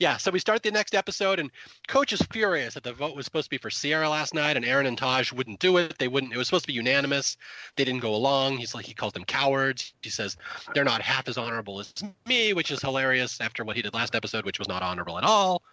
yeah, 0.04 0.18
so 0.18 0.32
we 0.32 0.40
start 0.40 0.62
the 0.64 0.70
next 0.70 0.96
episode, 0.96 1.40
and 1.40 1.50
Coach 1.88 2.12
is 2.12 2.22
furious 2.24 2.74
that 2.74 2.84
the 2.84 2.92
vote 2.92 3.16
was 3.16 3.24
supposed 3.24 3.46
to 3.46 3.50
be 3.50 3.58
for 3.58 3.70
Sierra 3.70 4.10
last 4.10 4.34
night, 4.34 4.58
and 4.58 4.66
Erinn 4.66 4.86
and 4.86 4.98
Taj 4.98 5.32
wouldn't 5.32 5.62
do 5.62 5.78
it. 5.78 5.98
They 5.98 6.10
wouldn't. 6.10 6.34
It 6.34 6.38
was 6.38 6.46
supposed 6.46 6.66
to 6.66 6.68
be 6.68 6.74
unanimous. 6.74 7.38
They 7.78 7.86
didn't 7.86 8.02
go 8.02 8.14
along. 8.14 8.58
He's 8.58 8.76
like 8.76 8.86
he 8.86 8.94
calls 8.94 9.14
them 9.14 9.24
cowards. 9.24 9.94
He 10.02 10.10
says 10.10 10.36
they're 10.76 10.84
not 10.84 11.02
half 11.02 11.30
as 11.30 11.38
honorable 11.38 11.80
as 11.80 11.94
me, 12.26 12.52
which 12.52 12.70
is 12.70 12.82
hilarious 12.82 13.40
after 13.40 13.64
what 13.64 13.78
he 13.78 13.82
did 13.82 13.94
last 13.94 14.14
episode, 14.14 14.44
which 14.44 14.60
was 14.60 14.68
not 14.68 14.84
honorable 14.84 15.18
at 15.18 15.24
all. 15.24 15.64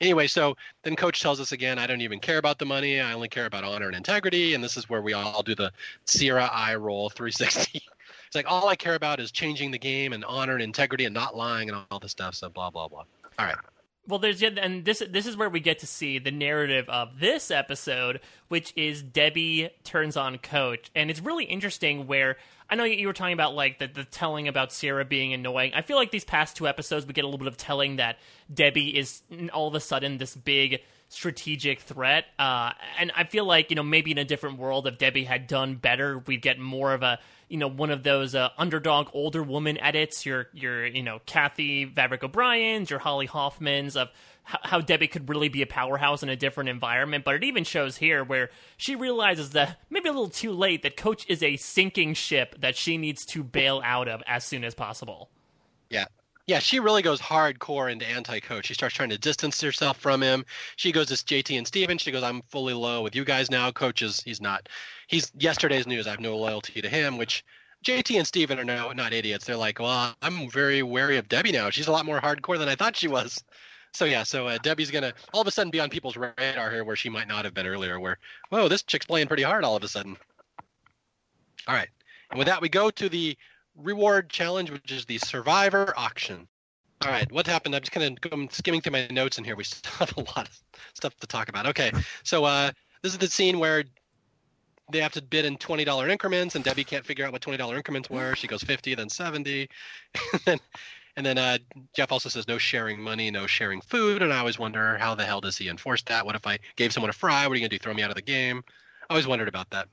Anyway, 0.00 0.26
so 0.26 0.56
then 0.82 0.96
Coach 0.96 1.20
tells 1.20 1.38
us 1.38 1.52
again, 1.52 1.78
I 1.78 1.86
don't 1.86 2.00
even 2.00 2.18
care 2.18 2.38
about 2.38 2.58
the 2.58 2.64
money. 2.64 2.98
I 2.98 3.12
only 3.12 3.28
care 3.28 3.44
about 3.44 3.62
honor 3.62 3.88
and 3.88 3.96
integrity. 3.96 4.54
And 4.54 4.64
this 4.64 4.78
is 4.78 4.88
where 4.88 5.02
we 5.02 5.12
all 5.12 5.42
do 5.42 5.54
the 5.54 5.70
Sierra 6.06 6.48
eye 6.50 6.76
roll 6.76 7.10
360. 7.10 7.82
it's 8.26 8.34
like 8.34 8.50
all 8.50 8.68
I 8.68 8.76
care 8.76 8.94
about 8.94 9.20
is 9.20 9.30
changing 9.30 9.70
the 9.70 9.78
game 9.78 10.14
and 10.14 10.24
honor 10.24 10.54
and 10.54 10.62
integrity 10.62 11.04
and 11.04 11.14
not 11.14 11.36
lying 11.36 11.68
and 11.68 11.78
all 11.90 11.98
this 11.98 12.12
stuff. 12.12 12.34
So 12.34 12.48
blah 12.48 12.70
blah 12.70 12.88
blah. 12.88 13.04
All 13.38 13.46
right. 13.46 13.56
Well, 14.08 14.20
there's 14.20 14.40
and 14.40 14.84
this 14.84 15.02
this 15.10 15.26
is 15.26 15.36
where 15.36 15.50
we 15.50 15.58
get 15.58 15.80
to 15.80 15.86
see 15.86 16.18
the 16.18 16.30
narrative 16.30 16.88
of 16.88 17.18
this 17.18 17.50
episode, 17.50 18.20
which 18.48 18.72
is 18.76 19.02
Debbie 19.02 19.70
turns 19.82 20.16
on 20.16 20.38
Coach, 20.38 20.90
and 20.94 21.10
it's 21.10 21.20
really 21.20 21.44
interesting. 21.44 22.06
Where 22.06 22.36
I 22.70 22.76
know 22.76 22.84
you 22.84 23.08
were 23.08 23.12
talking 23.12 23.32
about 23.32 23.56
like 23.56 23.80
the, 23.80 23.88
the 23.88 24.04
telling 24.04 24.46
about 24.46 24.72
Sierra 24.72 25.04
being 25.04 25.32
annoying. 25.32 25.72
I 25.74 25.82
feel 25.82 25.96
like 25.96 26.12
these 26.12 26.24
past 26.24 26.56
two 26.56 26.68
episodes 26.68 27.04
we 27.04 27.14
get 27.14 27.24
a 27.24 27.26
little 27.26 27.38
bit 27.38 27.48
of 27.48 27.56
telling 27.56 27.96
that 27.96 28.18
Debbie 28.52 28.96
is 28.96 29.22
all 29.52 29.66
of 29.66 29.74
a 29.74 29.80
sudden 29.80 30.18
this 30.18 30.36
big 30.36 30.82
strategic 31.08 31.80
threat, 31.80 32.26
uh, 32.38 32.72
and 33.00 33.10
I 33.16 33.24
feel 33.24 33.44
like 33.44 33.70
you 33.70 33.76
know 33.76 33.82
maybe 33.82 34.12
in 34.12 34.18
a 34.18 34.24
different 34.24 34.58
world 34.58 34.86
if 34.86 34.98
Debbie 34.98 35.24
had 35.24 35.48
done 35.48 35.74
better, 35.74 36.18
we'd 36.18 36.42
get 36.42 36.60
more 36.60 36.92
of 36.94 37.02
a 37.02 37.18
you 37.48 37.56
know 37.56 37.68
one 37.68 37.90
of 37.90 38.02
those 38.02 38.34
uh, 38.34 38.50
underdog 38.58 39.08
older 39.12 39.42
woman 39.42 39.78
edits. 39.78 40.26
Your 40.26 40.48
your 40.52 40.86
you 40.86 41.02
know 41.02 41.20
Kathy 41.26 41.86
Vavrick 41.86 42.22
O'Brien's 42.22 42.90
your 42.90 42.98
Holly 42.98 43.26
Hoffman's 43.26 43.96
of 43.96 44.08
how, 44.42 44.58
how 44.62 44.80
Debbie 44.80 45.08
could 45.08 45.28
really 45.28 45.48
be 45.48 45.62
a 45.62 45.66
powerhouse 45.66 46.22
in 46.22 46.28
a 46.28 46.36
different 46.36 46.70
environment. 46.70 47.24
But 47.24 47.36
it 47.36 47.44
even 47.44 47.64
shows 47.64 47.96
here 47.96 48.24
where 48.24 48.50
she 48.76 48.96
realizes 48.96 49.50
that 49.50 49.78
maybe 49.90 50.08
a 50.08 50.12
little 50.12 50.28
too 50.28 50.52
late 50.52 50.82
that 50.82 50.96
coach 50.96 51.26
is 51.28 51.42
a 51.42 51.56
sinking 51.56 52.14
ship 52.14 52.54
that 52.60 52.76
she 52.76 52.98
needs 52.98 53.24
to 53.26 53.42
bail 53.42 53.80
out 53.84 54.08
of 54.08 54.22
as 54.26 54.44
soon 54.44 54.64
as 54.64 54.74
possible. 54.74 55.30
Yeah 55.88 56.06
yeah, 56.46 56.60
she 56.60 56.78
really 56.78 57.02
goes 57.02 57.20
hardcore 57.20 57.90
into 57.90 58.06
anti-coach. 58.06 58.66
She 58.66 58.74
starts 58.74 58.94
trying 58.94 59.10
to 59.10 59.18
distance 59.18 59.60
herself 59.60 59.98
from 59.98 60.22
him. 60.22 60.44
She 60.76 60.92
goes 60.92 61.08
to 61.08 61.14
JT 61.14 61.58
and 61.58 61.66
Stephen. 61.66 61.98
She 61.98 62.12
goes, 62.12 62.22
"I'm 62.22 62.42
fully 62.42 62.74
low 62.74 63.02
with 63.02 63.16
you 63.16 63.24
guys 63.24 63.50
now. 63.50 63.72
Coach 63.72 64.02
is 64.02 64.20
he's 64.20 64.40
not. 64.40 64.68
He's 65.08 65.32
yesterday's 65.36 65.88
news. 65.88 66.06
I 66.06 66.10
have 66.10 66.20
no 66.20 66.36
loyalty 66.36 66.80
to 66.80 66.88
him." 66.88 67.18
Which 67.18 67.44
JT 67.84 68.16
and 68.18 68.26
Stephen 68.26 68.60
are 68.60 68.64
no 68.64 68.92
not 68.92 69.12
idiots. 69.12 69.44
They're 69.44 69.56
like, 69.56 69.80
"Well, 69.80 70.14
I'm 70.22 70.48
very 70.48 70.84
wary 70.84 71.16
of 71.18 71.28
Debbie 71.28 71.52
now. 71.52 71.70
She's 71.70 71.88
a 71.88 71.92
lot 71.92 72.06
more 72.06 72.20
hardcore 72.20 72.58
than 72.58 72.68
I 72.68 72.76
thought 72.76 72.96
she 72.96 73.08
was." 73.08 73.42
So 73.92 74.04
yeah, 74.04 74.22
so 74.22 74.46
uh, 74.46 74.58
Debbie's 74.58 74.90
gonna 74.92 75.14
all 75.32 75.40
of 75.40 75.48
a 75.48 75.50
sudden 75.50 75.70
be 75.72 75.80
on 75.80 75.90
people's 75.90 76.16
radar 76.16 76.70
here, 76.70 76.84
where 76.84 76.96
she 76.96 77.08
might 77.08 77.26
not 77.26 77.44
have 77.44 77.54
been 77.54 77.66
earlier. 77.66 77.98
Where, 77.98 78.18
whoa, 78.50 78.68
this 78.68 78.84
chick's 78.84 79.06
playing 79.06 79.26
pretty 79.26 79.42
hard 79.42 79.64
all 79.64 79.74
of 79.74 79.82
a 79.82 79.88
sudden. 79.88 80.16
All 81.66 81.74
right, 81.74 81.88
and 82.30 82.38
with 82.38 82.46
that, 82.46 82.62
we 82.62 82.68
go 82.68 82.90
to 82.90 83.08
the 83.08 83.36
reward 83.76 84.30
challenge, 84.30 84.70
which 84.70 84.90
is 84.90 85.04
the 85.04 85.18
Survivor 85.18 85.92
auction. 85.96 86.48
All 87.02 87.10
right, 87.10 87.30
what 87.30 87.46
happened? 87.46 87.74
I'm 87.74 87.82
just 87.82 87.92
kind 87.92 88.18
of 88.32 88.52
skimming 88.52 88.80
through 88.80 88.92
my 88.92 89.06
notes 89.08 89.38
in 89.38 89.44
here. 89.44 89.54
We 89.54 89.64
still 89.64 89.92
have 89.98 90.16
a 90.16 90.20
lot 90.20 90.48
of 90.48 90.60
stuff 90.94 91.14
to 91.18 91.26
talk 91.26 91.48
about. 91.48 91.66
Okay, 91.66 91.92
so 92.22 92.44
uh, 92.44 92.70
this 93.02 93.12
is 93.12 93.18
the 93.18 93.28
scene 93.28 93.58
where 93.58 93.84
they 94.90 95.00
have 95.00 95.12
to 95.12 95.22
bid 95.22 95.44
in 95.44 95.56
twenty 95.56 95.84
dollar 95.84 96.08
increments, 96.08 96.54
and 96.54 96.64
Debbie 96.64 96.84
can't 96.84 97.04
figure 97.04 97.26
out 97.26 97.32
what 97.32 97.42
twenty 97.42 97.58
dollar 97.58 97.76
increments 97.76 98.08
were. 98.08 98.34
She 98.34 98.46
goes 98.46 98.62
fifty, 98.62 98.94
then 98.94 99.10
seventy, 99.10 99.68
and 100.32 100.40
then 100.44 100.58
and 101.16 101.26
then 101.26 101.38
uh, 101.38 101.58
Jeff 101.94 102.12
also 102.12 102.28
says 102.28 102.48
no 102.48 102.56
sharing 102.56 103.00
money, 103.00 103.30
no 103.30 103.46
sharing 103.46 103.82
food, 103.82 104.22
and 104.22 104.32
I 104.32 104.38
always 104.38 104.58
wonder 104.58 104.96
how 104.96 105.14
the 105.14 105.24
hell 105.24 105.40
does 105.40 105.58
he 105.58 105.68
enforce 105.68 106.02
that? 106.04 106.24
What 106.24 106.34
if 106.34 106.46
I 106.46 106.58
gave 106.76 106.92
someone 106.92 107.10
a 107.10 107.14
fry? 107.14 107.46
What 107.46 107.52
are 107.52 107.56
you 107.56 107.60
gonna 107.60 107.70
do? 107.70 107.78
Throw 107.78 107.94
me 107.94 108.02
out 108.02 108.10
of 108.10 108.16
the 108.16 108.22
game? 108.22 108.64
I 109.08 109.14
always 109.14 109.26
wondered 109.26 109.48
about 109.48 109.70
that. 109.70 109.88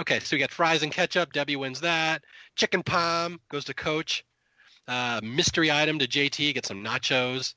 Okay, 0.00 0.18
so 0.18 0.34
we 0.34 0.40
got 0.40 0.50
fries 0.50 0.82
and 0.82 0.90
ketchup. 0.90 1.34
Debbie 1.34 1.56
wins 1.56 1.82
that. 1.82 2.22
Chicken 2.56 2.82
palm 2.82 3.38
goes 3.50 3.66
to 3.66 3.74
Coach. 3.74 4.24
Uh, 4.88 5.20
mystery 5.22 5.70
item 5.70 5.98
to 5.98 6.08
JT, 6.08 6.54
get 6.54 6.64
some 6.64 6.82
nachos. 6.82 7.52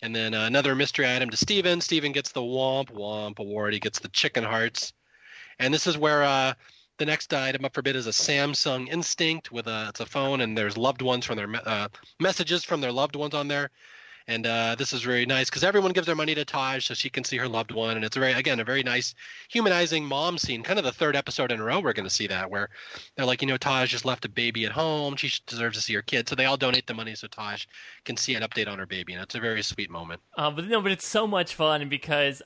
And 0.00 0.16
then 0.16 0.32
uh, 0.32 0.46
another 0.46 0.74
mystery 0.74 1.06
item 1.06 1.28
to 1.28 1.36
Stephen. 1.36 1.82
Stephen 1.82 2.12
gets 2.12 2.32
the 2.32 2.40
Womp 2.40 2.90
Womp 2.90 3.38
award. 3.40 3.74
He 3.74 3.78
gets 3.78 3.98
the 3.98 4.08
chicken 4.08 4.42
hearts. 4.42 4.94
And 5.58 5.72
this 5.72 5.86
is 5.86 5.98
where 5.98 6.22
uh, 6.22 6.54
the 6.96 7.04
next 7.04 7.34
item 7.34 7.66
up 7.66 7.74
for 7.74 7.82
bid 7.82 7.94
is 7.94 8.06
a 8.06 8.10
Samsung 8.10 8.88
Instinct 8.88 9.52
with 9.52 9.66
a 9.66 9.88
it's 9.90 10.00
a 10.00 10.06
phone 10.06 10.40
and 10.40 10.56
there's 10.56 10.78
loved 10.78 11.02
ones 11.02 11.26
from 11.26 11.36
their 11.36 11.48
uh, 11.66 11.88
messages 12.18 12.64
from 12.64 12.80
their 12.80 12.90
loved 12.90 13.16
ones 13.16 13.34
on 13.34 13.48
there. 13.48 13.70
And 14.28 14.46
uh, 14.46 14.74
this 14.76 14.92
is 14.92 15.02
very 15.02 15.26
nice 15.26 15.50
because 15.50 15.64
everyone 15.64 15.92
gives 15.92 16.06
their 16.06 16.16
money 16.16 16.34
to 16.34 16.44
Taj 16.44 16.86
so 16.86 16.94
she 16.94 17.10
can 17.10 17.24
see 17.24 17.36
her 17.36 17.48
loved 17.48 17.72
one. 17.72 17.96
And 17.96 18.04
it's 18.04 18.16
a 18.16 18.20
very, 18.20 18.32
again, 18.32 18.60
a 18.60 18.64
very 18.64 18.82
nice 18.82 19.14
humanizing 19.48 20.04
mom 20.04 20.38
scene. 20.38 20.62
Kind 20.62 20.78
of 20.78 20.84
the 20.84 20.92
third 20.92 21.16
episode 21.16 21.52
in 21.52 21.60
a 21.60 21.64
row 21.64 21.80
we're 21.80 21.92
going 21.92 22.08
to 22.08 22.10
see 22.10 22.26
that 22.28 22.50
where 22.50 22.68
they're 23.16 23.26
like, 23.26 23.42
you 23.42 23.48
know, 23.48 23.56
Taj 23.56 23.90
just 23.90 24.04
left 24.04 24.24
a 24.24 24.28
baby 24.28 24.64
at 24.64 24.72
home. 24.72 25.16
She 25.16 25.32
deserves 25.46 25.76
to 25.76 25.82
see 25.82 25.94
her 25.94 26.02
kid. 26.02 26.28
So 26.28 26.34
they 26.34 26.44
all 26.44 26.56
donate 26.56 26.86
the 26.86 26.94
money 26.94 27.14
so 27.14 27.26
Taj 27.26 27.66
can 28.04 28.16
see 28.16 28.34
an 28.34 28.42
update 28.42 28.68
on 28.68 28.78
her 28.78 28.86
baby. 28.86 29.12
And 29.12 29.22
it's 29.22 29.34
a 29.34 29.40
very 29.40 29.62
sweet 29.62 29.90
moment. 29.90 30.20
Uh, 30.36 30.50
but 30.50 30.66
no, 30.66 30.80
but 30.80 30.92
it's 30.92 31.06
so 31.06 31.26
much 31.26 31.54
fun 31.54 31.88
because 31.88 32.42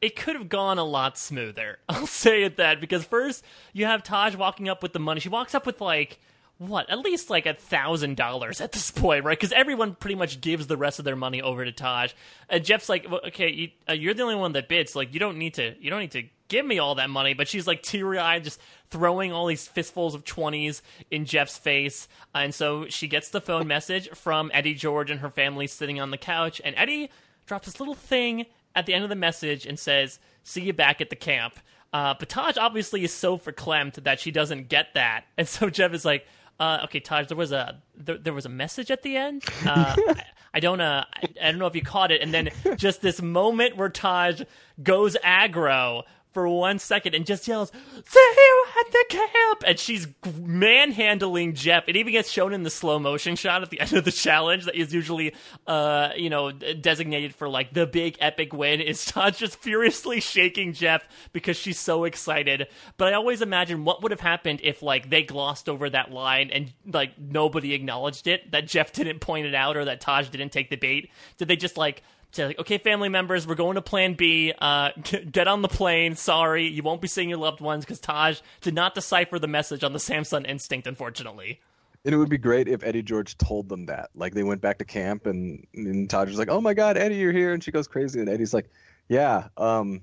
it 0.00 0.16
could 0.16 0.34
have 0.34 0.48
gone 0.48 0.78
a 0.78 0.84
lot 0.84 1.18
smoother. 1.18 1.78
I'll 1.88 2.06
say 2.06 2.42
it 2.42 2.56
that 2.56 2.80
because 2.80 3.04
first 3.04 3.44
you 3.72 3.86
have 3.86 4.02
Taj 4.02 4.34
walking 4.34 4.68
up 4.68 4.82
with 4.82 4.92
the 4.92 4.98
money. 4.98 5.20
She 5.20 5.28
walks 5.28 5.54
up 5.54 5.66
with 5.66 5.80
like 5.80 6.18
what 6.60 6.90
at 6.90 6.98
least 6.98 7.30
like 7.30 7.46
a 7.46 7.54
thousand 7.54 8.18
dollars 8.18 8.60
at 8.60 8.72
this 8.72 8.90
point 8.90 9.24
right? 9.24 9.38
Because 9.38 9.50
everyone 9.52 9.94
pretty 9.94 10.14
much 10.14 10.42
gives 10.42 10.66
the 10.66 10.76
rest 10.76 10.98
of 10.98 11.06
their 11.06 11.16
money 11.16 11.40
over 11.40 11.64
to 11.64 11.72
taj. 11.72 12.12
And 12.50 12.62
jeff's 12.62 12.86
like 12.90 13.10
well, 13.10 13.22
okay 13.28 13.50
you, 13.50 13.68
uh, 13.88 13.94
you're 13.94 14.12
the 14.12 14.22
only 14.22 14.34
one 14.34 14.52
that 14.52 14.68
bids. 14.68 14.94
Like 14.94 15.14
you 15.14 15.20
don't 15.20 15.38
need 15.38 15.54
to 15.54 15.74
you 15.80 15.88
don't 15.88 16.00
need 16.00 16.10
to 16.10 16.24
give 16.48 16.66
me 16.66 16.78
all 16.78 16.96
that 16.96 17.08
money. 17.08 17.32
But 17.32 17.48
she's 17.48 17.66
like 17.66 17.82
teary-eyed 17.82 18.44
just 18.44 18.60
throwing 18.90 19.32
all 19.32 19.46
these 19.46 19.66
fistfuls 19.66 20.14
of 20.14 20.24
20s 20.24 20.82
in 21.10 21.24
jeff's 21.24 21.56
face. 21.56 22.08
And 22.34 22.54
so 22.54 22.86
she 22.88 23.08
gets 23.08 23.30
the 23.30 23.40
phone 23.40 23.66
message 23.66 24.10
from 24.10 24.50
eddie 24.52 24.74
george 24.74 25.10
and 25.10 25.20
her 25.20 25.30
family 25.30 25.66
sitting 25.66 25.98
on 25.98 26.10
the 26.10 26.18
couch. 26.18 26.60
And 26.62 26.74
eddie 26.76 27.10
drops 27.46 27.64
this 27.64 27.80
little 27.80 27.94
thing 27.94 28.44
at 28.76 28.84
the 28.84 28.92
end 28.92 29.04
of 29.04 29.08
the 29.08 29.16
message 29.16 29.64
and 29.64 29.78
says 29.78 30.18
see 30.42 30.60
you 30.60 30.74
back 30.74 31.00
at 31.00 31.08
the 31.08 31.16
camp. 31.16 31.58
Uh, 31.92 32.14
but 32.18 32.28
Taj 32.28 32.56
obviously 32.56 33.02
is 33.02 33.12
so 33.12 33.38
verklempt 33.38 34.04
that 34.04 34.20
she 34.20 34.30
doesn't 34.30 34.68
get 34.68 34.94
that. 34.94 35.24
And 35.38 35.48
so 35.48 35.70
Jeff 35.70 35.94
is 35.94 36.04
like, 36.04 36.26
uh, 36.60 36.80
okay, 36.84 37.00
Taj, 37.00 37.28
there 37.28 37.36
was 37.36 37.52
a 37.52 37.80
there, 37.96 38.18
there, 38.18 38.34
was 38.34 38.44
a 38.44 38.50
message 38.50 38.90
at 38.90 39.02
the 39.02 39.16
end. 39.16 39.44
Uh, 39.66 39.94
I, 39.96 40.24
I, 40.54 40.60
don't 40.60 40.80
uh, 40.80 41.04
I, 41.12 41.28
I, 41.40 41.50
don't 41.50 41.58
know 41.58 41.66
if 41.66 41.76
you 41.76 41.82
caught 41.82 42.10
it, 42.10 42.22
and 42.22 42.34
then 42.34 42.50
just 42.76 43.00
this 43.02 43.22
moment 43.22 43.76
where 43.76 43.88
Taj 43.88 44.42
goes 44.82 45.16
aggro 45.24 46.02
for 46.32 46.48
one 46.48 46.78
second 46.78 47.14
and 47.14 47.26
just 47.26 47.46
yells, 47.48 47.72
"See 48.04 48.32
you 48.36 48.66
at 48.78 48.92
the 48.92 49.04
camp!" 49.08 49.64
And 49.66 49.78
she's 49.78 50.06
manhandling 50.38 51.54
Jeff. 51.54 51.88
It 51.88 51.96
even 51.96 52.12
gets 52.12 52.30
shown 52.30 52.52
in 52.52 52.62
the 52.62 52.70
slow 52.70 52.98
motion 52.98 53.36
shot 53.36 53.62
at 53.62 53.70
the 53.70 53.80
end 53.80 53.92
of 53.92 54.04
the 54.04 54.12
challenge 54.12 54.64
that 54.64 54.74
is 54.74 54.92
usually, 54.94 55.34
uh, 55.66 56.10
you 56.16 56.30
know, 56.30 56.52
designated 56.52 57.34
for 57.34 57.48
like 57.48 57.72
the 57.72 57.86
big 57.86 58.16
epic 58.20 58.52
win. 58.52 58.80
Is 58.90 59.04
Taj 59.04 59.38
just 59.38 59.56
furiously 59.56 60.20
shaking 60.20 60.72
Jeff 60.72 61.06
because 61.32 61.56
she's 61.56 61.78
so 61.78 62.04
excited? 62.04 62.68
But 62.96 63.08
I 63.08 63.14
always 63.14 63.42
imagine 63.42 63.84
what 63.84 64.02
would 64.02 64.10
have 64.10 64.20
happened 64.20 64.60
if 64.62 64.82
like 64.82 65.10
they 65.10 65.22
glossed 65.22 65.68
over 65.68 65.88
that 65.90 66.10
line 66.10 66.50
and 66.50 66.72
like 66.86 67.18
nobody 67.18 67.74
acknowledged 67.74 68.26
it, 68.26 68.50
that 68.52 68.66
Jeff 68.66 68.92
didn't 68.92 69.20
point 69.20 69.46
it 69.46 69.54
out 69.54 69.76
or 69.76 69.84
that 69.84 70.00
Taj 70.00 70.28
didn't 70.28 70.50
take 70.50 70.70
the 70.70 70.76
bait. 70.76 71.10
Did 71.38 71.48
they 71.48 71.56
just 71.56 71.76
like? 71.76 72.02
Say 72.32 72.46
like, 72.46 72.58
okay, 72.60 72.78
family 72.78 73.08
members, 73.08 73.46
we're 73.46 73.54
going 73.54 73.74
to 73.74 73.82
Plan 73.82 74.14
B. 74.14 74.52
Uh, 74.58 74.90
get 75.30 75.48
on 75.48 75.62
the 75.62 75.68
plane. 75.68 76.16
Sorry, 76.16 76.68
you 76.68 76.82
won't 76.82 77.00
be 77.00 77.08
seeing 77.08 77.28
your 77.28 77.38
loved 77.38 77.60
ones 77.60 77.84
because 77.84 78.00
Taj 78.00 78.40
did 78.60 78.74
not 78.74 78.94
decipher 78.94 79.38
the 79.38 79.48
message 79.48 79.84
on 79.84 79.92
the 79.92 79.98
Samsung 79.98 80.48
Instinct, 80.48 80.86
unfortunately. 80.86 81.60
And 82.04 82.14
it 82.14 82.18
would 82.18 82.30
be 82.30 82.38
great 82.38 82.66
if 82.66 82.82
Eddie 82.82 83.02
George 83.02 83.36
told 83.36 83.68
them 83.68 83.86
that. 83.86 84.10
Like 84.14 84.32
they 84.32 84.42
went 84.42 84.62
back 84.62 84.78
to 84.78 84.84
camp 84.84 85.26
and, 85.26 85.66
and 85.74 86.08
Taj 86.08 86.28
was 86.28 86.38
like, 86.38 86.48
"Oh 86.48 86.60
my 86.60 86.72
God, 86.72 86.96
Eddie, 86.96 87.16
you're 87.16 87.32
here!" 87.32 87.52
And 87.52 87.62
she 87.62 87.72
goes 87.72 87.86
crazy, 87.86 88.20
and 88.20 88.28
Eddie's 88.28 88.54
like, 88.54 88.70
"Yeah, 89.08 89.48
um, 89.58 90.00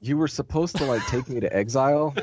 you 0.00 0.16
were 0.16 0.28
supposed 0.28 0.76
to 0.76 0.84
like 0.84 1.04
take 1.06 1.28
me 1.28 1.40
to 1.40 1.56
exile, 1.56 2.14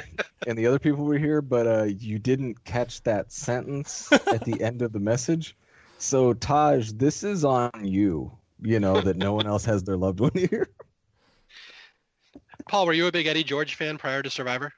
and 0.47 0.57
the 0.57 0.67
other 0.67 0.79
people 0.79 1.03
were 1.03 1.17
here, 1.17 1.41
but 1.41 1.67
uh, 1.67 1.83
you 1.83 2.19
didn't 2.19 2.63
catch 2.63 3.03
that 3.03 3.33
sentence 3.33 4.09
at 4.11 4.45
the 4.45 4.61
end 4.61 4.81
of 4.81 4.93
the 4.93 4.99
message. 4.99 5.57
So 5.97 6.33
Taj, 6.33 6.91
this 6.93 7.23
is 7.23 7.43
on 7.43 7.71
you 7.81 8.37
you 8.63 8.79
know, 8.79 9.01
that 9.01 9.17
no 9.17 9.33
one 9.33 9.45
else 9.45 9.65
has 9.65 9.83
their 9.83 9.97
loved 9.97 10.19
one 10.19 10.31
here. 10.33 10.69
Paul, 12.67 12.85
were 12.85 12.93
you 12.93 13.07
a 13.07 13.11
big 13.11 13.27
Eddie 13.27 13.43
George 13.43 13.75
fan 13.75 13.97
prior 13.97 14.23
to 14.23 14.29
Survivor? 14.29 14.71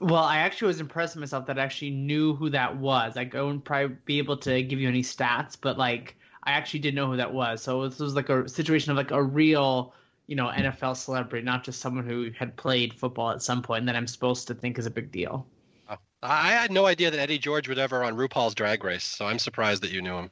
Well, 0.00 0.22
I 0.22 0.38
actually 0.38 0.68
was 0.68 0.80
impressed 0.80 1.14
with 1.14 1.20
myself 1.20 1.46
that 1.46 1.58
I 1.58 1.62
actually 1.62 1.90
knew 1.90 2.34
who 2.34 2.50
that 2.50 2.76
was. 2.76 3.16
I 3.16 3.24
wouldn't 3.24 3.64
probably 3.64 3.96
be 4.04 4.18
able 4.18 4.36
to 4.38 4.62
give 4.62 4.80
you 4.80 4.88
any 4.88 5.02
stats, 5.02 5.56
but 5.60 5.78
like 5.78 6.16
I 6.44 6.52
actually 6.52 6.80
did 6.80 6.94
know 6.94 7.06
who 7.06 7.16
that 7.16 7.32
was. 7.32 7.62
So 7.62 7.88
this 7.88 7.98
was 7.98 8.14
like 8.14 8.28
a 8.28 8.48
situation 8.48 8.90
of 8.90 8.96
like 8.96 9.12
a 9.12 9.22
real, 9.22 9.94
you 10.26 10.34
know, 10.34 10.48
NFL 10.48 10.96
celebrity, 10.96 11.44
not 11.44 11.62
just 11.62 11.80
someone 11.80 12.06
who 12.06 12.30
had 12.36 12.56
played 12.56 12.94
football 12.94 13.30
at 13.30 13.42
some 13.42 13.62
point 13.62 13.80
and 13.80 13.88
that 13.88 13.96
I'm 13.96 14.08
supposed 14.08 14.48
to 14.48 14.54
think 14.54 14.78
is 14.78 14.86
a 14.86 14.90
big 14.90 15.12
deal. 15.12 15.46
Oh, 15.88 15.96
I 16.22 16.50
had 16.50 16.72
no 16.72 16.86
idea 16.86 17.10
that 17.10 17.20
Eddie 17.20 17.38
George 17.38 17.68
would 17.68 17.78
ever 17.78 18.02
on 18.02 18.16
RuPaul's 18.16 18.54
Drag 18.54 18.82
Race, 18.82 19.04
so 19.04 19.26
I'm 19.26 19.38
surprised 19.38 19.82
that 19.82 19.92
you 19.92 20.02
knew 20.02 20.14
him. 20.14 20.30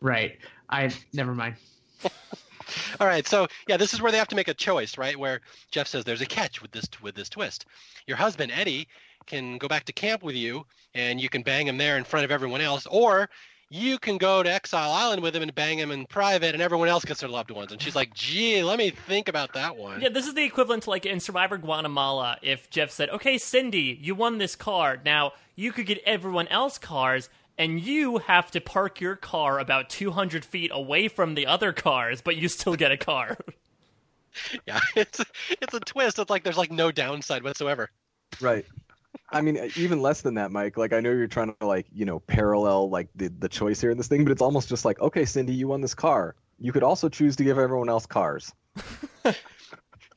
Right. 0.00 0.38
I 0.72 0.90
never 1.12 1.34
mind. 1.34 1.56
All 3.00 3.06
right, 3.06 3.26
so 3.26 3.46
yeah, 3.68 3.76
this 3.76 3.92
is 3.92 4.00
where 4.00 4.10
they 4.10 4.18
have 4.18 4.28
to 4.28 4.36
make 4.36 4.48
a 4.48 4.54
choice, 4.54 4.96
right? 4.96 5.16
Where 5.16 5.40
Jeff 5.70 5.86
says 5.86 6.04
there's 6.04 6.22
a 6.22 6.26
catch 6.26 6.62
with 6.62 6.72
this 6.72 6.88
with 7.02 7.14
this 7.14 7.28
twist. 7.28 7.66
Your 8.06 8.16
husband 8.16 8.50
Eddie 8.52 8.88
can 9.26 9.58
go 9.58 9.68
back 9.68 9.84
to 9.84 9.92
camp 9.92 10.22
with 10.22 10.34
you, 10.34 10.64
and 10.94 11.20
you 11.20 11.28
can 11.28 11.42
bang 11.42 11.68
him 11.68 11.76
there 11.76 11.98
in 11.98 12.04
front 12.04 12.24
of 12.24 12.30
everyone 12.30 12.62
else, 12.62 12.86
or 12.86 13.28
you 13.68 13.98
can 13.98 14.18
go 14.18 14.42
to 14.42 14.52
Exile 14.52 14.90
Island 14.90 15.22
with 15.22 15.36
him 15.36 15.42
and 15.42 15.54
bang 15.54 15.78
him 15.78 15.90
in 15.90 16.06
private, 16.06 16.54
and 16.54 16.62
everyone 16.62 16.88
else 16.88 17.04
gets 17.04 17.20
their 17.20 17.28
loved 17.28 17.50
ones. 17.50 17.72
And 17.72 17.80
she's 17.80 17.94
like, 17.94 18.14
"Gee, 18.14 18.62
let 18.62 18.78
me 18.78 18.90
think 18.90 19.28
about 19.28 19.52
that 19.52 19.76
one." 19.76 20.00
Yeah, 20.00 20.08
this 20.08 20.26
is 20.26 20.34
the 20.34 20.44
equivalent 20.44 20.84
to 20.84 20.90
like 20.90 21.04
in 21.04 21.20
Survivor 21.20 21.58
Guatemala. 21.58 22.38
If 22.40 22.70
Jeff 22.70 22.90
said, 22.90 23.10
"Okay, 23.10 23.36
Cindy, 23.36 23.98
you 24.00 24.14
won 24.14 24.38
this 24.38 24.56
car. 24.56 24.98
Now 25.04 25.32
you 25.54 25.72
could 25.72 25.86
get 25.86 26.02
everyone 26.06 26.48
else 26.48 26.78
cars." 26.78 27.28
And 27.58 27.80
you 27.80 28.18
have 28.18 28.50
to 28.52 28.60
park 28.60 29.00
your 29.00 29.16
car 29.16 29.58
about 29.58 29.90
200 29.90 30.44
feet 30.44 30.70
away 30.72 31.08
from 31.08 31.34
the 31.34 31.46
other 31.46 31.72
cars, 31.72 32.20
but 32.20 32.36
you 32.36 32.48
still 32.48 32.76
get 32.76 32.92
a 32.92 32.96
car. 32.96 33.36
yeah, 34.66 34.80
it's 34.96 35.20
it's 35.50 35.74
a 35.74 35.80
twist. 35.80 36.18
It's 36.18 36.30
like 36.30 36.44
there's 36.44 36.58
like 36.58 36.70
no 36.70 36.90
downside 36.90 37.42
whatsoever. 37.42 37.90
Right. 38.40 38.64
I 39.30 39.40
mean, 39.40 39.58
even 39.76 40.00
less 40.00 40.22
than 40.22 40.34
that, 40.34 40.50
Mike. 40.50 40.76
Like, 40.76 40.92
I 40.92 41.00
know 41.00 41.10
you're 41.10 41.26
trying 41.26 41.54
to 41.58 41.66
like, 41.66 41.86
you 41.92 42.04
know, 42.04 42.20
parallel 42.20 42.90
like 42.90 43.08
the 43.14 43.28
the 43.28 43.48
choice 43.48 43.80
here 43.80 43.90
in 43.90 43.96
this 43.96 44.08
thing, 44.08 44.24
but 44.24 44.32
it's 44.32 44.42
almost 44.42 44.68
just 44.68 44.84
like, 44.84 45.00
okay, 45.00 45.24
Cindy, 45.24 45.54
you 45.54 45.68
won 45.68 45.80
this 45.80 45.94
car. 45.94 46.34
You 46.58 46.72
could 46.72 46.82
also 46.82 47.08
choose 47.08 47.36
to 47.36 47.44
give 47.44 47.58
everyone 47.58 47.88
else 47.88 48.06
cars. 48.06 48.52
do 49.24 49.32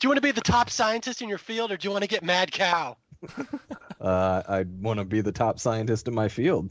you 0.03 0.09
want 0.09 0.17
to 0.17 0.21
be 0.21 0.31
the 0.31 0.41
top 0.41 0.69
scientist 0.69 1.21
in 1.21 1.29
your 1.29 1.37
field, 1.37 1.71
or 1.71 1.77
do 1.77 1.87
you 1.87 1.91
want 1.91 2.03
to 2.03 2.09
get 2.09 2.23
Mad 2.23 2.51
Cow? 2.51 2.97
uh, 3.99 4.43
I 4.47 4.65
want 4.79 4.99
to 4.99 5.05
be 5.05 5.21
the 5.21 5.31
top 5.31 5.59
scientist 5.59 6.07
in 6.07 6.13
my 6.13 6.27
field. 6.27 6.69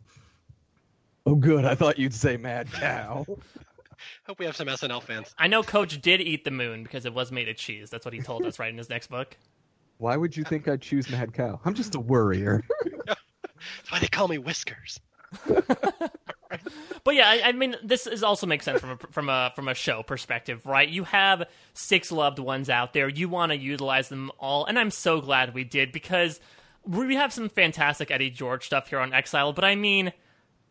Oh, 1.27 1.35
good. 1.35 1.65
I 1.65 1.75
thought 1.75 1.99
you'd 1.99 2.13
say 2.13 2.37
Mad 2.37 2.71
Cow. 2.71 3.25
Hope 4.27 4.39
we 4.39 4.45
have 4.45 4.57
some 4.57 4.67
SNL 4.67 5.03
fans. 5.03 5.35
I 5.39 5.49
know 5.49 5.63
Coach 5.63 6.03
did 6.03 6.21
eat 6.21 6.45
the 6.45 6.51
moon 6.51 6.83
because 6.83 7.07
it 7.07 7.15
was 7.15 7.33
made 7.33 7.49
of 7.49 7.57
cheese. 7.57 7.89
That's 7.89 8.05
what 8.05 8.13
he 8.13 8.21
told 8.21 8.45
us 8.45 8.59
right 8.59 8.69
in 8.69 8.77
his 8.77 8.91
next 8.91 9.07
book. 9.09 9.37
Why 9.99 10.19
would 10.19 10.37
you 10.37 10.45
think 10.45 10.69
I'd 10.69 10.83
choose 10.83 11.09
Mad 11.09 11.33
Cow? 11.33 11.61
I'm 11.65 11.73
just 11.73 11.95
a 11.95 12.01
worrier. 12.01 12.63
That's 13.07 13.91
why 13.91 14.01
they 14.01 14.09
call 14.09 14.29
me 14.29 14.39
Whiskers. 14.39 15.01
but 15.47 17.15
yeah, 17.15 17.31
I, 17.31 17.43
I, 17.47 17.53
mean, 17.53 17.77
this 17.83 18.07
is 18.07 18.23
also 18.23 18.47
makes 18.47 18.65
sense 18.65 18.81
from 18.81 18.91
a, 18.91 18.97
from 19.13 19.29
a 19.29 19.53
from 19.55 19.69
a 19.69 19.75
show 19.75 20.03
perspective, 20.03 20.67
right? 20.67 20.89
You 20.89 21.05
have 21.05 21.45
six 21.75 22.11
loved 22.11 22.41
ones 22.41 22.69
out 22.69 22.93
there. 22.93 23.09
You 23.09 23.29
want 23.29 23.53
to 23.53 23.59
utilize 23.59 24.09
them 24.09 24.33
all, 24.39 24.67
and 24.67 24.79
I'm 24.79 24.91
so 24.91 25.21
glad 25.21 25.55
we 25.55 25.65
did 25.65 25.93
because 25.93 26.41
we 26.85 27.15
have 27.15 27.33
some 27.33 27.49
fantastic 27.49 28.11
Eddie 28.11 28.31
George 28.31 28.67
stuff 28.67 28.89
here 28.89 28.99
on 28.99 29.15
Exile. 29.15 29.53
But 29.53 29.65
I 29.65 29.77
mean 29.77 30.13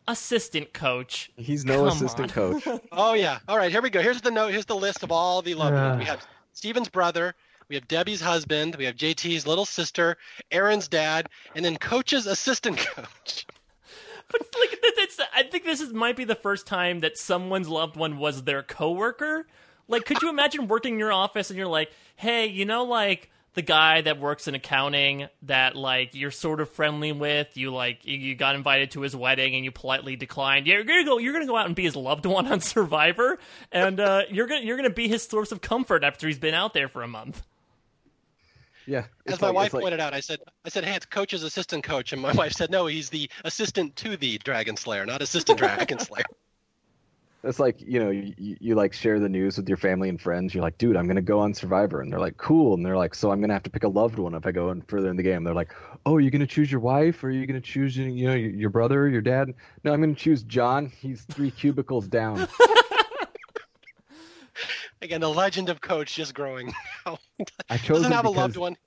assistant 0.08 0.74
coach. 0.74 1.32
He's 1.36 1.66
no 1.66 1.80
Come 1.80 1.88
assistant 1.90 2.38
on. 2.38 2.62
coach. 2.62 2.82
oh 2.92 3.14
yeah. 3.14 3.40
All 3.48 3.58
right, 3.58 3.72
here 3.72 3.82
we 3.82 3.90
go. 3.90 4.02
Here's 4.02 4.22
the 4.22 4.32
note. 4.32 4.52
Here's 4.52 4.66
the 4.66 4.76
list 4.76 5.04
of 5.04 5.12
all 5.12 5.42
the 5.42 5.56
loved 5.56 5.76
ones. 5.76 6.00
We 6.00 6.06
have 6.06 6.26
Stephen's 6.54 6.90
brother. 6.90 7.36
We 7.70 7.76
have 7.76 7.88
Debbie's 7.88 8.22
husband. 8.22 8.76
We 8.76 8.86
have 8.86 8.96
JT's 8.96 9.48
little 9.48 9.66
sister, 9.66 10.18
Erinn's 10.52 10.88
dad, 10.88 11.30
and 11.56 11.64
then 11.64 11.78
coach's 11.78 12.28
assistant 12.28 12.78
coach. 12.96 13.46
But 14.30 14.42
like, 14.60 14.80
it's, 14.82 15.20
I 15.36 15.44
think 15.44 15.64
this 15.64 15.82
is 15.82 15.94
might 15.94 16.16
be 16.16 16.24
the 16.24 16.36
first 16.36 16.68
time 16.68 17.00
that 17.02 17.18
someone's 17.18 17.70
loved 17.70 17.96
one 17.96 18.18
was 18.18 18.44
their 18.44 18.64
coworker. 18.64 19.48
Like, 19.88 20.06
could 20.06 20.22
you 20.22 20.30
imagine 20.30 20.68
working 20.68 20.94
in 20.94 21.00
your 21.00 21.12
office 21.12 21.50
and 21.50 21.58
you're 21.58 21.68
like, 21.68 21.92
hey, 22.16 22.46
you 22.48 22.66
know, 22.66 22.84
like 22.84 23.30
the 23.54 23.62
guy 23.62 24.02
that 24.02 24.20
works 24.20 24.48
in 24.48 24.56
accounting 24.56 25.28
that 25.44 25.76
like 25.76 26.16
you're 26.16 26.32
sort 26.32 26.60
of 26.60 26.70
friendly 26.70 27.12
with 27.12 27.56
you 27.56 27.72
like 27.74 28.00
you 28.04 28.36
got 28.36 28.56
invited 28.56 28.92
to 28.92 29.02
his 29.02 29.16
wedding 29.16 29.56
and 29.56 29.64
you 29.64 29.72
politely 29.72 30.16
declined. 30.16 30.68
Yeah, 30.68 30.76
you're 30.76 30.84
gonna 30.84 31.06
go 31.06 31.18
you're 31.18 31.34
gonna 31.34 31.46
go 31.46 31.58
out 31.58 31.68
and 31.68 31.76
be 31.76 31.84
his 31.84 31.96
loved 31.96 32.26
one 32.26 32.48
on 32.48 32.60
survivor 32.62 33.40
and 33.72 34.00
uh, 34.00 34.24
you're 34.30 34.48
gonna 34.48 34.62
you're 34.62 34.78
gonna 34.78 34.90
be 34.90 35.08
his 35.08 35.24
source 35.24 35.52
of 35.52 35.62
comfort 35.62 36.04
after 36.04 36.28
he's 36.28 36.40
been 36.40 36.54
out 36.56 36.74
there 36.74 36.88
for 36.88 37.04
a 37.04 37.08
month. 37.08 37.44
Yeah 38.86 39.06
as 39.26 39.40
my 39.42 39.48
like, 39.48 39.56
wife 39.56 39.72
pointed 39.72 40.00
out 40.00 40.14
i 40.14 40.20
said 40.20 40.40
i 40.66 40.70
said 40.70 40.84
hey 40.84 40.96
it's 40.96 41.06
coach's 41.06 41.44
assistant 41.44 41.84
coach 41.84 42.12
and 42.14 42.22
my 42.22 42.32
wife 42.34 42.52
said 42.54 42.70
no 42.70 42.86
he's 42.86 43.10
the 43.10 43.30
assistant 43.46 43.96
to 43.96 44.18
the 44.18 44.38
dragon 44.40 44.76
slayer 44.76 45.06
not 45.06 45.22
assistant 45.22 45.58
dragon 45.60 46.00
slayer 46.00 46.26
it's 47.44 47.60
like 47.60 47.82
you 47.82 48.00
know 48.00 48.10
you, 48.10 48.34
you 48.38 48.76
like 48.76 48.94
share 48.94 49.20
the 49.20 49.28
news 49.28 49.58
with 49.58 49.68
your 49.68 49.78
family 49.78 50.08
and 50.08 50.20
friends. 50.20 50.54
You're 50.54 50.64
like, 50.64 50.78
dude, 50.78 50.96
I'm 50.96 51.08
gonna 51.08 51.22
go 51.22 51.40
on 51.40 51.54
Survivor, 51.54 52.02
and 52.02 52.12
they're 52.12 52.20
like, 52.20 52.38
cool, 52.38 52.74
and 52.74 52.86
they're 52.86 52.98
like, 52.98 53.14
so 53.14 53.32
I'm 53.32 53.42
gonna 53.42 53.54
have 53.54 53.64
to 53.64 53.70
pick 53.70 53.84
a 53.84 53.90
loved 53.90 54.18
one 54.18 54.34
if 54.34 54.46
I 54.46 54.52
go 54.52 54.72
in 54.72 54.82
further 54.84 55.10
in 55.10 55.18
the 55.18 55.24
game. 55.24 55.44
They're 55.44 55.54
like, 55.54 55.74
oh, 56.06 56.16
are 56.16 56.22
you 56.22 56.32
gonna 56.32 56.48
choose 56.48 56.72
your 56.72 56.80
wife, 56.80 57.24
or 57.24 57.28
are 57.28 57.32
you 57.32 57.46
gonna 57.46 57.60
choose 57.60 57.98
you 57.98 58.28
know 58.28 58.34
your 58.34 58.70
brother, 58.70 59.10
your 59.10 59.22
dad? 59.22 59.54
No, 59.84 59.92
I'm 59.94 60.00
gonna 60.00 60.16
choose 60.16 60.44
John. 60.44 60.92
He's 61.00 61.24
three 61.24 61.52
cubicles 61.60 62.08
down. 62.08 62.48
Again, 65.02 65.20
the 65.20 65.30
legend 65.30 65.68
of 65.68 65.82
Coach 65.82 66.16
just 66.16 66.34
growing. 66.34 66.74
I 67.70 67.78
chose 67.78 67.98
doesn't 67.98 68.12
have 68.14 68.24
because... 68.24 68.38
a 68.38 68.40
loved 68.40 68.56
one. 68.56 68.78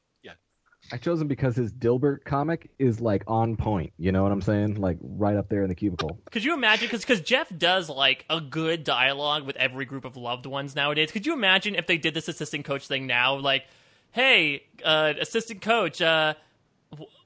I 0.93 0.99
chose 0.99 1.21
him 1.21 1.29
because 1.29 1.57
his 1.57 1.73
Dilbert 1.73 2.25
comic 2.25 2.71
is 2.79 3.01
like 3.01 3.25
on 3.27 3.57
point. 3.57 3.93
You 3.99 4.13
know 4.13 4.23
what 4.23 4.33
I'm 4.33 4.41
saying? 4.43 4.81
Like 4.81 4.99
right 5.01 5.37
up 5.37 5.49
there 5.49 5.63
in 5.63 5.69
the 5.69 5.75
cubicle. 5.75 6.19
Could 6.31 6.45
you 6.45 6.55
imagine? 6.55 6.87
Because 6.87 7.01
because 7.01 7.21
Jeff 7.21 7.51
does 7.57 7.89
like 7.89 8.25
a 8.31 8.41
good 8.41 8.85
dialogue 8.85 9.45
with 9.45 9.57
every 9.57 9.85
group 9.85 10.05
of 10.05 10.17
loved 10.17 10.47
ones 10.47 10.77
nowadays. 10.77 11.11
Could 11.11 11.27
you 11.27 11.33
imagine 11.33 11.75
if 11.75 11.87
they 11.87 11.99
did 11.99 12.15
this 12.15 12.29
assistant 12.29 12.65
coach 12.65 12.87
thing 12.87 13.07
now? 13.07 13.37
Like, 13.37 13.65
hey, 14.13 14.65
uh, 14.85 15.15
assistant 15.21 15.61
coach, 15.61 16.01
uh, 16.01 16.35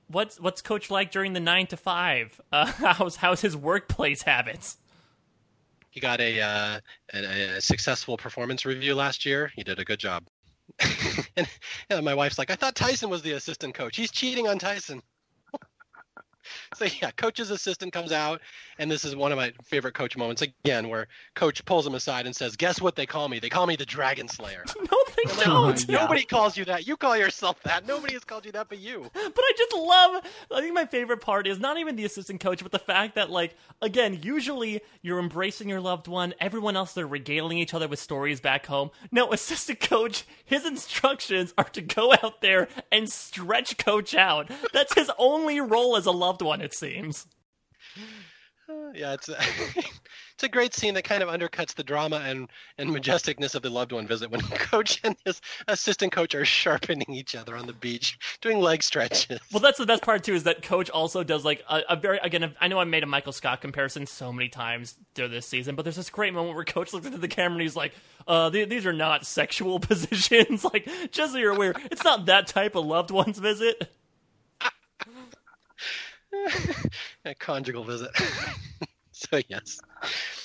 what's 0.09 0.41
what's 0.41 0.62
coach 0.62 0.91
like 0.91 1.11
during 1.11 1.32
the 1.32 1.41
nine 1.41 1.66
to 1.69 1.77
five? 1.77 2.41
Uh, 2.53 2.66
how's 2.66 3.16
how's 3.16 3.41
his 3.41 3.57
workplace 3.57 4.23
habits? 4.23 4.77
He 5.91 6.01
got 6.01 6.20
a, 6.20 6.41
uh, 6.41 6.81
a, 7.15 7.57
a 7.57 7.61
successful 7.61 8.16
performance 8.16 8.65
review 8.65 8.95
last 8.95 9.27
year. 9.27 9.51
He 9.55 9.65
did 9.65 9.78
a 9.81 9.85
good 9.85 9.99
job. 9.99 10.24
and, 11.36 11.48
and, 11.90 12.05
my 12.05 12.15
wife's 12.15 12.39
like, 12.39 12.51
I 12.51 12.55
thought 12.55 12.74
Tyson 12.74 13.11
was 13.11 13.23
the 13.23 13.32
assistant 13.32 13.74
coach. 13.74 13.97
He's 13.97 14.11
cheating 14.11 14.48
on 14.48 14.59
Tyson. 14.59 15.02
So 16.74 16.86
yeah, 17.01 17.11
coach's 17.12 17.51
assistant 17.51 17.93
comes 17.93 18.11
out, 18.11 18.40
and 18.81 18.90
this 18.90 19.05
is 19.05 19.15
one 19.15 19.31
of 19.31 19.36
my 19.36 19.52
favorite 19.62 19.93
coach 19.93 20.16
moments 20.16 20.40
again, 20.40 20.89
where 20.89 21.07
coach 21.35 21.62
pulls 21.66 21.86
him 21.86 21.94
aside 21.94 22.24
and 22.24 22.35
says, 22.35 22.57
"Guess 22.57 22.81
what 22.81 22.97
they 22.97 23.05
call 23.05 23.28
me? 23.28 23.39
They 23.39 23.51
call 23.51 23.66
me 23.66 23.77
the 23.77 23.85
Dragon 23.85 24.27
Slayer." 24.27 24.65
no, 24.78 25.05
they 25.16 25.31
like, 25.31 25.44
don't. 25.44 25.89
Yeah. 25.89 26.01
Nobody 26.01 26.24
calls 26.24 26.57
you 26.57 26.65
that. 26.65 26.86
You 26.86 26.97
call 26.97 27.16
yourself 27.16 27.62
that. 27.65 27.86
Nobody 27.86 28.15
has 28.15 28.24
called 28.24 28.47
you 28.47 28.52
that 28.52 28.70
but 28.70 28.78
you. 28.78 29.09
But 29.12 29.44
I 29.44 29.52
just 29.57 29.74
love. 29.74 30.24
I 30.51 30.61
think 30.62 30.74
my 30.74 30.86
favorite 30.86 31.20
part 31.20 31.47
is 31.47 31.61
not 31.61 31.78
even 31.78 31.94
the 31.97 32.07
assistant 32.07 32.40
coach, 32.40 32.62
but 32.62 32.73
the 32.73 32.78
fact 32.78 33.16
that, 33.16 33.28
like, 33.28 33.55
again, 33.82 34.19
usually 34.23 34.81
you're 35.02 35.19
embracing 35.19 35.69
your 35.69 35.81
loved 35.81 36.09
one. 36.09 36.32
Everyone 36.40 36.74
else 36.74 36.94
they're 36.94 37.07
regaling 37.07 37.59
each 37.59 37.74
other 37.74 37.86
with 37.86 37.98
stories 37.98 38.40
back 38.40 38.65
home. 38.65 38.90
No, 39.12 39.31
assistant 39.31 39.81
coach. 39.81 40.24
His 40.47 40.65
instructions 40.65 41.52
are 41.59 41.65
to 41.65 41.82
go 41.82 42.15
out 42.23 42.40
there 42.40 42.69
and 42.90 43.11
stretch 43.11 43.77
coach 43.77 44.15
out. 44.15 44.51
That's 44.73 44.94
his 44.94 45.11
only 45.19 45.61
role 45.61 45.97
as 45.97 46.07
a 46.07 46.12
loved 46.12 46.40
one. 46.40 46.62
It 46.62 46.73
seems. 46.73 47.27
Uh, 48.71 48.93
yeah, 48.95 49.13
it's 49.15 49.29
a, 49.29 49.37
it's 49.77 50.43
a 50.43 50.49
great 50.49 50.75
scene 50.75 50.95
that 50.95 51.03
kind 51.03 51.23
of 51.23 51.29
undercuts 51.29 51.75
the 51.75 51.83
drama 51.83 52.23
and 52.25 52.49
and 52.79 52.91
majesticness 52.91 53.55
of 53.55 53.63
the 53.63 53.71
loved 53.71 53.93
one 53.93 54.07
visit 54.07 54.31
when 54.31 54.41
coach 54.55 55.01
and 55.03 55.17
his 55.25 55.41
assistant 55.67 56.13
coach 56.13 56.35
are 56.35 56.45
sharpening 56.45 57.11
each 57.11 57.35
other 57.35 57.57
on 57.57 57.67
the 57.67 57.73
beach, 57.73 58.19
doing 58.41 58.61
leg 58.61 58.83
stretches. 58.83 59.41
Well, 59.53 59.61
that's 59.61 59.79
the 59.79 59.87
best 59.87 60.03
part 60.03 60.23
too. 60.25 60.35
Is 60.35 60.45
that 60.45 60.63
Coach 60.63 60.91
also 60.91 61.25
does 61.25 61.45
like 61.45 61.65
a, 61.69 61.81
a 61.91 61.97
very 61.97 62.19
again. 62.19 62.55
I 62.61 62.69
know 62.69 62.79
I 62.79 62.85
made 62.85 63.03
a 63.03 63.07
Michael 63.07 63.33
Scott 63.33 63.61
comparison 63.61 64.07
so 64.07 64.33
many 64.33 64.49
times 64.49 64.97
during 65.15 65.33
this 65.33 65.47
season, 65.47 65.75
but 65.75 65.83
there's 65.83 65.97
this 65.97 66.11
great 66.11 66.33
moment 66.33 66.55
where 66.55 66.65
Coach 66.65 66.93
looks 66.93 67.07
into 67.07 67.19
the 67.19 67.29
camera 67.29 67.55
and 67.55 67.63
he's 67.63 67.77
like, 67.77 67.93
"Uh, 68.29 68.51
th- 68.51 68.69
these 68.69 68.87
are 68.87 68.93
not 68.93 69.27
sexual 69.27 69.81
positions. 69.81 70.65
like, 70.65 70.89
just 71.11 71.33
so 71.33 71.39
you're 71.39 71.55
aware, 71.55 71.75
it's 71.91 72.05
not 72.05 72.27
that 72.27 72.47
type 72.47 72.77
of 72.77 72.87
loved 72.87 73.11
ones 73.11 73.39
visit." 73.39 73.91
a 77.25 77.35
conjugal 77.35 77.85
visit. 77.85 78.11
so 79.12 79.41
yes, 79.49 79.81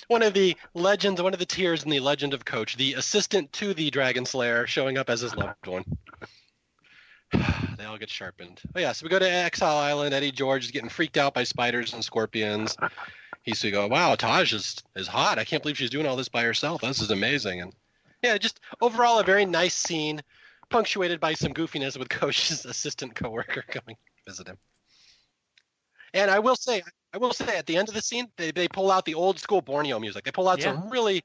one 0.07 0.21
of 0.21 0.33
the 0.33 0.55
legends, 0.73 1.21
one 1.21 1.33
of 1.33 1.39
the 1.39 1.45
tiers 1.45 1.83
in 1.83 1.89
the 1.89 1.99
legend 1.99 2.33
of 2.33 2.45
Coach, 2.45 2.77
the 2.77 2.93
assistant 2.93 3.51
to 3.53 3.73
the 3.73 3.89
Dragon 3.89 4.25
Slayer, 4.25 4.67
showing 4.67 4.97
up 4.97 5.09
as 5.09 5.21
his 5.21 5.35
loved 5.35 5.67
one. 5.67 5.85
they 7.77 7.85
all 7.85 7.97
get 7.97 8.09
sharpened. 8.09 8.61
Oh 8.75 8.79
yeah, 8.79 8.91
so 8.91 9.03
we 9.03 9.09
go 9.09 9.19
to 9.19 9.29
Exile 9.29 9.77
Island. 9.77 10.13
Eddie 10.13 10.31
George 10.31 10.65
is 10.65 10.71
getting 10.71 10.89
freaked 10.89 11.17
out 11.17 11.33
by 11.33 11.43
spiders 11.43 11.93
and 11.93 12.03
scorpions. 12.03 12.75
He's 13.43 13.59
to 13.61 13.71
go, 13.71 13.87
wow, 13.87 14.15
Taj 14.15 14.53
is 14.53 14.83
is 14.95 15.07
hot. 15.07 15.39
I 15.39 15.43
can't 15.43 15.61
believe 15.61 15.77
she's 15.77 15.89
doing 15.89 16.05
all 16.05 16.15
this 16.15 16.29
by 16.29 16.43
herself. 16.43 16.81
This 16.81 17.01
is 17.01 17.11
amazing. 17.11 17.61
And 17.61 17.73
yeah, 18.23 18.37
just 18.37 18.59
overall 18.81 19.19
a 19.19 19.23
very 19.23 19.45
nice 19.45 19.75
scene, 19.75 20.21
punctuated 20.69 21.19
by 21.19 21.33
some 21.33 21.53
goofiness 21.53 21.97
with 21.97 22.09
Coach's 22.09 22.65
assistant 22.65 23.15
coworker 23.15 23.63
coming 23.67 23.97
visit 24.25 24.47
him. 24.47 24.57
And 26.15 26.31
I 26.31 26.39
will 26.39 26.55
say, 26.55 26.81
I 27.13 27.17
will 27.17 27.33
say, 27.33 27.57
at 27.57 27.65
the 27.65 27.75
end 27.75 27.89
of 27.89 27.93
the 27.93 28.01
scene, 28.01 28.27
they, 28.37 28.49
they 28.49 28.69
pull 28.69 28.89
out 28.89 29.03
the 29.05 29.13
old 29.13 29.37
school 29.37 29.61
Borneo 29.61 29.99
music. 29.99 30.23
They 30.23 30.31
pull 30.31 30.47
out 30.47 30.61
some 30.61 30.89
really 30.89 31.21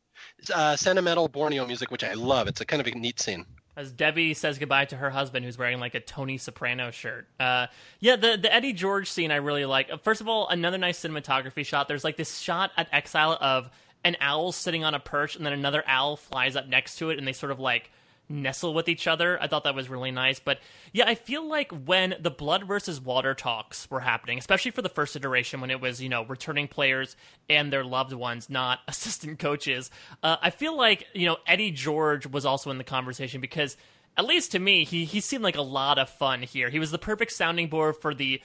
uh, 0.52 0.74
sentimental 0.76 1.28
Borneo 1.28 1.64
music, 1.64 1.92
which 1.92 2.02
I 2.04 2.14
love. 2.14 2.48
It's 2.48 2.60
a 2.60 2.66
kind 2.66 2.80
of 2.80 2.88
a 2.88 2.90
neat 2.90 3.20
scene. 3.20 3.46
As 3.76 3.92
Debbie 3.92 4.34
says 4.34 4.58
goodbye 4.58 4.86
to 4.86 4.96
her 4.96 5.08
husband, 5.08 5.44
who's 5.44 5.56
wearing 5.56 5.78
like 5.78 5.94
a 5.94 6.00
Tony 6.00 6.38
Soprano 6.38 6.90
shirt. 6.90 7.28
Uh, 7.38 7.68
yeah, 8.00 8.16
the 8.16 8.36
the 8.36 8.52
Eddie 8.52 8.72
George 8.72 9.08
scene 9.08 9.30
I 9.30 9.36
really 9.36 9.64
like. 9.64 10.02
First 10.02 10.20
of 10.20 10.28
all, 10.28 10.48
another 10.48 10.76
nice 10.76 11.00
cinematography 11.00 11.64
shot. 11.64 11.86
There's 11.86 12.04
like 12.04 12.16
this 12.16 12.38
shot 12.38 12.72
at 12.76 12.88
Exile 12.92 13.38
of 13.40 13.70
an 14.04 14.16
owl 14.20 14.50
sitting 14.50 14.84
on 14.84 14.94
a 14.94 15.00
perch, 15.00 15.36
and 15.36 15.46
then 15.46 15.52
another 15.52 15.84
owl 15.86 16.16
flies 16.16 16.56
up 16.56 16.66
next 16.66 16.96
to 16.96 17.10
it, 17.10 17.18
and 17.18 17.26
they 17.26 17.32
sort 17.32 17.52
of 17.52 17.60
like 17.60 17.90
nestle 18.30 18.72
with 18.72 18.88
each 18.88 19.06
other. 19.06 19.40
I 19.42 19.46
thought 19.46 19.64
that 19.64 19.74
was 19.74 19.88
really 19.88 20.10
nice. 20.10 20.38
But 20.38 20.60
yeah, 20.92 21.04
I 21.06 21.14
feel 21.14 21.46
like 21.46 21.72
when 21.72 22.14
the 22.20 22.30
blood 22.30 22.64
versus 22.66 23.00
water 23.00 23.34
talks 23.34 23.90
were 23.90 24.00
happening, 24.00 24.38
especially 24.38 24.70
for 24.70 24.82
the 24.82 24.88
first 24.88 25.16
iteration 25.16 25.60
when 25.60 25.70
it 25.70 25.80
was, 25.80 26.00
you 26.00 26.08
know, 26.08 26.24
returning 26.24 26.68
players 26.68 27.16
and 27.48 27.72
their 27.72 27.84
loved 27.84 28.12
ones, 28.12 28.48
not 28.48 28.78
assistant 28.88 29.38
coaches, 29.38 29.90
uh, 30.22 30.36
I 30.40 30.50
feel 30.50 30.76
like, 30.76 31.06
you 31.12 31.26
know, 31.26 31.36
Eddie 31.46 31.72
George 31.72 32.26
was 32.26 32.46
also 32.46 32.70
in 32.70 32.78
the 32.78 32.84
conversation 32.84 33.40
because 33.40 33.76
at 34.16 34.24
least 34.24 34.52
to 34.52 34.58
me, 34.58 34.84
he, 34.84 35.04
he 35.04 35.20
seemed 35.20 35.44
like 35.44 35.56
a 35.56 35.62
lot 35.62 35.98
of 35.98 36.08
fun 36.08 36.42
here. 36.42 36.70
He 36.70 36.78
was 36.78 36.90
the 36.90 36.98
perfect 36.98 37.32
sounding 37.32 37.68
board 37.68 37.96
for 38.00 38.14
the 38.14 38.40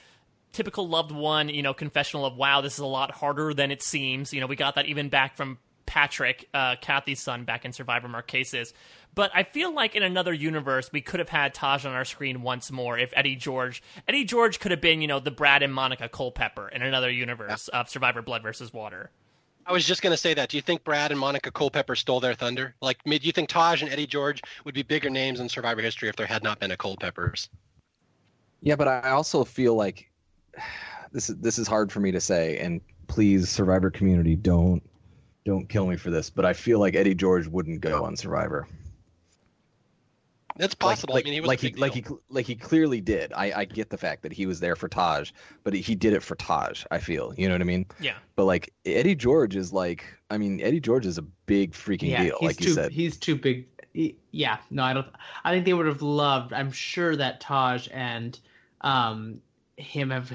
typical 0.52 0.88
loved 0.88 1.12
one, 1.12 1.48
you 1.48 1.62
know, 1.62 1.74
confessional 1.74 2.24
of, 2.24 2.36
wow, 2.36 2.60
this 2.60 2.74
is 2.74 2.78
a 2.78 2.86
lot 2.86 3.10
harder 3.10 3.52
than 3.52 3.70
it 3.70 3.82
seems. 3.82 4.32
You 4.32 4.40
know, 4.40 4.46
we 4.46 4.56
got 4.56 4.76
that 4.76 4.86
even 4.86 5.08
back 5.08 5.36
from 5.36 5.58
Patrick, 5.84 6.48
uh, 6.52 6.76
Kathy's 6.80 7.20
son, 7.20 7.44
back 7.44 7.64
in 7.64 7.72
Survivor 7.72 8.08
Marquesas. 8.08 8.72
But 9.16 9.30
I 9.34 9.44
feel 9.44 9.72
like 9.72 9.96
in 9.96 10.02
another 10.02 10.34
universe, 10.34 10.90
we 10.92 11.00
could 11.00 11.20
have 11.20 11.30
had 11.30 11.54
Taj 11.54 11.86
on 11.86 11.94
our 11.94 12.04
screen 12.04 12.42
once 12.42 12.70
more 12.70 12.98
if 12.98 13.12
Eddie 13.16 13.34
George, 13.34 13.82
Eddie 14.06 14.24
George 14.24 14.60
could 14.60 14.70
have 14.70 14.82
been, 14.82 15.00
you 15.00 15.08
know, 15.08 15.18
the 15.18 15.30
Brad 15.30 15.62
and 15.62 15.72
Monica 15.72 16.06
Culpepper 16.06 16.68
in 16.68 16.82
another 16.82 17.10
universe 17.10 17.68
of 17.68 17.88
Survivor 17.88 18.20
Blood 18.20 18.42
versus 18.42 18.74
Water. 18.74 19.10
I 19.64 19.72
was 19.72 19.86
just 19.86 20.02
going 20.02 20.12
to 20.12 20.18
say 20.18 20.34
that. 20.34 20.50
Do 20.50 20.58
you 20.58 20.62
think 20.62 20.84
Brad 20.84 21.12
and 21.12 21.18
Monica 21.18 21.50
Culpepper 21.50 21.96
stole 21.96 22.20
their 22.20 22.34
thunder? 22.34 22.74
Like, 22.82 23.02
do 23.04 23.16
you 23.16 23.32
think 23.32 23.48
Taj 23.48 23.82
and 23.82 23.90
Eddie 23.90 24.06
George 24.06 24.42
would 24.64 24.74
be 24.74 24.82
bigger 24.82 25.08
names 25.08 25.40
in 25.40 25.48
Survivor 25.48 25.80
history 25.80 26.10
if 26.10 26.16
there 26.16 26.26
had 26.26 26.44
not 26.44 26.60
been 26.60 26.70
a 26.70 26.76
Culpeppers? 26.76 27.48
Yeah, 28.60 28.76
but 28.76 28.86
I 28.86 29.10
also 29.10 29.44
feel 29.44 29.74
like 29.74 30.10
this 31.12 31.30
is 31.30 31.36
this 31.38 31.58
is 31.58 31.66
hard 31.66 31.90
for 31.90 32.00
me 32.00 32.12
to 32.12 32.20
say, 32.20 32.58
and 32.58 32.82
please, 33.06 33.48
Survivor 33.48 33.90
community, 33.90 34.36
don't 34.36 34.82
don't 35.46 35.68
kill 35.70 35.86
me 35.86 35.96
for 35.96 36.10
this. 36.10 36.28
But 36.28 36.44
I 36.44 36.52
feel 36.52 36.80
like 36.80 36.94
Eddie 36.94 37.14
George 37.14 37.46
wouldn't 37.46 37.80
go 37.80 38.04
on 38.04 38.14
Survivor. 38.14 38.68
It's 40.58 40.74
possible. 40.74 41.14
Like, 41.14 41.24
I 41.24 41.26
mean, 41.26 41.34
he 41.34 41.40
was 41.40 41.48
like 41.48 41.60
he 41.60 41.70
big 41.70 41.78
like 41.78 41.92
he 41.94 42.04
like 42.28 42.46
he 42.46 42.54
clearly 42.54 43.00
did. 43.00 43.32
I 43.32 43.52
I 43.52 43.64
get 43.64 43.90
the 43.90 43.98
fact 43.98 44.22
that 44.22 44.32
he 44.32 44.46
was 44.46 44.60
there 44.60 44.76
for 44.76 44.88
Taj, 44.88 45.32
but 45.64 45.74
he 45.74 45.94
did 45.94 46.12
it 46.12 46.22
for 46.22 46.34
Taj. 46.36 46.84
I 46.90 46.98
feel 46.98 47.34
you 47.36 47.48
know 47.48 47.54
what 47.54 47.60
I 47.60 47.64
mean. 47.64 47.86
Yeah. 48.00 48.16
But 48.34 48.44
like 48.44 48.72
Eddie 48.84 49.14
George 49.14 49.56
is 49.56 49.72
like, 49.72 50.04
I 50.30 50.38
mean, 50.38 50.60
Eddie 50.60 50.80
George 50.80 51.06
is 51.06 51.18
a 51.18 51.22
big 51.22 51.72
freaking 51.72 52.10
yeah, 52.10 52.24
deal, 52.24 52.36
he's 52.40 52.46
like 52.48 52.56
too 52.56 52.68
you 52.68 52.74
said. 52.74 52.92
he's 52.92 53.16
too 53.16 53.36
big. 53.36 53.66
he- 53.92 54.16
yeah, 54.30 54.58
no, 54.70 54.82
I 54.82 54.92
don't. 54.92 55.06
I 55.44 55.52
think 55.52 55.64
they 55.64 55.74
would 55.74 55.86
have 55.86 56.02
loved. 56.02 56.52
I'm 56.52 56.72
sure 56.72 57.16
that 57.16 57.40
Taj 57.40 57.88
and 57.92 58.38
um 58.80 59.40
him 59.76 60.10
have 60.10 60.32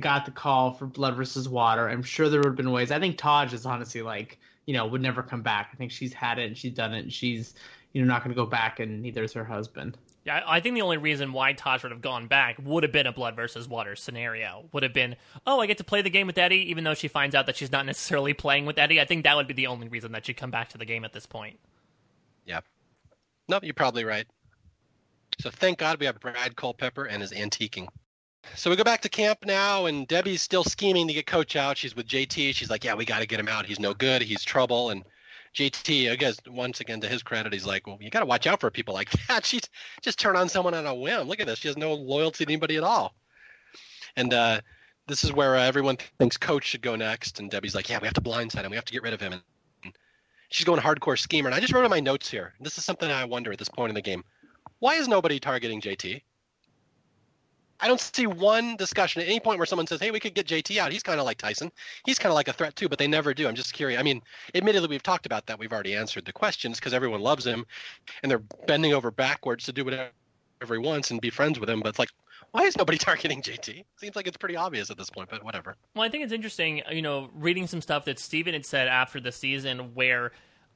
got 0.00 0.26
the 0.26 0.30
call 0.30 0.72
for 0.72 0.86
Blood 0.86 1.16
versus 1.16 1.48
Water. 1.48 1.88
I'm 1.88 2.02
sure 2.02 2.28
there 2.28 2.40
would 2.40 2.48
have 2.48 2.56
been 2.56 2.72
ways. 2.72 2.90
I 2.90 3.00
think 3.00 3.16
Taj 3.16 3.52
is 3.54 3.64
honestly 3.64 4.02
like 4.02 4.38
you 4.66 4.74
know 4.74 4.86
would 4.86 5.00
never 5.00 5.22
come 5.22 5.42
back. 5.42 5.70
I 5.72 5.76
think 5.76 5.90
she's 5.92 6.12
had 6.12 6.38
it 6.38 6.46
and 6.46 6.58
she's 6.58 6.74
done 6.74 6.92
it 6.92 7.00
and 7.00 7.12
she's 7.12 7.54
you 7.92 8.02
know 8.02 8.08
not 8.08 8.22
going 8.22 8.34
to 8.34 8.40
go 8.40 8.46
back 8.46 8.80
and 8.80 9.02
neither 9.02 9.22
is 9.24 9.32
her 9.32 9.44
husband. 9.44 9.96
Yeah, 10.24 10.40
I 10.46 10.56
I 10.56 10.60
think 10.60 10.74
the 10.74 10.82
only 10.82 10.98
reason 10.98 11.32
why 11.32 11.52
Taj 11.52 11.82
would 11.82 11.92
have 11.92 12.00
gone 12.00 12.26
back 12.26 12.56
would 12.62 12.82
have 12.82 12.92
been 12.92 13.06
a 13.06 13.12
blood 13.12 13.34
versus 13.36 13.68
water 13.68 13.96
scenario. 13.96 14.64
Would 14.72 14.82
have 14.82 14.92
been, 14.92 15.16
oh, 15.46 15.60
I 15.60 15.66
get 15.66 15.78
to 15.78 15.84
play 15.84 16.02
the 16.02 16.10
game 16.10 16.26
with 16.26 16.38
Eddie, 16.38 16.70
even 16.70 16.84
though 16.84 16.94
she 16.94 17.08
finds 17.08 17.34
out 17.34 17.46
that 17.46 17.56
she's 17.56 17.72
not 17.72 17.86
necessarily 17.86 18.32
playing 18.32 18.66
with 18.66 18.78
Eddie. 18.78 19.00
I 19.00 19.04
think 19.04 19.24
that 19.24 19.36
would 19.36 19.48
be 19.48 19.54
the 19.54 19.66
only 19.66 19.88
reason 19.88 20.12
that 20.12 20.26
she'd 20.26 20.36
come 20.36 20.50
back 20.50 20.68
to 20.70 20.78
the 20.78 20.84
game 20.84 21.04
at 21.04 21.12
this 21.12 21.26
point. 21.26 21.58
Yeah. 22.46 22.60
No, 23.48 23.58
you're 23.62 23.74
probably 23.74 24.04
right. 24.04 24.26
So 25.40 25.50
thank 25.50 25.78
God 25.78 25.98
we 25.98 26.06
have 26.06 26.20
Brad 26.20 26.56
Culpepper 26.56 27.06
and 27.06 27.20
his 27.20 27.32
antiquing. 27.32 27.88
So 28.54 28.70
we 28.70 28.76
go 28.76 28.84
back 28.84 29.00
to 29.02 29.08
camp 29.08 29.44
now, 29.44 29.86
and 29.86 30.06
Debbie's 30.06 30.42
still 30.42 30.64
scheming 30.64 31.06
to 31.08 31.14
get 31.14 31.26
Coach 31.26 31.56
out. 31.56 31.76
She's 31.76 31.94
with 31.94 32.06
JT. 32.06 32.54
She's 32.54 32.70
like, 32.70 32.84
"Yeah, 32.84 32.94
we 32.94 33.04
got 33.04 33.20
to 33.20 33.26
get 33.26 33.38
him 33.38 33.48
out. 33.48 33.66
He's 33.66 33.78
no 33.78 33.94
good. 33.94 34.20
He's 34.20 34.42
trouble." 34.42 34.90
And 34.90 35.04
JT, 35.54 36.10
I 36.10 36.16
guess, 36.16 36.38
once 36.46 36.80
again, 36.80 37.00
to 37.02 37.08
his 37.08 37.22
credit, 37.22 37.52
he's 37.52 37.66
like, 37.66 37.86
"Well, 37.86 37.98
you 38.00 38.10
got 38.10 38.20
to 38.20 38.26
watch 38.26 38.46
out 38.46 38.60
for 38.60 38.70
people 38.70 38.94
like 38.94 39.10
that. 39.28 39.44
She's 39.44 39.62
just 40.00 40.18
turn 40.18 40.36
on 40.36 40.48
someone 40.48 40.74
on 40.74 40.86
a 40.86 40.94
whim. 40.94 41.28
Look 41.28 41.40
at 41.40 41.46
this. 41.46 41.58
She 41.58 41.68
has 41.68 41.76
no 41.76 41.94
loyalty 41.94 42.44
to 42.44 42.50
anybody 42.50 42.76
at 42.76 42.84
all." 42.84 43.14
And 44.16 44.32
uh, 44.32 44.60
this 45.06 45.24
is 45.24 45.32
where 45.32 45.56
uh, 45.56 45.62
everyone 45.62 45.98
thinks 46.18 46.36
Coach 46.36 46.64
should 46.64 46.82
go 46.82 46.96
next. 46.96 47.38
And 47.38 47.50
Debbie's 47.50 47.74
like, 47.74 47.88
"Yeah, 47.88 47.98
we 48.00 48.06
have 48.06 48.14
to 48.14 48.20
blindside 48.20 48.64
him. 48.64 48.70
We 48.70 48.76
have 48.76 48.84
to 48.86 48.92
get 48.92 49.02
rid 49.02 49.14
of 49.14 49.20
him." 49.20 49.34
And 49.34 49.94
she's 50.48 50.64
going 50.64 50.80
hardcore 50.80 51.18
schemer. 51.18 51.48
And 51.48 51.54
I 51.54 51.60
just 51.60 51.72
wrote 51.72 51.84
in 51.84 51.90
my 51.90 52.00
notes 52.00 52.30
here. 52.30 52.54
This 52.60 52.78
is 52.78 52.84
something 52.84 53.10
I 53.10 53.24
wonder 53.24 53.52
at 53.52 53.58
this 53.58 53.68
point 53.68 53.90
in 53.90 53.94
the 53.94 54.02
game. 54.02 54.24
Why 54.78 54.94
is 54.94 55.08
nobody 55.08 55.38
targeting 55.38 55.80
JT? 55.80 56.22
I 57.82 57.88
don't 57.88 58.00
see 58.00 58.28
one 58.28 58.76
discussion 58.76 59.20
at 59.20 59.28
any 59.28 59.40
point 59.40 59.58
where 59.58 59.66
someone 59.66 59.88
says, 59.88 60.00
"Hey, 60.00 60.12
we 60.12 60.20
could 60.20 60.34
get 60.34 60.46
JT 60.46 60.78
out. 60.78 60.92
He's 60.92 61.02
kind 61.02 61.18
of 61.18 61.26
like 61.26 61.36
Tyson. 61.36 61.72
He's 62.06 62.18
kind 62.18 62.30
of 62.30 62.36
like 62.36 62.46
a 62.46 62.52
threat 62.52 62.76
too." 62.76 62.88
But 62.88 62.98
they 63.00 63.08
never 63.08 63.34
do. 63.34 63.48
I'm 63.48 63.56
just 63.56 63.72
curious. 63.74 63.98
I 63.98 64.04
mean, 64.04 64.22
admittedly, 64.54 64.88
we've 64.88 65.02
talked 65.02 65.26
about 65.26 65.46
that. 65.46 65.58
We've 65.58 65.72
already 65.72 65.96
answered 65.96 66.24
the 66.24 66.32
questions 66.32 66.78
because 66.78 66.94
everyone 66.94 67.20
loves 67.20 67.44
him, 67.44 67.66
and 68.22 68.30
they're 68.30 68.42
bending 68.66 68.94
over 68.94 69.10
backwards 69.10 69.64
to 69.64 69.72
do 69.72 69.84
whatever 69.84 70.12
he 70.70 70.78
wants 70.78 71.10
and 71.10 71.20
be 71.20 71.28
friends 71.28 71.58
with 71.58 71.68
him. 71.68 71.80
But 71.80 71.88
it's 71.88 71.98
like, 71.98 72.10
why 72.52 72.62
is 72.62 72.76
nobody 72.76 72.98
targeting 72.98 73.42
JT? 73.42 73.84
Seems 73.96 74.14
like 74.14 74.28
it's 74.28 74.36
pretty 74.36 74.56
obvious 74.56 74.88
at 74.90 74.96
this 74.96 75.10
point. 75.10 75.28
But 75.28 75.42
whatever. 75.42 75.76
Well, 75.96 76.04
I 76.04 76.08
think 76.08 76.22
it's 76.22 76.32
interesting, 76.32 76.82
you 76.90 77.02
know, 77.02 77.30
reading 77.34 77.66
some 77.66 77.80
stuff 77.80 78.04
that 78.04 78.20
Stephen 78.20 78.54
had 78.54 78.64
said 78.64 78.86
after 78.86 79.20
the 79.20 79.32
season 79.32 79.94
where 79.94 80.30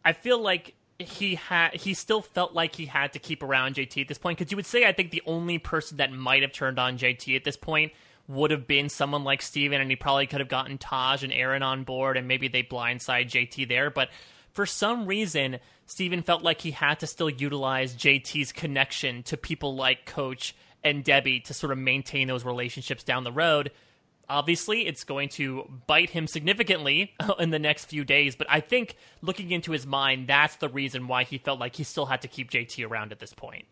I 0.04 0.12
feel 0.12 0.40
like 0.40 0.74
he 0.98 1.34
had 1.34 1.74
he 1.74 1.94
still 1.94 2.22
felt 2.22 2.54
like 2.54 2.74
he 2.74 2.86
had 2.86 3.12
to 3.12 3.18
keep 3.18 3.42
around 3.42 3.74
JT 3.74 4.00
at 4.02 4.08
this 4.08 4.18
point 4.18 4.38
because 4.38 4.50
you 4.50 4.56
would 4.56 4.66
say 4.66 4.86
I 4.86 4.92
think 4.92 5.10
the 5.10 5.22
only 5.26 5.58
person 5.58 5.98
that 5.98 6.12
might 6.12 6.42
have 6.42 6.52
turned 6.52 6.78
on 6.78 6.96
JT 6.98 7.36
at 7.36 7.44
this 7.44 7.56
point 7.56 7.92
would 8.28 8.50
have 8.50 8.66
been 8.66 8.88
someone 8.88 9.22
like 9.22 9.42
Stephen 9.42 9.80
and 9.80 9.90
he 9.90 9.96
probably 9.96 10.26
could 10.26 10.40
have 10.40 10.48
gotten 10.48 10.78
Taj 10.78 11.22
and 11.22 11.32
Erinn 11.32 11.62
on 11.62 11.84
board 11.84 12.16
and 12.16 12.26
maybe 12.26 12.48
they 12.48 12.62
blindside 12.62 13.28
JT 13.28 13.68
there 13.68 13.90
but 13.90 14.08
for 14.52 14.64
some 14.64 15.06
reason 15.06 15.58
Stephen 15.84 16.22
felt 16.22 16.42
like 16.42 16.62
he 16.62 16.70
had 16.70 17.00
to 17.00 17.06
still 17.06 17.30
utilize 17.30 17.94
JT's 17.94 18.52
connection 18.52 19.22
to 19.24 19.36
people 19.36 19.76
like 19.76 20.06
Coach 20.06 20.56
and 20.82 21.04
Debbie 21.04 21.40
to 21.40 21.54
sort 21.54 21.72
of 21.72 21.78
maintain 21.78 22.26
those 22.26 22.44
relationships 22.44 23.04
down 23.04 23.24
the 23.24 23.32
road 23.32 23.70
Obviously, 24.28 24.86
it's 24.86 25.04
going 25.04 25.28
to 25.30 25.70
bite 25.86 26.10
him 26.10 26.26
significantly 26.26 27.14
in 27.38 27.50
the 27.50 27.58
next 27.58 27.86
few 27.86 28.04
days, 28.04 28.34
but 28.34 28.46
I 28.50 28.60
think 28.60 28.96
looking 29.22 29.50
into 29.50 29.72
his 29.72 29.86
mind, 29.86 30.26
that's 30.28 30.56
the 30.56 30.68
reason 30.68 31.06
why 31.06 31.24
he 31.24 31.38
felt 31.38 31.60
like 31.60 31.76
he 31.76 31.84
still 31.84 32.06
had 32.06 32.22
to 32.22 32.28
keep 32.28 32.50
JT 32.50 32.88
around 32.88 33.12
at 33.12 33.18
this 33.18 33.32
point. 33.32 33.66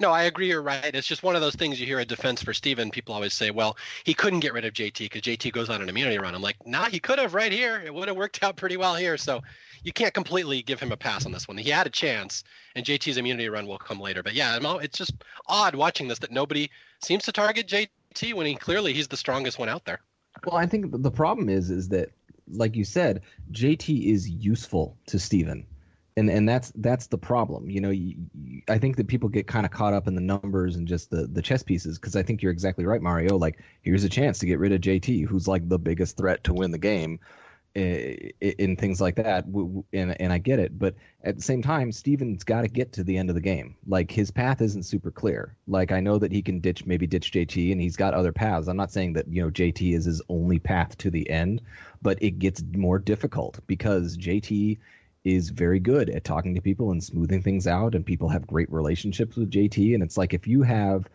No, 0.00 0.12
I 0.12 0.24
agree. 0.24 0.46
You're 0.46 0.62
right. 0.62 0.94
It's 0.94 1.08
just 1.08 1.24
one 1.24 1.34
of 1.34 1.40
those 1.40 1.56
things 1.56 1.80
you 1.80 1.86
hear 1.86 1.98
a 1.98 2.04
defense 2.04 2.40
for 2.40 2.54
Stephen. 2.54 2.88
People 2.88 3.16
always 3.16 3.34
say, 3.34 3.50
well, 3.50 3.76
he 4.04 4.14
couldn't 4.14 4.40
get 4.40 4.52
rid 4.52 4.64
of 4.64 4.72
JT 4.72 4.96
because 4.98 5.22
JT 5.22 5.52
goes 5.52 5.68
on 5.68 5.82
an 5.82 5.88
immunity 5.88 6.18
run. 6.18 6.36
I'm 6.36 6.42
like, 6.42 6.64
nah, 6.64 6.84
he 6.84 7.00
could 7.00 7.18
have 7.18 7.34
right 7.34 7.50
here. 7.50 7.82
It 7.84 7.92
would 7.92 8.06
have 8.06 8.16
worked 8.16 8.40
out 8.44 8.56
pretty 8.56 8.76
well 8.76 8.94
here. 8.94 9.16
So 9.16 9.42
you 9.82 9.92
can't 9.92 10.14
completely 10.14 10.62
give 10.62 10.78
him 10.78 10.92
a 10.92 10.96
pass 10.96 11.26
on 11.26 11.32
this 11.32 11.48
one. 11.48 11.58
He 11.58 11.70
had 11.70 11.88
a 11.88 11.90
chance, 11.90 12.44
and 12.76 12.86
JT's 12.86 13.16
immunity 13.16 13.48
run 13.48 13.66
will 13.66 13.78
come 13.78 13.98
later. 13.98 14.22
But 14.22 14.34
yeah, 14.34 14.58
it's 14.80 14.98
just 14.98 15.14
odd 15.48 15.74
watching 15.74 16.06
this 16.06 16.20
that 16.20 16.30
nobody 16.30 16.70
seems 17.00 17.24
to 17.24 17.32
target 17.32 17.66
JT 17.66 17.88
when 18.34 18.46
he 18.46 18.54
clearly 18.54 18.92
he's 18.92 19.08
the 19.08 19.16
strongest 19.16 19.58
one 19.58 19.68
out 19.68 19.84
there. 19.84 20.00
Well, 20.44 20.56
I 20.56 20.66
think 20.66 21.02
the 21.02 21.10
problem 21.10 21.48
is 21.48 21.70
is 21.70 21.88
that, 21.88 22.10
like 22.50 22.76
you 22.76 22.84
said, 22.84 23.22
JT 23.52 24.04
is 24.04 24.28
useful 24.28 24.96
to 25.06 25.18
Stephen. 25.18 25.66
And 26.16 26.28
and 26.28 26.48
that's 26.48 26.72
that's 26.76 27.06
the 27.06 27.18
problem. 27.18 27.70
You 27.70 27.80
know 27.80 27.90
you, 27.90 28.16
you, 28.34 28.62
i 28.68 28.76
think 28.76 28.96
that 28.96 29.06
people 29.06 29.28
get 29.28 29.46
kind 29.46 29.64
of 29.64 29.70
caught 29.70 29.94
up 29.94 30.08
in 30.08 30.16
the 30.16 30.20
numbers 30.20 30.74
and 30.74 30.88
just 30.88 31.10
the 31.10 31.28
the 31.28 31.40
chess 31.40 31.62
pieces 31.62 31.96
because 31.96 32.16
i 32.16 32.24
think 32.24 32.42
you're 32.42 32.50
exactly 32.50 32.84
right 32.84 33.00
mario. 33.00 33.38
Like 33.38 33.60
here's 33.82 34.02
a 34.02 34.08
chance 34.08 34.40
to 34.40 34.46
get 34.46 34.58
rid 34.58 34.72
of 34.72 34.80
jt 34.80 35.24
who's 35.26 35.46
like 35.46 35.68
the 35.68 35.78
biggest 35.78 36.16
threat 36.16 36.42
to 36.44 36.54
win 36.54 36.72
the 36.72 36.78
game 36.78 37.20
in, 37.78 38.32
in 38.40 38.76
things 38.76 39.00
like 39.00 39.16
that 39.16 39.44
and 39.92 40.20
and 40.20 40.32
i 40.32 40.38
get 40.38 40.58
it 40.58 40.78
but 40.78 40.94
at 41.24 41.36
the 41.36 41.42
same 41.42 41.62
time 41.62 41.92
stephen's 41.92 42.44
got 42.44 42.62
to 42.62 42.68
get 42.68 42.92
to 42.92 43.04
the 43.04 43.16
end 43.16 43.28
of 43.28 43.34
the 43.34 43.40
game 43.40 43.76
like 43.86 44.10
his 44.10 44.30
path 44.30 44.60
isn't 44.60 44.82
super 44.82 45.10
clear 45.10 45.54
like 45.66 45.92
i 45.92 46.00
know 46.00 46.18
that 46.18 46.32
he 46.32 46.42
can 46.42 46.60
ditch 46.60 46.84
maybe 46.86 47.06
ditch 47.06 47.32
jt 47.32 47.72
and 47.72 47.80
he's 47.80 47.96
got 47.96 48.14
other 48.14 48.32
paths 48.32 48.68
i'm 48.68 48.76
not 48.76 48.90
saying 48.90 49.12
that 49.12 49.28
you 49.28 49.42
know 49.42 49.50
jt 49.50 49.94
is 49.94 50.04
his 50.04 50.22
only 50.28 50.58
path 50.58 50.96
to 50.98 51.10
the 51.10 51.28
end 51.30 51.60
but 52.02 52.20
it 52.22 52.38
gets 52.38 52.62
more 52.74 52.98
difficult 52.98 53.60
because 53.66 54.16
jt 54.16 54.78
is 55.24 55.50
very 55.50 55.80
good 55.80 56.10
at 56.10 56.24
talking 56.24 56.54
to 56.54 56.60
people 56.60 56.90
and 56.90 57.02
smoothing 57.02 57.42
things 57.42 57.66
out, 57.66 57.94
and 57.94 58.06
people 58.06 58.28
have 58.28 58.46
great 58.46 58.70
relationships 58.72 59.36
with 59.36 59.50
JT. 59.50 59.94
And 59.94 60.02
it's 60.02 60.16
like 60.16 60.32
if 60.32 60.46
you 60.46 60.62
have 60.62 61.08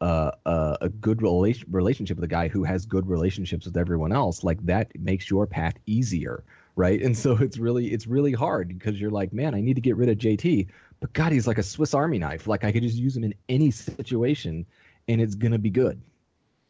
uh, 0.00 0.30
a, 0.46 0.78
a 0.82 0.88
good 0.88 1.18
rela- 1.18 1.64
relationship 1.70 2.16
with 2.16 2.24
a 2.24 2.28
guy 2.28 2.48
who 2.48 2.64
has 2.64 2.86
good 2.86 3.08
relationships 3.08 3.66
with 3.66 3.76
everyone 3.76 4.12
else, 4.12 4.44
like 4.44 4.64
that 4.66 4.98
makes 4.98 5.28
your 5.28 5.46
path 5.46 5.74
easier, 5.86 6.44
right? 6.76 7.02
And 7.02 7.16
so 7.16 7.36
it's 7.36 7.58
really 7.58 7.88
it's 7.88 8.06
really 8.06 8.32
hard 8.32 8.68
because 8.68 9.00
you're 9.00 9.10
like, 9.10 9.32
man, 9.32 9.54
I 9.54 9.60
need 9.60 9.74
to 9.74 9.80
get 9.80 9.96
rid 9.96 10.08
of 10.08 10.18
JT, 10.18 10.68
but 11.00 11.12
God, 11.12 11.32
he's 11.32 11.46
like 11.46 11.58
a 11.58 11.62
Swiss 11.62 11.94
Army 11.94 12.18
knife. 12.18 12.46
Like 12.46 12.64
I 12.64 12.72
could 12.72 12.82
just 12.82 12.96
use 12.96 13.16
him 13.16 13.24
in 13.24 13.34
any 13.48 13.70
situation, 13.70 14.66
and 15.08 15.20
it's 15.20 15.34
gonna 15.34 15.58
be 15.58 15.70
good. 15.70 16.00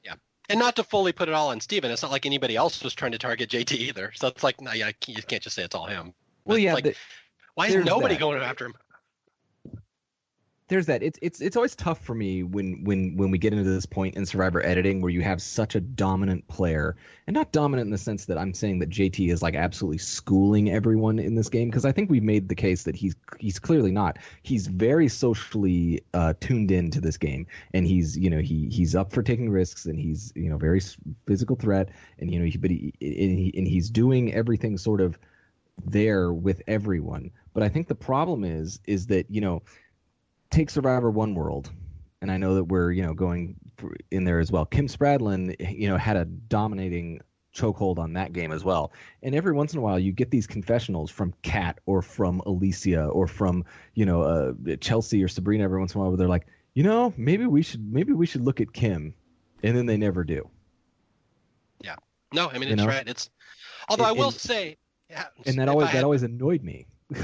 Yeah, 0.04 0.14
and 0.48 0.58
not 0.58 0.76
to 0.76 0.84
fully 0.84 1.12
put 1.12 1.28
it 1.28 1.34
all 1.34 1.48
on 1.48 1.60
Stephen, 1.60 1.90
it's 1.90 2.02
not 2.02 2.10
like 2.10 2.26
anybody 2.26 2.56
else 2.56 2.82
was 2.82 2.94
trying 2.94 3.12
to 3.12 3.18
target 3.18 3.50
JT 3.50 3.72
either. 3.72 4.12
So 4.14 4.28
it's 4.28 4.42
like, 4.42 4.60
no, 4.60 4.72
yeah, 4.72 4.90
you 5.06 5.22
can't 5.22 5.42
just 5.42 5.56
say 5.56 5.64
it's 5.64 5.74
all 5.74 5.86
him. 5.86 6.14
Well, 6.44 6.58
yeah. 6.58 6.74
Like, 6.74 6.84
the, 6.84 6.94
why 7.54 7.66
is 7.66 7.84
nobody 7.84 8.14
that. 8.14 8.20
going 8.20 8.40
after 8.40 8.66
him? 8.66 8.74
There's 10.68 10.86
that. 10.86 11.02
It's 11.02 11.18
it's 11.22 11.40
it's 11.40 11.56
always 11.56 11.74
tough 11.74 12.04
for 12.04 12.14
me 12.14 12.42
when 12.42 12.84
when 12.84 13.16
when 13.16 13.30
we 13.30 13.38
get 13.38 13.54
into 13.54 13.64
this 13.64 13.86
point 13.86 14.16
in 14.16 14.26
Survivor 14.26 14.64
editing 14.64 15.00
where 15.00 15.10
you 15.10 15.22
have 15.22 15.40
such 15.40 15.74
a 15.74 15.80
dominant 15.80 16.46
player, 16.46 16.94
and 17.26 17.34
not 17.34 17.52
dominant 17.52 17.86
in 17.86 17.90
the 17.90 17.98
sense 17.98 18.26
that 18.26 18.36
I'm 18.36 18.52
saying 18.52 18.80
that 18.80 18.90
JT 18.90 19.30
is 19.30 19.42
like 19.42 19.54
absolutely 19.54 19.98
schooling 19.98 20.70
everyone 20.70 21.18
in 21.18 21.34
this 21.34 21.48
game 21.48 21.70
because 21.70 21.86
I 21.86 21.92
think 21.92 22.10
we've 22.10 22.22
made 22.22 22.50
the 22.50 22.54
case 22.54 22.82
that 22.82 22.94
he's 22.94 23.16
he's 23.38 23.58
clearly 23.58 23.92
not. 23.92 24.18
He's 24.42 24.66
very 24.66 25.08
socially 25.08 26.02
uh, 26.12 26.34
tuned 26.38 26.70
in 26.70 26.90
to 26.90 27.00
this 27.00 27.16
game, 27.16 27.46
and 27.72 27.86
he's 27.86 28.18
you 28.18 28.28
know 28.28 28.40
he 28.40 28.68
he's 28.68 28.94
up 28.94 29.12
for 29.14 29.22
taking 29.22 29.48
risks, 29.48 29.86
and 29.86 29.98
he's 29.98 30.32
you 30.36 30.50
know 30.50 30.58
very 30.58 30.82
physical 31.26 31.56
threat, 31.56 31.88
and 32.18 32.30
you 32.30 32.38
know 32.38 32.44
he, 32.44 32.58
but 32.58 32.70
he 32.70 32.92
and, 33.00 33.38
he 33.38 33.54
and 33.56 33.66
he's 33.66 33.88
doing 33.88 34.34
everything 34.34 34.76
sort 34.76 35.00
of 35.00 35.18
there 35.84 36.32
with 36.32 36.62
everyone. 36.66 37.30
But 37.54 37.62
I 37.62 37.68
think 37.68 37.88
the 37.88 37.94
problem 37.94 38.44
is 38.44 38.80
is 38.86 39.06
that 39.06 39.30
you 39.30 39.40
know, 39.40 39.62
take 40.50 40.70
Survivor 40.70 41.10
One 41.10 41.34
World, 41.34 41.70
and 42.20 42.30
I 42.30 42.36
know 42.36 42.54
that 42.56 42.64
we're 42.64 42.92
you 42.92 43.02
know 43.02 43.14
going 43.14 43.56
in 44.10 44.24
there 44.24 44.40
as 44.40 44.50
well. 44.50 44.64
Kim 44.64 44.88
Spradlin, 44.88 45.54
you 45.76 45.88
know, 45.88 45.96
had 45.96 46.16
a 46.16 46.24
dominating 46.24 47.20
chokehold 47.54 47.98
on 47.98 48.12
that 48.12 48.32
game 48.32 48.52
as 48.52 48.64
well. 48.64 48.92
And 49.22 49.34
every 49.34 49.52
once 49.52 49.72
in 49.72 49.78
a 49.78 49.82
while, 49.82 49.98
you 49.98 50.12
get 50.12 50.30
these 50.30 50.46
confessionals 50.46 51.10
from 51.10 51.34
Kat 51.42 51.78
or 51.86 52.02
from 52.02 52.40
Alicia 52.46 53.06
or 53.06 53.26
from 53.26 53.64
you 53.94 54.06
know 54.06 54.22
uh, 54.22 54.76
Chelsea 54.80 55.22
or 55.22 55.28
Sabrina. 55.28 55.64
Every 55.64 55.78
once 55.78 55.94
in 55.94 55.98
a 55.98 56.00
while, 56.00 56.10
where 56.10 56.18
they're 56.18 56.28
like, 56.28 56.46
you 56.74 56.82
know, 56.82 57.12
maybe 57.16 57.46
we 57.46 57.62
should 57.62 57.92
maybe 57.92 58.12
we 58.12 58.26
should 58.26 58.42
look 58.42 58.60
at 58.60 58.72
Kim, 58.72 59.14
and 59.62 59.76
then 59.76 59.86
they 59.86 59.96
never 59.96 60.24
do. 60.24 60.48
Yeah. 61.82 61.96
No, 62.32 62.50
I 62.50 62.58
mean 62.58 62.68
it's 62.68 62.82
know? 62.82 62.86
right. 62.86 63.06
It's 63.06 63.30
although 63.88 64.04
I 64.04 64.12
will 64.12 64.30
say 64.30 64.76
yeah, 65.10 65.26
and 65.46 65.58
that 65.58 65.68
always 65.68 65.90
that 65.92 66.04
always 66.04 66.22
annoyed 66.22 66.62
me. 66.62 66.86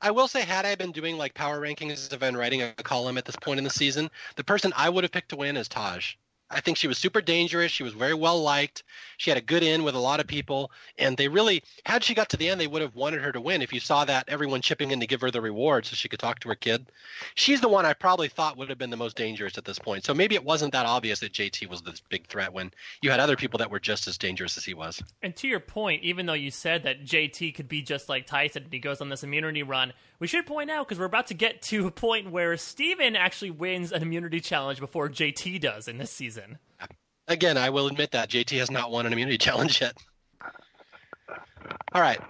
I 0.00 0.10
will 0.10 0.28
say, 0.28 0.42
had 0.42 0.66
I 0.66 0.74
been 0.74 0.92
doing 0.92 1.16
like 1.16 1.34
power 1.34 1.60
rankings 1.60 1.92
as 1.92 2.12
I've 2.12 2.20
writing 2.36 2.62
a 2.62 2.72
column 2.74 3.18
at 3.18 3.24
this 3.24 3.36
point 3.36 3.58
in 3.58 3.64
the 3.64 3.70
season, 3.70 4.10
the 4.36 4.44
person 4.44 4.72
I 4.76 4.88
would 4.88 5.04
have 5.04 5.12
picked 5.12 5.30
to 5.30 5.36
win 5.36 5.56
is 5.56 5.68
Taj. 5.68 6.14
I 6.50 6.60
think 6.60 6.76
she 6.76 6.86
was 6.86 6.96
super 6.96 7.20
dangerous. 7.20 7.72
She 7.72 7.82
was 7.82 7.92
very 7.92 8.14
well 8.14 8.40
liked. 8.40 8.84
She 9.16 9.30
had 9.30 9.38
a 9.38 9.42
good 9.42 9.62
in 9.62 9.82
with 9.82 9.94
a 9.94 10.00
lot 10.00 10.20
of 10.20 10.26
people, 10.26 10.70
and 10.98 11.16
they 11.16 11.26
really, 11.26 11.62
had 11.84 12.04
she 12.04 12.14
got 12.14 12.28
to 12.30 12.36
the 12.36 12.48
end, 12.48 12.60
they 12.60 12.66
would 12.66 12.82
have 12.82 12.94
wanted 12.94 13.22
her 13.22 13.32
to 13.32 13.40
win. 13.40 13.62
If 13.62 13.72
you 13.72 13.80
saw 13.80 14.04
that 14.04 14.28
everyone 14.28 14.60
chipping 14.60 14.90
in 14.90 15.00
to 15.00 15.06
give 15.06 15.20
her 15.22 15.30
the 15.30 15.40
reward 15.40 15.86
so 15.86 15.96
she 15.96 16.08
could 16.08 16.20
talk 16.20 16.38
to 16.40 16.48
her 16.48 16.54
kid, 16.54 16.86
she's 17.34 17.60
the 17.60 17.68
one 17.68 17.84
I 17.84 17.94
probably 17.94 18.28
thought 18.28 18.56
would 18.56 18.68
have 18.68 18.78
been 18.78 18.90
the 18.90 18.96
most 18.96 19.16
dangerous 19.16 19.58
at 19.58 19.64
this 19.64 19.78
point. 19.78 20.04
So 20.04 20.14
maybe 20.14 20.34
it 20.34 20.44
wasn't 20.44 20.72
that 20.72 20.86
obvious 20.86 21.20
that 21.20 21.32
JT 21.32 21.68
was 21.68 21.82
this 21.82 22.00
big 22.08 22.26
threat 22.26 22.52
when 22.52 22.70
you 23.02 23.10
had 23.10 23.20
other 23.20 23.36
people 23.36 23.58
that 23.58 23.70
were 23.70 23.80
just 23.80 24.06
as 24.06 24.16
dangerous 24.16 24.56
as 24.56 24.64
he 24.64 24.74
was. 24.74 25.02
And 25.22 25.34
to 25.36 25.48
your 25.48 25.60
point, 25.60 26.04
even 26.04 26.26
though 26.26 26.34
you 26.34 26.50
said 26.50 26.84
that 26.84 27.04
JT 27.04 27.54
could 27.54 27.68
be 27.68 27.82
just 27.82 28.08
like 28.08 28.26
Tyson 28.26 28.64
and 28.64 28.72
he 28.72 28.78
goes 28.78 29.00
on 29.00 29.08
this 29.08 29.24
immunity 29.24 29.62
run, 29.62 29.92
we 30.18 30.26
should 30.26 30.46
point 30.46 30.70
out 30.70 30.86
because 30.86 30.98
we're 30.98 31.06
about 31.06 31.28
to 31.28 31.34
get 31.34 31.62
to 31.62 31.86
a 31.86 31.90
point 31.90 32.30
where 32.30 32.56
Stephen 32.56 33.16
actually 33.16 33.50
wins 33.50 33.92
an 33.92 34.02
immunity 34.02 34.40
challenge 34.40 34.80
before 34.80 35.08
JT 35.08 35.60
does 35.60 35.88
in 35.88 35.98
this 35.98 36.10
season. 36.10 36.58
Again, 37.28 37.58
I 37.58 37.70
will 37.70 37.86
admit 37.88 38.12
that 38.12 38.30
JT 38.30 38.58
has 38.58 38.70
not 38.70 38.90
won 38.90 39.06
an 39.06 39.12
immunity 39.12 39.38
challenge 39.38 39.80
yet. 39.80 39.96
All 41.92 42.00
right, 42.00 42.20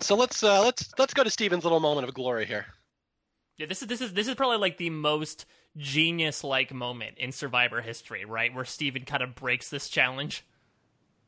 so 0.00 0.14
let's 0.14 0.42
uh, 0.42 0.62
let's 0.62 0.92
let's 0.98 1.14
go 1.14 1.24
to 1.24 1.30
Stephen's 1.30 1.64
little 1.64 1.80
moment 1.80 2.06
of 2.06 2.14
glory 2.14 2.46
here. 2.46 2.66
Yeah, 3.56 3.66
this 3.66 3.82
is 3.82 3.88
this 3.88 4.00
is 4.00 4.12
this 4.12 4.28
is 4.28 4.34
probably 4.34 4.58
like 4.58 4.76
the 4.76 4.90
most 4.90 5.46
genius 5.76 6.44
like 6.44 6.72
moment 6.72 7.18
in 7.18 7.32
Survivor 7.32 7.80
history, 7.80 8.24
right? 8.24 8.54
Where 8.54 8.64
Stephen 8.64 9.04
kind 9.04 9.22
of 9.22 9.34
breaks 9.34 9.70
this 9.70 9.88
challenge. 9.88 10.44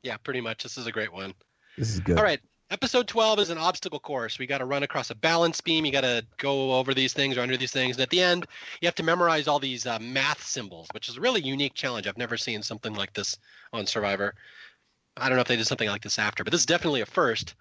Yeah, 0.03 0.17
pretty 0.19 0.41
much. 0.41 0.63
This 0.63 0.77
is 0.77 0.87
a 0.87 0.93
great 0.93 1.13
one. 1.13 1.35
This 1.79 1.95
is 1.95 2.01
good. 2.01 2.19
All 2.19 2.25
right, 2.25 2.41
Episode 2.69 3.07
12 3.07 3.39
is 3.39 3.51
an 3.51 3.59
obstacle 3.59 4.01
course. 4.01 4.41
We 4.41 4.47
got 4.47 4.59
to 4.59 4.65
run 4.65 4.83
across 4.83 5.11
a 5.11 5.15
balance 5.15 5.61
beam. 5.61 5.87
You 5.87 5.93
got 5.93 6.01
to 6.01 6.27
go 6.37 6.73
over 6.73 6.95
these 6.95 7.13
things 7.13 7.37
or 7.37 7.43
under 7.43 7.57
these 7.57 7.71
things. 7.71 7.95
And 7.95 8.03
at 8.03 8.11
the 8.11 8.21
end, 8.21 8.45
you 8.81 8.87
have 8.87 8.95
to 8.97 9.05
memorize 9.05 9.47
all 9.47 9.61
these 9.61 9.87
uh, 9.87 10.01
math 10.01 10.45
symbols, 10.45 10.89
which 10.93 11.09
is 11.09 11.17
a 11.17 11.21
really 11.21 11.41
unique 11.41 11.75
challenge. 11.75 12.09
I've 12.09 12.19
never 12.19 12.37
seen 12.37 12.65
something 12.65 12.93
like 12.93 13.13
this 13.13 13.39
on 13.73 13.87
Survivor. 13.87 14.35
I 15.17 15.29
don't 15.29 15.37
know 15.37 15.43
if 15.43 15.49
they 15.49 15.55
did 15.55 15.69
something 15.69 15.89
like 15.89 16.03
this 16.03 16.19
after, 16.19 16.43
but 16.43 16.51
this 16.51 16.61
is 16.61 16.67
definitely 16.67 17.03
a 17.03 17.07
first. 17.07 17.55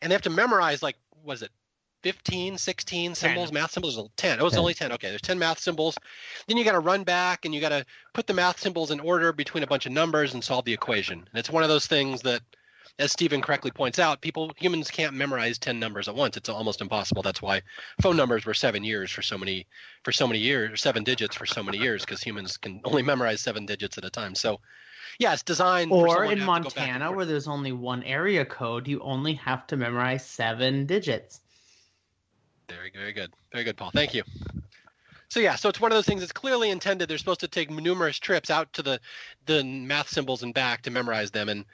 And 0.00 0.10
they 0.10 0.14
have 0.14 0.22
to 0.22 0.30
memorize, 0.30 0.80
like, 0.80 0.96
was 1.24 1.42
it 1.42 1.50
15, 2.04 2.56
16 2.56 3.16
symbols, 3.16 3.48
10. 3.48 3.54
math 3.54 3.72
symbols? 3.72 3.98
10. 4.16 4.38
it 4.38 4.44
was 4.44 4.52
10. 4.52 4.60
only 4.60 4.74
10. 4.74 4.92
Okay, 4.92 5.08
there's 5.08 5.22
10 5.22 5.40
math 5.40 5.58
symbols. 5.58 5.98
Then 6.46 6.56
you 6.56 6.64
got 6.64 6.72
to 6.72 6.78
run 6.78 7.02
back 7.02 7.44
and 7.44 7.52
you 7.52 7.60
got 7.60 7.70
to 7.70 7.84
put 8.14 8.28
the 8.28 8.34
math 8.34 8.60
symbols 8.60 8.92
in 8.92 9.00
order 9.00 9.32
between 9.32 9.64
a 9.64 9.66
bunch 9.66 9.86
of 9.86 9.92
numbers 9.92 10.34
and 10.34 10.44
solve 10.44 10.64
the 10.64 10.72
equation. 10.72 11.18
And 11.18 11.38
it's 11.40 11.50
one 11.50 11.64
of 11.64 11.68
those 11.68 11.88
things 11.88 12.22
that– 12.22 12.42
as 12.98 13.12
Stephen 13.12 13.40
correctly 13.40 13.70
points 13.70 13.98
out, 13.98 14.20
people 14.20 14.52
humans 14.56 14.90
can't 14.90 15.14
memorize 15.14 15.58
10 15.58 15.78
numbers 15.78 16.08
at 16.08 16.14
once. 16.14 16.36
It's 16.36 16.48
almost 16.48 16.80
impossible. 16.80 17.22
That's 17.22 17.42
why 17.42 17.62
phone 18.00 18.16
numbers 18.16 18.44
were 18.44 18.54
7 18.54 18.84
years 18.84 19.10
for 19.10 19.22
so 19.22 19.38
many 19.38 19.66
for 20.04 20.12
so 20.12 20.26
many 20.26 20.38
years, 20.38 20.80
7 20.80 21.02
digits 21.02 21.34
for 21.34 21.46
so 21.46 21.62
many 21.62 21.78
years 21.78 22.04
because 22.04 22.22
humans 22.22 22.56
can 22.56 22.80
only 22.84 23.02
memorize 23.02 23.40
7 23.40 23.66
digits 23.66 23.98
at 23.98 24.04
a 24.04 24.10
time. 24.10 24.34
So 24.34 24.60
yeah, 25.18 25.32
it's 25.32 25.42
designed 25.42 25.92
Or 25.92 26.24
in 26.24 26.42
Montana 26.42 27.12
where 27.12 27.24
there's 27.26 27.48
only 27.48 27.72
one 27.72 28.02
area 28.02 28.44
code, 28.44 28.86
you 28.86 29.00
only 29.00 29.34
have 29.34 29.66
to 29.68 29.76
memorize 29.76 30.24
7 30.26 30.86
digits. 30.86 31.40
Very 32.68 32.90
very 32.94 33.12
good. 33.12 33.32
Very 33.52 33.64
good, 33.64 33.76
Paul. 33.76 33.90
Thank 33.92 34.14
you. 34.14 34.22
So 35.28 35.40
yeah, 35.40 35.54
so 35.54 35.70
it's 35.70 35.80
one 35.80 35.90
of 35.90 35.96
those 35.96 36.04
things 36.04 36.20
that's 36.20 36.32
clearly 36.32 36.68
intended. 36.68 37.08
They're 37.08 37.16
supposed 37.16 37.40
to 37.40 37.48
take 37.48 37.70
numerous 37.70 38.18
trips 38.18 38.50
out 38.50 38.70
to 38.74 38.82
the 38.82 39.00
the 39.46 39.64
math 39.64 40.08
symbols 40.08 40.42
and 40.42 40.52
back 40.52 40.82
to 40.82 40.90
memorize 40.90 41.30
them, 41.30 41.48
and 41.48 41.64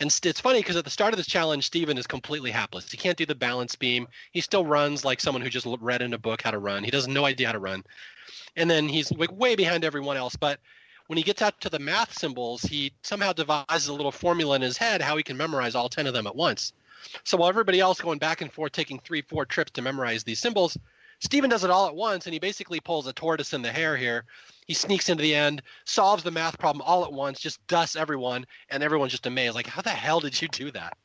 and 0.00 0.16
it's 0.22 0.40
funny 0.40 0.60
because 0.60 0.76
at 0.76 0.84
the 0.84 0.90
start 0.90 1.12
of 1.12 1.16
this 1.16 1.26
challenge, 1.26 1.66
Stephen 1.66 1.98
is 1.98 2.06
completely 2.06 2.50
hapless. 2.50 2.90
He 2.90 2.96
can't 2.96 3.18
do 3.18 3.26
the 3.26 3.34
balance 3.34 3.74
beam. 3.74 4.06
He 4.32 4.40
still 4.40 4.64
runs 4.64 5.04
like 5.04 5.20
someone 5.20 5.42
who 5.42 5.50
just 5.50 5.66
read 5.80 6.02
in 6.02 6.14
a 6.14 6.18
book 6.18 6.42
how 6.42 6.52
to 6.52 6.58
run. 6.58 6.84
He 6.84 6.90
doesn't 6.90 7.12
no 7.12 7.24
idea 7.24 7.48
how 7.48 7.52
to 7.52 7.58
run. 7.58 7.84
And 8.56 8.70
then 8.70 8.88
he's 8.88 9.10
like 9.10 9.32
way 9.32 9.56
behind 9.56 9.84
everyone 9.84 10.16
else. 10.16 10.36
But 10.36 10.60
when 11.08 11.16
he 11.16 11.24
gets 11.24 11.42
out 11.42 11.60
to 11.62 11.70
the 11.70 11.80
math 11.80 12.16
symbols, 12.16 12.62
he 12.62 12.92
somehow 13.02 13.32
devises 13.32 13.88
a 13.88 13.92
little 13.92 14.12
formula 14.12 14.54
in 14.56 14.62
his 14.62 14.76
head 14.76 15.02
how 15.02 15.16
he 15.16 15.22
can 15.22 15.36
memorize 15.36 15.74
all 15.74 15.88
10 15.88 16.06
of 16.06 16.14
them 16.14 16.26
at 16.26 16.36
once. 16.36 16.72
So 17.24 17.36
while 17.36 17.48
everybody 17.48 17.80
else 17.80 18.00
going 18.00 18.18
back 18.18 18.40
and 18.40 18.52
forth 18.52 18.72
taking 18.72 19.00
three, 19.00 19.22
four 19.22 19.46
trips 19.46 19.72
to 19.72 19.82
memorize 19.82 20.22
these 20.22 20.38
symbols, 20.38 20.76
Stephen 21.20 21.50
does 21.50 21.64
it 21.64 21.70
all 21.70 21.88
at 21.88 21.96
once, 21.96 22.26
and 22.26 22.32
he 22.32 22.38
basically 22.38 22.78
pulls 22.78 23.06
a 23.06 23.12
tortoise 23.12 23.52
in 23.52 23.62
the 23.62 23.72
hare 23.72 23.96
here. 23.96 24.24
He 24.68 24.74
sneaks 24.74 25.08
into 25.08 25.22
the 25.22 25.34
end, 25.34 25.62
solves 25.86 26.22
the 26.22 26.30
math 26.30 26.58
problem 26.58 26.82
all 26.86 27.04
at 27.04 27.12
once, 27.12 27.40
just 27.40 27.66
dusts 27.66 27.96
everyone, 27.96 28.44
and 28.68 28.82
everyone's 28.82 29.12
just 29.12 29.26
amazed. 29.26 29.54
Like, 29.54 29.66
how 29.66 29.80
the 29.80 29.90
hell 29.90 30.20
did 30.20 30.40
you 30.40 30.46
do 30.48 30.70
that? 30.72 30.96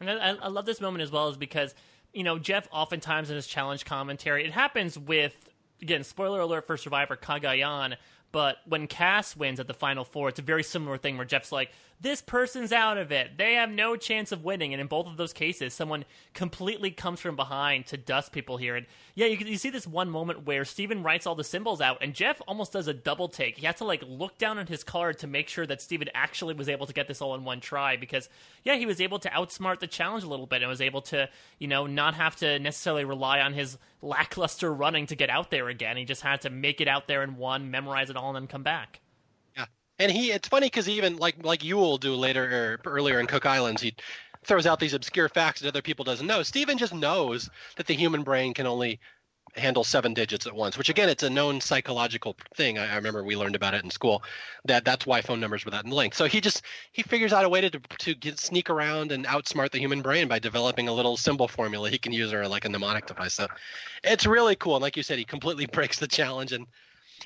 And 0.00 0.08
I, 0.08 0.36
I 0.36 0.48
love 0.48 0.66
this 0.66 0.80
moment 0.80 1.02
as 1.02 1.10
well, 1.10 1.28
is 1.28 1.36
because 1.36 1.74
you 2.14 2.22
know 2.22 2.38
Jeff 2.38 2.68
oftentimes 2.72 3.28
in 3.28 3.36
his 3.36 3.46
challenge 3.46 3.84
commentary, 3.84 4.44
it 4.44 4.52
happens 4.52 4.96
with 4.96 5.50
again 5.82 6.04
spoiler 6.04 6.40
alert 6.40 6.66
for 6.66 6.76
Survivor 6.76 7.16
Cagayan, 7.16 7.96
but 8.32 8.58
when 8.66 8.86
Kass 8.86 9.36
wins 9.36 9.58
at 9.58 9.66
the 9.66 9.74
final 9.74 10.04
four, 10.04 10.28
it's 10.28 10.38
a 10.38 10.42
very 10.42 10.62
similar 10.62 10.96
thing 10.96 11.16
where 11.16 11.26
Jeff's 11.26 11.50
like, 11.50 11.72
this 12.02 12.22
person's 12.22 12.72
out 12.72 12.96
of 12.96 13.12
it. 13.12 13.36
They 13.36 13.54
have 13.54 13.70
no 13.70 13.94
chance 13.94 14.32
of 14.32 14.42
winning. 14.42 14.72
And 14.72 14.80
in 14.80 14.86
both 14.86 15.06
of 15.06 15.16
those 15.16 15.34
cases, 15.34 15.74
someone 15.74 16.04
completely 16.32 16.90
comes 16.90 17.20
from 17.20 17.36
behind 17.36 17.86
to 17.86 17.98
dust 17.98 18.32
people 18.32 18.56
here. 18.56 18.74
And 18.76 18.86
yeah, 19.14 19.26
you, 19.26 19.36
you 19.36 19.58
see 19.58 19.68
this 19.68 19.86
one 19.86 20.08
moment 20.08 20.46
where 20.46 20.64
Stephen 20.64 21.02
writes 21.02 21.26
all 21.26 21.34
the 21.34 21.44
symbols 21.44 21.80
out, 21.80 21.98
and 22.00 22.14
Jeff 22.14 22.40
almost 22.48 22.72
does 22.72 22.88
a 22.88 22.94
double 22.94 23.28
take. 23.28 23.58
He 23.58 23.66
has 23.66 23.76
to 23.76 23.84
like 23.84 24.02
look 24.06 24.38
down 24.38 24.58
at 24.58 24.68
his 24.68 24.82
card 24.82 25.18
to 25.18 25.26
make 25.26 25.48
sure 25.48 25.66
that 25.66 25.82
Stephen 25.82 26.08
actually 26.14 26.54
was 26.54 26.68
able 26.68 26.86
to 26.86 26.94
get 26.94 27.06
this 27.06 27.20
all 27.20 27.34
in 27.34 27.44
one 27.44 27.60
try 27.60 27.96
because, 27.96 28.28
yeah, 28.64 28.76
he 28.76 28.86
was 28.86 29.00
able 29.00 29.18
to 29.18 29.28
outsmart 29.28 29.80
the 29.80 29.86
challenge 29.86 30.24
a 30.24 30.28
little 30.28 30.46
bit 30.46 30.62
and 30.62 30.70
was 30.70 30.80
able 30.80 31.02
to, 31.02 31.28
you 31.58 31.68
know, 31.68 31.86
not 31.86 32.14
have 32.14 32.36
to 32.36 32.58
necessarily 32.58 33.04
rely 33.04 33.40
on 33.40 33.52
his 33.52 33.76
lackluster 34.00 34.72
running 34.72 35.06
to 35.06 35.16
get 35.16 35.28
out 35.28 35.50
there 35.50 35.68
again. 35.68 35.98
He 35.98 36.04
just 36.06 36.22
had 36.22 36.40
to 36.42 36.50
make 36.50 36.80
it 36.80 36.88
out 36.88 37.08
there 37.08 37.22
in 37.22 37.36
one, 37.36 37.70
memorize 37.70 38.08
it 38.08 38.16
all, 38.16 38.34
and 38.34 38.36
then 38.36 38.46
come 38.46 38.62
back. 38.62 39.00
And 40.00 40.10
he, 40.10 40.32
it's 40.32 40.48
funny 40.48 40.66
because 40.66 40.88
even 40.88 41.18
like 41.18 41.44
like 41.44 41.62
you 41.62 41.76
will 41.76 41.98
do 41.98 42.14
later 42.14 42.78
or 42.84 42.90
earlier 42.90 43.20
in 43.20 43.26
Cook 43.26 43.44
Islands, 43.44 43.82
he 43.82 43.94
throws 44.44 44.66
out 44.66 44.80
these 44.80 44.94
obscure 44.94 45.28
facts 45.28 45.60
that 45.60 45.68
other 45.68 45.82
people 45.82 46.06
doesn't 46.06 46.26
know. 46.26 46.42
Stephen 46.42 46.78
just 46.78 46.94
knows 46.94 47.50
that 47.76 47.86
the 47.86 47.94
human 47.94 48.22
brain 48.22 48.54
can 48.54 48.66
only 48.66 48.98
handle 49.56 49.84
seven 49.84 50.14
digits 50.14 50.46
at 50.46 50.54
once, 50.54 50.78
which 50.78 50.88
again, 50.88 51.08
it's 51.08 51.22
a 51.22 51.28
known 51.28 51.60
psychological 51.60 52.36
thing. 52.54 52.78
I, 52.78 52.92
I, 52.92 52.96
remember 52.96 53.22
we 53.24 53.36
learned 53.36 53.56
about 53.56 53.74
it 53.74 53.84
in 53.84 53.90
school. 53.90 54.22
That 54.64 54.86
that's 54.86 55.04
why 55.04 55.20
phone 55.20 55.38
numbers 55.38 55.66
were 55.66 55.72
that 55.72 55.84
linked. 55.84 56.16
So 56.16 56.24
he 56.24 56.40
just 56.40 56.62
he 56.92 57.02
figures 57.02 57.34
out 57.34 57.44
a 57.44 57.48
way 57.50 57.60
to 57.60 57.70
to 57.70 58.14
get, 58.14 58.38
sneak 58.38 58.70
around 58.70 59.12
and 59.12 59.26
outsmart 59.26 59.70
the 59.70 59.80
human 59.80 60.00
brain 60.00 60.28
by 60.28 60.38
developing 60.38 60.88
a 60.88 60.94
little 60.94 61.18
symbol 61.18 61.46
formula 61.46 61.90
he 61.90 61.98
can 61.98 62.12
use 62.12 62.32
or 62.32 62.48
like 62.48 62.64
a 62.64 62.70
mnemonic 62.70 63.04
device. 63.04 63.34
So 63.34 63.48
it's 64.02 64.26
really 64.26 64.56
cool. 64.56 64.76
And 64.76 64.82
like 64.82 64.96
you 64.96 65.02
said, 65.02 65.18
he 65.18 65.24
completely 65.24 65.66
breaks 65.72 65.98
the 65.98 66.08
challenge 66.08 66.52
and 66.52 66.66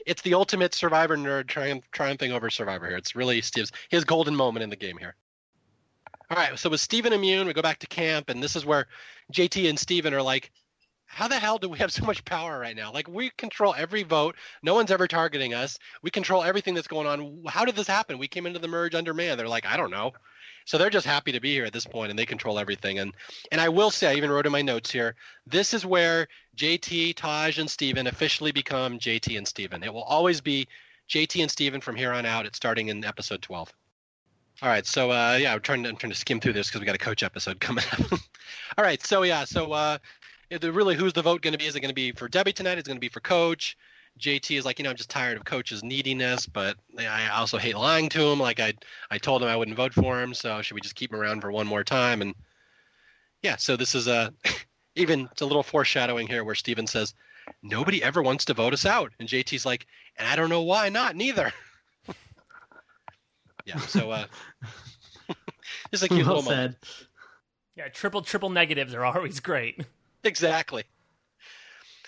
it's 0.07 0.23
the 0.23 0.35
ultimate 0.35 0.75
Survivor 0.75 1.17
nerd 1.17 1.47
triumph, 1.47 1.85
triumphing 1.93 2.33
over 2.33 2.51
Survivor 2.51 2.89
here. 2.89 2.97
It's 2.97 3.17
really 3.17 3.41
Steve's 3.41 3.73
his 3.89 4.05
golden 4.05 4.35
moment 4.35 4.63
in 4.63 4.71
the 4.71 4.77
game 4.77 4.99
here. 4.99 5.15
All 6.31 6.39
right, 6.39 6.59
so 6.59 6.71
with 6.71 6.81
Stephen 6.81 7.13
immune, 7.13 7.47
we 7.47 7.53
go 7.53 7.63
back 7.63 7.79
to 7.81 7.87
camp, 7.87 8.31
and 8.31 8.43
this 8.43 8.57
is 8.57 8.65
where 8.65 8.87
JT 9.33 9.69
and 9.69 9.79
Stephen 9.79 10.15
are 10.15 10.23
like, 10.23 10.51
how 11.07 11.29
the 11.29 11.39
hell 11.39 11.59
do 11.59 11.69
we 11.69 11.79
have 11.79 11.93
so 11.93 12.05
much 12.05 12.25
power 12.25 12.59
right 12.59 12.75
now? 12.75 12.93
Like 12.93 13.09
we 13.09 13.31
control 13.31 13.75
every 13.77 14.03
vote. 14.03 14.37
No 14.63 14.75
one's 14.75 14.91
ever 14.91 15.07
targeting 15.07 15.55
us. 15.55 15.79
We 16.03 16.11
control 16.11 16.43
everything 16.43 16.75
that's 16.75 16.89
going 16.89 17.07
on. 17.07 17.45
How 17.47 17.65
did 17.65 17.77
this 17.77 17.87
happen? 17.87 18.19
We 18.19 18.27
came 18.27 18.47
into 18.47 18.59
the 18.59 18.69
merge 18.69 18.95
under 18.95 19.15
man. 19.15 19.39
They're 19.39 19.47
like, 19.47 19.67
I 19.67 19.77
don't 19.77 19.91
know. 19.91 20.13
So 20.65 20.79
they're 20.79 20.91
just 20.91 21.07
happy 21.07 21.33
to 21.33 21.41
be 21.41 21.53
here 21.53 21.65
at 21.65 21.73
this 21.73 21.87
point, 21.87 22.11
and 22.11 22.19
they 22.19 22.27
control 22.27 22.59
everything. 22.59 22.99
And 22.99 23.13
and 23.53 23.61
I 23.61 23.69
will 23.69 23.91
say, 23.91 24.11
I 24.11 24.15
even 24.15 24.31
wrote 24.31 24.47
in 24.47 24.53
my 24.53 24.63
notes 24.63 24.91
here, 24.91 25.15
this 25.47 25.75
is 25.75 25.85
where 25.85 26.29
JT, 26.57 27.17
Taj, 27.17 27.59
and 27.59 27.71
Stephen 27.71 28.07
officially 28.07 28.53
become 28.53 28.99
JT 28.99 29.37
and 29.37 29.47
Stephen. 29.47 29.83
It 29.83 29.93
will 29.93 30.03
always 30.03 30.41
be 30.41 30.67
JT 31.09 31.43
and 31.43 31.51
Stephen 31.51 31.81
from 31.81 31.97
here 31.97 32.13
on 32.13 32.25
out. 32.25 32.47
It's 32.47 32.57
starting 32.57 32.89
in 32.89 33.05
episode 33.05 33.43
12. 33.43 33.73
All 34.63 34.69
right, 34.69 34.87
so 34.87 35.11
uh, 35.11 35.37
yeah, 35.41 35.53
I'm 35.53 35.61
trying 35.61 35.83
to 35.83 35.89
I'm 35.89 35.97
trying 35.97 36.13
to 36.13 36.19
skim 36.19 36.41
through 36.41 36.53
this 36.53 36.69
because 36.69 36.81
we 36.81 36.87
got 36.87 36.95
a 36.95 36.99
coach 36.99 37.23
episode 37.23 37.61
coming 37.61 37.85
up. 37.93 38.13
All 38.79 38.85
right, 38.85 39.05
so 39.05 39.23
yeah, 39.23 39.45
so 39.45 39.73
uh, 39.73 39.99
really, 40.63 40.95
who's 40.95 41.13
the 41.13 41.23
vote 41.23 41.43
going 41.43 41.53
to 41.53 41.59
be? 41.59 41.67
Is 41.67 41.75
it 41.77 41.81
going 41.81 41.91
to 41.91 41.95
be 41.95 42.13
for 42.13 42.29
Debbie 42.29 42.53
tonight? 42.53 42.79
Is 42.79 42.85
it 42.85 42.87
going 42.87 42.97
to 42.97 43.01
be 43.01 43.09
for 43.09 43.21
Coach? 43.21 43.77
JT 44.21 44.57
is 44.57 44.65
like, 44.65 44.79
you 44.79 44.85
know, 44.85 44.91
I'm 44.91 44.97
just 44.97 45.11
tired 45.11 45.37
of 45.37 45.45
coach's 45.45 45.83
neediness, 45.83 46.47
but 46.47 46.77
I 46.99 47.29
also 47.29 47.59
hate 47.59 47.77
lying 47.77 48.09
to 48.11 48.23
him. 48.23 48.39
Like 48.39 48.61
I, 48.61 48.75
I 49.11 49.19
told 49.19 49.43
him 49.43 49.49
I 49.49 49.57
wouldn't 49.57 49.77
vote 49.77 49.93
for 49.93 50.23
him, 50.23 50.35
so 50.35 50.63
should 50.63 50.75
we 50.75 50.81
just 50.81 50.95
keep 50.95 51.13
him 51.13 51.21
around 51.21 51.41
for 51.41 51.51
one 51.51 51.67
more 51.67 51.83
time? 51.85 52.23
And 52.23 52.35
yeah, 53.43 53.57
so 53.57 53.77
this 53.77 53.95
is 53.95 54.07
a 54.07 54.33
even 54.97 55.29
it's 55.33 55.43
a 55.43 55.47
little 55.47 55.63
foreshadowing 55.63 56.29
here 56.29 56.45
where 56.45 56.55
Stephen 56.55 56.87
says, 56.87 57.15
nobody 57.63 58.03
ever 58.03 58.23
wants 58.23 58.45
to 58.47 58.55
vote 58.55 58.73
us 58.73 58.87
out, 58.87 59.13
and 59.19 59.29
JT's 59.29 59.67
like, 59.67 59.87
and 60.17 60.29
I 60.29 60.37
don't 60.37 60.49
know 60.49 60.63
why 60.63 60.89
not, 60.89 61.17
neither. 61.17 61.53
yeah, 63.65 63.79
so 63.79 64.11
uh, 64.11 64.27
just 65.91 66.05
a 66.05 66.09
cute 66.09 66.27
well 66.27 66.37
little 66.37 66.43
said. 66.43 66.57
moment. 66.57 66.77
Yeah, 67.77 67.89
triple 67.89 68.23
triple 68.23 68.51
negatives 68.51 68.95
are 68.95 69.05
always 69.05 69.41
great. 69.41 69.85
Exactly. 70.23 70.85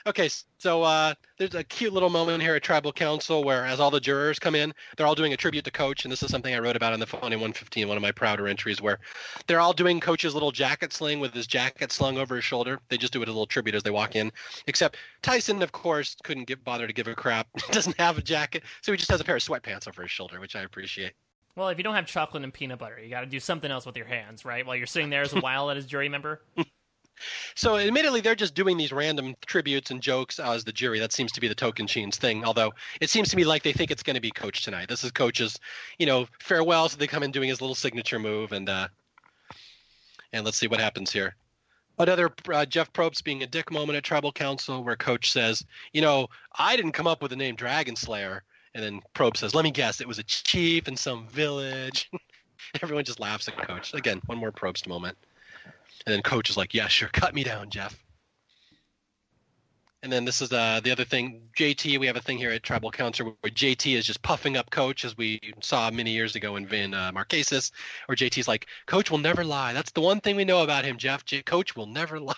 Okay, 0.07 0.29
so 0.59 0.85
uh, 0.85 1.15
there's 1.37 1.57
a 1.57 1.65
cute 1.65 1.93
little 1.93 2.11
moment 2.11 2.41
here 2.41 2.55
at 2.55 2.63
Tribal 2.63 2.93
Council 2.93 3.43
where, 3.43 3.67
as 3.67 3.81
all 3.81 3.91
the 3.91 3.99
jurors 3.99 4.39
come 4.39 4.55
in, 4.55 4.73
they're 4.97 5.07
all 5.07 5.17
doing 5.17 5.33
a 5.33 5.37
tribute 5.37 5.65
to 5.65 5.73
Coach, 5.73 6.05
and 6.05 6.13
this 6.13 6.23
is 6.23 6.31
something 6.31 6.55
I 6.55 6.61
wrote 6.61 6.77
about 6.77 6.93
on 6.93 7.01
the 7.01 7.07
phone 7.07 7.33
in 7.33 7.41
115, 7.41 7.89
one 7.89 7.97
of 7.97 8.03
my 8.05 8.13
prouder 8.13 8.47
entries, 8.47 8.81
where 8.81 9.01
they're 9.49 9.59
all 9.59 9.73
doing 9.73 9.99
Coach's 9.99 10.33
little 10.33 10.53
jacket 10.53 10.93
sling 10.93 11.19
with 11.19 11.35
his 11.35 11.49
jacket 11.49 11.91
slung 11.91 12.19
over 12.19 12.37
his 12.37 12.45
shoulder. 12.45 12.79
They 12.89 12.99
just 12.99 13.13
do 13.13 13.21
it 13.21 13.27
a 13.27 13.33
little 13.33 13.47
tribute 13.47 13.75
as 13.75 13.83
they 13.83 13.91
walk 13.91 14.15
in. 14.15 14.31
Except 14.69 14.97
Tyson, 15.23 15.61
of 15.61 15.73
course, 15.73 16.17
couldn't 16.23 16.47
get 16.47 16.63
bother 16.63 16.87
to 16.87 16.93
give 16.93 17.09
a 17.09 17.15
crap. 17.17 17.49
Doesn't 17.73 17.99
have 17.99 18.17
a 18.17 18.23
jacket, 18.23 18.63
so 18.83 18.93
he 18.93 18.99
just 18.99 19.11
has 19.11 19.21
a 19.21 19.25
pair 19.25 19.35
of 19.35 19.43
sweatpants 19.43 19.89
over 19.89 20.03
his 20.03 20.13
shoulder, 20.13 20.39
which 20.39 20.55
I 20.55 20.63
appreciate. 20.63 21.15
Well, 21.57 21.69
if 21.71 21.79
you 21.79 21.85
don't 21.85 21.97
have 21.97 22.07
chocolate 22.07 22.45
and 22.45 22.55
peanut 22.55 22.79
butter, 22.79 23.01
you 23.01 23.11
got 23.11 23.23
to 23.23 23.27
do 23.27 23.41
something 23.41 23.73
else 23.73 23.85
with 23.85 23.97
your 23.97 24.07
hands, 24.07 24.45
right? 24.45 24.65
While 24.65 24.77
you're 24.77 24.87
sitting 24.87 25.11
there 25.11 25.23
as 25.23 25.33
a 25.33 25.41
while 25.41 25.69
as 25.71 25.85
a 25.85 25.89
jury 25.89 26.09
member. 26.09 26.43
So, 27.55 27.77
admittedly, 27.77 28.21
they're 28.21 28.35
just 28.35 28.55
doing 28.55 28.77
these 28.77 28.93
random 28.93 29.35
tributes 29.47 29.91
and 29.91 30.01
jokes 30.01 30.39
as 30.39 30.65
the 30.65 30.73
jury. 30.73 30.99
That 30.99 31.13
seems 31.13 31.33
to 31.33 31.41
be 31.41 31.49
the 31.49 31.55
Tocantins 31.55 32.17
thing. 32.17 32.45
Although 32.45 32.73
it 33.01 33.11
seems 33.11 33.29
to 33.31 33.37
me 33.37 33.45
like 33.45 33.63
they 33.63 33.73
think 33.73 33.91
it's 33.91 34.03
going 34.03 34.15
to 34.15 34.21
be 34.21 34.31
Coach 34.31 34.63
tonight. 34.63 34.89
This 34.89 35.05
is 35.05 35.11
Coach's, 35.13 35.59
you 35.99 36.07
know, 36.07 36.27
farewell. 36.41 36.89
So 36.89 36.97
they 36.97 37.07
come 37.07 37.23
in 37.23 37.31
doing 37.31 37.49
his 37.49 37.61
little 37.61 37.75
signature 37.75 38.19
move, 38.19 38.53
and 38.53 38.69
uh, 38.69 38.89
and 40.33 40.45
let's 40.45 40.59
see 40.59 40.67
what 40.67 40.81
happens 40.81 41.13
here. 41.13 41.37
Another 41.99 42.31
uh, 42.53 42.67
Jeff 42.67 42.93
Probst 42.93 43.25
being 43.25 43.43
a 43.43 43.47
dick 43.47 43.71
moment 43.71 43.97
at 43.97 44.05
Tribal 44.05 44.33
Council, 44.33 44.85
where 44.85 44.97
Coach 44.97 45.33
says, 45.33 45.65
"You 45.93 46.03
know, 46.03 46.29
I 46.59 46.77
didn't 46.77 46.93
come 46.93 47.07
up 47.07 47.23
with 47.23 47.31
the 47.31 47.37
name 47.37 47.57
Dragon 47.57 47.97
Slayer." 47.97 48.43
And 48.75 48.85
then 48.85 49.01
Probst 49.15 49.39
says, 49.39 49.55
"Let 49.55 49.65
me 49.65 49.71
guess, 49.71 50.01
it 50.01 50.09
was 50.09 50.19
a 50.19 50.23
chief 50.23 50.89
in 50.89 50.97
some 50.97 51.27
village." 51.29 52.11
Everyone 52.83 53.05
just 53.05 53.21
laughs 53.21 53.49
at 53.49 53.57
Coach. 53.57 53.95
Again, 53.95 54.21
one 54.27 54.39
more 54.39 54.53
Probst 54.53 54.87
moment. 54.87 55.17
And 56.05 56.15
then 56.15 56.23
coach 56.23 56.51
is 56.51 56.57
like, 56.57 56.75
yeah, 56.75 56.89
sure, 56.89 57.09
cut 57.13 57.35
me 57.35 57.45
down, 57.45 57.71
Jeff. 57.71 57.97
And 60.03 60.13
then 60.13 60.25
this 60.25 60.41
is 60.41 60.53
uh, 60.53 60.81
the 60.85 60.93
other 60.93 61.05
thing. 61.05 61.49
JT, 61.59 61.99
we 61.99 62.07
have 62.07 62.17
a 62.17 62.21
thing 62.21 62.39
here 62.39 62.51
at 62.51 62.63
Tribal 62.63 62.93
Council 62.93 63.37
where 63.41 63.51
JT 63.51 63.97
is 63.97 64.07
just 64.07 64.23
puffing 64.23 64.57
up 64.57 64.71
Coach, 64.71 65.05
as 65.05 65.17
we 65.17 65.41
saw 65.61 65.91
many 65.91 66.13
years 66.13 66.37
ago 66.37 66.57
in, 66.57 66.73
in 66.73 66.95
uh, 66.95 67.11
Marquesas, 67.13 67.73
where 68.07 68.15
JT's 68.15 68.47
like, 68.47 68.67
Coach 68.87 69.11
will 69.11 69.19
never 69.19 69.43
lie. 69.43 69.73
That's 69.73 69.91
the 69.91 70.01
one 70.03 70.21
thing 70.21 70.37
we 70.37 70.45
know 70.45 70.63
about 70.63 70.85
him, 70.85 70.97
Jeff. 70.97 71.25
J- 71.25 71.43
Coach 71.43 71.75
will 71.75 71.87
never 71.87 72.21
lie. 72.33 72.35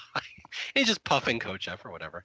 he's 0.75 0.87
just 0.87 1.05
puffing 1.05 1.39
Coach 1.39 1.69
up 1.69 1.85
or 1.85 1.91
whatever. 1.91 2.25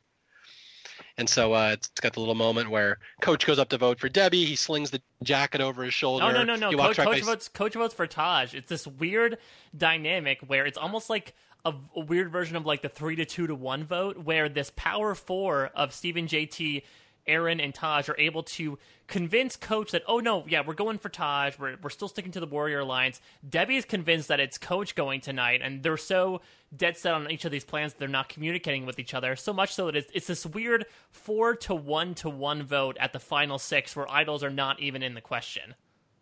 And 1.18 1.30
so 1.30 1.54
uh, 1.54 1.72
it's 1.74 1.90
got 2.02 2.14
the 2.14 2.20
little 2.20 2.36
moment 2.36 2.72
where 2.72 2.98
Coach 3.22 3.46
goes 3.46 3.60
up 3.60 3.70
to 3.70 3.78
vote 3.78 4.00
for 4.00 4.10
Debbie. 4.10 4.46
He 4.46 4.56
slings 4.56 4.90
the 4.90 5.02
jacket 5.22 5.62
over 5.62 5.84
his 5.84 5.94
shoulder. 5.94 6.26
No, 6.26 6.44
no, 6.44 6.56
no, 6.56 6.72
no. 6.72 6.78
Coach, 6.78 6.98
Coach 6.98 7.22
votes. 7.22 7.50
Coach 7.50 7.74
votes 7.76 7.94
for 7.94 8.08
Taj. 8.08 8.56
It's 8.56 8.70
this 8.70 8.88
weird 8.88 9.38
dynamic 9.78 10.40
where 10.48 10.66
it's 10.66 10.78
almost 10.78 11.12
like 11.12 11.36
a, 11.66 11.74
a, 11.96 12.00
weird 12.00 12.32
version 12.32 12.56
of 12.56 12.66
like 12.66 12.82
the 12.82 12.90
three 12.90 13.16
to 13.16 13.26
two 13.26 13.46
to 13.46 13.54
one 13.54 13.86
vote, 13.86 14.18
where 14.18 14.50
this 14.50 14.72
power 14.76 15.14
four 15.14 15.70
of 15.76 15.94
Stephen 15.94 16.26
JT 16.26 16.84
Erinn 17.28 17.64
and 17.64 17.74
Taj 17.74 18.10
are 18.10 18.18
able 18.18 18.44
to 18.44 18.78
convince 19.08 19.56
Coach 19.56 19.92
that, 19.92 20.04
oh 20.08 20.20
no, 20.20 20.44
yeah, 20.48 20.62
we're 20.66 20.74
going 20.74 20.98
for 20.98 21.10
Taj. 21.10 21.58
We're, 21.58 21.78
we're 21.82 21.90
still 21.90 22.08
sticking 22.08 22.32
to 22.34 22.40
the 22.40 22.48
Warrior 22.48 22.80
Alliance. 22.80 23.22
Debbie 23.48 23.78
is 23.78 23.86
convinced 23.86 24.28
that 24.28 24.40
it's 24.40 24.58
Coach 24.58 24.96
going 24.96 25.22
tonight, 25.22 25.62
and 25.64 25.84
they're 25.84 25.98
so 25.98 26.42
dead 26.76 26.98
set 26.98 27.14
on 27.14 27.30
each 27.32 27.46
of 27.46 27.52
these 27.52 27.64
plans 27.64 27.94
they're 27.94 28.08
not 28.08 28.30
communicating 28.30 28.86
with 28.86 29.00
each 29.00 29.14
other. 29.14 29.36
So 29.36 29.54
much 29.54 29.74
so 29.74 29.86
that 29.88 29.96
it's, 29.96 30.12
it's 30.14 30.28
this 30.28 30.46
weird 30.46 30.86
four 31.12 31.56
to 31.58 31.76
one 31.76 32.16
to 32.16 32.30
one 32.30 32.64
vote 32.64 32.98
at 33.00 33.14
the 33.14 33.20
final 33.20 33.60
six 33.60 33.96
where 33.96 34.10
idols 34.10 34.44
are 34.44 34.50
not 34.50 34.80
even 34.80 35.04
in 35.04 35.14
the 35.14 35.22
question. 35.22 35.76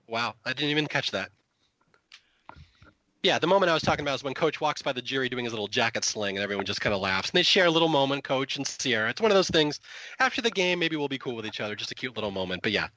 Wow, 0.07 0.35
I 0.45 0.53
didn't 0.53 0.71
even 0.71 0.87
catch 0.87 1.11
that. 1.11 1.29
Yeah, 3.23 3.37
the 3.37 3.45
moment 3.45 3.69
I 3.69 3.75
was 3.75 3.83
talking 3.83 4.03
about 4.03 4.15
is 4.15 4.23
when 4.23 4.33
Coach 4.33 4.59
walks 4.59 4.81
by 4.81 4.93
the 4.93 5.01
jury 5.01 5.29
doing 5.29 5.45
his 5.45 5.53
little 5.53 5.67
jacket 5.67 6.03
sling, 6.03 6.37
and 6.37 6.43
everyone 6.43 6.65
just 6.65 6.81
kind 6.81 6.95
of 6.95 7.01
laughs. 7.01 7.29
And 7.29 7.37
they 7.37 7.43
share 7.43 7.67
a 7.67 7.69
little 7.69 7.87
moment, 7.87 8.23
Coach 8.23 8.57
and 8.57 8.65
Sierra. 8.65 9.11
It's 9.11 9.21
one 9.21 9.29
of 9.29 9.35
those 9.35 9.49
things. 9.49 9.79
After 10.19 10.41
the 10.41 10.49
game, 10.49 10.79
maybe 10.79 10.95
we'll 10.95 11.07
be 11.07 11.19
cool 11.19 11.35
with 11.35 11.45
each 11.45 11.61
other. 11.61 11.75
Just 11.75 11.91
a 11.91 11.95
cute 11.95 12.15
little 12.15 12.31
moment. 12.31 12.63
But 12.63 12.71
yeah, 12.71 12.87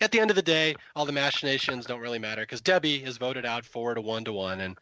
at 0.00 0.10
the 0.10 0.18
end 0.18 0.30
of 0.30 0.36
the 0.36 0.42
day, 0.42 0.74
all 0.96 1.06
the 1.06 1.12
machinations 1.12 1.86
don't 1.86 2.00
really 2.00 2.18
matter 2.18 2.42
because 2.42 2.60
Debbie 2.60 3.04
is 3.04 3.18
voted 3.18 3.46
out 3.46 3.64
four 3.64 3.94
to 3.94 4.00
one 4.00 4.24
to 4.24 4.32
one, 4.32 4.62
and 4.62 4.76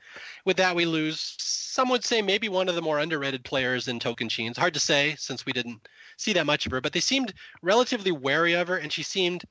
with 0.47 0.57
that 0.57 0.75
we 0.75 0.87
lose. 0.87 1.37
Some 1.39 1.91
would 1.91 2.03
say 2.07 2.23
maybe 2.23 2.49
one 2.49 2.71
of 2.71 2.75
the 2.75 2.81
more 2.81 2.99
underrated 2.99 3.45
players 3.45 3.89
in 3.89 3.99
Tocantins. 3.99 4.57
Hard 4.57 4.73
to 4.73 4.81
say 4.81 5.15
since 5.19 5.45
we 5.45 5.53
didn't 5.53 5.87
see 6.17 6.33
that 6.33 6.47
much 6.47 6.65
of 6.65 6.73
her, 6.73 6.81
but 6.81 6.95
they 6.95 7.01
seemed 7.01 7.35
relatively 7.61 8.13
wary 8.13 8.55
of 8.55 8.67
her, 8.69 8.79
and 8.79 8.91
she 8.91 9.03
seemed 9.03 9.45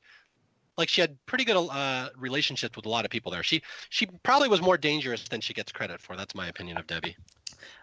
like 0.78 0.90
she 0.90 1.02
had 1.02 1.18
pretty 1.26 1.46
good 1.46 1.58
uh, 1.58 2.10
relationships 2.18 2.76
with 2.76 2.86
a 2.86 2.90
lot 2.90 3.06
of 3.06 3.12
people 3.12 3.32
there. 3.32 3.44
She 3.44 3.62
she 3.90 4.08
probably 4.24 4.50
was 4.50 4.62
more 4.62 4.78
dangerous 4.78 5.28
than 5.28 5.42
she 5.42 5.54
gets 5.54 5.72
credit 5.72 6.02
for. 6.02 6.16
That's 6.16 6.36
my 6.36 6.48
opinion 6.48 6.78
of 6.78 6.88
Debbie. 6.88 7.16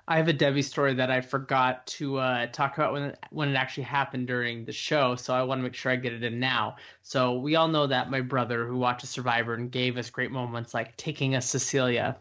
I 0.08 0.16
have 0.16 0.28
a 0.28 0.32
Debbie 0.32 0.62
story 0.62 0.94
that 0.94 1.10
I 1.10 1.20
forgot 1.20 1.86
to 1.86 2.18
uh, 2.18 2.46
talk 2.46 2.76
about 2.76 2.92
when 2.92 3.16
when 3.30 3.48
it 3.48 3.54
actually 3.54 3.84
happened 3.84 4.26
during 4.26 4.64
the 4.64 4.72
show, 4.72 5.14
so 5.16 5.34
I 5.34 5.42
want 5.42 5.60
to 5.60 5.62
make 5.62 5.74
sure 5.74 5.92
I 5.92 5.96
get 5.96 6.12
it 6.12 6.22
in 6.24 6.40
now. 6.40 6.76
So 7.02 7.38
we 7.38 7.56
all 7.56 7.68
know 7.68 7.86
that 7.86 8.10
my 8.10 8.20
brother, 8.20 8.66
who 8.66 8.78
watches 8.78 9.10
Survivor 9.10 9.54
and 9.54 9.70
gave 9.70 9.96
us 9.96 10.10
great 10.10 10.30
moments 10.30 10.74
like 10.74 10.96
taking 10.96 11.34
us 11.34 11.46
Cecilia 11.46 12.16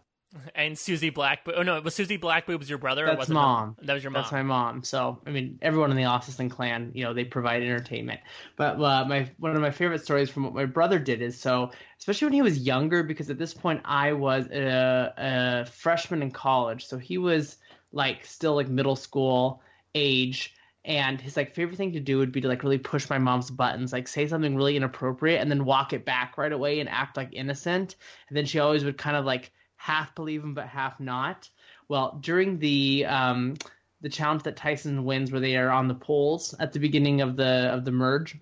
and 0.56 0.78
Susie 0.78 1.10
Black. 1.10 1.42
Oh 1.54 1.64
no, 1.64 1.80
was 1.82 1.96
Susie 1.96 2.18
Blackboob 2.18 2.60
was 2.60 2.70
your 2.70 2.78
brother? 2.80 3.06
That's 3.06 3.16
or 3.16 3.20
was 3.20 3.30
it 3.30 3.34
mom. 3.34 3.76
That 3.82 3.94
was 3.94 4.04
your 4.04 4.12
mom. 4.12 4.22
That's 4.22 4.32
my 4.32 4.44
mom. 4.44 4.84
So 4.84 5.20
I 5.26 5.32
mean, 5.32 5.60
everyone 5.62 5.92
in 5.92 5.98
the 5.98 6.06
Austin 6.06 6.50
clan, 6.50 6.92
you 6.94 7.04
know, 7.04 7.14
they 7.14 7.26
provide 7.26 7.62
entertainment. 7.64 8.22
But 8.56 8.76
uh, 8.76 9.06
my 9.06 9.30
one 9.38 9.56
of 9.56 9.62
my 9.62 9.72
favorite 9.72 10.04
stories 10.04 10.30
from 10.30 10.44
what 10.44 10.54
my 10.54 10.66
brother 10.66 11.00
did 11.00 11.22
is 11.22 11.38
so, 11.38 11.72
especially 12.00 12.28
when 12.28 12.34
he 12.34 12.42
was 12.42 12.60
younger, 12.60 13.04
because 13.04 13.30
at 13.30 13.38
this 13.38 13.54
point 13.54 13.82
I 13.86 14.14
was 14.14 14.48
a, 14.48 15.14
a 15.18 15.66
freshman 15.66 16.22
in 16.22 16.32
college, 16.32 16.86
so 16.86 16.98
he 16.98 17.18
was 17.18 17.58
like 17.92 18.26
still 18.26 18.56
like 18.56 18.70
middle 18.70 18.96
school 18.96 19.62
age. 19.96 20.56
And 20.84 21.22
his 21.22 21.38
like 21.38 21.54
favorite 21.54 21.78
thing 21.78 21.92
to 21.94 22.00
do 22.00 22.18
would 22.18 22.32
be 22.32 22.42
to 22.42 22.48
like 22.48 22.64
really 22.64 22.80
push 22.80 23.08
my 23.08 23.20
mom's 23.20 23.52
buttons, 23.52 23.94
like 23.94 24.08
say 24.08 24.26
something 24.26 24.56
really 24.56 24.76
inappropriate 24.76 25.40
and 25.40 25.52
then 25.52 25.64
walk 25.64 25.94
it 25.94 26.06
back 26.06 26.40
right 26.40 26.52
away 26.52 26.80
and 26.80 26.90
act 26.90 27.18
like 27.18 27.30
innocent. 27.34 27.98
And 28.30 28.36
then 28.36 28.48
she 28.48 28.58
always 28.58 28.84
would 28.84 28.98
kind 28.98 29.16
of 29.16 29.24
like 29.24 29.52
half 29.82 30.14
believe 30.14 30.44
him 30.44 30.54
but 30.54 30.68
half 30.68 31.00
not. 31.00 31.50
Well, 31.88 32.20
during 32.22 32.60
the 32.60 33.06
um, 33.08 33.56
the 34.02 34.10
challenge 34.10 34.44
that 34.44 34.56
Tyson 34.56 35.04
wins, 35.06 35.32
where 35.32 35.42
they 35.42 35.58
are 35.58 35.72
on 35.72 35.88
the 35.88 35.96
poles 35.96 36.54
at 36.60 36.72
the 36.72 36.80
beginning 36.80 37.22
of 37.22 37.36
the 37.36 37.72
of 37.74 37.84
the 37.84 37.92
merge, 37.92 38.38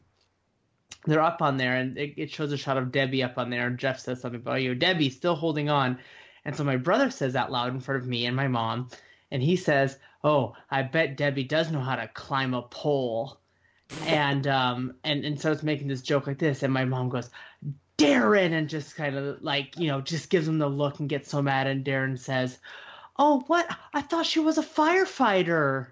they're 1.06 1.22
up 1.22 1.42
on 1.42 1.56
there, 1.56 1.78
and 1.78 1.98
it, 1.98 2.16
it 2.18 2.32
shows 2.32 2.52
a 2.52 2.58
shot 2.58 2.78
of 2.78 2.92
Debbie 2.92 3.24
up 3.24 3.38
on 3.38 3.50
there, 3.50 3.68
and 3.68 3.80
Jeff 3.80 4.00
says 4.00 4.20
something 4.20 4.42
about 4.42 4.62
you, 4.62 4.76
Debbie, 4.76 5.10
still 5.10 5.36
holding 5.36 5.70
on, 5.70 6.00
and 6.44 6.56
so 6.56 6.66
my 6.66 6.76
brother 6.76 7.10
says 7.10 7.38
out 7.38 7.52
loud 7.52 7.74
in 7.74 7.80
front 7.80 8.02
of 8.02 8.08
me 8.08 8.26
and 8.26 8.36
my 8.36 8.50
mom, 8.50 8.90
and 9.32 9.42
he 9.42 9.56
says, 9.56 9.98
"Oh, 10.24 10.56
I 10.70 10.82
bet 10.82 11.16
Debbie 11.16 11.46
does 11.46 11.72
know 11.72 11.80
how 11.82 11.96
to 11.96 12.08
climb 12.10 12.54
a 12.54 12.64
pole." 12.64 13.40
and 14.06 14.46
um 14.46 14.94
and 15.04 15.26
and 15.26 15.40
starts 15.40 15.64
making 15.64 15.88
this 15.88 16.04
joke 16.04 16.28
like 16.28 16.38
this 16.38 16.62
and 16.62 16.72
my 16.72 16.86
mom 16.86 17.10
goes 17.10 17.28
Darren, 18.00 18.54
and 18.54 18.70
just 18.70 18.96
kind 18.96 19.16
of 19.16 19.42
like, 19.42 19.78
you 19.78 19.88
know, 19.88 20.02
just 20.02 20.30
gives 20.30 20.48
him 20.48 20.58
the 20.58 20.68
look 20.68 21.00
and 21.00 21.10
gets 21.10 21.30
so 21.30 21.42
mad. 21.42 21.68
And 21.68 21.86
Darren 21.86 22.18
says, 22.18 22.60
Oh, 23.18 23.44
what? 23.48 23.68
I 23.94 24.02
thought 24.02 24.26
she 24.26 24.40
was 24.40 24.58
a 24.58 24.64
firefighter. 24.64 25.88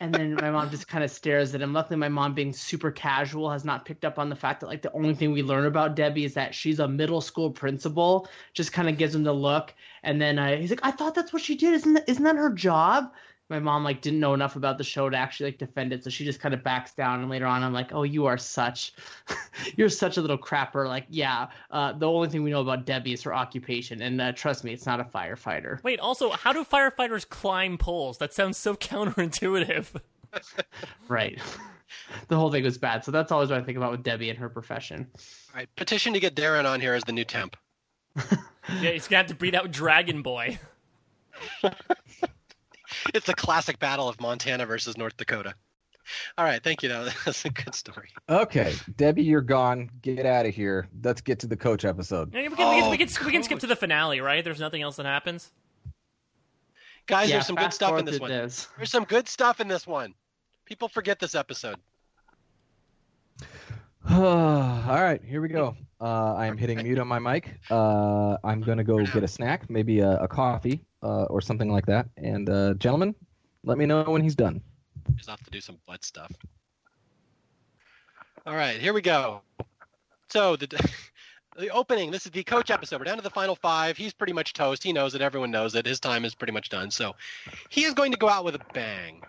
and 0.00 0.14
then 0.14 0.34
my 0.34 0.50
mom 0.50 0.70
just 0.70 0.86
kind 0.86 1.02
of 1.02 1.10
stares 1.10 1.54
at 1.54 1.62
him. 1.62 1.72
Luckily, 1.72 1.96
my 1.96 2.10
mom, 2.10 2.34
being 2.34 2.52
super 2.52 2.90
casual, 2.90 3.50
has 3.50 3.64
not 3.64 3.86
picked 3.86 4.04
up 4.04 4.18
on 4.18 4.28
the 4.28 4.36
fact 4.36 4.60
that 4.60 4.66
like 4.66 4.82
the 4.82 4.92
only 4.92 5.14
thing 5.14 5.32
we 5.32 5.42
learn 5.42 5.64
about 5.64 5.96
Debbie 5.96 6.26
is 6.26 6.34
that 6.34 6.54
she's 6.54 6.78
a 6.78 6.86
middle 6.86 7.22
school 7.22 7.50
principal. 7.50 8.28
Just 8.52 8.72
kind 8.72 8.88
of 8.88 8.98
gives 8.98 9.14
him 9.14 9.24
the 9.24 9.32
look, 9.32 9.74
and 10.02 10.20
then 10.20 10.38
uh, 10.38 10.56
he's 10.56 10.70
like, 10.70 10.84
"I 10.84 10.90
thought 10.90 11.14
that's 11.14 11.32
what 11.32 11.42
she 11.42 11.56
did. 11.56 11.72
Isn't 11.72 11.94
that, 11.94 12.08
isn't 12.08 12.24
that 12.24 12.36
her 12.36 12.52
job?" 12.52 13.12
My 13.48 13.58
mom 13.58 13.82
like 13.84 14.00
didn't 14.00 14.20
know 14.20 14.34
enough 14.34 14.56
about 14.56 14.76
the 14.78 14.84
show 14.84 15.08
to 15.08 15.16
actually 15.16 15.46
like 15.46 15.58
defend 15.58 15.92
it 15.92 16.04
so 16.04 16.10
she 16.10 16.24
just 16.24 16.40
kind 16.40 16.54
of 16.54 16.62
backs 16.62 16.92
down 16.92 17.20
and 17.20 17.30
later 17.30 17.46
on 17.46 17.62
i'm 17.62 17.72
like 17.72 17.92
oh 17.92 18.02
you 18.02 18.26
are 18.26 18.36
such 18.38 18.92
you're 19.76 19.88
such 19.88 20.16
a 20.16 20.20
little 20.20 20.38
crapper 20.38 20.86
like 20.86 21.06
yeah 21.08 21.48
uh, 21.70 21.92
the 21.92 22.06
only 22.08 22.28
thing 22.28 22.42
we 22.42 22.50
know 22.50 22.60
about 22.60 22.84
debbie 22.84 23.12
is 23.12 23.22
her 23.22 23.34
occupation 23.34 24.02
and 24.02 24.20
uh, 24.20 24.32
trust 24.32 24.64
me 24.64 24.72
it's 24.72 24.86
not 24.86 25.00
a 25.00 25.04
firefighter 25.04 25.82
Wait, 25.82 25.98
also, 26.00 26.30
how 26.30 26.52
do 26.52 26.64
firefighters 26.64 27.28
climb 27.28 27.78
poles? 27.78 28.18
That 28.18 28.32
sounds 28.34 28.56
so 28.58 28.74
counterintuitive. 28.76 30.00
right 31.08 31.38
the 32.28 32.36
whole 32.36 32.50
thing 32.50 32.62
was 32.64 32.76
bad 32.76 33.02
so 33.04 33.10
that's 33.10 33.32
always 33.32 33.48
what 33.48 33.58
i 33.58 33.62
think 33.62 33.78
about 33.78 33.90
with 33.90 34.02
debbie 34.02 34.28
and 34.28 34.38
her 34.38 34.48
profession 34.50 35.06
All 35.14 35.56
right, 35.56 35.68
petition 35.76 36.12
to 36.12 36.20
get 36.20 36.34
Darren 36.34 36.66
on 36.66 36.80
here 36.80 36.92
as 36.92 37.02
the 37.04 37.12
new 37.12 37.24
temp. 37.24 37.56
yeah, 38.82 38.90
he's 38.90 39.08
gonna 39.08 39.18
have 39.18 39.26
to 39.28 39.34
beat 39.34 39.54
out 39.54 39.70
Dragon 39.70 40.20
Boy. 40.22 40.58
It's 43.14 43.28
a 43.28 43.34
classic 43.34 43.78
battle 43.78 44.08
of 44.08 44.20
Montana 44.20 44.66
versus 44.66 44.96
North 44.96 45.16
Dakota. 45.16 45.54
All 46.36 46.44
right, 46.44 46.62
thank 46.62 46.82
you. 46.82 46.88
Though 46.88 47.08
that's 47.24 47.44
a 47.44 47.50
good 47.50 47.74
story. 47.74 48.08
Okay, 48.28 48.74
Debbie, 48.96 49.22
you're 49.24 49.40
gone. 49.40 49.90
Get 50.02 50.26
out 50.26 50.46
of 50.46 50.54
here. 50.54 50.88
Let's 51.02 51.20
get 51.20 51.38
to 51.40 51.46
the 51.46 51.56
coach 51.56 51.84
episode. 51.84 52.32
Yeah, 52.34 52.48
We 52.48 52.48
can, 52.48 52.50
we, 52.50 52.56
can, 52.56 52.84
Oh, 52.84 52.90
we, 52.90 52.98
can, 52.98 53.26
we 53.26 53.32
can 53.32 53.42
skip 53.42 53.58
to 53.60 53.66
the 53.66 53.76
finale, 53.76 54.20
right? 54.20 54.42
There's 54.42 54.60
nothing 54.60 54.82
else 54.82 54.96
that 54.96 55.06
happens. 55.06 55.50
Guys, 57.06 57.28
yeah, 57.28 57.36
there's 57.36 57.46
some 57.46 57.56
good 57.56 57.64
fast 57.64 57.76
stuff 57.76 57.90
in 57.90 57.96
forward 57.96 58.06
this 58.06 58.16
to 58.16 58.22
one. 58.22 58.30
this. 58.30 58.68
There's 58.76 58.90
some 58.90 59.04
good 59.04 59.28
stuff 59.28 59.60
in 59.60 59.68
this 59.68 59.86
one. 59.86 60.14
People 60.66 60.88
forget 60.88 61.18
this 61.18 61.34
episode. 61.34 61.76
All 64.10 65.02
right, 65.02 65.20
here 65.24 65.40
we 65.40 65.48
go. 65.48 65.76
Uh, 66.00 66.34
I 66.34 66.46
am 66.46 66.56
hitting 66.56 66.82
mute 66.82 66.98
on 66.98 67.08
my 67.08 67.18
mic. 67.18 67.58
Uh, 67.70 68.36
I'm 68.44 68.60
gonna 68.60 68.84
go 68.84 69.04
get 69.04 69.24
a 69.24 69.28
snack, 69.28 69.68
maybe 69.68 70.00
a, 70.00 70.18
a 70.18 70.28
coffee 70.28 70.84
uh, 71.02 71.24
or 71.24 71.40
something 71.40 71.70
like 71.70 71.86
that. 71.86 72.08
And 72.16 72.48
uh, 72.48 72.74
gentlemen, 72.74 73.14
let 73.64 73.78
me 73.78 73.86
know 73.86 74.02
when 74.04 74.22
he's 74.22 74.34
done. 74.34 74.60
He's 75.16 75.28
off 75.28 75.42
to 75.44 75.50
do 75.50 75.60
some 75.60 75.78
butt 75.86 76.04
stuff. 76.04 76.32
All 78.46 78.54
right, 78.54 78.80
here 78.80 78.92
we 78.92 79.02
go. 79.02 79.42
So 80.30 80.56
the 80.56 80.66
the 81.58 81.70
opening. 81.70 82.10
This 82.10 82.24
is 82.24 82.32
the 82.32 82.44
coach 82.44 82.70
episode. 82.70 83.00
We're 83.00 83.04
down 83.04 83.16
to 83.16 83.22
the 83.22 83.30
final 83.30 83.56
five. 83.56 83.96
He's 83.96 84.12
pretty 84.12 84.32
much 84.32 84.52
toast. 84.52 84.82
He 84.82 84.92
knows 84.92 85.14
it. 85.14 85.20
Everyone 85.20 85.50
knows 85.50 85.74
it. 85.74 85.86
His 85.86 86.00
time 86.00 86.24
is 86.24 86.34
pretty 86.34 86.52
much 86.52 86.68
done. 86.68 86.90
So 86.90 87.14
he 87.68 87.84
is 87.84 87.94
going 87.94 88.12
to 88.12 88.18
go 88.18 88.28
out 88.28 88.44
with 88.44 88.54
a 88.54 88.60
bang. 88.72 89.22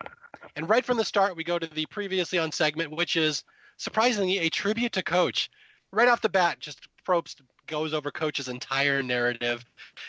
And 0.55 0.69
right 0.69 0.85
from 0.85 0.97
the 0.97 1.05
start, 1.05 1.35
we 1.35 1.43
go 1.43 1.57
to 1.57 1.67
the 1.67 1.85
previously 1.87 2.37
on 2.37 2.51
segment, 2.51 2.91
which 2.91 3.15
is 3.15 3.43
surprisingly 3.77 4.39
a 4.39 4.49
tribute 4.49 4.91
to 4.93 5.03
Coach. 5.03 5.49
Right 5.91 6.07
off 6.07 6.21
the 6.21 6.29
bat, 6.29 6.59
just 6.59 6.87
Probst 7.05 7.41
goes 7.69 7.93
over 7.93 8.11
Coach's 8.11 8.49
entire 8.49 9.01
narrative, 9.01 9.63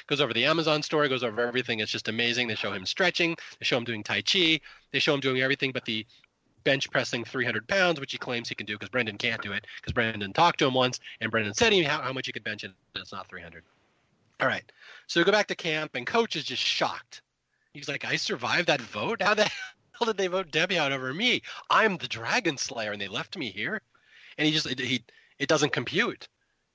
goes 0.08 0.20
over 0.20 0.32
the 0.32 0.46
Amazon 0.46 0.82
story, 0.82 1.08
goes 1.08 1.22
over 1.22 1.40
everything. 1.46 1.78
It's 1.78 1.92
just 1.92 2.08
amazing. 2.08 2.48
They 2.48 2.54
show 2.56 2.72
him 2.72 2.86
stretching, 2.86 3.36
they 3.58 3.64
show 3.64 3.76
him 3.76 3.84
doing 3.84 4.02
Tai 4.02 4.22
Chi, 4.22 4.60
they 4.90 4.98
show 4.98 5.14
him 5.14 5.20
doing 5.20 5.42
everything 5.42 5.70
but 5.70 5.84
the 5.84 6.04
bench 6.64 6.90
pressing 6.90 7.24
300 7.24 7.68
pounds, 7.68 8.00
which 8.00 8.12
he 8.12 8.18
claims 8.18 8.48
he 8.48 8.54
can 8.54 8.66
do 8.66 8.74
because 8.74 8.88
Brendan 8.88 9.18
can't 9.18 9.40
do 9.40 9.52
it 9.52 9.66
because 9.80 9.92
Brendan 9.92 10.32
talked 10.32 10.58
to 10.58 10.66
him 10.66 10.74
once 10.74 11.00
and 11.20 11.30
Brendan 11.30 11.54
said 11.54 11.72
him 11.72 11.84
how, 11.84 12.00
how 12.00 12.12
much 12.12 12.26
he 12.26 12.32
could 12.32 12.44
bench 12.44 12.64
and 12.64 12.74
it's 12.96 13.12
not 13.12 13.28
300. 13.28 13.62
All 14.40 14.48
right. 14.48 14.64
So 15.06 15.20
we 15.20 15.24
go 15.24 15.32
back 15.32 15.46
to 15.48 15.54
camp 15.54 15.94
and 15.94 16.06
coach 16.06 16.36
is 16.36 16.44
just 16.44 16.62
shocked. 16.62 17.22
He's 17.74 17.88
like, 17.88 18.04
I 18.04 18.16
survived 18.16 18.66
that 18.68 18.80
vote? 18.80 19.22
How 19.22 19.34
the 19.34 19.44
hell 19.44 20.06
did 20.06 20.16
they 20.16 20.26
vote 20.26 20.50
Debbie 20.50 20.78
out 20.78 20.92
over 20.92 21.12
me? 21.14 21.42
I'm 21.68 21.98
the 21.98 22.08
Dragon 22.08 22.56
Slayer 22.56 22.92
and 22.92 23.00
they 23.00 23.08
left 23.08 23.36
me 23.36 23.50
here? 23.50 23.80
And 24.38 24.46
he 24.46 24.52
just, 24.52 24.68
he, 24.80 25.02
it 25.38 25.48
doesn't 25.48 25.72
compute. 25.72 26.28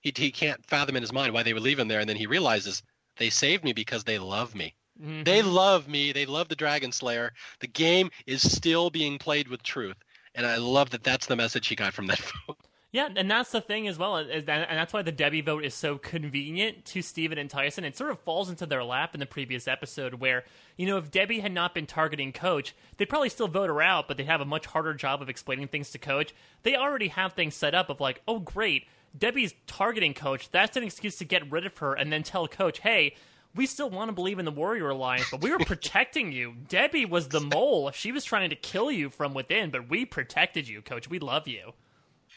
He, 0.06 0.14
he 0.16 0.32
can't 0.32 0.64
fathom 0.68 0.96
in 0.96 1.02
his 1.02 1.12
mind 1.12 1.34
why 1.34 1.42
they 1.42 1.54
would 1.54 1.64
leave 1.64 1.80
him 1.80 1.88
there. 1.88 2.00
And 2.00 2.08
then 2.08 2.16
he 2.16 2.28
realizes 2.28 2.84
they 3.18 3.32
saved 3.32 3.64
me 3.64 3.74
because 3.74 4.04
they 4.04 4.20
love 4.20 4.54
me. 4.54 4.76
Mhm. 5.02 5.26
They 5.26 5.42
love 5.42 5.88
me. 5.88 6.12
They 6.12 6.28
love 6.28 6.48
the 6.48 6.56
Dragon 6.56 6.92
Slayer. 6.92 7.34
The 7.60 7.68
game 7.68 8.12
is 8.28 8.50
still 8.50 8.92
being 8.92 9.18
played 9.18 9.48
with 9.48 9.64
truth, 9.64 9.98
and 10.36 10.46
I 10.46 10.58
love 10.58 10.92
that. 10.92 11.04
That's 11.04 11.26
the 11.26 11.36
message 11.36 11.68
he 11.68 11.76
got 11.76 11.94
from 11.94 12.08
that 12.08 12.20
vote. 12.48 12.58
Yeah, 12.92 13.10
and 13.14 13.30
that's 13.30 13.52
the 13.52 13.60
thing 13.60 13.90
as 13.90 13.98
well, 13.98 14.16
is 14.18 14.46
that, 14.46 14.70
and 14.70 14.78
that's 14.80 14.94
why 14.94 15.02
the 15.02 15.12
Debbie 15.12 15.42
vote 15.42 15.66
is 15.66 15.74
so 15.74 15.98
convenient 15.98 16.86
to 16.86 17.02
Stephen 17.02 17.38
and 17.38 17.50
Tyson. 17.50 17.84
It 17.84 17.98
sort 17.98 18.12
of 18.12 18.22
falls 18.22 18.50
into 18.50 18.66
their 18.66 18.86
lap 18.86 19.14
in 19.14 19.20
the 19.20 19.26
previous 19.26 19.68
episode, 19.68 20.14
where 20.14 20.46
you 20.78 20.86
know 20.86 20.98
if 20.98 21.12
Debbie 21.12 21.42
had 21.42 21.52
not 21.52 21.74
been 21.74 21.88
targeting 21.88 22.32
Coach, 22.32 22.74
they'd 22.96 23.10
probably 23.10 23.28
still 23.28 23.50
vote 23.50 23.68
her 23.70 23.82
out, 23.82 24.08
but 24.08 24.16
they'd 24.16 24.28
have 24.28 24.40
a 24.40 24.46
much 24.46 24.68
harder 24.68 24.94
job 24.94 25.22
of 25.22 25.28
explaining 25.28 25.68
things 25.68 25.90
to 25.92 25.98
Coach. 25.98 26.34
They 26.64 26.78
already 26.78 27.10
have 27.10 27.34
things 27.34 27.54
set 27.56 27.76
up 27.76 27.90
of 27.90 28.00
like, 28.00 28.22
oh 28.30 28.40
great, 28.40 28.86
Debbie's 29.18 29.54
targeting 29.68 30.14
Coach. 30.14 30.50
That's 30.52 30.78
an 30.78 30.84
excuse 30.84 31.18
to 31.18 31.26
get 31.26 31.50
rid 31.52 31.66
of 31.66 31.78
her, 31.78 31.94
and 31.94 32.12
then 32.12 32.24
tell 32.24 32.48
Coach, 32.48 32.80
hey. 32.80 33.16
We 33.56 33.68
still 33.68 33.90
want 33.90 34.10
to 34.10 34.14
believe 34.14 34.38
in 34.38 34.44
the 34.44 34.52
Warrior 34.52 34.90
Alliance, 34.90 35.28
but 35.32 35.42
we 35.42 35.50
were 35.50 35.60
protecting 35.66 36.34
you. 36.34 36.56
Debbie 36.68 37.06
was 37.06 37.30
the 37.30 37.40
mole. 37.40 37.90
She 37.92 38.12
was 38.12 38.26
trying 38.26 38.50
to 38.50 38.56
kill 38.58 38.92
you 38.92 39.10
from 39.10 39.34
within, 39.34 39.70
but 39.70 39.90
we 39.90 40.04
protected 40.04 40.68
you, 40.68 40.82
Coach. 40.82 41.10
We 41.10 41.20
love 41.20 41.48
you. 41.48 41.72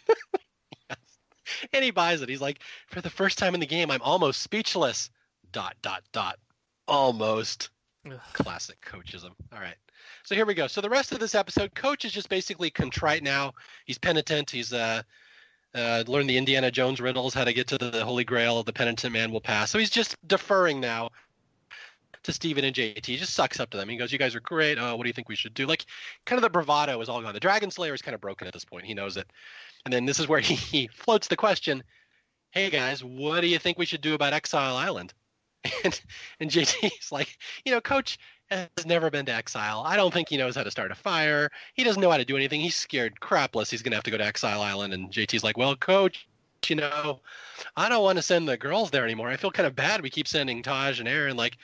and 1.73 1.85
he 1.85 1.91
buys 1.91 2.23
it. 2.23 2.29
He's 2.29 2.41
like, 2.41 2.61
for 2.87 3.01
the 3.01 3.11
first 3.11 3.37
time 3.37 3.55
in 3.55 3.61
the 3.61 3.67
game, 3.67 3.91
I'm 3.91 4.03
almost 4.03 4.43
speechless. 4.43 5.11
Dot 5.51 5.75
dot 5.83 6.05
dot. 6.13 6.39
Almost. 6.87 7.71
Ugh. 8.07 8.21
Classic 8.33 8.81
coachism. 8.81 9.35
All 9.53 9.61
right. 9.61 9.77
So 10.25 10.35
here 10.35 10.47
we 10.47 10.55
go. 10.55 10.67
So 10.67 10.81
the 10.81 10.91
rest 10.91 11.13
of 11.13 11.21
this 11.21 11.35
episode, 11.35 11.75
Coach 11.75 12.05
is 12.05 12.13
just 12.13 12.29
basically 12.29 12.71
contrite 12.71 13.23
now. 13.23 13.55
He's 13.87 13.99
penitent. 13.99 14.51
He's 14.51 14.73
uh, 14.73 15.03
uh, 15.75 16.03
the 16.03 16.37
Indiana 16.37 16.71
Jones 16.71 17.01
riddles, 17.01 17.35
how 17.35 17.45
to 17.45 17.53
get 17.53 17.69
to 17.69 17.79
the 17.79 18.05
Holy 18.05 18.25
Grail. 18.25 18.63
The 18.63 18.73
penitent 18.73 19.13
man 19.13 19.31
will 19.31 19.41
pass. 19.41 19.71
So 19.71 19.79
he's 19.79 19.91
just 19.91 20.17
deferring 20.27 20.81
now 20.81 21.11
to 22.23 22.33
Stephen 22.33 22.65
and 22.65 22.75
JT. 22.75 23.05
He 23.05 23.17
just 23.17 23.35
sucks 23.35 23.61
up 23.61 23.71
to 23.71 23.77
them. 23.77 23.89
He 23.89 23.97
goes, 23.97 24.13
"You 24.13 24.19
guys 24.19 24.35
are 24.35 24.41
great. 24.41 24.79
Oh, 24.79 24.97
what 24.97 25.05
do 25.05 25.09
you 25.09 25.13
think 25.13 25.29
we 25.29 25.37
should 25.37 25.55
do?" 25.55 25.67
Like, 25.67 25.85
kind 26.25 26.39
of 26.39 26.43
the 26.43 26.51
bravado 26.51 27.01
is 27.01 27.09
all 27.09 27.23
gone. 27.23 27.35
The 27.35 27.41
Dragon 27.41 27.71
Slayer 27.71 27.95
is 27.95 28.03
kind 28.03 28.15
of 28.15 28.21
broken 28.21 28.47
at 28.47 28.53
this 28.53 28.65
point. 28.65 28.87
He 28.87 28.95
knows 28.95 29.17
it. 29.17 29.31
And 29.85 29.93
then 29.93 30.05
this 30.05 30.19
is 30.19 30.29
where 30.29 30.41
he, 30.41 30.55
he 30.55 30.89
floats 30.89 31.29
the 31.29 31.37
question, 31.37 31.83
"Hey 32.51 32.71
guys, 32.71 33.05
what 33.05 33.41
do 33.43 33.47
you 33.47 33.59
think 33.59 33.79
we 33.79 33.87
should 33.87 34.01
do 34.01 34.15
about 34.15 34.33
Exile 34.33 34.77
Island?" 34.77 35.15
And 35.85 36.01
and 36.41 36.51
JT's 36.51 37.13
like, 37.13 37.37
"You 37.65 37.73
know, 37.73 37.81
Coach 37.81 38.19
has 38.51 38.87
never 38.87 39.11
been 39.11 39.27
to 39.27 39.33
Exile. 39.33 39.83
I 39.87 39.97
don't 39.97 40.13
think 40.13 40.29
he 40.29 40.37
knows 40.37 40.57
how 40.57 40.63
to 40.63 40.71
start 40.71 40.91
a 40.91 40.95
fire. 40.95 41.51
He 41.75 41.85
doesn't 41.85 42.01
know 42.01 42.11
how 42.11 42.17
to 42.17 42.25
do 42.25 42.37
anything. 42.37 42.61
He's 42.61 42.77
scared 42.77 43.21
crapless. 43.21 43.71
He's 43.71 43.83
gonna 43.83 43.97
have 43.97 44.05
to 44.05 44.11
go 44.11 44.19
to 44.19 44.25
Exile 44.25 44.63
Island." 44.63 44.95
And 44.95 45.11
JT's 45.11 45.45
like, 45.45 45.57
"Well, 45.57 45.77
Coach, 45.77 46.27
you 46.69 46.77
know, 46.77 47.21
I 47.77 47.89
don't 47.89 48.03
want 48.03 48.17
to 48.17 48.23
send 48.23 48.49
the 48.49 48.57
girls 48.57 48.91
there 48.91 49.05
anymore. 49.05 49.29
I 49.29 49.37
feel 49.37 49.51
kind 49.51 49.67
of 49.67 49.77
bad. 49.77 50.03
We 50.03 50.11
keep 50.11 50.29
sending 50.29 50.63
Taj 50.63 51.01
and 51.01 51.09
Erinn. 51.09 51.37
Like, 51.37 51.57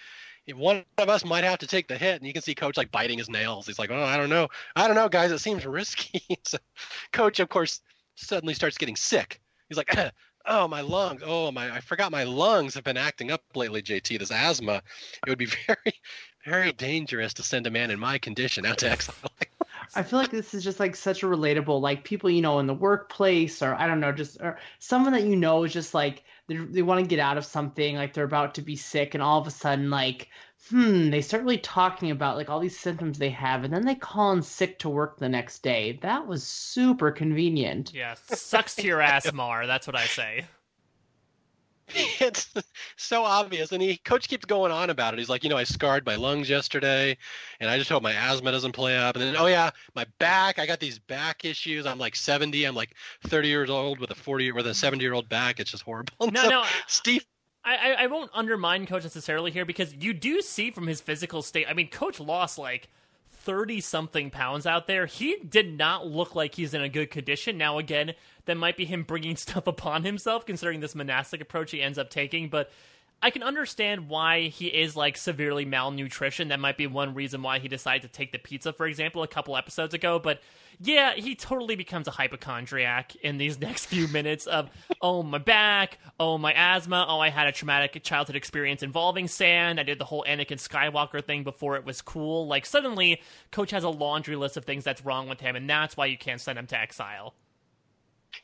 one 0.53 0.85
of 0.99 1.09
us 1.09 1.25
might 1.25 1.45
have 1.45 1.59
to 1.61 1.67
take 1.67 1.89
the 1.89 1.97
hit. 1.97 2.17
And 2.17 2.27
you 2.27 2.33
can 2.33 2.43
see 2.43 2.55
Coach 2.55 2.77
like 2.77 2.93
biting 2.93 3.19
his 3.19 3.29
nails. 3.29 3.67
He's 3.67 3.79
like, 3.79 3.91
oh, 3.91 4.03
I 4.03 4.17
don't 4.17 4.31
know. 4.31 4.49
I 4.77 4.87
don't 4.87 4.97
know, 4.97 5.09
guys. 5.09 5.33
It 5.33 5.39
seems 5.39 5.65
risky. 5.65 6.23
so, 6.45 6.59
Coach, 7.13 7.41
of 7.41 7.49
course, 7.49 7.81
suddenly 8.17 8.55
starts 8.55 8.79
getting 8.79 8.97
sick. 8.97 9.41
He's 9.69 9.79
like, 9.79 9.97
oh, 10.47 10.69
my 10.69 10.83
lungs. 10.83 11.23
Oh, 11.25 11.51
my, 11.51 11.75
I 11.75 11.81
forgot 11.81 12.13
my 12.13 12.25
lungs 12.25 12.75
have 12.75 12.85
been 12.85 12.97
acting 12.97 13.31
up 13.31 13.43
lately, 13.55 13.83
JT. 13.83 14.19
This 14.19 14.31
asthma. 14.31 14.83
It 15.27 15.31
would 15.31 15.39
be 15.39 15.47
very, 15.67 16.01
very 16.45 16.73
dangerous 16.73 17.35
to 17.35 17.43
send 17.43 17.67
a 17.67 17.71
man 17.71 17.91
in 17.91 17.99
my 17.99 18.19
condition 18.19 18.67
out 18.67 18.79
to 18.79 18.91
exile. 18.91 19.15
I 19.95 20.03
feel 20.03 20.19
like 20.19 20.31
this 20.31 20.55
is 20.55 20.65
just 20.65 20.81
like 20.81 20.97
such 20.97 21.23
a 21.23 21.27
relatable, 21.27 21.81
like 21.81 22.05
people 22.05 22.31
you 22.31 22.43
know 22.43 22.59
in 22.59 22.67
the 22.67 22.75
workplace, 22.75 23.63
or 23.63 23.75
I 23.75 23.87
don't 23.87 24.01
know, 24.01 24.13
just 24.13 24.41
or 24.41 24.59
someone 24.79 25.13
that 25.13 25.25
you 25.25 25.37
know 25.37 25.65
is 25.65 25.73
just 25.73 25.95
like 25.95 26.25
they 26.49 26.57
they 26.57 26.83
want 26.83 27.01
to 27.01 27.07
get 27.07 27.19
out 27.19 27.39
of 27.39 27.45
something, 27.45 27.97
like 27.97 28.13
they're 28.13 28.25
about 28.25 28.55
to 28.55 28.63
be 28.63 28.77
sick, 28.77 29.15
and 29.15 29.23
all 29.23 29.41
of 29.41 29.47
a 29.47 29.51
sudden, 29.51 29.91
like, 29.91 30.29
hmm, 30.69 31.11
they 31.11 31.21
start 31.21 31.43
really 31.43 31.59
talking 31.59 32.11
about 32.11 32.37
like 32.37 32.51
all 32.51 32.61
these 32.61 32.79
symptoms 32.79 33.19
they 33.19 33.31
have, 33.31 33.65
and 33.65 33.73
then 33.73 33.85
they 33.85 33.95
call 33.95 34.33
in 34.33 34.43
sick 34.43 34.79
to 34.81 34.89
work 34.89 35.19
the 35.19 35.29
next 35.29 35.63
day. 35.63 35.99
That 36.03 36.27
was 36.27 36.45
super 36.45 37.11
convenient. 37.11 37.93
Yeah, 37.95 38.15
sucks 38.27 38.75
to 38.77 38.83
your 38.83 39.01
ass, 39.01 39.33
Mar. 39.33 39.67
That's 39.67 39.87
what 39.87 39.97
I 39.97 40.07
say. 40.07 40.47
it's 42.21 42.53
so 42.97 43.25
obvious 43.25 43.73
and 43.73 43.83
he 43.83 43.97
coach 43.99 44.29
keeps 44.29 44.45
going 44.45 44.73
on 44.73 44.91
about 44.91 45.15
it. 45.15 45.19
He's 45.19 45.29
like 45.29 45.45
you 45.45 45.51
know 45.51 45.57
i 45.57 45.65
scarred 45.65 46.07
my 46.07 46.17
lungs 46.17 46.49
yesterday 46.49 47.17
and 47.61 47.69
i 47.69 47.77
just 47.77 47.91
hope 47.91 48.03
my 48.03 48.13
asthma 48.13 48.53
doesn't 48.53 48.73
play 48.73 48.97
up. 48.97 49.17
And 49.17 49.25
then 49.25 49.37
oh 49.37 49.47
yeah 49.47 49.71
my 49.95 50.07
back 50.19 50.59
i 50.59 50.67
got 50.67 50.81
these 50.81 50.99
back 50.99 51.45
issues. 51.45 51.87
I'm 51.87 51.99
like 51.99 52.17
70 52.17 52.65
i'm 52.65 52.75
like 52.75 52.95
30 53.27 53.49
years 53.49 53.71
old 53.71 53.99
with 53.99 54.11
a 54.11 54.15
40 54.15 54.53
with 54.53 54.67
a 54.67 54.75
70 54.75 55.03
year 55.03 55.13
old 55.13 55.29
back. 55.29 55.61
It's 55.61 55.71
just 55.71 55.83
horrible. 55.83 56.15
No 56.21 56.43
so, 56.43 56.49
no 56.49 56.65
steve 56.87 57.25
I, 57.67 57.95
I 58.01 58.07
won't 58.09 58.31
undermine 58.35 58.87
coach 58.87 59.05
necessarily 59.05 59.51
here 59.51 59.65
because 59.65 59.95
you 59.95 60.13
do 60.13 60.43
see 60.43 60.71
from 60.71 60.87
his 60.87 61.01
physical 61.01 61.41
state 61.41 61.67
i 61.69 61.73
mean 61.73 61.89
coach 61.89 62.21
lost 62.21 62.59
like 62.59 62.91
30 63.45 63.81
something 63.83 64.31
pounds 64.31 64.67
out 64.67 64.87
there. 64.87 65.07
He 65.07 65.37
did 65.47 65.77
not 65.77 66.07
look 66.07 66.35
like 66.35 66.55
he's 66.55 66.73
in 66.73 66.81
a 66.81 66.89
good 66.89 67.11
condition. 67.11 67.59
Now, 67.59 67.79
again, 67.79 68.15
that 68.47 68.57
might 68.57 68.77
be 68.77 68.85
him 68.85 69.03
bringing 69.03 69.37
stuff 69.37 69.67
upon 69.67 70.05
himself, 70.05 70.47
considering 70.47 70.81
this 70.81 70.95
monastic 70.95 71.41
approach 71.41 71.71
he 71.71 71.83
ends 71.83 71.99
up 71.99 72.11
taking. 72.11 72.49
But 72.49 72.71
I 73.23 73.31
can 73.31 73.43
understand 73.43 74.11
why 74.11 74.49
he 74.49 74.67
is 74.67 74.97
like 74.97 75.17
severely 75.17 75.65
malnutrition. 75.65 76.49
That 76.49 76.61
might 76.61 76.77
be 76.77 76.87
one 76.87 77.15
reason 77.15 77.43
why 77.43 77.59
he 77.59 77.69
decided 77.69 78.03
to 78.03 78.09
take 78.09 78.33
the 78.33 78.39
pizza, 78.39 78.73
for 78.73 78.87
example, 78.87 79.23
a 79.23 79.29
couple 79.29 79.57
episodes 79.57 79.95
ago. 79.95 80.19
But 80.19 80.43
yeah, 80.79 81.15
he 81.15 81.35
totally 81.35 81.75
becomes 81.75 82.07
a 82.07 82.11
hypochondriac 82.11 83.17
in 83.17 83.39
these 83.39 83.59
next 83.61 83.87
few 83.87 84.09
minutes 84.09 84.47
of, 84.47 84.69
oh, 85.01 85.23
my 85.23 85.39
back, 85.39 85.99
oh, 86.21 86.37
my 86.37 86.53
asthma, 86.53 87.07
oh, 87.09 87.19
I 87.19 87.31
had 87.31 87.47
a 87.47 87.53
traumatic 87.53 88.03
childhood 88.03 88.37
experience 88.37 88.83
involving 88.83 89.27
sand. 89.29 89.81
I 89.81 89.85
did 89.85 89.99
the 89.99 90.05
whole 90.05 90.25
Anakin 90.29 90.61
Skywalker 90.61 91.25
thing 91.25 91.45
before 91.45 91.77
it 91.77 91.87
was 91.87 92.03
cool. 92.03 92.47
Like, 92.47 92.67
suddenly, 92.67 93.23
Coach 93.53 93.71
has 93.71 93.85
a 93.85 93.89
laundry 93.89 94.37
list 94.37 94.59
of 94.59 94.67
things 94.67 94.85
that's 94.85 95.03
wrong 95.03 95.31
with 95.31 95.41
him, 95.41 95.57
and 95.57 95.71
that's 95.71 95.97
why 95.97 96.07
you 96.07 96.19
can't 96.19 96.43
send 96.43 96.59
him 96.59 96.67
to 96.67 96.79
exile. 96.79 97.35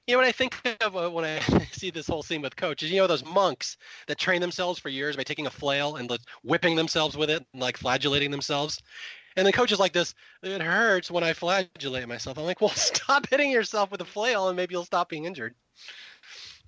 You 0.07 0.15
know, 0.15 0.19
when 0.19 0.29
I 0.29 0.33
think 0.33 0.57
of 0.81 0.97
uh, 0.97 1.11
when 1.11 1.25
I 1.25 1.39
see 1.73 1.91
this 1.91 2.07
whole 2.07 2.23
scene 2.23 2.43
with 2.43 2.57
Coach, 2.57 2.83
is 2.83 2.91
you 2.91 3.01
know 3.01 3.07
those 3.07 3.25
monks 3.25 3.77
that 4.07 4.19
train 4.19 4.41
themselves 4.41 4.79
for 4.79 4.89
years 4.89 5.17
by 5.17 5.23
taking 5.23 5.47
a 5.47 5.51
flail 5.51 5.97
and 5.97 6.11
whipping 6.43 6.77
themselves 6.77 7.17
with 7.17 7.31
it, 7.31 7.45
and, 7.53 7.63
like 7.63 7.77
flagellating 7.77 8.31
themselves. 8.31 8.81
And 9.37 9.47
the 9.47 9.53
coach 9.53 9.71
is 9.71 9.79
like 9.79 9.93
this, 9.93 10.15
it 10.43 10.61
hurts 10.61 11.11
when 11.11 11.23
I 11.23 11.33
flagellate 11.33 12.09
myself. 12.09 12.37
I'm 12.39 12.45
like, 12.45 12.61
well, 12.61 12.71
stop 12.75 13.29
hitting 13.29 13.51
yourself 13.51 13.91
with 13.91 14.01
a 14.01 14.05
flail 14.05 14.49
and 14.49 14.57
maybe 14.57 14.75
you'll 14.75 14.85
stop 14.85 15.09
being 15.09 15.25
injured. 15.25 15.55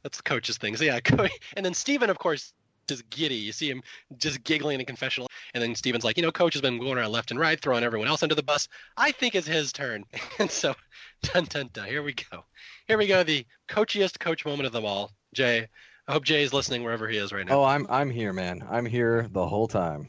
That's 0.03 0.17
the 0.17 0.23
coach's 0.23 0.59
thing. 0.59 0.77
So 0.77 0.85
yeah, 0.85 1.01
and 1.57 1.65
then 1.65 1.75
Stephen, 1.75 2.11
of 2.11 2.19
course, 2.19 2.53
is 2.91 3.03
giddy. 3.03 3.37
You 3.37 3.53
see 3.53 3.71
him 3.71 3.83
just 4.17 4.43
giggling 4.45 4.81
in 4.81 4.87
confessional. 4.87 5.29
And 5.55 5.63
then 5.63 5.75
Stephen's 5.75 6.05
like, 6.05 6.17
you 6.17 6.23
know, 6.23 6.33
coach 6.33 6.55
has 6.55 6.63
been 6.63 6.79
going 6.79 6.99
around 6.99 7.13
left 7.13 7.31
and 7.31 7.39
right, 7.39 7.61
throwing 7.61 7.85
everyone 7.85 8.09
else 8.09 8.23
under 8.23 8.35
the 8.35 8.43
bus. 8.43 8.69
I 8.97 9.13
think 9.13 9.35
it's 9.35 9.47
his 9.47 9.73
turn. 9.73 10.05
And 10.39 10.51
so, 10.51 10.75
dun 11.23 11.45
dun 11.45 11.71
dun, 11.73 11.87
here 11.87 12.03
we 12.03 12.15
go. 12.15 12.45
Here 12.89 12.99
we 12.99 13.07
go, 13.07 13.23
the 13.23 13.47
coachiest 13.69 14.19
coach 14.19 14.45
moment 14.45 14.67
of 14.67 14.73
them 14.73 14.85
all. 14.85 15.13
Jay, 15.35 15.69
I 16.09 16.13
hope 16.13 16.25
Jay 16.25 16.43
is 16.43 16.53
listening 16.53 16.83
wherever 16.83 17.07
he 17.07 17.17
is 17.19 17.33
right 17.33 17.47
now. 17.47 17.61
Oh, 17.61 17.65
I'm 17.65 17.87
I'm 17.89 18.11
here, 18.11 18.33
man. 18.33 18.67
I'm 18.69 18.87
here 18.87 19.29
the 19.31 19.47
whole 19.47 19.69
time. 19.69 20.09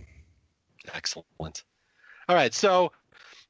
Excellent. 0.93 1.63
All 2.27 2.35
right, 2.35 2.53
so 2.53 2.91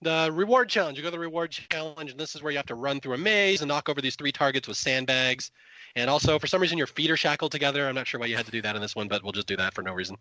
the 0.01 0.29
reward 0.33 0.69
challenge. 0.69 0.97
You 0.97 1.03
go 1.03 1.09
to 1.09 1.11
the 1.11 1.19
reward 1.19 1.51
challenge, 1.51 2.11
and 2.11 2.19
this 2.19 2.35
is 2.35 2.43
where 2.43 2.51
you 2.51 2.57
have 2.57 2.65
to 2.67 2.75
run 2.75 2.99
through 2.99 3.13
a 3.13 3.17
maze 3.17 3.61
and 3.61 3.69
knock 3.69 3.87
over 3.89 4.01
these 4.01 4.15
three 4.15 4.31
targets 4.31 4.67
with 4.67 4.77
sandbags. 4.77 5.51
And 5.95 6.09
also, 6.09 6.39
for 6.39 6.47
some 6.47 6.61
reason, 6.61 6.77
your 6.77 6.87
feet 6.87 7.11
are 7.11 7.17
shackled 7.17 7.51
together. 7.51 7.87
I'm 7.87 7.95
not 7.95 8.07
sure 8.07 8.19
why 8.19 8.25
you 8.25 8.35
had 8.35 8.45
to 8.45 8.51
do 8.51 8.61
that 8.63 8.75
in 8.75 8.81
this 8.81 8.95
one, 8.95 9.07
but 9.07 9.23
we'll 9.23 9.31
just 9.31 9.47
do 9.47 9.57
that 9.57 9.73
for 9.73 9.83
no 9.83 9.93
reason. 9.93 10.17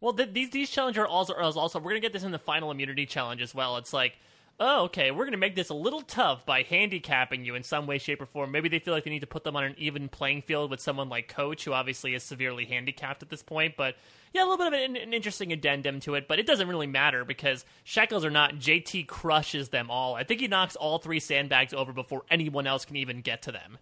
Well, 0.00 0.12
th- 0.12 0.32
these 0.32 0.50
these 0.50 0.70
challenges 0.70 1.00
are 1.00 1.06
also, 1.06 1.34
are 1.34 1.42
also 1.42 1.78
we're 1.78 1.90
gonna 1.90 2.00
get 2.00 2.12
this 2.12 2.22
in 2.22 2.32
the 2.32 2.38
final 2.38 2.70
immunity 2.70 3.06
challenge 3.06 3.42
as 3.42 3.54
well. 3.54 3.76
It's 3.76 3.92
like, 3.92 4.18
oh, 4.58 4.84
okay, 4.84 5.10
we're 5.10 5.24
gonna 5.24 5.36
make 5.36 5.54
this 5.54 5.68
a 5.68 5.74
little 5.74 6.02
tough 6.02 6.46
by 6.46 6.62
handicapping 6.62 7.44
you 7.44 7.54
in 7.54 7.62
some 7.62 7.86
way, 7.86 7.98
shape, 7.98 8.20
or 8.20 8.26
form. 8.26 8.52
Maybe 8.52 8.68
they 8.68 8.78
feel 8.78 8.94
like 8.94 9.04
they 9.04 9.10
need 9.10 9.20
to 9.20 9.26
put 9.26 9.44
them 9.44 9.56
on 9.56 9.64
an 9.64 9.74
even 9.78 10.08
playing 10.08 10.42
field 10.42 10.70
with 10.70 10.80
someone 10.80 11.08
like 11.08 11.28
Coach, 11.28 11.64
who 11.64 11.72
obviously 11.72 12.14
is 12.14 12.22
severely 12.22 12.64
handicapped 12.64 13.22
at 13.22 13.28
this 13.30 13.42
point, 13.42 13.74
but 13.76 13.96
yeah, 14.32 14.42
a 14.42 14.46
little 14.46 14.58
bit 14.58 14.66
of 14.66 14.72
an, 14.74 14.96
an, 14.96 15.14
interesting 15.14 15.52
addendum 15.52 16.00
to 16.00 16.14
it, 16.14 16.28
but 16.28 16.38
it 16.38 16.46
doesn't 16.46 16.68
really 16.68 16.86
matter 16.86 17.24
because 17.24 17.64
shackles 17.84 18.24
or 18.24 18.30
not, 18.30 18.56
JT 18.56 19.06
crushes 19.06 19.70
them 19.70 19.90
all. 19.90 20.14
I 20.14 20.24
think 20.24 20.40
he 20.40 20.48
knocks 20.48 20.76
all 20.76 20.98
three 20.98 21.20
sandbags 21.20 21.72
over 21.72 21.92
before 21.92 22.22
anyone 22.30 22.66
else 22.66 22.84
can 22.84 22.96
even 22.96 23.22
get 23.22 23.42
to 23.42 23.52
them. 23.52 23.78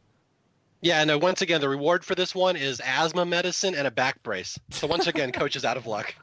Yeah, 0.84 1.00
and 1.00 1.22
once 1.22 1.40
again, 1.40 1.62
the 1.62 1.68
reward 1.70 2.04
for 2.04 2.14
this 2.14 2.34
one 2.34 2.56
is 2.56 2.78
asthma 2.84 3.24
medicine 3.24 3.74
and 3.74 3.86
a 3.86 3.90
back 3.90 4.22
brace. 4.22 4.58
So 4.68 4.86
once 4.86 5.06
again, 5.06 5.32
coach 5.32 5.56
is 5.56 5.64
out 5.64 5.78
of 5.78 5.86
luck. 5.86 6.14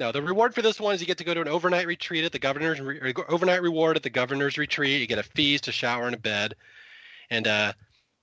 No, 0.00 0.10
the 0.10 0.20
reward 0.20 0.52
for 0.52 0.62
this 0.62 0.80
one 0.80 0.96
is 0.96 1.00
you 1.00 1.06
get 1.06 1.18
to 1.18 1.24
go 1.24 1.32
to 1.32 1.40
an 1.40 1.46
overnight 1.46 1.86
retreat 1.86 2.24
at 2.24 2.32
the 2.32 2.40
governor's 2.40 2.80
re- 2.80 3.14
overnight 3.28 3.62
reward 3.62 3.96
at 3.96 4.02
the 4.02 4.10
governor's 4.10 4.58
retreat. 4.58 5.00
You 5.00 5.06
get 5.06 5.20
a 5.20 5.22
feast, 5.22 5.68
a 5.68 5.72
shower, 5.72 6.06
and 6.06 6.16
a 6.16 6.18
bed. 6.18 6.56
And 7.30 7.46
uh, 7.46 7.72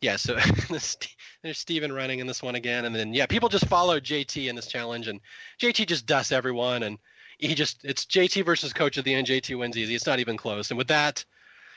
yeah, 0.02 0.18
so 0.18 0.36
there's 0.70 1.58
Stephen 1.58 1.94
running 1.94 2.20
in 2.20 2.28
this 2.28 2.44
one 2.44 2.56
again, 2.56 2.84
and 2.84 2.94
then 2.94 3.14
yeah, 3.14 3.28
people 3.28 3.48
just 3.48 3.68
follow 3.68 4.02
JT 4.02 4.50
in 4.50 4.58
this 4.58 4.68
challenge, 4.68 5.08
and 5.08 5.22
JT 5.62 5.88
just 5.88 6.06
dusts 6.06 6.34
everyone, 6.34 6.84
and 6.84 6.98
he 7.38 7.56
just 7.56 7.86
it's 7.86 8.04
JT 8.04 8.44
versus 8.44 8.74
Coach 8.74 8.98
at 8.98 9.06
the 9.06 9.14
end. 9.14 9.28
JT 9.28 9.58
wins 9.58 9.78
easy. 9.78 9.96
It's 9.96 10.06
not 10.06 10.20
even 10.20 10.36
close. 10.36 10.70
And 10.70 10.78
with 10.78 10.90
that, 10.90 11.24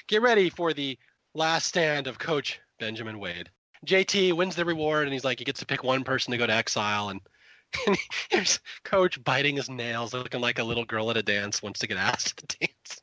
get 0.08 0.20
ready 0.20 0.50
for 0.50 0.72
the 0.72 0.98
last 1.32 1.66
stand 1.66 2.08
of 2.08 2.18
Coach 2.18 2.58
Benjamin 2.80 3.20
Wade. 3.20 3.50
JT 3.86 4.32
wins 4.32 4.56
the 4.56 4.64
reward, 4.64 5.04
and 5.04 5.12
he's 5.12 5.24
like 5.24 5.38
he 5.38 5.44
gets 5.44 5.60
to 5.60 5.66
pick 5.66 5.84
one 5.84 6.02
person 6.02 6.32
to 6.32 6.38
go 6.38 6.46
to 6.46 6.52
exile, 6.52 7.10
and, 7.10 7.20
and 7.86 7.96
here's 8.28 8.58
Coach 8.82 9.22
biting 9.22 9.56
his 9.56 9.70
nails, 9.70 10.12
looking 10.12 10.40
like 10.40 10.58
a 10.58 10.64
little 10.64 10.84
girl 10.84 11.10
at 11.10 11.16
a 11.16 11.22
dance 11.22 11.62
wants 11.62 11.80
to 11.80 11.86
get 11.86 11.96
asked 11.96 12.48
to 12.48 12.58
dance. 12.60 13.02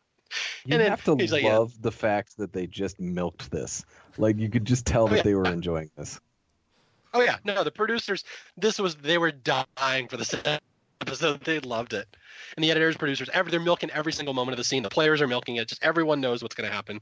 You 0.66 0.76
and 0.76 0.84
have 0.84 1.04
to 1.06 1.14
love 1.14 1.32
like, 1.32 1.44
yeah. 1.44 1.66
the 1.80 1.91
fact 1.91 2.38
that 2.38 2.52
they 2.52 2.68
just 2.68 2.99
milked 2.99 3.49
this. 3.49 3.86
Like 4.18 4.38
you 4.38 4.49
could 4.49 4.66
just 4.66 4.86
tell 4.86 5.06
oh, 5.06 5.08
that 5.08 5.18
yeah. 5.18 5.22
they 5.24 5.36
were 5.36 5.45
enjoying 5.45 5.90
this. 5.98 6.20
Oh 7.14 7.22
yeah, 7.22 7.38
no, 7.45 7.64
the 7.64 7.72
producers. 7.72 8.24
This 8.58 8.78
was 8.78 8.95
they 8.95 9.18
were 9.18 9.32
dying 9.32 10.08
for 10.08 10.18
this 10.18 10.36
episode. 11.02 11.41
They 11.41 11.60
loved 11.60 11.94
it, 11.94 12.08
and 12.56 12.64
the 12.64 12.72
editors, 12.72 12.98
producers, 12.98 13.30
every 13.34 13.52
they're 13.52 13.60
milking 13.60 13.90
every 13.91 14.12
single 14.12 14.34
moment 14.34 14.54
of 14.54 14.58
the 14.58 14.64
scene. 14.64 14.84
The 14.84 14.90
players 14.90 15.22
are 15.22 15.28
milking 15.28 15.56
it. 15.56 15.68
Just 15.68 15.84
everyone 15.84 16.22
knows 16.22 16.44
what's 16.44 16.56
going 16.56 16.70
to 16.70 16.76
happen. 16.76 16.99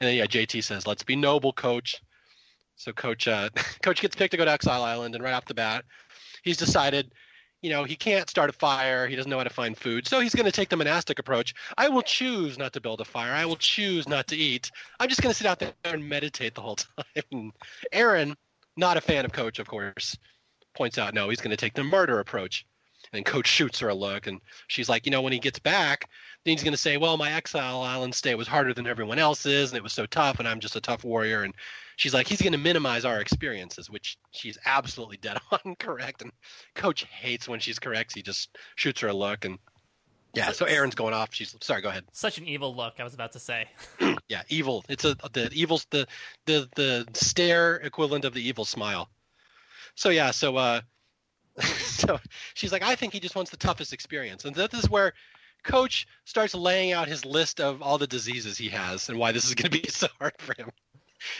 And 0.00 0.08
then 0.08 0.16
yeah, 0.16 0.26
JT 0.26 0.64
says, 0.64 0.86
"Let's 0.86 1.04
be 1.04 1.16
noble, 1.16 1.52
coach." 1.52 2.02
So 2.76 2.92
coach, 2.92 3.28
uh, 3.28 3.50
coach 3.82 4.00
gets 4.00 4.16
picked 4.16 4.32
to 4.32 4.36
go 4.36 4.44
to 4.44 4.50
Exile 4.50 4.82
Island, 4.82 5.14
and 5.14 5.22
right 5.22 5.34
off 5.34 5.44
the 5.46 5.54
bat, 5.54 5.84
he's 6.42 6.56
decided 6.56 7.10
you 7.64 7.70
know, 7.70 7.84
he 7.84 7.96
can't 7.96 8.28
start 8.28 8.50
a 8.50 8.52
fire. 8.52 9.08
He 9.08 9.16
doesn't 9.16 9.30
know 9.30 9.38
how 9.38 9.44
to 9.44 9.48
find 9.48 9.74
food. 9.74 10.06
So 10.06 10.20
he's 10.20 10.34
going 10.34 10.44
to 10.44 10.52
take 10.52 10.68
the 10.68 10.76
monastic 10.76 11.18
approach. 11.18 11.54
I 11.78 11.88
will 11.88 12.02
choose 12.02 12.58
not 12.58 12.74
to 12.74 12.80
build 12.82 13.00
a 13.00 13.06
fire. 13.06 13.32
I 13.32 13.46
will 13.46 13.56
choose 13.56 14.06
not 14.06 14.26
to 14.26 14.36
eat. 14.36 14.70
I'm 15.00 15.08
just 15.08 15.22
going 15.22 15.32
to 15.32 15.34
sit 15.34 15.46
out 15.46 15.60
there 15.60 15.72
and 15.82 16.06
meditate 16.06 16.54
the 16.54 16.60
whole 16.60 16.76
time. 17.32 17.52
Erinn, 17.90 18.36
not 18.76 18.98
a 18.98 19.00
fan 19.00 19.24
of 19.24 19.32
Coach, 19.32 19.60
of 19.60 19.66
course, 19.66 20.14
points 20.76 20.98
out 20.98 21.14
no, 21.14 21.30
he's 21.30 21.40
going 21.40 21.52
to 21.52 21.56
take 21.56 21.72
the 21.72 21.82
murder 21.82 22.20
approach. 22.20 22.66
And 23.12 23.24
Coach 23.24 23.46
shoots 23.46 23.78
her 23.80 23.88
a 23.88 23.94
look, 23.94 24.26
and 24.26 24.40
she's 24.68 24.88
like, 24.88 25.06
you 25.06 25.12
know, 25.12 25.22
when 25.22 25.32
he 25.32 25.38
gets 25.38 25.58
back, 25.58 26.08
then 26.44 26.52
he's 26.52 26.62
going 26.62 26.72
to 26.72 26.78
say, 26.78 26.96
well, 26.96 27.16
my 27.16 27.32
exile 27.32 27.82
island 27.82 28.14
stay 28.14 28.34
was 28.34 28.48
harder 28.48 28.74
than 28.74 28.86
everyone 28.86 29.18
else's, 29.18 29.70
and 29.70 29.76
it 29.76 29.82
was 29.82 29.92
so 29.92 30.06
tough, 30.06 30.38
and 30.38 30.48
I'm 30.48 30.60
just 30.60 30.76
a 30.76 30.80
tough 30.80 31.04
warrior. 31.04 31.42
And 31.42 31.54
she's 31.96 32.14
like, 32.14 32.26
he's 32.26 32.42
going 32.42 32.52
to 32.52 32.58
minimize 32.58 33.04
our 33.04 33.20
experiences, 33.20 33.88
which 33.88 34.18
she's 34.32 34.58
absolutely 34.64 35.16
dead 35.18 35.38
on 35.64 35.76
correct. 35.76 36.22
And 36.22 36.32
Coach 36.74 37.04
hates 37.04 37.48
when 37.48 37.60
she's 37.60 37.78
correct. 37.78 38.14
He 38.14 38.22
just 38.22 38.56
shoots 38.76 39.00
her 39.00 39.08
a 39.08 39.14
look, 39.14 39.44
and 39.44 39.58
yeah. 40.34 40.52
So 40.52 40.66
Erinn's 40.66 40.94
going 40.94 41.14
off. 41.14 41.32
She's 41.32 41.56
sorry. 41.62 41.80
Go 41.80 41.88
ahead. 41.88 42.04
Such 42.12 42.38
an 42.38 42.46
evil 42.46 42.74
look. 42.74 42.94
I 42.98 43.04
was 43.04 43.14
about 43.14 43.32
to 43.32 43.38
say. 43.38 43.68
yeah, 44.28 44.42
evil. 44.48 44.84
It's 44.88 45.04
a 45.04 45.16
the 45.32 45.50
evil's 45.52 45.86
the 45.90 46.06
the 46.46 46.68
the 46.76 47.06
stare 47.14 47.76
equivalent 47.76 48.24
of 48.24 48.34
the 48.34 48.46
evil 48.46 48.64
smile. 48.64 49.08
So 49.94 50.10
yeah. 50.10 50.32
So 50.32 50.56
uh, 50.56 50.80
so 51.62 52.18
she's 52.54 52.72
like, 52.72 52.82
I 52.82 52.94
think 52.94 53.12
he 53.12 53.20
just 53.20 53.36
wants 53.36 53.50
the 53.50 53.56
toughest 53.56 53.92
experience, 53.92 54.44
and 54.44 54.54
this 54.54 54.74
is 54.74 54.90
where 54.90 55.12
Coach 55.64 56.06
starts 56.24 56.54
laying 56.54 56.92
out 56.92 57.08
his 57.08 57.24
list 57.24 57.60
of 57.60 57.82
all 57.82 57.98
the 57.98 58.06
diseases 58.06 58.56
he 58.58 58.68
has 58.68 59.08
and 59.08 59.18
why 59.18 59.32
this 59.32 59.46
is 59.46 59.54
going 59.54 59.70
to 59.70 59.82
be 59.82 59.88
so 59.88 60.06
hard 60.20 60.34
for 60.38 60.54
him. 60.54 60.70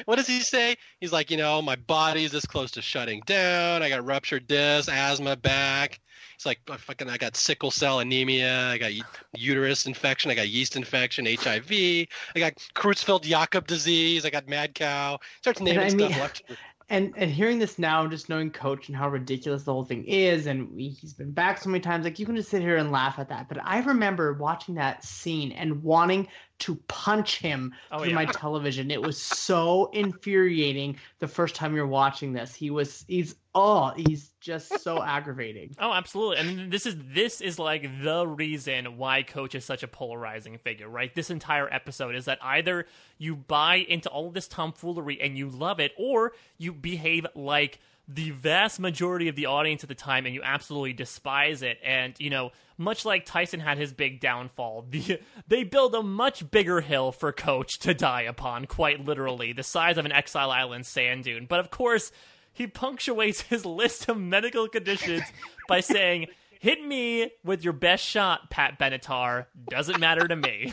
what 0.06 0.16
does 0.16 0.26
he 0.26 0.40
say? 0.40 0.76
He's 1.00 1.12
like, 1.12 1.30
you 1.30 1.36
know, 1.36 1.62
my 1.62 1.76
body's 1.76 2.32
this 2.32 2.46
close 2.46 2.72
to 2.72 2.82
shutting 2.82 3.22
down. 3.26 3.82
I 3.82 3.90
got 3.90 4.04
ruptured 4.04 4.46
disc, 4.46 4.90
asthma 4.90 5.36
back. 5.36 6.00
It's 6.34 6.46
like 6.46 6.58
I 6.68 6.76
fucking 6.76 7.08
I 7.08 7.16
got 7.16 7.36
sickle 7.36 7.70
cell 7.70 8.00
anemia. 8.00 8.68
I 8.68 8.78
got 8.78 8.90
uterus 9.36 9.86
infection. 9.86 10.30
I 10.30 10.34
got 10.34 10.48
yeast 10.48 10.74
infection, 10.74 11.26
HIV. 11.26 11.70
I 11.70 12.06
got 12.36 12.54
Creutzfeldt-Jakob 12.74 13.66
disease. 13.66 14.24
I 14.24 14.30
got 14.30 14.48
mad 14.48 14.74
cow. 14.74 15.20
Starts 15.42 15.60
naming 15.60 15.84
I 15.84 15.88
stuff 15.88 16.18
left. 16.18 16.42
And 16.88 17.14
and 17.16 17.30
hearing 17.30 17.58
this 17.58 17.78
now, 17.78 18.06
just 18.06 18.28
knowing 18.28 18.50
Coach 18.50 18.88
and 18.88 18.96
how 18.96 19.08
ridiculous 19.08 19.62
the 19.64 19.72
whole 19.72 19.84
thing 19.84 20.04
is, 20.04 20.46
and 20.46 20.70
we, 20.72 20.88
he's 20.88 21.14
been 21.14 21.32
back 21.32 21.58
so 21.58 21.70
many 21.70 21.80
times, 21.80 22.04
like 22.04 22.18
you 22.18 22.26
can 22.26 22.36
just 22.36 22.50
sit 22.50 22.62
here 22.62 22.76
and 22.76 22.92
laugh 22.92 23.18
at 23.18 23.28
that. 23.30 23.48
But 23.48 23.58
I 23.64 23.80
remember 23.80 24.34
watching 24.34 24.74
that 24.74 25.04
scene 25.04 25.52
and 25.52 25.82
wanting 25.82 26.28
to 26.60 26.76
punch 26.88 27.38
him 27.38 27.74
Oh, 27.90 27.98
through 27.98 28.10
yeah. 28.10 28.14
my 28.14 28.24
television. 28.26 28.90
It 28.90 29.02
was 29.02 29.20
so 29.20 29.90
infuriating 29.92 30.96
the 31.18 31.28
first 31.28 31.54
time 31.54 31.74
you're 31.74 31.86
watching 31.86 32.32
this. 32.32 32.54
He 32.54 32.70
was 32.70 33.04
he's 33.08 33.34
oh 33.54 33.92
he's 33.96 34.30
just 34.40 34.80
so 34.80 35.02
aggravating. 35.02 35.74
Oh, 35.78 35.92
absolutely. 35.92 36.36
And 36.38 36.72
this 36.72 36.86
is 36.86 36.96
this 37.12 37.40
is 37.40 37.58
like 37.58 38.02
the 38.02 38.26
reason 38.26 38.96
why 38.98 39.22
Coach 39.22 39.54
is 39.54 39.64
such 39.64 39.82
a 39.82 39.88
polarizing 39.88 40.58
figure, 40.58 40.88
right? 40.88 41.14
This 41.14 41.30
entire 41.30 41.72
episode 41.72 42.14
is 42.14 42.26
that 42.26 42.38
either 42.42 42.86
you 43.18 43.36
buy 43.36 43.76
into 43.76 44.08
all 44.08 44.28
of 44.28 44.34
this 44.34 44.48
tomfoolery 44.48 45.20
and 45.20 45.36
you 45.36 45.48
love 45.48 45.80
it, 45.80 45.92
or 45.98 46.32
you 46.58 46.72
behave 46.72 47.26
like 47.34 47.80
the 48.06 48.30
vast 48.30 48.78
majority 48.78 49.28
of 49.28 49.36
the 49.36 49.46
audience 49.46 49.82
at 49.82 49.88
the 49.88 49.94
time 49.94 50.26
and 50.26 50.34
you 50.34 50.42
absolutely 50.42 50.92
despise 50.92 51.62
it. 51.62 51.78
And, 51.82 52.14
you 52.18 52.30
know, 52.30 52.52
much 52.76 53.04
like 53.04 53.24
Tyson 53.24 53.60
had 53.60 53.78
his 53.78 53.92
big 53.92 54.20
downfall, 54.20 54.86
the, 54.90 55.20
they 55.48 55.64
build 55.64 55.94
a 55.94 56.02
much 56.02 56.50
bigger 56.50 56.80
hill 56.80 57.12
for 57.12 57.32
Coach 57.32 57.78
to 57.80 57.94
die 57.94 58.22
upon, 58.22 58.66
quite 58.66 59.04
literally, 59.04 59.52
the 59.52 59.62
size 59.62 59.96
of 59.96 60.04
an 60.04 60.12
Exile 60.12 60.50
Island 60.50 60.86
sand 60.86 61.24
dune. 61.24 61.46
But 61.46 61.60
of 61.60 61.70
course, 61.70 62.12
he 62.52 62.66
punctuates 62.66 63.40
his 63.42 63.64
list 63.64 64.08
of 64.08 64.18
medical 64.18 64.68
conditions 64.68 65.22
by 65.68 65.80
saying, 65.80 66.28
Hit 66.60 66.82
me 66.82 67.30
with 67.44 67.62
your 67.62 67.74
best 67.74 68.02
shot, 68.02 68.48
Pat 68.48 68.78
Benatar. 68.78 69.46
Doesn't 69.68 70.00
matter 70.00 70.26
to 70.26 70.34
me. 70.34 70.72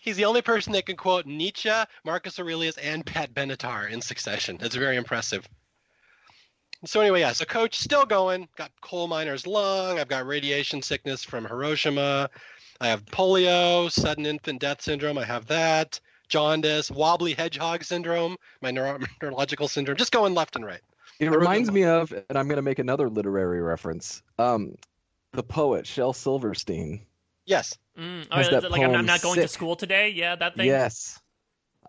He's 0.00 0.16
the 0.16 0.24
only 0.24 0.42
person 0.42 0.72
that 0.72 0.86
can 0.86 0.96
quote 0.96 1.24
Nietzsche, 1.24 1.70
Marcus 2.04 2.40
Aurelius, 2.40 2.76
and 2.78 3.06
Pat 3.06 3.32
Benatar 3.32 3.88
in 3.88 4.00
succession. 4.00 4.56
That's 4.60 4.74
very 4.74 4.96
impressive. 4.96 5.48
So 6.84 7.00
anyway, 7.00 7.20
yeah. 7.20 7.32
So 7.32 7.44
coach 7.44 7.78
still 7.78 8.06
going. 8.06 8.48
Got 8.56 8.70
coal 8.80 9.08
miner's 9.08 9.46
lung. 9.46 9.98
I've 9.98 10.08
got 10.08 10.26
radiation 10.26 10.82
sickness 10.82 11.24
from 11.24 11.44
Hiroshima. 11.44 12.30
I 12.80 12.88
have 12.88 13.04
polio, 13.06 13.90
sudden 13.90 14.26
infant 14.26 14.60
death 14.60 14.82
syndrome. 14.82 15.18
I 15.18 15.24
have 15.24 15.46
that. 15.46 15.98
Jaundice, 16.28 16.90
wobbly 16.90 17.34
hedgehog 17.34 17.82
syndrome, 17.82 18.36
my 18.60 18.70
neuro- 18.70 18.98
neurological 19.22 19.66
syndrome. 19.66 19.96
Just 19.96 20.12
going 20.12 20.34
left 20.34 20.56
and 20.56 20.64
right. 20.64 20.80
It 21.18 21.28
I 21.28 21.34
reminds 21.34 21.72
me 21.72 21.84
of, 21.84 22.12
and 22.12 22.38
I'm 22.38 22.46
going 22.46 22.56
to 22.56 22.62
make 22.62 22.78
another 22.78 23.08
literary 23.08 23.60
reference. 23.60 24.22
Um, 24.38 24.76
the 25.32 25.42
poet 25.42 25.86
Shel 25.86 26.12
Silverstein. 26.12 27.06
Yes. 27.44 27.76
Mm, 27.98 28.26
oh, 28.30 28.36
Has 28.36 28.50
that 28.50 28.70
like 28.70 28.82
I'm, 28.82 28.94
I'm 28.94 29.06
not 29.06 29.22
going 29.22 29.40
to 29.40 29.48
school 29.48 29.74
today? 29.74 30.10
Yeah, 30.10 30.36
that 30.36 30.54
thing? 30.54 30.66
Yes. 30.66 31.18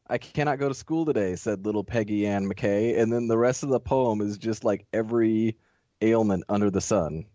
I 0.10 0.18
cannot 0.18 0.60
go 0.60 0.68
to 0.68 0.74
school 0.74 1.06
today, 1.06 1.36
said 1.36 1.66
little 1.66 1.84
Peggy 1.84 2.26
Ann 2.26 2.46
McKay. 2.50 3.00
And 3.00 3.12
then 3.14 3.28
the 3.28 3.38
rest 3.38 3.64
of 3.64 3.70
the 3.70 3.80
poem 3.80 4.22
is 4.22 4.38
just 4.38 4.64
like 4.64 4.86
every 4.92 5.56
ailment 6.02 6.44
under 6.50 6.70
the 6.72 6.82
sun. 6.82 7.26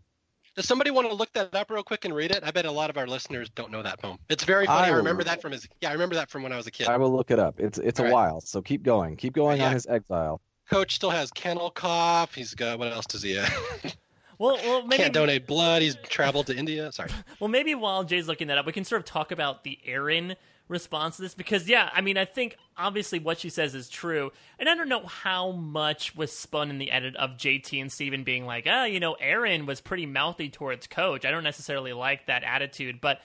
Does 0.57 0.67
somebody 0.67 0.91
want 0.91 1.09
to 1.09 1.15
look 1.15 1.33
that 1.33 1.55
up 1.55 1.71
real 1.71 1.83
quick 1.83 2.05
and 2.05 2.15
read 2.15 2.31
it? 2.31 2.45
I 2.45 2.51
bet 2.53 2.65
a 2.65 2.71
lot 2.71 2.89
of 2.91 2.97
our 2.97 3.07
listeners 3.09 3.51
don't 3.51 3.73
know 3.73 3.83
that 3.83 4.01
poem. 4.01 4.19
It's 4.29 4.45
very 4.45 4.67
funny. 4.67 4.89
I, 4.91 4.95
I 4.95 4.97
remember 4.97 5.25
that 5.25 5.43
from 5.43 5.51
his. 5.53 5.67
Yeah, 5.81 5.91
I 5.91 5.93
remember 5.93 6.15
that 6.15 6.31
from 6.31 6.43
when 6.45 6.53
I 6.53 6.57
was 6.57 6.67
a 6.69 6.71
kid. 6.71 6.87
I 6.87 6.97
will 6.97 7.15
look 7.15 7.31
it 7.33 7.41
up. 7.41 7.59
It's 7.59 7.79
it's 7.79 7.99
All 7.99 8.07
a 8.07 8.09
right. 8.09 8.15
while, 8.15 8.41
so 8.41 8.63
keep 8.63 8.85
going. 8.85 9.17
Keep 9.17 9.33
going 9.35 9.59
Yeah. 9.59 9.67
on 9.67 9.73
his 9.73 9.87
exile. 9.87 10.41
Coach 10.71 10.95
still 10.95 11.11
has 11.11 11.31
kennel 11.33 11.71
cough. 11.71 12.35
He's 12.35 12.55
got 12.55 12.79
what 12.79 12.93
else 12.93 13.07
does 13.07 13.23
he 13.23 13.35
have? 13.37 13.97
Well, 14.37 14.57
well, 14.65 14.83
maybe 14.87 15.01
Can't 15.05 15.15
donate 15.15 15.47
blood. 15.47 15.81
He's 15.81 15.95
traveled 16.09 16.49
to 16.49 16.57
India. 16.57 16.91
Sorry. 16.91 17.09
Well, 17.41 17.49
maybe 17.49 17.75
while 17.77 18.03
Jay's 18.03 18.27
looking 18.27 18.49
that 18.49 18.59
up, 18.59 18.67
we 18.67 18.73
can 18.73 18.83
sort 18.85 19.01
of 19.01 19.05
talk 19.07 19.31
about 19.31 19.63
the 19.63 19.79
Erinn 19.89 20.35
response 20.69 21.17
to 21.17 21.23
this 21.23 21.35
because, 21.35 21.69
yeah, 21.69 21.91
I 21.93 22.01
mean, 22.01 22.17
I 22.17 22.25
think 22.25 22.57
obviously 22.77 23.19
what 23.19 23.39
she 23.39 23.51
says 23.51 23.75
is 23.75 23.89
true, 23.89 24.33
and 24.59 24.69
I 24.69 24.75
don't 24.75 24.89
know 24.89 25.07
how 25.07 25.53
much 25.53 26.17
was 26.17 26.33
spun 26.33 26.71
in 26.71 26.79
the 26.79 26.91
edit 26.91 27.17
of 27.17 27.33
JT 27.33 27.81
and 27.81 27.93
Stephen 27.93 28.25
being 28.25 28.47
like, 28.47 28.67
ah, 28.69 28.85
you 28.85 29.01
know, 29.01 29.17
Erinn 29.23 29.67
was 29.67 29.81
pretty 29.81 30.07
mouthy 30.07 30.49
towards 30.49 30.87
Coach. 30.87 31.25
I 31.25 31.31
don't 31.31 31.45
necessarily 31.45 31.93
like 31.93 32.27
that 32.27 32.45
attitude, 32.45 33.01
but. 33.01 33.21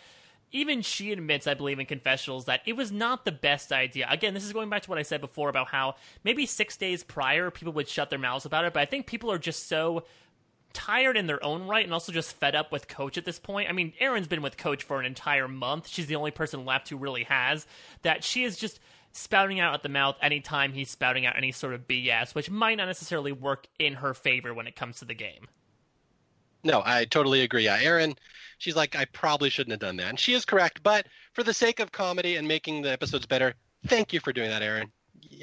Even 0.51 0.81
she 0.81 1.11
admits, 1.11 1.45
I 1.45 1.53
believe, 1.53 1.77
in 1.77 1.85
confessionals 1.85 2.45
that 2.45 2.61
it 2.65 2.73
was 2.73 2.91
not 2.91 3.23
the 3.23 3.31
best 3.31 3.71
idea. 3.71 4.07
Again, 4.09 4.33
this 4.33 4.43
is 4.43 4.51
going 4.51 4.67
back 4.67 4.81
to 4.81 4.89
what 4.89 4.97
I 4.97 5.03
said 5.03 5.21
before 5.21 5.47
about 5.47 5.67
how 5.67 5.93
maybe 6.23 6.47
six 6.47 6.75
days 6.75 7.03
prior 7.03 7.51
people 7.51 7.71
would 7.73 7.87
shut 7.87 8.09
their 8.09 8.17
mouths 8.17 8.47
about 8.47 8.65
it, 8.65 8.73
but 8.73 8.79
I 8.79 8.85
think 8.85 9.05
people 9.05 9.31
are 9.31 9.37
just 9.37 9.69
so 9.69 10.05
tired 10.73 11.17
in 11.17 11.27
their 11.27 11.43
own 11.43 11.67
right 11.67 11.83
and 11.83 11.93
also 11.93 12.11
just 12.11 12.35
fed 12.35 12.55
up 12.55 12.71
with 12.71 12.87
coach 12.87 13.17
at 13.17 13.25
this 13.25 13.39
point. 13.39 13.69
I 13.69 13.73
mean, 13.73 13.93
Erinn's 13.99 14.27
been 14.27 14.41
with 14.41 14.57
coach 14.57 14.83
for 14.83 14.99
an 14.99 15.05
entire 15.05 15.47
month. 15.47 15.87
She's 15.87 16.07
the 16.07 16.15
only 16.15 16.31
person 16.31 16.65
left 16.65 16.89
who 16.89 16.97
really 16.97 17.23
has 17.23 17.65
that 18.01 18.23
she 18.23 18.43
is 18.43 18.57
just 18.57 18.79
spouting 19.11 19.59
out 19.59 19.73
at 19.73 19.83
the 19.83 19.89
mouth 19.89 20.15
anytime 20.21 20.73
he's 20.73 20.89
spouting 20.89 21.25
out 21.25 21.35
any 21.35 21.51
sort 21.51 21.73
of 21.73 21.87
BS, 21.87 22.35
which 22.35 22.49
might 22.49 22.75
not 22.75 22.85
necessarily 22.85 23.31
work 23.31 23.67
in 23.79 23.95
her 23.95 24.13
favor 24.13 24.53
when 24.53 24.67
it 24.67 24.75
comes 24.75 24.99
to 24.99 25.05
the 25.05 25.13
game. 25.13 25.47
No, 26.63 26.81
I 26.85 27.05
totally 27.05 27.41
agree. 27.41 27.65
Yeah, 27.65 27.79
Erinn, 27.79 28.17
she's 28.57 28.75
like, 28.75 28.95
I 28.95 29.05
probably 29.05 29.49
shouldn't 29.49 29.71
have 29.71 29.79
done 29.79 29.97
that. 29.97 30.09
And 30.09 30.19
she 30.19 30.33
is 30.33 30.45
correct. 30.45 30.83
But 30.83 31.07
for 31.33 31.43
the 31.43 31.53
sake 31.53 31.79
of 31.79 31.91
comedy 31.91 32.35
and 32.35 32.47
making 32.47 32.81
the 32.81 32.91
episodes 32.91 33.25
better, 33.25 33.53
thank 33.87 34.13
you 34.13 34.19
for 34.19 34.33
doing 34.33 34.49
that, 34.49 34.61
Erinn. 34.61 34.91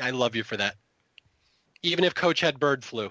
I 0.02 0.10
love 0.10 0.36
you 0.36 0.44
for 0.44 0.56
that. 0.58 0.76
Even 1.82 2.04
if 2.04 2.14
Coach 2.14 2.40
had 2.40 2.60
bird 2.60 2.84
flu. 2.84 3.10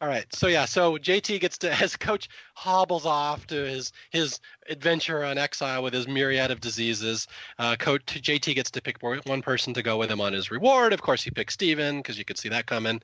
All 0.00 0.08
right. 0.08 0.24
So 0.34 0.46
yeah, 0.46 0.64
so 0.64 0.96
JT 0.96 1.40
gets 1.40 1.58
to 1.58 1.72
as 1.82 1.96
coach 1.96 2.28
hobbles 2.54 3.04
off 3.04 3.46
to 3.48 3.54
his 3.54 3.92
his 4.10 4.40
adventure 4.68 5.22
on 5.24 5.36
exile 5.36 5.82
with 5.82 5.92
his 5.92 6.08
myriad 6.08 6.50
of 6.50 6.60
diseases. 6.60 7.28
Uh, 7.58 7.76
coach 7.76 8.06
JT 8.06 8.54
gets 8.54 8.70
to 8.70 8.80
pick 8.80 9.02
one 9.02 9.42
person 9.42 9.74
to 9.74 9.82
go 9.82 9.98
with 9.98 10.10
him 10.10 10.20
on 10.20 10.32
his 10.32 10.50
reward. 10.50 10.92
Of 10.92 11.02
course, 11.02 11.22
he 11.22 11.30
picks 11.30 11.54
Stephen 11.54 11.98
because 11.98 12.18
you 12.18 12.24
could 12.24 12.38
see 12.38 12.48
that 12.48 12.66
coming. 12.66 13.02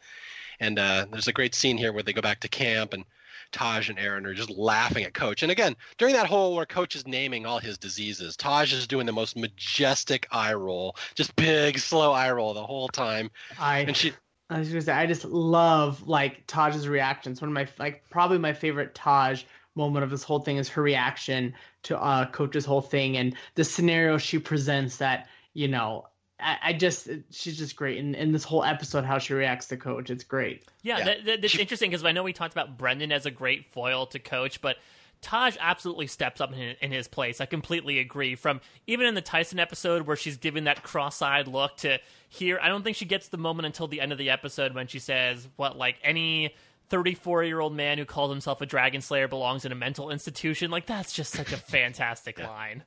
And 0.58 0.78
uh, 0.78 1.06
there's 1.10 1.28
a 1.28 1.34
great 1.34 1.54
scene 1.54 1.76
here 1.76 1.92
where 1.92 2.02
they 2.02 2.14
go 2.14 2.22
back 2.22 2.40
to 2.40 2.48
camp 2.48 2.94
and 2.94 3.04
Taj 3.52 3.90
and 3.90 3.98
Erinn 3.98 4.26
are 4.26 4.34
just 4.34 4.50
laughing 4.50 5.04
at 5.04 5.14
Coach. 5.14 5.42
And 5.42 5.52
again, 5.52 5.76
during 5.98 6.14
that 6.14 6.26
whole 6.26 6.56
where 6.56 6.66
Coach 6.66 6.96
is 6.96 7.06
naming 7.06 7.46
all 7.46 7.58
his 7.58 7.78
diseases, 7.78 8.36
Taj 8.36 8.72
is 8.72 8.86
doing 8.86 9.06
the 9.06 9.12
most 9.12 9.36
majestic 9.36 10.26
eye 10.32 10.54
roll, 10.54 10.96
just 11.14 11.36
big, 11.36 11.78
slow 11.78 12.12
eye 12.12 12.30
roll 12.32 12.54
the 12.54 12.66
whole 12.66 12.88
time. 12.88 13.30
I 13.58 13.80
And 13.80 13.96
she, 13.96 14.12
I 14.48 14.58
was 14.58 14.68
gonna 14.68 14.82
say 14.82 14.92
I 14.92 15.06
just 15.06 15.24
love 15.24 16.06
like 16.06 16.46
Taj's 16.46 16.86
reactions. 16.86 17.40
One 17.40 17.48
of 17.48 17.54
my 17.54 17.66
like 17.78 18.04
probably 18.10 18.38
my 18.38 18.52
favorite 18.52 18.94
Taj 18.94 19.44
moment 19.74 20.04
of 20.04 20.10
this 20.10 20.22
whole 20.22 20.40
thing 20.40 20.56
is 20.56 20.68
her 20.70 20.82
reaction 20.82 21.54
to 21.84 21.98
uh 22.00 22.26
Coach's 22.30 22.64
whole 22.64 22.80
thing 22.80 23.16
and 23.16 23.34
the 23.56 23.64
scenario 23.64 24.18
she 24.18 24.38
presents 24.38 24.98
that 24.98 25.28
you 25.52 25.68
know 25.68 26.06
I, 26.40 26.56
I 26.62 26.72
just 26.72 27.08
she's 27.30 27.58
just 27.58 27.76
great 27.76 27.98
and 27.98 28.14
in 28.14 28.32
this 28.32 28.44
whole 28.44 28.64
episode 28.64 29.04
how 29.04 29.18
she 29.18 29.34
reacts 29.34 29.66
to 29.66 29.76
Coach 29.76 30.10
it's 30.10 30.24
great. 30.24 30.64
Yeah, 30.82 30.98
Yeah. 30.98 31.04
That, 31.04 31.24
that, 31.26 31.40
that's 31.42 31.52
She- 31.52 31.60
interesting 31.60 31.90
because 31.90 32.04
I 32.04 32.12
know 32.12 32.22
we 32.22 32.32
talked 32.32 32.54
about 32.54 32.78
Brendan 32.78 33.12
as 33.12 33.26
a 33.26 33.30
great 33.30 33.72
foil 33.72 34.06
to 34.06 34.18
coach, 34.18 34.60
but 34.60 34.76
Taj 35.22 35.56
absolutely 35.60 36.06
steps 36.06 36.40
up 36.40 36.52
in 36.52 36.58
his, 36.58 36.76
in 36.80 36.92
his 36.92 37.08
place. 37.08 37.40
I 37.40 37.46
completely 37.46 37.98
agree. 37.98 38.34
From 38.34 38.60
even 38.86 39.06
in 39.06 39.14
the 39.14 39.20
Tyson 39.20 39.58
episode 39.58 40.06
where 40.06 40.16
she's 40.16 40.36
giving 40.36 40.64
that 40.64 40.82
cross-eyed 40.82 41.48
look 41.48 41.76
to 41.78 41.98
here, 42.28 42.58
I 42.62 42.68
don't 42.68 42.82
think 42.82 42.96
she 42.96 43.06
gets 43.06 43.28
the 43.28 43.38
moment 43.38 43.66
until 43.66 43.88
the 43.88 44.00
end 44.00 44.12
of 44.12 44.18
the 44.18 44.30
episode 44.30 44.74
when 44.74 44.86
she 44.86 44.98
says, 44.98 45.48
"What 45.56 45.76
like 45.76 45.96
any." 46.02 46.54
34 46.88 47.42
year 47.42 47.58
old 47.58 47.74
man 47.74 47.98
who 47.98 48.04
calls 48.04 48.30
himself 48.30 48.60
a 48.60 48.66
dragon 48.66 49.00
slayer 49.00 49.26
belongs 49.26 49.64
in 49.64 49.72
a 49.72 49.74
mental 49.74 50.08
institution. 50.10 50.70
Like, 50.70 50.86
that's 50.86 51.12
just 51.12 51.32
such 51.32 51.52
a 51.52 51.56
fantastic 51.56 52.38
line. 52.42 52.84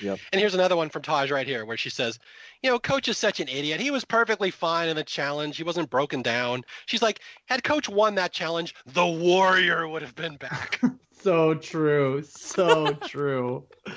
Yep. 0.00 0.20
and 0.32 0.40
here's 0.40 0.54
another 0.54 0.76
one 0.76 0.88
from 0.88 1.02
Taj 1.02 1.30
right 1.30 1.46
here 1.46 1.66
where 1.66 1.76
she 1.76 1.90
says, 1.90 2.18
you 2.62 2.70
know, 2.70 2.78
Coach 2.78 3.08
is 3.08 3.18
such 3.18 3.40
an 3.40 3.48
idiot. 3.48 3.80
He 3.80 3.90
was 3.90 4.04
perfectly 4.04 4.50
fine 4.50 4.88
in 4.88 4.96
the 4.96 5.04
challenge. 5.04 5.56
He 5.56 5.64
wasn't 5.64 5.90
broken 5.90 6.22
down. 6.22 6.64
She's 6.86 7.02
like, 7.02 7.20
had 7.46 7.62
Coach 7.62 7.88
won 7.88 8.14
that 8.14 8.32
challenge, 8.32 8.74
the 8.86 9.06
warrior 9.06 9.86
would 9.86 10.02
have 10.02 10.14
been 10.14 10.36
back. 10.36 10.80
So 11.22 11.54
true, 11.54 12.20
so 12.24 12.94
true. 12.94 13.64
All 13.86 13.94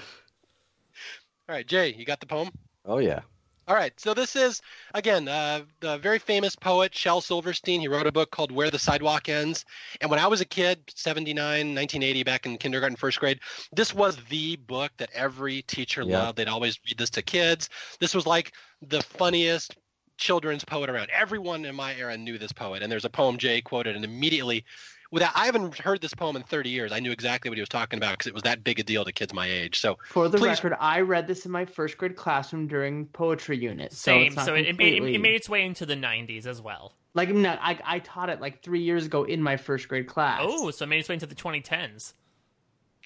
right, 1.49 1.65
Jay, 1.65 1.91
you 1.97 2.05
got 2.05 2.19
the 2.19 2.27
poem? 2.27 2.51
Oh 2.85 2.99
yeah. 2.99 3.21
All 3.67 3.75
right, 3.75 3.99
so 3.99 4.13
this 4.13 4.35
is 4.35 4.61
again 4.93 5.27
uh, 5.27 5.61
the 5.79 5.97
very 5.97 6.19
famous 6.19 6.55
poet 6.55 6.93
Shel 6.93 7.21
Silverstein. 7.21 7.81
He 7.81 7.87
wrote 7.87 8.05
a 8.05 8.11
book 8.11 8.29
called 8.29 8.51
Where 8.51 8.69
the 8.69 8.77
Sidewalk 8.77 9.27
Ends. 9.27 9.65
And 10.01 10.11
when 10.11 10.19
I 10.19 10.27
was 10.27 10.39
a 10.39 10.45
kid, 10.45 10.79
79, 10.93 11.41
1980, 11.41 12.23
back 12.23 12.45
in 12.45 12.57
kindergarten, 12.59 12.95
first 12.95 13.19
grade, 13.19 13.39
this 13.71 13.91
was 13.91 14.17
the 14.29 14.57
book 14.57 14.91
that 14.97 15.09
every 15.11 15.63
teacher 15.63 16.03
Yeah. 16.03 16.19
loved. 16.19 16.37
They'd 16.37 16.47
always 16.47 16.79
read 16.85 16.99
this 16.99 17.09
to 17.11 17.23
kids. 17.23 17.69
This 17.99 18.13
was 18.13 18.27
like 18.27 18.51
the 18.83 19.01
funniest 19.01 19.75
children's 20.17 20.63
poet 20.63 20.91
around. 20.91 21.09
Everyone 21.09 21.65
in 21.65 21.75
my 21.75 21.95
era 21.95 22.15
knew 22.15 22.37
this 22.37 22.51
poet. 22.51 22.83
And 22.83 22.91
there's 22.91 23.03
a 23.05 23.09
poem 23.09 23.39
Jay 23.39 23.61
quoted, 23.61 23.95
and 23.95 24.05
immediately 24.05 24.63
without 25.11 25.31
I 25.35 25.45
haven't 25.45 25.77
heard 25.77 26.01
this 26.01 26.13
poem 26.13 26.35
in 26.35 26.43
30 26.43 26.69
years. 26.69 26.91
I 26.91 26.99
knew 26.99 27.11
exactly 27.11 27.49
what 27.49 27.57
he 27.57 27.61
was 27.61 27.69
talking 27.69 27.97
about 27.97 28.13
because 28.17 28.27
it 28.27 28.33
was 28.33 28.43
that 28.43 28.63
big 28.63 28.79
a 28.79 28.83
deal 28.83 29.05
to 29.05 29.11
kids 29.11 29.33
my 29.33 29.47
age. 29.47 29.79
So 29.79 29.97
For 30.09 30.27
the 30.29 30.37
Please- 30.37 30.63
record, 30.63 30.77
I 30.79 31.01
read 31.01 31.27
this 31.27 31.45
in 31.45 31.51
my 31.51 31.65
first 31.65 31.97
grade 31.97 32.15
classroom 32.15 32.67
during 32.67 33.05
poetry 33.07 33.57
unit. 33.57 33.91
So 33.93 34.11
Same. 34.11 34.33
it's 34.33 34.45
So, 34.45 34.53
it, 34.55 34.65
it, 34.67 34.77
made, 34.77 35.01
it 35.03 35.19
made 35.19 35.35
its 35.35 35.49
way 35.49 35.63
into 35.65 35.85
the 35.85 35.95
90s 35.95 36.45
as 36.45 36.61
well. 36.61 36.93
like 37.13 37.29
no, 37.29 37.51
I 37.61 37.79
I 37.85 37.99
taught 37.99 38.29
it 38.29 38.41
like 38.41 38.61
three 38.63 38.81
years 38.81 39.05
ago 39.05 39.23
in 39.23 39.41
my 39.41 39.57
first 39.57 39.87
grade 39.87 40.07
class. 40.07 40.41
Oh, 40.43 40.69
so 40.71 40.83
it 40.83 40.87
made 40.87 40.99
its 40.99 41.09
way 41.09 41.13
into 41.15 41.25
the 41.27 41.35
2010s. 41.35 42.13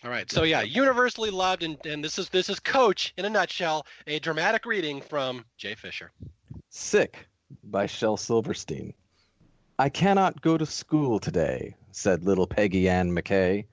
all 0.03 0.09
right, 0.09 0.31
so 0.31 0.43
yeah, 0.43 0.61
universally 0.61 1.29
loved, 1.29 1.61
and, 1.63 1.77
and 1.85 2.03
this 2.03 2.17
is 2.17 2.29
this 2.29 2.49
is 2.49 2.59
Coach 2.59 3.13
in 3.17 3.25
a 3.25 3.29
nutshell, 3.29 3.85
a 4.07 4.17
dramatic 4.19 4.65
reading 4.65 5.01
from 5.01 5.43
Jay 5.57 5.75
Fischer. 5.75 6.11
Sick 6.69 7.27
by 7.63 7.85
Shel 7.85 8.15
Silverstein. 8.17 8.93
I 9.77 9.89
cannot 9.89 10.41
go 10.41 10.57
to 10.57 10.65
school 10.65 11.19
today, 11.19 11.75
said 11.91 12.23
little 12.23 12.47
Peggy 12.47 12.87
Ann 12.87 13.11
McKay. 13.11 13.65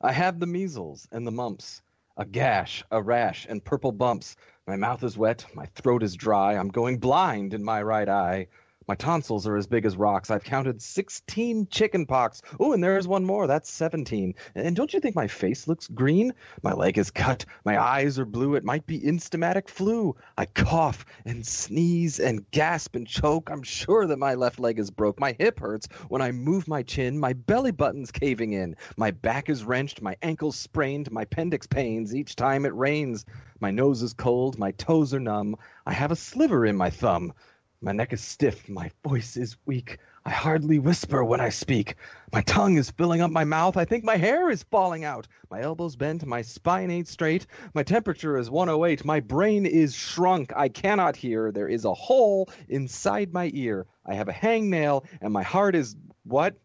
I 0.00 0.12
have 0.12 0.40
the 0.40 0.46
measles 0.46 1.06
and 1.12 1.26
the 1.26 1.30
mumps, 1.30 1.82
a 2.16 2.24
gash, 2.24 2.84
a 2.90 3.02
rash, 3.02 3.46
and 3.48 3.64
purple 3.64 3.92
bumps. 3.92 4.36
My 4.66 4.76
mouth 4.76 5.04
is 5.04 5.18
wet, 5.18 5.46
my 5.54 5.66
throat 5.66 6.02
is 6.02 6.14
dry, 6.14 6.56
I'm 6.56 6.68
going 6.68 6.98
blind 6.98 7.54
in 7.54 7.62
my 7.62 7.82
right 7.82 8.08
eye. 8.08 8.48
My 8.90 8.96
tonsils 8.96 9.46
are 9.46 9.56
as 9.56 9.68
big 9.68 9.86
as 9.86 9.96
rocks. 9.96 10.32
I've 10.32 10.42
counted 10.42 10.82
16 10.82 11.68
chicken 11.70 12.06
pox. 12.06 12.42
Oh, 12.58 12.72
and 12.72 12.82
there's 12.82 13.06
one 13.06 13.24
more. 13.24 13.46
That's 13.46 13.70
17. 13.70 14.34
And 14.56 14.74
don't 14.74 14.92
you 14.92 14.98
think 14.98 15.14
my 15.14 15.28
face 15.28 15.68
looks 15.68 15.86
green? 15.86 16.34
My 16.64 16.72
leg 16.72 16.98
is 16.98 17.12
cut. 17.12 17.44
My 17.64 17.80
eyes 17.80 18.18
are 18.18 18.24
blue. 18.24 18.56
It 18.56 18.64
might 18.64 18.88
be 18.88 18.98
instamatic 18.98 19.68
flu. 19.68 20.16
I 20.36 20.46
cough 20.46 21.06
and 21.24 21.46
sneeze 21.46 22.18
and 22.18 22.50
gasp 22.50 22.96
and 22.96 23.06
choke. 23.06 23.48
I'm 23.48 23.62
sure 23.62 24.08
that 24.08 24.18
my 24.18 24.34
left 24.34 24.58
leg 24.58 24.80
is 24.80 24.90
broke. 24.90 25.20
My 25.20 25.36
hip 25.38 25.60
hurts 25.60 25.86
when 26.08 26.20
I 26.20 26.32
move 26.32 26.66
my 26.66 26.82
chin. 26.82 27.16
My 27.16 27.34
belly 27.34 27.70
button's 27.70 28.10
caving 28.10 28.54
in. 28.54 28.74
My 28.96 29.12
back 29.12 29.48
is 29.48 29.62
wrenched. 29.62 30.02
My 30.02 30.16
ankle's 30.20 30.56
sprained. 30.56 31.12
My 31.12 31.22
appendix 31.22 31.68
pains 31.68 32.12
each 32.12 32.34
time 32.34 32.64
it 32.64 32.74
rains. 32.74 33.24
My 33.60 33.70
nose 33.70 34.02
is 34.02 34.14
cold. 34.14 34.58
My 34.58 34.72
toes 34.72 35.14
are 35.14 35.20
numb. 35.20 35.54
I 35.86 35.92
have 35.92 36.10
a 36.10 36.16
sliver 36.16 36.66
in 36.66 36.76
my 36.76 36.90
thumb. 36.90 37.34
My 37.82 37.92
neck 37.92 38.12
is 38.12 38.20
stiff. 38.20 38.68
My 38.68 38.90
voice 39.02 39.38
is 39.38 39.56
weak. 39.64 39.98
I 40.26 40.30
hardly 40.30 40.78
whisper 40.78 41.24
when 41.24 41.40
I 41.40 41.48
speak. 41.48 41.94
My 42.30 42.42
tongue 42.42 42.76
is 42.76 42.90
filling 42.90 43.22
up 43.22 43.30
my 43.30 43.44
mouth. 43.44 43.78
I 43.78 43.86
think 43.86 44.04
my 44.04 44.16
hair 44.16 44.50
is 44.50 44.62
falling 44.64 45.04
out. 45.04 45.26
My 45.50 45.62
elbows 45.62 45.96
bent. 45.96 46.26
My 46.26 46.42
spine 46.42 46.90
ain't 46.90 47.08
straight. 47.08 47.46
My 47.72 47.82
temperature 47.82 48.36
is 48.36 48.50
108. 48.50 49.06
My 49.06 49.20
brain 49.20 49.64
is 49.64 49.94
shrunk. 49.94 50.52
I 50.54 50.68
cannot 50.68 51.16
hear. 51.16 51.52
There 51.52 51.68
is 51.68 51.86
a 51.86 51.94
hole 51.94 52.50
inside 52.68 53.32
my 53.32 53.50
ear. 53.54 53.86
I 54.04 54.12
have 54.12 54.28
a 54.28 54.32
hangnail, 54.32 55.06
and 55.22 55.32
my 55.32 55.42
heart 55.42 55.74
is 55.74 55.96
what? 56.24 56.56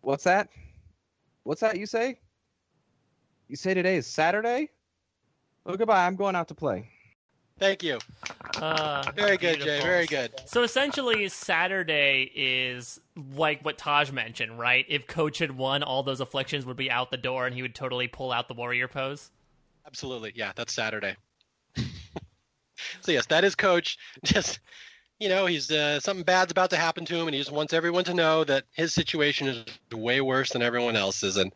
What's 0.00 0.24
that? 0.24 0.48
What's 1.44 1.60
that 1.60 1.78
you 1.78 1.86
say? 1.86 2.18
You 3.46 3.54
say 3.54 3.74
today 3.74 3.94
is 3.94 4.08
Saturday? 4.08 4.70
Oh, 5.66 5.76
goodbye. 5.76 6.04
I'm 6.04 6.16
going 6.16 6.34
out 6.34 6.48
to 6.48 6.54
play. 6.54 6.88
Thank 7.58 7.82
you. 7.82 7.98
Uh, 8.56 9.04
Very 9.14 9.36
good, 9.36 9.60
Jay. 9.60 9.80
Very 9.80 10.06
good. 10.06 10.32
So 10.46 10.62
essentially, 10.62 11.28
Saturday 11.28 12.30
is 12.34 13.00
like 13.36 13.64
what 13.64 13.78
Taj 13.78 14.10
mentioned, 14.10 14.58
right? 14.58 14.84
If 14.88 15.06
Coach 15.06 15.38
had 15.38 15.56
won, 15.56 15.82
all 15.82 16.02
those 16.02 16.20
afflictions 16.20 16.66
would 16.66 16.76
be 16.76 16.90
out 16.90 17.10
the 17.10 17.16
door, 17.16 17.46
and 17.46 17.54
he 17.54 17.62
would 17.62 17.74
totally 17.74 18.08
pull 18.08 18.32
out 18.32 18.48
the 18.48 18.54
warrior 18.54 18.88
pose. 18.88 19.30
Absolutely. 19.86 20.32
Yeah, 20.34 20.52
that's 20.56 20.72
Saturday. 20.72 21.16
so 23.00 23.12
yes, 23.12 23.26
that 23.26 23.44
is 23.44 23.54
Coach. 23.54 23.98
Just 24.24 24.60
you 25.22 25.28
know, 25.28 25.46
he's 25.46 25.70
uh, 25.70 26.00
something 26.00 26.24
bad's 26.24 26.50
about 26.50 26.70
to 26.70 26.76
happen 26.76 27.04
to 27.04 27.14
him, 27.14 27.28
and 27.28 27.34
he 27.34 27.40
just 27.40 27.52
wants 27.52 27.72
everyone 27.72 28.02
to 28.04 28.12
know 28.12 28.42
that 28.42 28.64
his 28.72 28.92
situation 28.92 29.46
is 29.46 29.64
way 29.94 30.20
worse 30.20 30.50
than 30.50 30.62
everyone 30.62 30.96
else's. 30.96 31.36
And 31.36 31.52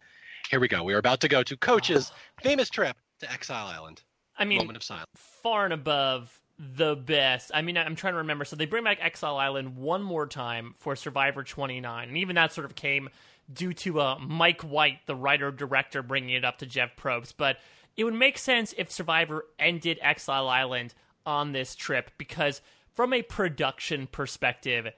here 0.48 0.60
we 0.60 0.68
go. 0.68 0.84
We 0.84 0.94
are 0.94 0.98
about 0.98 1.20
to 1.22 1.28
go 1.28 1.42
to 1.42 1.56
Coach's 1.56 2.12
famous 2.40 2.70
trip 2.70 2.96
to 3.18 3.32
Exile 3.32 3.66
Island. 3.66 4.02
I 4.38 4.44
mean, 4.44 4.58
Moment 4.58 4.76
of 4.76 4.84
silence. 4.84 5.08
Far 5.46 5.62
and 5.62 5.72
above 5.72 6.40
the 6.58 6.96
best. 6.96 7.52
I 7.54 7.62
mean, 7.62 7.78
I'm 7.78 7.94
trying 7.94 8.14
to 8.14 8.18
remember. 8.18 8.44
So 8.44 8.56
they 8.56 8.66
bring 8.66 8.82
back 8.82 8.98
Exile 9.00 9.36
Island 9.36 9.76
one 9.76 10.02
more 10.02 10.26
time 10.26 10.74
for 10.78 10.96
Survivor 10.96 11.44
29, 11.44 12.08
and 12.08 12.18
even 12.18 12.34
that 12.34 12.52
sort 12.52 12.64
of 12.64 12.74
came 12.74 13.10
due 13.52 13.72
to 13.74 14.00
uh, 14.00 14.18
Mike 14.18 14.62
White, 14.62 15.06
the 15.06 15.14
writer 15.14 15.52
director, 15.52 16.02
bringing 16.02 16.30
it 16.30 16.44
up 16.44 16.58
to 16.58 16.66
Jeff 16.66 16.96
Probst. 16.96 17.34
But 17.36 17.58
it 17.96 18.02
would 18.02 18.14
make 18.14 18.38
sense 18.38 18.74
if 18.76 18.90
Survivor 18.90 19.44
ended 19.56 20.00
Exile 20.02 20.48
Island 20.48 20.94
on 21.24 21.52
this 21.52 21.76
trip 21.76 22.10
because, 22.18 22.60
from 22.92 23.12
a 23.12 23.22
production 23.22 24.08
perspective, 24.08 24.88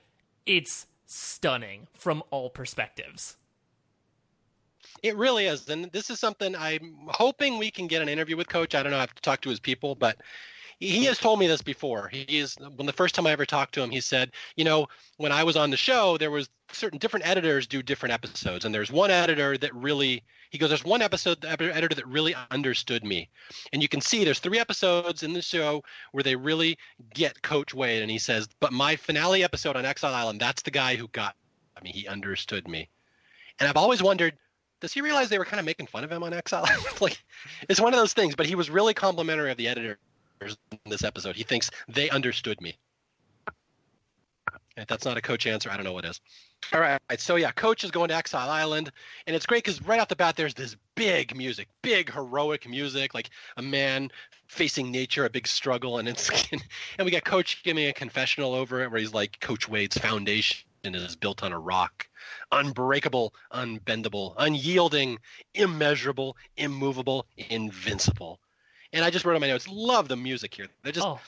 it's 0.47 0.87
stunning 1.05 1.89
from 1.93 2.23
all 2.31 2.49
perspectives. 2.49 3.37
It 5.03 5.17
really 5.17 5.47
is, 5.47 5.69
and 5.69 5.91
this 5.93 6.11
is 6.11 6.19
something 6.19 6.57
I'm 6.57 6.97
hoping 7.09 7.59
we 7.59 7.71
can 7.71 7.87
get 7.87 8.03
an 8.03 8.09
interview 8.09 8.37
with 8.37 8.49
Coach. 8.49 8.75
I 8.75 8.83
don't 8.83 8.93
know. 8.93 8.99
I 8.99 9.03
have 9.03 9.15
to 9.15 9.23
talk 9.23 9.41
to 9.43 9.51
his 9.51 9.61
people, 9.61 9.95
but 9.95 10.17
he 10.81 11.05
has 11.05 11.19
told 11.19 11.39
me 11.39 11.47
this 11.47 11.63
before. 11.63 12.09
He 12.09 12.39
is 12.39 12.57
when 12.77 12.87
the 12.87 12.93
first 12.93 13.15
time 13.15 13.27
I 13.27 13.33
ever 13.33 13.47
talked 13.47 13.75
to 13.75 13.83
him, 13.83 13.91
he 13.91 14.01
said, 14.01 14.33
you 14.57 14.65
know, 14.65 14.89
when 15.17 15.33
I 15.33 15.45
was 15.45 15.57
on 15.57 15.71
the 15.71 15.77
show, 15.77 16.19
there 16.19 16.31
was 16.31 16.49
certain 16.73 16.99
different 16.99 17.27
editors 17.27 17.67
do 17.67 17.83
different 17.83 18.13
episodes, 18.13 18.65
and 18.65 18.75
there's 18.75 18.91
one 18.91 19.11
editor 19.11 19.57
that 19.59 19.75
really 19.75 20.23
he 20.51 20.59
goes, 20.59 20.71
there's 20.71 20.85
one 20.85 21.03
episode 21.03 21.41
the 21.43 21.51
editor 21.51 21.95
that 21.95 22.07
really 22.07 22.35
understood 22.51 23.05
me, 23.05 23.29
and 23.73 23.83
you 23.83 23.89
can 23.89 24.01
see 24.01 24.25
there's 24.25 24.39
three 24.39 24.59
episodes 24.59 25.23
in 25.23 25.33
the 25.33 25.43
show 25.43 25.85
where 26.13 26.23
they 26.23 26.37
really 26.37 26.79
get 27.15 27.43
Coach 27.43 27.75
Wade, 27.75 28.03
and 28.03 28.11
he 28.11 28.19
says, 28.19 28.49
but 28.61 28.73
my 28.73 28.97
finale 28.97 29.45
episode 29.45 29.77
on 29.77 29.85
Exile 29.85 30.15
Island, 30.15 30.41
that's 30.41 30.63
the 30.63 30.71
guy 30.71 30.97
who 30.97 31.09
got 31.09 31.37
me. 31.83 31.91
He 31.93 32.09
understood 32.09 32.67
me, 32.67 32.89
and 33.61 33.69
I've 33.69 33.77
always 33.77 34.03
wondered 34.03 34.37
does 34.81 34.93
he 34.93 35.01
realize 35.01 35.29
they 35.29 35.39
were 35.39 35.45
kind 35.45 35.61
of 35.61 35.67
making 35.67 35.87
fun 35.87 36.05
of 36.05 36.13
him 36.13 36.23
on 36.23 36.33
Exile? 36.33 36.67
like, 37.01 37.23
it's 37.69 37.81
one 37.81 37.93
of 37.93 37.99
those 37.99 38.13
things. 38.13 38.35
But 38.35 38.47
he 38.47 38.55
was 38.55 38.71
really 38.71 38.95
complimentary 38.95 39.51
of 39.51 39.57
the 39.57 39.69
editors 39.69 39.99
in 40.41 40.79
this 40.87 41.05
episode. 41.05 41.37
He 41.37 41.43
thinks 41.43 41.71
they 41.89 42.11
understood 42.11 42.61
me. 42.61 42.77
If 44.77 44.87
that's 44.87 45.05
not 45.05 45.17
a 45.17 45.21
coach 45.21 45.47
answer, 45.49 45.71
I 45.71 45.75
don't 45.75 45.85
know 45.85 45.93
what 45.93 46.05
is. 46.05 46.21
All 46.73 46.81
right. 46.81 47.01
So 47.17 47.35
yeah, 47.35 47.51
coach 47.51 47.83
is 47.83 47.91
going 47.91 48.11
to 48.11 48.15
Exile 48.15 48.49
Island, 48.49 48.93
and 49.27 49.35
it's 49.35 49.45
great 49.45 49.65
because 49.65 49.83
right 49.83 49.99
off 49.99 50.07
the 50.07 50.15
bat, 50.15 50.37
there's 50.37 50.55
this 50.55 50.77
big 50.95 51.37
music, 51.37 51.67
big 51.83 52.13
heroic 52.13 52.69
music, 52.69 53.13
like 53.13 53.31
a 53.57 53.63
man 53.63 54.11
facing 54.47 54.93
nature, 54.93 55.25
a 55.25 55.31
big 55.31 55.49
struggle, 55.49 55.99
and 55.99 56.09
it's 56.09 56.31
and 56.53 57.05
we 57.05 57.11
got 57.11 57.25
coach 57.25 57.63
giving 57.65 57.87
a 57.87 57.93
confessional 57.93 58.55
over 58.55 58.83
it 58.83 58.91
where 58.91 59.01
he's 59.01 59.13
like, 59.13 59.41
Coach 59.41 59.69
Wade's 59.69 59.99
foundation 59.99 60.68
is 60.85 61.17
built 61.17 61.43
on 61.43 61.53
a 61.53 61.59
rock 61.59 62.09
unbreakable, 62.53 63.35
unbendable, 63.53 64.35
unyielding, 64.39 65.19
immeasurable, 65.55 66.37
immovable, 66.57 67.27
invincible. 67.37 68.41
And 68.93 69.05
I 69.05 69.11
just 69.11 69.25
wrote 69.25 69.35
on 69.35 69.41
my 69.41 69.49
notes, 69.49 69.69
love 69.69 70.09
the 70.09 70.17
music 70.17 70.55
here. 70.55 70.67
They're 70.83 70.93
just 70.93 71.07
oh. 71.07 71.21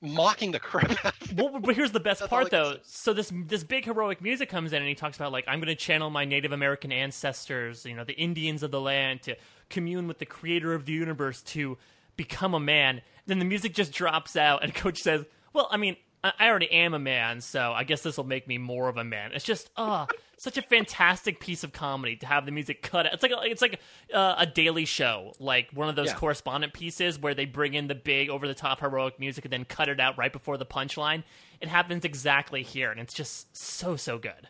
mocking 0.00 0.52
the 0.52 0.60
crap 0.60 0.90
out 1.04 1.14
of. 1.20 1.32
Well, 1.36 1.58
but 1.60 1.74
here's 1.74 1.92
the 1.92 2.00
best 2.00 2.26
part, 2.28 2.50
though. 2.50 2.76
So 2.84 3.12
this 3.12 3.32
this 3.46 3.64
big 3.64 3.84
heroic 3.84 4.20
music 4.20 4.48
comes 4.48 4.72
in, 4.72 4.80
and 4.80 4.88
he 4.88 4.94
talks 4.94 5.16
about 5.16 5.32
like 5.32 5.44
I'm 5.48 5.58
going 5.58 5.68
to 5.68 5.74
channel 5.74 6.08
my 6.10 6.24
Native 6.24 6.52
American 6.52 6.92
ancestors, 6.92 7.84
you 7.84 7.94
know, 7.94 8.04
the 8.04 8.14
Indians 8.14 8.62
of 8.62 8.70
the 8.70 8.80
land, 8.80 9.22
to 9.22 9.36
commune 9.70 10.06
with 10.06 10.18
the 10.18 10.26
Creator 10.26 10.72
of 10.72 10.86
the 10.86 10.92
universe, 10.92 11.42
to 11.42 11.78
become 12.16 12.54
a 12.54 12.60
man. 12.60 13.02
Then 13.26 13.40
the 13.40 13.44
music 13.44 13.74
just 13.74 13.92
drops 13.92 14.36
out, 14.36 14.62
and 14.62 14.72
Coach 14.74 15.02
says, 15.02 15.24
"Well, 15.52 15.68
I 15.72 15.78
mean, 15.78 15.96
I 16.38 16.48
already 16.48 16.70
am 16.70 16.94
a 16.94 16.98
man, 16.98 17.40
so 17.40 17.72
I 17.72 17.84
guess 17.84 18.02
this 18.02 18.16
will 18.16 18.24
make 18.24 18.46
me 18.48 18.58
more 18.58 18.88
of 18.88 18.96
a 18.96 19.04
man." 19.04 19.32
It's 19.32 19.44
just, 19.44 19.70
ah, 19.76 20.06
such 20.36 20.58
a 20.58 20.62
fantastic 20.62 21.40
piece 21.40 21.64
of 21.64 21.72
comedy 21.72 22.16
to 22.16 22.26
have 22.26 22.44
the 22.46 22.52
music 22.52 22.82
cut. 22.82 23.06
out. 23.06 23.14
It's 23.14 23.22
like 23.22 23.32
a, 23.32 23.40
it's 23.42 23.62
like 23.62 23.80
uh, 24.12 24.34
a 24.38 24.46
Daily 24.46 24.84
Show, 24.84 25.32
like 25.38 25.70
one 25.72 25.88
of 25.88 25.96
those 25.96 26.08
Yeah. 26.08 26.14
correspondent 26.16 26.72
pieces 26.72 27.18
where 27.18 27.34
they 27.34 27.44
bring 27.46 27.74
in 27.74 27.86
the 27.88 27.94
big 27.94 28.28
over 28.30 28.46
the 28.46 28.54
top 28.54 28.80
heroic 28.80 29.18
music 29.18 29.44
and 29.44 29.52
then 29.52 29.64
cut 29.64 29.88
it 29.88 29.98
out 30.00 30.16
right 30.18 30.32
before 30.32 30.56
the 30.58 30.66
punchline. 30.66 31.22
It 31.60 31.68
happens 31.68 32.04
exactly 32.04 32.62
here, 32.62 32.90
and 32.90 33.00
it's 33.00 33.14
just 33.14 33.56
so 33.56 33.96
so 33.96 34.18
good. 34.18 34.48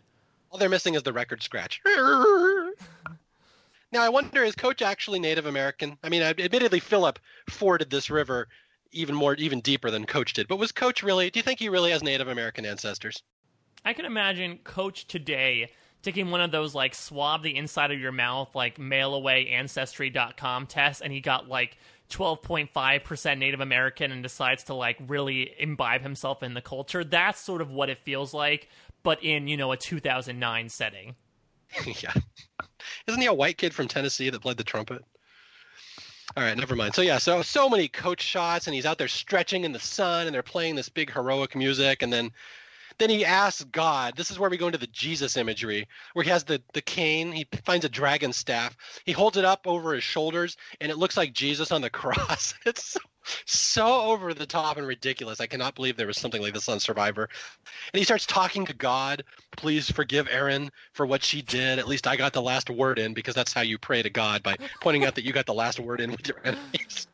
All 0.51 0.59
they're 0.59 0.69
missing 0.69 0.95
is 0.95 1.03
the 1.03 1.13
record 1.13 1.43
scratch. 1.43 1.81
now 3.93 4.03
I 4.03 4.09
wonder, 4.09 4.43
is 4.43 4.55
Coach 4.55 4.83
actually 4.83 5.19
Native 5.21 5.47
American? 5.47 5.97
I 6.03 6.09
mean, 6.09 6.23
admittedly, 6.23 6.81
Philip 6.81 7.19
forded 7.49 7.91
this 7.91 8.11
river 8.11 8.49
even 8.93 9.15
more, 9.15 9.35
even 9.35 9.61
deeper 9.61 9.91
than 9.91 10.07
Coach 10.07 10.33
did. 10.33 10.49
But 10.49 10.59
was 10.59 10.73
Coach 10.73 11.03
really? 11.03 11.31
Do 11.31 11.39
you 11.39 11.43
think 11.43 11.59
he 11.59 11.69
really 11.69 11.91
has 11.91 12.03
Native 12.03 12.29
American 12.29 12.65
ancestors? 12.67 13.23
I 13.85 13.93
can 13.93 14.05
imagine 14.05 14.59
Coach 14.65 15.07
today 15.07 15.71
taking 16.03 16.31
one 16.31 16.41
of 16.41 16.53
those 16.53 16.75
like 16.75 16.95
swab 16.95 17.43
the 17.43 17.57
inside 17.57 17.91
of 17.91 17.99
your 17.99 18.13
mouth 18.13 18.55
like 18.55 18.79
mail 18.79 19.15
away 19.15 19.49
ancestry.com 19.49 20.67
tests 20.67 21.03
and 21.03 21.13
he 21.13 21.21
got 21.21 21.49
like 21.49 21.77
12.5% 22.11 23.39
Native 23.39 23.61
American 23.61 24.13
and 24.13 24.23
decides 24.23 24.65
to 24.65 24.75
like 24.75 24.97
really 25.09 25.53
imbibe 25.59 26.03
himself 26.03 26.43
in 26.43 26.55
the 26.55 26.61
culture. 26.61 27.03
That's 27.03 27.41
sort 27.41 27.61
of 27.61 27.71
what 27.71 27.91
it 27.91 27.99
feels 27.99 28.33
like, 28.33 28.69
but 29.03 29.23
in, 29.23 29.49
you 29.49 29.57
know, 29.57 29.73
a 29.73 29.77
2009 29.77 30.69
setting. 30.69 31.17
yeah. 31.87 32.13
Isn't 33.09 33.21
he 33.21 33.27
a 33.27 33.35
white 33.35 33.59
kid 33.59 33.75
from 33.75 33.89
Tennessee 33.89 34.31
that 34.31 34.43
played 34.43 34.57
the 34.57 34.65
trumpet? 34.65 35.05
All 36.37 36.45
right, 36.45 36.57
never 36.57 36.77
mind. 36.77 36.95
So 36.95 37.03
yeah, 37.03 37.19
so 37.19 37.43
so 37.43 37.69
many 37.69 37.89
coach 37.89 38.23
shots, 38.23 38.67
and 38.67 38.75
he's 38.75 38.87
out 38.87 38.99
there 38.99 39.09
stretching 39.09 39.65
in 39.65 39.73
the 39.73 39.81
sun, 39.81 40.27
and 40.27 40.35
they're 40.35 40.43
playing 40.43 40.77
this 40.77 40.89
big 40.91 41.13
heroic 41.13 41.57
music, 41.57 42.03
and 42.03 42.13
then 42.13 42.33
Then 42.99 43.11
he 43.11 43.25
asks 43.25 43.65
God. 43.65 44.17
This 44.17 44.31
is 44.31 44.39
where 44.39 44.51
we 44.51 44.57
go 44.57 44.67
into 44.67 44.79
the 44.79 44.87
Jesus 44.89 45.37
imagery, 45.37 45.89
where 46.15 46.25
he 46.25 46.31
has 46.31 46.45
the 46.45 46.63
the 46.75 46.83
cane. 46.83 47.33
He 47.33 47.47
finds 47.65 47.85
a 47.85 47.89
dragon 47.91 48.33
staff. 48.33 48.77
He 49.05 49.13
holds 49.13 49.37
it 49.37 49.45
up 49.45 49.67
over 49.67 49.95
his 49.95 50.05
shoulders, 50.05 50.57
and 50.81 50.91
it 50.93 50.99
looks 50.99 51.17
like 51.17 51.33
Jesus 51.35 51.73
on 51.73 51.83
the 51.83 51.91
cross. 52.03 52.55
It's 52.67 52.85
so 52.93 53.01
so 53.45 54.03
over 54.03 54.35
the 54.35 54.47
top 54.47 54.77
and 54.77 54.87
ridiculous. 54.87 55.41
I 55.41 55.47
cannot 55.47 55.75
believe 55.75 55.97
there 55.97 56.07
was 56.07 56.19
something 56.19 56.43
like 56.43 56.55
this 56.55 56.69
on 56.69 56.81
Survivor. 56.81 57.29
And 57.93 57.99
he 57.99 58.05
starts 58.05 58.27
talking 58.27 58.67
to 58.67 58.75
God. 58.75 59.25
Please 59.57 59.91
forgive 59.91 60.29
Erinn 60.29 60.71
for 60.93 61.07
what 61.07 61.23
she 61.23 61.43
did. 61.43 61.79
At 61.79 61.89
least 61.89 62.07
I 62.07 62.17
got 62.17 62.33
the 62.33 62.43
last 62.43 62.71
word 62.71 62.99
in 62.99 63.15
because 63.15 63.35
that's 63.35 63.53
how 63.53 63.63
you 63.63 63.79
pray 63.79 64.03
to 64.03 64.11
God 64.11 64.43
by 64.43 64.57
pointing 64.81 65.05
out 65.05 65.15
that 65.15 65.25
you 65.25 65.33
got 65.33 65.47
the 65.47 65.55
last 65.55 65.81
word 65.81 66.01
in 66.01 66.11
with 66.11 66.27
your 66.29 66.39
enemies. 66.45 67.07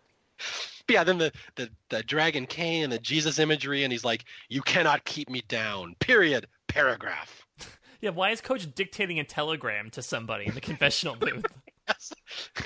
But 0.87 0.95
yeah, 0.95 1.05
then 1.05 1.19
the, 1.19 1.33
the 1.55 1.71
the 1.91 2.03
dragon 2.03 2.47
cane 2.47 2.85
and 2.85 2.93
the 2.93 2.99
Jesus 2.99 3.39
imagery, 3.39 3.85
and 3.85 3.93
he's 3.93 4.05
like, 4.05 4.25
"You 4.49 4.63
cannot 4.63 5.05
keep 5.05 5.31
me 5.31 5.43
down." 5.47 5.95
Period. 6.01 6.47
Paragraph. 6.69 7.47
Yeah, 8.03 8.11
why 8.11 8.31
is 8.31 8.41
Coach 8.41 8.67
dictating 8.75 9.21
a 9.21 9.25
telegram 9.25 9.89
to 9.91 10.03
somebody 10.03 10.47
in 10.47 10.55
the 10.55 10.61
confessional 10.73 11.15
booth? 11.15 11.47
Yes. 11.93 12.13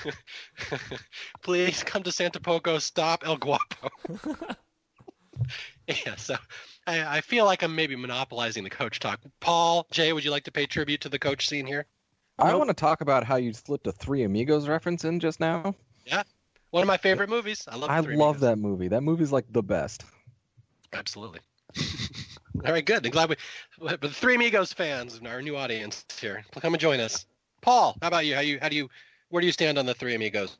Please 1.43 1.83
come 1.83 2.03
to 2.03 2.11
Santo 2.11 2.39
Poco. 2.39 2.79
Stop 2.79 3.25
El 3.25 3.37
Guapo. 3.37 3.89
yeah, 5.87 6.15
so 6.15 6.35
I, 6.85 7.17
I 7.17 7.21
feel 7.21 7.45
like 7.45 7.63
I'm 7.63 7.75
maybe 7.75 7.95
monopolizing 7.95 8.63
the 8.63 8.69
coach 8.69 8.99
talk. 8.99 9.19
Paul, 9.39 9.87
Jay, 9.91 10.13
would 10.13 10.23
you 10.23 10.31
like 10.31 10.43
to 10.45 10.51
pay 10.51 10.65
tribute 10.65 11.01
to 11.01 11.09
the 11.09 11.19
coach 11.19 11.47
scene 11.47 11.65
here? 11.65 11.85
I 12.39 12.53
want 12.55 12.69
to 12.69 12.75
talk 12.75 13.01
about 13.01 13.23
how 13.23 13.37
you 13.37 13.51
slipped 13.53 13.87
a 13.87 13.91
Three 13.91 14.23
Amigos 14.23 14.67
reference 14.67 15.03
in 15.05 15.19
just 15.19 15.39
now. 15.39 15.73
Yeah, 16.05 16.21
one 16.69 16.83
of 16.83 16.87
my 16.87 16.97
favorite 16.97 17.29
movies. 17.29 17.67
I 17.67 17.75
love. 17.75 17.89
I 17.89 18.01
Three 18.01 18.15
love 18.15 18.35
Amigos. 18.37 18.41
that 18.41 18.57
movie. 18.57 18.87
That 18.89 19.01
movie's 19.01 19.31
like 19.31 19.45
the 19.51 19.63
best. 19.63 20.05
Absolutely. 20.93 21.39
All 22.63 22.71
right, 22.71 22.85
good. 22.85 23.03
I'm 23.05 23.11
glad 23.11 23.29
we. 23.29 23.35
But 23.79 24.01
the 24.01 24.09
Three 24.09 24.35
Amigos 24.35 24.71
fans, 24.71 25.15
and 25.15 25.27
our 25.27 25.41
new 25.41 25.57
audience 25.57 26.05
here, 26.21 26.45
come 26.61 26.75
and 26.75 26.81
join 26.81 26.99
us. 26.99 27.25
Paul, 27.61 27.97
how 28.01 28.09
about 28.09 28.25
you? 28.27 28.35
How 28.35 28.41
you? 28.41 28.59
How 28.61 28.69
do 28.69 28.75
you? 28.75 28.89
Where 29.29 29.41
do 29.41 29.45
you 29.45 29.51
stand 29.51 29.77
on 29.77 29.85
the 29.85 29.93
Three 29.93 30.15
Amigos? 30.15 30.57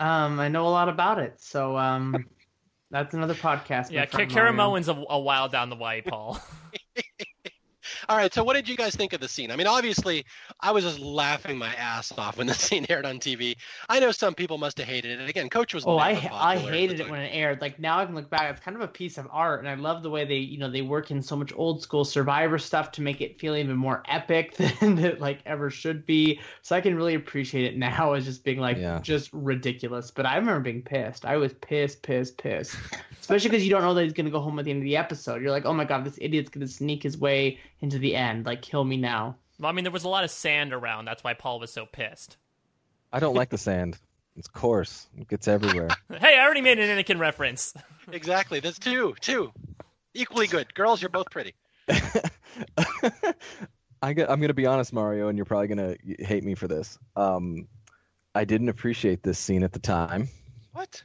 Um, 0.00 0.38
I 0.40 0.48
know 0.48 0.66
a 0.66 0.70
lot 0.70 0.88
about 0.88 1.18
it, 1.18 1.40
so 1.40 1.76
um, 1.76 2.26
that's 2.90 3.14
another 3.14 3.34
podcast. 3.34 3.90
yeah, 3.90 4.00
my 4.00 4.06
friend 4.06 4.30
Karen 4.30 4.56
Moen's 4.56 4.88
a, 4.88 5.04
a 5.08 5.18
while 5.18 5.48
down 5.48 5.70
the 5.70 5.76
way, 5.76 6.02
Paul. 6.06 6.40
All 8.10 8.16
right, 8.16 8.32
so 8.32 8.42
what 8.42 8.54
did 8.54 8.66
you 8.66 8.74
guys 8.74 8.96
think 8.96 9.12
of 9.12 9.20
the 9.20 9.28
scene? 9.28 9.50
I 9.50 9.56
mean, 9.56 9.66
obviously, 9.66 10.24
I 10.60 10.70
was 10.70 10.82
just 10.82 10.98
laughing 10.98 11.58
my 11.58 11.74
ass 11.74 12.10
off 12.16 12.38
when 12.38 12.46
the 12.46 12.54
scene 12.54 12.86
aired 12.88 13.04
on 13.04 13.18
TV. 13.18 13.54
I 13.90 14.00
know 14.00 14.12
some 14.12 14.32
people 14.32 14.56
must 14.56 14.78
have 14.78 14.86
hated 14.86 15.10
it. 15.10 15.20
And 15.20 15.28
again, 15.28 15.50
Coach 15.50 15.74
was. 15.74 15.84
Oh, 15.86 15.98
I 15.98 16.12
I 16.12 16.14
popular 16.14 16.38
at 16.48 16.56
the 16.56 16.68
hated 16.70 17.00
it 17.00 17.10
when 17.10 17.20
it 17.20 17.28
aired. 17.34 17.60
Like 17.60 17.78
now 17.78 17.98
I 17.98 18.06
can 18.06 18.14
look 18.14 18.30
back, 18.30 18.50
it's 18.50 18.64
kind 18.64 18.78
of 18.78 18.82
a 18.82 18.88
piece 18.88 19.18
of 19.18 19.28
art, 19.30 19.60
and 19.60 19.68
I 19.68 19.74
love 19.74 20.02
the 20.02 20.08
way 20.08 20.24
they, 20.24 20.36
you 20.36 20.56
know, 20.56 20.70
they 20.70 20.80
work 20.80 21.10
in 21.10 21.20
so 21.20 21.36
much 21.36 21.52
old 21.54 21.82
school 21.82 22.02
Survivor 22.02 22.58
stuff 22.58 22.92
to 22.92 23.02
make 23.02 23.20
it 23.20 23.38
feel 23.38 23.54
even 23.54 23.76
more 23.76 24.02
epic 24.08 24.56
than 24.80 24.98
it 24.98 25.20
like 25.20 25.40
ever 25.44 25.68
should 25.68 26.06
be. 26.06 26.40
So 26.62 26.74
I 26.74 26.80
can 26.80 26.94
really 26.96 27.14
appreciate 27.14 27.66
it 27.66 27.76
now 27.76 28.14
as 28.14 28.24
just 28.24 28.42
being 28.42 28.58
like 28.58 28.78
Yeah. 28.78 29.00
just 29.02 29.28
ridiculous. 29.34 30.10
But 30.10 30.24
I 30.24 30.36
remember 30.36 30.60
being 30.60 30.80
pissed. 30.80 31.26
I 31.26 31.36
was 31.36 31.52
pissed, 31.52 32.02
pissed, 32.02 32.38
pissed. 32.38 32.74
Especially 33.20 33.50
because 33.50 33.64
you 33.64 33.70
don't 33.70 33.82
know 33.82 33.92
that 33.92 34.04
he's 34.04 34.14
gonna 34.14 34.30
go 34.30 34.40
home 34.40 34.58
at 34.58 34.64
the 34.64 34.70
end 34.70 34.78
of 34.80 34.84
the 34.84 34.96
episode. 34.96 35.42
You're 35.42 35.50
like, 35.50 35.66
oh 35.66 35.74
my 35.74 35.84
god, 35.84 36.06
this 36.06 36.18
idiot's 36.22 36.48
gonna 36.48 36.66
sneak 36.66 37.02
his 37.02 37.18
way 37.18 37.58
into 37.80 37.97
the 37.98 38.16
end. 38.16 38.46
Like, 38.46 38.62
kill 38.62 38.84
me 38.84 38.96
now. 38.96 39.36
well, 39.58 39.70
I 39.70 39.72
mean, 39.72 39.84
there 39.84 39.92
was 39.92 40.04
a 40.04 40.08
lot 40.08 40.24
of 40.24 40.30
sand 40.30 40.72
around. 40.72 41.04
That's 41.04 41.22
why 41.24 41.34
Paul 41.34 41.60
was 41.60 41.72
so 41.72 41.86
pissed. 41.86 42.36
I 43.12 43.20
don't 43.20 43.34
like 43.34 43.50
the 43.50 43.58
sand. 43.58 43.98
It's 44.36 44.48
coarse. 44.48 45.08
It 45.18 45.28
gets 45.28 45.48
everywhere. 45.48 45.88
Hey, 46.20 46.38
I 46.38 46.44
already 46.44 46.60
made 46.60 46.78
an 46.78 46.96
Anakin 46.96 47.18
reference. 47.18 47.74
Exactly. 48.10 48.60
That's 48.60 48.78
two. 48.78 49.14
Two. 49.20 49.52
Equally 50.14 50.46
good. 50.46 50.72
Girls, 50.74 51.02
you're 51.02 51.10
both 51.10 51.30
pretty. 51.30 51.52
I 54.00 54.12
get, 54.14 54.30
I'm 54.30 54.40
gonna 54.40 54.54
be 54.54 54.64
honest, 54.64 54.94
Mario, 54.94 55.28
and 55.28 55.36
you're 55.36 55.44
probably 55.44 55.68
gonna 55.68 55.94
hate 56.18 56.42
me 56.42 56.54
for 56.54 56.68
this. 56.68 56.98
Um, 57.16 57.68
I 58.34 58.46
didn't 58.46 58.70
appreciate 58.70 59.22
this 59.22 59.38
scene 59.38 59.62
at 59.62 59.72
the 59.72 59.78
time. 59.78 60.28
What? 60.72 61.02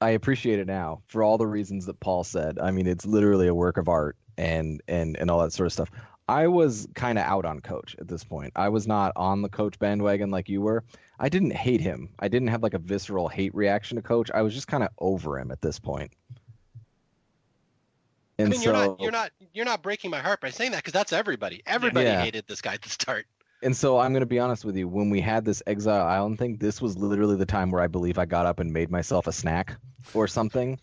I 0.00 0.10
appreciate 0.10 0.58
it 0.58 0.66
now 0.66 1.02
for 1.06 1.22
all 1.22 1.38
the 1.38 1.46
reasons 1.46 1.86
that 1.86 2.00
Paul 2.00 2.24
said. 2.24 2.58
I 2.58 2.72
mean, 2.72 2.88
it's 2.88 3.06
literally 3.06 3.46
a 3.46 3.54
work 3.54 3.76
of 3.76 3.88
art 3.88 4.16
and 4.36 4.82
and 4.88 5.16
and 5.16 5.30
all 5.30 5.40
that 5.40 5.52
sort 5.52 5.66
of 5.66 5.72
stuff. 5.72 5.90
I 6.28 6.46
was 6.46 6.86
kind 6.94 7.18
of 7.18 7.24
out 7.24 7.44
on 7.44 7.60
Coach 7.60 7.96
at 7.98 8.08
this 8.08 8.24
point. 8.24 8.52
I 8.56 8.68
was 8.68 8.86
not 8.86 9.12
on 9.16 9.42
the 9.42 9.48
Coach 9.48 9.78
bandwagon 9.78 10.30
like 10.30 10.48
you 10.48 10.60
were. 10.60 10.84
I 11.18 11.28
didn't 11.28 11.52
hate 11.52 11.80
him. 11.80 12.10
I 12.18 12.28
didn't 12.28 12.48
have 12.48 12.62
like 12.62 12.74
a 12.74 12.78
visceral 12.78 13.28
hate 13.28 13.54
reaction 13.54 13.96
to 13.96 14.02
Coach. 14.02 14.30
I 14.32 14.42
was 14.42 14.54
just 14.54 14.68
kind 14.68 14.82
of 14.82 14.90
over 14.98 15.38
him 15.38 15.50
at 15.50 15.60
this 15.60 15.78
point. 15.78 16.12
And 18.38 18.48
I 18.48 18.50
mean, 18.50 18.60
so, 18.60 18.64
you're 18.64 18.72
not 18.72 19.00
you're 19.00 19.12
not 19.12 19.30
you're 19.52 19.64
not 19.64 19.82
breaking 19.82 20.10
my 20.10 20.20
heart 20.20 20.40
by 20.40 20.50
saying 20.50 20.70
that 20.72 20.78
because 20.78 20.92
that's 20.92 21.12
everybody. 21.12 21.62
Everybody 21.66 22.06
Yeah. 22.06 22.22
hated 22.22 22.46
this 22.46 22.60
guy 22.60 22.74
at 22.74 22.82
the 22.82 22.88
start. 22.88 23.26
And 23.62 23.76
so 23.76 23.98
I'm 23.98 24.12
going 24.12 24.20
to 24.20 24.26
be 24.26 24.40
honest 24.40 24.64
with 24.64 24.76
you. 24.76 24.88
When 24.88 25.10
we 25.10 25.20
had 25.20 25.44
this 25.44 25.62
Exile 25.66 26.04
Island 26.04 26.38
thing, 26.38 26.56
this 26.56 26.82
was 26.82 26.98
literally 26.98 27.36
the 27.36 27.46
time 27.46 27.70
where 27.70 27.80
I 27.80 27.86
believe 27.86 28.18
I 28.18 28.24
got 28.24 28.46
up 28.46 28.58
and 28.58 28.72
made 28.72 28.90
myself 28.90 29.28
a 29.28 29.32
snack 29.32 29.76
or 30.14 30.26
something. 30.26 30.80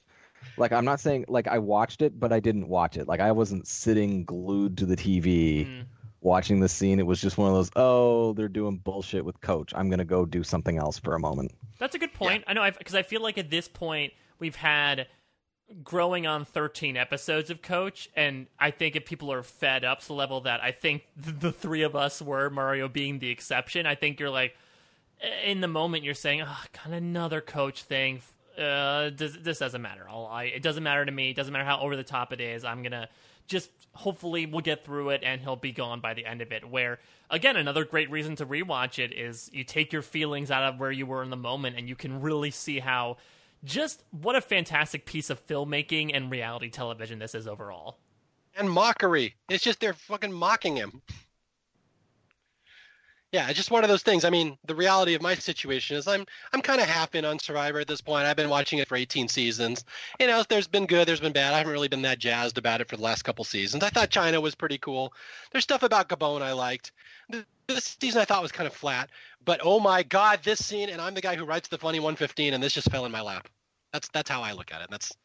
Like 0.59 0.71
I'm 0.71 0.85
not 0.85 0.99
saying 0.99 1.25
like 1.27 1.47
I 1.47 1.57
watched 1.59 2.01
it, 2.01 2.19
but 2.19 2.31
I 2.33 2.39
didn't 2.39 2.67
watch 2.67 2.97
it. 2.97 3.07
Like 3.07 3.19
I 3.19 3.31
wasn't 3.31 3.67
sitting 3.67 4.25
glued 4.25 4.77
to 4.79 4.85
the 4.85 4.95
TV 4.95 5.65
Mm. 5.65 5.85
watching 6.21 6.59
the 6.59 6.69
scene. 6.69 6.99
It 6.99 7.05
was 7.05 7.21
just 7.21 7.38
one 7.38 7.49
of 7.49 7.55
those, 7.55 7.71
oh, 7.75 8.33
they're 8.33 8.47
doing 8.49 8.77
bullshit 8.77 9.23
with 9.23 9.39
Coach. 9.41 9.71
I'm 9.75 9.89
going 9.89 9.99
to 9.99 10.05
go 10.05 10.25
do 10.25 10.43
something 10.43 10.77
else 10.77 10.99
for 10.99 11.15
a 11.15 11.19
moment. 11.19 11.51
That's 11.79 11.95
a 11.95 11.99
good 11.99 12.13
point. 12.13 12.43
I 12.45 12.53
know 12.53 12.69
because 12.77 12.95
I 12.95 13.03
feel 13.03 13.21
like 13.21 13.38
at 13.38 13.49
this 13.49 13.67
point 13.69 14.13
we've 14.39 14.55
had 14.57 15.07
growing 15.83 16.25
on 16.25 16.45
13 16.45 16.97
episodes 16.97 17.49
of 17.49 17.61
Coach, 17.61 18.09
and 18.15 18.47
I 18.59 18.71
think 18.71 18.95
if 18.95 19.05
people 19.05 19.31
are 19.31 19.43
fed 19.43 19.85
up 19.85 20.01
to 20.01 20.07
the 20.07 20.13
level 20.13 20.41
that 20.41 20.61
I 20.63 20.71
think 20.71 21.03
the 21.15 21.51
three 21.51 21.83
of 21.83 21.95
us 21.95 22.21
were, 22.21 22.49
Mario 22.49 22.88
being 22.89 23.19
the 23.19 23.29
exception, 23.29 23.85
I 23.85 23.95
think 23.95 24.19
you're 24.19 24.29
like 24.29 24.55
in 25.45 25.61
the 25.61 25.67
moment 25.67 26.03
you're 26.03 26.13
saying, 26.15 26.41
oh, 26.41 26.63
kind 26.73 26.93
of 26.95 26.97
another 26.97 27.39
Coach 27.41 27.83
thing. 27.83 28.21
Uh, 28.59 29.11
this, 29.15 29.59
doesn't 29.59 29.81
matter. 29.81 30.07
I, 30.09 30.45
it 30.45 30.61
doesn't 30.61 30.83
matter 30.83 31.05
to 31.05 31.11
me. 31.11 31.29
It 31.29 31.35
doesn't 31.35 31.53
matter 31.53 31.65
how 31.65 31.79
over 31.79 31.95
the 31.95 32.03
top 32.03 32.33
it 32.33 32.41
is. 32.41 32.65
I'm 32.65 32.83
gonna 32.83 33.07
just 33.47 33.69
hopefully 33.93 34.45
we'll 34.45 34.61
get 34.61 34.85
through 34.85 35.09
it 35.09 35.21
and 35.23 35.41
he'll 35.41 35.55
be 35.55 35.71
gone 35.71 35.99
by 36.01 36.13
the 36.13 36.25
end 36.25 36.41
of 36.41 36.51
it. 36.51 36.69
Where 36.69 36.99
again, 37.29 37.55
another 37.55 37.85
great 37.85 38.11
reason 38.11 38.35
to 38.38 38.45
rewatch 38.45 38.99
it 38.99 39.13
is 39.13 39.49
you 39.53 39.63
take 39.63 39.93
your 39.93 40.01
feelings 40.01 40.51
out 40.51 40.63
of 40.63 40.79
where 40.79 40.91
you 40.91 41.05
were 41.05 41.23
in 41.23 41.29
the 41.29 41.38
moment 41.38 41.77
and 41.77 41.88
you 41.88 41.95
can 41.95 42.21
really 42.21 42.51
see 42.51 42.79
how 42.79 43.17
just 43.63 44.03
what 44.11 44.35
a 44.35 44.41
fantastic 44.41 45.05
piece 45.05 45.29
of 45.29 45.45
filmmaking 45.45 46.11
and 46.13 46.31
reality 46.31 46.69
television 46.69 47.19
this 47.19 47.35
is 47.35 47.47
overall. 47.47 47.97
And 48.57 48.69
mockery. 48.69 49.35
It's 49.49 49.63
just 49.63 49.79
they're 49.79 49.93
fucking 49.93 50.33
mocking 50.33 50.75
him. 50.75 51.01
Yeah, 53.32 53.48
it's 53.48 53.58
just 53.58 53.69
one 53.69 53.83
of 53.83 53.90
those 53.90 54.01
things. 54.01 54.25
I 54.25 54.32
mean, 54.32 54.58
the 54.66 54.74
reality 54.74 55.14
of 55.14 55.22
my 55.22 55.35
situation 55.35 55.95
is 55.95 56.08
I'm 56.08 56.25
I'm 56.51 56.61
kind 56.61 56.82
of 56.82 56.88
half 56.88 57.14
in 57.14 57.25
on 57.25 57.38
Survivor 57.38 57.80
at 57.80 57.88
this 57.88 58.01
point. 58.01 58.25
I've 58.25 58.35
been 58.35 58.49
watching 58.49 58.80
it 58.80 58.88
for 58.88 58.95
18 58.95 59.27
seasons. 59.27 59.85
You 60.19 60.25
know, 60.25 60.43
there's 60.49 60.67
been 60.67 60.88
good, 60.88 61.08
there's 61.08 61.19
been 61.19 61.33
bad. 61.33 61.53
I 61.53 61.59
haven't 61.59 61.72
really 61.72 61.88
been 61.88 62.01
that 62.01 62.17
jazzed 62.17 62.58
about 62.58 62.82
it 62.82 62.90
for 62.90 62.98
the 62.98 63.03
last 63.03 63.22
couple 63.22 63.45
seasons. 63.45 63.83
I 63.83 63.90
thought 63.90 64.09
China 64.09 64.41
was 64.41 64.56
pretty 64.56 64.80
cool. 64.80 65.14
There's 65.51 65.64
stuff 65.64 65.83
about 65.83 66.09
Gabon 66.09 66.41
I 66.41 66.53
liked. 66.53 66.91
This 67.67 67.98
season 68.01 68.19
I 68.19 68.25
thought 68.25 68.41
was 68.41 68.51
kind 68.51 68.66
of 68.66 68.74
flat, 68.74 69.11
but 69.45 69.61
oh 69.64 69.80
my 69.80 70.01
god, 70.01 70.40
this 70.43 70.66
scene 70.66 70.90
and 70.90 70.99
I'm 70.99 71.14
the 71.14 71.22
guy 71.22 71.35
who 71.35 71.45
writes 71.45 71.67
the 71.67 71.77
funny 71.77 71.99
115 71.99 72.56
and 72.56 72.64
this 72.64 72.74
just 72.74 72.90
fell 72.90 73.06
in 73.06 73.11
my 73.11 73.22
lap. 73.22 73.48
That's 73.93 74.09
that's 74.09 74.30
how 74.30 74.41
I 74.41 74.53
look 74.53 74.74
at 74.74 74.82
it. 74.82 74.88
That's 74.90 75.16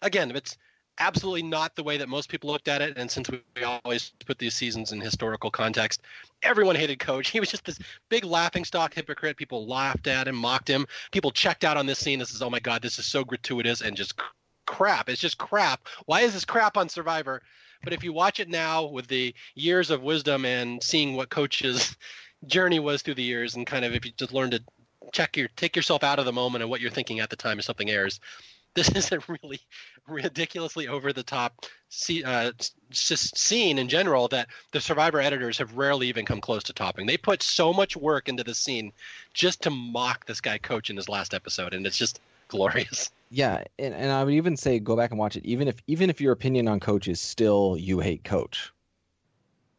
again, 0.00 0.32
it's 0.32 0.58
absolutely 0.98 1.42
not 1.42 1.74
the 1.74 1.82
way 1.82 1.96
that 1.96 2.08
most 2.08 2.28
people 2.28 2.50
looked 2.50 2.68
at 2.68 2.82
it. 2.82 2.96
And 2.96 3.10
since 3.10 3.30
we, 3.30 3.40
always 3.64 4.12
put 4.26 4.38
these 4.38 4.54
seasons 4.54 4.92
in 4.92 5.00
historical 5.00 5.50
context, 5.50 6.02
everyone 6.42 6.76
hated 6.76 6.98
Coach. 6.98 7.28
He 7.32 7.40
was 7.40 7.50
just 7.50 7.64
this 7.64 7.78
big 8.08 8.24
laughing 8.24 8.64
stock 8.64 8.94
hypocrite. 8.94 9.36
People 9.36 9.66
laughed 9.66 10.06
at 10.06 10.28
him, 10.28 10.36
mocked 10.36 10.68
him. 10.68 10.86
People 11.10 11.30
checked 11.30 11.64
out 11.64 11.76
on 11.76 11.86
this 11.86 11.98
scene. 11.98 12.18
This 12.18 12.32
is, 12.32 12.42
oh 12.42 12.50
my 12.50 12.60
God, 12.60 12.82
this 12.82 12.98
is 12.98 13.06
so 13.06 13.24
gratuitous 13.24 13.80
and 13.80 13.96
just 13.96 14.14
crap. 14.66 15.08
It's 15.08 15.20
just 15.20 15.38
crap. 15.38 15.86
Why 16.06 16.22
is 16.22 16.34
this 16.34 16.44
crap 16.44 16.76
on 16.76 16.88
Survivor? 16.88 17.42
But 17.84 17.92
if 17.92 18.04
you 18.04 18.12
watch 18.12 18.40
it 18.40 18.48
now 18.48 18.84
with 18.84 19.08
the 19.08 19.34
years 19.54 19.90
of 19.90 20.02
wisdom 20.02 20.44
and 20.44 20.82
seeing 20.82 21.14
what 21.14 21.30
Coach's 21.30 21.96
journey 22.46 22.80
was 22.80 23.02
through 23.02 23.14
the 23.14 23.22
years, 23.22 23.54
and 23.54 23.66
kind 23.66 23.84
of 23.84 23.94
if 23.94 24.04
you 24.04 24.12
just 24.16 24.32
learn 24.32 24.50
to 24.50 24.62
check 25.12 25.36
your 25.36 25.48
take 25.56 25.74
yourself 25.74 26.04
out 26.04 26.18
of 26.18 26.24
the 26.24 26.32
moment 26.32 26.62
and 26.62 26.70
what 26.70 26.80
you're 26.80 26.90
thinking 26.90 27.20
at 27.20 27.28
the 27.28 27.36
time 27.36 27.58
if 27.58 27.64
something 27.64 27.90
airs, 27.90 28.20
this 28.74 28.88
is 28.90 29.12
a 29.12 29.20
really 29.28 29.60
ridiculously 30.06 30.88
over 30.88 31.12
the 31.12 31.22
top 31.22 31.66
see, 31.88 32.24
uh, 32.24 32.52
scene 32.90 33.78
in 33.78 33.88
general 33.88 34.28
that 34.28 34.48
the 34.72 34.80
survivor 34.80 35.20
editors 35.20 35.58
have 35.58 35.76
rarely 35.76 36.08
even 36.08 36.24
come 36.24 36.40
close 36.40 36.62
to 36.62 36.72
topping 36.72 37.06
they 37.06 37.16
put 37.16 37.42
so 37.42 37.72
much 37.72 37.96
work 37.96 38.28
into 38.28 38.42
the 38.44 38.54
scene 38.54 38.92
just 39.34 39.62
to 39.62 39.70
mock 39.70 40.26
this 40.26 40.40
guy 40.40 40.58
coach 40.58 40.90
in 40.90 40.96
his 40.96 41.08
last 41.08 41.34
episode 41.34 41.74
and 41.74 41.86
it's 41.86 41.98
just 41.98 42.20
glorious 42.48 43.10
Yeah, 43.34 43.64
and, 43.78 43.94
and 43.94 44.12
I 44.12 44.22
would 44.22 44.34
even 44.34 44.58
say 44.58 44.78
go 44.78 44.94
back 44.94 45.10
and 45.10 45.18
watch 45.18 45.36
it. 45.36 45.46
Even 45.46 45.66
if 45.66 45.76
even 45.86 46.10
if 46.10 46.20
your 46.20 46.32
opinion 46.32 46.68
on 46.68 46.80
Coach 46.80 47.08
is 47.08 47.18
still 47.18 47.78
you 47.78 47.98
hate 47.98 48.24
Coach, 48.24 48.70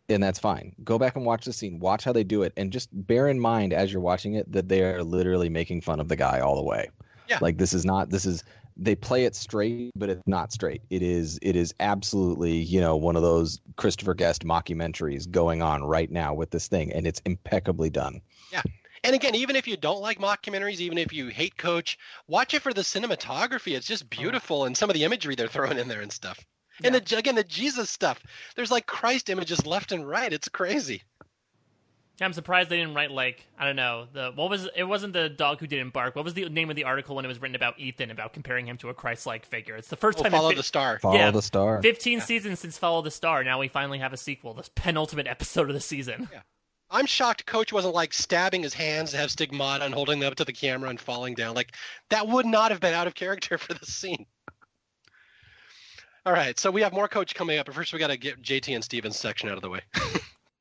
and 0.09 0.23
that's 0.23 0.39
fine. 0.39 0.73
Go 0.83 0.97
back 0.97 1.15
and 1.15 1.23
watch 1.23 1.45
the 1.45 1.53
scene. 1.53 1.77
Watch 1.77 2.03
how 2.03 2.13
they 2.13 2.23
do 2.23 2.41
it, 2.41 2.53
and 2.57 2.73
just 2.73 2.89
bear 2.91 3.27
in 3.27 3.39
mind 3.39 3.71
as 3.71 3.93
you're 3.93 4.01
watching 4.01 4.33
it 4.33 4.51
that 4.51 4.69
they 4.69 4.81
are 4.81 5.03
literally 5.03 5.49
making 5.49 5.81
fun 5.81 5.99
of 5.99 6.07
the 6.07 6.15
guy 6.15 6.39
all 6.39 6.55
the 6.55 6.63
way. 6.63 6.89
Yeah. 7.29 7.37
Like 7.41 7.59
this 7.59 7.73
is 7.73 7.85
not 7.85 8.09
this 8.09 8.25
is 8.25 8.43
they 8.77 8.95
play 8.95 9.25
it 9.25 9.35
straight, 9.35 9.91
but 9.95 10.09
it's 10.09 10.21
not 10.25 10.51
straight. 10.51 10.81
It 10.89 11.01
is 11.01 11.39
it 11.41 11.55
is 11.55 11.73
absolutely 11.79 12.53
you 12.53 12.81
know 12.81 12.95
one 12.95 13.15
of 13.15 13.21
those 13.21 13.59
Christopher 13.75 14.13
Guest 14.13 14.45
mockumentaries 14.45 15.29
going 15.29 15.61
on 15.61 15.83
right 15.83 16.09
now 16.11 16.33
with 16.33 16.49
this 16.51 16.67
thing, 16.67 16.91
and 16.93 17.07
it's 17.07 17.21
impeccably 17.25 17.89
done. 17.89 18.21
Yeah. 18.51 18.61
And 19.05 19.15
again, 19.15 19.35
even 19.35 19.57
if 19.57 19.67
you 19.67 19.75
don't 19.75 20.01
like 20.01 20.19
mockumentaries, 20.19 20.79
even 20.79 20.97
if 20.97 21.11
you 21.11 21.27
hate 21.27 21.57
Coach, 21.57 21.97
watch 22.27 22.53
it 22.53 22.61
for 22.61 22.73
the 22.73 22.81
cinematography. 22.81 23.75
It's 23.75 23.87
just 23.87 24.03
oh. 24.03 24.07
beautiful, 24.09 24.65
and 24.65 24.77
some 24.77 24.89
of 24.89 24.93
the 24.93 25.03
imagery 25.03 25.35
they're 25.35 25.47
throwing 25.47 25.77
in 25.77 25.87
there 25.87 26.01
and 26.01 26.11
stuff. 26.11 26.45
And 26.83 26.95
the, 26.95 27.17
again, 27.17 27.35
the 27.35 27.43
Jesus 27.43 27.89
stuff. 27.89 28.21
There's 28.55 28.71
like 28.71 28.87
Christ 28.87 29.29
images 29.29 29.65
left 29.65 29.91
and 29.91 30.07
right. 30.07 30.33
It's 30.33 30.49
crazy. 30.49 31.03
Yeah, 32.19 32.27
I'm 32.27 32.33
surprised 32.33 32.69
they 32.69 32.77
didn't 32.77 32.93
write 32.93 33.09
like 33.11 33.47
I 33.57 33.65
don't 33.65 33.75
know 33.75 34.07
the 34.13 34.31
what 34.35 34.49
was 34.49 34.67
it 34.75 34.83
wasn't 34.83 35.13
the 35.13 35.29
dog 35.29 35.59
who 35.59 35.65
didn't 35.67 35.93
bark. 35.93 36.15
What 36.15 36.23
was 36.23 36.35
the 36.35 36.47
name 36.47 36.69
of 36.69 36.75
the 36.75 36.83
article 36.83 37.15
when 37.15 37.25
it 37.25 37.27
was 37.27 37.41
written 37.41 37.55
about 37.55 37.79
Ethan 37.79 38.11
about 38.11 38.33
comparing 38.33 38.67
him 38.67 38.77
to 38.77 38.89
a 38.89 38.93
Christ-like 38.93 39.45
figure? 39.47 39.75
It's 39.75 39.87
the 39.87 39.95
first 39.95 40.19
Oh, 40.19 40.23
time. 40.23 40.27
in 40.33 40.37
follow 40.37 40.49
fi- 40.51 40.55
the 40.55 40.63
star. 40.63 40.99
Follow 40.99 41.15
Yeah. 41.15 41.31
the 41.31 41.41
star. 41.41 41.81
15 41.81 42.21
seasons 42.21 42.59
since 42.59 42.77
Follow 42.77 43.01
the 43.01 43.09
Star. 43.11 43.43
Now 43.43 43.59
we 43.59 43.67
finally 43.67 43.97
have 43.97 44.13
a 44.13 44.17
sequel. 44.17 44.53
This 44.53 44.69
penultimate 44.75 45.25
episode 45.27 45.69
of 45.69 45.73
the 45.73 45.79
season. 45.81 46.29
Yeah. 46.31 46.41
I'm 46.91 47.07
shocked 47.07 47.47
Coach 47.47 47.73
wasn't 47.73 47.95
like 47.95 48.13
stabbing 48.13 48.61
his 48.61 48.75
hands 48.75 49.09
to 49.11 49.17
have 49.17 49.31
stigmata 49.31 49.83
and 49.83 49.95
holding 49.95 50.19
them 50.19 50.27
up 50.29 50.35
to 50.35 50.45
the 50.45 50.53
camera 50.53 50.91
and 50.91 50.99
falling 51.01 51.33
down. 51.33 51.55
Like 51.55 51.75
that 52.11 52.27
would 52.27 52.45
not 52.45 52.69
have 52.69 52.79
been 52.79 52.93
out 52.93 53.07
of 53.07 53.15
character 53.15 53.57
for 53.57 53.73
the 53.73 53.85
scene. 53.87 54.27
All 56.27 56.33
right, 56.33 56.57
so 56.59 56.69
we 56.69 56.81
have 56.83 56.93
more 56.93 57.07
Coach 57.07 57.33
coming 57.33 57.57
up, 57.57 57.65
but 57.65 57.73
first 57.75 57.91
we 57.91 57.97
got 57.99 58.07
to 58.07 58.17
get 58.17 58.41
JT 58.41 58.75
and 58.75 58.83
Stephens 58.83 59.17
section 59.17 59.49
out 59.49 59.55
of 59.55 59.61
the 59.63 59.69
way. 59.69 59.81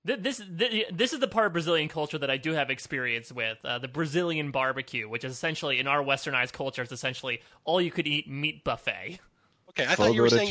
Th- 0.07 0.19
This 0.19 0.43
this 0.49 1.13
is 1.13 1.21
the 1.21 1.29
part 1.29 1.47
of 1.47 1.53
Brazilian 1.53 1.89
culture 1.89 2.19
that 2.19 2.31
I 2.31 2.37
do 2.37 2.53
have 2.53 2.71
experience 2.71 3.31
with. 3.31 3.59
Uh, 3.65 3.79
the 3.79 3.89
Brazilian 3.89 4.51
barbecue, 4.51 5.09
which 5.09 5.25
is 5.25 5.33
essentially 5.33 5.79
in 5.79 5.87
our 5.87 6.03
westernized 6.03 6.53
culture, 6.53 6.83
it's 6.83 6.93
essentially 6.93 7.41
all 7.65 7.81
you 7.81 7.91
could 7.91 8.07
eat 8.07 8.29
meat 8.29 8.65
buffet. 8.65 9.21
Okay, 9.71 9.87
I 9.87 9.95
thought 9.95 10.13
you 10.15 10.23
were 10.23 10.29
Fogo 10.29 10.41
de 10.43 10.51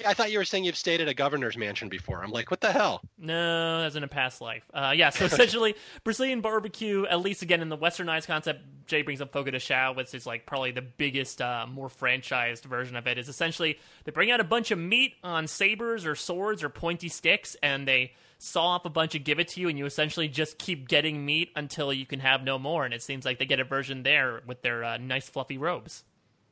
You, 0.00 0.06
I 0.06 0.14
thought 0.14 0.32
you 0.32 0.38
were 0.38 0.44
saying 0.44 0.64
you've 0.64 0.76
stayed 0.76 1.00
at 1.00 1.08
a 1.08 1.14
governor's 1.14 1.56
mansion 1.56 1.88
before. 1.88 2.22
I'm 2.24 2.30
like, 2.32 2.50
what 2.50 2.60
the 2.60 2.72
hell? 2.72 3.00
No, 3.18 3.80
that's 3.82 3.94
in 3.96 4.02
a 4.02 4.08
past 4.08 4.40
life. 4.40 4.64
Uh, 4.72 4.92
yeah, 4.96 5.10
so 5.10 5.24
essentially, 5.26 5.76
Brazilian 6.04 6.40
barbecue, 6.40 7.06
at 7.06 7.20
least 7.20 7.42
again 7.42 7.60
in 7.60 7.68
the 7.68 7.78
westernized 7.78 8.26
concept, 8.26 8.60
Jay 8.86 9.02
brings 9.02 9.20
up 9.20 9.32
Fogo 9.32 9.50
de 9.50 9.60
Chao, 9.60 9.92
which 9.92 10.14
is 10.14 10.26
like 10.26 10.46
probably 10.46 10.70
the 10.72 10.82
biggest, 10.82 11.40
uh, 11.40 11.66
more 11.70 11.88
franchised 11.88 12.64
version 12.64 12.96
of 12.96 13.06
it. 13.06 13.18
Is 13.18 13.28
essentially 13.28 13.78
they 14.04 14.10
bring 14.12 14.30
out 14.30 14.40
a 14.40 14.44
bunch 14.44 14.70
of 14.70 14.78
meat 14.78 15.14
on 15.22 15.46
sabers 15.46 16.04
or 16.06 16.14
swords 16.16 16.62
or 16.64 16.68
pointy 16.68 17.08
sticks, 17.08 17.56
and 17.62 17.86
they 17.86 18.12
saw 18.44 18.66
off 18.68 18.84
a 18.84 18.90
bunch 18.90 19.14
and 19.14 19.24
give 19.24 19.38
it 19.40 19.48
to 19.48 19.60
you, 19.60 19.68
and 19.68 19.78
you 19.78 19.86
essentially 19.86 20.28
just 20.28 20.58
keep 20.58 20.86
getting 20.88 21.24
meat 21.24 21.50
until 21.56 21.92
you 21.92 22.06
can 22.06 22.20
have 22.20 22.42
no 22.44 22.58
more. 22.58 22.84
And 22.84 22.92
it 22.94 23.02
seems 23.02 23.24
like 23.24 23.38
they 23.38 23.46
get 23.46 23.60
a 23.60 23.64
version 23.64 24.02
there 24.02 24.42
with 24.46 24.62
their 24.62 24.84
uh, 24.84 24.98
nice 24.98 25.28
fluffy 25.28 25.58
robes. 25.58 26.04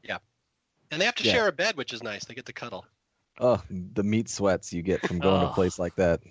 Yeah, 0.02 0.18
and 0.90 1.00
they 1.00 1.04
have 1.04 1.14
to 1.16 1.24
Yeah. 1.24 1.32
share 1.32 1.48
a 1.48 1.52
bed, 1.52 1.76
which 1.76 1.92
is 1.92 2.02
nice. 2.02 2.24
They 2.24 2.34
get 2.34 2.46
to 2.46 2.52
cuddle. 2.52 2.84
Oh, 3.38 3.62
the 3.70 4.02
meat 4.02 4.28
sweats 4.28 4.72
you 4.72 4.82
get 4.82 5.06
from 5.06 5.18
going 5.18 5.40
to 5.40 5.46
Oh. 5.48 5.50
a 5.50 5.54
place 5.54 5.78
like 5.78 5.94
that. 5.96 6.20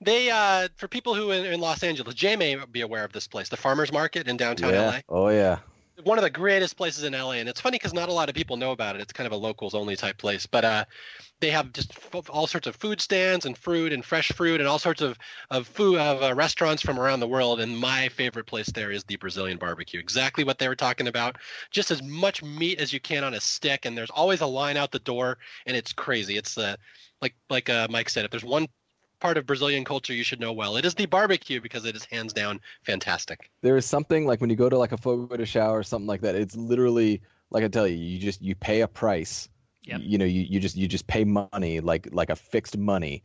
They, 0.00 0.30
uh, 0.30 0.68
for 0.76 0.86
people 0.86 1.16
who 1.16 1.32
in, 1.32 1.44
in 1.44 1.60
Los 1.60 1.82
Angeles, 1.82 2.14
Jay 2.14 2.36
may 2.36 2.54
be 2.70 2.82
aware 2.82 3.02
of 3.02 3.12
this 3.12 3.26
place, 3.26 3.48
the 3.48 3.56
Farmers 3.56 3.92
Market 3.92 4.28
in 4.28 4.36
downtown 4.36 4.72
yeah. 4.72 4.86
LA. 4.90 5.00
Oh 5.08 5.28
yeah. 5.28 5.58
One 6.04 6.18
of 6.18 6.22
the 6.22 6.30
greatest 6.30 6.76
places 6.76 7.04
in 7.04 7.14
LA, 7.14 7.32
and 7.32 7.48
it's 7.48 7.60
funny 7.60 7.76
because 7.76 7.94
not 7.94 8.08
a 8.08 8.12
lot 8.12 8.28
of 8.28 8.34
people 8.34 8.56
know 8.56 8.72
about 8.72 8.94
it. 8.96 9.00
It's 9.02 9.12
kind 9.12 9.26
of 9.26 9.32
a 9.32 9.36
locals 9.36 9.74
only 9.74 9.96
type 9.96 10.18
place, 10.18 10.46
but 10.46 10.64
uh, 10.64 10.84
they 11.40 11.50
have 11.50 11.72
just 11.72 11.92
f- 11.96 12.30
all 12.30 12.46
sorts 12.46 12.66
of 12.66 12.76
food 12.76 13.00
stands 13.00 13.46
and 13.46 13.56
fruit 13.56 13.92
and 13.92 14.04
fresh 14.04 14.32
fruit 14.32 14.60
and 14.60 14.68
all 14.68 14.78
sorts 14.78 15.00
of 15.02 15.18
of 15.50 15.66
food 15.66 15.98
of 15.98 16.22
uh, 16.22 16.34
restaurants 16.34 16.82
from 16.82 16.98
around 16.98 17.20
the 17.20 17.28
world. 17.28 17.60
And 17.60 17.76
my 17.78 18.08
favorite 18.10 18.46
place 18.46 18.68
there 18.70 18.90
is 18.90 19.04
the 19.04 19.16
Brazilian 19.16 19.58
barbecue. 19.58 20.00
Exactly 20.00 20.44
what 20.44 20.58
they 20.58 20.68
were 20.68 20.76
talking 20.76 21.08
about. 21.08 21.36
Just 21.70 21.90
as 21.90 22.02
much 22.02 22.42
meat 22.42 22.80
as 22.80 22.92
you 22.92 23.00
can 23.00 23.24
on 23.24 23.34
a 23.34 23.40
stick, 23.40 23.84
and 23.86 23.96
there's 23.96 24.10
always 24.10 24.40
a 24.40 24.46
line 24.46 24.76
out 24.76 24.92
the 24.92 24.98
door, 25.00 25.38
and 25.66 25.76
it's 25.76 25.92
crazy. 25.92 26.36
It's 26.36 26.58
uh, 26.58 26.76
like 27.22 27.34
like 27.50 27.68
uh, 27.70 27.88
Mike 27.90 28.10
said, 28.10 28.24
if 28.24 28.30
there's 28.30 28.44
one 28.44 28.66
part 29.20 29.36
of 29.36 29.46
Brazilian 29.46 29.84
culture 29.84 30.12
you 30.12 30.24
should 30.24 30.40
know 30.40 30.52
well, 30.52 30.76
it 30.76 30.84
is 30.84 30.94
the 30.94 31.06
barbecue 31.06 31.60
because 31.60 31.84
it 31.84 31.96
is 31.96 32.04
hands 32.04 32.32
down 32.32 32.60
fantastic. 32.82 33.50
There 33.62 33.76
is 33.76 33.86
something 33.86 34.26
like 34.26 34.40
when 34.40 34.50
you 34.50 34.56
go 34.56 34.68
to 34.68 34.78
like 34.78 34.92
a 34.92 34.96
Fogo 34.96 35.36
de 35.36 35.46
Chao 35.46 35.72
or 35.72 35.82
something 35.82 36.06
like 36.06 36.20
that. 36.22 36.34
It's 36.34 36.56
literally 36.56 37.22
like 37.50 37.64
I 37.64 37.68
tell 37.68 37.86
you, 37.86 37.96
you 37.96 38.18
just 38.18 38.42
you 38.42 38.54
pay 38.54 38.80
a 38.80 38.88
price. 38.88 39.48
Yep. 39.84 40.00
You 40.02 40.18
know, 40.18 40.24
you, 40.24 40.42
you 40.42 40.60
just 40.60 40.76
you 40.76 40.88
just 40.88 41.06
pay 41.06 41.24
money 41.24 41.80
like 41.80 42.08
like 42.12 42.30
a 42.30 42.36
fixed 42.36 42.76
money, 42.76 43.22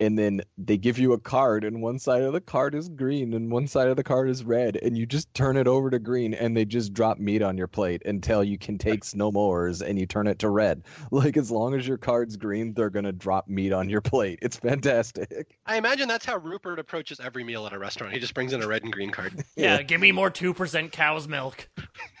and 0.00 0.18
then 0.18 0.42
they 0.58 0.76
give 0.76 0.98
you 0.98 1.12
a 1.12 1.18
card, 1.18 1.64
and 1.64 1.82
one 1.82 1.98
side 1.98 2.22
of 2.22 2.32
the 2.32 2.40
card 2.40 2.74
is 2.74 2.88
green 2.88 3.34
and 3.34 3.50
one 3.50 3.66
side 3.66 3.88
of 3.88 3.96
the 3.96 4.04
card 4.04 4.28
is 4.28 4.44
red, 4.44 4.76
and 4.76 4.96
you 4.96 5.06
just 5.06 5.32
turn 5.34 5.56
it 5.56 5.66
over 5.66 5.90
to 5.90 5.98
green, 5.98 6.34
and 6.34 6.56
they 6.56 6.64
just 6.64 6.92
drop 6.92 7.18
meat 7.18 7.42
on 7.42 7.56
your 7.56 7.66
plate 7.66 8.02
until 8.04 8.44
you 8.44 8.58
can 8.58 8.78
take 8.78 9.02
no 9.14 9.32
mores, 9.32 9.82
and 9.82 9.98
you 9.98 10.06
turn 10.06 10.26
it 10.26 10.40
to 10.40 10.48
red. 10.48 10.82
Like 11.10 11.36
as 11.36 11.50
long 11.50 11.74
as 11.74 11.86
your 11.86 11.98
card's 11.98 12.36
green, 12.36 12.74
they're 12.74 12.90
gonna 12.90 13.12
drop 13.12 13.48
meat 13.48 13.72
on 13.72 13.88
your 13.88 14.00
plate. 14.00 14.38
It's 14.42 14.56
fantastic. 14.56 15.56
I 15.64 15.76
imagine 15.76 16.08
that's 16.08 16.26
how 16.26 16.36
Rupert 16.36 16.78
approaches 16.78 17.20
every 17.20 17.44
meal 17.44 17.66
at 17.66 17.72
a 17.72 17.78
restaurant. 17.78 18.12
He 18.12 18.20
just 18.20 18.34
brings 18.34 18.52
in 18.52 18.62
a 18.62 18.66
red 18.66 18.82
and 18.82 18.92
green 18.92 19.10
card. 19.10 19.44
Yeah, 19.56 19.80
give 19.82 20.00
me 20.00 20.12
more 20.12 20.30
2% 20.30 20.92
cow's 20.92 21.26
milk. 21.26 21.68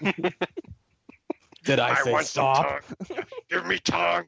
Did 1.64 1.80
I, 1.80 1.94
say 2.02 2.22
stop? 2.22 2.82
Give 3.50 3.66
me 3.66 3.78
tongue. 3.78 4.24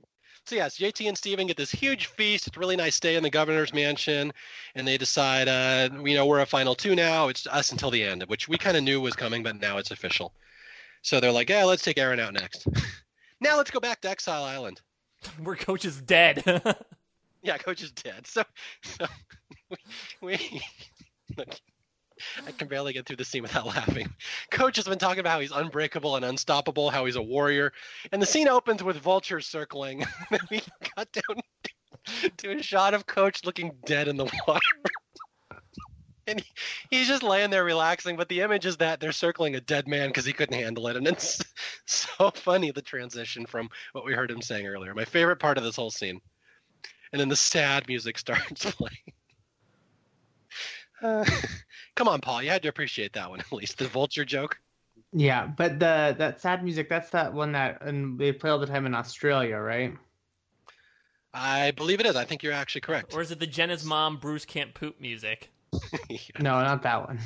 So 0.48 0.54
yes, 0.54 0.78
JT 0.78 1.06
and 1.06 1.18
Stephen 1.18 1.46
get 1.46 1.58
this 1.58 1.70
huge 1.70 2.06
feast. 2.06 2.46
It's 2.46 2.56
a 2.56 2.60
really 2.60 2.74
nice 2.74 2.98
day 2.98 3.16
in 3.16 3.22
the 3.22 3.28
governor's 3.28 3.74
mansion, 3.74 4.32
and 4.74 4.88
they 4.88 4.96
decide, 4.96 5.46
uh, 5.46 5.90
you 6.02 6.14
know, 6.14 6.24
we're 6.24 6.40
a 6.40 6.46
final 6.46 6.74
two 6.74 6.94
now. 6.94 7.28
It's 7.28 7.46
us 7.46 7.70
until 7.70 7.90
the 7.90 8.02
end, 8.02 8.22
which 8.28 8.48
we 8.48 8.56
kind 8.56 8.74
of 8.74 8.82
knew 8.82 8.98
was 8.98 9.14
coming, 9.14 9.42
but 9.42 9.60
now 9.60 9.76
it's 9.76 9.90
official. 9.90 10.32
So 11.02 11.20
they're 11.20 11.32
like, 11.32 11.50
yeah, 11.50 11.64
let's 11.64 11.82
take 11.82 11.98
Erinn 11.98 12.18
out 12.18 12.32
next. 12.32 12.66
now 13.42 13.58
let's 13.58 13.70
go 13.70 13.78
back 13.78 14.00
to 14.00 14.08
Exile 14.08 14.42
Island. 14.42 14.80
Where 15.42 15.54
coach 15.54 15.84
is 15.84 16.00
dead. 16.00 16.42
Yeah, 17.40 17.56
coach 17.56 17.84
is 17.84 17.92
dead. 17.92 18.26
So, 18.26 18.42
so 18.82 19.06
we, 19.70 19.76
we 20.20 20.62
look, 21.36 21.48
I 22.46 22.52
can 22.52 22.68
barely 22.68 22.92
get 22.92 23.06
through 23.06 23.16
the 23.16 23.24
scene 23.24 23.42
without 23.42 23.66
laughing. 23.76 24.08
Coach 24.50 24.76
has 24.76 24.86
been 24.86 24.98
talking 24.98 25.20
about 25.20 25.32
how 25.32 25.40
he's 25.40 25.52
unbreakable 25.52 26.16
and 26.16 26.24
unstoppable, 26.24 26.90
how 26.90 27.04
he's 27.04 27.16
a 27.16 27.22
warrior, 27.22 27.72
and 28.12 28.20
the 28.20 28.26
scene 28.26 28.48
opens 28.48 28.82
with 28.82 28.96
vultures 28.96 29.46
circling. 29.46 30.04
then 30.30 30.40
we 30.50 30.62
cut 30.96 31.08
down 31.12 31.40
to 32.38 32.50
a 32.52 32.62
shot 32.62 32.94
of 32.94 33.06
Coach 33.06 33.44
looking 33.44 33.72
dead 33.84 34.08
in 34.08 34.16
the 34.16 34.24
water. 34.46 34.60
And 36.26 36.40
he, 36.40 36.46
he's 36.90 37.08
just 37.08 37.22
laying 37.22 37.48
there 37.48 37.64
relaxing, 37.64 38.16
but 38.16 38.28
the 38.28 38.42
image 38.42 38.66
is 38.66 38.76
that 38.78 39.00
they're 39.00 39.12
circling 39.12 39.54
a 39.54 39.60
dead 39.60 39.88
man 39.88 40.10
because 40.10 40.26
he 40.26 40.34
couldn't 40.34 40.58
handle 40.58 40.86
it. 40.88 40.96
And 40.96 41.06
it's 41.06 41.42
so 41.86 42.30
funny 42.30 42.70
the 42.70 42.82
transition 42.82 43.46
from 43.46 43.70
what 43.92 44.04
we 44.04 44.12
heard 44.12 44.30
him 44.30 44.42
saying 44.42 44.66
earlier. 44.66 44.94
My 44.94 45.06
favorite 45.06 45.38
part 45.38 45.56
of 45.56 45.64
this 45.64 45.76
whole 45.76 45.90
scene 45.90 46.20
and 47.12 47.20
then 47.20 47.28
the 47.28 47.36
sad 47.36 47.88
music 47.88 48.18
starts 48.18 48.70
playing. 48.72 49.12
Uh, 51.02 51.24
come 51.94 52.08
on, 52.08 52.20
Paul. 52.20 52.42
You 52.42 52.50
had 52.50 52.62
to 52.62 52.68
appreciate 52.68 53.12
that 53.14 53.28
one 53.30 53.40
at 53.40 53.52
least. 53.52 53.78
The 53.78 53.88
vulture 53.88 54.24
joke. 54.24 54.58
Yeah, 55.12 55.46
but 55.46 55.78
the 55.78 56.14
that 56.18 56.40
sad 56.40 56.62
music, 56.62 56.88
that's 56.88 57.10
that 57.10 57.32
one 57.32 57.52
that 57.52 57.82
and 57.82 58.18
they 58.18 58.32
play 58.32 58.50
all 58.50 58.58
the 58.58 58.66
time 58.66 58.84
in 58.84 58.94
Australia, 58.94 59.56
right? 59.56 59.96
I 61.32 61.70
believe 61.72 62.00
it 62.00 62.06
is. 62.06 62.16
I 62.16 62.24
think 62.24 62.42
you're 62.42 62.52
actually 62.52 62.80
correct. 62.80 63.14
or 63.14 63.22
is 63.22 63.30
it 63.30 63.38
the 63.38 63.46
Jenna's 63.46 63.84
mom, 63.84 64.16
Bruce 64.16 64.44
can't 64.44 64.74
poop 64.74 65.00
music? 65.00 65.50
No, 66.40 66.62
not 66.62 66.82
that 66.82 67.06
one. 67.06 67.18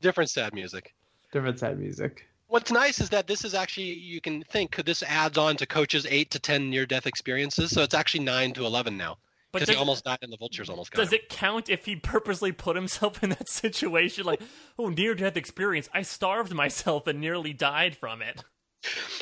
Different 0.00 0.30
sad 0.30 0.54
music. 0.54 0.94
Different 1.32 1.58
sad 1.58 1.78
music. 1.78 2.26
What's 2.46 2.72
nice 2.72 3.00
is 3.00 3.10
that 3.10 3.26
this 3.26 3.44
is 3.44 3.54
actually 3.54 3.92
you 3.92 4.20
can 4.20 4.42
think 4.44 4.72
could 4.72 4.86
this 4.86 5.02
adds 5.02 5.36
on 5.36 5.56
to 5.56 5.66
coaches 5.66 6.06
eight 6.08 6.30
to 6.30 6.38
ten 6.38 6.70
near 6.70 6.86
death 6.86 7.06
experiences, 7.06 7.70
so 7.70 7.82
it's 7.82 7.94
actually 7.94 8.24
nine 8.24 8.52
to 8.54 8.64
eleven 8.64 8.96
now 8.96 9.18
But 9.52 9.60
because 9.60 9.68
he 9.68 9.74
does, 9.74 9.80
almost 9.80 10.04
died 10.04 10.18
and 10.22 10.32
the 10.32 10.36
vultures 10.36 10.70
almost 10.70 10.90
got 10.90 11.00
does 11.00 11.12
him. 11.12 11.20
it 11.22 11.28
count 11.28 11.68
if 11.68 11.84
he 11.84 11.96
purposely 11.96 12.52
put 12.52 12.74
himself 12.74 13.22
in 13.22 13.30
that 13.30 13.48
situation? 13.50 14.24
Like, 14.24 14.40
oh, 14.78 14.88
near 14.88 15.14
death 15.14 15.36
experience. 15.36 15.88
I 15.92 16.02
starved 16.02 16.54
myself 16.54 17.06
and 17.06 17.20
nearly 17.20 17.52
died 17.52 17.96
from 17.96 18.22
it. 18.22 18.42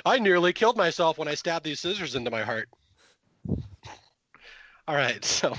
I 0.06 0.18
nearly 0.18 0.52
killed 0.52 0.76
myself 0.76 1.18
when 1.18 1.28
I 1.28 1.34
stabbed 1.34 1.64
these 1.64 1.80
scissors 1.80 2.14
into 2.14 2.30
my 2.30 2.42
heart. 2.42 2.68
All 4.88 4.96
right, 4.96 5.24
so 5.24 5.54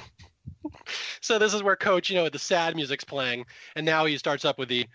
so 1.22 1.38
this 1.38 1.54
is 1.54 1.64
where 1.64 1.76
coach, 1.76 2.10
you 2.10 2.16
know, 2.16 2.30
the 2.30 2.40
sad 2.40 2.76
music's 2.76 3.04
playing, 3.04 3.46
and 3.76 3.86
now 3.86 4.06
he 4.06 4.18
starts 4.18 4.46
up 4.46 4.58
with 4.58 4.70
the 4.70 4.88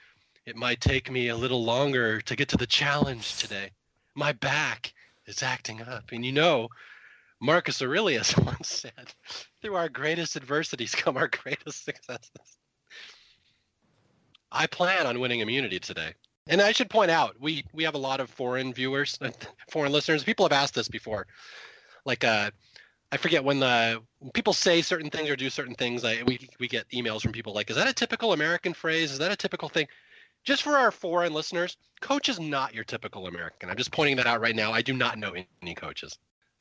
it 0.46 0.56
might 0.56 0.80
take 0.80 1.10
me 1.10 1.28
a 1.28 1.36
little 1.36 1.64
longer 1.64 2.20
to 2.20 2.36
get 2.36 2.48
to 2.50 2.56
the 2.56 2.66
challenge 2.66 3.36
today. 3.38 3.70
My 4.14 4.32
back 4.32 4.92
is 5.26 5.42
acting 5.42 5.82
up. 5.82 6.04
And 6.12 6.24
you 6.24 6.32
know, 6.32 6.68
Marcus 7.40 7.82
Aurelius 7.82 8.36
once 8.36 8.68
said, 8.68 9.12
through 9.60 9.76
our 9.76 9.88
greatest 9.88 10.36
adversities 10.36 10.94
come 10.94 11.16
our 11.16 11.28
greatest 11.28 11.84
successes. 11.84 12.30
I 14.50 14.66
plan 14.66 15.06
on 15.06 15.20
winning 15.20 15.40
immunity 15.40 15.78
today. 15.78 16.14
And 16.48 16.62
I 16.62 16.72
should 16.72 16.88
point 16.88 17.10
out, 17.10 17.34
we 17.40 17.64
we 17.72 17.84
have 17.84 17.94
a 17.94 17.98
lot 17.98 18.20
of 18.20 18.30
foreign 18.30 18.72
viewers, 18.72 19.18
foreign 19.70 19.92
listeners. 19.92 20.22
People 20.22 20.44
have 20.44 20.52
asked 20.52 20.74
this 20.74 20.88
before. 20.88 21.26
Like 22.04 22.22
uh 22.22 22.50
I 23.10 23.16
forget 23.16 23.44
when 23.44 23.58
the 23.60 24.00
when 24.20 24.30
people 24.30 24.52
say 24.52 24.82
certain 24.82 25.10
things 25.10 25.28
or 25.28 25.36
do 25.36 25.50
certain 25.50 25.74
things. 25.74 26.04
I 26.04 26.22
we 26.22 26.48
we 26.60 26.68
get 26.68 26.88
emails 26.90 27.22
from 27.22 27.32
people 27.32 27.52
like, 27.52 27.68
"Is 27.70 27.76
that 27.76 27.88
a 27.88 27.92
typical 27.92 28.32
American 28.32 28.74
phrase? 28.74 29.10
Is 29.12 29.18
that 29.18 29.32
a 29.32 29.36
typical 29.36 29.68
thing?" 29.68 29.88
just 30.46 30.62
for 30.62 30.76
our 30.78 30.92
foreign 30.92 31.34
listeners, 31.34 31.76
coach 32.00 32.28
is 32.28 32.38
not 32.38 32.72
your 32.72 32.84
typical 32.84 33.26
American. 33.26 33.68
I'm 33.68 33.76
just 33.76 33.90
pointing 33.90 34.16
that 34.16 34.28
out 34.28 34.40
right 34.40 34.54
now. 34.54 34.72
I 34.72 34.80
do 34.80 34.94
not 34.94 35.18
know 35.18 35.34
any 35.60 35.74
coaches. 35.74 36.16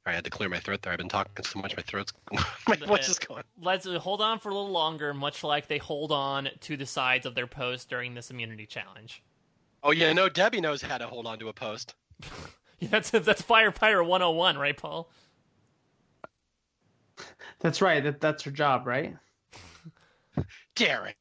I 0.06 0.12
had 0.14 0.24
to 0.26 0.30
clear 0.30 0.50
my 0.50 0.60
throat 0.60 0.84
there. 0.84 0.94
I've 0.94 1.00
been 1.00 1.10
talking 1.10 1.44
so 1.44 1.60
much, 1.60 1.76
my 1.76 1.82
throat's 1.82 2.14
my 2.68 2.76
voice 2.76 3.10
is 3.10 3.18
going. 3.18 3.44
Let's 3.60 3.88
hold 3.88 4.22
on 4.22 4.40
for 4.40 4.50
a 4.50 4.54
little 4.54 4.72
longer, 4.72 5.14
much 5.14 5.44
like 5.44 5.68
they 5.68 5.80
hold 5.80 6.12
on 6.12 6.50
to 6.62 6.78
the 6.78 6.86
sides 6.86 7.26
of 7.26 7.34
their 7.34 7.48
post 7.48 7.90
during 7.90 8.14
this 8.14 8.30
immunity 8.30 8.68
challenge. 8.68 9.24
Oh 9.82 9.92
yeah, 9.92 10.14
no, 10.14 10.30
Debbie 10.30 10.62
knows 10.62 10.82
how 10.82 10.98
to 10.98 11.08
hold 11.08 11.26
on 11.26 11.40
to 11.40 11.48
a 11.48 11.54
post. 11.54 11.96
yeah, 12.80 12.90
that's 12.90 13.10
that's 13.10 13.42
firefighter 13.42 14.06
101, 14.06 14.58
right, 14.58 14.78
Paul? 14.78 15.10
That's 17.60 17.82
right. 17.82 18.04
That 18.04 18.22
that's 18.22 18.44
her 18.44 18.52
job, 18.52 18.86
right? 18.86 19.16
Darren. 20.76 21.14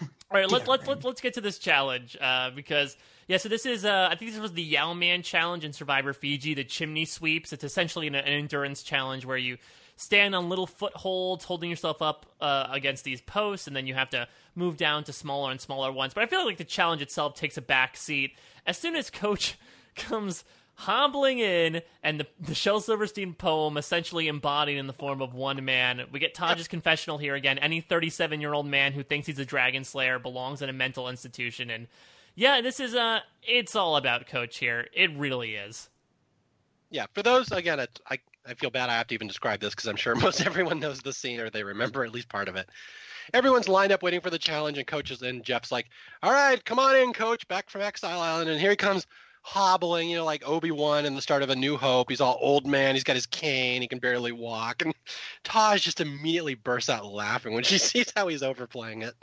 All 0.00 0.08
right, 0.30 0.50
let's 0.50 0.66
let's 0.66 0.86
let's 0.86 1.04
let's 1.04 1.20
get 1.20 1.34
to 1.34 1.40
this 1.40 1.58
challenge 1.58 2.16
uh, 2.20 2.50
because 2.50 2.96
yeah, 3.28 3.36
so 3.36 3.48
this 3.48 3.66
is 3.66 3.84
uh, 3.84 4.08
I 4.10 4.16
think 4.16 4.32
this 4.32 4.40
was 4.40 4.52
the 4.52 4.62
Yao 4.62 4.94
Man 4.94 5.22
challenge 5.22 5.64
in 5.64 5.72
Survivor 5.72 6.12
Fiji, 6.12 6.54
the 6.54 6.64
chimney 6.64 7.04
sweeps. 7.04 7.52
It's 7.52 7.64
essentially 7.64 8.06
an, 8.06 8.14
an 8.14 8.24
endurance 8.24 8.82
challenge 8.82 9.24
where 9.24 9.36
you 9.36 9.58
stand 9.96 10.34
on 10.34 10.48
little 10.48 10.66
footholds, 10.66 11.44
holding 11.44 11.70
yourself 11.70 12.02
up 12.02 12.26
uh, 12.40 12.68
against 12.70 13.04
these 13.04 13.20
posts, 13.20 13.66
and 13.66 13.76
then 13.76 13.86
you 13.86 13.94
have 13.94 14.10
to 14.10 14.26
move 14.54 14.76
down 14.76 15.04
to 15.04 15.12
smaller 15.12 15.50
and 15.50 15.60
smaller 15.60 15.92
ones. 15.92 16.14
But 16.14 16.24
I 16.24 16.26
feel 16.26 16.44
like 16.44 16.58
the 16.58 16.64
challenge 16.64 17.02
itself 17.02 17.34
takes 17.34 17.56
a 17.56 17.62
back 17.62 17.96
seat 17.96 18.34
as 18.66 18.76
soon 18.76 18.96
as 18.96 19.10
Coach 19.10 19.58
comes 19.96 20.44
hobbling 20.74 21.38
in, 21.38 21.82
and 22.02 22.18
the, 22.18 22.26
the 22.40 22.54
Shel 22.54 22.80
Silverstein 22.80 23.34
poem 23.34 23.76
essentially 23.76 24.26
embodied 24.26 24.78
in 24.78 24.86
the 24.86 24.92
form 24.92 25.22
of 25.22 25.34
one 25.34 25.64
man. 25.64 26.02
We 26.10 26.18
get 26.18 26.34
Taj's 26.34 26.68
confessional 26.68 27.18
here 27.18 27.34
again. 27.34 27.58
Any 27.58 27.80
37 27.80 28.40
year 28.40 28.52
old 28.52 28.66
man 28.66 28.92
who 28.92 29.02
thinks 29.02 29.26
he's 29.26 29.38
a 29.38 29.44
dragon 29.44 29.84
slayer 29.84 30.18
belongs 30.18 30.62
in 30.62 30.68
a 30.68 30.72
mental 30.72 31.08
institution. 31.08 31.70
And 31.70 31.86
yeah, 32.34 32.60
this 32.60 32.80
is 32.80 32.94
uh 32.94 33.20
it's 33.42 33.74
all 33.74 33.96
about 33.96 34.26
Coach 34.26 34.58
here. 34.58 34.88
It 34.92 35.16
really 35.16 35.54
is. 35.54 35.88
Yeah, 36.90 37.06
for 37.14 37.22
those 37.22 37.50
again, 37.52 37.80
it, 37.80 38.00
I 38.08 38.18
I 38.46 38.54
feel 38.54 38.70
bad 38.70 38.90
I 38.90 38.94
have 38.94 39.06
to 39.08 39.14
even 39.14 39.28
describe 39.28 39.60
this 39.60 39.74
because 39.74 39.86
I'm 39.88 39.96
sure 39.96 40.14
most 40.16 40.44
everyone 40.44 40.80
knows 40.80 41.00
the 41.00 41.12
scene 41.12 41.40
or 41.40 41.50
they 41.50 41.64
remember 41.64 42.04
at 42.04 42.12
least 42.12 42.28
part 42.28 42.48
of 42.48 42.56
it. 42.56 42.68
Everyone's 43.32 43.68
lined 43.68 43.92
up 43.92 44.02
waiting 44.02 44.20
for 44.20 44.30
the 44.30 44.38
challenge, 44.38 44.78
and 44.78 44.86
coaches 44.86 45.22
and 45.22 45.44
Jeff's 45.44 45.70
like, 45.70 45.86
"All 46.22 46.32
right, 46.32 46.62
come 46.64 46.80
on 46.80 46.96
in, 46.96 47.12
coach, 47.12 47.46
back 47.46 47.70
from 47.70 47.82
Exile 47.82 48.20
Island." 48.20 48.50
And 48.50 48.60
here 48.60 48.70
he 48.70 48.76
comes, 48.76 49.06
hobbling, 49.42 50.08
you 50.08 50.16
know, 50.16 50.24
like 50.24 50.48
Obi 50.48 50.70
Wan 50.70 51.04
in 51.04 51.14
the 51.14 51.22
start 51.22 51.42
of 51.42 51.50
A 51.50 51.56
New 51.56 51.76
Hope. 51.76 52.08
He's 52.10 52.20
all 52.20 52.38
old 52.40 52.66
man. 52.66 52.94
He's 52.94 53.04
got 53.04 53.16
his 53.16 53.26
cane. 53.26 53.82
He 53.82 53.88
can 53.88 53.98
barely 53.98 54.32
walk. 54.32 54.82
And 54.82 54.94
Taj 55.44 55.82
just 55.82 56.00
immediately 56.00 56.54
bursts 56.54 56.88
out 56.88 57.06
laughing 57.06 57.52
when 57.52 57.64
she 57.64 57.78
sees 57.78 58.12
how 58.14 58.28
he's 58.28 58.42
overplaying 58.42 59.02
it. 59.02 59.14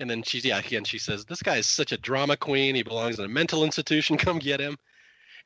And 0.00 0.10
then 0.10 0.22
she's 0.22 0.44
yeah, 0.44 0.58
again 0.58 0.84
she 0.84 0.98
says, 0.98 1.24
"This 1.24 1.42
guy 1.42 1.56
is 1.56 1.66
such 1.66 1.92
a 1.92 1.98
drama 1.98 2.36
queen. 2.36 2.74
He 2.74 2.82
belongs 2.82 3.18
in 3.18 3.24
a 3.24 3.28
mental 3.28 3.64
institution. 3.64 4.16
Come 4.18 4.38
get 4.38 4.60
him." 4.60 4.76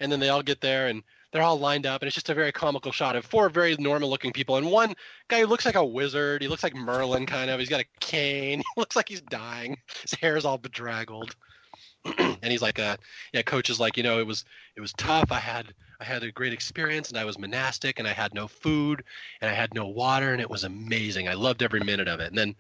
And 0.00 0.10
then 0.10 0.20
they 0.20 0.28
all 0.28 0.42
get 0.42 0.60
there 0.60 0.89
and 0.89 1.02
they're 1.34 1.42
all 1.42 1.58
lined 1.58 1.84
up, 1.84 2.00
and 2.00 2.07
it's 2.07 2.15
just 2.15 2.31
a 2.31 2.34
very 2.34 2.52
comical 2.52 2.92
shot 2.92 3.16
of 3.16 3.26
four 3.26 3.49
very 3.49 3.74
normal-looking 3.76 4.33
people, 4.33 4.57
and 4.57 4.70
one 4.70 4.94
guy 5.26 5.41
who 5.41 5.47
looks 5.47 5.66
like 5.66 5.74
a 5.74 5.84
wizard. 5.84 6.41
He 6.41 6.47
looks 6.47 6.62
like 6.62 6.76
Merlin, 6.76 7.26
kind 7.26 7.50
of. 7.50 7.58
He's 7.58 7.68
got 7.68 7.81
a 7.81 7.86
cane. 7.99 8.62
He 8.74 8.81
looks 8.81 8.94
like 8.94 9.08
he's 9.08 9.20
dying. 9.20 9.76
His 10.02 10.15
hair's 10.15 10.44
all 10.44 10.58
bedraggled. 10.58 11.34
and 12.18 12.44
he's 12.44 12.62
like, 12.62 12.78
uh, 12.78 12.97
yeah, 13.33 13.42
coach 13.42 13.68
is 13.68 13.81
like, 13.81 13.97
you 13.97 14.05
know, 14.05 14.20
it 14.20 14.26
was 14.26 14.44
it 14.76 14.81
was 14.81 14.92
tough. 14.92 15.33
I 15.33 15.41
had 15.41 15.74
I 16.00 16.05
had 16.05 16.23
a 16.23 16.31
great 16.31 16.52
experience, 16.52 17.08
and 17.08 17.18
I 17.18 17.24
was 17.24 17.39
monastic, 17.39 17.99
and 17.99 18.07
I 18.07 18.12
had 18.12 18.33
no 18.33 18.47
food, 18.47 19.02
and 19.41 19.50
I 19.50 19.55
had 19.55 19.74
no 19.74 19.86
water, 19.89 20.33
and 20.33 20.41
it 20.41 20.50
was 20.50 20.62
amazing. 20.62 21.28
I 21.28 21.34
loved 21.34 21.65
every 21.65 21.81
minute 21.81 22.07
of 22.07 22.20
it. 22.20 22.28
And 22.28 22.39
then, 22.39 22.55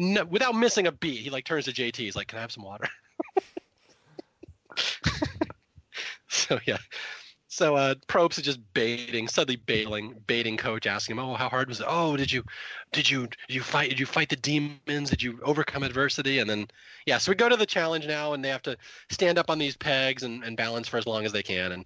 no, 0.00 0.24
without 0.24 0.54
missing 0.54 0.86
a 0.86 0.92
beat, 0.92 1.20
he 1.20 1.28
like 1.28 1.44
turns 1.44 1.66
to 1.66 1.72
JT. 1.72 1.96
He's 1.96 2.16
like, 2.16 2.28
"Can 2.28 2.38
I 2.38 2.40
have 2.40 2.52
some 2.52 2.64
water?" 2.64 2.88
so 6.28 6.58
yeah. 6.66 6.78
So 7.48 7.76
uh, 7.76 7.94
Probst 8.08 8.38
is 8.38 8.44
just 8.44 8.60
baiting, 8.72 9.28
suddenly 9.28 9.56
baiting, 9.56 10.14
baiting 10.26 10.56
coach, 10.56 10.86
asking 10.86 11.16
him, 11.16 11.22
"Oh, 11.22 11.34
how 11.34 11.50
hard 11.50 11.68
was 11.68 11.80
it? 11.80 11.86
Oh, 11.86 12.16
did 12.16 12.32
you, 12.32 12.42
did 12.92 13.10
you, 13.10 13.26
did 13.26 13.54
you 13.54 13.60
fight? 13.60 13.90
Did 13.90 14.00
you 14.00 14.06
fight 14.06 14.30
the 14.30 14.36
demons? 14.36 15.10
Did 15.10 15.22
you 15.22 15.38
overcome 15.42 15.82
adversity?" 15.82 16.38
And 16.38 16.48
then, 16.48 16.68
yeah, 17.04 17.18
so 17.18 17.30
we 17.30 17.36
go 17.36 17.50
to 17.50 17.56
the 17.56 17.66
challenge 17.66 18.06
now, 18.06 18.32
and 18.32 18.42
they 18.42 18.48
have 18.48 18.62
to 18.62 18.78
stand 19.10 19.36
up 19.36 19.50
on 19.50 19.58
these 19.58 19.76
pegs 19.76 20.22
and, 20.22 20.42
and 20.44 20.56
balance 20.56 20.88
for 20.88 20.96
as 20.96 21.06
long 21.06 21.26
as 21.26 21.32
they 21.32 21.42
can. 21.42 21.72
And 21.72 21.84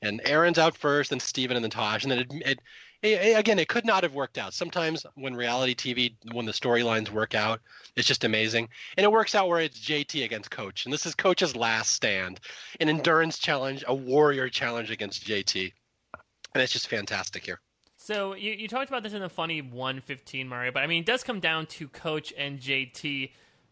and 0.00 0.22
Erinn's 0.24 0.58
out 0.58 0.76
first, 0.76 1.10
then 1.10 1.20
Stephen, 1.20 1.56
and 1.56 1.64
then 1.64 1.70
Taj, 1.70 2.04
and 2.04 2.12
then 2.12 2.18
it, 2.20 2.32
it, 2.32 2.60
it, 3.02 3.38
again, 3.38 3.58
it 3.58 3.68
could 3.68 3.84
not 3.84 4.02
have 4.02 4.14
worked 4.14 4.38
out. 4.38 4.54
Sometimes 4.54 5.04
when 5.14 5.34
reality 5.34 5.74
TV, 5.74 6.14
when 6.32 6.46
the 6.46 6.52
storylines 6.52 7.10
work 7.10 7.34
out, 7.34 7.60
it's 7.96 8.08
just 8.08 8.24
amazing, 8.24 8.68
and 8.96 9.04
it 9.04 9.12
works 9.12 9.34
out 9.34 9.48
where 9.48 9.60
it's 9.60 9.78
JT 9.78 10.24
against 10.24 10.50
Coach, 10.50 10.84
and 10.84 10.92
this 10.92 11.06
is 11.06 11.14
Coach's 11.14 11.56
last 11.56 11.92
stand, 11.92 12.40
an 12.80 12.88
endurance 12.88 13.38
challenge, 13.38 13.84
a 13.86 13.94
warrior 13.94 14.48
challenge 14.48 14.90
against 14.90 15.26
JT, 15.26 15.72
and 16.54 16.62
it's 16.62 16.72
just 16.72 16.88
fantastic 16.88 17.44
here. 17.44 17.60
So 17.96 18.34
you, 18.34 18.52
you 18.52 18.68
talked 18.68 18.88
about 18.88 19.02
this 19.02 19.14
in 19.14 19.20
the 19.20 19.28
funny 19.28 19.62
115, 19.62 20.48
Mario, 20.48 20.72
but 20.72 20.82
I 20.82 20.86
mean, 20.86 21.00
it 21.00 21.06
does 21.06 21.22
come 21.22 21.40
down 21.40 21.66
to 21.66 21.88
Coach 21.88 22.32
and 22.36 22.60
JT. 22.60 23.30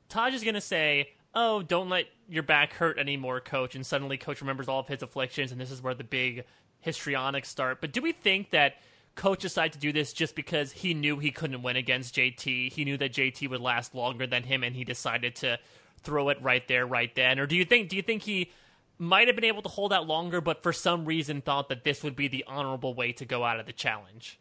Taj 0.09 0.35
is 0.35 0.43
going 0.43 0.55
to 0.55 0.61
say, 0.61 1.11
oh, 1.35 1.62
don't 1.62 1.89
let 1.89 2.07
your 2.28 2.43
back 2.43 2.73
hurt 2.73 2.99
anymore, 2.99 3.41
coach. 3.41 3.75
And 3.75 3.85
suddenly, 3.85 4.17
coach 4.17 4.41
remembers 4.41 4.69
all 4.69 4.81
of 4.81 4.89
his 4.89 5.03
afflictions, 5.03 5.53
and 5.53 5.61
this 5.61 5.70
is 5.70 5.83
where 5.83 5.94
the 5.94 6.05
big 6.05 6.44
histrionics 6.81 7.49
start. 7.49 7.81
But 7.81 7.93
do 7.93 8.01
we 8.01 8.12
think 8.12 8.51
that 8.51 8.75
coach 9.15 9.41
decided 9.41 9.73
to 9.73 9.78
do 9.78 9.93
this 9.93 10.12
just 10.12 10.34
because 10.34 10.73
he 10.73 10.94
knew 10.94 11.18
he 11.18 11.31
couldn't 11.31 11.62
win 11.62 11.76
against 11.76 12.15
JT? 12.15 12.73
He 12.73 12.84
knew 12.84 12.97
that 12.99 13.12
JT 13.12 13.49
would 13.51 13.60
last 13.60 13.94
longer 13.94 14.26
than 14.26 14.43
him, 14.43 14.62
and 14.62 14.75
he 14.75 14.84
decided 14.84 15.36
to 15.36 15.59
throw 16.02 16.28
it 16.28 16.41
right 16.41 16.67
there, 16.68 16.86
right 16.86 17.15
then. 17.15 17.39
Or 17.39 17.47
do 17.47 17.57
you 17.57 17.65
think? 17.65 17.89
Do 17.89 17.97
you 17.97 18.02
think 18.02 18.23
he? 18.23 18.51
Might 18.97 19.26
have 19.26 19.34
been 19.34 19.44
able 19.44 19.62
to 19.62 19.68
hold 19.68 19.93
out 19.93 20.07
longer, 20.07 20.41
but 20.41 20.62
for 20.62 20.73
some 20.73 21.05
reason 21.05 21.41
thought 21.41 21.68
that 21.68 21.83
this 21.83 22.05
would 22.05 22.15
be 22.15 22.28
the 22.28 22.44
honorable 22.47 22.94
way 22.94 23.10
to 23.15 23.25
go 23.25 23.43
out 23.43 23.59
of 23.59 23.67
the 23.67 23.73
challenge. 23.73 24.39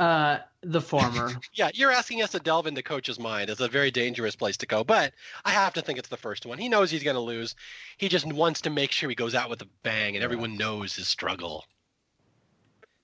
Uh, 0.00 0.38
the 0.62 0.80
former. 0.80 1.30
yeah, 1.52 1.68
you're 1.74 1.92
asking 1.92 2.22
us 2.22 2.30
to 2.30 2.40
delve 2.40 2.66
into 2.66 2.82
coach's 2.82 3.18
mind. 3.18 3.50
It's 3.50 3.60
a 3.60 3.68
very 3.68 3.90
dangerous 3.90 4.34
place 4.34 4.56
to 4.56 4.66
go, 4.66 4.82
but 4.82 5.12
I 5.44 5.50
have 5.50 5.74
to 5.74 5.82
think 5.82 5.98
it's 5.98 6.08
the 6.08 6.16
first 6.16 6.46
one. 6.46 6.56
He 6.56 6.70
knows 6.70 6.90
he's 6.90 7.02
going 7.02 7.16
to 7.16 7.20
lose. 7.20 7.54
He 7.98 8.08
just 8.08 8.24
wants 8.24 8.62
to 8.62 8.70
make 8.70 8.92
sure 8.92 9.10
he 9.10 9.14
goes 9.14 9.34
out 9.34 9.50
with 9.50 9.60
a 9.60 9.68
bang, 9.82 10.16
and 10.16 10.24
everyone 10.24 10.56
knows 10.56 10.96
his 10.96 11.06
struggle. 11.06 11.66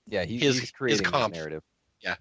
Yeah, 0.07 0.23
he, 0.23 0.39
his, 0.39 0.59
he's 0.59 0.71
creating 0.71 1.03
his 1.03 1.11
comp- 1.11 1.33
narrative. 1.33 1.63
Yeah. 2.01 2.15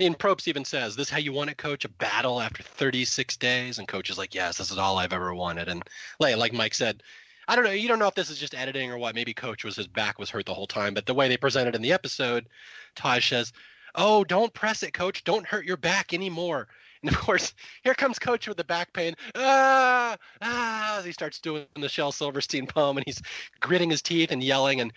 And 0.00 0.16
Probst 0.16 0.46
even 0.46 0.64
says, 0.64 0.94
"This 0.94 1.08
is 1.08 1.10
how 1.10 1.18
you 1.18 1.32
want 1.32 1.50
it, 1.50 1.58
Coach? 1.58 1.84
A 1.84 1.88
battle 1.88 2.40
after 2.40 2.62
36 2.62 3.36
days." 3.36 3.78
And 3.78 3.88
Coach 3.88 4.10
is 4.10 4.18
like, 4.18 4.34
"Yes, 4.34 4.58
this 4.58 4.70
is 4.70 4.78
all 4.78 4.98
I've 4.98 5.12
ever 5.12 5.34
wanted." 5.34 5.68
And 5.68 5.82
like, 6.20 6.36
like 6.36 6.52
Mike 6.52 6.74
said, 6.74 7.02
I 7.48 7.56
don't 7.56 7.64
know. 7.64 7.70
You 7.70 7.88
don't 7.88 7.98
know 7.98 8.06
if 8.06 8.14
this 8.14 8.30
is 8.30 8.38
just 8.38 8.54
editing 8.54 8.92
or 8.92 8.98
what. 8.98 9.14
Maybe 9.14 9.32
Coach 9.32 9.64
was 9.64 9.74
his 9.74 9.88
back 9.88 10.18
was 10.18 10.28
hurt 10.28 10.46
the 10.46 10.54
whole 10.54 10.66
time, 10.66 10.92
but 10.92 11.06
the 11.06 11.14
way 11.14 11.28
they 11.28 11.38
presented 11.38 11.74
in 11.74 11.82
the 11.82 11.92
episode, 11.92 12.46
Taj 12.94 13.28
says, 13.28 13.52
"Oh, 13.94 14.22
don't 14.22 14.52
press 14.52 14.82
it, 14.82 14.92
Coach. 14.92 15.24
Don't 15.24 15.46
hurt 15.46 15.64
your 15.64 15.78
back 15.78 16.12
anymore." 16.12 16.68
And 17.02 17.10
of 17.10 17.18
course, 17.18 17.54
here 17.82 17.94
comes 17.94 18.18
Coach 18.18 18.46
with 18.46 18.58
the 18.58 18.64
back 18.64 18.92
pain. 18.92 19.14
Ah, 19.34 20.16
ah! 20.42 20.98
As 20.98 21.04
he 21.06 21.12
starts 21.12 21.40
doing 21.40 21.64
the 21.74 21.88
Shel 21.88 22.12
Silverstein 22.12 22.66
poem, 22.66 22.98
and 22.98 23.06
he's 23.06 23.22
gritting 23.60 23.90
his 23.90 24.02
teeth 24.02 24.30
and 24.30 24.42
yelling. 24.42 24.80
And 24.80 24.92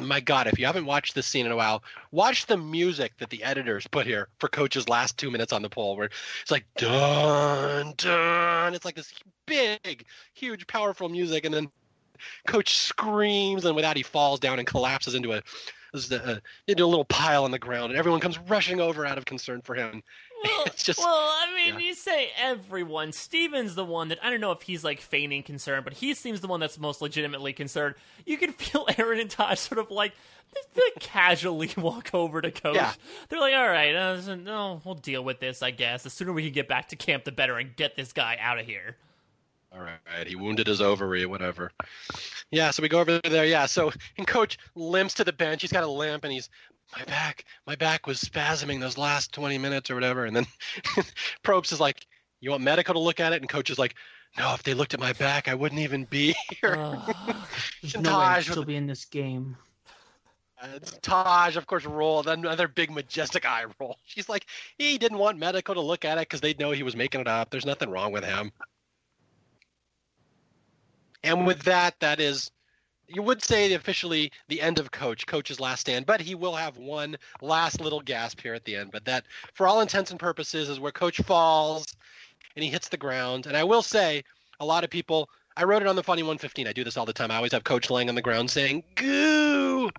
my 0.00 0.20
God, 0.20 0.46
if 0.46 0.58
you 0.58 0.66
haven't 0.66 0.86
watched 0.86 1.14
this 1.14 1.26
scene 1.26 1.46
in 1.46 1.52
a 1.52 1.56
while, 1.56 1.82
watch 2.10 2.46
the 2.46 2.56
music 2.56 3.12
that 3.18 3.30
the 3.30 3.42
editors 3.42 3.86
put 3.86 4.06
here 4.06 4.28
for 4.38 4.48
Coach's 4.48 4.88
last 4.88 5.18
two 5.18 5.30
minutes 5.30 5.52
on 5.52 5.62
the 5.62 5.70
pole, 5.70 5.96
where 5.96 6.10
it's 6.42 6.50
like 6.50 6.66
dun 6.76 7.94
dun. 7.96 8.74
It's 8.74 8.84
like 8.84 8.96
this 8.96 9.12
big, 9.46 10.04
huge, 10.34 10.66
powerful 10.66 11.08
music, 11.08 11.44
and 11.44 11.54
then 11.54 11.68
Coach 12.46 12.78
screams, 12.78 13.64
and 13.64 13.74
with 13.74 13.84
that, 13.84 13.96
he 13.96 14.02
falls 14.02 14.40
down 14.40 14.58
and 14.58 14.66
collapses 14.66 15.14
into 15.14 15.32
a 15.32 15.42
into 15.94 16.84
a 16.84 16.86
little 16.86 17.04
pile 17.06 17.44
on 17.44 17.50
the 17.50 17.58
ground, 17.58 17.90
and 17.90 17.98
everyone 17.98 18.20
comes 18.20 18.38
rushing 18.38 18.80
over 18.80 19.06
out 19.06 19.18
of 19.18 19.24
concern 19.24 19.62
for 19.62 19.74
him. 19.74 20.02
Well, 20.44 20.66
just, 20.76 20.98
well, 20.98 21.08
I 21.08 21.52
mean, 21.54 21.74
yeah. 21.74 21.86
you 21.86 21.94
say 21.94 22.30
everyone. 22.38 23.12
Stephen's 23.12 23.74
the 23.74 23.84
one 23.84 24.08
that 24.08 24.18
I 24.22 24.30
don't 24.30 24.40
know 24.40 24.52
if 24.52 24.62
he's 24.62 24.84
like 24.84 25.00
feigning 25.00 25.42
concern, 25.42 25.82
but 25.84 25.94
he 25.94 26.14
seems 26.14 26.40
the 26.40 26.48
one 26.48 26.60
that's 26.60 26.78
most 26.78 27.00
legitimately 27.00 27.52
concerned. 27.52 27.94
You 28.24 28.36
can 28.36 28.52
feel 28.52 28.86
Erinn 28.86 29.20
and 29.20 29.30
Taj 29.30 29.58
sort 29.58 29.78
of 29.78 29.90
like 29.90 30.12
they 30.74 30.82
casually 31.00 31.70
walk 31.76 32.10
over 32.14 32.40
to 32.40 32.50
coach. 32.50 32.76
Yeah. 32.76 32.92
They're 33.28 33.40
like, 33.40 33.54
"All 33.54 33.68
right, 33.68 33.94
uh, 33.94 34.36
no, 34.36 34.80
we'll 34.84 34.94
deal 34.94 35.22
with 35.24 35.40
this. 35.40 35.62
I 35.62 35.70
guess 35.70 36.02
the 36.02 36.10
sooner 36.10 36.32
we 36.32 36.44
can 36.44 36.52
get 36.52 36.68
back 36.68 36.88
to 36.88 36.96
camp, 36.96 37.24
the 37.24 37.32
better, 37.32 37.58
and 37.58 37.74
get 37.76 37.96
this 37.96 38.12
guy 38.12 38.36
out 38.40 38.58
of 38.58 38.66
here." 38.66 38.96
All 39.72 39.82
right, 39.82 40.26
he 40.26 40.36
wounded 40.36 40.68
his 40.68 40.80
ovary, 40.80 41.26
whatever. 41.26 41.70
Yeah, 42.50 42.70
so 42.70 42.82
we 42.82 42.88
go 42.88 43.00
over 43.00 43.18
there. 43.18 43.44
Yeah, 43.44 43.66
so 43.66 43.92
and 44.16 44.26
coach 44.26 44.58
limps 44.74 45.14
to 45.14 45.24
the 45.24 45.32
bench. 45.32 45.60
He's 45.60 45.72
got 45.72 45.84
a 45.84 45.88
limp, 45.88 46.24
and 46.24 46.32
he's 46.32 46.48
my 46.94 47.04
back, 47.04 47.44
my 47.66 47.74
back 47.74 48.06
was 48.06 48.20
spasming 48.20 48.80
those 48.80 48.98
last 48.98 49.32
20 49.32 49.58
minutes 49.58 49.90
or 49.90 49.94
whatever. 49.94 50.24
And 50.24 50.36
then 50.36 50.46
Probst 51.42 51.72
is 51.72 51.80
like, 51.80 52.06
"You 52.40 52.50
want 52.50 52.62
medical 52.62 52.94
to 52.94 53.00
look 53.00 53.20
at 53.20 53.32
it?" 53.32 53.40
And 53.40 53.48
coach 53.48 53.70
is 53.70 53.78
like, 53.78 53.94
"No, 54.38 54.54
if 54.54 54.62
they 54.62 54.74
looked 54.74 54.94
at 54.94 55.00
my 55.00 55.12
back, 55.14 55.48
I 55.48 55.54
wouldn't 55.54 55.80
even 55.80 56.04
be 56.04 56.34
here." 56.60 56.74
Uh, 56.76 57.12
there's 57.82 57.96
no 58.00 58.18
way 58.18 58.24
I'd 58.24 58.44
still 58.44 58.64
be 58.64 58.76
in 58.76 58.86
this 58.86 59.04
game. 59.04 59.56
Uh, 60.60 60.78
Taj, 61.02 61.56
of 61.56 61.66
course, 61.66 61.84
roll 61.84 62.26
another 62.26 62.66
big 62.66 62.90
majestic 62.90 63.44
eye 63.44 63.64
roll. 63.78 63.98
She's 64.04 64.28
like, 64.28 64.46
he 64.78 64.96
didn't 64.96 65.18
want 65.18 65.38
medical 65.38 65.74
to 65.74 65.82
look 65.82 66.06
at 66.06 66.16
it 66.16 66.22
because 66.22 66.40
they'd 66.40 66.58
know 66.58 66.70
he 66.70 66.82
was 66.82 66.96
making 66.96 67.20
it 67.20 67.28
up. 67.28 67.50
There's 67.50 67.66
nothing 67.66 67.90
wrong 67.90 68.10
with 68.10 68.24
him. 68.24 68.52
And 71.22 71.46
with 71.46 71.64
that, 71.64 72.00
that 72.00 72.20
is, 72.20 72.50
you 73.08 73.22
would 73.22 73.42
say 73.42 73.72
officially 73.72 74.32
the 74.48 74.60
end 74.60 74.78
of 74.78 74.90
Coach, 74.90 75.26
Coach's 75.26 75.60
last 75.60 75.80
stand, 75.80 76.06
but 76.06 76.20
he 76.20 76.34
will 76.34 76.54
have 76.54 76.76
one 76.76 77.16
last 77.40 77.80
little 77.80 78.00
gasp 78.00 78.40
here 78.40 78.54
at 78.54 78.64
the 78.64 78.76
end. 78.76 78.90
But 78.92 79.04
that, 79.04 79.24
for 79.54 79.66
all 79.66 79.80
intents 79.80 80.10
and 80.10 80.20
purposes, 80.20 80.68
is 80.68 80.80
where 80.80 80.92
Coach 80.92 81.18
falls 81.22 81.86
and 82.54 82.64
he 82.64 82.70
hits 82.70 82.88
the 82.88 82.96
ground. 82.96 83.46
And 83.46 83.56
I 83.56 83.64
will 83.64 83.82
say, 83.82 84.22
a 84.60 84.64
lot 84.64 84.84
of 84.84 84.90
people, 84.90 85.28
I 85.56 85.64
wrote 85.64 85.82
it 85.82 85.88
on 85.88 85.96
the 85.96 86.02
Funny 86.02 86.22
115. 86.22 86.66
I 86.66 86.72
do 86.72 86.84
this 86.84 86.96
all 86.96 87.06
the 87.06 87.12
time. 87.12 87.30
I 87.30 87.36
always 87.36 87.52
have 87.52 87.64
Coach 87.64 87.90
laying 87.90 88.08
on 88.08 88.14
the 88.14 88.22
ground 88.22 88.50
saying, 88.50 88.82
goo. 88.94 89.90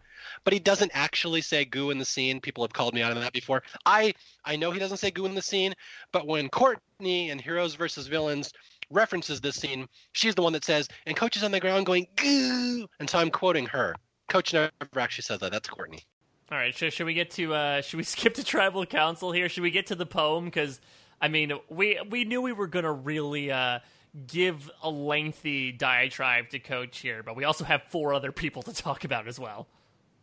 But 0.43 0.53
he 0.53 0.59
doesn't 0.59 0.91
actually 0.93 1.41
say 1.41 1.65
goo 1.65 1.91
in 1.91 1.97
the 1.97 2.05
scene. 2.05 2.41
People 2.41 2.63
have 2.63 2.73
called 2.73 2.93
me 2.93 3.01
out 3.01 3.11
on 3.11 3.21
that 3.21 3.33
before. 3.33 3.63
I 3.85 4.13
I 4.45 4.55
know 4.55 4.71
he 4.71 4.79
doesn't 4.79 4.97
say 4.97 5.11
goo 5.11 5.25
in 5.25 5.35
the 5.35 5.41
scene, 5.41 5.73
but 6.11 6.27
when 6.27 6.49
Courtney 6.49 7.29
and 7.29 7.39
Heroes 7.39 7.75
versus 7.75 8.07
Villains 8.07 8.51
references 8.89 9.41
this 9.41 9.55
scene, 9.55 9.87
she's 10.13 10.35
the 10.35 10.41
one 10.41 10.53
that 10.53 10.65
says, 10.65 10.87
and 11.05 11.15
Coach 11.15 11.37
is 11.37 11.43
on 11.43 11.51
the 11.51 11.59
ground 11.59 11.85
going 11.85 12.07
goo, 12.15 12.87
and 12.99 13.09
so 13.09 13.19
I'm 13.19 13.31
quoting 13.31 13.65
her. 13.67 13.95
Coach 14.29 14.53
never 14.53 14.71
actually 14.97 15.23
says 15.23 15.39
that. 15.39 15.51
That's 15.51 15.69
Courtney. 15.69 16.03
All 16.51 16.57
right, 16.57 16.73
should, 16.73 16.93
should 16.93 17.05
we 17.05 17.13
get 17.13 17.31
to 17.31 17.53
uh 17.53 17.81
should 17.81 17.97
we 17.97 18.03
skip 18.15 18.33
to 18.35 18.43
tribal 18.43 18.85
council 18.85 19.31
here? 19.31 19.49
Should 19.49 19.63
we 19.63 19.71
get 19.71 19.87
to 19.87 19.95
the 19.95 20.05
poem 20.05 20.49
cuz 20.51 20.79
I 21.19 21.27
mean, 21.27 21.53
we 21.69 21.99
we 22.09 22.25
knew 22.25 22.41
we 22.41 22.53
were 22.53 22.67
going 22.67 22.85
to 22.85 22.91
really 22.91 23.51
uh 23.51 23.79
give 24.25 24.69
a 24.81 24.89
lengthy 24.89 25.71
diatribe 25.71 26.49
to 26.49 26.59
coach 26.59 26.99
here, 26.99 27.23
but 27.23 27.35
we 27.35 27.43
also 27.43 27.63
have 27.63 27.83
four 27.89 28.13
other 28.13 28.31
people 28.31 28.63
to 28.63 28.73
talk 28.73 29.03
about 29.03 29.27
as 29.27 29.39
well. 29.39 29.67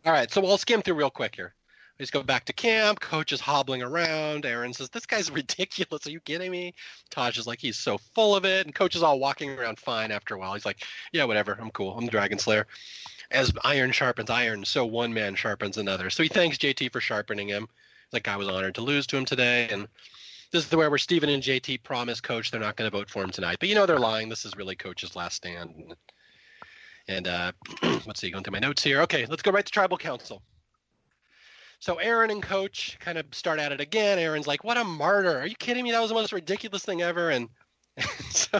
All 0.05 0.11
right, 0.11 0.31
so 0.31 0.41
we'll 0.41 0.57
skim 0.57 0.81
through 0.81 0.95
real 0.95 1.09
quick 1.09 1.35
here. 1.35 1.53
We 1.97 2.03
just 2.03 2.11
go 2.11 2.23
back 2.23 2.43
to 2.45 2.53
camp. 2.53 2.99
Coach 2.99 3.31
is 3.31 3.39
hobbling 3.39 3.81
around. 3.81 4.43
Erinn 4.43 4.75
says, 4.75 4.89
This 4.89 5.05
guy's 5.05 5.31
ridiculous. 5.31 6.05
Are 6.05 6.11
you 6.11 6.19
kidding 6.19 6.51
me? 6.51 6.73
Taj 7.09 7.37
is 7.37 7.47
like, 7.47 7.59
He's 7.59 7.77
so 7.77 7.97
full 7.97 8.35
of 8.35 8.43
it. 8.45 8.65
And 8.65 8.75
Coach 8.75 8.95
is 8.95 9.03
all 9.03 9.19
walking 9.19 9.51
around 9.51 9.79
fine 9.79 10.11
after 10.11 10.35
a 10.35 10.37
while. 10.37 10.53
He's 10.53 10.65
like, 10.65 10.83
Yeah, 11.13 11.23
whatever. 11.23 11.57
I'm 11.59 11.71
cool. 11.71 11.97
I'm 11.97 12.05
the 12.05 12.11
Dragon 12.11 12.37
Slayer. 12.37 12.67
As 13.31 13.51
iron 13.63 13.91
sharpens 13.91 14.29
iron, 14.29 14.65
so 14.65 14.85
one 14.85 15.13
man 15.13 15.35
sharpens 15.35 15.77
another. 15.77 16.09
So 16.09 16.21
he 16.21 16.29
thanks 16.29 16.57
JT 16.57 16.91
for 16.91 17.01
sharpening 17.01 17.47
him. 17.47 17.67
Like, 18.11 18.27
I 18.27 18.35
was 18.37 18.47
honored 18.47 18.75
to 18.75 18.81
lose 18.81 19.07
to 19.07 19.17
him 19.17 19.25
today. 19.25 19.67
And 19.71 19.87
this 20.51 20.63
is 20.63 20.69
the 20.69 20.77
where 20.77 20.89
where 20.89 20.99
Stephen 20.99 21.29
and 21.29 21.41
JT 21.41 21.83
promise 21.83 22.21
Coach 22.21 22.51
they're 22.51 22.59
not 22.59 22.75
going 22.75 22.89
to 22.89 22.95
vote 22.95 23.09
for 23.09 23.23
him 23.23 23.31
tonight. 23.31 23.57
But 23.59 23.69
you 23.69 23.75
know 23.75 23.85
they're 23.85 23.99
lying. 23.99 24.29
This 24.29 24.45
is 24.45 24.55
really 24.57 24.75
Coach's 24.75 25.15
last 25.15 25.35
stand. 25.35 25.95
And 27.07 27.27
uh, 27.27 27.51
let's 28.05 28.19
see, 28.19 28.31
going 28.31 28.43
through 28.43 28.51
my 28.53 28.59
notes 28.59 28.83
here. 28.83 29.01
Okay, 29.01 29.25
let's 29.27 29.41
go 29.41 29.51
right 29.51 29.65
to 29.65 29.71
Tribal 29.71 29.97
Council. 29.97 30.41
So 31.79 31.95
Erinn 31.95 32.31
and 32.31 32.43
Coach 32.43 32.97
kind 32.99 33.17
of 33.17 33.25
start 33.31 33.59
at 33.59 33.71
it 33.71 33.81
again. 33.81 34.17
Erinn's 34.17 34.47
like, 34.47 34.63
"What 34.63 34.77
a 34.77 34.83
martyr! 34.83 35.39
Are 35.39 35.47
you 35.47 35.55
kidding 35.55 35.83
me? 35.83 35.91
That 35.91 36.01
was 36.01 36.09
the 36.09 36.15
most 36.15 36.33
ridiculous 36.33 36.83
thing 36.83 37.01
ever." 37.01 37.29
And, 37.29 37.49
and 37.97 38.07
so 38.29 38.59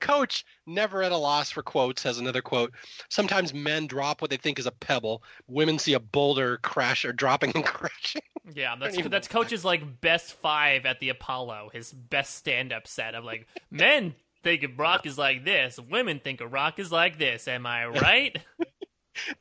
Coach, 0.00 0.44
never 0.66 1.02
at 1.02 1.12
a 1.12 1.16
loss 1.16 1.50
for 1.50 1.62
quotes, 1.62 2.02
has 2.04 2.18
another 2.18 2.42
quote. 2.42 2.72
Sometimes 3.08 3.52
men 3.52 3.86
drop 3.86 4.22
what 4.22 4.30
they 4.30 4.36
think 4.36 4.58
is 4.58 4.66
a 4.66 4.70
pebble. 4.72 5.22
Women 5.46 5.78
see 5.78 5.94
a 5.94 6.00
boulder 6.00 6.58
crash 6.58 7.04
or 7.04 7.12
dropping 7.12 7.52
and 7.54 7.64
crashing. 7.64 8.22
Yeah, 8.54 8.76
that's 8.76 8.96
that's 9.08 9.28
Coach's 9.28 9.64
like 9.64 10.00
best 10.00 10.34
five 10.34 10.86
at 10.86 11.00
the 11.00 11.08
Apollo. 11.08 11.70
His 11.72 11.92
best 11.92 12.34
stand-up 12.36 12.86
set 12.86 13.14
of 13.14 13.24
like 13.24 13.46
men 13.70 14.14
think 14.44 14.62
a 14.62 14.68
rock 14.68 15.06
is 15.06 15.18
like 15.18 15.44
this, 15.44 15.80
women 15.80 16.20
think 16.20 16.40
a 16.40 16.46
rock 16.46 16.78
is 16.78 16.92
like 16.92 17.18
this. 17.18 17.48
Am 17.48 17.66
I 17.66 17.86
right? 17.86 18.38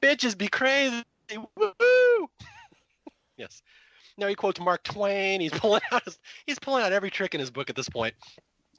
Bitches 0.01 0.37
be 0.37 0.47
crazy. 0.47 1.03
Woo! 1.35 2.29
Yes. 3.37 3.61
Now 4.17 4.27
he 4.27 4.35
quotes 4.35 4.59
Mark 4.59 4.83
Twain. 4.83 5.41
He's 5.41 5.51
pulling 5.59 5.81
out 5.91 6.03
his, 6.05 6.19
he's 6.45 6.59
pulling 6.59 6.83
out 6.83 6.93
every 6.93 7.09
trick 7.09 7.33
in 7.33 7.39
his 7.39 7.51
book 7.51 7.69
at 7.69 7.75
this 7.75 7.89
point. 7.89 8.13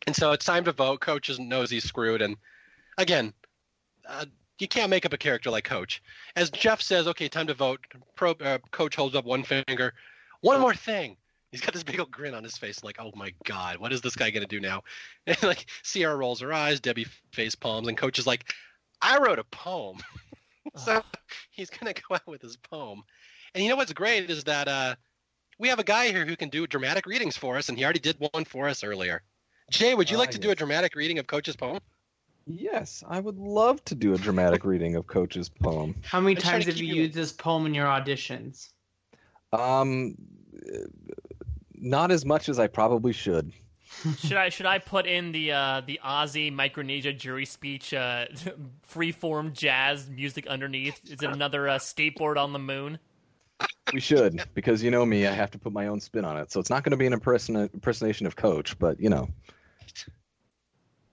And 0.06 0.14
so 0.14 0.32
it's 0.32 0.44
time 0.44 0.64
to 0.64 0.72
vote. 0.72 1.00
Coach 1.00 1.36
knows 1.38 1.70
he's 1.70 1.84
screwed. 1.84 2.22
And 2.22 2.36
again, 2.98 3.32
uh, 4.08 4.26
you 4.58 4.68
can't 4.68 4.90
make 4.90 5.06
up 5.06 5.12
a 5.12 5.18
character 5.18 5.50
like 5.50 5.64
Coach. 5.64 6.02
As 6.36 6.50
Jeff 6.50 6.80
says, 6.80 7.08
okay, 7.08 7.28
time 7.28 7.46
to 7.46 7.54
vote. 7.54 7.80
Pro, 8.14 8.32
uh, 8.32 8.58
Coach 8.70 8.96
holds 8.96 9.14
up 9.14 9.24
one 9.24 9.42
finger. 9.42 9.94
One 10.42 10.60
more 10.60 10.74
thing. 10.74 11.16
He's 11.50 11.60
got 11.60 11.72
this 11.72 11.84
big 11.84 12.00
old 12.00 12.10
grin 12.10 12.34
on 12.34 12.42
his 12.42 12.58
face, 12.58 12.82
like, 12.82 12.96
oh 12.98 13.12
my 13.14 13.32
God, 13.44 13.78
what 13.78 13.92
is 13.92 14.00
this 14.00 14.16
guy 14.16 14.30
going 14.30 14.42
to 14.42 14.48
do 14.48 14.60
now? 14.60 14.82
And 15.26 15.40
like, 15.42 15.66
Sierra 15.82 16.16
rolls 16.16 16.40
her 16.40 16.52
eyes, 16.52 16.80
Debbie 16.80 17.06
face 17.32 17.54
palms, 17.54 17.86
and 17.86 17.96
Coach 17.96 18.18
is 18.18 18.26
like, 18.26 18.52
I 19.00 19.18
wrote 19.18 19.38
a 19.38 19.44
poem. 19.44 19.98
so 20.76 21.02
he's 21.50 21.70
going 21.70 21.94
to 21.94 22.02
go 22.02 22.16
out 22.16 22.26
with 22.26 22.42
his 22.42 22.56
poem. 22.56 23.04
And 23.54 23.62
you 23.62 23.70
know 23.70 23.76
what's 23.76 23.92
great 23.92 24.28
is 24.30 24.44
that 24.44 24.66
uh, 24.66 24.96
we 25.58 25.68
have 25.68 25.78
a 25.78 25.84
guy 25.84 26.08
here 26.08 26.26
who 26.26 26.36
can 26.36 26.48
do 26.48 26.66
dramatic 26.66 27.06
readings 27.06 27.36
for 27.36 27.56
us, 27.56 27.68
and 27.68 27.78
he 27.78 27.84
already 27.84 28.00
did 28.00 28.16
one 28.18 28.44
for 28.44 28.68
us 28.68 28.82
earlier. 28.82 29.22
Jay, 29.70 29.94
would 29.94 30.10
you 30.10 30.18
like 30.18 30.32
to 30.32 30.38
do 30.38 30.50
a 30.50 30.54
dramatic 30.54 30.94
reading 30.94 31.18
of 31.18 31.26
Coach's 31.26 31.56
poem? 31.56 31.80
Yes, 32.46 33.02
I 33.08 33.20
would 33.20 33.38
love 33.38 33.82
to 33.86 33.94
do 33.94 34.12
a 34.14 34.18
dramatic 34.18 34.64
reading 34.64 34.96
of 34.96 35.06
Coach's 35.06 35.48
poem. 35.48 35.94
How 36.02 36.20
many 36.20 36.36
I'm 36.36 36.42
times 36.42 36.66
have 36.66 36.76
you 36.76 36.86
keep 36.86 36.94
you- 36.96 37.02
used 37.04 37.14
this 37.14 37.32
poem 37.32 37.64
in 37.66 37.74
your 37.74 37.86
auditions? 37.86 38.70
Um, 39.52 40.16
not 41.74 42.10
as 42.10 42.24
much 42.26 42.48
as 42.48 42.58
I 42.58 42.66
probably 42.66 43.12
should. 43.12 43.52
should 44.18 44.32
I 44.36 44.48
should 44.48 44.66
I 44.66 44.80
put 44.80 45.06
in 45.06 45.30
the 45.30 45.52
uh, 45.52 45.82
the 45.86 46.00
Aussie 46.04 46.52
Micronesia 46.52 47.12
jury 47.12 47.46
speech 47.46 47.94
uh, 47.94 48.26
freeform 48.92 49.52
jazz 49.52 50.10
music 50.10 50.48
underneath? 50.48 51.00
Is 51.04 51.22
it 51.22 51.30
another 51.30 51.68
uh, 51.68 51.78
skateboard 51.78 52.36
on 52.36 52.52
the 52.52 52.58
moon? 52.58 52.98
We 53.94 54.00
should, 54.00 54.42
because 54.54 54.82
you 54.82 54.90
know 54.90 55.06
me, 55.06 55.24
I 55.24 55.30
have 55.30 55.52
to 55.52 55.58
put 55.58 55.72
my 55.72 55.86
own 55.86 56.00
spin 56.00 56.24
on 56.24 56.36
it. 56.36 56.50
So 56.50 56.58
it's 56.58 56.68
not 56.68 56.82
going 56.82 56.90
to 56.90 56.96
be 56.96 57.06
an 57.06 57.12
imperson- 57.12 57.72
impersonation 57.72 58.26
of 58.26 58.34
Coach, 58.34 58.76
but 58.76 58.98
you 58.98 59.08
know, 59.08 59.28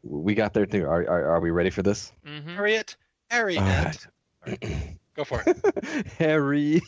we 0.02 0.34
got 0.34 0.56
there 0.56 0.66
too. 0.66 0.86
Are 0.88 1.04
are, 1.08 1.26
are 1.36 1.40
we 1.40 1.52
ready 1.52 1.70
for 1.70 1.84
this? 1.84 2.12
hmm 2.26 2.40
Harriet, 2.56 2.96
Harriet. 3.30 3.62
All 3.62 3.68
right. 3.68 4.98
Go 5.16 5.24
for 5.24 5.44
it. 5.46 6.08
Harry. 6.18 6.82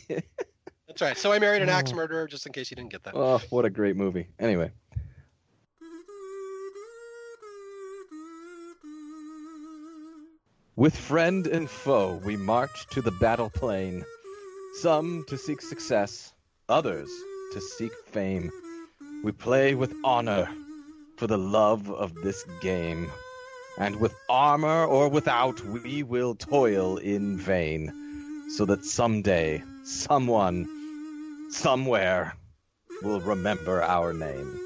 That's 0.88 1.00
right. 1.00 1.16
So 1.16 1.30
I 1.32 1.38
married 1.38 1.62
an 1.62 1.68
axe 1.68 1.92
murderer, 1.92 2.26
just 2.26 2.44
in 2.44 2.52
case 2.52 2.72
you 2.72 2.74
didn't 2.74 2.90
get 2.90 3.04
that. 3.04 3.14
oh, 3.14 3.40
what 3.50 3.64
a 3.64 3.70
great 3.70 3.94
movie. 3.94 4.26
Anyway. 4.40 4.72
With 10.74 10.96
friend 10.96 11.46
and 11.46 11.70
foe, 11.70 12.20
we 12.24 12.36
march 12.36 12.88
to 12.90 13.00
the 13.00 13.12
battle 13.12 13.48
plain. 13.48 14.04
Some 14.80 15.24
to 15.28 15.38
seek 15.38 15.62
success, 15.62 16.32
others 16.68 17.08
to 17.52 17.60
seek 17.60 17.92
fame. 18.06 18.50
We 19.22 19.32
play 19.32 19.74
with 19.74 19.94
honor 20.04 20.48
for 21.16 21.26
the 21.26 21.38
love 21.38 21.90
of 21.90 22.14
this 22.14 22.44
game. 22.60 23.10
And 23.78 23.96
with 24.00 24.14
armor 24.28 24.84
or 24.84 25.08
without, 25.08 25.60
we 25.64 26.02
will 26.02 26.34
toil 26.34 26.96
in 26.96 27.38
vain. 27.38 27.92
So 28.56 28.64
that 28.66 28.84
someday, 28.84 29.62
someone, 29.84 30.66
somewhere, 31.50 32.36
will 33.02 33.20
remember 33.20 33.82
our 33.82 34.12
name. 34.12 34.60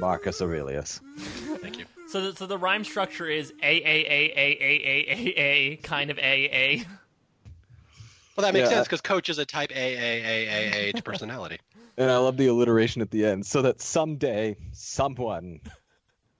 Marcus 0.00 0.40
Aurelius. 0.42 1.00
Thank 1.16 1.78
you. 1.78 1.84
So 2.08 2.30
the, 2.30 2.36
so 2.36 2.46
the 2.46 2.58
rhyme 2.58 2.84
structure 2.84 3.26
is 3.26 3.52
a 3.62 3.66
a 3.66 4.06
a 4.06 4.32
a 4.36 4.58
a 4.60 4.82
a 4.82 5.06
a 5.08 5.34
a 5.36 5.76
kind 5.76 6.10
of 6.10 6.18
a 6.18 6.22
a. 6.22 6.84
Well, 8.36 8.44
that 8.44 8.52
makes 8.54 8.68
Yeah, 8.68 8.76
sense 8.76 8.88
because 8.88 9.00
Coach 9.00 9.28
is 9.28 9.38
a 9.38 9.44
type 9.46 9.70
A 9.70 9.74
A 9.74 10.22
A 10.24 10.88
A 10.88 10.92
A 10.96 11.02
personality. 11.02 11.58
And 11.96 12.10
I 12.10 12.16
love 12.16 12.36
the 12.36 12.48
alliteration 12.48 13.02
at 13.02 13.12
the 13.12 13.24
end. 13.24 13.46
So 13.46 13.62
that 13.62 13.80
someday, 13.80 14.56
someone, 14.72 15.60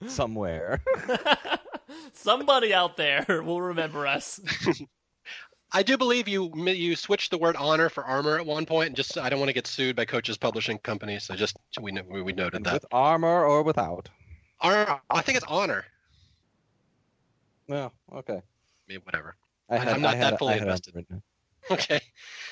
somewhere. 0.09 0.83
Somebody 2.13 2.75
out 2.75 2.97
there 2.97 3.25
will 3.45 3.63
remember 3.63 4.05
us. 4.05 4.41
I 5.73 5.85
do 5.85 5.97
believe 5.97 6.27
you 6.27 6.51
you 6.67 6.97
switched 6.97 7.31
the 7.31 7.39
word 7.39 7.55
honor 7.55 7.89
for 7.89 8.05
armor 8.05 8.37
at 8.37 8.47
one 8.47 8.67
point, 8.67 8.89
and 8.89 8.97
just 8.97 9.17
I 9.17 9.29
don't 9.29 9.39
want 9.39 9.49
to 9.49 9.53
get 9.53 9.69
sued 9.69 9.95
by 9.95 10.05
Coach's 10.07 10.37
publishing 10.37 10.79
company, 10.79 11.21
so 11.21 11.37
just 11.37 11.57
we 11.81 11.93
know- 11.93 12.03
we 12.03 12.33
noted 12.33 12.65
that. 12.65 12.73
with 12.73 12.87
armor 12.91 13.45
or 13.45 13.63
without. 13.63 14.09
Ar- 14.61 15.03
I 15.09 15.23
think 15.23 15.37
it's 15.37 15.47
honor. 15.47 15.85
No, 17.69 17.93
okay. 18.13 18.39
I 18.39 18.43
mean, 18.89 19.01
whatever. 19.05 19.37
I 19.71 19.77
I'm 19.79 20.03
not 20.03 20.15
I 20.17 20.19
that 20.19 20.33
a- 20.33 20.37
fully 20.39 20.55
I 20.55 20.59
had 20.59 20.63
a- 20.63 20.71
invested. 20.73 21.07
Okay. 21.71 22.01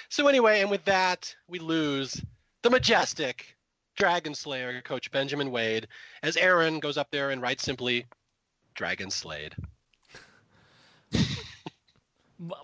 So 0.08 0.26
anyway, 0.26 0.60
and 0.62 0.70
with 0.70 0.84
that, 0.86 1.34
we 1.48 1.58
lose 1.58 2.22
the 2.62 2.70
majestic 2.70 3.56
Dragon 3.96 4.34
Slayer, 4.34 4.80
Coach 4.80 5.10
Benjamin 5.10 5.50
Wade, 5.50 5.86
as 6.22 6.36
Erinn 6.36 6.80
goes 6.80 6.96
up 6.96 7.10
there 7.10 7.30
and 7.30 7.42
writes 7.42 7.62
simply, 7.62 8.06
"Dragon 8.74 9.10
slayed." 9.10 9.54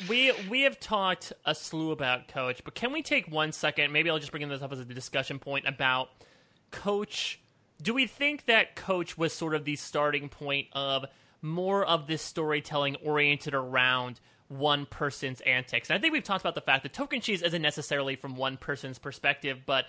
We 0.08 0.32
we 0.50 0.62
have 0.62 0.80
talked 0.80 1.32
a 1.44 1.54
slew 1.54 1.92
about 1.92 2.26
coach, 2.26 2.62
but 2.64 2.74
can 2.74 2.92
we 2.92 3.00
take 3.00 3.30
one 3.30 3.52
second? 3.52 3.92
Maybe 3.92 4.10
I'll 4.10 4.18
just 4.18 4.32
bring 4.32 4.48
this 4.48 4.60
up 4.60 4.72
as 4.72 4.80
a 4.80 4.84
discussion 4.84 5.38
point 5.38 5.68
about 5.68 6.08
coach. 6.72 7.38
Do 7.80 7.94
we 7.94 8.08
think 8.08 8.46
that 8.46 8.74
coach 8.74 9.16
was 9.16 9.32
sort 9.32 9.54
of 9.54 9.64
the 9.64 9.76
starting 9.76 10.28
point 10.28 10.66
of 10.72 11.04
more 11.42 11.84
of 11.84 12.08
this 12.08 12.22
storytelling 12.22 12.96
oriented 13.04 13.54
around 13.54 14.18
one 14.48 14.86
person's 14.86 15.40
antics? 15.42 15.90
And 15.90 15.98
I 15.98 16.00
think 16.00 16.12
we've 16.12 16.24
talked 16.24 16.42
about 16.42 16.54
the 16.54 16.60
fact 16.60 16.82
that 16.82 16.92
Tocantins 16.92 17.44
isn't 17.44 17.62
necessarily 17.62 18.16
from 18.16 18.36
one 18.36 18.56
person's 18.56 18.98
perspective, 18.98 19.60
but 19.66 19.86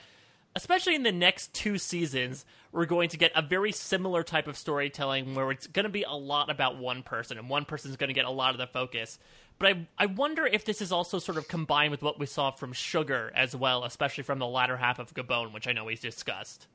especially 0.56 0.96
in 0.96 1.04
the 1.04 1.12
next 1.12 1.54
two 1.54 1.78
seasons, 1.78 2.46
we're 2.72 2.86
going 2.86 3.10
to 3.10 3.18
get 3.18 3.32
a 3.36 3.42
very 3.42 3.72
similar 3.72 4.24
type 4.24 4.48
of 4.48 4.58
storytelling 4.58 5.36
where 5.36 5.52
it's 5.52 5.68
going 5.68 5.84
to 5.84 5.90
be 5.90 6.04
a 6.04 6.14
lot 6.14 6.50
about 6.50 6.78
one 6.78 7.04
person 7.04 7.38
and 7.38 7.50
one 7.50 7.66
person's 7.66 7.98
going 7.98 8.10
to 8.10 8.14
get 8.14 8.26
a 8.26 8.32
lot 8.32 8.52
of 8.52 8.58
the 8.58 8.68
focus. 8.68 9.20
But 9.60 9.70
I, 9.70 9.88
I 9.98 10.06
wonder 10.08 10.46
if 10.46 10.66
this 10.66 10.82
is 10.82 10.92
also 10.92 11.20
sort 11.20 11.38
of 11.38 11.48
combined 11.48 11.92
with 11.92 12.02
what 12.02 12.18
we 12.20 12.26
saw 12.26 12.52
from 12.52 12.74
Sugar 12.74 13.32
as 13.36 13.56
well, 13.56 13.84
especially 13.84 14.24
from 14.24 14.40
the 14.40 14.48
latter 14.48 14.78
half 14.78 15.00
of 15.00 15.14
Gabon, 15.14 15.54
which 15.54 15.68
I 15.68 15.74
know 15.74 15.86
we've 15.86 16.00
discussed. 16.00 16.68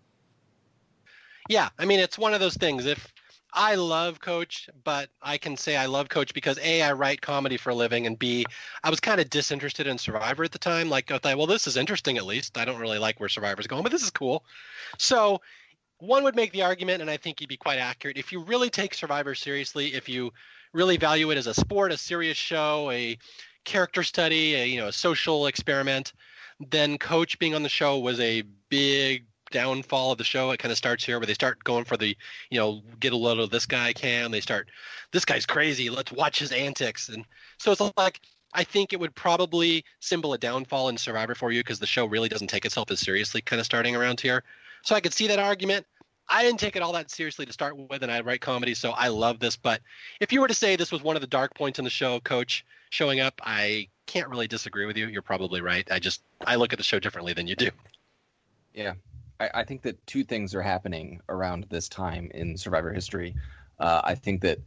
Yeah, 1.48 1.68
I 1.78 1.84
mean, 1.84 2.00
it's 2.00 2.18
one 2.18 2.34
of 2.34 2.40
those 2.40 2.56
things. 2.56 2.86
If 2.86 3.12
I 3.54 3.76
love 3.76 4.20
Coach, 4.20 4.68
but 4.82 5.10
I 5.22 5.38
can 5.38 5.56
say 5.56 5.76
I 5.76 5.86
love 5.86 6.08
Coach 6.08 6.34
because 6.34 6.58
A, 6.60 6.82
I 6.82 6.92
write 6.92 7.20
comedy 7.20 7.56
for 7.56 7.70
a 7.70 7.74
living, 7.74 8.06
and 8.06 8.18
B, 8.18 8.44
I 8.82 8.90
was 8.90 8.98
kind 8.98 9.20
of 9.20 9.30
disinterested 9.30 9.86
in 9.86 9.96
Survivor 9.96 10.42
at 10.42 10.50
the 10.50 10.58
time. 10.58 10.90
Like, 10.90 11.12
I 11.12 11.18
thought, 11.18 11.38
well, 11.38 11.46
this 11.46 11.68
is 11.68 11.76
interesting 11.76 12.18
at 12.18 12.26
least. 12.26 12.58
I 12.58 12.64
don't 12.64 12.80
really 12.80 12.98
like 12.98 13.20
where 13.20 13.28
Survivor's 13.28 13.68
going, 13.68 13.84
but 13.84 13.92
this 13.92 14.02
is 14.02 14.10
cool. 14.10 14.44
So, 14.98 15.40
one 15.98 16.24
would 16.24 16.34
make 16.34 16.52
the 16.52 16.62
argument, 16.62 17.00
and 17.00 17.08
I 17.08 17.16
think 17.16 17.40
you'd 17.40 17.48
be 17.48 17.56
quite 17.56 17.78
accurate. 17.78 18.18
If 18.18 18.32
you 18.32 18.40
really 18.40 18.70
take 18.70 18.92
Survivor 18.92 19.36
seriously, 19.36 19.94
if 19.94 20.08
you 20.08 20.32
really 20.72 20.96
value 20.96 21.30
it 21.30 21.38
as 21.38 21.46
a 21.46 21.54
sport, 21.54 21.92
a 21.92 21.96
serious 21.96 22.36
show, 22.36 22.90
a 22.90 23.16
character 23.64 24.02
study, 24.02 24.54
a 24.56 24.66
you 24.66 24.80
know, 24.80 24.88
a 24.88 24.92
social 24.92 25.46
experiment, 25.46 26.12
then 26.70 26.98
Coach 26.98 27.38
being 27.38 27.54
on 27.54 27.62
the 27.62 27.68
show 27.68 27.98
was 27.98 28.18
a 28.18 28.42
big 28.68 29.26
downfall 29.54 30.10
of 30.10 30.18
the 30.18 30.24
show. 30.24 30.50
It 30.50 30.58
kind 30.58 30.72
of 30.72 30.76
starts 30.76 31.04
here 31.04 31.18
where 31.18 31.26
they 31.26 31.34
start 31.34 31.62
going 31.62 31.84
for 31.84 31.96
the, 31.96 32.16
you 32.50 32.58
know, 32.58 32.82
get 32.98 33.12
a 33.12 33.16
load 33.16 33.38
of 33.38 33.50
this 33.50 33.66
guy 33.66 33.92
can. 33.92 34.32
They 34.32 34.40
start, 34.40 34.68
this 35.12 35.24
guy's 35.24 35.46
crazy. 35.46 35.88
Let's 35.88 36.10
watch 36.10 36.40
his 36.40 36.50
antics. 36.50 37.08
And 37.08 37.24
so 37.58 37.70
it's 37.70 37.80
like, 37.96 38.20
I 38.52 38.64
think 38.64 38.92
it 38.92 38.98
would 38.98 39.14
probably 39.14 39.84
symbol 40.00 40.34
a 40.34 40.38
downfall 40.38 40.88
in 40.88 40.98
Survivor 40.98 41.36
for 41.36 41.52
you 41.52 41.60
because 41.60 41.78
the 41.78 41.86
show 41.86 42.04
really 42.04 42.28
doesn't 42.28 42.48
take 42.48 42.64
itself 42.64 42.90
as 42.90 42.98
seriously 42.98 43.40
kind 43.40 43.60
of 43.60 43.66
starting 43.66 43.94
around 43.94 44.20
here. 44.20 44.42
So 44.82 44.96
I 44.96 45.00
could 45.00 45.14
see 45.14 45.28
that 45.28 45.38
argument. 45.38 45.86
I 46.28 46.42
didn't 46.42 46.58
take 46.58 46.74
it 46.74 46.82
all 46.82 46.92
that 46.94 47.10
seriously 47.10 47.46
to 47.46 47.52
start 47.52 47.76
with, 47.76 48.02
and 48.02 48.10
I 48.10 48.20
write 48.22 48.40
comedy, 48.40 48.74
so 48.74 48.90
I 48.92 49.08
love 49.08 49.38
this. 49.38 49.56
But 49.56 49.82
if 50.20 50.32
you 50.32 50.40
were 50.40 50.48
to 50.48 50.54
say 50.54 50.74
this 50.74 50.90
was 50.90 51.02
one 51.02 51.16
of 51.16 51.20
the 51.20 51.28
dark 51.28 51.54
points 51.54 51.78
in 51.78 51.84
the 51.84 51.90
show, 51.90 52.18
Coach 52.20 52.64
showing 52.90 53.20
up, 53.20 53.40
I 53.44 53.88
can't 54.06 54.28
really 54.28 54.48
disagree 54.48 54.86
with 54.86 54.96
you. 54.96 55.06
You're 55.08 55.22
probably 55.22 55.60
right. 55.60 55.86
I 55.90 55.98
just 55.98 56.22
I 56.46 56.56
look 56.56 56.72
at 56.72 56.78
the 56.78 56.84
show 56.84 56.98
differently 56.98 57.34
than 57.34 57.46
you 57.46 57.56
do. 57.56 57.70
Yeah, 58.72 58.94
I, 59.44 59.60
I 59.60 59.64
think 59.64 59.82
that 59.82 60.04
two 60.06 60.24
things 60.24 60.54
are 60.54 60.62
happening 60.62 61.20
around 61.28 61.66
this 61.70 61.88
time 61.88 62.30
in 62.34 62.56
Survivor 62.56 62.92
history. 62.92 63.34
Uh, 63.78 64.00
I 64.04 64.14
think 64.14 64.42
that 64.42 64.58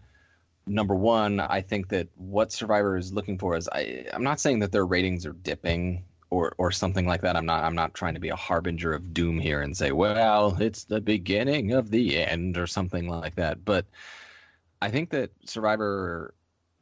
number 0.65 0.95
one, 0.95 1.39
I 1.39 1.61
think 1.61 1.89
that 1.89 2.07
what 2.15 2.51
Survivor 2.51 2.97
is 2.97 3.13
looking 3.13 3.37
for 3.37 3.55
is 3.55 3.69
I, 3.71 4.05
I'm 4.13 4.23
not 4.23 4.39
saying 4.39 4.59
that 4.59 4.71
their 4.71 4.85
ratings 4.85 5.25
are 5.25 5.33
dipping 5.33 6.03
or 6.29 6.53
or 6.57 6.71
something 6.71 7.05
like 7.05 7.21
that. 7.21 7.35
I'm 7.35 7.45
not 7.45 7.63
I'm 7.63 7.75
not 7.75 7.93
trying 7.93 8.15
to 8.15 8.19
be 8.19 8.29
a 8.29 8.35
harbinger 8.35 8.93
of 8.93 9.13
doom 9.13 9.39
here 9.39 9.61
and 9.61 9.75
say, 9.75 9.91
well, 9.91 10.57
it's 10.59 10.83
the 10.83 11.01
beginning 11.01 11.73
of 11.73 11.89
the 11.89 12.17
end 12.17 12.57
or 12.57 12.67
something 12.67 13.07
like 13.07 13.35
that. 13.35 13.63
But 13.63 13.85
I 14.81 14.89
think 14.89 15.09
that 15.11 15.31
Survivor 15.45 16.33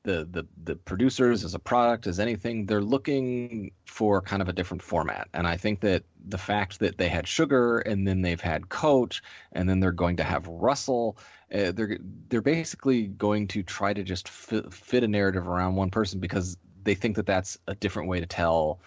the 0.05 0.27
the 0.31 0.47
the 0.63 0.75
producers 0.75 1.43
as 1.43 1.55
a 1.55 1.59
product 1.59 2.07
as 2.07 2.19
anything 2.19 2.65
they're 2.65 2.81
looking 2.81 3.71
for 3.85 4.21
kind 4.21 4.41
of 4.41 4.47
a 4.47 4.53
different 4.53 4.81
format. 4.81 5.27
And 5.33 5.45
i 5.45 5.57
think 5.57 5.81
that 5.81 6.03
the 6.27 6.37
fact 6.37 6.79
that 6.79 6.97
they 6.97 7.09
had 7.09 7.27
sugar 7.27 7.79
and 7.79 8.07
then 8.07 8.21
they've 8.21 8.39
had 8.39 8.69
coach 8.69 9.21
and 9.51 9.67
then 9.67 9.79
they're 9.79 9.91
going 9.91 10.17
to 10.17 10.23
have 10.23 10.47
russell 10.47 11.17
uh, 11.53 11.71
they're 11.71 11.97
they're 12.29 12.41
basically 12.41 13.07
going 13.07 13.47
to 13.49 13.63
try 13.63 13.93
to 13.93 14.03
just 14.03 14.29
fit, 14.29 14.73
fit 14.73 15.03
a 15.03 15.07
narrative 15.07 15.47
around 15.47 15.75
one 15.75 15.89
person 15.89 16.19
because 16.19 16.57
they 16.83 16.95
think 16.95 17.15
that 17.17 17.25
that's 17.25 17.57
a 17.67 17.75
different 17.75 18.07
way 18.07 18.19
to 18.19 18.25
tell 18.27 18.79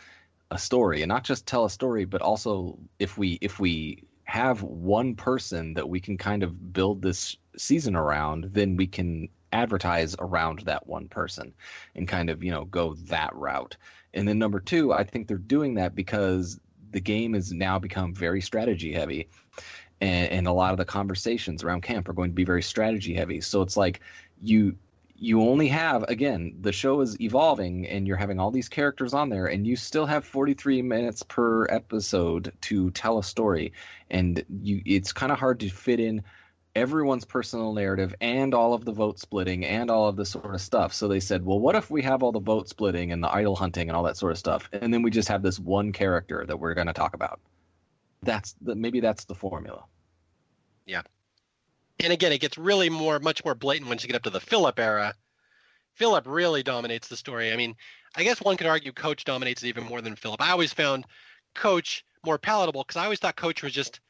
a 0.51 0.59
story. 0.59 1.03
And 1.03 1.09
not 1.09 1.25
just 1.25 1.47
tell 1.47 1.65
a 1.65 1.71
story 1.71 2.05
but 2.05 2.23
also 2.23 2.79
if 2.99 3.19
we 3.19 3.39
if 3.41 3.59
we 3.61 4.05
have 4.25 4.63
one 4.63 5.15
person 5.15 5.75
that 5.75 5.89
we 5.89 6.01
can 6.01 6.17
kind 6.19 6.43
of 6.43 6.73
build 6.73 7.03
this 7.03 7.37
season 7.57 7.97
around 7.97 8.51
then 8.53 8.77
we 8.77 8.87
can 8.87 9.29
advertise 9.53 10.15
around 10.19 10.61
that 10.61 10.87
one 10.87 11.09
person 11.09 11.55
and 11.95 12.07
kind 12.07 12.31
of 12.31 12.43
you 12.43 12.51
know 12.51 12.65
go 12.65 12.95
that 12.95 13.35
route. 13.35 13.77
And 14.15 14.27
then 14.27 14.39
number 14.39 14.59
two 14.59 14.93
i 14.93 15.05
think 15.05 15.29
they're 15.29 15.37
doing 15.37 15.75
that 15.75 15.95
because 15.95 16.59
the 16.91 17.01
game 17.01 17.35
has 17.35 17.53
now 17.53 17.79
become 17.79 18.15
very 18.15 18.41
strategy 18.41 18.93
heavy 18.93 19.29
and, 20.01 20.31
and 20.31 20.47
a 20.47 20.53
lot 20.53 20.73
of 20.73 20.79
the 20.79 20.85
conversations 20.85 21.65
around 21.65 21.83
camp 21.83 22.09
are 22.09 22.13
going 22.13 22.31
to 22.31 22.35
be 22.35 22.45
very 22.45 22.63
strategy 22.63 23.15
heavy. 23.15 23.41
So 23.41 23.63
it's 23.63 23.77
like 23.77 24.01
you 24.43 24.77
you 25.21 25.41
only 25.41 25.67
have 25.67 26.05
again 26.05 26.55
the 26.61 26.71
show 26.71 27.01
is 27.01 27.21
evolving 27.21 27.89
and 27.89 28.07
you're 28.07 28.17
having 28.17 28.39
all 28.39 28.53
these 28.53 28.69
characters 28.69 29.15
on 29.15 29.31
there 29.31 29.47
and 29.47 29.67
you 29.67 29.75
still 29.75 30.07
have 30.07 30.25
43 30.25 30.83
minutes 30.83 31.25
per 31.25 31.67
episode 31.67 32.53
to 32.63 32.91
tell 32.93 33.19
a 33.19 33.25
story. 33.25 33.73
And 34.11 34.45
you 34.63 34.81
it's 34.85 35.13
kind 35.13 35.33
of 35.33 35.39
hard 35.39 35.61
to 35.61 35.71
fit 35.71 35.99
in 35.99 36.23
everyone's 36.75 37.25
personal 37.25 37.73
narrative 37.73 38.15
and 38.21 38.55
all 38.55 38.75
of 38.75 38.85
the 38.85 38.93
vote 38.93 39.19
splitting 39.19 39.65
and 39.65 39.91
all 39.91 40.09
of 40.09 40.17
this 40.17 40.31
sort 40.31 40.55
of 40.55 40.61
stuff. 40.61 40.93
So 40.93 41.09
they 41.09 41.21
said, 41.21 41.45
well, 41.45 41.59
what 41.59 41.75
if 41.75 41.91
we 41.91 42.03
have 42.03 42.23
all 42.23 42.33
the 42.33 42.41
vote 42.41 42.69
splitting 42.69 43.13
and 43.13 43.23
the 43.23 43.33
idol 43.35 43.57
hunting 43.57 43.89
and 43.89 43.97
all 43.97 44.05
that 44.05 44.17
sort 44.17 44.33
of 44.33 44.39
stuff, 44.39 44.69
and 44.73 44.93
then 44.93 45.03
we 45.03 45.11
just 45.11 45.29
have 45.29 45.43
this 45.43 45.59
one 45.59 45.93
character 45.93 46.45
that 46.47 46.59
we're 46.59 46.75
going 46.75 46.87
to 46.87 46.93
talk 46.93 47.15
about? 47.15 47.41
That's 48.23 48.55
the, 48.61 48.75
maybe 48.75 49.01
that's 49.01 49.25
the 49.25 49.35
formula. 49.35 49.85
Yeah. 50.87 51.03
And 52.01 52.13
again, 52.13 52.33
it 52.33 52.41
gets 52.41 52.57
really 52.57 52.91
more, 52.91 53.19
much 53.19 53.45
more 53.45 53.55
blatant 53.55 53.89
once 53.89 54.03
you 54.03 54.09
get 54.09 54.17
up 54.17 54.23
to 54.23 54.31
the 54.31 54.41
Philip 54.41 54.79
era. 54.79 55.15
Philip 55.95 56.27
really 56.29 56.63
dominates 56.63 57.09
the 57.09 57.17
story. 57.17 57.53
I 57.53 57.57
mean, 57.57 57.75
I 58.15 58.23
guess 58.23 58.41
one 58.41 58.57
could 58.57 58.69
argue 58.69 58.93
Coach 58.93 59.25
dominates 59.25 59.63
it 59.63 59.69
even 59.69 59.85
more 59.85 60.01
than 60.01 60.15
Philip. 60.15 60.41
I 60.41 60.51
always 60.51 60.73
found 60.73 61.07
Coach 61.55 62.05
more 62.25 62.39
palatable 62.39 62.85
because 62.85 62.97
I 62.97 63.05
always 63.05 63.19
thought 63.19 63.37
Coach 63.37 63.63
was 63.63 63.73
just 63.73 64.01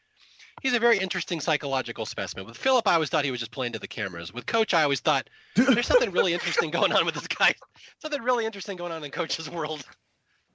he's 0.63 0.75
a 0.75 0.79
very 0.79 0.99
interesting 0.99 1.41
psychological 1.41 2.07
specimen. 2.07 2.47
With 2.47 2.57
Philip, 2.57 2.87
I 2.87 2.95
always 2.95 3.09
thought 3.09 3.25
he 3.25 3.31
was 3.31 3.41
just 3.41 3.53
playing 3.53 3.73
to 3.73 3.79
the 3.79 3.89
cameras. 3.89 4.33
With 4.33 4.47
Coach, 4.47 4.75
I 4.75 4.83
always 4.83 5.01
thought 5.01 5.29
there's 5.55 5.87
something 5.87 6.11
really 6.11 6.35
interesting 6.35 6.71
going 6.71 6.93
on 6.93 7.05
with 7.05 7.15
this 7.15 7.27
guy. 7.27 7.55
Something 8.01 8.23
really 8.23 8.47
interesting 8.47 8.77
going 8.77 8.93
on 8.93 9.03
in 9.03 9.11
Coach's 9.11 9.51
world. 9.51 9.85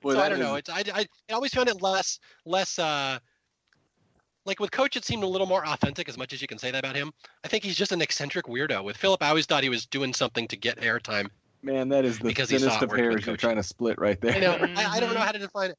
Well, 0.01 0.15
so 0.15 0.21
I 0.21 0.29
don't 0.29 0.39
is... 0.39 0.45
know. 0.45 0.55
It's 0.55 0.69
I, 0.69 0.83
I, 0.93 1.05
I 1.29 1.33
always 1.33 1.53
found 1.53 1.69
it 1.69 1.81
less 1.81 2.19
less 2.45 2.79
uh 2.79 3.19
like 4.45 4.59
with 4.59 4.71
Coach, 4.71 4.95
it 4.95 5.05
seemed 5.05 5.23
a 5.23 5.27
little 5.27 5.47
more 5.47 5.65
authentic, 5.65 6.09
as 6.09 6.17
much 6.17 6.33
as 6.33 6.41
you 6.41 6.47
can 6.47 6.57
say 6.57 6.71
that 6.71 6.79
about 6.79 6.95
him. 6.95 7.13
I 7.43 7.47
think 7.47 7.63
he's 7.63 7.77
just 7.77 7.91
an 7.91 8.01
eccentric 8.01 8.45
weirdo. 8.45 8.83
With 8.83 8.97
Philip, 8.97 9.23
I 9.23 9.29
always 9.29 9.45
thought 9.45 9.63
he 9.63 9.69
was 9.69 9.85
doing 9.85 10.13
something 10.13 10.47
to 10.49 10.57
get 10.57 10.77
airtime. 10.77 11.29
Man, 11.61 11.87
that 11.89 12.03
is 12.03 12.19
the 12.19 12.25
because 12.25 12.49
thinnest 12.49 12.81
of 12.81 12.91
hairs 12.91 13.25
you're 13.25 13.37
trying 13.37 13.55
to 13.55 13.63
split 13.63 13.97
right 13.99 14.19
there. 14.19 14.35
I 14.35 14.39
know. 14.39 14.57
I, 14.75 14.97
I, 14.97 14.99
don't 14.99 15.13
know 15.13 15.21
how 15.21 15.31
to 15.31 15.39
define 15.39 15.71
it. 15.71 15.77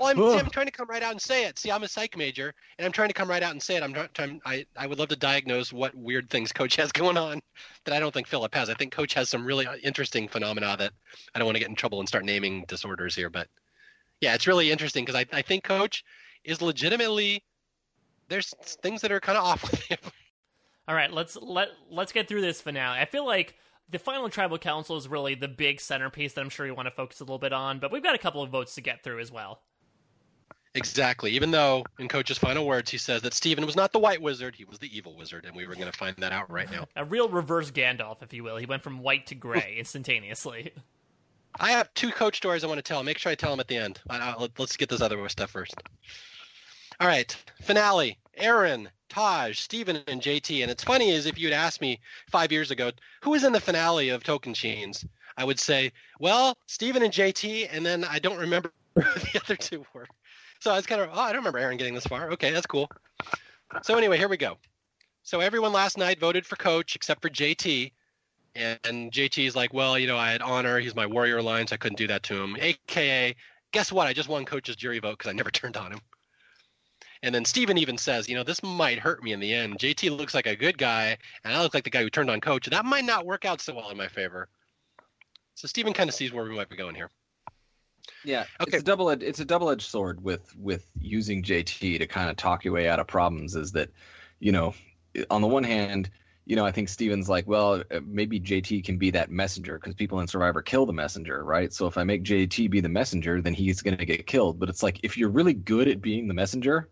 Well, 0.00 0.08
I'm, 0.08 0.16
see, 0.16 0.38
I'm 0.38 0.48
trying 0.48 0.64
to 0.64 0.72
come 0.72 0.88
right 0.88 1.02
out 1.02 1.10
and 1.10 1.20
say 1.20 1.44
it. 1.44 1.58
See, 1.58 1.70
I'm 1.70 1.82
a 1.82 1.88
psych 1.88 2.16
major, 2.16 2.54
and 2.78 2.86
I'm 2.86 2.92
trying 2.92 3.08
to 3.08 3.14
come 3.14 3.28
right 3.28 3.42
out 3.42 3.50
and 3.50 3.62
say 3.62 3.76
it. 3.76 3.82
I'm 3.82 3.92
trying. 4.14 4.40
I 4.46 4.64
I 4.74 4.86
would 4.86 4.98
love 4.98 5.08
to 5.08 5.16
diagnose 5.16 5.74
what 5.74 5.94
weird 5.94 6.30
things 6.30 6.52
Coach 6.52 6.76
has 6.76 6.90
going 6.92 7.18
on 7.18 7.42
that 7.84 7.94
I 7.94 8.00
don't 8.00 8.12
think 8.12 8.26
Philip 8.26 8.54
has. 8.54 8.70
I 8.70 8.74
think 8.74 8.92
Coach 8.92 9.12
has 9.12 9.28
some 9.28 9.44
really 9.44 9.66
uh, 9.66 9.76
interesting 9.82 10.26
phenomena 10.26 10.74
that 10.78 10.92
I 11.34 11.38
don't 11.38 11.44
want 11.44 11.56
to 11.56 11.60
get 11.60 11.68
in 11.68 11.74
trouble 11.74 12.00
and 12.00 12.08
start 12.08 12.24
naming 12.24 12.64
disorders 12.66 13.14
here, 13.14 13.28
but 13.28 13.48
yeah, 14.22 14.34
it's 14.34 14.46
really 14.46 14.70
interesting 14.70 15.04
because 15.04 15.20
I 15.20 15.26
I 15.36 15.42
think 15.42 15.64
Coach 15.64 16.02
is 16.44 16.62
legitimately 16.62 17.44
there's 18.28 18.54
things 18.82 19.02
that 19.02 19.12
are 19.12 19.20
kind 19.20 19.36
of 19.36 19.44
off 19.44 19.70
with 19.70 19.82
him. 19.82 19.98
All 20.88 20.94
right, 20.94 21.12
let's 21.12 21.36
let 21.36 21.68
let's 21.90 22.12
get 22.12 22.26
through 22.26 22.40
this 22.40 22.62
finale. 22.62 22.98
I 22.98 23.04
feel 23.04 23.26
like 23.26 23.54
the 23.90 23.98
final 23.98 24.30
tribal 24.30 24.56
council 24.56 24.96
is 24.96 25.08
really 25.08 25.34
the 25.34 25.48
big 25.48 25.78
centerpiece 25.78 26.32
that 26.32 26.40
I'm 26.40 26.48
sure 26.48 26.64
you 26.64 26.74
want 26.74 26.86
to 26.86 26.94
focus 26.94 27.20
a 27.20 27.24
little 27.24 27.38
bit 27.38 27.52
on, 27.52 27.80
but 27.80 27.92
we've 27.92 28.02
got 28.02 28.14
a 28.14 28.18
couple 28.18 28.42
of 28.42 28.48
votes 28.48 28.76
to 28.76 28.80
get 28.80 29.04
through 29.04 29.20
as 29.20 29.30
well. 29.30 29.60
Exactly. 30.74 31.32
Even 31.32 31.50
though 31.50 31.84
in 31.98 32.06
Coach's 32.06 32.38
final 32.38 32.64
words 32.64 32.90
he 32.90 32.98
says 32.98 33.22
that 33.22 33.34
Stephen 33.34 33.66
was 33.66 33.74
not 33.74 33.92
the 33.92 33.98
white 33.98 34.22
wizard, 34.22 34.54
he 34.54 34.64
was 34.64 34.78
the 34.78 34.96
evil 34.96 35.16
wizard, 35.16 35.44
and 35.44 35.54
we 35.56 35.66
were 35.66 35.74
going 35.74 35.90
to 35.90 35.98
find 35.98 36.16
that 36.18 36.32
out 36.32 36.50
right 36.50 36.70
now. 36.70 36.86
A 36.96 37.04
real 37.04 37.28
reverse 37.28 37.70
Gandalf, 37.70 38.22
if 38.22 38.32
you 38.32 38.44
will. 38.44 38.56
He 38.56 38.66
went 38.66 38.82
from 38.82 39.00
white 39.00 39.26
to 39.28 39.34
gray 39.34 39.74
instantaneously. 39.78 40.72
I 41.58 41.72
have 41.72 41.92
two 41.94 42.10
Coach 42.10 42.36
stories 42.36 42.62
I 42.62 42.68
want 42.68 42.78
to 42.78 42.82
tell. 42.82 43.02
Make 43.02 43.18
sure 43.18 43.32
I 43.32 43.34
tell 43.34 43.50
them 43.50 43.60
at 43.60 43.66
the 43.66 43.76
end. 43.76 44.00
let's 44.58 44.76
get 44.76 44.88
this 44.88 45.00
other 45.00 45.28
stuff 45.28 45.50
first. 45.50 45.74
All 47.00 47.08
right, 47.08 47.34
finale. 47.62 48.18
Erinn, 48.38 48.86
Taj, 49.08 49.58
Stephen, 49.58 50.00
and 50.06 50.22
JT. 50.22 50.62
And 50.62 50.70
it's 50.70 50.84
funny 50.84 51.10
is 51.10 51.26
if 51.26 51.38
you'd 51.38 51.52
asked 51.52 51.80
me 51.80 51.98
five 52.30 52.52
years 52.52 52.70
ago, 52.70 52.92
who 53.22 53.30
was 53.30 53.42
in 53.42 53.52
the 53.52 53.60
finale 53.60 54.10
of 54.10 54.22
Tocantins, 54.22 55.04
I 55.36 55.44
would 55.44 55.58
say, 55.58 55.92
well, 56.20 56.56
Stephen 56.66 57.02
and 57.02 57.12
JT, 57.12 57.68
and 57.72 57.84
then 57.84 58.04
I 58.04 58.18
don't 58.18 58.38
remember 58.38 58.70
who 58.94 59.00
the 59.00 59.40
other 59.44 59.56
two 59.56 59.84
were. 59.92 60.06
So 60.60 60.70
I 60.70 60.76
was 60.76 60.86
kind 60.86 61.00
of, 61.00 61.08
oh, 61.12 61.20
I 61.20 61.28
don't 61.32 61.44
remember 61.44 61.58
Erinn 61.58 61.78
getting 61.78 61.94
this 61.94 62.06
far. 62.06 62.30
Okay, 62.32 62.50
that's 62.50 62.66
cool. 62.66 62.90
So 63.82 63.96
anyway, 63.96 64.18
here 64.18 64.28
we 64.28 64.36
go. 64.36 64.58
So 65.22 65.40
everyone 65.40 65.72
last 65.72 65.96
night 65.96 66.20
voted 66.20 66.44
for 66.44 66.56
coach 66.56 66.94
except 66.96 67.22
for 67.22 67.30
JT. 67.30 67.92
And, 68.54 68.78
and 68.84 69.12
JT 69.12 69.46
is 69.46 69.56
like, 69.56 69.72
well, 69.72 69.98
you 69.98 70.06
know, 70.06 70.18
I 70.18 70.32
had 70.32 70.42
honor. 70.42 70.78
He's 70.78 70.94
my 70.94 71.06
warrior 71.06 71.38
alliance. 71.38 71.72
I 71.72 71.76
couldn't 71.76 71.98
do 71.98 72.08
that 72.08 72.22
to 72.24 72.42
him. 72.42 72.56
AKA, 72.60 73.36
guess 73.72 73.90
what? 73.90 74.06
I 74.06 74.12
just 74.12 74.28
won 74.28 74.44
coach's 74.44 74.76
jury 74.76 74.98
vote 74.98 75.18
because 75.18 75.30
I 75.30 75.34
never 75.34 75.50
turned 75.50 75.76
on 75.76 75.92
him. 75.92 76.00
And 77.22 77.34
then 77.34 77.44
Stephen 77.44 77.78
even 77.78 77.98
says, 77.98 78.28
you 78.28 78.34
know, 78.34 78.42
this 78.42 78.62
might 78.62 78.98
hurt 78.98 79.22
me 79.22 79.32
in 79.32 79.40
the 79.40 79.52
end. 79.52 79.78
JT 79.78 80.16
looks 80.16 80.34
like 80.34 80.46
a 80.46 80.56
good 80.56 80.78
guy, 80.78 81.18
and 81.44 81.54
I 81.54 81.62
look 81.62 81.74
like 81.74 81.84
the 81.84 81.90
guy 81.90 82.02
who 82.02 82.08
turned 82.08 82.30
on 82.30 82.40
coach. 82.40 82.66
That 82.66 82.86
might 82.86 83.04
not 83.04 83.26
work 83.26 83.44
out 83.44 83.60
so 83.60 83.74
well 83.74 83.90
in 83.90 83.96
my 83.98 84.08
favor. 84.08 84.48
So 85.54 85.68
Stephen 85.68 85.92
kind 85.92 86.08
of 86.08 86.14
sees 86.14 86.32
where 86.32 86.44
we 86.44 86.56
might 86.56 86.70
be 86.70 86.76
going 86.76 86.94
here. 86.94 87.10
Yeah, 88.22 88.44
Okay. 88.60 88.76
it's 88.76 88.82
a 88.82 88.84
double 88.84 89.08
it's 89.10 89.40
a 89.40 89.44
double 89.44 89.70
edged 89.70 89.88
sword 89.88 90.22
with 90.22 90.54
with 90.56 90.84
using 91.00 91.42
JT 91.42 91.98
to 91.98 92.06
kind 92.06 92.30
of 92.30 92.36
talk 92.36 92.64
your 92.64 92.74
way 92.74 92.88
out 92.88 93.00
of 93.00 93.06
problems. 93.06 93.56
Is 93.56 93.72
that, 93.72 93.90
you 94.38 94.52
know, 94.52 94.74
on 95.30 95.40
the 95.40 95.48
one 95.48 95.64
hand, 95.64 96.10
you 96.44 96.56
know, 96.56 96.66
I 96.66 96.72
think 96.72 96.88
Stephen's 96.88 97.28
like, 97.28 97.46
well, 97.46 97.82
uh, 97.90 98.00
maybe 98.04 98.40
JT 98.40 98.84
can 98.84 98.98
be 98.98 99.10
that 99.12 99.30
messenger 99.30 99.78
because 99.78 99.94
people 99.94 100.20
in 100.20 100.26
Survivor 100.26 100.62
kill 100.62 100.84
the 100.84 100.92
messenger, 100.92 101.42
right? 101.44 101.72
So 101.72 101.86
if 101.86 101.96
I 101.96 102.04
make 102.04 102.24
JT 102.24 102.70
be 102.70 102.80
the 102.80 102.88
messenger, 102.88 103.40
then 103.40 103.54
he's 103.54 103.82
going 103.82 103.96
to 103.96 104.04
get 104.04 104.26
killed. 104.26 104.58
But 104.58 104.68
it's 104.68 104.82
like 104.82 105.00
if 105.02 105.16
you're 105.16 105.30
really 105.30 105.54
good 105.54 105.88
at 105.88 106.00
being 106.02 106.28
the 106.28 106.34
messenger, 106.34 106.88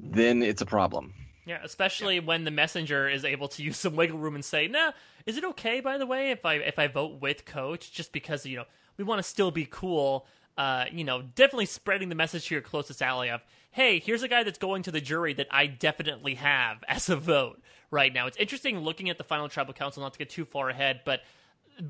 then 0.00 0.42
it's 0.42 0.62
a 0.62 0.66
problem. 0.66 1.14
Yeah, 1.46 1.58
especially 1.62 2.20
when 2.20 2.44
the 2.44 2.50
messenger 2.50 3.06
is 3.08 3.24
able 3.24 3.48
to 3.48 3.62
use 3.62 3.76
some 3.76 3.96
wiggle 3.96 4.18
room 4.18 4.34
and 4.34 4.44
say, 4.44 4.66
"Nah, 4.66 4.92
is 5.26 5.36
it 5.36 5.44
okay 5.44 5.80
by 5.80 5.98
the 5.98 6.06
way 6.06 6.30
if 6.30 6.44
I 6.46 6.54
if 6.54 6.78
I 6.78 6.86
vote 6.86 7.20
with 7.20 7.44
coach 7.44 7.92
just 7.92 8.12
because, 8.12 8.46
you 8.46 8.56
know, 8.56 8.64
we 8.96 9.04
want 9.04 9.18
to 9.18 9.22
still 9.22 9.50
be 9.50 9.66
cool." 9.70 10.26
Uh, 10.56 10.84
you 10.92 11.02
know, 11.02 11.22
definitely 11.22 11.66
spreading 11.66 12.08
the 12.08 12.14
message 12.14 12.46
to 12.46 12.54
your 12.54 12.62
closest 12.62 13.02
ally 13.02 13.26
of, 13.26 13.42
"Hey, 13.72 13.98
here's 13.98 14.22
a 14.22 14.28
guy 14.28 14.42
that's 14.44 14.58
going 14.58 14.82
to 14.84 14.92
the 14.92 15.00
jury 15.00 15.34
that 15.34 15.48
I 15.50 15.66
definitely 15.66 16.34
have 16.34 16.84
as 16.88 17.08
a 17.08 17.16
vote 17.16 17.60
right 17.90 18.12
now." 18.12 18.26
It's 18.26 18.36
interesting 18.36 18.78
looking 18.78 19.10
at 19.10 19.18
the 19.18 19.24
final 19.24 19.48
tribal 19.48 19.74
council 19.74 20.02
not 20.02 20.12
to 20.12 20.18
get 20.18 20.30
too 20.30 20.44
far 20.44 20.70
ahead, 20.70 21.00
but 21.04 21.22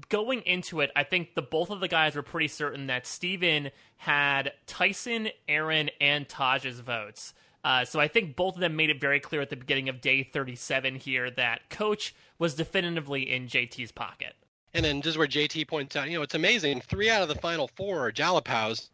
going 0.08 0.40
into 0.42 0.80
it, 0.80 0.90
I 0.96 1.04
think 1.04 1.34
the 1.34 1.42
both 1.42 1.70
of 1.70 1.80
the 1.80 1.88
guys 1.88 2.16
were 2.16 2.22
pretty 2.22 2.48
certain 2.48 2.86
that 2.86 3.06
Stephen 3.06 3.70
had 3.96 4.52
Tyson, 4.66 5.28
Erinn, 5.48 5.90
and 6.00 6.28
Taj's 6.28 6.80
votes. 6.80 7.34
Uh, 7.62 7.84
so 7.84 7.98
I 7.98 8.08
think 8.08 8.36
both 8.36 8.54
of 8.54 8.60
them 8.60 8.76
made 8.76 8.90
it 8.90 9.00
very 9.00 9.20
clear 9.20 9.40
at 9.40 9.48
the 9.48 9.56
beginning 9.56 9.88
of 9.88 10.00
day 10.00 10.22
37 10.22 10.96
here 10.96 11.30
that 11.30 11.70
Coach 11.70 12.14
was 12.38 12.54
definitively 12.54 13.30
in 13.30 13.46
JT's 13.46 13.90
pocket. 13.90 14.34
And 14.74 14.84
then 14.84 15.00
this 15.00 15.12
is 15.12 15.18
where 15.18 15.28
JT 15.28 15.68
points 15.68 15.94
out, 15.94 16.10
you 16.10 16.16
know, 16.16 16.22
it's 16.22 16.34
amazing. 16.34 16.80
Three 16.80 17.08
out 17.08 17.22
of 17.22 17.28
the 17.28 17.36
final 17.36 17.68
four 17.76 18.06
are 18.06 18.12
Jalapaos. 18.12 18.88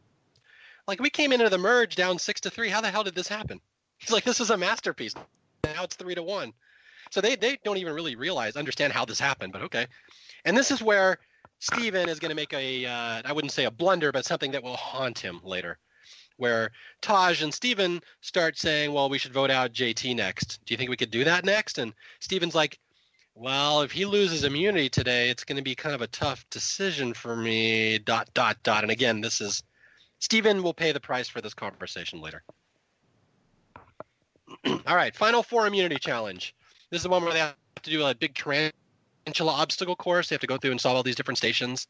Like 0.86 1.00
we 1.00 1.10
came 1.10 1.32
into 1.32 1.48
the 1.48 1.58
merge 1.58 1.96
down 1.96 2.18
six 2.18 2.40
to 2.42 2.50
three. 2.50 2.68
How 2.68 2.82
the 2.82 2.90
hell 2.90 3.04
did 3.04 3.14
this 3.14 3.28
happen? 3.28 3.60
He's 3.98 4.12
like, 4.12 4.24
this 4.24 4.40
is 4.40 4.50
a 4.50 4.56
masterpiece. 4.56 5.14
Now 5.64 5.84
it's 5.84 5.96
three 5.96 6.14
to 6.14 6.22
one. 6.22 6.52
So 7.10 7.20
they 7.20 7.34
they 7.34 7.58
don't 7.64 7.78
even 7.78 7.94
really 7.94 8.14
realize, 8.14 8.56
understand 8.56 8.92
how 8.92 9.04
this 9.04 9.18
happened. 9.18 9.52
But 9.52 9.62
okay. 9.62 9.86
And 10.44 10.56
this 10.56 10.70
is 10.70 10.82
where 10.82 11.18
Stephen 11.58 12.08
is 12.08 12.18
going 12.18 12.30
to 12.30 12.36
make 12.36 12.52
a, 12.54 12.86
uh, 12.86 13.22
I 13.24 13.32
wouldn't 13.32 13.52
say 13.52 13.64
a 13.64 13.70
blunder, 13.70 14.12
but 14.12 14.24
something 14.24 14.52
that 14.52 14.62
will 14.62 14.76
haunt 14.76 15.18
him 15.18 15.40
later. 15.44 15.78
Where 16.38 16.70
Taj 17.02 17.42
and 17.42 17.52
Stephen 17.52 18.00
start 18.22 18.58
saying, 18.58 18.92
well, 18.92 19.10
we 19.10 19.18
should 19.18 19.34
vote 19.34 19.50
out 19.50 19.74
JT 19.74 20.16
next. 20.16 20.60
Do 20.64 20.72
you 20.72 20.78
think 20.78 20.88
we 20.88 20.96
could 20.96 21.10
do 21.10 21.24
that 21.24 21.44
next? 21.44 21.76
And 21.76 21.92
Stephen's 22.20 22.54
like, 22.54 22.78
well, 23.40 23.80
if 23.80 23.90
he 23.90 24.04
loses 24.04 24.44
immunity 24.44 24.90
today, 24.90 25.30
it's 25.30 25.44
going 25.44 25.56
to 25.56 25.62
be 25.62 25.74
kind 25.74 25.94
of 25.94 26.02
a 26.02 26.06
tough 26.08 26.44
decision 26.50 27.14
for 27.14 27.34
me. 27.34 27.98
Dot 27.98 28.28
dot 28.34 28.58
dot. 28.62 28.84
And 28.84 28.90
again, 28.90 29.22
this 29.22 29.40
is 29.40 29.62
Stephen 30.18 30.62
will 30.62 30.74
pay 30.74 30.92
the 30.92 31.00
price 31.00 31.26
for 31.26 31.40
this 31.40 31.54
conversation 31.54 32.20
later. 32.20 32.42
All 34.66 34.94
right, 34.94 35.16
final 35.16 35.42
four 35.42 35.66
immunity 35.66 35.96
challenge. 35.96 36.54
This 36.90 36.98
is 36.98 37.04
the 37.04 37.08
one 37.08 37.22
where 37.22 37.32
they 37.32 37.38
have 37.38 37.54
to 37.82 37.90
do 37.90 38.04
a 38.04 38.14
big 38.14 38.34
tarantula 38.34 39.52
obstacle 39.52 39.96
course. 39.96 40.28
They 40.28 40.34
have 40.34 40.42
to 40.42 40.46
go 40.46 40.58
through 40.58 40.72
and 40.72 40.80
solve 40.80 40.96
all 40.96 41.02
these 41.02 41.16
different 41.16 41.38
stations. 41.38 41.86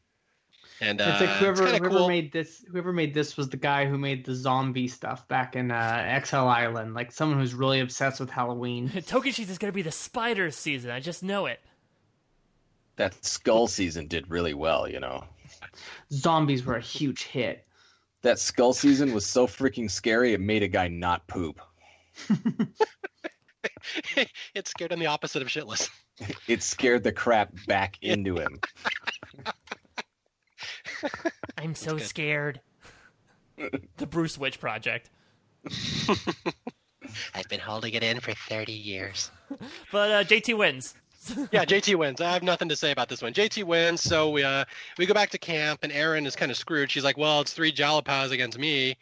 And 0.81 1.01
uh, 1.01 1.11
it's 1.13 1.21
like 1.21 1.31
whoever 1.31 1.65
kinda 1.65 1.79
whoever 1.79 1.91
cool. 1.91 2.09
made 2.09 2.33
this 2.33 2.65
whoever 2.71 2.93
made 2.93 3.13
this 3.13 3.37
was 3.37 3.51
the 3.51 3.57
guy 3.59 3.87
who 3.87 3.99
made 3.99 4.25
the 4.25 4.35
zombie 4.35 4.89
stuff 4.89 5.29
back 5.29 5.55
in 5.55 5.71
uh, 5.71 6.03
Exile 6.07 6.49
Island. 6.49 6.95
Like 6.95 7.13
someone 7.13 7.39
who's 7.39 7.55
really 7.55 7.81
obsessed 7.81 8.19
with 8.19 8.31
Halloween. 8.31 8.91
Tokyo 9.07 9.31
is 9.31 9.59
going 9.59 9.71
to 9.71 9.75
be 9.75 9.83
the 9.83 9.93
spider 9.93 10.51
season. 10.51 10.91
I 10.91 11.01
just 11.01 11.23
know 11.23 11.47
it. 11.47 11.61
That 12.97 13.25
skull 13.25 13.67
season 13.67 14.07
did 14.07 14.31
really 14.31 14.55
well, 14.55 14.89
you 14.89 15.01
know. 15.01 15.25
Zombies 16.13 16.65
were 16.65 16.77
a 16.77 16.81
huge 16.81 17.25
hit. 17.25 17.67
That 18.23 18.39
skull 18.39 18.73
season 18.73 19.13
was 19.15 19.25
so 19.27 19.47
freaking 19.47 19.91
scary 19.91 20.35
it 20.35 20.41
made 20.41 20.63
a 20.63 20.69
guy 20.69 20.89
not 20.89 21.27
poop. 21.27 21.61
it 24.55 24.69
scared 24.69 24.93
him 24.93 24.99
the 24.99 25.07
opposite 25.07 25.41
of 25.43 25.49
shitless. 25.49 25.89
It 26.47 26.63
scared 26.63 27.03
the 27.03 27.13
crap 27.13 27.51
back 27.67 27.97
into 28.03 28.37
him. 28.37 28.61
I'm 31.59 31.75
so 31.75 31.99
scared. 31.99 32.61
the 33.97 34.07
Bruce 34.07 34.39
Witch 34.39 34.61
Project. 34.61 35.11
I've 37.35 37.49
been 37.49 37.61
holding 37.61 37.95
it 37.95 38.03
in 38.03 38.21
for 38.21 38.33
30 38.33 38.73
years. 38.73 39.31
But 39.93 40.11
uh, 40.13 40.25
JT 40.25 40.57
wins. 40.57 40.95
yeah, 41.51 41.65
JT 41.65 41.97
wins. 41.97 42.21
I 42.21 42.33
have 42.33 42.45
nothing 42.45 42.69
to 42.69 42.77
say 42.77 42.93
about 42.93 43.09
this 43.09 43.21
one. 43.21 43.33
JT 43.35 43.65
wins, 43.65 44.01
so 44.01 44.31
we 44.31 44.45
uh 44.45 44.65
we 44.97 45.07
go 45.07 45.13
back 45.13 45.31
to 45.31 45.39
camp, 45.39 45.81
and 45.83 45.93
Erinn 45.93 46.25
is 46.25 46.37
kind 46.37 46.51
of 46.53 46.57
screwed. 46.57 46.91
She's 46.91 47.03
like, 47.03 47.19
"Well, 47.19 47.41
it's 47.41 47.53
three 47.53 47.73
Jalapaos 47.73 48.31
against 48.31 48.59
me. 48.59 48.97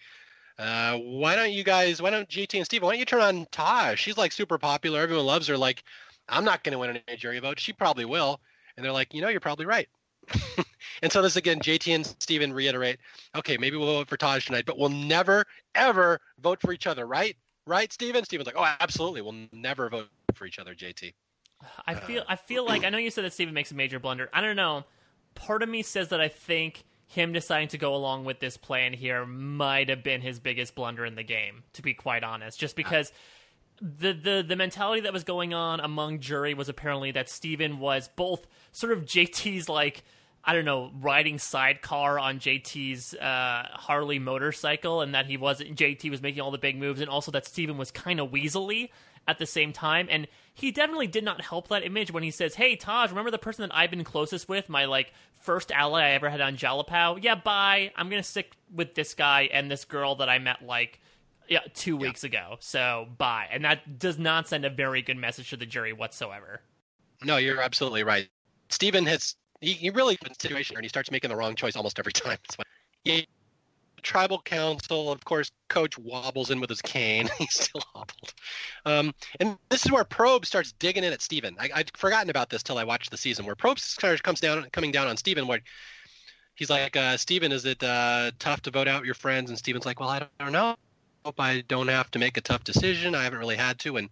Uh, 0.59 0.97
why 0.97 1.37
don't 1.37 1.53
you 1.53 1.63
guys? 1.63 2.01
Why 2.01 2.09
don't 2.11 2.29
JT 2.29 2.55
and 2.57 2.65
Steve? 2.65 2.83
Why 2.83 2.93
don't 2.93 2.99
you 2.99 3.05
turn 3.05 3.21
on 3.21 3.47
Taj? 3.53 4.01
She's 4.01 4.17
like 4.17 4.33
super 4.33 4.57
popular. 4.59 5.01
Everyone 5.01 5.27
loves 5.27 5.47
her. 5.49 5.57
Like, 5.59 5.85
I'm 6.29 6.45
not 6.45 6.65
going 6.65 6.73
to 6.73 6.79
win 6.79 6.99
any 7.07 7.17
jury 7.19 7.39
vote. 7.39 7.61
She 7.61 7.73
probably 7.75 8.07
will." 8.07 8.41
And 8.77 8.85
they're 8.85 8.93
like, 8.93 9.13
"You 9.13 9.21
know, 9.21 9.29
you're 9.29 9.41
probably 9.41 9.67
right." 9.67 9.89
and 11.03 11.11
so 11.13 11.23
this 11.23 11.37
again, 11.37 11.61
JT 11.61 11.95
and 11.95 12.07
Stephen 12.07 12.53
reiterate, 12.53 12.99
"Okay, 13.37 13.57
maybe 13.57 13.77
we'll 13.77 13.87
vote 13.87 14.09
for 14.09 14.17
Taj 14.17 14.47
tonight, 14.47 14.65
but 14.67 14.79
we'll 14.79 14.89
never 14.89 15.45
ever 15.75 16.21
vote 16.41 16.61
for 16.61 16.73
each 16.73 16.87
other, 16.87 17.07
right? 17.07 17.37
Right, 17.67 17.93
Stephen?" 17.93 18.25
Stephen's 18.25 18.47
like, 18.47 18.57
"Oh, 18.59 18.75
absolutely. 18.81 19.23
We'll 19.23 19.49
never 19.53 19.89
vote 19.89 20.09
for 20.35 20.47
each 20.47 20.59
other, 20.59 20.75
JT." 20.75 21.15
I 21.87 21.95
uh, 21.95 22.01
feel 22.01 22.25
I 22.29 22.37
feel 22.37 22.65
like 22.65 22.85
I 22.85 22.91
know 22.91 22.99
you 22.99 23.11
said 23.11 23.25
that 23.25 23.33
Stephen 23.33 23.55
makes 23.55 23.71
a 23.71 23.75
major 23.75 23.99
blunder. 23.99 24.29
I 24.33 24.41
don't 24.41 24.57
know. 24.57 24.85
Part 25.35 25.63
of 25.63 25.69
me 25.69 25.83
says 25.83 26.09
that 26.09 26.21
I 26.21 26.29
think 26.29 26.85
him 27.07 27.33
deciding 27.33 27.69
to 27.69 27.79
go 27.79 27.95
along 27.95 28.25
with 28.25 28.39
this 28.39 28.57
plan 28.57 28.93
here 28.93 29.25
might 29.25 29.89
have 29.89 30.03
been 30.03 30.21
his 30.21 30.39
biggest 30.39 30.75
blunder 30.75 31.07
in 31.07 31.15
the 31.15 31.23
game, 31.23 31.65
to 31.73 31.83
be 31.83 31.95
quite 31.95 32.23
honest. 32.23 32.61
Just 32.61 32.75
ah. 32.75 32.77
because 32.77 33.13
the 33.81 34.13
the 34.13 34.45
the 34.47 34.57
mentality 34.57 35.01
that 35.03 35.13
was 35.13 35.25
going 35.25 35.55
on 35.55 35.81
among 35.81 36.21
jury 36.21 36.55
was 36.55 36.69
apparently 36.69 37.11
that 37.13 37.29
Stephen 37.29 37.79
was 37.79 38.09
both 38.09 38.47
sort 38.73 38.93
of 38.93 39.05
JT's 39.05 39.69
like 39.69 40.05
I 40.45 40.55
don't 40.55 40.65
know, 40.65 40.91
riding 41.01 41.39
sidecar 41.39 42.19
on 42.19 42.39
JT's 42.39 43.15
uh, 43.15 43.69
Harley 43.73 44.19
motorcycle, 44.19 45.03
and 45.03 45.15
that 45.15 45.27
he 45.27 45.37
wasn't 45.37 45.77
JT 45.77 46.11
was 46.11 46.23
making 46.23 46.41
all 46.41 46.51
the 46.51 46.59
big 46.59 46.79
moves, 46.79 47.01
and 47.01 47.11
also 47.11 47.31
that 47.33 47.47
Stephen 47.47 47.77
was 47.77 47.91
kind 47.91 48.21
of 48.21 48.31
weaselly 48.31 48.91
at 49.27 49.39
the 49.39 49.47
same 49.47 49.73
time. 49.73 50.09
And 50.11 50.27
he 50.55 50.71
definitely 50.73 51.07
did 51.07 51.23
not 51.23 51.43
help 51.43 51.69
that 51.69 51.85
image 51.85 52.11
when 52.11 52.23
he 52.23 52.31
says, 52.31 52.55
"Hey 52.55 52.77
Taj, 52.77 53.11
remember 53.11 53.31
the 53.31 53.39
person 53.39 53.69
that 53.69 53.77
I've 53.77 53.91
been 53.91 54.05
closest 54.05 54.49
with, 54.49 54.69
my 54.69 54.87
like 54.87 55.13
first 55.41 55.71
ally 55.71 56.03
I 56.03 56.11
ever 56.13 56.31
had 56.31 56.41
on 56.41 56.57
Jalapao? 56.57 57.23
Yeah, 57.23 57.35
bye. 57.35 57.93
I'm 57.95 58.09
gonna 58.09 58.23
stick 58.23 58.53
with 58.73 58.95
this 58.95 59.15
guy 59.15 59.51
and 59.53 59.71
this 59.71 59.85
girl 59.85 60.17
that 60.17 60.29
I 60.29 60.39
met 60.39 60.63
like." 60.63 61.01
Yeah, 61.49 61.61
two 61.73 61.97
weeks 61.97 62.25
ago. 62.25 62.59
So 62.61 63.09
bye, 63.17 63.49
and 63.51 63.65
that 63.65 63.99
does 63.99 64.19
not 64.19 64.49
send 64.49 64.67
a 64.67 64.71
very 64.71 65.01
good 65.01 65.17
message 65.17 65.51
to 65.51 65.57
the 65.57 65.65
jury 65.65 65.95
whatsoever. 65.95 66.61
No, 67.25 67.39
you're 67.39 67.61
absolutely 67.61 68.05
right. 68.05 68.29
Stephen 68.69 69.07
has 69.07 69.35
he, 69.61 69.73
he 69.73 69.91
really 69.91 70.19
in 70.25 70.31
a 70.31 70.35
situation 70.35 70.77
and 70.77 70.85
he 70.85 70.89
starts 70.89 71.11
making 71.11 71.31
the 71.31 71.37
wrong 71.37 71.55
choice 71.55 71.77
almost 71.77 71.99
every 71.99 72.13
time. 72.15 72.39
It's 72.45 72.57
yeah, 73.05 73.21
tribal 74.03 74.41
council, 74.43 75.11
of 75.11 75.25
course, 75.25 75.51
coach 75.69 75.99
wobbles 75.99 76.51
in 76.51 76.61
with 76.61 76.71
his 76.71 76.83
cane. 76.83 77.29
He's 77.39 77.55
still 77.55 77.83
hobbled. 77.95 78.35
Um, 78.85 79.15
and 79.41 79.57
this 79.69 79.85
is 79.85 79.93
where 79.93 80.05
Probst 80.05 80.47
starts 80.47 80.73
digging 80.73 81.05
in 81.05 81.13
at 81.13 81.23
Stephen. 81.23 81.57
I, 81.59 81.71
I'd 81.75 81.97
forgotten 81.97 82.31
about 82.31 82.51
this 82.51 82.63
till 82.63 82.79
I 82.79 82.85
watched 82.85 83.11
the 83.11 83.17
season 83.17 83.47
where 83.47 83.55
Probst 83.55 83.81
starts 83.81 84.21
comes 84.21 84.41
down 84.41 84.67
coming 84.73 84.93
down 84.93 85.07
on 85.07 85.17
Stephen 85.17 85.47
where 85.47 85.61
he's 86.55 86.71
like, 86.71 86.97
uh, 86.97 87.17
Stephen, 87.17 87.53
is 87.53 87.65
it 87.65 87.83
uh, 87.83 88.31
tough 88.39 88.63
to 88.63 88.71
vote 88.71 88.89
out 88.89 89.05
your 89.05 89.15
friends? 89.15 89.51
And 89.51 89.59
Stephen's 89.59 89.87
like, 89.87 90.01
Well, 90.01 90.09
I 90.09 90.21
don't, 90.21 90.31
I 90.41 90.45
don't 90.45 90.53
know. 90.53 90.77
Hope 91.25 91.41
I 91.41 91.63
don't 91.69 91.89
have 91.89 92.11
to 92.13 92.19
make 92.19 92.37
a 92.37 92.41
tough 92.41 92.65
decision. 92.65 93.15
I 93.15 93.25
haven't 93.25 93.39
really 93.39 93.57
had 93.57 93.79
to. 93.81 93.97
And 93.97 94.09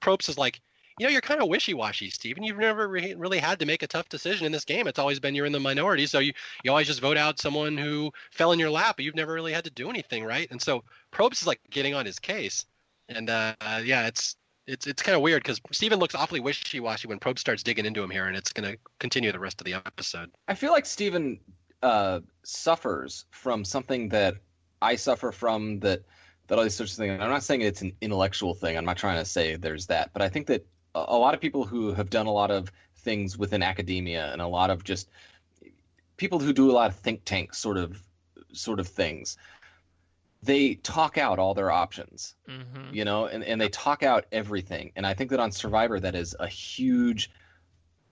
Probst 0.00 0.28
is 0.28 0.38
like, 0.38 0.60
you 1.00 1.06
know, 1.06 1.12
you're 1.12 1.22
kind 1.22 1.40
of 1.40 1.48
wishy-washy, 1.48 2.10
Stephen. 2.10 2.42
You've 2.42 2.58
never 2.58 2.86
re- 2.86 3.14
really 3.14 3.38
had 3.38 3.60
to 3.60 3.66
make 3.66 3.82
a 3.82 3.86
tough 3.86 4.10
decision 4.10 4.44
in 4.44 4.52
this 4.52 4.66
game. 4.66 4.86
It's 4.86 4.98
always 4.98 5.18
been 5.18 5.34
you're 5.34 5.46
in 5.46 5.52
the 5.52 5.58
minority, 5.58 6.04
so 6.04 6.18
you, 6.18 6.34
you 6.62 6.70
always 6.70 6.88
just 6.88 7.00
vote 7.00 7.16
out 7.16 7.38
someone 7.38 7.78
who 7.78 8.12
fell 8.30 8.52
in 8.52 8.58
your 8.58 8.68
lap, 8.68 8.96
but 8.96 9.06
you've 9.06 9.14
never 9.14 9.32
really 9.32 9.54
had 9.54 9.64
to 9.64 9.70
do 9.70 9.88
anything, 9.88 10.24
right? 10.24 10.46
And 10.50 10.60
so 10.60 10.84
Probst 11.10 11.40
is 11.40 11.46
like 11.46 11.58
getting 11.70 11.94
on 11.94 12.04
his 12.04 12.18
case, 12.18 12.66
and 13.08 13.30
uh, 13.30 13.54
yeah, 13.82 14.08
it's 14.08 14.36
it's 14.66 14.86
it's 14.86 15.02
kind 15.02 15.16
of 15.16 15.22
weird 15.22 15.42
because 15.42 15.58
Stephen 15.72 15.98
looks 15.98 16.14
awfully 16.14 16.40
wishy-washy 16.40 17.08
when 17.08 17.18
Probst 17.18 17.38
starts 17.38 17.62
digging 17.62 17.86
into 17.86 18.02
him 18.02 18.10
here, 18.10 18.26
and 18.26 18.36
it's 18.36 18.52
going 18.52 18.70
to 18.70 18.78
continue 18.98 19.32
the 19.32 19.38
rest 19.38 19.58
of 19.62 19.64
the 19.64 19.72
episode. 19.72 20.30
I 20.48 20.54
feel 20.54 20.70
like 20.70 20.84
Stephen 20.84 21.40
uh, 21.82 22.20
suffers 22.42 23.24
from 23.30 23.64
something 23.64 24.10
that 24.10 24.34
I 24.82 24.96
suffer 24.96 25.32
from 25.32 25.80
that 25.80 26.02
that 26.48 26.58
all 26.58 26.64
these 26.64 26.74
sorts 26.74 26.92
of 26.92 26.98
things. 26.98 27.22
I'm 27.22 27.30
not 27.30 27.42
saying 27.42 27.62
it's 27.62 27.80
an 27.80 27.96
intellectual 28.02 28.52
thing. 28.52 28.76
I'm 28.76 28.84
not 28.84 28.98
trying 28.98 29.18
to 29.18 29.24
say 29.24 29.56
there's 29.56 29.86
that, 29.86 30.10
but 30.12 30.20
I 30.20 30.28
think 30.28 30.48
that 30.48 30.66
a, 30.94 31.16
lot 31.16 31.34
of 31.34 31.40
people 31.40 31.64
who 31.64 31.92
have 31.92 32.10
done 32.10 32.26
a 32.26 32.32
lot 32.32 32.50
of 32.50 32.70
things 32.96 33.38
within 33.38 33.62
academia 33.62 34.32
and 34.32 34.42
a 34.42 34.46
lot 34.46 34.70
of 34.70 34.84
just 34.84 35.08
people 36.16 36.38
who 36.38 36.52
do 36.52 36.70
a 36.70 36.72
lot 36.72 36.90
of 36.90 36.96
think 36.96 37.24
tank 37.24 37.54
sort 37.54 37.76
of 37.76 38.02
sort 38.52 38.80
of 38.80 38.88
things, 38.88 39.36
they 40.42 40.74
talk 40.74 41.18
out 41.18 41.38
all 41.38 41.54
their 41.54 41.70
options 41.70 42.34
Mm-hmm. 42.48 42.94
you 42.94 43.04
know 43.04 43.26
and, 43.26 43.44
and 43.44 43.60
they 43.60 43.68
talk 43.68 44.02
out 44.02 44.26
everything 44.32 44.90
and 44.96 45.06
i 45.06 45.14
think 45.14 45.30
that 45.30 45.38
on 45.38 45.52
survivor 45.52 46.00
that 46.00 46.14
is 46.14 46.34
a 46.40 46.48
huge 46.48 47.30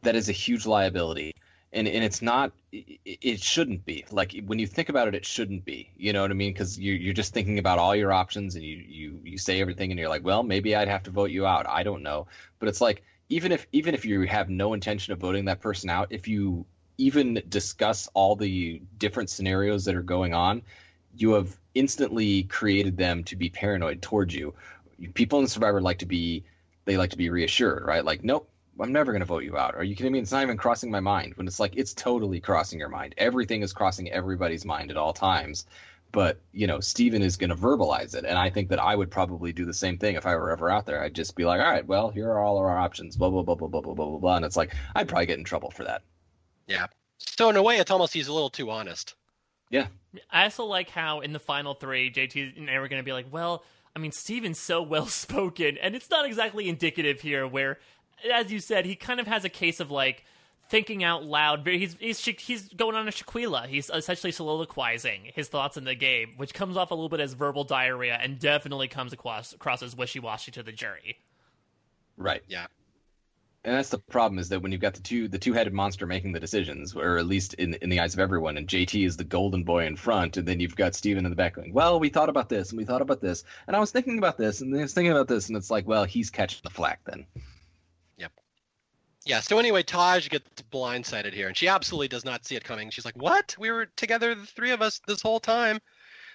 that 0.03 0.15
is 0.15 0.29
a 0.29 0.33
huge 0.33 0.67
liability 0.67 1.35
and 1.73 1.87
and 1.87 2.05
it's 2.05 2.23
not 2.23 2.53
it, 2.73 3.41
shouldn't 3.41 3.85
be. 3.85 4.05
Like 4.11 4.35
when 4.47 4.59
you 4.59 4.67
think 4.67 4.89
about 4.89 5.09
it 5.09 5.15
it 5.15 5.27
shouldn't 5.27 5.65
be. 5.65 5.91
You 5.97 6.13
know 6.13 6.23
what 6.23 6.31
i 6.31 6.35
mean? 6.35 6.53
Because 6.53 6.79
you, 6.79 6.93
you're 6.93 7.15
just 7.15 7.35
thinking 7.35 7.59
about 7.59 7.79
all 7.79 7.95
your 7.95 8.13
options 8.13 8.55
and 8.55 8.65
you 8.65 8.77
you 8.77 9.21
you 9.25 9.39
say 9.39 9.61
everything 9.61 9.91
and 9.91 9.99
you're 9.99 10.09
like 10.09 10.25
well 10.25 10.43
maybe 10.43 10.75
i'd 10.75 10.89
have 10.89 11.05
to 11.05 11.11
vote 11.11 11.31
you 11.31 11.47
out. 11.47 11.67
I 11.69 11.83
don't 11.83 12.03
know. 12.03 12.27
But 12.59 12.69
it's 12.69 12.81
like 12.81 13.03
even 13.29 13.53
if 13.53 13.67
even 13.73 13.95
if 13.95 14.05
you 14.05 14.23
have 14.23 14.49
no 14.49 14.73
intention 14.73 15.13
of 15.13 15.19
voting 15.19 15.47
that 15.47 15.61
person 15.61 15.91
out 15.91 16.09
if 16.11 16.29
you 16.29 16.67
even 16.97 17.43
discuss 17.49 18.09
all 18.15 18.35
the 18.35 18.83
different 18.97 19.31
scenarios 19.31 19.85
that 19.85 19.95
are 19.95 20.03
going 20.03 20.35
on 20.35 20.63
you 21.17 21.33
have 21.33 21.57
instantly 21.75 22.45
created 22.45 22.97
them 22.97 23.25
to 23.25 23.37
be 23.37 23.51
paranoid 23.51 24.03
towards 24.03 24.35
you. 24.35 24.55
People 25.15 25.41
in 25.41 25.47
survivor 25.47 25.81
like 25.81 25.99
to 25.99 26.07
be 26.07 26.45
they 26.87 26.97
like 26.97 27.11
to 27.11 27.19
be 27.19 27.29
reassured 27.29 27.85
right? 27.85 28.05
Like 28.05 28.25
nope 28.25 28.49
I'm 28.81 28.93
never 28.93 29.13
going 29.13 29.21
to 29.21 29.27
vote 29.27 29.45
you 29.45 29.57
out. 29.57 29.75
Are 29.75 29.85
you 29.85 29.97
kidding 29.97 30.13
me? 30.13 30.21
It's 30.21 30.33
not 30.33 30.43
even 30.43 30.57
crossing 30.57 30.91
my 30.91 31.01
mind. 31.01 31.35
When 31.35 31.47
it's 31.47 31.61
like 31.61 31.77
it's 31.77 31.95
totally 31.95 32.41
crossing 32.41 32.79
your 32.79 32.89
mind. 32.89 33.15
Everything 33.19 33.63
is 33.63 33.73
crossing 33.73 34.11
everybody's 34.11 34.65
mind 34.65 34.91
at 34.91 34.97
all 34.97 35.13
times. 35.13 35.67
But 36.11 36.41
you 36.53 36.67
know, 36.67 36.81
Stephen 36.81 37.23
is 37.23 37.37
going 37.37 37.51
to 37.51 37.57
verbalize 37.57 38.15
it, 38.15 38.25
and 38.25 38.39
I 38.39 38.49
think 38.51 38.71
that 38.71 38.81
I 38.81 38.95
would 38.97 39.11
probably 39.11 39.53
do 39.53 39.67
the 39.67 39.75
same 39.75 39.99
thing 39.99 40.17
if 40.17 40.25
I 40.25 40.37
were 40.37 40.51
ever 40.51 40.71
out 40.71 40.87
there. 40.87 41.03
I'd 41.03 41.15
just 41.15 41.37
be 41.37 41.45
like, 41.45 41.61
all 41.61 41.71
right, 41.71 41.87
well, 41.87 42.09
here 42.09 42.31
are 42.31 42.43
all 42.43 42.57
of 42.57 42.65
our 42.65 42.79
options. 42.79 43.17
Blah 43.17 43.31
blah 43.31 43.43
blah 43.43 43.57
blah 43.57 43.69
blah 43.69 43.81
blah 43.83 43.95
blah 43.95 44.07
blah 44.07 44.19
blah. 44.19 44.37
And 44.37 44.45
it's 44.45 44.57
like 44.57 44.75
I'd 44.95 45.09
probably 45.09 45.27
get 45.27 45.39
in 45.39 45.45
trouble 45.45 45.71
for 45.71 45.85
that. 45.85 46.03
Yeah. 46.67 46.87
So 47.19 47.51
in 47.51 47.57
a 47.57 47.63
way, 47.63 47.79
it's 47.79 47.91
almost 47.91 48.15
he's 48.15 48.29
a 48.29 48.33
little 48.33 48.51
too 48.51 48.71
honest. 48.71 49.15
Yeah. 49.71 49.89
I 50.31 50.45
also 50.45 50.65
like 50.65 50.89
how 50.89 51.21
in 51.21 51.33
the 51.35 51.39
final 51.39 51.75
three, 51.75 52.11
JT 52.11 52.57
and 52.57 52.71
I 52.71 52.79
were 52.79 52.89
going 52.89 53.01
to 53.01 53.07
be 53.07 53.13
like, 53.13 53.27
well. 53.31 53.65
I 53.97 54.01
mean, 54.01 54.13
Stephen's 54.13 54.61
so 54.61 54.81
well 54.81 55.07
spoken, 55.09 55.77
and 55.79 55.97
it's 55.97 56.09
not 56.09 56.25
exactly 56.25 56.69
indicative 56.69 57.21
here 57.21 57.49
where 57.49 57.79
as 58.33 58.53
you 58.53 58.61
said, 58.61 58.87
he 58.87 58.97
kind 58.97 59.21
of 59.21 59.27
has 59.27 59.45
a 59.45 59.49
case 59.49 59.81
of 59.81 59.91
like 59.91 60.25
thinking 60.69 61.03
out 61.03 61.25
loud. 61.25 61.67
He's 61.67 61.97
he's 61.99 62.25
he's 62.25 62.69
going 62.69 62.95
on 62.95 63.09
a 63.09 63.11
Shaquilla. 63.11 63.67
He's 63.67 63.91
essentially 63.91 64.33
soliloquizing 64.33 65.33
his 65.35 65.49
thoughts 65.49 65.77
in 65.77 65.85
the 65.85 65.95
game, 65.95 66.35
which 66.37 66.55
comes 66.55 66.77
off 66.77 66.91
a 66.91 66.95
little 66.95 67.09
bit 67.09 67.21
as 67.21 67.33
verbal 67.35 67.65
diarrhea 67.65 68.19
and 68.21 68.39
definitely 68.39 68.89
comes 68.89 69.13
across 69.13 69.53
across 69.53 69.83
as 69.83 69.97
wishy 69.97 70.21
washy 70.21 70.51
to 70.53 70.63
the 70.63 70.73
jury. 70.73 71.19
Right. 72.17 72.43
Yeah. 72.49 72.67
And 73.65 73.77
that's 73.77 73.89
the 73.89 73.99
problem 73.99 74.39
is 74.39 74.49
that 74.51 74.63
when 74.63 74.73
you've 74.73 74.81
got 74.81 74.95
the 74.95 75.01
two 75.01 75.29
the 75.29 75.39
two 75.39 75.53
headed 75.53 75.73
monster 75.73 76.07
making 76.07 76.33
the 76.33 76.41
decisions, 76.41 76.95
or 76.95 77.19
at 77.19 77.27
least 77.27 77.55
in 77.55 77.75
in 77.75 77.91
the 77.91 78.01
eyes 78.01 78.15
of 78.15 78.21
everyone, 78.21 78.57
and 78.57 78.69
JT 78.69 79.05
is 79.05 79.17
the 79.17 79.25
golden 79.25 79.65
boy 79.65 79.85
in 79.85 79.97
front, 79.97 80.37
and 80.37 80.47
then 80.47 80.61
you've 80.61 80.77
got 80.77 80.95
Stephen 80.95 81.25
in 81.25 81.31
the 81.31 81.37
back 81.37 81.57
going, 81.57 81.73
Well, 81.73 81.99
we 81.99 82.09
thought 82.09 82.29
about 82.29 82.49
this 82.49 82.71
and 82.71 82.79
we 82.79 82.85
thought 82.85 83.03
about 83.03 83.21
this, 83.21 83.45
and 83.67 83.77
I 83.77 83.81
was 83.81 83.91
thinking 83.91 84.19
about 84.19 84.39
this, 84.39 84.61
and 84.61 84.75
I 84.77 84.83
was 84.83 84.95
thinking 84.95 85.13
about 85.13 85.29
this, 85.29 85.49
and 85.49 85.57
it's 85.57 85.71
like, 85.71 85.87
well, 85.87 86.05
he's 86.05 86.31
catching 86.31 86.61
the 86.63 86.71
flack 86.71 87.01
then. 87.05 87.27
Yeah. 89.29 89.41
So 89.41 89.59
anyway, 89.59 89.83
Taj 89.83 90.29
gets 90.31 90.63
blindsided 90.73 91.35
here, 91.35 91.49
and 91.49 91.57
she 91.57 91.69
absolutely 91.69 92.09
does 92.09 92.25
not 92.25 92.47
see 92.47 92.57
it 92.57 92.65
coming. 92.65 92.91
She's 92.91 93.05
like, 93.05 93.17
"What? 93.17 93.55
We 93.59 93.71
were 93.71 93.87
together, 93.97 94.35
the 94.35 94.47
three 94.47 94.71
of 94.71 94.81
us, 94.81 95.01
this 95.07 95.21
whole 95.21 95.39
time." 95.39 95.81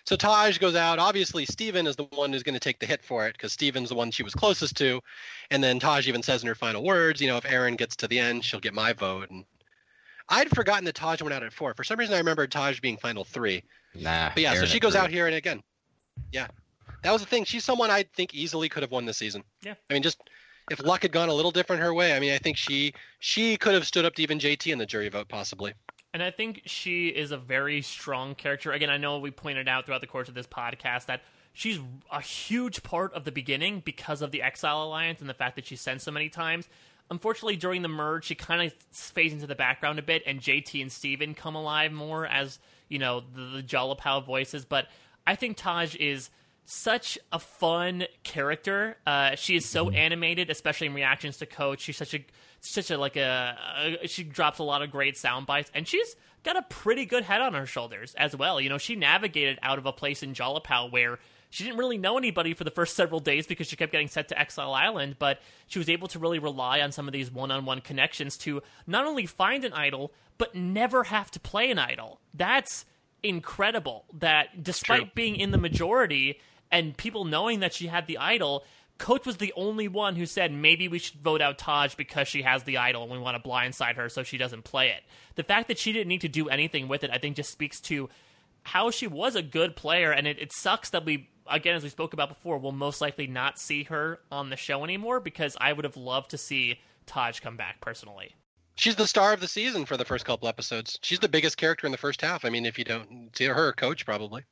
So 0.06 0.16
Taj 0.16 0.60
goes 0.60 0.76
out. 0.76 1.00
Obviously, 1.00 1.46
Stephen 1.46 1.88
is 1.88 1.96
the 1.96 2.04
one 2.04 2.32
who's 2.32 2.44
going 2.44 2.54
to 2.54 2.60
take 2.60 2.80
the 2.80 2.86
hit 2.86 3.04
for 3.04 3.26
it 3.28 3.34
because 3.34 3.54
Stephen's 3.54 3.90
the 3.90 3.96
one 3.96 4.12
she 4.12 4.22
was 4.22 4.34
closest 4.34 4.76
to. 4.78 5.02
And 5.50 5.64
then 5.64 5.80
Taj 5.80 6.08
even 6.08 6.22
says 6.22 6.44
in 6.44 6.48
her 6.48 6.56
final 6.56 6.84
words, 6.84 7.22
you 7.22 7.28
know, 7.28 7.38
if 7.38 7.46
Erinn 7.46 7.78
gets 7.78 7.96
to 7.98 8.08
the 8.08 8.20
end, 8.20 8.44
she'll 8.44 8.60
get 8.60 8.74
my 8.74 8.92
vote. 8.92 9.30
And 9.32 9.46
I'd 10.28 10.50
forgotten 10.50 10.84
that 10.86 10.96
Taj 10.96 11.22
went 11.22 11.34
out 11.34 11.44
at 11.44 11.54
four. 11.54 11.74
For 11.74 11.86
some 11.86 11.98
reason, 11.98 12.16
I 12.16 12.18
remember 12.18 12.46
Taj 12.48 12.82
being 12.82 12.98
final 12.98 13.24
three. 13.24 13.64
Nah. 13.96 14.32
But 14.34 14.44
yeah, 14.44 14.56
Erinn 14.56 14.60
so 14.60 14.66
she 14.66 14.80
goes 14.80 14.94
three. 14.94 15.02
out 15.02 15.10
here 15.10 15.26
and 15.26 15.36
again, 15.36 15.64
yeah, 16.34 16.48
that 17.04 17.12
was 17.12 17.22
the 17.22 17.28
thing. 17.28 17.46
She's 17.46 17.64
someone 17.64 17.90
I 17.90 18.04
think 18.04 18.34
easily 18.34 18.68
could 18.68 18.84
have 18.84 18.92
won 18.92 19.06
this 19.06 19.18
season. 19.18 19.44
Yeah. 19.64 19.76
I 19.90 19.94
mean, 19.94 20.04
just 20.04 20.20
if 20.72 20.84
luck 20.84 21.02
had 21.04 21.12
gone 21.12 21.30
a 21.30 21.34
little 21.34 21.52
different 21.52 21.82
her 21.82 21.94
way, 21.94 22.14
I 22.14 22.20
mean, 22.20 22.34
I 22.34 22.38
think 22.38 22.58
she 22.58 22.94
she 23.20 23.58
could 23.58 23.74
have 23.74 23.86
stood 23.86 24.06
up 24.06 24.16
to 24.16 24.24
even 24.24 24.40
JT 24.40 24.72
in 24.72 24.78
the 24.80 24.86
jury 24.86 25.10
vote 25.10 25.28
possibly. 25.28 25.74
And 26.14 26.22
I 26.22 26.30
think 26.30 26.62
she 26.66 27.08
is 27.08 27.32
a 27.32 27.38
very 27.38 27.82
strong 27.82 28.36
character. 28.36 28.72
Again, 28.72 28.90
I 28.90 28.98
know 28.98 29.18
we 29.18 29.32
pointed 29.32 29.68
out 29.68 29.86
throughout 29.86 30.02
the 30.02 30.08
course 30.08 30.30
of 30.30 30.36
this 30.36 30.46
podcast 30.46 31.08
that 31.08 31.22
she's 31.54 31.80
a 32.12 32.22
huge 32.22 32.84
part 32.84 33.14
of 33.14 33.24
the 33.24 33.32
beginning 33.32 33.82
because 33.84 34.22
of 34.22 34.32
the 34.32 34.44
Exile 34.44 34.84
Alliance 34.84 35.22
and 35.22 35.30
the 35.30 35.34
fact 35.34 35.56
that 35.56 35.66
she's 35.66 35.82
sent 35.82 36.02
so 36.02 36.12
many 36.12 36.30
times. 36.30 36.70
Unfortunately, 37.10 37.56
during 37.56 37.82
the 37.82 37.88
merge, 37.88 38.26
she 38.26 38.36
kind 38.36 38.62
of 38.62 38.74
fades 38.92 39.34
into 39.34 39.48
the 39.48 39.56
background 39.56 40.00
a 40.00 40.04
bit, 40.04 40.24
and 40.26 40.40
JT 40.40 40.82
and 40.82 40.92
Stephen 40.92 41.34
come 41.34 41.56
alive 41.56 41.92
more 41.92 42.26
as, 42.28 42.60
you 42.90 43.00
know, 43.00 43.24
the, 43.36 43.42
the 43.58 43.64
Jalapao 43.64 44.24
voices. 44.26 44.66
But 44.66 44.88
I 45.26 45.36
think 45.36 45.58
Taj 45.58 45.96
is 45.96 46.30
such 46.66 47.18
a 47.32 47.40
fun 47.40 48.06
character. 48.24 48.98
Uh, 49.06 49.36
she 49.36 49.56
is 49.56 49.66
so 49.66 49.90
animated, 49.90 50.50
especially 50.50 50.88
in 50.88 50.94
reactions 50.94 51.38
to 51.38 51.46
Coach. 51.46 51.82
She's 51.82 51.98
such 51.98 52.14
a 52.14 52.26
such 52.62 52.92
a 52.92 52.98
like 52.98 53.16
a, 53.16 53.98
a 54.02 54.08
she 54.08 54.24
drops 54.24 54.60
a 54.60 54.64
lot 54.64 54.82
of 54.82 54.92
great 54.92 55.18
sound 55.18 55.46
bites, 55.46 55.72
and 55.74 55.88
she's 55.88 56.16
got 56.44 56.58
a 56.58 56.62
pretty 56.64 57.06
good 57.06 57.24
head 57.24 57.42
on 57.42 57.54
her 57.54 57.66
shoulders 57.66 58.14
as 58.16 58.36
well. 58.36 58.60
You 58.60 58.70
know, 58.70 58.78
she 58.78 58.96
navigated 58.96 59.60
out 59.62 59.78
of 59.78 59.86
a 59.86 59.94
place 59.94 60.24
in 60.24 60.34
Jalapao 60.34 60.92
where 60.92 61.20
she 61.50 61.64
didn't 61.64 61.78
really 61.78 61.98
know 61.98 62.18
anybody 62.18 62.54
for 62.54 62.64
the 62.64 62.72
first 62.72 62.96
several 62.96 63.20
days 63.20 63.48
because 63.48 63.68
she 63.68 63.76
kept 63.76 63.92
getting 63.92 64.08
sent 64.08 64.30
to 64.30 64.40
Exile 64.40 64.74
Island, 64.74 65.18
but 65.20 65.40
she 65.68 65.80
was 65.80 65.90
able 65.90 66.08
to 66.10 66.20
really 66.20 66.40
rely 66.40 66.82
on 66.82 66.92
some 66.92 67.08
of 67.08 67.14
these 67.14 67.32
one-on-one 67.32 67.82
connections 67.82 68.38
to 68.40 68.62
not 68.88 69.06
only 69.06 69.26
find 69.26 69.64
an 69.64 69.74
idol 69.74 70.14
but 70.38 70.56
never 70.56 71.04
have 71.04 71.30
to 71.32 71.40
play 71.40 71.70
an 71.70 71.78
idol. 71.78 72.20
That's 72.34 72.86
incredible. 73.22 74.06
That 74.14 74.64
despite 74.64 75.02
True. 75.02 75.12
being 75.16 75.36
in 75.36 75.52
the 75.52 75.58
majority 75.58 76.40
and 76.74 76.98
people 76.98 77.24
knowing 77.24 77.62
that 77.62 77.74
she 77.74 77.88
had 77.88 78.08
the 78.08 78.18
idol, 78.18 78.66
Coach 78.98 79.26
was 79.26 79.38
the 79.38 79.54
only 79.56 79.88
one 79.88 80.16
who 80.16 80.26
said 80.26 80.52
maybe 80.52 80.88
we 80.88 81.00
should 81.00 81.22
vote 81.22 81.42
out 81.42 81.58
Taj 81.58 81.96
because 81.96 82.28
she 82.28 82.42
has 82.42 82.64
the 82.64 82.78
idol 82.78 83.04
and 83.04 83.12
we 83.12 83.20
want 83.20 83.42
to 83.42 83.50
blindside 83.50 83.96
her 83.96 84.10
so 84.10 84.24
she 84.24 84.38
doesn't 84.38 84.64
play 84.64 84.90
it. 84.90 85.04
The 85.36 85.44
fact 85.44 85.68
that 85.68 85.78
she 85.78 85.94
didn't 85.94 86.08
need 86.08 86.22
to 86.22 86.28
do 86.28 86.50
anything 86.50 86.88
with 86.88 87.04
it, 87.04 87.12
I 87.14 87.20
think, 87.20 87.36
just 87.36 87.52
speaks 87.52 87.80
to 87.82 88.10
how 88.64 88.92
she 88.92 89.08
was 89.08 89.36
a 89.36 89.42
good 89.42 89.76
player. 89.76 90.12
And 90.12 90.26
it, 90.26 90.40
it 90.40 90.52
sucks 90.52 90.90
that 90.90 91.06
we, 91.06 91.30
again, 91.48 91.76
as 91.76 91.84
we 91.84 91.90
spoke 91.90 92.14
about 92.14 92.30
before, 92.30 92.58
will 92.58 92.72
most 92.72 93.02
likely 93.02 93.28
not 93.28 93.60
see 93.60 93.84
her 93.84 94.20
on 94.32 94.50
the 94.50 94.58
show 94.58 94.84
anymore 94.84 95.20
because 95.20 95.56
I 95.62 95.74
would 95.74 95.86
have 95.86 95.98
loved 95.98 96.32
to 96.32 96.38
see 96.38 96.80
Taj 97.06 97.40
come 97.40 97.58
back 97.58 97.82
personally. 97.82 98.36
She's 98.76 98.96
the 98.96 99.08
star 99.08 99.34
of 99.34 99.40
the 99.40 99.48
season 99.48 99.86
for 99.86 99.98
the 99.98 100.06
first 100.06 100.26
couple 100.26 100.48
episodes. 100.48 100.98
She's 101.04 101.20
the 101.20 101.30
biggest 101.30 101.58
character 101.58 101.86
in 101.86 101.92
the 101.92 101.98
first 101.98 102.22
half. 102.22 102.46
I 102.46 102.50
mean, 102.50 102.66
if 102.66 102.80
you 102.80 102.86
don't 102.86 103.30
see 103.36 103.46
her, 103.46 103.74
coach 103.74 104.06
probably. 104.06 104.44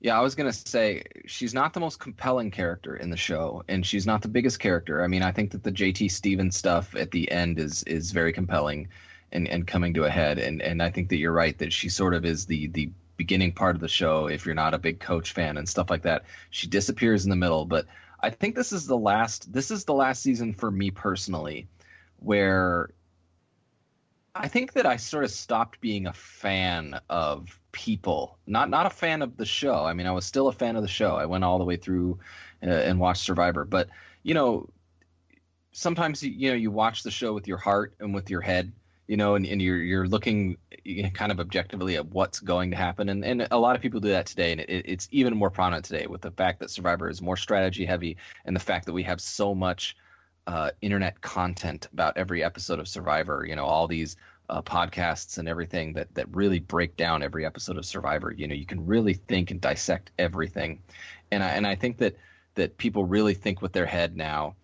Yeah, 0.00 0.18
I 0.18 0.22
was 0.22 0.34
gonna 0.34 0.52
say 0.52 1.02
she's 1.26 1.52
not 1.52 1.74
the 1.74 1.80
most 1.80 2.00
compelling 2.00 2.50
character 2.50 2.96
in 2.96 3.10
the 3.10 3.18
show, 3.18 3.62
and 3.68 3.84
she's 3.84 4.06
not 4.06 4.22
the 4.22 4.28
biggest 4.28 4.58
character. 4.58 5.04
I 5.04 5.06
mean, 5.08 5.22
I 5.22 5.30
think 5.30 5.50
that 5.50 5.62
the 5.62 5.70
JT 5.70 6.10
Stephens 6.10 6.56
stuff 6.56 6.96
at 6.96 7.10
the 7.10 7.30
end 7.30 7.58
is 7.58 7.82
is 7.82 8.10
very 8.10 8.32
compelling, 8.32 8.88
and 9.30 9.46
and 9.46 9.66
coming 9.66 9.92
to 9.94 10.04
a 10.04 10.10
head. 10.10 10.38
And 10.38 10.62
and 10.62 10.82
I 10.82 10.90
think 10.90 11.10
that 11.10 11.18
you're 11.18 11.32
right 11.32 11.56
that 11.58 11.72
she 11.72 11.90
sort 11.90 12.14
of 12.14 12.24
is 12.24 12.46
the 12.46 12.68
the 12.68 12.90
beginning 13.18 13.52
part 13.52 13.76
of 13.76 13.82
the 13.82 13.88
show. 13.88 14.26
If 14.26 14.46
you're 14.46 14.54
not 14.54 14.72
a 14.72 14.78
big 14.78 15.00
Coach 15.00 15.32
fan 15.32 15.58
and 15.58 15.68
stuff 15.68 15.90
like 15.90 16.02
that, 16.02 16.24
she 16.48 16.66
disappears 16.66 17.24
in 17.24 17.30
the 17.30 17.36
middle. 17.36 17.66
But 17.66 17.84
I 18.20 18.30
think 18.30 18.54
this 18.54 18.72
is 18.72 18.86
the 18.86 18.96
last. 18.96 19.52
This 19.52 19.70
is 19.70 19.84
the 19.84 19.92
last 19.92 20.22
season 20.22 20.54
for 20.54 20.70
me 20.70 20.90
personally, 20.90 21.68
where 22.20 22.88
I 24.34 24.48
think 24.48 24.72
that 24.72 24.86
I 24.86 24.96
sort 24.96 25.24
of 25.24 25.30
stopped 25.30 25.82
being 25.82 26.06
a 26.06 26.14
fan 26.14 26.98
of 27.10 27.59
people, 27.72 28.38
not 28.46 28.70
not 28.70 28.86
a 28.86 28.90
fan 28.90 29.22
of 29.22 29.36
the 29.36 29.46
show. 29.46 29.84
I 29.84 29.92
mean, 29.92 30.06
I 30.06 30.12
was 30.12 30.24
still 30.24 30.48
a 30.48 30.52
fan 30.52 30.76
of 30.76 30.82
the 30.82 30.88
show. 30.88 31.16
I 31.16 31.26
went 31.26 31.44
all 31.44 31.58
the 31.58 31.64
way 31.64 31.76
through 31.76 32.18
uh, 32.62 32.70
and 32.70 32.98
watched 32.98 33.22
Survivor, 33.22 33.64
but 33.64 33.88
you 34.22 34.34
know, 34.34 34.68
sometimes 35.72 36.22
you, 36.22 36.50
know 36.50 36.56
you 36.56 36.70
watch 36.70 37.02
the 37.02 37.10
show 37.10 37.32
with 37.32 37.48
your 37.48 37.58
heart 37.58 37.94
and 38.00 38.14
with 38.14 38.30
your 38.30 38.40
head, 38.40 38.72
you 39.06 39.16
know, 39.16 39.34
and, 39.34 39.46
and 39.46 39.60
you're 39.60 39.82
you're 39.82 40.06
looking 40.06 40.56
kind 41.14 41.32
of 41.32 41.40
objectively 41.40 41.96
at 41.96 42.06
what's 42.06 42.40
going 42.40 42.70
to 42.70 42.76
happen, 42.76 43.08
and 43.08 43.24
and 43.24 43.48
a 43.50 43.58
lot 43.58 43.76
of 43.76 43.82
people 43.82 44.00
do 44.00 44.08
that 44.10 44.26
today, 44.26 44.52
and 44.52 44.60
it, 44.60 44.84
it's 44.86 45.08
even 45.10 45.36
more 45.36 45.50
prominent 45.50 45.84
today 45.84 46.06
with 46.06 46.22
the 46.22 46.30
fact 46.30 46.60
that 46.60 46.70
Survivor 46.70 47.08
is 47.08 47.22
more 47.22 47.36
strategy 47.36 47.84
heavy, 47.84 48.16
and 48.44 48.54
the 48.54 48.60
fact 48.60 48.86
that 48.86 48.92
we 48.92 49.02
have 49.02 49.20
so 49.20 49.54
much 49.54 49.96
uh, 50.46 50.70
internet 50.80 51.20
content 51.20 51.88
about 51.92 52.16
every 52.16 52.42
episode 52.42 52.78
of 52.78 52.88
Survivor. 52.88 53.44
You 53.46 53.56
know, 53.56 53.64
all 53.64 53.86
these 53.86 54.16
uh, 54.50 54.62
podcasts 54.62 55.38
and 55.38 55.48
everything 55.48 55.94
that 55.94 56.12
that 56.14 56.26
really 56.34 56.58
break 56.58 56.96
down 56.96 57.22
every 57.22 57.46
episode 57.46 57.78
of 57.78 57.86
Survivor. 57.86 58.32
You 58.32 58.48
know, 58.48 58.54
you 58.54 58.66
can 58.66 58.84
really 58.84 59.14
think 59.14 59.50
and 59.50 59.60
dissect 59.60 60.10
everything, 60.18 60.82
and 61.30 61.42
I 61.42 61.50
and 61.50 61.66
I 61.66 61.76
think 61.76 61.98
that 61.98 62.16
that 62.56 62.76
people 62.76 63.04
really 63.04 63.34
think 63.34 63.62
with 63.62 63.72
their 63.72 63.86
head 63.86 64.16
now 64.16 64.56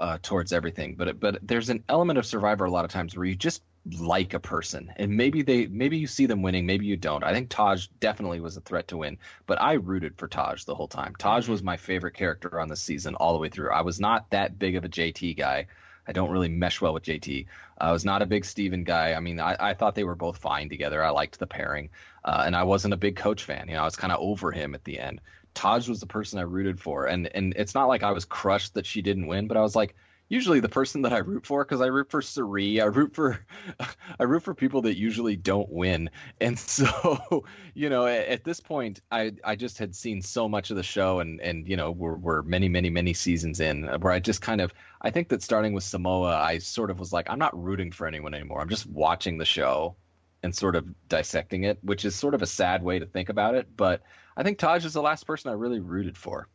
uh, 0.00 0.18
towards 0.22 0.52
everything. 0.52 0.94
But 0.96 1.20
but 1.20 1.38
there's 1.42 1.68
an 1.68 1.84
element 1.88 2.18
of 2.18 2.26
Survivor 2.26 2.64
a 2.64 2.70
lot 2.70 2.86
of 2.86 2.90
times 2.90 3.16
where 3.16 3.26
you 3.26 3.36
just 3.36 3.62
like 3.98 4.32
a 4.32 4.40
person. 4.40 4.90
And 4.96 5.14
maybe 5.14 5.42
they 5.42 5.66
maybe 5.66 5.98
you 5.98 6.06
see 6.06 6.24
them 6.24 6.40
winning 6.40 6.64
maybe 6.64 6.86
you 6.86 6.96
don't. 6.96 7.22
I 7.22 7.34
think 7.34 7.50
taj 7.50 7.88
definitely 8.00 8.40
was 8.40 8.56
a 8.56 8.62
threat 8.62 8.88
to 8.88 8.96
win 8.96 9.18
but 9.46 9.60
i 9.60 9.74
rooted 9.74 10.16
for 10.16 10.26
taj 10.26 10.64
the 10.64 10.74
whole 10.74 10.88
time. 10.88 11.14
Taj 11.18 11.48
was 11.48 11.62
my 11.62 11.76
favorite 11.76 12.14
character 12.14 12.58
on 12.58 12.68
the 12.68 12.76
season 12.76 13.14
all 13.14 13.34
the 13.34 13.38
way 13.38 13.50
through. 13.50 13.70
I 13.70 13.82
was 13.82 14.00
not 14.00 14.30
that 14.30 14.58
big 14.58 14.76
of 14.76 14.84
a 14.84 14.88
jt 14.88 15.36
guy 15.36 15.66
i 16.06 16.12
don't 16.12 16.30
really 16.30 16.48
mesh 16.48 16.80
well 16.80 16.94
with 16.94 17.02
jt 17.02 17.46
i 17.78 17.92
was 17.92 18.04
not 18.04 18.22
a 18.22 18.26
big 18.26 18.44
stephen 18.44 18.84
guy. 18.84 19.14
I 19.14 19.20
mean 19.20 19.40
i, 19.40 19.56
I 19.58 19.74
thought 19.74 19.94
they 19.94 20.04
were 20.04 20.14
both 20.14 20.38
fine 20.38 20.68
together. 20.68 21.02
I 21.02 21.10
liked 21.10 21.38
the 21.38 21.46
pairing 21.46 21.90
uh, 22.24 22.42
and 22.46 22.56
i 22.56 22.62
wasn't 22.62 22.94
a 22.94 22.98
big 22.98 23.16
coach 23.16 23.44
fan. 23.44 23.68
You 23.68 23.74
know 23.74 23.82
i 23.82 23.84
was 23.84 23.96
kind 23.96 24.12
of 24.12 24.20
over 24.20 24.52
him 24.52 24.74
at 24.74 24.84
the 24.84 24.98
end. 24.98 25.20
Taj 25.54 25.88
was 25.88 26.00
the 26.00 26.06
person 26.06 26.38
i 26.38 26.42
rooted 26.42 26.80
for 26.80 27.06
and 27.06 27.28
and 27.34 27.54
it's 27.56 27.74
not 27.74 27.88
like 27.88 28.02
i 28.02 28.10
was 28.10 28.24
crushed 28.24 28.74
that 28.74 28.86
she 28.86 29.02
didn't 29.02 29.26
win 29.26 29.46
but 29.46 29.56
i 29.56 29.60
was 29.60 29.76
like 29.76 29.94
usually 30.28 30.60
the 30.60 30.68
person 30.68 31.02
that 31.02 31.12
I 31.12 31.18
root 31.18 31.46
for 31.46 31.64
because 31.64 31.80
I 31.80 31.86
root 31.86 32.10
for 32.10 32.22
Cirie. 32.22 32.80
I 32.80 32.86
root 32.86 33.14
for 33.14 33.44
I 34.18 34.22
root 34.24 34.42
for 34.42 34.54
people 34.54 34.82
that 34.82 34.96
usually 34.96 35.36
don't 35.36 35.70
win. 35.70 36.10
And 36.40 36.58
so, 36.58 37.44
you 37.74 37.90
know, 37.90 38.06
at, 38.06 38.26
at, 38.26 38.44
this 38.44 38.60
point, 38.60 39.00
I 39.10 39.32
I 39.44 39.56
just 39.56 39.78
had 39.78 39.94
seen 39.94 40.22
so 40.22 40.48
much 40.48 40.70
of 40.70 40.76
the 40.76 40.82
show, 40.82 41.20
and 41.20 41.40
and 41.40 41.68
you 41.68 41.76
know, 41.76 41.90
we're 41.90 42.16
we're 42.16 42.42
many 42.42 42.68
many 42.68 42.90
many 42.90 43.14
seasons 43.14 43.60
in 43.60 43.84
where 43.84 44.12
I 44.12 44.20
just 44.20 44.40
kind 44.40 44.60
of 44.60 44.72
I 45.00 45.10
think 45.10 45.28
that 45.28 45.42
starting 45.42 45.72
with 45.72 45.84
Samoa, 45.84 46.36
I 46.36 46.58
sort 46.58 46.90
of 46.90 46.98
was 46.98 47.12
like, 47.12 47.28
I'm 47.28 47.38
not 47.38 47.62
rooting 47.62 47.92
for 47.92 48.06
anyone 48.06 48.34
anymore. 48.34 48.60
I'm 48.60 48.70
just 48.70 48.86
watching 48.86 49.38
the 49.38 49.44
show 49.44 49.96
and 50.42 50.54
sort 50.54 50.76
of 50.76 50.86
dissecting 51.08 51.64
it, 51.64 51.78
which 51.82 52.04
is 52.04 52.14
sort 52.14 52.34
of 52.34 52.42
a 52.42 52.46
sad 52.46 52.82
way 52.82 52.98
to 52.98 53.06
think 53.06 53.30
about 53.30 53.54
it. 53.54 53.66
But 53.74 54.02
I 54.36 54.42
think 54.42 54.58
Taj 54.58 54.84
is 54.84 54.92
the 54.92 55.02
last 55.02 55.26
person 55.26 55.50
I 55.50 55.54
really 55.54 55.80
rooted 55.80 56.18
for. 56.18 56.48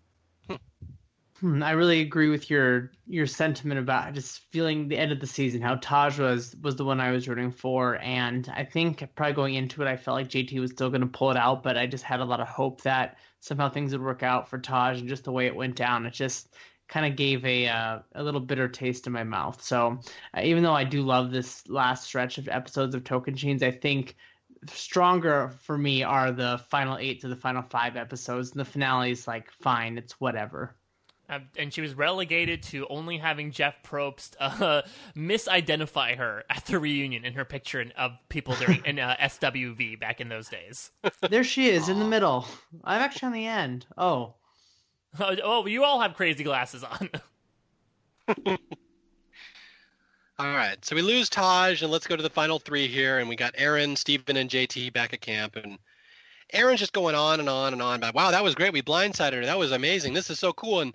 Hmm, 0.48 0.56
I 1.44 1.72
really 1.72 2.02
agree 2.02 2.30
with 2.30 2.50
your 2.50 2.92
your 3.06 3.28
sentiment 3.28 3.80
about 3.80 4.14
just 4.14 4.42
feeling 4.52 4.88
the 4.88 4.98
end 4.98 5.12
of 5.12 5.20
the 5.20 5.28
season. 5.28 5.62
How 5.62 5.76
Taj 5.76 6.20
was 6.20 6.56
was 6.62 6.76
the 6.76 6.86
one 6.86 7.00
I 7.00 7.12
was 7.12 7.28
rooting 7.28 7.52
for, 7.52 7.98
and 8.02 8.52
I 8.56 8.64
think 8.66 9.08
probably 9.16 9.34
going 9.34 9.56
into 9.56 9.82
it, 9.82 9.88
I 9.88 9.98
felt 9.98 10.16
like 10.16 10.30
JT 10.30 10.60
was 10.60 10.72
still 10.72 10.90
going 10.90 11.02
to 11.02 11.08
pull 11.08 11.32
it 11.32 11.38
out, 11.38 11.64
but 11.64 11.78
I 11.78 11.88
just 11.88 12.04
had 12.04 12.20
a 12.20 12.26
lot 12.26 12.40
of 12.40 12.48
hope 12.48 12.82
that 12.82 13.18
somehow 13.40 13.70
things 13.70 13.92
would 13.92 14.02
work 14.02 14.24
out 14.24 14.50
for 14.50 14.60
Taj, 14.60 15.00
and 15.00 15.10
just 15.10 15.24
the 15.24 15.32
way 15.32 15.46
it 15.46 15.56
went 15.56 15.76
down, 15.76 16.06
it 16.06 16.14
just 16.14 16.56
kind 16.90 17.06
of 17.06 17.16
gave 17.16 17.46
a 17.46 17.68
uh, 17.68 18.00
a 18.16 18.24
little 18.24 18.42
bitter 18.42 18.68
taste 18.68 19.08
in 19.08 19.14
my 19.14 19.24
mouth. 19.24 19.62
So 19.62 20.00
uh, 20.36 20.42
even 20.44 20.64
though 20.64 20.74
I 20.74 20.84
do 20.84 21.04
love 21.04 21.32
this 21.32 21.68
last 21.70 22.06
stretch 22.06 22.38
of 22.38 22.50
episodes 22.50 22.96
of 22.96 23.04
Tocantins, 23.04 23.64
I 23.64 23.72
think 23.72 24.16
stronger 24.68 25.50
for 25.62 25.78
me 25.78 26.04
are 26.04 26.32
the 26.32 26.60
final 26.70 26.98
eight 26.98 27.22
to 27.22 27.28
the 27.28 27.36
final 27.36 27.62
five 27.62 27.96
episodes. 27.96 28.52
And 28.52 28.60
the 28.60 28.66
finale 28.66 29.12
is 29.12 29.28
like 29.28 29.52
fine, 29.52 29.98
it's 29.98 30.20
whatever. 30.20 30.76
Uh, 31.30 31.40
and 31.58 31.72
she 31.72 31.82
was 31.82 31.94
relegated 31.94 32.64
to 32.64 32.88
only 32.90 33.18
having 33.18 33.52
Jeff 33.52 33.76
Probst 33.84 34.36
uh, 34.40 34.82
misidentify 35.16 36.18
her 36.18 36.44
at 36.50 36.66
the 36.66 36.80
reunion 36.80 37.24
in 37.24 37.34
her 37.34 37.46
picture 37.46 37.86
of 37.98 38.14
people 38.30 38.56
during 38.56 38.84
in 38.86 38.98
uh, 39.00 39.16
SWV 39.22 40.00
back 40.00 40.20
in 40.20 40.30
those 40.30 40.50
days. 40.50 40.92
There 41.30 41.44
she 41.44 41.70
is 41.70 41.88
in 41.88 42.00
the 42.00 42.06
middle. 42.06 42.48
I'm 42.84 43.02
actually 43.02 43.28
on 43.28 43.34
the 43.34 43.46
end. 43.46 43.86
Oh, 43.96 44.34
oh, 45.20 45.36
oh 45.44 45.66
you 45.68 45.84
all 45.84 46.02
have 46.02 46.16
crazy 46.16 46.44
glasses 46.44 46.84
on. 46.84 47.10
all 48.48 48.58
right, 50.40 50.84
so 50.84 50.96
we 50.96 51.04
lose 51.04 51.30
Taj, 51.30 51.84
and 51.84 51.92
let's 51.92 52.08
go 52.08 52.16
to 52.16 52.24
the 52.24 52.30
final 52.30 52.58
three 52.58 52.88
here. 52.88 53.20
And 53.20 53.30
we 53.30 53.36
got 53.36 53.54
Erinn, 53.54 53.98
Stephen, 53.98 54.38
and 54.38 54.50
JT 54.50 54.94
back 54.94 55.14
at 55.14 55.22
camp, 55.22 55.58
and 55.58 55.78
Erinn's 56.54 56.80
just 56.80 56.94
going 56.94 57.14
on 57.14 57.40
and 57.40 57.50
on 57.50 57.74
and 57.74 57.82
on 57.82 57.98
about, 57.98 58.16
wow, 58.16 58.32
that 58.32 58.44
was 58.44 58.56
great. 58.56 58.74
We 58.74 58.82
blindsided 58.82 59.34
her. 59.34 59.46
That 59.46 59.60
was 59.60 59.72
amazing. 59.72 60.14
This 60.14 60.32
is 60.32 60.40
so 60.40 60.54
cool. 60.54 60.80
And 60.80 60.94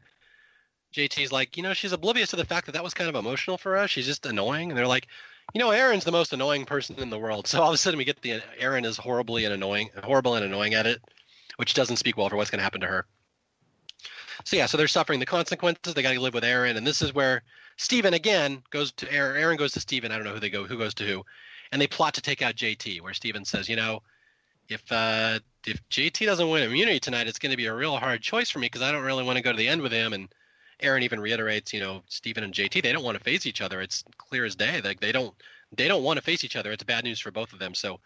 JT's 0.94 1.32
like, 1.32 1.56
you 1.56 1.62
know, 1.62 1.74
she's 1.74 1.92
oblivious 1.92 2.30
to 2.30 2.36
the 2.36 2.44
fact 2.44 2.66
that 2.66 2.72
that 2.72 2.84
was 2.84 2.94
kind 2.94 3.10
of 3.10 3.16
emotional 3.16 3.58
for 3.58 3.76
us. 3.76 3.90
She's 3.90 4.06
just 4.06 4.26
annoying. 4.26 4.70
And 4.70 4.78
they're 4.78 4.86
like, 4.86 5.08
you 5.52 5.58
know, 5.58 5.70
Erinn's 5.70 6.04
the 6.04 6.12
most 6.12 6.32
annoying 6.32 6.64
person 6.64 6.96
in 6.98 7.10
the 7.10 7.18
world. 7.18 7.46
So 7.54 7.60
all 7.60 7.68
of 7.68 7.74
a 7.74 7.78
sudden 7.78 7.98
we 7.98 8.04
get 8.04 8.22
the 8.22 8.40
Erinn 8.60 8.86
is 8.86 8.96
horribly 8.96 9.44
and 9.44 9.52
annoying, 9.52 9.90
horrible 10.02 10.36
and 10.36 10.44
annoying 10.44 10.74
at 10.74 10.86
it, 10.86 11.02
which 11.56 11.74
doesn't 11.74 11.96
speak 11.96 12.16
well 12.16 12.28
for 12.28 12.36
what's 12.36 12.50
going 12.50 12.60
to 12.60 12.64
happen 12.64 12.80
to 12.80 12.86
her. 12.86 13.06
So 14.44 14.56
yeah, 14.56 14.66
so 14.66 14.76
they're 14.76 14.88
suffering 14.88 15.20
the 15.20 15.26
consequences. 15.26 15.94
They 15.94 16.02
got 16.02 16.12
to 16.12 16.20
live 16.20 16.34
with 16.34 16.44
Erinn, 16.44 16.76
and 16.76 16.86
this 16.86 17.02
is 17.02 17.14
where 17.14 17.42
Stephen 17.76 18.14
again 18.14 18.62
goes 18.70 18.92
to 18.92 19.06
Erinn. 19.06 19.40
Erinn 19.40 19.58
goes 19.58 19.72
to 19.72 19.80
Stephen. 19.80 20.12
I 20.12 20.16
don't 20.16 20.24
know 20.24 20.34
who 20.34 20.40
they 20.40 20.50
go, 20.50 20.64
who 20.64 20.78
goes 20.78 20.94
to 20.94 21.04
who, 21.04 21.24
and 21.72 21.80
they 21.80 21.86
plot 21.86 22.14
to 22.14 22.20
take 22.20 22.42
out 22.42 22.56
JT. 22.56 23.00
Where 23.00 23.14
Stephen 23.14 23.44
says, 23.44 23.68
you 23.68 23.76
know, 23.76 24.02
if 24.68 24.82
uh, 24.90 25.38
if 25.66 25.80
JT 25.88 26.26
doesn't 26.26 26.48
win 26.48 26.64
immunity 26.64 27.00
tonight, 27.00 27.28
it's 27.28 27.38
going 27.38 27.52
to 27.52 27.56
be 27.56 27.66
a 27.66 27.74
real 27.74 27.96
hard 27.96 28.22
choice 28.22 28.50
for 28.50 28.58
me 28.58 28.66
because 28.66 28.82
I 28.82 28.90
don't 28.92 29.04
really 29.04 29.24
want 29.24 29.36
to 29.36 29.42
go 29.42 29.52
to 29.52 29.58
the 29.58 29.68
end 29.68 29.82
with 29.82 29.92
him 29.92 30.12
and 30.12 30.28
Erinn 30.82 31.02
even 31.02 31.20
reiterates, 31.20 31.72
you 31.72 31.80
know, 31.80 32.02
Stephen 32.08 32.44
and 32.44 32.52
JT, 32.52 32.82
they 32.82 32.92
don't 32.92 33.04
want 33.04 33.16
to 33.16 33.24
face 33.24 33.46
each 33.46 33.60
other. 33.60 33.80
It's 33.80 34.04
clear 34.16 34.44
as 34.44 34.56
day. 34.56 34.80
Like 34.82 35.00
they 35.00 35.12
don't 35.12 35.34
they 35.76 35.88
don't 35.88 36.02
want 36.02 36.18
to 36.18 36.22
face 36.22 36.44
each 36.44 36.56
other. 36.56 36.72
It's 36.72 36.84
bad 36.84 37.04
news 37.04 37.20
for 37.20 37.30
both 37.30 37.52
of 37.52 37.58
them. 37.58 37.74
So 37.74 38.00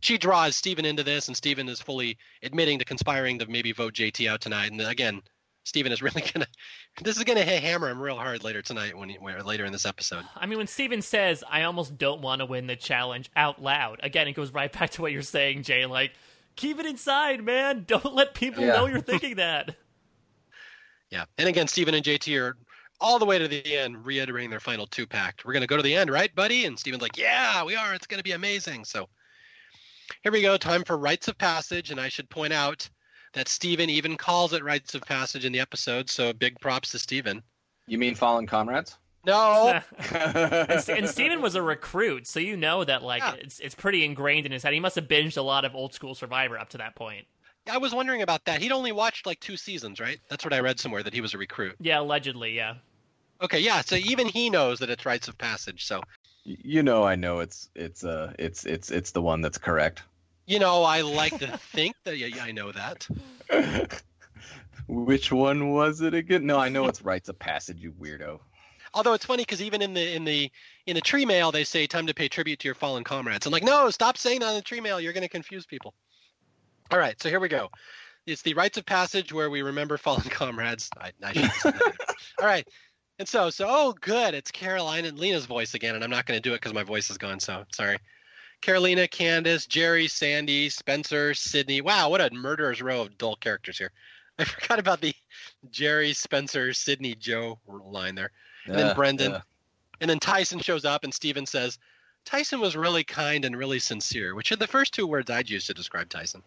she 0.00 0.18
draws 0.18 0.56
Stephen 0.56 0.84
into 0.84 1.02
this, 1.02 1.28
and 1.28 1.36
Stephen 1.36 1.68
is 1.68 1.80
fully 1.80 2.18
admitting 2.42 2.78
to 2.78 2.84
conspiring 2.84 3.38
to 3.38 3.46
maybe 3.46 3.72
vote 3.72 3.94
JT 3.94 4.28
out 4.28 4.40
tonight. 4.40 4.70
And 4.72 4.80
again, 4.80 5.22
Stephen 5.64 5.92
is 5.92 6.02
really 6.02 6.22
gonna 6.32 6.46
this 7.02 7.16
is 7.16 7.24
gonna 7.24 7.42
hit 7.42 7.62
hammer 7.62 7.88
him 7.88 8.00
real 8.00 8.16
hard 8.16 8.44
later 8.44 8.62
tonight 8.62 8.96
when, 8.96 9.10
when 9.20 9.38
later 9.44 9.64
in 9.64 9.72
this 9.72 9.86
episode. 9.86 10.24
I 10.36 10.46
mean, 10.46 10.58
when 10.58 10.66
Stephen 10.66 11.02
says, 11.02 11.44
"I 11.48 11.62
almost 11.62 11.98
don't 11.98 12.20
want 12.20 12.40
to 12.40 12.46
win 12.46 12.66
the 12.66 12.76
challenge" 12.76 13.30
out 13.36 13.62
loud, 13.62 14.00
again, 14.02 14.28
it 14.28 14.32
goes 14.32 14.52
right 14.52 14.72
back 14.72 14.90
to 14.90 15.02
what 15.02 15.12
you're 15.12 15.22
saying, 15.22 15.62
Jay. 15.62 15.86
Like, 15.86 16.12
keep 16.56 16.78
it 16.78 16.86
inside, 16.86 17.44
man. 17.44 17.84
Don't 17.86 18.14
let 18.14 18.34
people 18.34 18.64
yeah. 18.64 18.72
know 18.72 18.86
you're 18.86 19.00
thinking 19.00 19.36
that. 19.36 19.76
Yeah. 21.10 21.24
And 21.38 21.48
again, 21.48 21.66
Stephen 21.66 21.94
and 21.94 22.04
JT 22.04 22.40
are 22.40 22.56
all 23.00 23.18
the 23.18 23.24
way 23.24 23.38
to 23.38 23.48
the 23.48 23.76
end, 23.76 24.04
reiterating 24.04 24.50
their 24.50 24.60
final 24.60 24.86
two 24.86 25.06
pact. 25.06 25.44
We're 25.44 25.52
going 25.52 25.62
to 25.62 25.66
go 25.66 25.76
to 25.76 25.82
the 25.82 25.94
end, 25.94 26.10
right, 26.10 26.34
buddy? 26.34 26.66
And 26.66 26.78
Stephen's 26.78 27.02
like, 27.02 27.16
yeah, 27.16 27.64
we 27.64 27.74
are. 27.74 27.94
It's 27.94 28.06
going 28.06 28.18
to 28.18 28.24
be 28.24 28.32
amazing. 28.32 28.84
So 28.84 29.08
here 30.22 30.32
we 30.32 30.42
go. 30.42 30.56
Time 30.56 30.84
for 30.84 30.98
rites 30.98 31.28
of 31.28 31.38
passage. 31.38 31.90
And 31.90 32.00
I 32.00 32.08
should 32.08 32.28
point 32.28 32.52
out 32.52 32.88
that 33.32 33.48
Stephen 33.48 33.88
even 33.88 34.16
calls 34.16 34.52
it 34.52 34.62
rites 34.62 34.94
of 34.94 35.02
passage 35.02 35.44
in 35.44 35.52
the 35.52 35.60
episode. 35.60 36.10
So 36.10 36.32
big 36.32 36.60
props 36.60 36.90
to 36.92 36.98
Stephen. 36.98 37.42
You 37.86 37.98
mean 37.98 38.14
fallen 38.14 38.46
comrades? 38.46 38.98
No. 39.26 39.80
and, 40.14 40.88
and 40.88 41.08
Stephen 41.08 41.42
was 41.42 41.54
a 41.54 41.62
recruit, 41.62 42.26
so 42.26 42.40
you 42.40 42.56
know 42.56 42.84
that 42.84 43.02
like 43.02 43.22
yeah. 43.22 43.34
it's 43.34 43.60
it's 43.60 43.74
pretty 43.74 44.04
ingrained 44.04 44.46
in 44.46 44.52
his 44.52 44.62
head. 44.62 44.72
He 44.72 44.80
must 44.80 44.94
have 44.94 45.08
binged 45.08 45.36
a 45.36 45.42
lot 45.42 45.64
of 45.64 45.74
old 45.74 45.92
school 45.92 46.14
Survivor 46.14 46.58
up 46.58 46.70
to 46.70 46.78
that 46.78 46.94
point. 46.94 47.26
I 47.68 47.78
was 47.78 47.94
wondering 47.94 48.22
about 48.22 48.44
that. 48.46 48.60
He'd 48.60 48.72
only 48.72 48.92
watched 48.92 49.26
like 49.26 49.40
two 49.40 49.56
seasons, 49.56 50.00
right? 50.00 50.18
That's 50.28 50.44
what 50.44 50.52
I 50.52 50.60
read 50.60 50.80
somewhere 50.80 51.02
that 51.02 51.12
he 51.12 51.20
was 51.20 51.34
a 51.34 51.38
recruit. 51.38 51.76
Yeah, 51.80 52.00
allegedly, 52.00 52.52
yeah. 52.52 52.74
Okay, 53.42 53.60
yeah. 53.60 53.80
So 53.80 53.96
even 53.96 54.26
he 54.26 54.50
knows 54.50 54.80
that 54.80 54.90
it's 54.90 55.06
rites 55.06 55.28
of 55.28 55.38
passage. 55.38 55.86
So 55.86 56.02
you 56.44 56.82
know, 56.82 57.04
I 57.04 57.16
know 57.16 57.40
it's 57.40 57.68
it's 57.74 58.04
uh 58.04 58.32
it's 58.38 58.64
it's 58.64 58.90
it's 58.90 59.10
the 59.12 59.22
one 59.22 59.40
that's 59.40 59.58
correct. 59.58 60.02
You 60.46 60.58
know, 60.58 60.82
I 60.82 61.02
like 61.02 61.38
to 61.38 61.56
think 61.56 61.96
that 62.04 62.18
yeah, 62.18 62.42
I 62.42 62.52
know 62.52 62.72
that. 62.72 63.06
Which 64.88 65.30
one 65.30 65.70
was 65.70 66.00
it 66.00 66.14
again? 66.14 66.46
No, 66.46 66.58
I 66.58 66.68
know 66.68 66.86
it's 66.86 67.02
rites 67.02 67.28
of 67.28 67.38
passage, 67.38 67.80
you 67.80 67.92
weirdo. 67.92 68.40
Although 68.92 69.12
it's 69.12 69.24
funny 69.24 69.42
because 69.42 69.62
even 69.62 69.82
in 69.82 69.94
the 69.94 70.14
in 70.14 70.24
the 70.24 70.50
in 70.86 70.94
the 70.94 71.00
tree 71.00 71.24
mail 71.24 71.52
they 71.52 71.64
say 71.64 71.86
time 71.86 72.08
to 72.08 72.14
pay 72.14 72.28
tribute 72.28 72.58
to 72.60 72.68
your 72.68 72.74
fallen 72.74 73.04
comrades. 73.04 73.46
I'm 73.46 73.52
like, 73.52 73.62
no, 73.62 73.88
stop 73.90 74.18
saying 74.18 74.40
that 74.40 74.48
in 74.48 74.56
the 74.56 74.62
tree 74.62 74.80
mail. 74.80 75.00
You're 75.00 75.12
going 75.12 75.22
to 75.22 75.28
confuse 75.28 75.64
people. 75.64 75.94
All 76.90 76.98
right, 76.98 77.20
so 77.22 77.28
here 77.28 77.38
we 77.38 77.48
go. 77.48 77.70
It's 78.26 78.42
the 78.42 78.54
rites 78.54 78.76
of 78.76 78.84
passage 78.84 79.32
where 79.32 79.48
we 79.48 79.62
remember 79.62 79.96
fallen 79.96 80.22
comrades. 80.30 80.90
I, 80.98 81.12
I 81.22 81.50
All 82.40 82.46
right. 82.46 82.66
And 83.18 83.28
so, 83.28 83.50
so 83.50 83.66
oh, 83.68 83.94
good. 84.00 84.34
It's 84.34 84.50
Caroline 84.50 85.04
and 85.04 85.18
Lena's 85.18 85.46
voice 85.46 85.74
again, 85.74 85.94
and 85.94 86.02
I'm 86.02 86.10
not 86.10 86.26
going 86.26 86.40
to 86.40 86.48
do 86.48 86.52
it 86.52 86.56
because 86.56 86.74
my 86.74 86.82
voice 86.82 87.10
is 87.10 87.18
gone. 87.18 87.38
So 87.38 87.64
sorry. 87.72 87.98
Carolina, 88.60 89.06
Candace, 89.08 89.66
Jerry, 89.66 90.08
Sandy, 90.08 90.68
Spencer, 90.68 91.32
Sydney. 91.32 91.80
Wow, 91.80 92.10
what 92.10 92.20
a 92.20 92.30
murderer's 92.34 92.82
row 92.82 93.02
of 93.02 93.16
dull 93.18 93.36
characters 93.36 93.78
here. 93.78 93.92
I 94.38 94.44
forgot 94.44 94.78
about 94.78 95.00
the 95.00 95.14
Jerry, 95.70 96.12
Spencer, 96.12 96.72
Sydney, 96.72 97.14
Joe 97.14 97.58
line 97.66 98.14
there. 98.14 98.32
And 98.66 98.74
then 98.74 98.96
Brendan. 98.96 99.36
And 100.00 100.10
then 100.10 100.18
Tyson 100.18 100.58
shows 100.58 100.84
up, 100.84 101.04
and 101.04 101.12
Stephen 101.12 101.46
says, 101.46 101.78
Tyson 102.24 102.60
was 102.60 102.76
really 102.76 103.04
kind 103.04 103.44
and 103.44 103.56
really 103.56 103.78
sincere, 103.78 104.34
which 104.34 104.50
are 104.50 104.56
the 104.56 104.66
first 104.66 104.92
two 104.92 105.06
words 105.06 105.30
I'd 105.30 105.48
use 105.48 105.66
to 105.66 105.74
describe 105.74 106.08
Tyson 106.08 106.42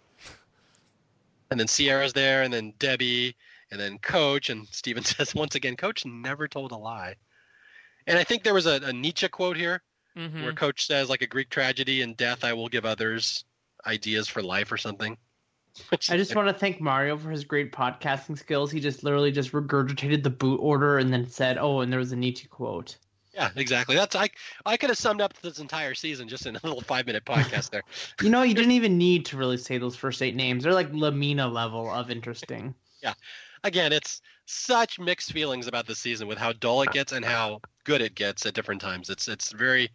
and 1.53 1.59
then 1.59 1.67
Sierra's 1.67 2.13
there, 2.13 2.41
and 2.41 2.51
then 2.51 2.73
Debbie, 2.79 3.35
and 3.69 3.79
then 3.79 3.99
Coach, 3.99 4.49
and 4.49 4.67
Stephen 4.71 5.03
says 5.03 5.35
once 5.35 5.53
again, 5.53 5.75
Coach 5.75 6.03
never 6.03 6.47
told 6.47 6.71
a 6.71 6.75
lie. 6.75 7.15
And 8.07 8.17
I 8.17 8.23
think 8.23 8.41
there 8.43 8.55
was 8.55 8.65
a, 8.65 8.81
a 8.83 8.91
Nietzsche 8.91 9.27
quote 9.27 9.55
here 9.55 9.83
mm-hmm. 10.17 10.43
where 10.43 10.53
Coach 10.53 10.87
says, 10.87 11.11
like 11.11 11.21
a 11.21 11.27
Greek 11.27 11.51
tragedy 11.51 12.01
and 12.01 12.17
death, 12.17 12.43
I 12.43 12.53
will 12.53 12.69
give 12.69 12.85
others 12.85 13.45
ideas 13.85 14.27
for 14.27 14.41
life 14.41 14.71
or 14.71 14.77
something. 14.77 15.15
I 15.91 16.17
just 16.17 16.35
want 16.35 16.47
to 16.47 16.55
thank 16.55 16.81
Mario 16.81 17.19
for 17.19 17.29
his 17.29 17.43
great 17.43 17.71
podcasting 17.71 18.37
skills. 18.37 18.71
He 18.71 18.79
just 18.79 19.03
literally 19.03 19.31
just 19.31 19.51
regurgitated 19.51 20.23
the 20.23 20.31
boot 20.31 20.57
order 20.57 20.97
and 20.97 21.13
then 21.13 21.29
said, 21.29 21.59
"Oh, 21.59 21.81
and 21.81 21.91
there 21.91 21.99
was 21.99 22.11
a 22.11 22.15
Nietzsche 22.15 22.47
quote." 22.47 22.97
Yeah, 23.33 23.49
exactly. 23.55 23.95
That's 23.95 24.15
I 24.15 24.29
I 24.65 24.77
could 24.77 24.89
have 24.89 24.97
summed 24.97 25.21
up 25.21 25.33
this 25.41 25.59
entire 25.59 25.95
season 25.95 26.27
just 26.27 26.45
in 26.45 26.55
a 26.55 26.59
little 26.63 26.81
five 26.81 27.07
minute 27.07 27.25
podcast 27.25 27.71
there. 27.71 27.83
you 28.21 28.29
know, 28.29 28.43
you 28.43 28.53
didn't 28.53 28.71
even 28.71 28.97
need 28.97 29.25
to 29.27 29.37
really 29.37 29.57
say 29.57 29.77
those 29.77 29.95
first 29.95 30.21
eight 30.21 30.35
names. 30.35 30.63
They're 30.63 30.73
like 30.73 30.93
Lamina 30.93 31.47
level 31.47 31.89
of 31.89 32.11
interesting. 32.11 32.75
yeah. 33.01 33.13
Again, 33.63 33.93
it's 33.93 34.21
such 34.45 34.99
mixed 34.99 35.31
feelings 35.31 35.67
about 35.67 35.87
the 35.87 35.95
season 35.95 36.27
with 36.27 36.37
how 36.37 36.51
dull 36.53 36.81
it 36.81 36.91
gets 36.91 37.13
and 37.13 37.23
how 37.23 37.61
good 37.85 38.01
it 38.01 38.13
gets 38.13 38.45
at 38.45 38.53
different 38.53 38.81
times. 38.81 39.09
It's 39.09 39.27
it's 39.27 39.51
very 39.51 39.89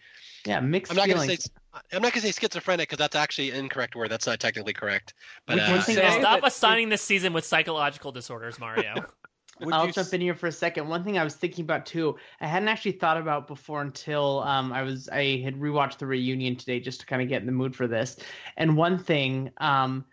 yeah 0.47 0.59
mixed. 0.61 0.91
I'm 0.91 0.97
not 0.97 1.07
feelings. 1.07 1.27
gonna 1.27 1.37
say 1.39 1.51
I'm 1.93 2.03
not 2.03 2.13
gonna 2.13 2.23
say 2.23 2.33
schizophrenic 2.33 2.89
because 2.89 2.99
that's 2.99 3.17
actually 3.17 3.51
an 3.51 3.57
incorrect 3.57 3.95
word. 3.95 4.11
That's 4.11 4.27
not 4.27 4.41
technically 4.41 4.73
correct. 4.73 5.15
But 5.47 5.59
uh, 5.61 5.81
stop 5.83 6.43
assigning 6.43 6.89
this 6.89 7.03
season 7.03 7.33
with 7.33 7.45
psychological 7.45 8.11
disorders, 8.11 8.59
Mario. 8.59 8.95
Would 9.61 9.75
I'll 9.75 9.91
jump 9.91 10.13
in 10.13 10.21
here 10.21 10.35
for 10.35 10.47
a 10.47 10.53
second. 10.53 10.89
One 10.89 11.05
thing 11.05 11.19
I 11.19 11.25
was 11.25 11.35
thinking 11.35 11.65
about 11.65 11.87
too, 11.87 12.17
I 12.41 12.47
hadn't 12.47 12.69
actually 12.69 12.93
thought 12.93 13.17
about 13.17 13.49
before 13.49 13.83
until 13.83 14.41
um, 14.41 14.73
I 14.73 14.83
was 14.83 15.09
I 15.09 15.41
had 15.43 15.57
rewatched 15.57 15.99
the 15.99 16.07
reunion 16.07 16.57
today 16.57 16.81
just 16.81 17.01
to 17.01 17.07
kind 17.07 17.23
of 17.23 17.29
get 17.29 17.41
in 17.41 17.47
the 17.47 17.53
mood 17.53 17.75
for 17.75 17.87
this. 17.87 18.17
And 18.57 18.77
one 18.77 18.99
thing, 18.99 19.51
um, 19.59 20.05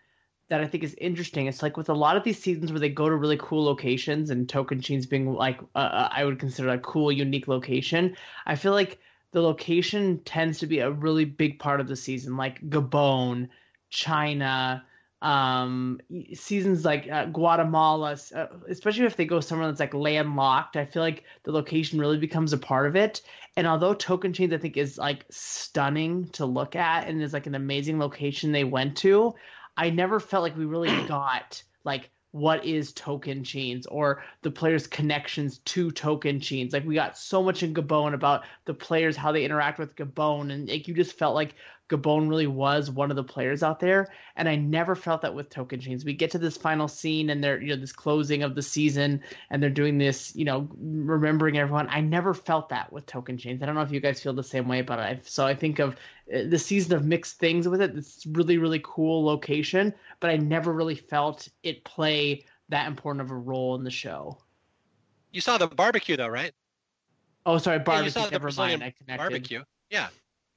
that 0.48 0.60
I 0.60 0.66
think 0.66 0.84
is 0.84 0.94
interesting. 0.94 1.46
It's 1.46 1.62
like 1.62 1.76
with 1.76 1.88
a 1.88 1.94
lot 1.94 2.16
of 2.16 2.22
these 2.22 2.40
seasons 2.40 2.70
where 2.70 2.78
they 2.80 2.88
go 2.88 3.08
to 3.08 3.16
really 3.16 3.38
cool 3.38 3.64
locations, 3.64 4.30
and 4.30 4.48
token 4.48 4.78
Tocantins 4.78 5.08
being 5.08 5.32
like 5.32 5.60
uh, 5.74 6.08
I 6.10 6.24
would 6.24 6.38
consider 6.38 6.68
a 6.68 6.78
cool, 6.78 7.10
unique 7.10 7.48
location. 7.48 8.16
I 8.46 8.54
feel 8.54 8.72
like 8.72 8.98
the 9.32 9.42
location 9.42 10.20
tends 10.24 10.58
to 10.60 10.66
be 10.66 10.78
a 10.78 10.90
really 10.90 11.24
big 11.24 11.58
part 11.58 11.80
of 11.80 11.88
the 11.88 11.96
season, 11.96 12.36
like 12.36 12.62
Gabon, 12.68 13.48
China, 13.90 14.84
um, 15.26 16.00
seasons 16.34 16.84
like 16.84 17.10
uh, 17.10 17.24
Guatemala, 17.24 18.16
uh, 18.32 18.46
especially 18.68 19.06
if 19.06 19.16
they 19.16 19.24
go 19.24 19.40
somewhere 19.40 19.66
that's 19.66 19.80
like 19.80 19.92
landlocked. 19.92 20.76
I 20.76 20.84
feel 20.84 21.02
like 21.02 21.24
the 21.42 21.50
location 21.50 21.98
really 21.98 22.16
becomes 22.16 22.52
a 22.52 22.58
part 22.58 22.86
of 22.86 22.94
it. 22.94 23.22
And 23.56 23.66
although 23.66 23.92
Tocantins, 23.92 24.54
I 24.54 24.58
think, 24.58 24.76
is 24.76 24.98
like 24.98 25.26
stunning 25.28 26.28
to 26.28 26.46
look 26.46 26.76
at 26.76 27.08
and 27.08 27.20
is 27.20 27.32
like 27.32 27.48
an 27.48 27.56
amazing 27.56 27.98
location 27.98 28.52
they 28.52 28.62
went 28.62 28.98
to, 28.98 29.34
I 29.76 29.90
never 29.90 30.20
felt 30.20 30.44
like 30.44 30.56
we 30.56 30.64
really 30.64 31.06
got 31.08 31.60
like 31.82 32.10
what 32.30 32.64
is 32.64 32.92
Tocantins 32.92 33.86
or 33.90 34.22
the 34.42 34.50
players' 34.52 34.86
connections 34.86 35.58
to 35.58 35.90
Tocantins. 35.90 36.72
Like 36.72 36.84
we 36.84 36.94
got 36.94 37.18
so 37.18 37.42
much 37.42 37.64
in 37.64 37.74
Gabon 37.74 38.14
about 38.14 38.44
the 38.64 38.74
players, 38.74 39.16
how 39.16 39.32
they 39.32 39.44
interact 39.44 39.80
with 39.80 39.96
Gabon, 39.96 40.52
and 40.52 40.68
like 40.68 40.86
you 40.86 40.94
just 40.94 41.18
felt 41.18 41.34
like 41.34 41.56
Gabon 41.88 42.28
really 42.28 42.46
was 42.46 42.90
one 42.90 43.10
of 43.10 43.16
the 43.16 43.24
players 43.24 43.62
out 43.62 43.78
there. 43.78 44.12
And 44.34 44.48
I 44.48 44.56
never 44.56 44.94
felt 44.94 45.22
that 45.22 45.34
with 45.34 45.50
Tocantins. 45.50 46.04
We 46.04 46.14
get 46.14 46.32
to 46.32 46.38
this 46.38 46.56
final 46.56 46.88
scene 46.88 47.30
and 47.30 47.42
they're, 47.42 47.60
you 47.60 47.68
know, 47.68 47.80
this 47.80 47.92
closing 47.92 48.42
of 48.42 48.54
the 48.54 48.62
season 48.62 49.22
and 49.50 49.62
they're 49.62 49.70
doing 49.70 49.98
this, 49.98 50.34
you 50.34 50.44
know, 50.44 50.68
remembering 50.76 51.58
everyone. 51.58 51.88
I 51.88 52.00
never 52.00 52.34
felt 52.34 52.70
that 52.70 52.92
with 52.92 53.06
Tocantins. 53.06 53.62
I 53.62 53.66
don't 53.66 53.74
know 53.74 53.82
if 53.82 53.92
you 53.92 54.00
guys 54.00 54.20
feel 54.20 54.32
the 54.32 54.42
same 54.42 54.66
way, 54.66 54.82
but 54.82 54.98
I, 54.98 55.20
so 55.22 55.46
I 55.46 55.54
think 55.54 55.78
of 55.78 55.94
uh, 56.34 56.42
the 56.48 56.58
season 56.58 56.94
of 56.94 57.04
mixed 57.04 57.38
things 57.38 57.68
with 57.68 57.80
it. 57.80 57.96
It's 57.96 58.26
really, 58.26 58.58
really 58.58 58.80
cool 58.82 59.24
location, 59.24 59.94
but 60.18 60.30
I 60.30 60.36
never 60.36 60.72
really 60.72 60.96
felt 60.96 61.48
it 61.62 61.84
play 61.84 62.44
that 62.68 62.88
important 62.88 63.22
of 63.22 63.30
a 63.30 63.36
role 63.36 63.76
in 63.76 63.84
the 63.84 63.90
show. 63.90 64.38
You 65.30 65.40
saw 65.40 65.58
the 65.58 65.68
barbecue 65.68 66.16
though, 66.16 66.28
right? 66.28 66.52
Oh, 67.44 67.58
sorry, 67.58 67.78
barbecue. 67.78 67.98
Yeah, 67.98 68.04
you 68.04 68.10
saw 68.10 68.24
the 68.24 68.30
Never 68.32 68.50
mind. 68.50 68.82
I 68.82 68.92
connected. 68.98 69.18
Barbecue. 69.18 69.62
Yeah. 69.88 70.08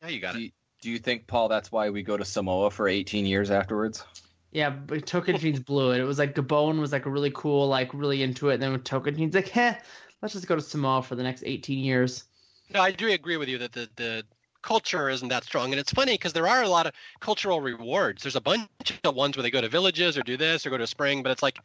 Now 0.02 0.08
you 0.08 0.20
got 0.20 0.36
it. 0.36 0.54
Do 0.82 0.90
you 0.90 1.00
think, 1.00 1.28
Paul, 1.28 1.50
that's 1.50 1.72
why 1.72 1.90
we 1.90 2.04
go 2.04 2.18
to 2.18 2.26
Samoa 2.26 2.72
for 2.72 2.88
18 2.88 3.26
years 3.26 3.52
afterwards? 3.52 4.04
Yeah, 4.52 4.70
but 4.70 5.06
Tocantins 5.06 5.64
blew 5.64 5.92
it. 5.92 6.00
It 6.00 6.06
was 6.06 6.18
like 6.18 6.36
Gabon 6.36 6.80
was 6.80 6.92
like 6.92 7.06
a 7.06 7.10
really 7.10 7.32
cool, 7.32 7.68
like 7.68 7.94
really 7.94 8.24
into 8.24 8.50
it. 8.50 8.56
And 8.56 8.64
then 8.64 8.72
with 8.72 8.84
Tocantins, 8.84 9.36
like, 9.36 9.50
heh, 9.50 9.76
let's 10.22 10.34
just 10.34 10.48
go 10.48 10.56
to 10.56 10.62
Samoa 10.62 11.04
for 11.04 11.16
the 11.16 11.24
next 11.24 11.44
18 11.46 11.80
years. 11.80 12.24
No, 12.74 12.82
I 12.82 12.92
do 12.92 13.10
agree 13.12 13.38
with 13.38 13.50
you 13.50 13.58
that 13.60 13.74
the, 13.74 13.90
the 13.96 14.24
culture 14.62 15.10
isn't 15.10 15.28
that 15.30 15.44
strong. 15.44 15.72
And 15.72 15.80
it's 15.80 15.92
funny 15.92 16.14
because 16.14 16.34
there 16.34 16.48
are 16.48 16.64
a 16.64 16.70
lot 16.70 16.88
of 16.88 16.94
cultural 17.20 17.62
rewards. 17.62 18.24
There's 18.24 18.36
a 18.36 18.42
bunch 18.42 18.68
of 19.04 19.16
ones 19.16 19.38
where 19.38 19.44
they 19.44 19.52
go 19.52 19.62
to 19.62 19.70
villages 19.70 20.18
or 20.18 20.22
do 20.22 20.38
this 20.38 20.66
or 20.66 20.70
go 20.70 20.78
to 20.78 20.84
a 20.84 20.88
spring, 20.88 21.24
but 21.24 21.32
it's 21.32 21.44
like, 21.44 21.60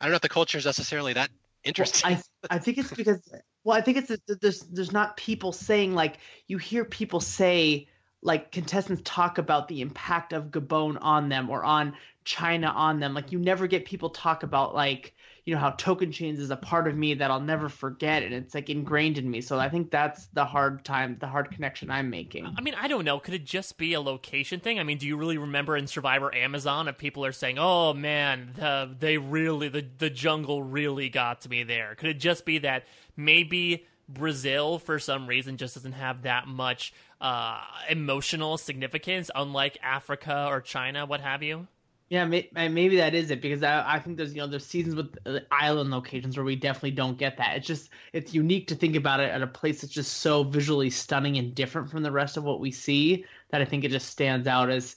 I 0.00 0.04
don't 0.04 0.12
know 0.12 0.16
if 0.16 0.22
the 0.22 0.28
culture 0.28 0.58
is 0.58 0.66
necessarily 0.66 1.14
that 1.14 1.30
interesting. 1.64 2.12
Well, 2.12 2.22
I, 2.50 2.54
I 2.56 2.58
think 2.58 2.78
it's 2.78 2.92
because, 2.92 3.20
well, 3.64 3.76
I 3.76 3.80
think 3.80 3.98
it's 3.98 4.40
there's 4.40 4.60
there's 4.60 4.92
not 4.92 5.16
people 5.16 5.52
saying 5.52 5.94
like 5.94 6.18
you 6.48 6.58
hear 6.58 6.84
people 6.84 7.20
say 7.20 7.88
like 8.22 8.52
contestants 8.52 9.02
talk 9.04 9.38
about 9.38 9.68
the 9.68 9.80
impact 9.80 10.32
of 10.32 10.46
Gabon 10.46 10.96
on 11.00 11.28
them 11.28 11.50
or 11.50 11.64
on 11.64 11.94
China 12.24 12.68
on 12.68 13.00
them. 13.00 13.14
Like 13.14 13.32
you 13.32 13.38
never 13.38 13.66
get 13.66 13.84
people 13.84 14.10
talk 14.10 14.42
about 14.42 14.74
like 14.74 15.14
you 15.44 15.52
know 15.52 15.60
how 15.60 15.72
Tocantins 15.72 16.38
is 16.38 16.50
a 16.50 16.56
part 16.56 16.86
of 16.86 16.96
me 16.96 17.14
that 17.14 17.30
I'll 17.30 17.40
never 17.40 17.68
forget 17.68 18.22
and 18.22 18.32
it's 18.32 18.54
like 18.54 18.70
ingrained 18.70 19.18
in 19.18 19.28
me. 19.28 19.40
So 19.40 19.58
I 19.58 19.68
think 19.68 19.90
that's 19.90 20.26
the 20.26 20.44
hard 20.44 20.84
time, 20.84 21.16
the 21.18 21.26
hard 21.26 21.50
connection 21.50 21.90
I'm 21.90 22.10
making. 22.10 22.46
I 22.56 22.60
mean, 22.60 22.74
I 22.74 22.86
don't 22.86 23.04
know. 23.04 23.18
Could 23.18 23.34
it 23.34 23.44
just 23.44 23.76
be 23.76 23.94
a 23.94 24.00
location 24.00 24.60
thing? 24.60 24.78
I 24.78 24.84
mean, 24.84 24.98
do 24.98 25.06
you 25.08 25.16
really 25.16 25.38
remember 25.38 25.76
in 25.76 25.88
Survivor 25.88 26.32
Amazon 26.32 26.86
if 26.86 26.96
people 26.96 27.24
are 27.24 27.32
saying, 27.32 27.58
"Oh 27.58 27.92
man, 27.92 28.52
the, 28.54 28.94
they 28.96 29.18
really 29.18 29.68
the 29.68 29.84
the 29.98 30.10
jungle 30.10 30.62
really 30.62 31.08
got 31.08 31.40
to 31.40 31.48
me 31.48 31.64
there"? 31.64 31.96
Could 31.96 32.10
it 32.10 32.20
just 32.20 32.44
be 32.44 32.58
that 32.58 32.86
maybe 33.16 33.84
Brazil 34.08 34.78
for 34.78 34.98
some 34.98 35.26
reason 35.26 35.56
just 35.56 35.74
doesn't 35.74 35.92
have 35.92 36.22
that 36.22 36.46
much 36.46 36.92
uh, 37.22 37.60
emotional 37.88 38.58
significance, 38.58 39.30
unlike 39.34 39.78
Africa 39.82 40.46
or 40.48 40.60
China, 40.60 41.06
what 41.06 41.20
have 41.20 41.42
you. 41.42 41.66
Yeah, 42.10 42.26
maybe 42.26 42.96
that 42.96 43.14
is 43.14 43.30
it 43.30 43.40
because 43.40 43.62
I, 43.62 43.94
I 43.94 43.98
think 43.98 44.18
there's 44.18 44.34
you 44.34 44.42
know 44.42 44.46
there's 44.46 44.66
seasons 44.66 44.96
with 44.96 45.16
island 45.50 45.90
locations 45.90 46.36
where 46.36 46.44
we 46.44 46.56
definitely 46.56 46.90
don't 46.90 47.16
get 47.16 47.38
that. 47.38 47.56
It's 47.56 47.66
just 47.66 47.88
it's 48.12 48.34
unique 48.34 48.66
to 48.66 48.74
think 48.74 48.96
about 48.96 49.20
it 49.20 49.30
at 49.30 49.40
a 49.40 49.46
place 49.46 49.80
that's 49.80 49.94
just 49.94 50.18
so 50.18 50.44
visually 50.44 50.90
stunning 50.90 51.38
and 51.38 51.54
different 51.54 51.90
from 51.90 52.02
the 52.02 52.12
rest 52.12 52.36
of 52.36 52.44
what 52.44 52.60
we 52.60 52.70
see 52.70 53.24
that 53.50 53.62
I 53.62 53.64
think 53.64 53.84
it 53.84 53.92
just 53.92 54.10
stands 54.10 54.46
out 54.46 54.68
as 54.68 54.96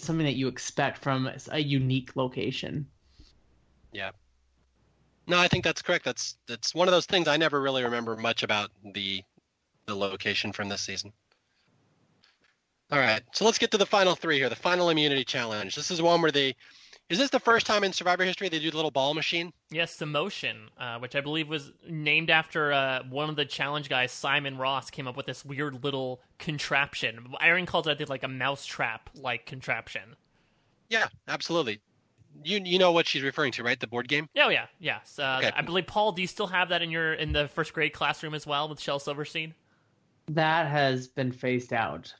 something 0.00 0.26
that 0.26 0.36
you 0.36 0.48
expect 0.48 0.98
from 0.98 1.30
a 1.50 1.58
unique 1.58 2.14
location. 2.14 2.86
Yeah, 3.92 4.10
no, 5.26 5.38
I 5.38 5.48
think 5.48 5.64
that's 5.64 5.80
correct. 5.80 6.04
That's 6.04 6.36
that's 6.46 6.74
one 6.74 6.88
of 6.88 6.92
those 6.92 7.06
things 7.06 7.28
I 7.28 7.36
never 7.36 7.62
really 7.62 7.84
remember 7.84 8.16
much 8.16 8.42
about 8.42 8.70
the 8.92 9.22
the 9.86 9.94
location 9.94 10.52
from 10.52 10.68
this 10.68 10.82
season. 10.82 11.12
All 12.92 12.98
right, 12.98 13.22
so 13.32 13.44
let's 13.44 13.58
get 13.58 13.70
to 13.70 13.78
the 13.78 13.86
final 13.86 14.14
three 14.14 14.38
here. 14.38 14.48
The 14.48 14.56
final 14.56 14.90
immunity 14.90 15.24
challenge. 15.24 15.76
This 15.76 15.90
is 15.90 16.02
one 16.02 16.22
where 16.22 16.30
they. 16.30 16.56
Is 17.08 17.18
this 17.18 17.30
the 17.30 17.40
first 17.40 17.66
time 17.66 17.82
in 17.82 17.92
Survivor 17.92 18.24
history 18.24 18.48
they 18.48 18.60
do 18.60 18.70
the 18.70 18.76
little 18.76 18.90
ball 18.92 19.14
machine? 19.14 19.52
Yes, 19.70 19.96
the 19.96 20.06
motion, 20.06 20.68
uh, 20.78 20.98
which 21.00 21.16
I 21.16 21.20
believe 21.20 21.48
was 21.48 21.72
named 21.88 22.30
after 22.30 22.72
uh, 22.72 23.02
one 23.08 23.28
of 23.28 23.34
the 23.34 23.44
challenge 23.44 23.88
guys, 23.88 24.12
Simon 24.12 24.56
Ross, 24.56 24.90
came 24.90 25.08
up 25.08 25.16
with 25.16 25.26
this 25.26 25.44
weird 25.44 25.82
little 25.82 26.20
contraption. 26.38 27.26
Erinn 27.42 27.66
calls 27.66 27.88
it, 27.88 27.90
I 27.90 27.94
think, 27.96 28.10
like 28.10 28.22
a 28.22 28.28
mousetrap 28.28 29.10
like 29.14 29.44
contraption. 29.44 30.14
Yeah, 30.88 31.08
absolutely 31.26 31.80
you 32.44 32.60
you 32.64 32.78
know 32.78 32.92
what 32.92 33.06
she's 33.06 33.22
referring 33.22 33.52
to, 33.52 33.62
right? 33.62 33.78
The 33.78 33.86
board 33.86 34.08
game. 34.08 34.28
Oh 34.36 34.48
yeah, 34.48 34.66
yes. 34.78 35.18
Uh, 35.18 35.40
okay. 35.42 35.52
I 35.54 35.62
believe 35.62 35.86
Paul. 35.86 36.12
Do 36.12 36.22
you 36.22 36.28
still 36.28 36.46
have 36.46 36.68
that 36.70 36.82
in 36.82 36.90
your 36.90 37.14
in 37.14 37.32
the 37.32 37.48
first 37.48 37.72
grade 37.72 37.92
classroom 37.92 38.34
as 38.34 38.46
well 38.46 38.68
with 38.68 38.80
Shel 38.80 38.98
Silverstein? 38.98 39.54
That 40.28 40.68
has 40.68 41.08
been 41.08 41.32
phased 41.32 41.72
out. 41.72 42.14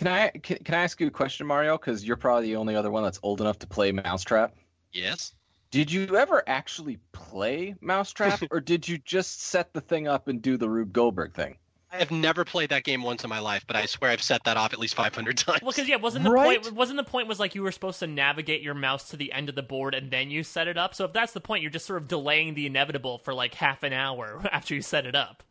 Can 0.00 0.08
I 0.08 0.28
can, 0.30 0.56
can 0.64 0.74
I 0.74 0.82
ask 0.82 0.98
you 0.98 1.08
a 1.08 1.10
question, 1.10 1.46
Mario? 1.46 1.76
Because 1.76 2.02
you're 2.02 2.16
probably 2.16 2.46
the 2.46 2.56
only 2.56 2.74
other 2.74 2.90
one 2.90 3.02
that's 3.02 3.20
old 3.22 3.42
enough 3.42 3.58
to 3.58 3.66
play 3.66 3.92
Mousetrap. 3.92 4.54
Yes. 4.94 5.34
Did 5.70 5.92
you 5.92 6.16
ever 6.16 6.42
actually 6.46 6.98
play 7.12 7.74
Mousetrap, 7.82 8.40
or 8.50 8.60
did 8.60 8.88
you 8.88 8.96
just 8.96 9.42
set 9.42 9.74
the 9.74 9.82
thing 9.82 10.08
up 10.08 10.26
and 10.28 10.40
do 10.40 10.56
the 10.56 10.70
Rube 10.70 10.94
Goldberg 10.94 11.34
thing? 11.34 11.58
I 11.92 11.98
have 11.98 12.10
never 12.10 12.46
played 12.46 12.70
that 12.70 12.82
game 12.84 13.02
once 13.02 13.24
in 13.24 13.28
my 13.28 13.40
life, 13.40 13.66
but 13.66 13.76
I 13.76 13.84
swear 13.84 14.10
I've 14.10 14.22
set 14.22 14.42
that 14.44 14.56
off 14.56 14.72
at 14.72 14.78
least 14.78 14.94
500 14.94 15.36
times. 15.36 15.60
Well, 15.60 15.70
because 15.70 15.86
yeah, 15.86 15.96
wasn't 15.96 16.24
the 16.24 16.30
right? 16.30 16.62
point? 16.62 16.74
Wasn't 16.74 16.96
the 16.96 17.04
point 17.04 17.28
was 17.28 17.38
like 17.38 17.54
you 17.54 17.62
were 17.62 17.72
supposed 17.72 17.98
to 17.98 18.06
navigate 18.06 18.62
your 18.62 18.72
mouse 18.72 19.10
to 19.10 19.18
the 19.18 19.30
end 19.30 19.50
of 19.50 19.54
the 19.54 19.62
board 19.62 19.94
and 19.94 20.10
then 20.10 20.30
you 20.30 20.44
set 20.44 20.66
it 20.66 20.78
up? 20.78 20.94
So 20.94 21.04
if 21.04 21.12
that's 21.12 21.32
the 21.32 21.42
point, 21.42 21.60
you're 21.60 21.70
just 21.70 21.84
sort 21.84 22.00
of 22.00 22.08
delaying 22.08 22.54
the 22.54 22.64
inevitable 22.64 23.18
for 23.18 23.34
like 23.34 23.52
half 23.52 23.82
an 23.82 23.92
hour 23.92 24.40
after 24.50 24.74
you 24.74 24.80
set 24.80 25.04
it 25.04 25.14
up. 25.14 25.42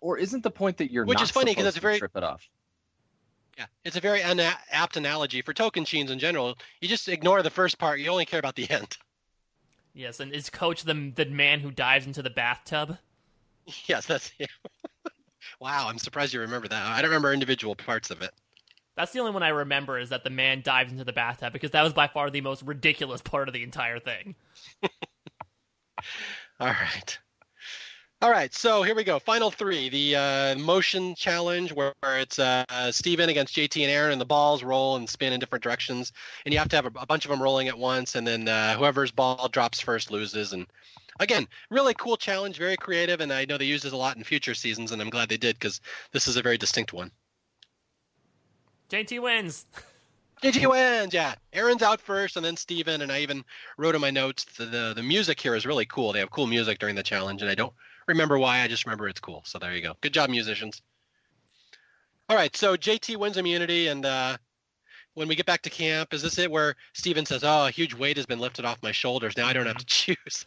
Or 0.00 0.18
isn't 0.18 0.42
the 0.42 0.50
point 0.50 0.78
that 0.78 0.90
you're 0.90 1.04
which 1.04 1.22
is 1.22 1.30
funny 1.30 1.52
because 1.52 1.66
it's 1.66 1.76
a 1.76 1.80
very 1.80 2.00
trip 2.00 2.16
it 2.16 2.24
off? 2.24 2.48
Yeah, 3.58 3.66
it's 3.84 3.96
a 3.96 4.00
very 4.00 4.22
una- 4.22 4.58
apt 4.70 4.96
analogy 4.96 5.42
for 5.42 5.52
Tocantins 5.52 6.10
in 6.10 6.18
general. 6.18 6.56
You 6.80 6.88
just 6.88 7.08
ignore 7.08 7.42
the 7.42 7.50
first 7.50 7.78
part; 7.78 8.00
you 8.00 8.10
only 8.10 8.24
care 8.24 8.38
about 8.38 8.54
the 8.56 8.68
end. 8.70 8.96
Yes, 9.94 10.20
and 10.20 10.32
is 10.32 10.48
Coach 10.50 10.84
the 10.84 11.12
the 11.14 11.26
man 11.26 11.60
who 11.60 11.70
dives 11.70 12.06
into 12.06 12.22
the 12.22 12.30
bathtub? 12.30 12.98
Yes, 13.86 14.06
that's 14.06 14.28
him. 14.30 14.48
Wow, 15.60 15.86
I'm 15.88 15.98
surprised 15.98 16.34
you 16.34 16.40
remember 16.40 16.66
that. 16.66 16.86
I 16.86 17.00
don't 17.00 17.10
remember 17.10 17.32
individual 17.32 17.76
parts 17.76 18.10
of 18.10 18.20
it. 18.22 18.32
That's 18.96 19.12
the 19.12 19.20
only 19.20 19.30
one 19.32 19.42
I 19.44 19.48
remember 19.48 19.96
is 19.98 20.08
that 20.08 20.24
the 20.24 20.30
man 20.30 20.62
dives 20.62 20.90
into 20.90 21.04
the 21.04 21.12
bathtub 21.12 21.52
because 21.52 21.70
that 21.70 21.82
was 21.82 21.92
by 21.92 22.08
far 22.08 22.30
the 22.30 22.40
most 22.40 22.62
ridiculous 22.62 23.22
part 23.22 23.48
of 23.48 23.54
the 23.54 23.62
entire 23.62 24.00
thing. 24.00 24.34
All 26.58 26.66
right. 26.68 27.18
All 28.22 28.30
right, 28.30 28.54
so 28.54 28.84
here 28.84 28.94
we 28.94 29.02
go. 29.02 29.18
Final 29.18 29.50
three: 29.50 29.88
the 29.88 30.14
uh, 30.14 30.54
motion 30.56 31.16
challenge, 31.16 31.72
where, 31.72 31.92
where 31.98 32.20
it's 32.20 32.38
uh, 32.38 32.64
Stephen 32.92 33.28
against 33.28 33.56
JT 33.56 33.82
and 33.82 33.90
Erinn, 33.90 34.12
and 34.12 34.20
the 34.20 34.24
balls 34.24 34.62
roll 34.62 34.94
and 34.94 35.10
spin 35.10 35.32
in 35.32 35.40
different 35.40 35.64
directions, 35.64 36.12
and 36.46 36.52
you 36.52 36.60
have 36.60 36.68
to 36.68 36.76
have 36.76 36.86
a, 36.86 36.92
a 37.00 37.06
bunch 37.06 37.24
of 37.24 37.32
them 37.32 37.42
rolling 37.42 37.66
at 37.66 37.76
once, 37.76 38.14
and 38.14 38.24
then 38.24 38.46
uh, 38.46 38.76
whoever's 38.76 39.10
ball 39.10 39.48
drops 39.48 39.80
first 39.80 40.12
loses, 40.12 40.52
and 40.52 40.68
again, 41.18 41.48
really 41.68 41.94
cool 41.94 42.16
challenge, 42.16 42.58
very 42.58 42.76
creative, 42.76 43.20
and 43.20 43.32
I 43.32 43.44
know 43.44 43.58
they 43.58 43.64
use 43.64 43.82
this 43.82 43.92
a 43.92 43.96
lot 43.96 44.16
in 44.16 44.22
future 44.22 44.54
seasons, 44.54 44.92
and 44.92 45.02
I'm 45.02 45.10
glad 45.10 45.28
they 45.28 45.36
did 45.36 45.58
because 45.58 45.80
this 46.12 46.28
is 46.28 46.36
a 46.36 46.42
very 46.42 46.56
distinct 46.56 46.92
one. 46.92 47.10
JT 48.88 49.20
wins. 49.20 49.66
JT 50.44 50.70
wins, 50.70 51.12
yeah. 51.12 51.34
Erinn's 51.52 51.82
out 51.82 52.00
first, 52.00 52.36
and 52.36 52.46
then 52.46 52.56
Stephen, 52.56 53.02
and 53.02 53.10
I 53.10 53.18
even 53.18 53.44
wrote 53.78 53.96
in 53.96 54.00
my 54.00 54.12
notes 54.12 54.44
the, 54.44 54.66
the 54.66 54.92
the 54.94 55.02
music 55.02 55.40
here 55.40 55.56
is 55.56 55.66
really 55.66 55.86
cool. 55.86 56.12
They 56.12 56.20
have 56.20 56.30
cool 56.30 56.46
music 56.46 56.78
during 56.78 56.94
the 56.94 57.02
challenge, 57.02 57.42
and 57.42 57.50
I 57.50 57.56
don't 57.56 57.72
remember 58.12 58.38
why. 58.38 58.60
I 58.60 58.68
just 58.68 58.86
remember 58.86 59.08
it's 59.08 59.20
cool. 59.20 59.42
So 59.44 59.58
there 59.58 59.74
you 59.74 59.82
go. 59.82 59.94
Good 60.00 60.14
job, 60.14 60.30
musicians. 60.30 60.82
All 62.28 62.36
right, 62.36 62.54
so 62.56 62.76
JT 62.76 63.16
wins 63.16 63.36
immunity, 63.36 63.88
and 63.88 64.06
uh, 64.06 64.36
when 65.14 65.28
we 65.28 65.34
get 65.34 65.44
back 65.44 65.60
to 65.62 65.70
camp, 65.70 66.14
is 66.14 66.22
this 66.22 66.38
it 66.38 66.50
where 66.50 66.76
Stephen 66.94 67.26
says, 67.26 67.44
"Oh, 67.44 67.66
a 67.66 67.70
huge 67.70 67.94
weight 67.94 68.16
has 68.16 68.26
been 68.26 68.38
lifted 68.38 68.64
off 68.64 68.82
my 68.82 68.92
shoulders. 68.92 69.36
Now 69.36 69.46
I 69.46 69.52
don't 69.52 69.66
have 69.66 69.76
to 69.78 69.84
choose." 69.86 70.44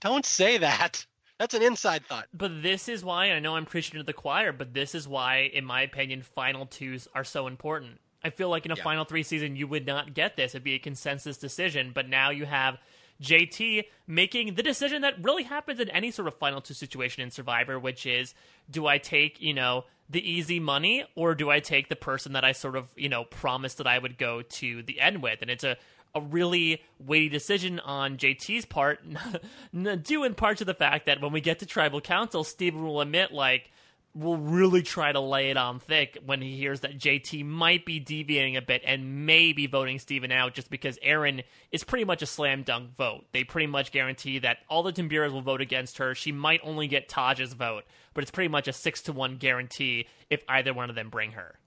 don't 0.00 0.24
say 0.24 0.58
that. 0.58 1.04
That's 1.38 1.54
an 1.54 1.62
inside 1.62 2.04
thought. 2.06 2.26
But 2.32 2.62
this 2.62 2.88
is 2.88 3.04
why 3.04 3.30
I 3.30 3.38
know 3.38 3.56
I'm 3.56 3.66
preaching 3.66 3.98
to 3.98 4.04
the 4.04 4.12
choir, 4.12 4.52
but 4.52 4.74
this 4.74 4.94
is 4.94 5.06
why, 5.06 5.50
in 5.52 5.64
my 5.64 5.82
opinion, 5.82 6.22
final 6.22 6.66
twos 6.66 7.06
are 7.14 7.24
so 7.24 7.46
important. 7.46 8.00
I 8.24 8.30
feel 8.30 8.48
like 8.48 8.64
in 8.64 8.72
a 8.72 8.76
Yeah. 8.76 8.82
final 8.82 9.04
three 9.04 9.22
season, 9.22 9.54
you 9.54 9.68
would 9.68 9.86
not 9.86 10.14
get 10.14 10.36
this. 10.36 10.52
It'd 10.52 10.64
be 10.64 10.74
a 10.74 10.80
consensus 10.80 11.36
decision. 11.36 11.92
But 11.92 12.08
now 12.08 12.30
you 12.30 12.46
have 12.46 12.78
JT 13.22 13.84
making 14.06 14.54
the 14.54 14.62
decision 14.62 15.02
that 15.02 15.22
really 15.22 15.42
happens 15.42 15.80
in 15.80 15.88
any 15.90 16.10
sort 16.10 16.28
of 16.28 16.34
final 16.34 16.60
two 16.60 16.74
situation 16.74 17.22
in 17.22 17.30
Survivor, 17.30 17.78
which 17.78 18.06
is 18.06 18.34
do 18.70 18.86
I 18.86 18.98
take, 18.98 19.40
you 19.40 19.54
know, 19.54 19.84
the 20.08 20.26
easy 20.28 20.60
money 20.60 21.04
or 21.14 21.34
do 21.34 21.50
I 21.50 21.60
take 21.60 21.88
the 21.88 21.96
person 21.96 22.32
that 22.32 22.44
I 22.44 22.52
sort 22.52 22.76
of, 22.76 22.88
you 22.96 23.08
know, 23.08 23.24
promised 23.24 23.78
that 23.78 23.86
I 23.86 23.98
would 23.98 24.18
go 24.18 24.42
to 24.42 24.82
the 24.82 25.00
end 25.00 25.22
with? 25.22 25.42
And 25.42 25.50
it's 25.50 25.64
a, 25.64 25.76
a 26.14 26.20
really 26.20 26.82
weighty 26.98 27.28
decision 27.28 27.80
on 27.80 28.16
JT's 28.16 28.64
part, 28.64 29.00
due 30.02 30.24
in 30.24 30.34
part 30.34 30.58
to 30.58 30.64
the 30.64 30.74
fact 30.74 31.06
that 31.06 31.20
when 31.20 31.32
we 31.32 31.40
get 31.40 31.58
to 31.58 31.66
tribal 31.66 32.00
council, 32.00 32.44
Stephen 32.44 32.84
will 32.84 33.00
admit, 33.00 33.32
like, 33.32 33.70
will 34.18 34.36
really 34.36 34.82
try 34.82 35.12
to 35.12 35.20
lay 35.20 35.50
it 35.50 35.56
on 35.56 35.78
thick 35.78 36.18
when 36.26 36.42
he 36.42 36.56
hears 36.56 36.80
that 36.80 36.98
JT 36.98 37.44
might 37.44 37.86
be 37.86 38.00
deviating 38.00 38.56
a 38.56 38.62
bit 38.62 38.82
and 38.84 39.26
may 39.26 39.52
be 39.52 39.66
voting 39.66 39.98
Stephen 40.00 40.32
out 40.32 40.54
just 40.54 40.70
because 40.70 40.98
Erinn 40.98 41.44
is 41.70 41.84
pretty 41.84 42.04
much 42.04 42.20
a 42.20 42.26
slam 42.26 42.64
dunk 42.64 42.96
vote. 42.96 43.26
They 43.32 43.44
pretty 43.44 43.68
much 43.68 43.92
guarantee 43.92 44.40
that 44.40 44.58
all 44.68 44.82
the 44.82 44.92
Timbiras 44.92 45.32
will 45.32 45.40
vote 45.40 45.60
against 45.60 45.98
her. 45.98 46.14
She 46.16 46.32
might 46.32 46.60
only 46.64 46.88
get 46.88 47.08
Taj's 47.08 47.52
vote, 47.52 47.84
but 48.12 48.22
it's 48.22 48.30
pretty 48.32 48.48
much 48.48 48.66
a 48.66 48.72
six 48.72 49.02
to 49.02 49.12
one 49.12 49.36
guarantee 49.36 50.08
if 50.30 50.42
either 50.48 50.74
one 50.74 50.90
of 50.90 50.96
them 50.96 51.10
bring 51.10 51.32
her. 51.32 51.58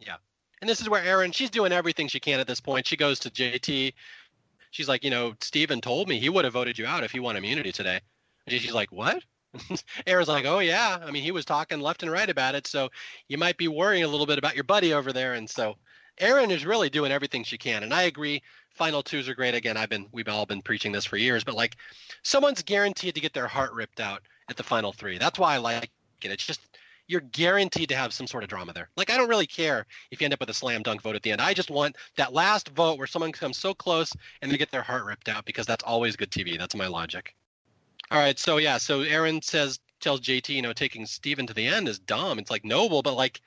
Yeah. 0.00 0.16
And 0.60 0.68
this 0.68 0.80
is 0.80 0.88
where 0.88 1.02
Erinn, 1.02 1.32
she's 1.32 1.50
doing 1.50 1.72
everything 1.72 2.08
she 2.08 2.20
can 2.20 2.40
at 2.40 2.48
this 2.48 2.60
point. 2.60 2.86
She 2.86 2.96
goes 2.96 3.20
to 3.20 3.30
JT. 3.30 3.94
She's 4.72 4.88
like, 4.88 5.04
you 5.04 5.10
know, 5.10 5.34
Stephen 5.40 5.80
told 5.80 6.08
me 6.08 6.18
he 6.18 6.28
would 6.28 6.44
have 6.44 6.54
voted 6.54 6.78
you 6.78 6.86
out 6.86 7.04
if 7.04 7.12
he 7.12 7.20
won 7.20 7.36
immunity 7.36 7.70
today. 7.70 8.00
And 8.46 8.54
JT's 8.54 8.74
like, 8.74 8.90
what? 8.90 9.22
Erinn's 10.06 10.28
like, 10.28 10.44
oh 10.44 10.60
yeah. 10.60 10.98
I 11.02 11.10
mean, 11.10 11.22
he 11.22 11.32
was 11.32 11.44
talking 11.44 11.80
left 11.80 12.02
and 12.02 12.12
right 12.12 12.28
about 12.28 12.54
it, 12.54 12.66
so 12.66 12.90
you 13.28 13.38
might 13.38 13.56
be 13.56 13.68
worrying 13.68 14.04
a 14.04 14.08
little 14.08 14.26
bit 14.26 14.38
about 14.38 14.54
your 14.54 14.64
buddy 14.64 14.92
over 14.92 15.12
there. 15.12 15.34
And 15.34 15.48
so, 15.48 15.76
Erinn 16.20 16.50
is 16.50 16.66
really 16.66 16.90
doing 16.90 17.12
everything 17.12 17.44
she 17.44 17.56
can. 17.58 17.82
And 17.82 17.94
I 17.94 18.02
agree. 18.02 18.42
Final 18.70 19.02
twos 19.02 19.28
are 19.28 19.34
great. 19.34 19.54
Again, 19.54 19.76
I've 19.76 19.88
been 19.88 20.06
we've 20.12 20.28
all 20.28 20.46
been 20.46 20.62
preaching 20.62 20.92
this 20.92 21.04
for 21.04 21.16
years, 21.16 21.44
but 21.44 21.54
like, 21.54 21.76
someone's 22.22 22.62
guaranteed 22.62 23.14
to 23.14 23.20
get 23.20 23.32
their 23.32 23.48
heart 23.48 23.72
ripped 23.72 24.00
out 24.00 24.22
at 24.48 24.56
the 24.56 24.62
final 24.62 24.92
three. 24.92 25.18
That's 25.18 25.38
why 25.38 25.54
I 25.54 25.58
like 25.58 25.90
it. 26.22 26.30
It's 26.30 26.46
just 26.46 26.60
you're 27.08 27.20
guaranteed 27.20 27.88
to 27.88 27.96
have 27.96 28.12
some 28.12 28.28
sort 28.28 28.44
of 28.44 28.48
drama 28.48 28.72
there. 28.72 28.88
Like 28.96 29.10
I 29.10 29.16
don't 29.16 29.28
really 29.28 29.46
care 29.46 29.84
if 30.12 30.20
you 30.20 30.26
end 30.26 30.34
up 30.34 30.40
with 30.40 30.50
a 30.50 30.54
slam 30.54 30.82
dunk 30.82 31.02
vote 31.02 31.16
at 31.16 31.22
the 31.22 31.32
end. 31.32 31.40
I 31.40 31.54
just 31.54 31.70
want 31.70 31.96
that 32.16 32.32
last 32.32 32.68
vote 32.68 32.98
where 32.98 33.08
someone 33.08 33.32
comes 33.32 33.56
so 33.56 33.74
close 33.74 34.12
and 34.42 34.50
they 34.50 34.56
get 34.56 34.70
their 34.70 34.82
heart 34.82 35.04
ripped 35.04 35.28
out 35.28 35.44
because 35.44 35.66
that's 35.66 35.82
always 35.82 36.14
good 36.14 36.30
TV. 36.30 36.56
That's 36.56 36.76
my 36.76 36.86
logic. 36.86 37.34
All 38.10 38.18
right, 38.18 38.38
so 38.38 38.56
yeah, 38.56 38.78
so 38.78 39.00
Erinn 39.04 39.42
says 39.44 39.78
tells 40.00 40.20
JT, 40.20 40.48
you 40.48 40.62
know, 40.62 40.72
taking 40.72 41.06
Stephen 41.06 41.46
to 41.46 41.54
the 41.54 41.66
end 41.66 41.88
is 41.88 41.98
dumb. 41.98 42.38
It's 42.38 42.50
like 42.50 42.64
noble, 42.64 43.02
but 43.02 43.14
like 43.14 43.40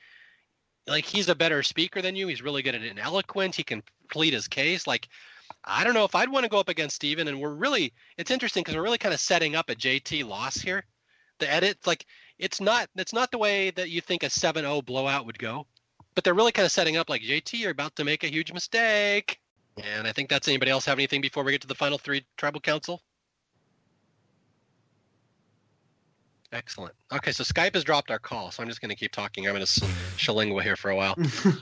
like 0.87 1.05
he's 1.05 1.29
a 1.29 1.35
better 1.35 1.63
speaker 1.63 2.01
than 2.01 2.15
you. 2.15 2.27
He's 2.27 2.41
really 2.41 2.61
good 2.61 2.75
at 2.75 2.81
it 2.83 2.97
eloquent. 2.99 3.55
He 3.55 3.63
can 3.63 3.83
plead 4.09 4.33
his 4.33 4.47
case. 4.47 4.87
Like 4.87 5.09
I 5.65 5.83
don't 5.83 5.93
know 5.93 6.05
if 6.05 6.15
I'd 6.15 6.29
want 6.29 6.43
to 6.43 6.49
go 6.49 6.59
up 6.59 6.69
against 6.69 6.95
Stephen 6.95 7.27
and 7.27 7.41
we're 7.41 7.53
really 7.53 7.93
it's 8.17 8.31
interesting 8.31 8.61
because 8.61 8.75
we're 8.75 8.83
really 8.83 8.97
kind 8.97 9.13
of 9.13 9.19
setting 9.19 9.55
up 9.55 9.69
a 9.69 9.75
JT 9.75 10.25
loss 10.27 10.55
here. 10.55 10.85
The 11.39 11.51
edit 11.51 11.77
like 11.85 12.05
it's 12.39 12.61
not 12.61 12.89
it's 12.95 13.13
not 13.13 13.31
the 13.31 13.37
way 13.37 13.71
that 13.71 13.89
you 13.89 13.99
think 13.99 14.23
a 14.23 14.27
7-0 14.27 14.85
blowout 14.85 15.25
would 15.25 15.39
go. 15.39 15.67
But 16.15 16.23
they're 16.23 16.33
really 16.33 16.51
kind 16.51 16.65
of 16.65 16.71
setting 16.71 16.95
up 16.95 17.09
like 17.09 17.21
JT, 17.21 17.59
you're 17.59 17.71
about 17.71 17.95
to 17.97 18.03
make 18.03 18.23
a 18.23 18.31
huge 18.31 18.53
mistake. 18.53 19.39
And 19.83 20.07
I 20.07 20.11
think 20.11 20.29
that's 20.29 20.47
anybody 20.47 20.71
else 20.71 20.85
have 20.85 20.99
anything 20.99 21.21
before 21.21 21.43
we 21.43 21.51
get 21.51 21.61
to 21.61 21.67
the 21.67 21.75
final 21.75 21.97
three 21.97 22.23
tribal 22.37 22.61
council? 22.61 23.01
Excellent. 26.53 26.93
Okay, 27.11 27.31
so 27.31 27.43
Skype 27.43 27.73
has 27.73 27.83
dropped 27.83 28.11
our 28.11 28.19
call, 28.19 28.51
so 28.51 28.61
I'm 28.61 28.69
just 28.69 28.79
going 28.79 28.89
to 28.89 28.95
keep 28.95 29.11
talking. 29.11 29.47
I'm 29.47 29.53
going 29.53 29.65
to 29.65 29.81
shalingua 30.17 30.61
here 30.61 30.75
for 30.75 30.91
a 30.91 30.95
while. 30.95 31.15
All 31.45 31.53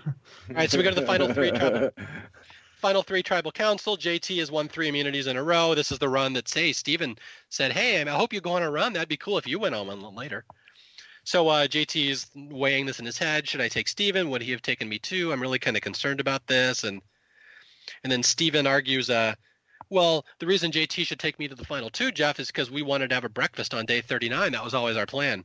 right, 0.50 0.70
so 0.70 0.78
we 0.78 0.84
go 0.84 0.90
to 0.90 1.00
the 1.00 1.08
final 1.08 1.34
three 1.34 1.50
tribal, 1.50 1.92
final 2.76 3.02
three 3.02 3.24
tribal 3.24 3.54
council. 3.54 3.96
JT 3.96 4.38
has 4.40 4.52
won 4.52 4.68
three 4.68 4.90
immunities 4.90 5.28
in 5.28 5.38
a 5.38 5.44
row. 5.44 5.74
This 5.76 5.94
is 5.94 6.00
the 6.00 6.10
run 6.10 6.34
that 6.34 6.50
say 6.50 6.74
Stephen 6.74 7.18
said, 7.50 7.72
"Hey, 7.72 8.02
I 8.02 8.10
hope 8.10 8.34
you 8.34 8.42
go 8.42 8.52
on 8.52 8.64
a 8.64 8.70
run. 8.70 8.94
That'd 8.94 9.08
be 9.08 9.18
cool 9.18 9.38
if 9.38 9.48
you 9.48 9.60
went 9.60 9.76
on 9.76 9.88
one 9.88 10.14
later." 10.14 10.44
So 11.24 11.48
uh, 11.48 11.68
JT 11.68 12.10
is 12.10 12.28
weighing 12.36 12.86
this 12.86 13.00
in 13.00 13.06
his 13.06 13.18
head. 13.18 13.48
Should 13.48 13.62
I 13.62 13.70
take 13.70 13.88
Stephen? 13.88 14.30
Would 14.32 14.42
he 14.42 14.52
have 14.52 14.62
taken 14.62 14.90
me 14.90 15.00
too? 15.00 15.32
I'm 15.32 15.42
really 15.42 15.60
kind 15.60 15.78
of 15.78 15.84
concerned 15.84 16.20
about 16.20 16.48
this. 16.48 16.84
And 16.84 17.02
and 18.04 18.12
then 18.12 18.24
Stephen 18.24 18.68
argues, 18.68 19.10
uh, 19.10 19.36
well, 19.92 20.26
the 20.40 20.48
reason 20.48 20.72
JT 20.72 21.06
should 21.06 21.20
take 21.20 21.38
me 21.38 21.48
to 21.48 21.54
the 21.54 21.66
final 21.66 21.90
two, 21.90 22.12
Jeff, 22.12 22.40
is 22.40 22.48
because 22.48 22.72
we 22.72 22.82
wanted 22.82 23.10
to 23.10 23.16
have 23.16 23.26
a 23.26 23.30
breakfast 23.30 23.74
on 23.74 23.86
day 23.86 24.02
39. 24.02 24.54
That 24.54 24.64
was 24.64 24.74
always 24.74 24.98
our 24.98 25.06
plan. 25.06 25.44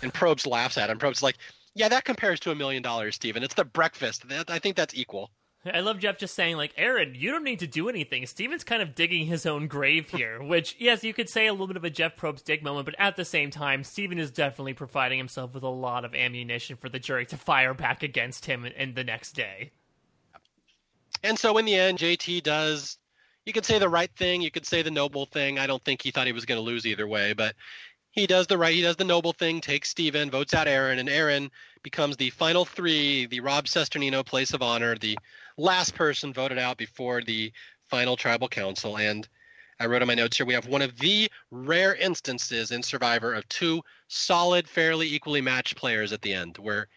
And 0.00 0.14
Probst 0.14 0.46
laughs 0.46 0.78
at 0.78 0.88
him. 0.88 0.98
Probst 0.98 1.22
like, 1.22 1.36
yeah, 1.74 1.88
that 1.88 2.04
compares 2.04 2.40
to 2.40 2.52
a 2.52 2.54
million 2.54 2.82
dollars, 2.82 3.16
Stephen. 3.16 3.42
It's 3.42 3.54
the 3.54 3.64
breakfast. 3.64 4.28
That, 4.28 4.48
I 4.48 4.60
think 4.60 4.76
that's 4.76 4.94
equal. 4.94 5.30
I 5.64 5.80
love 5.80 5.98
Jeff 5.98 6.16
just 6.16 6.34
saying, 6.34 6.56
like, 6.56 6.74
Erinn, 6.76 7.20
you 7.20 7.30
don't 7.30 7.44
need 7.44 7.58
to 7.58 7.66
do 7.66 7.90
anything. 7.90 8.24
Stephen's 8.24 8.64
kind 8.64 8.80
of 8.80 8.94
digging 8.94 9.26
his 9.26 9.44
own 9.44 9.66
grave 9.66 10.08
here, 10.08 10.42
which, 10.42 10.76
yes, 10.78 11.04
you 11.04 11.12
could 11.12 11.28
say 11.28 11.48
a 11.48 11.52
little 11.52 11.66
bit 11.66 11.76
of 11.76 11.84
a 11.84 11.90
Jeff 11.90 12.16
Probst 12.16 12.44
dig 12.44 12.62
moment, 12.62 12.86
but 12.86 12.94
at 12.98 13.16
the 13.16 13.26
same 13.26 13.50
time, 13.50 13.84
Stephen 13.84 14.18
is 14.18 14.30
definitely 14.30 14.72
providing 14.72 15.18
himself 15.18 15.52
with 15.52 15.62
a 15.62 15.68
lot 15.68 16.06
of 16.06 16.14
ammunition 16.14 16.76
for 16.76 16.88
the 16.88 16.98
jury 16.98 17.26
to 17.26 17.36
fire 17.36 17.74
back 17.74 18.02
against 18.02 18.46
him 18.46 18.64
in, 18.64 18.72
in 18.72 18.94
the 18.94 19.04
next 19.04 19.32
day. 19.32 19.72
And 21.22 21.38
so 21.38 21.58
in 21.58 21.66
the 21.66 21.74
end, 21.74 21.98
JT 21.98 22.42
does. 22.42 22.96
You 23.46 23.52
could 23.52 23.64
say 23.64 23.78
the 23.78 23.88
right 23.88 24.10
thing. 24.16 24.42
You 24.42 24.50
could 24.50 24.66
say 24.66 24.82
the 24.82 24.90
noble 24.90 25.26
thing. 25.26 25.58
I 25.58 25.66
don't 25.66 25.82
think 25.82 26.02
he 26.02 26.10
thought 26.10 26.26
he 26.26 26.32
was 26.32 26.44
going 26.44 26.58
to 26.58 26.62
lose 26.62 26.86
either 26.86 27.08
way, 27.08 27.32
but 27.32 27.54
he 28.10 28.26
does 28.26 28.46
the 28.46 28.58
right. 28.58 28.74
He 28.74 28.82
does 28.82 28.96
the 28.96 29.04
noble 29.04 29.32
thing. 29.32 29.60
Takes 29.60 29.88
Stephen, 29.90 30.30
votes 30.30 30.52
out 30.52 30.66
Erinn, 30.66 30.98
and 30.98 31.08
Erinn 31.08 31.50
becomes 31.82 32.16
the 32.16 32.30
final 32.30 32.64
three, 32.64 33.26
the 33.26 33.40
Rob 33.40 33.66
Cesternino 33.66 34.24
place 34.24 34.52
of 34.52 34.62
honor, 34.62 34.96
the 34.96 35.18
last 35.56 35.94
person 35.94 36.32
voted 36.32 36.58
out 36.58 36.76
before 36.76 37.22
the 37.22 37.52
final 37.88 38.16
tribal 38.16 38.48
council. 38.48 38.98
And 38.98 39.28
I 39.78 39.86
wrote 39.86 40.02
in 40.02 40.08
my 40.08 40.14
notes 40.14 40.36
here 40.36 40.46
we 40.46 40.54
have 40.54 40.66
one 40.66 40.82
of 40.82 40.98
the 40.98 41.30
rare 41.50 41.94
instances 41.94 42.70
in 42.70 42.82
Survivor 42.82 43.32
of 43.32 43.48
two 43.48 43.82
solid, 44.08 44.68
fairly 44.68 45.06
equally 45.06 45.40
matched 45.40 45.76
players 45.76 46.12
at 46.12 46.20
the 46.20 46.34
end, 46.34 46.58
where 46.58 46.88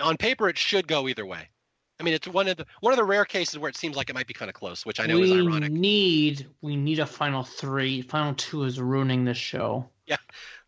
on 0.00 0.16
paper 0.16 0.48
it 0.48 0.58
should 0.58 0.88
go 0.88 1.08
either 1.08 1.26
way. 1.26 1.48
I 2.02 2.04
mean, 2.04 2.14
it's 2.14 2.26
one 2.26 2.48
of 2.48 2.56
the 2.56 2.66
one 2.80 2.92
of 2.92 2.96
the 2.96 3.04
rare 3.04 3.24
cases 3.24 3.58
where 3.60 3.68
it 3.68 3.76
seems 3.76 3.94
like 3.96 4.10
it 4.10 4.14
might 4.14 4.26
be 4.26 4.34
kind 4.34 4.48
of 4.48 4.56
close, 4.56 4.84
which 4.84 4.98
I 4.98 5.06
know 5.06 5.20
we 5.20 5.30
is 5.32 5.46
ironic. 5.46 5.70
need 5.70 6.48
we 6.60 6.74
need 6.74 6.98
a 6.98 7.06
final 7.06 7.44
three. 7.44 8.02
Final 8.02 8.34
two 8.34 8.64
is 8.64 8.80
ruining 8.80 9.24
this 9.24 9.36
show. 9.38 9.88
Yeah, 10.08 10.16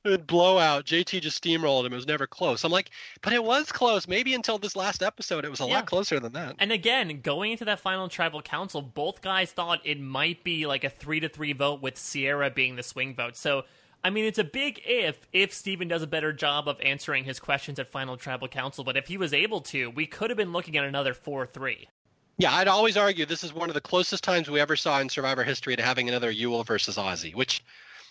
good 0.04 0.28
blowout. 0.28 0.84
JT 0.84 1.20
just 1.20 1.42
steamrolled 1.42 1.84
him. 1.86 1.92
It 1.92 1.96
was 1.96 2.06
never 2.06 2.28
close. 2.28 2.62
I'm 2.62 2.70
like, 2.70 2.90
but 3.20 3.32
it 3.32 3.42
was 3.42 3.72
close. 3.72 4.06
Maybe 4.06 4.32
until 4.32 4.58
this 4.58 4.76
last 4.76 5.02
episode, 5.02 5.44
it 5.44 5.50
was 5.50 5.58
a 5.60 5.64
Yeah. 5.64 5.74
lot 5.74 5.86
closer 5.86 6.20
than 6.20 6.34
that. 6.34 6.54
And 6.60 6.70
again, 6.70 7.20
going 7.20 7.50
into 7.50 7.64
that 7.64 7.80
final 7.80 8.08
tribal 8.08 8.40
council, 8.40 8.80
both 8.80 9.20
guys 9.20 9.50
thought 9.50 9.80
it 9.82 9.98
might 9.98 10.44
be 10.44 10.66
like 10.66 10.84
a 10.84 10.88
three 10.88 11.18
to 11.18 11.28
three 11.28 11.52
vote 11.52 11.82
with 11.82 11.98
Sierra 11.98 12.48
being 12.48 12.76
the 12.76 12.84
swing 12.84 13.12
vote. 13.16 13.36
So, 13.36 13.64
I 14.04 14.10
mean, 14.10 14.26
it's 14.26 14.38
a 14.38 14.44
big 14.44 14.82
if 14.84 15.26
if 15.32 15.52
Stephen 15.54 15.88
does 15.88 16.02
a 16.02 16.06
better 16.06 16.32
job 16.32 16.68
of 16.68 16.78
answering 16.82 17.24
his 17.24 17.40
questions 17.40 17.78
at 17.78 17.88
final 17.88 18.18
tribal 18.18 18.48
council. 18.48 18.84
But 18.84 18.98
if 18.98 19.08
he 19.08 19.16
was 19.16 19.32
able 19.32 19.62
to, 19.62 19.88
we 19.90 20.06
could 20.06 20.28
have 20.28 20.36
been 20.36 20.52
looking 20.52 20.76
at 20.76 20.84
another 20.84 21.14
four 21.14 21.46
three. 21.46 21.88
Yeah, 22.36 22.52
I'd 22.52 22.68
always 22.68 22.96
argue 22.96 23.24
this 23.24 23.44
is 23.44 23.54
one 23.54 23.70
of 23.70 23.74
the 23.74 23.80
closest 23.80 24.22
times 24.22 24.50
we 24.50 24.60
ever 24.60 24.76
saw 24.76 25.00
in 25.00 25.08
Survivor 25.08 25.42
history 25.42 25.74
to 25.76 25.82
having 25.82 26.08
another 26.08 26.32
Yul 26.32 26.66
versus 26.66 26.96
Ozzy, 26.96 27.34
which 27.34 27.64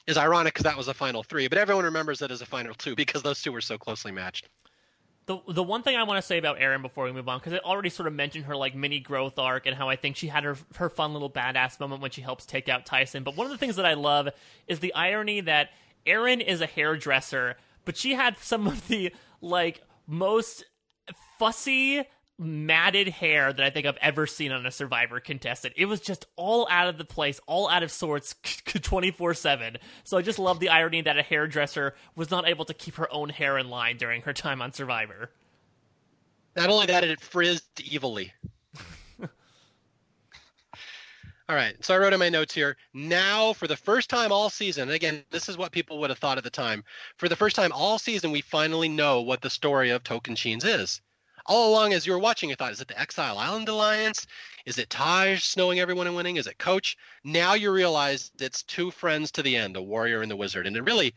is 0.07 0.17
ironic 0.17 0.53
because 0.53 0.63
that 0.63 0.77
was 0.77 0.87
a 0.87 0.93
final 0.93 1.23
three, 1.23 1.47
but 1.47 1.57
everyone 1.57 1.85
remembers 1.85 2.21
it 2.21 2.31
as 2.31 2.41
a 2.41 2.45
final 2.45 2.73
two 2.73 2.95
because 2.95 3.21
those 3.21 3.41
two 3.41 3.51
were 3.51 3.61
so 3.61 3.77
closely 3.77 4.11
matched. 4.11 4.49
The 5.25 5.39
the 5.47 5.63
one 5.63 5.83
thing 5.83 5.95
I 5.95 6.03
want 6.03 6.17
to 6.17 6.21
say 6.21 6.37
about 6.37 6.59
Erinn 6.59 6.81
before 6.81 7.05
we 7.05 7.13
move 7.13 7.29
on, 7.29 7.39
because 7.39 7.53
I 7.53 7.57
already 7.59 7.89
sort 7.89 8.07
of 8.07 8.13
mentioned 8.13 8.45
her 8.45 8.55
like 8.55 8.75
mini 8.75 8.99
growth 8.99 9.39
arc 9.39 9.65
and 9.65 9.75
how 9.75 9.87
I 9.87 9.95
think 9.95 10.17
she 10.17 10.27
had 10.27 10.43
her 10.43 10.57
her 10.75 10.89
fun 10.89 11.13
little 11.13 11.29
badass 11.29 11.79
moment 11.79 12.01
when 12.01 12.11
she 12.11 12.21
helps 12.21 12.45
take 12.45 12.67
out 12.67 12.85
Tyson. 12.85 13.23
But 13.23 13.37
one 13.37 13.45
of 13.45 13.51
the 13.51 13.57
things 13.57 13.77
that 13.77 13.85
I 13.85 13.93
love 13.93 14.29
is 14.67 14.79
the 14.79 14.93
irony 14.93 15.39
that 15.41 15.69
Erinn 16.05 16.45
is 16.45 16.59
a 16.59 16.65
hairdresser, 16.65 17.55
but 17.85 17.95
she 17.95 18.13
had 18.15 18.37
some 18.37 18.67
of 18.67 18.87
the 18.89 19.13
like 19.41 19.81
most 20.07 20.65
fussy 21.39 22.03
matted 22.43 23.07
hair 23.07 23.53
that 23.53 23.65
I 23.65 23.69
think 23.69 23.85
I've 23.85 23.97
ever 23.97 24.27
seen 24.27 24.51
on 24.51 24.65
a 24.65 24.71
Survivor 24.71 25.19
contestant. 25.19 25.73
It 25.77 25.85
was 25.85 25.99
just 25.99 26.25
all 26.35 26.67
out 26.69 26.87
of 26.87 26.97
the 26.97 27.05
place, 27.05 27.39
all 27.47 27.69
out 27.69 27.83
of 27.83 27.91
sorts 27.91 28.33
24/7. 28.43 29.77
So 30.03 30.17
I 30.17 30.21
just 30.21 30.39
love 30.39 30.59
the 30.59 30.69
irony 30.69 31.01
that 31.01 31.17
a 31.17 31.23
hairdresser 31.23 31.95
was 32.15 32.31
not 32.31 32.47
able 32.47 32.65
to 32.65 32.73
keep 32.73 32.95
her 32.95 33.11
own 33.11 33.29
hair 33.29 33.57
in 33.57 33.69
line 33.69 33.97
during 33.97 34.21
her 34.23 34.33
time 34.33 34.61
on 34.61 34.71
Survivor. 34.71 35.31
Not 36.55 36.69
only 36.69 36.85
that, 36.85 37.03
it 37.03 37.19
frizzed 37.19 37.81
evilly. 37.91 38.31
all 39.19 39.27
right, 41.55 41.75
so 41.83 41.95
I 41.95 41.97
wrote 41.97 42.13
in 42.13 42.19
my 42.19 42.29
notes 42.29 42.53
here. 42.53 42.77
Now, 42.93 43.53
for 43.53 43.67
the 43.67 43.75
first 43.75 44.09
time 44.09 44.31
all 44.31 44.49
season, 44.49 44.83
and 44.83 44.91
again, 44.91 45.23
this 45.31 45.49
is 45.49 45.57
what 45.57 45.71
people 45.71 45.99
would 45.99 46.11
have 46.11 46.19
thought 46.19 46.37
at 46.37 46.43
the 46.43 46.51
time. 46.51 46.83
For 47.17 47.27
the 47.27 47.35
first 47.35 47.55
time 47.55 47.71
all 47.71 47.97
season, 47.97 48.31
we 48.31 48.41
finally 48.41 48.87
know 48.87 49.21
what 49.21 49.41
the 49.41 49.49
story 49.49 49.89
of 49.89 50.03
Tocantins 50.03 50.63
is. 50.63 51.01
All 51.45 51.71
along, 51.71 51.93
as 51.93 52.07
you 52.07 52.13
were 52.13 52.19
watching, 52.19 52.49
you 52.49 52.55
thought, 52.55 52.71
is 52.71 52.79
it 52.79 52.87
the 52.87 52.99
Exile 52.99 53.37
Island 53.37 53.67
Alliance? 53.67 54.25
Is 54.65 54.77
it 54.77 54.89
Taj 54.89 55.43
snowing 55.43 55.79
everyone 55.79 56.07
and 56.07 56.15
winning? 56.15 56.37
Is 56.37 56.47
it 56.47 56.57
Coach? 56.57 56.95
Now 57.23 57.53
you 57.53 57.71
realize 57.71 58.31
it's 58.39 58.63
two 58.63 58.91
friends 58.91 59.31
to 59.33 59.43
the 59.43 59.57
end, 59.57 59.75
the 59.75 59.81
warrior 59.81 60.21
and 60.21 60.31
the 60.31 60.37
wizard. 60.37 60.67
And 60.67 60.77
it 60.77 60.83
really, 60.83 61.13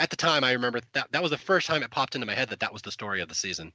at 0.00 0.10
the 0.10 0.16
time, 0.16 0.42
I 0.42 0.52
remember 0.52 0.80
that 0.92 1.12
that 1.12 1.22
was 1.22 1.30
the 1.30 1.38
first 1.38 1.68
time 1.68 1.82
it 1.82 1.90
popped 1.90 2.16
into 2.16 2.26
my 2.26 2.34
head 2.34 2.48
that 2.50 2.60
that 2.60 2.72
was 2.72 2.82
the 2.82 2.90
story 2.90 3.20
of 3.20 3.28
the 3.28 3.34
season. 3.36 3.72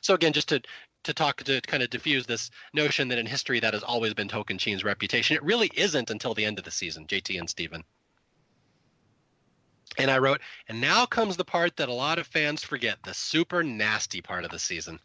So 0.00 0.14
again, 0.14 0.32
just 0.32 0.48
to 0.50 0.62
to 1.04 1.14
talk 1.14 1.42
to 1.44 1.60
kind 1.62 1.82
of 1.82 1.90
diffuse 1.90 2.26
this 2.26 2.50
notion 2.74 3.08
that 3.08 3.18
in 3.18 3.26
history 3.26 3.60
that 3.60 3.72
has 3.72 3.82
always 3.82 4.14
been 4.14 4.28
Tocantins' 4.28 4.84
reputation. 4.84 5.36
It 5.36 5.42
really 5.44 5.70
isn't 5.74 6.10
until 6.10 6.34
the 6.34 6.44
end 6.44 6.58
of 6.58 6.64
the 6.64 6.70
season, 6.70 7.06
JT 7.06 7.38
and 7.38 7.48
Stephen. 7.48 7.84
And 9.96 10.10
I 10.10 10.18
wrote, 10.18 10.40
and 10.68 10.80
now 10.80 11.06
comes 11.06 11.36
the 11.36 11.44
part 11.44 11.76
that 11.76 11.88
a 11.88 11.94
lot 11.94 12.18
of 12.18 12.26
fans 12.26 12.62
forget 12.62 12.98
the 13.04 13.14
super 13.14 13.62
nasty 13.62 14.20
part 14.20 14.44
of 14.44 14.50
the 14.50 14.58
season. 14.58 15.00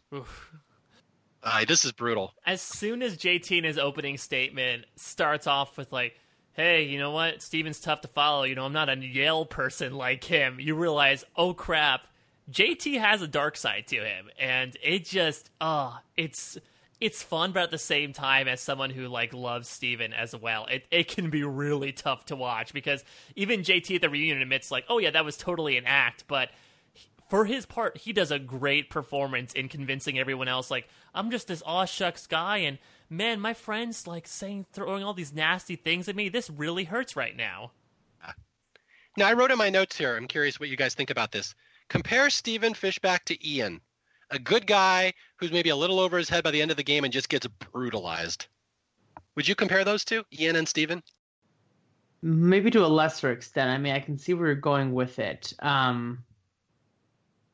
Uh, 1.42 1.64
this 1.66 1.84
is 1.84 1.92
brutal. 1.92 2.34
As 2.46 2.60
soon 2.60 3.02
as 3.02 3.16
JT 3.16 3.58
in 3.58 3.64
his 3.64 3.78
opening 3.78 4.18
statement 4.18 4.84
starts 4.96 5.46
off 5.46 5.76
with, 5.76 5.92
like, 5.92 6.18
hey, 6.52 6.84
you 6.84 6.98
know 6.98 7.10
what? 7.10 7.42
Stephen's 7.42 7.80
tough 7.80 8.00
to 8.02 8.08
follow. 8.08 8.44
You 8.44 8.54
know, 8.54 8.64
I'm 8.64 8.72
not 8.72 8.88
a 8.88 8.96
Yale 8.96 9.44
person 9.44 9.94
like 9.94 10.24
him. 10.24 10.58
You 10.60 10.74
realize, 10.74 11.24
oh 11.36 11.52
crap, 11.52 12.06
JT 12.50 12.98
has 13.00 13.22
a 13.22 13.28
dark 13.28 13.56
side 13.56 13.86
to 13.88 13.96
him. 13.96 14.30
And 14.38 14.76
it 14.82 15.04
just, 15.04 15.50
oh, 15.60 15.98
it's 16.16 16.56
it's 17.04 17.22
fun, 17.22 17.52
but 17.52 17.64
at 17.64 17.70
the 17.70 17.76
same 17.76 18.14
time, 18.14 18.48
as 18.48 18.62
someone 18.62 18.88
who 18.88 19.08
like 19.08 19.34
loves 19.34 19.68
Stephen 19.68 20.14
as 20.14 20.34
well, 20.34 20.64
it, 20.64 20.86
it 20.90 21.06
can 21.06 21.28
be 21.28 21.44
really 21.44 21.92
tough 21.92 22.24
to 22.26 22.34
watch 22.34 22.72
because 22.72 23.04
even 23.36 23.60
JT 23.60 23.96
at 23.96 24.00
the 24.00 24.08
reunion 24.08 24.40
admits 24.40 24.70
like, 24.70 24.86
oh 24.88 24.96
yeah, 24.96 25.10
that 25.10 25.22
was 25.22 25.36
totally 25.36 25.76
an 25.76 25.84
act, 25.84 26.24
but 26.28 26.48
for 27.28 27.44
his 27.44 27.66
part, 27.66 27.98
he 27.98 28.14
does 28.14 28.30
a 28.30 28.38
great 28.38 28.88
performance 28.88 29.52
in 29.52 29.68
convincing 29.68 30.18
everyone 30.18 30.48
else 30.48 30.70
like, 30.70 30.88
I'm 31.14 31.30
just 31.30 31.46
this 31.46 31.62
aw 31.66 31.84
shucks 31.84 32.26
guy 32.26 32.58
and 32.58 32.78
man, 33.10 33.38
my 33.38 33.52
friends 33.52 34.06
like 34.06 34.26
saying 34.26 34.64
throwing 34.72 35.04
all 35.04 35.12
these 35.12 35.34
nasty 35.34 35.76
things 35.76 36.08
at 36.08 36.16
me. 36.16 36.30
This 36.30 36.48
really 36.48 36.84
hurts 36.84 37.16
right 37.16 37.36
now. 37.36 37.72
Now 39.18 39.28
I 39.28 39.34
wrote 39.34 39.50
in 39.50 39.58
my 39.58 39.68
notes 39.68 39.98
here. 39.98 40.16
I'm 40.16 40.26
curious 40.26 40.58
what 40.58 40.70
you 40.70 40.76
guys 40.76 40.94
think 40.94 41.10
about 41.10 41.32
this. 41.32 41.54
Compare 41.90 42.30
Stephen 42.30 42.72
Fishbach 42.72 43.24
to 43.26 43.46
Ian 43.46 43.82
a 44.34 44.40
good 44.40 44.66
guy 44.66 45.12
who's 45.36 45.52
maybe 45.52 45.70
a 45.70 45.76
little 45.76 46.00
over 46.00 46.18
his 46.18 46.28
head 46.28 46.44
by 46.44 46.50
the 46.50 46.62
end 46.62 46.70
of 46.70 46.76
the 46.76 46.84
game 46.84 47.04
and 47.04 47.12
just 47.12 47.28
gets 47.28 47.46
brutalized. 47.46 48.46
Would 49.36 49.48
you 49.48 49.54
compare 49.54 49.84
those 49.84 50.04
two, 50.04 50.24
Ian 50.38 50.56
and 50.56 50.68
Stephen? 50.68 51.02
Maybe 52.22 52.70
to 52.70 52.84
a 52.84 52.88
lesser 52.88 53.30
extent. 53.32 53.70
I 53.70 53.78
mean, 53.78 53.92
I 53.94 54.00
can 54.00 54.18
see 54.18 54.32
where 54.32 54.46
you're 54.46 54.54
going 54.54 54.94
with 54.94 55.18
it. 55.18 55.52
Um, 55.58 56.24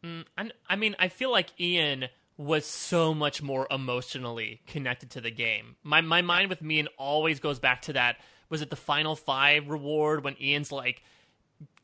mm, 0.04 0.24
I 0.68 0.76
mean, 0.76 0.94
I 0.98 1.08
feel 1.08 1.32
like 1.32 1.58
Ian 1.60 2.08
was 2.36 2.64
so 2.64 3.12
much 3.12 3.42
more 3.42 3.66
emotionally 3.70 4.62
connected 4.66 5.10
to 5.10 5.20
the 5.20 5.30
game. 5.30 5.76
My 5.82 6.00
my 6.00 6.22
mind 6.22 6.48
with 6.48 6.62
me 6.62 6.78
and 6.78 6.88
always 6.96 7.40
goes 7.40 7.58
back 7.58 7.82
to 7.82 7.92
that. 7.94 8.16
Was 8.48 8.62
it 8.62 8.70
the 8.70 8.76
final 8.76 9.16
five 9.16 9.68
reward 9.68 10.24
when 10.24 10.36
Ian's 10.40 10.72
like, 10.72 11.02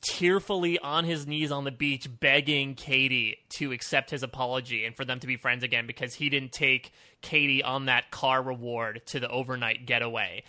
tearfully 0.00 0.78
on 0.78 1.04
his 1.04 1.26
knees 1.26 1.50
on 1.50 1.64
the 1.64 1.70
beach 1.70 2.08
begging 2.20 2.74
Katie 2.74 3.38
to 3.50 3.72
accept 3.72 4.10
his 4.10 4.22
apology 4.22 4.84
and 4.84 4.94
for 4.94 5.04
them 5.04 5.20
to 5.20 5.26
be 5.26 5.36
friends 5.36 5.64
again 5.64 5.86
because 5.86 6.14
he 6.14 6.28
didn't 6.28 6.52
take 6.52 6.92
Katie 7.22 7.62
on 7.62 7.86
that 7.86 8.10
car 8.10 8.42
reward 8.42 9.02
to 9.06 9.20
the 9.20 9.28
overnight 9.28 9.86
getaway. 9.86 10.44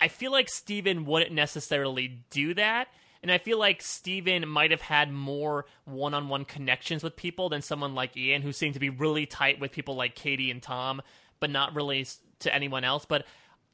I 0.00 0.08
feel 0.08 0.32
like 0.32 0.48
Stephen 0.48 1.04
wouldn't 1.04 1.32
necessarily 1.32 2.24
do 2.30 2.54
that. 2.54 2.88
And 3.22 3.30
I 3.30 3.36
feel 3.36 3.58
like 3.58 3.82
Stephen 3.82 4.48
might 4.48 4.70
have 4.70 4.80
had 4.80 5.12
more 5.12 5.66
one 5.84 6.14
on 6.14 6.28
one 6.28 6.46
connections 6.46 7.02
with 7.02 7.16
people 7.16 7.50
than 7.50 7.60
someone 7.60 7.94
like 7.94 8.16
Ian, 8.16 8.40
who 8.40 8.52
seemed 8.52 8.74
to 8.74 8.80
be 8.80 8.88
really 8.88 9.26
tight 9.26 9.60
with 9.60 9.72
people 9.72 9.94
like 9.94 10.14
Katie 10.14 10.50
and 10.50 10.62
Tom, 10.62 11.02
but 11.38 11.50
not 11.50 11.74
really 11.74 12.06
to 12.38 12.54
anyone 12.54 12.82
else. 12.82 13.04
But 13.04 13.26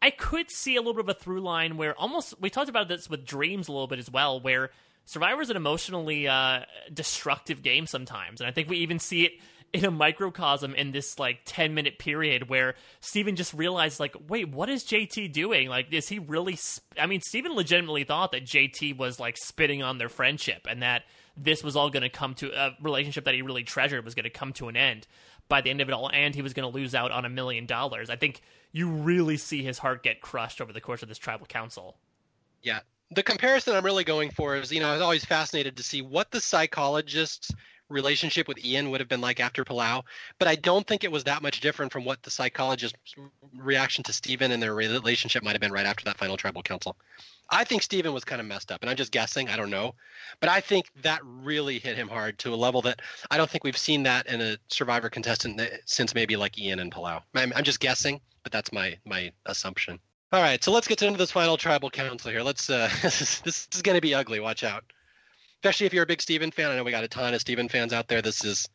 I 0.03 0.11
could 0.11 0.51
see 0.51 0.75
a 0.75 0.81
little 0.81 0.95
bit 0.95 1.05
of 1.05 1.09
a 1.11 1.15
through 1.15 1.43
line 1.43 1.77
where 1.77 1.95
almost, 1.95 2.41
we 2.41 2.51
talked 2.51 2.69
about 2.69 2.89
this 2.89 3.09
with 3.09 3.25
Dreamz 3.25 3.69
a 3.69 3.73
little 3.73 3.87
bit 3.87 4.01
as 4.01 4.11
well, 4.11 4.41
where 4.41 4.71
Survivor 5.07 5.41
is 5.41 5.51
an 5.51 5.57
emotionally 5.57 6.28
uh, 6.28 6.60
destructive 6.93 7.62
game 7.62 7.86
sometimes, 7.86 8.41
and 8.41 8.49
I 8.49 8.52
think 8.52 8.68
we 8.68 8.78
even 8.78 8.99
see 8.99 9.25
it 9.25 9.33
in 9.73 9.85
a 9.85 9.91
microcosm 9.91 10.75
in 10.75 10.93
this 10.93 11.18
like 11.18 11.41
10 11.44 11.75
minute 11.75 11.99
period 11.99 12.49
where 12.49 12.75
Stephen 13.01 13.36
just 13.36 13.52
realized 13.52 14.01
like 14.01 14.17
wait 14.28 14.49
what 14.49 14.68
is 14.68 14.85
JT 14.85 15.33
doing? 15.33 15.68
Like 15.68 15.93
is 15.93 16.09
he 16.09 16.18
really 16.18 16.57
sp- 16.57 16.86
I 16.99 17.07
mean 17.07 17.20
Stephen 17.20 17.52
legitimately 17.52 18.05
thought 18.05 18.33
that 18.33 18.44
JT 18.44 18.97
was 18.97 19.20
like 19.20 19.36
spitting 19.36 19.83
on 19.83 19.99
their 19.99 20.09
friendship 20.09 20.67
and 20.68 20.83
that 20.83 21.02
this 21.36 21.62
was 21.62 21.76
all 21.76 21.91
going 21.91 22.05
to 22.05 22.09
come 22.09 22.35
to 22.35 22.51
a 22.52 22.76
relationship 22.81 23.25
that 23.25 23.35
he 23.35 23.43
really 23.43 23.65
treasured 23.65 24.05
was 24.05 24.15
going 24.15 24.25
to 24.25 24.31
come 24.31 24.52
to 24.55 24.68
an 24.68 24.76
end 24.76 25.07
by 25.49 25.60
the 25.60 25.70
end 25.70 25.81
of 25.81 25.89
it 25.89 25.93
all 25.93 26.10
and 26.10 26.35
he 26.35 26.43
was 26.43 26.55
going 26.55 26.70
to 26.70 26.75
lose 26.75 26.94
out 26.94 27.10
on 27.10 27.25
a 27.25 27.28
million 27.28 27.67
dollars. 27.67 28.09
I 28.09 28.17
think 28.17 28.41
you 28.73 28.89
really 28.89 29.36
see 29.36 29.62
his 29.62 29.78
heart 29.78 30.02
get 30.02 30.20
crushed 30.20 30.60
over 30.60 30.73
the 30.73 30.81
course 30.81 31.02
of 31.02 31.09
this 31.09 31.18
tribal 31.18 31.47
council. 31.47 31.97
Yeah 32.62 32.81
the 33.10 33.23
comparison 33.23 33.75
I'm 33.75 33.85
really 33.85 34.05
going 34.05 34.31
for 34.31 34.57
is, 34.57 34.73
you 34.73 34.81
know, 34.81 34.89
I 34.89 34.93
was 34.93 35.02
always 35.02 35.25
fascinated 35.25 35.76
to 35.76 35.83
see 35.83 36.02
what 36.02 36.31
the 36.31 36.41
psychologist's 36.41 37.52
relationship 37.89 38.49
with 38.49 38.65
Ian 38.65 38.91
would 38.91 39.01
have 39.01 39.09
been 39.09 39.20
like 39.20 39.39
after 39.39 39.65
Palau, 39.65 40.02
but 40.39 40.49
I 40.49 40.57
don't 40.57 40.86
think 40.86 41.05
it 41.05 41.12
was 41.12 41.25
that 41.25 41.43
much 41.43 41.60
different 41.60 41.93
from 41.93 42.05
what 42.05 42.23
the 42.23 42.31
psychologist's 42.31 43.15
reaction 43.57 44.02
to 44.05 44.12
Stephen 44.12 44.51
and 44.51 44.62
their 44.62 44.75
relationship 44.75 45.43
might 45.44 45.52
have 45.52 45.60
been 45.60 45.73
right 45.73 45.86
after 45.86 46.05
that 46.05 46.18
final 46.18 46.36
tribal 46.36 46.62
council. 46.62 46.97
I 47.49 47.62
think 47.62 47.83
Stephen 47.83 48.12
was 48.12 48.25
kind 48.25 48.41
of 48.41 48.47
messed 48.47 48.73
up, 48.73 48.83
and 48.83 48.91
I'm 48.91 48.97
just 48.97 49.12
guessing. 49.12 49.49
I 49.49 49.57
don't 49.57 49.70
know, 49.70 49.94
but 50.41 50.49
I 50.49 50.60
think 50.60 50.91
that 51.02 51.20
really 51.23 51.78
hit 51.78 51.97
him 51.97 52.09
hard 52.09 52.39
to 52.41 52.52
a 52.52 52.57
level 52.57 52.83
that 52.83 53.01
I 53.31 53.36
don't 53.36 53.49
think 53.49 53.62
we've 53.62 53.76
seen 53.76 54.02
that 54.02 54.26
in 54.26 54.41
a 54.41 54.59
Survivor 54.67 55.09
contestant 55.09 55.60
since 55.85 56.12
maybe 56.12 56.36
like 56.36 56.59
Ian 56.59 56.81
and 56.81 56.93
Palau. 56.93 57.23
I'm, 57.36 57.52
I'm 57.55 57.62
just 57.62 57.78
guessing, 57.78 58.20
but 58.43 58.51
that's 58.51 58.73
my 58.73 58.99
my 59.05 59.31
assumption. 59.47 60.01
All 60.33 60.43
right, 60.43 60.63
so 60.63 60.73
let's 60.73 60.89
get 60.89 61.03
into 61.03 61.19
this 61.19 61.31
final 61.31 61.57
tribal 61.57 61.89
council 61.89 62.33
here. 62.33 62.43
Let's. 62.43 62.69
Uh, 62.69 62.91
this 63.03 63.45
is, 63.45 63.83
going 63.83 63.97
to 63.97 64.01
be 64.01 64.15
ugly. 64.15 64.41
Watch 64.41 64.65
out, 64.65 64.83
especially 65.59 65.87
if 65.87 65.95
you're 65.95 66.03
a 66.03 66.07
big 66.07 66.21
Stephen 66.21 66.51
fan. 66.51 66.71
I 66.71 66.77
know 66.77 66.83
we 66.83 66.91
got 66.91 67.05
a 67.05 67.09
ton 67.09 67.33
of 67.33 67.41
Stephen 67.41 67.69
fans 67.69 67.93
out 67.93 68.09
there. 68.09 68.23
This 68.23 68.45
is 68.45 68.69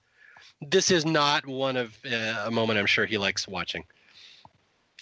this 0.62 0.92
is 0.92 1.06
not 1.06 1.46
one 1.46 1.76
of 1.76 1.98
uh, 2.06 2.44
a 2.46 2.52
moment 2.52 2.80
I'm 2.80 2.86
sure 2.86 3.06
he 3.06 3.18
likes 3.18 3.50
watching. 3.50 3.84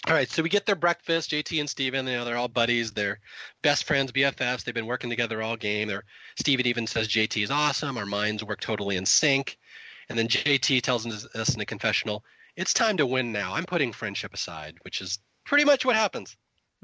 All 0.08 0.14
right, 0.14 0.28
so 0.28 0.42
we 0.42 0.48
get 0.48 0.66
their 0.66 0.76
breakfast. 0.76 1.30
JT 1.30 1.60
and 1.60 1.70
Stephen, 1.70 2.06
you 2.06 2.14
know, 2.14 2.24
they're 2.24 2.36
all 2.36 2.48
buddies. 2.48 2.90
They're 2.90 3.20
best 3.62 3.84
friends, 3.84 4.10
BFFs. 4.10 4.64
They've 4.64 4.74
been 4.74 4.86
working 4.86 5.10
together 5.10 5.42
all 5.42 5.56
game. 5.56 5.88
They're, 5.88 6.04
Stephen 6.36 6.66
even 6.66 6.86
says 6.86 7.06
JT 7.06 7.44
is 7.44 7.50
awesome. 7.50 7.98
Our 7.98 8.06
minds 8.06 8.42
work 8.42 8.60
totally 8.60 8.96
in 8.96 9.04
sync. 9.06 9.58
And 10.08 10.18
then 10.18 10.26
JT 10.26 10.82
tells 10.82 11.06
us 11.06 11.54
in 11.54 11.60
a 11.60 11.66
confessional, 11.66 12.24
"It's 12.56 12.74
time 12.74 12.96
to 12.96 13.06
win 13.06 13.30
now. 13.30 13.54
I'm 13.54 13.66
putting 13.66 13.92
friendship 13.92 14.34
aside," 14.34 14.78
which 14.82 15.00
is 15.00 15.20
pretty 15.50 15.64
much 15.64 15.84
what 15.84 15.96
happens. 15.96 16.36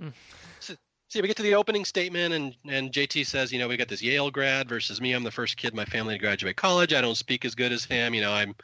Mm. 0.03 0.13
So, 0.59 0.75
see, 1.09 1.23
we 1.23 1.29
get 1.29 1.37
to 1.37 1.45
the 1.45 1.55
opening 1.55 1.85
statement, 1.85 2.35
and 2.35 2.57
and 2.69 2.93
JT 2.93 3.25
says, 3.25 3.53
you 3.53 3.61
know, 3.61 3.69
we 3.69 3.77
got 3.77 3.87
this 3.87 4.03
Yale 4.03 4.29
grad 4.31 4.69
versus 4.69 5.01
me. 5.01 5.13
I'm 5.13 5.23
the 5.23 5.31
first 5.31 5.57
kid 5.57 5.71
in 5.71 5.77
my 5.77 5.85
family 5.85 6.15
to 6.15 6.19
graduate 6.19 6.57
college. 6.57 6.93
I 6.93 7.01
don't 7.01 7.15
speak 7.15 7.45
as 7.45 7.55
good 7.55 7.71
as 7.71 7.85
him. 7.85 8.13
You 8.13 8.23
know, 8.23 8.33
I'm 8.33 8.57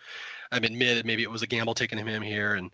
I'm 0.51 0.65
admitted 0.65 1.07
maybe 1.07 1.23
it 1.23 1.31
was 1.31 1.43
a 1.43 1.47
gamble 1.47 1.75
taking 1.75 1.99
him 1.99 2.21
here, 2.21 2.55
and 2.55 2.73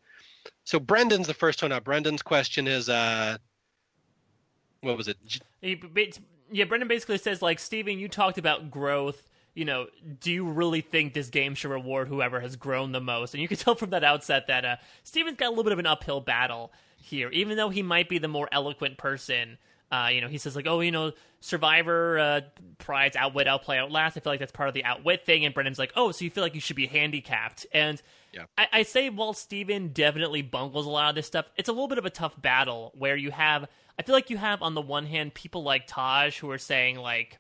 so 0.65 0.81
Brendan's 0.81 1.27
the 1.27 1.35
first 1.35 1.63
one 1.63 1.71
up. 1.71 1.85
Brendan's 1.85 2.23
question 2.23 2.67
is, 2.67 2.89
uh, 2.89 3.37
what 4.81 4.97
was 4.97 5.07
it? 5.07 5.19
He, 5.61 5.79
yeah, 6.51 6.65
Brendan 6.65 6.89
basically 6.89 7.19
says 7.19 7.43
like, 7.43 7.59
Stephen, 7.59 7.99
you 7.99 8.09
talked 8.09 8.39
about 8.39 8.71
growth 8.71 9.29
you 9.55 9.65
know, 9.65 9.89
do 10.21 10.31
you 10.31 10.45
really 10.45 10.81
think 10.81 11.15
this 11.15 11.31
game 11.31 11.57
should 11.57 11.73
reward 11.73 12.07
whoever 12.07 12.39
has 12.39 12.55
grown 12.55 12.93
the 12.93 13.01
most? 13.01 13.35
And 13.35 13.43
you 13.43 13.49
can 13.49 13.57
tell 13.57 13.75
from 13.75 13.91
that 13.91 14.05
outset 14.05 14.47
that 14.47 14.65
uh, 14.65 14.77
Stephen's 15.03 15.37
got 15.37 15.49
a 15.49 15.51
little 15.51 15.65
bit 15.65 15.73
of 15.73 15.81
an 15.81 15.87
uphill 15.87 16.21
battle 16.21 16.71
here, 17.09 17.29
even 17.31 17.57
though 17.57 17.71
he 17.71 17.83
might 17.83 18.09
be 18.09 18.19
the 18.19 18.29
more 18.29 18.49
eloquent 18.53 18.99
person. 18.99 19.59
Uh, 19.91 20.11
you 20.13 20.21
know, 20.21 20.29
he 20.29 20.37
says 20.37 20.55
like, 20.55 20.67
"Oh, 20.67 20.81
you 20.81 20.91
know, 20.91 21.13
Survivor 21.41 22.19
uh, 22.19 22.41
prides 22.77 23.17
outwit, 23.17 23.49
outplay, 23.49 23.79
outlast." 23.79 24.17
I 24.17 24.21
feel 24.21 24.33
like 24.33 24.41
that's 24.41 24.53
part 24.53 24.69
of 24.69 24.75
the 24.75 24.85
outwit 24.85 25.25
thing. 25.25 25.47
And 25.47 25.55
Brendan's 25.55 25.79
like, 25.79 25.93
"Oh, 25.97 26.13
so 26.13 26.25
you 26.25 26.31
feel 26.31 26.45
like 26.45 26.55
you 26.55 26.61
should 26.61 26.77
be 26.77 26.87
handicapped?" 26.87 27.67
And 27.73 28.01
yeah. 28.33 28.45
I, 28.59 28.67
I 28.73 28.83
say, 28.83 29.09
while 29.09 29.33
Stephen 29.33 29.89
definitely 29.89 30.43
bungles 30.43 30.85
a 30.85 30.91
lot 30.91 31.09
of 31.09 31.15
this 31.15 31.27
stuff, 31.27 31.51
it's 31.57 31.71
a 31.71 31.73
little 31.73 31.89
bit 31.89 31.99
of 31.99 32.05
a 32.05 32.11
tough 32.11 32.41
battle 32.41 32.93
where 32.99 33.17
you 33.17 33.31
have. 33.31 33.67
I 33.99 34.03
feel 34.03 34.15
like 34.15 34.31
you 34.31 34.37
have 34.37 34.63
on 34.63 34.75
the 34.75 34.83
one 34.83 35.07
hand 35.07 35.35
people 35.35 35.63
like 35.63 35.87
Taj 35.87 36.39
who 36.39 36.51
are 36.51 36.59
saying 36.59 36.97
like, 36.97 37.39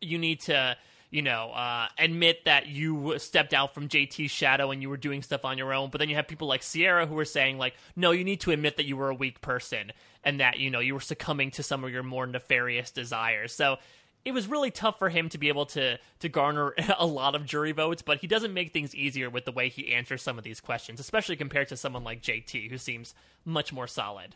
you 0.00 0.18
need 0.18 0.40
to 0.40 0.76
you 1.12 1.20
know, 1.20 1.50
uh, 1.50 1.88
admit 1.98 2.46
that 2.46 2.68
you 2.68 3.18
stepped 3.18 3.52
out 3.52 3.74
from 3.74 3.86
JT's 3.86 4.30
shadow 4.30 4.70
and 4.70 4.80
you 4.80 4.88
were 4.88 4.96
doing 4.96 5.22
stuff 5.22 5.44
on 5.44 5.58
your 5.58 5.74
own. 5.74 5.90
But 5.90 5.98
then 5.98 6.08
you 6.08 6.16
have 6.16 6.26
people 6.26 6.48
like 6.48 6.62
Sierra 6.62 7.06
who 7.06 7.18
are 7.18 7.26
saying, 7.26 7.58
like, 7.58 7.74
no, 7.94 8.12
you 8.12 8.24
need 8.24 8.40
to 8.40 8.50
admit 8.50 8.78
that 8.78 8.86
you 8.86 8.96
were 8.96 9.10
a 9.10 9.14
weak 9.14 9.42
person 9.42 9.92
and 10.24 10.40
that, 10.40 10.58
you 10.58 10.70
know, 10.70 10.80
you 10.80 10.94
were 10.94 11.00
succumbing 11.00 11.50
to 11.52 11.62
some 11.62 11.84
of 11.84 11.90
your 11.90 12.02
more 12.02 12.26
nefarious 12.26 12.90
desires. 12.90 13.52
So 13.52 13.76
it 14.24 14.32
was 14.32 14.46
really 14.46 14.70
tough 14.70 14.98
for 14.98 15.10
him 15.10 15.28
to 15.28 15.36
be 15.36 15.48
able 15.48 15.66
to 15.66 15.98
to 16.20 16.28
garner 16.30 16.74
a 16.98 17.06
lot 17.06 17.34
of 17.34 17.44
jury 17.44 17.72
votes, 17.72 18.00
but 18.00 18.18
he 18.18 18.26
doesn't 18.26 18.54
make 18.54 18.72
things 18.72 18.94
easier 18.94 19.28
with 19.28 19.44
the 19.44 19.52
way 19.52 19.68
he 19.68 19.92
answers 19.92 20.22
some 20.22 20.38
of 20.38 20.44
these 20.44 20.62
questions, 20.62 20.98
especially 20.98 21.36
compared 21.36 21.68
to 21.68 21.76
someone 21.76 22.04
like 22.04 22.22
JT, 22.22 22.70
who 22.70 22.78
seems 22.78 23.14
much 23.44 23.70
more 23.70 23.86
solid. 23.86 24.34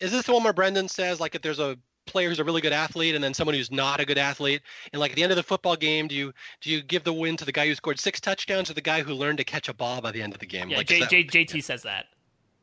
Is 0.00 0.12
this 0.12 0.24
the 0.24 0.32
one 0.32 0.44
where 0.44 0.54
Brendan 0.54 0.88
says 0.88 1.20
like 1.20 1.34
if 1.34 1.42
there's 1.42 1.58
a 1.58 1.76
player 2.06 2.28
who's 2.28 2.38
a 2.38 2.44
really 2.44 2.60
good 2.60 2.72
athlete 2.72 3.14
and 3.14 3.22
then 3.22 3.34
someone 3.34 3.54
who's 3.54 3.70
not 3.70 4.00
a 4.00 4.04
good 4.04 4.18
athlete. 4.18 4.62
And 4.92 5.00
like 5.00 5.12
at 5.12 5.16
the 5.16 5.22
end 5.22 5.32
of 5.32 5.36
the 5.36 5.42
football 5.42 5.76
game 5.76 6.08
do 6.08 6.14
you 6.14 6.32
do 6.60 6.70
you 6.70 6.82
give 6.82 7.04
the 7.04 7.12
win 7.12 7.36
to 7.36 7.44
the 7.44 7.52
guy 7.52 7.66
who 7.66 7.74
scored 7.74 7.98
six 7.98 8.20
touchdowns 8.20 8.70
or 8.70 8.74
the 8.74 8.80
guy 8.80 9.02
who 9.02 9.14
learned 9.14 9.38
to 9.38 9.44
catch 9.44 9.68
a 9.68 9.74
ball 9.74 10.00
by 10.00 10.10
the 10.10 10.22
end 10.22 10.34
of 10.34 10.40
the 10.40 10.46
game? 10.46 10.68
Yeah 10.68 10.78
like, 10.78 10.86
J, 10.86 11.00
that, 11.00 11.10
J, 11.10 11.24
jt 11.24 11.54
yeah. 11.54 11.60
says 11.60 11.82
that. 11.82 12.06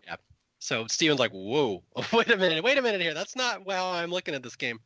Yeah. 0.06 0.16
So 0.60 0.88
stephen's 0.88 1.20
like 1.20 1.32
whoa 1.32 1.84
wait 2.14 2.30
a 2.32 2.38
minute 2.38 2.64
wait 2.64 2.78
a 2.78 2.82
minute 2.82 3.02
here. 3.02 3.14
That's 3.14 3.36
not 3.36 3.62
how 3.70 3.92
i'm 3.92 4.12
looking 4.12 4.36
at 4.36 4.44
this 4.44 4.56
game. 4.56 4.80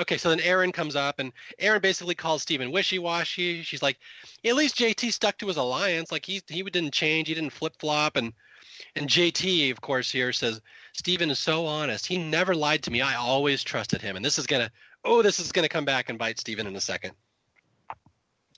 Okay, 0.00 0.16
so 0.16 0.30
then 0.30 0.38
Erinn 0.38 0.72
comes 0.72 0.94
up, 0.94 1.18
and 1.18 1.32
Erinn 1.60 1.82
basically 1.82 2.14
calls 2.14 2.42
Stephen 2.42 2.70
wishy-washy. 2.70 3.62
She's 3.62 3.82
like, 3.82 3.98
at 4.44 4.54
least 4.54 4.76
JT 4.76 5.12
stuck 5.12 5.36
to 5.38 5.48
his 5.48 5.56
alliance. 5.56 6.12
Like 6.12 6.24
he 6.24 6.40
he 6.46 6.62
didn't 6.62 6.92
change, 6.92 7.26
he 7.26 7.34
didn't 7.34 7.50
flip-flop, 7.50 8.16
and 8.16 8.32
and 8.94 9.08
JT, 9.08 9.70
of 9.70 9.80
course, 9.80 10.10
here 10.10 10.32
says 10.32 10.60
Stephen 10.92 11.30
is 11.30 11.38
so 11.38 11.66
honest. 11.66 12.06
He 12.06 12.18
never 12.18 12.54
lied 12.54 12.82
to 12.84 12.90
me. 12.90 13.00
I 13.00 13.14
always 13.16 13.62
trusted 13.62 14.00
him. 14.00 14.16
And 14.16 14.24
this 14.24 14.38
is 14.38 14.46
gonna 14.46 14.70
oh, 15.04 15.22
this 15.22 15.40
is 15.40 15.52
gonna 15.52 15.68
come 15.68 15.84
back 15.84 16.08
and 16.08 16.18
bite 16.18 16.38
Stephen 16.38 16.66
in 16.66 16.76
a 16.76 16.80
second. 16.80 17.12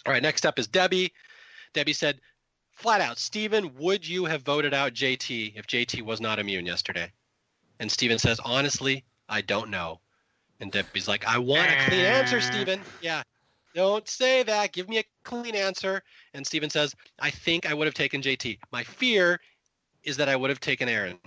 All 0.07 0.13
right, 0.13 0.23
next 0.23 0.47
up 0.47 0.59
is 0.59 0.67
Debbie. 0.67 1.13
Debbie 1.73 1.93
said, 1.93 2.21
flat 2.73 3.01
out, 3.01 3.19
Stephen, 3.19 3.75
would 3.77 4.07
you 4.07 4.25
have 4.25 4.43
voted 4.43 4.73
out 4.73 4.95
JT 4.95 5.57
if 5.57 5.67
JT 5.67 6.03
was 6.03 6.21
not 6.21 6.39
immune 6.39 6.67
yesterday? 6.67 7.13
And 7.79 7.91
Stephen 7.91 8.19
says, 8.19 8.41
honestly, 8.45 9.05
I 9.29 9.43
don't 9.43 9.71
know. 9.71 10.01
And 10.61 10.73
Debbie's 10.73 11.09
like, 11.09 11.27
I 11.27 11.39
want 11.39 11.71
a 11.71 11.85
clean 11.87 12.05
answer, 12.05 12.39
ah. 12.39 12.41
Stephen. 12.41 12.81
Yeah. 13.01 13.23
Don't 13.75 14.09
say 14.09 14.43
that. 14.43 14.73
Give 14.73 14.89
me 14.89 14.99
a 14.99 15.05
clean 15.25 15.55
answer. 15.55 16.03
And 16.35 16.47
Stephen 16.47 16.71
says, 16.71 16.95
I 17.19 17.31
think 17.31 17.67
I 17.67 17.75
would 17.75 17.87
have 17.87 17.95
taken 17.95 18.21
JT. 18.21 18.59
My 18.73 18.83
fear 18.83 19.41
is 20.05 20.17
that 20.17 20.29
I 20.29 20.37
would 20.37 20.51
have 20.51 20.61
taken 20.61 20.89
Erinn. 20.89 21.19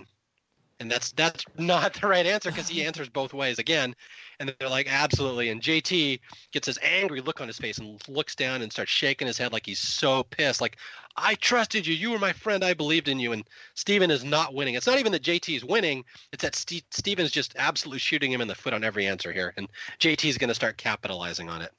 And 0.80 0.90
that's 0.90 1.12
that's 1.12 1.44
not 1.56 1.94
the 1.94 2.08
right 2.08 2.26
answer 2.26 2.50
because 2.50 2.68
he 2.68 2.84
answers 2.84 3.08
both 3.08 3.32
ways 3.32 3.58
again. 3.58 3.94
And 4.40 4.54
they're 4.58 4.68
like, 4.68 4.92
absolutely. 4.92 5.50
And 5.50 5.62
JT 5.62 6.18
gets 6.50 6.66
this 6.66 6.78
angry 6.82 7.20
look 7.20 7.40
on 7.40 7.46
his 7.46 7.58
face 7.58 7.78
and 7.78 8.02
looks 8.08 8.34
down 8.34 8.60
and 8.60 8.72
starts 8.72 8.90
shaking 8.90 9.28
his 9.28 9.38
head 9.38 9.52
like 9.52 9.64
he's 9.64 9.78
so 9.78 10.24
pissed. 10.24 10.60
Like, 10.60 10.78
I 11.16 11.36
trusted 11.36 11.86
you. 11.86 11.94
You 11.94 12.10
were 12.10 12.18
my 12.18 12.32
friend. 12.32 12.64
I 12.64 12.74
believed 12.74 13.08
in 13.08 13.20
you. 13.20 13.32
And 13.32 13.48
Stephen 13.74 14.10
is 14.10 14.24
not 14.24 14.52
winning. 14.52 14.74
It's 14.74 14.86
not 14.86 14.98
even 14.98 15.12
that 15.12 15.22
JT 15.22 15.56
is 15.56 15.64
winning. 15.64 16.04
It's 16.32 16.42
that 16.42 16.56
St- 16.56 16.92
Stephen's 16.92 17.30
just 17.30 17.54
absolutely 17.56 18.00
shooting 18.00 18.32
him 18.32 18.40
in 18.40 18.48
the 18.48 18.54
foot 18.54 18.74
on 18.74 18.82
every 18.82 19.06
answer 19.06 19.32
here. 19.32 19.54
And 19.56 19.68
JT 20.00 20.28
is 20.28 20.38
going 20.38 20.48
to 20.48 20.54
start 20.54 20.76
capitalizing 20.76 21.48
on 21.48 21.62
it. 21.62 21.70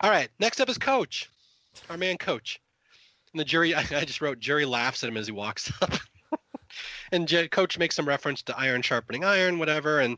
All 0.00 0.10
right. 0.10 0.30
Next 0.40 0.60
up 0.60 0.70
is 0.70 0.78
Coach, 0.78 1.30
our 1.90 1.98
man 1.98 2.16
Coach. 2.16 2.60
And 3.34 3.40
the 3.40 3.44
jury, 3.44 3.74
I, 3.74 3.80
I 3.80 4.04
just 4.04 4.22
wrote, 4.22 4.38
jury 4.38 4.64
laughs 4.64 5.02
at 5.02 5.10
him 5.10 5.16
as 5.16 5.26
he 5.26 5.32
walks 5.32 5.70
up. 5.82 5.92
and 7.12 7.28
J- 7.28 7.48
Coach 7.48 7.78
makes 7.78 7.96
some 7.96 8.08
reference 8.08 8.42
to 8.42 8.58
iron 8.58 8.80
sharpening 8.80 9.24
iron, 9.24 9.58
whatever. 9.58 10.00
And 10.00 10.16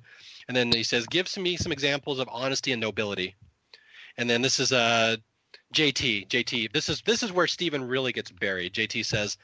and 0.49 0.57
then 0.57 0.71
he 0.71 0.85
says, 0.85 1.07
"Give 1.07 1.35
me 1.37 1.57
some 1.57 1.73
examples 1.73 2.21
of 2.21 2.29
honesty 2.31 2.73
and 2.73 2.81
nobility." 2.81 3.35
And 4.17 4.31
then 4.31 4.43
this 4.43 4.61
is 4.61 4.73
uh, 4.73 5.17
JT. 5.75 6.29
JT. 6.29 6.73
This 6.73 6.89
is 6.89 7.03
this 7.03 7.23
is 7.23 7.33
where 7.33 7.47
Stephen 7.47 7.89
really 7.89 8.13
gets 8.13 8.31
buried. 8.31 8.75
JT 8.75 9.05
says, 9.05 9.39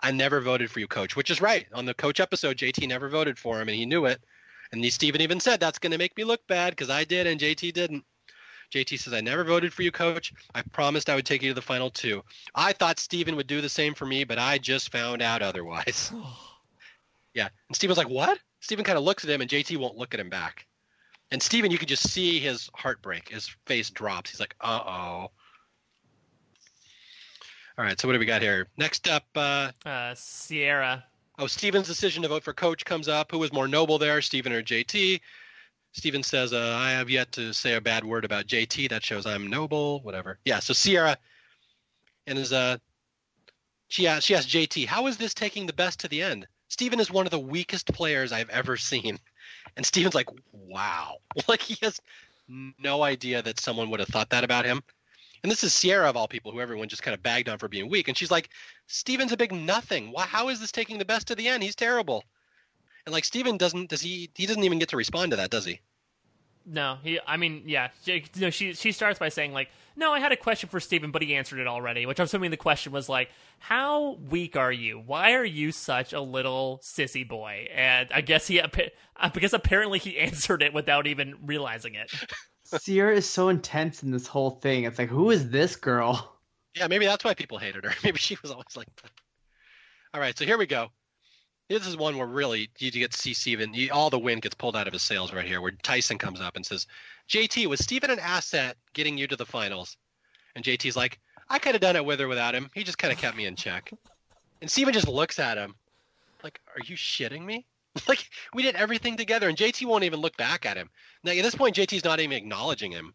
"I 0.00 0.12
never 0.12 0.40
voted 0.40 0.70
for 0.70 0.78
you, 0.78 0.86
Coach," 0.86 1.16
which 1.16 1.30
is 1.30 1.40
right. 1.40 1.66
On 1.72 1.84
the 1.84 1.94
Coach 1.94 2.20
episode, 2.20 2.58
JT 2.58 2.86
never 2.86 3.08
voted 3.08 3.38
for 3.38 3.60
him, 3.60 3.68
and 3.68 3.76
he 3.76 3.86
knew 3.86 4.06
it. 4.06 4.22
And 4.72 4.84
he, 4.84 4.90
Stephen 4.90 5.20
even 5.20 5.40
said, 5.40 5.58
"That's 5.58 5.78
going 5.78 5.92
to 5.92 5.98
make 5.98 6.16
me 6.16 6.24
look 6.24 6.46
bad 6.46 6.70
because 6.70 6.90
I 6.90 7.04
did 7.04 7.26
and 7.26 7.40
JT 7.40 7.72
didn't." 7.72 8.04
JT 8.76 8.98
says, 9.00 9.14
I 9.14 9.22
never 9.22 9.42
voted 9.42 9.72
for 9.72 9.82
you, 9.82 9.90
coach. 9.90 10.34
I 10.54 10.60
promised 10.60 11.08
I 11.08 11.14
would 11.14 11.24
take 11.24 11.42
you 11.42 11.48
to 11.50 11.54
the 11.54 11.62
final 11.62 11.88
two. 11.88 12.22
I 12.54 12.72
thought 12.74 12.98
Stephen 13.00 13.34
would 13.36 13.46
do 13.46 13.60
the 13.62 13.68
same 13.70 13.94
for 13.94 14.04
me, 14.04 14.24
but 14.24 14.38
I 14.38 14.58
just 14.58 14.92
found 14.92 15.22
out 15.22 15.40
otherwise. 15.40 16.12
yeah. 17.34 17.48
And 17.68 17.76
Stephen's 17.76 17.96
like, 17.96 18.08
What? 18.10 18.38
Stephen 18.60 18.84
kind 18.84 18.98
of 18.98 19.04
looks 19.04 19.24
at 19.24 19.30
him, 19.30 19.40
and 19.40 19.50
JT 19.50 19.78
won't 19.78 19.96
look 19.96 20.12
at 20.12 20.20
him 20.20 20.28
back. 20.28 20.66
And 21.30 21.42
Stephen, 21.42 21.70
you 21.70 21.78
could 21.78 21.88
just 21.88 22.08
see 22.10 22.38
his 22.38 22.68
heartbreak. 22.74 23.30
His 23.30 23.48
face 23.64 23.88
drops. 23.90 24.30
He's 24.30 24.40
like, 24.40 24.54
Uh 24.60 24.80
oh. 24.84 25.30
All 27.78 27.84
right, 27.84 27.98
so 27.98 28.08
what 28.08 28.12
do 28.14 28.18
we 28.18 28.26
got 28.26 28.42
here? 28.42 28.68
Next 28.76 29.08
up, 29.08 29.24
uh, 29.34 29.70
Uh, 29.86 30.14
Sierra. 30.14 31.04
oh, 31.38 31.46
Stephen's 31.46 31.86
decision 31.86 32.22
to 32.22 32.28
vote 32.28 32.42
for 32.44 32.52
coach 32.52 32.84
comes 32.84 33.08
up. 33.08 33.30
Who 33.30 33.38
was 33.38 33.52
more 33.52 33.68
noble 33.68 33.98
there, 33.98 34.20
Stephen 34.22 34.52
or 34.52 34.62
JT? 34.62 35.20
Stephen 35.96 36.22
says, 36.22 36.52
uh, 36.52 36.76
I 36.78 36.90
have 36.90 37.08
yet 37.08 37.32
to 37.32 37.54
say 37.54 37.72
a 37.72 37.80
bad 37.80 38.04
word 38.04 38.26
about 38.26 38.46
JT. 38.46 38.90
That 38.90 39.02
shows 39.02 39.24
I'm 39.24 39.46
noble, 39.46 40.00
whatever. 40.00 40.38
Yeah, 40.44 40.58
so 40.58 40.74
Sierra 40.74 41.16
and 42.26 42.38
is 42.38 42.52
uh 42.52 42.76
she 43.88 44.06
asked, 44.06 44.26
she 44.26 44.34
asked 44.34 44.48
JT, 44.50 44.86
how 44.86 45.06
is 45.06 45.16
this 45.16 45.32
taking 45.32 45.64
the 45.64 45.72
best 45.72 46.00
to 46.00 46.08
the 46.08 46.20
end? 46.20 46.46
Stephen 46.68 47.00
is 47.00 47.10
one 47.10 47.26
of 47.26 47.30
the 47.30 47.38
weakest 47.38 47.86
players 47.86 48.30
I've 48.30 48.50
ever 48.50 48.76
seen. 48.76 49.18
And 49.76 49.86
Stephen's 49.86 50.14
like, 50.14 50.28
wow. 50.52 51.16
Like 51.48 51.62
he 51.62 51.78
has 51.82 51.98
no 52.78 53.02
idea 53.02 53.40
that 53.40 53.58
someone 53.58 53.88
would 53.90 54.00
have 54.00 54.08
thought 54.08 54.30
that 54.30 54.44
about 54.44 54.66
him. 54.66 54.82
And 55.42 55.50
this 55.50 55.64
is 55.64 55.72
Sierra 55.72 56.10
of 56.10 56.16
all 56.16 56.28
people, 56.28 56.52
who 56.52 56.60
everyone 56.60 56.88
just 56.88 57.02
kind 57.02 57.14
of 57.14 57.22
bagged 57.22 57.48
on 57.48 57.58
for 57.58 57.68
being 57.68 57.88
weak. 57.88 58.08
And 58.08 58.16
she's 58.16 58.30
like, 58.30 58.50
Stephen's 58.86 59.32
a 59.32 59.36
big 59.36 59.52
nothing. 59.52 60.12
Why, 60.12 60.24
how 60.24 60.48
is 60.50 60.60
this 60.60 60.72
taking 60.72 60.98
the 60.98 61.04
best 61.04 61.28
to 61.28 61.34
the 61.34 61.48
end? 61.48 61.62
He's 61.62 61.76
terrible. 61.76 62.24
And 63.06 63.12
like 63.12 63.24
Stephen 63.24 63.56
doesn't 63.56 63.88
does 63.88 64.00
he 64.00 64.30
he 64.34 64.46
doesn't 64.46 64.64
even 64.64 64.78
get 64.78 64.90
to 64.90 64.96
respond 64.96 65.30
to 65.30 65.36
that, 65.36 65.50
does 65.50 65.64
he? 65.64 65.80
No, 66.66 66.98
he. 67.02 67.20
I 67.24 67.36
mean, 67.36 67.62
yeah. 67.66 67.90
She, 68.04 68.24
no, 68.36 68.50
she 68.50 68.74
she 68.74 68.90
starts 68.90 69.20
by 69.20 69.28
saying 69.28 69.52
like, 69.52 69.68
"No, 69.94 70.12
I 70.12 70.18
had 70.18 70.32
a 70.32 70.36
question 70.36 70.68
for 70.68 70.80
Stephen, 70.80 71.12
but 71.12 71.22
he 71.22 71.36
answered 71.36 71.60
it 71.60 71.68
already." 71.68 72.06
Which 72.06 72.18
I'm 72.18 72.24
assuming 72.24 72.50
the 72.50 72.56
question 72.56 72.90
was 72.90 73.08
like, 73.08 73.30
"How 73.60 74.18
weak 74.28 74.56
are 74.56 74.72
you? 74.72 74.98
Why 74.98 75.34
are 75.34 75.44
you 75.44 75.70
such 75.70 76.12
a 76.12 76.20
little 76.20 76.80
sissy 76.82 77.26
boy?" 77.26 77.68
And 77.72 78.08
I 78.12 78.20
guess 78.20 78.48
he 78.48 78.60
because 79.32 79.54
apparently 79.54 80.00
he 80.00 80.18
answered 80.18 80.60
it 80.60 80.74
without 80.74 81.06
even 81.06 81.36
realizing 81.44 81.94
it. 81.94 82.12
Sierra 82.64 83.14
is 83.14 83.28
so 83.28 83.48
intense 83.48 84.02
in 84.02 84.10
this 84.10 84.26
whole 84.26 84.50
thing. 84.50 84.84
It's 84.84 84.98
like, 84.98 85.08
who 85.08 85.30
is 85.30 85.50
this 85.50 85.76
girl? 85.76 86.40
Yeah, 86.74 86.88
maybe 86.88 87.06
that's 87.06 87.24
why 87.24 87.34
people 87.34 87.58
hated 87.58 87.84
her. 87.84 87.92
Maybe 88.04 88.18
she 88.18 88.36
was 88.42 88.50
always 88.50 88.76
like. 88.76 88.88
All 90.12 90.20
right, 90.20 90.36
so 90.36 90.44
here 90.44 90.58
we 90.58 90.66
go. 90.66 90.88
This 91.68 91.86
is 91.86 91.96
one 91.96 92.16
where 92.16 92.26
really 92.26 92.70
you 92.78 92.90
get 92.92 93.10
to 93.10 93.18
see 93.18 93.34
Stephen. 93.34 93.74
You, 93.74 93.90
all 93.92 94.08
the 94.08 94.18
wind 94.18 94.42
gets 94.42 94.54
pulled 94.54 94.76
out 94.76 94.86
of 94.86 94.92
his 94.92 95.02
sails 95.02 95.32
right 95.32 95.44
here, 95.44 95.60
where 95.60 95.72
Tyson 95.82 96.16
comes 96.16 96.40
up 96.40 96.54
and 96.54 96.64
says, 96.64 96.86
JT, 97.28 97.66
was 97.66 97.80
Stephen 97.80 98.10
an 98.10 98.20
asset 98.20 98.76
getting 98.94 99.18
you 99.18 99.26
to 99.26 99.36
the 99.36 99.46
finals? 99.46 99.96
And 100.54 100.64
JT's 100.64 100.96
like, 100.96 101.18
I 101.48 101.58
could 101.58 101.74
have 101.74 101.82
done 101.82 101.96
it 101.96 102.04
with 102.04 102.20
or 102.20 102.28
without 102.28 102.54
him. 102.54 102.70
He 102.74 102.84
just 102.84 102.98
kind 102.98 103.12
of 103.12 103.18
kept 103.18 103.36
me 103.36 103.46
in 103.46 103.56
check. 103.56 103.92
And 104.60 104.70
Stephen 104.70 104.92
just 104.94 105.08
looks 105.08 105.38
at 105.38 105.58
him 105.58 105.74
like, 106.42 106.60
Are 106.74 106.82
you 106.84 106.96
shitting 106.96 107.44
me? 107.44 107.66
like, 108.08 108.28
we 108.54 108.62
did 108.62 108.76
everything 108.76 109.16
together, 109.16 109.48
and 109.48 109.58
JT 109.58 109.86
won't 109.86 110.04
even 110.04 110.20
look 110.20 110.36
back 110.36 110.66
at 110.66 110.76
him. 110.76 110.90
Now, 111.24 111.32
at 111.32 111.42
this 111.42 111.54
point, 111.54 111.76
JT's 111.76 112.04
not 112.04 112.20
even 112.20 112.36
acknowledging 112.36 112.92
him. 112.92 113.14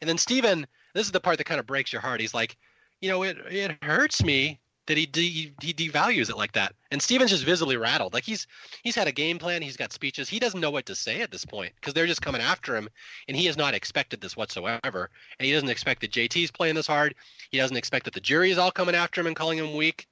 And 0.00 0.08
then 0.08 0.18
Stephen, 0.18 0.66
this 0.94 1.06
is 1.06 1.12
the 1.12 1.20
part 1.20 1.38
that 1.38 1.44
kind 1.44 1.60
of 1.60 1.66
breaks 1.66 1.92
your 1.92 2.02
heart. 2.02 2.20
He's 2.20 2.34
like, 2.34 2.56
You 3.00 3.10
know, 3.10 3.22
it, 3.24 3.38
it 3.50 3.82
hurts 3.82 4.22
me 4.22 4.60
that 4.88 4.96
he 4.96 5.04
de- 5.04 5.52
he 5.60 5.74
devalues 5.74 6.30
it 6.30 6.36
like 6.36 6.52
that. 6.52 6.74
And 6.90 7.00
Stephen's 7.00 7.30
just 7.30 7.44
visibly 7.44 7.76
rattled. 7.76 8.14
Like 8.14 8.24
he's 8.24 8.46
he's 8.82 8.94
had 8.94 9.06
a 9.06 9.12
game 9.12 9.38
plan, 9.38 9.60
he's 9.60 9.76
got 9.76 9.92
speeches. 9.92 10.30
He 10.30 10.38
doesn't 10.38 10.60
know 10.60 10.70
what 10.70 10.86
to 10.86 10.94
say 10.94 11.20
at 11.20 11.30
this 11.30 11.44
point 11.44 11.74
because 11.76 11.92
they're 11.92 12.06
just 12.06 12.22
coming 12.22 12.40
after 12.40 12.74
him, 12.74 12.88
and 13.28 13.36
he 13.36 13.44
has 13.46 13.56
not 13.56 13.74
expected 13.74 14.20
this 14.20 14.36
whatsoever. 14.36 15.10
And 15.38 15.46
he 15.46 15.52
doesn't 15.52 15.68
expect 15.68 16.00
that 16.00 16.10
JT's 16.10 16.50
playing 16.50 16.74
this 16.74 16.86
hard. 16.86 17.14
He 17.50 17.58
doesn't 17.58 17.76
expect 17.76 18.06
that 18.06 18.14
the 18.14 18.20
jury 18.20 18.50
is 18.50 18.58
all 18.58 18.70
coming 18.70 18.94
after 18.94 19.20
him 19.20 19.26
and 19.26 19.36
calling 19.36 19.58
him 19.58 19.74
weak. 19.74 20.06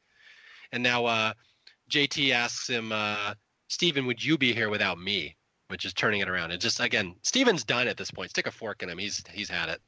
And 0.73 0.83
now 0.83 1.07
uh, 1.07 1.33
JT 1.91 2.33
asks 2.33 2.69
him, 2.69 2.93
uh, 2.93 3.33
Stephen, 3.69 4.05
would 4.07 4.23
you 4.23 4.37
be 4.37 4.53
here 4.53 4.69
without 4.69 4.99
me? 4.99 5.37
Which 5.69 5.87
is 5.87 5.95
turning 5.95 6.21
it 6.21 6.29
around. 6.29 6.53
And 6.53 6.61
just 6.61 6.79
again, 6.81 7.17
Stephen's 7.23 7.65
done 7.65 7.89
at 7.89 7.97
this 7.97 8.11
point. 8.11 8.31
Stick 8.31 8.47
a 8.47 8.53
fork 8.53 8.83
in 8.83 8.91
him. 8.91 8.99
He's 8.99 9.25
he's 9.33 9.49
had 9.49 9.69
it. 9.69 9.81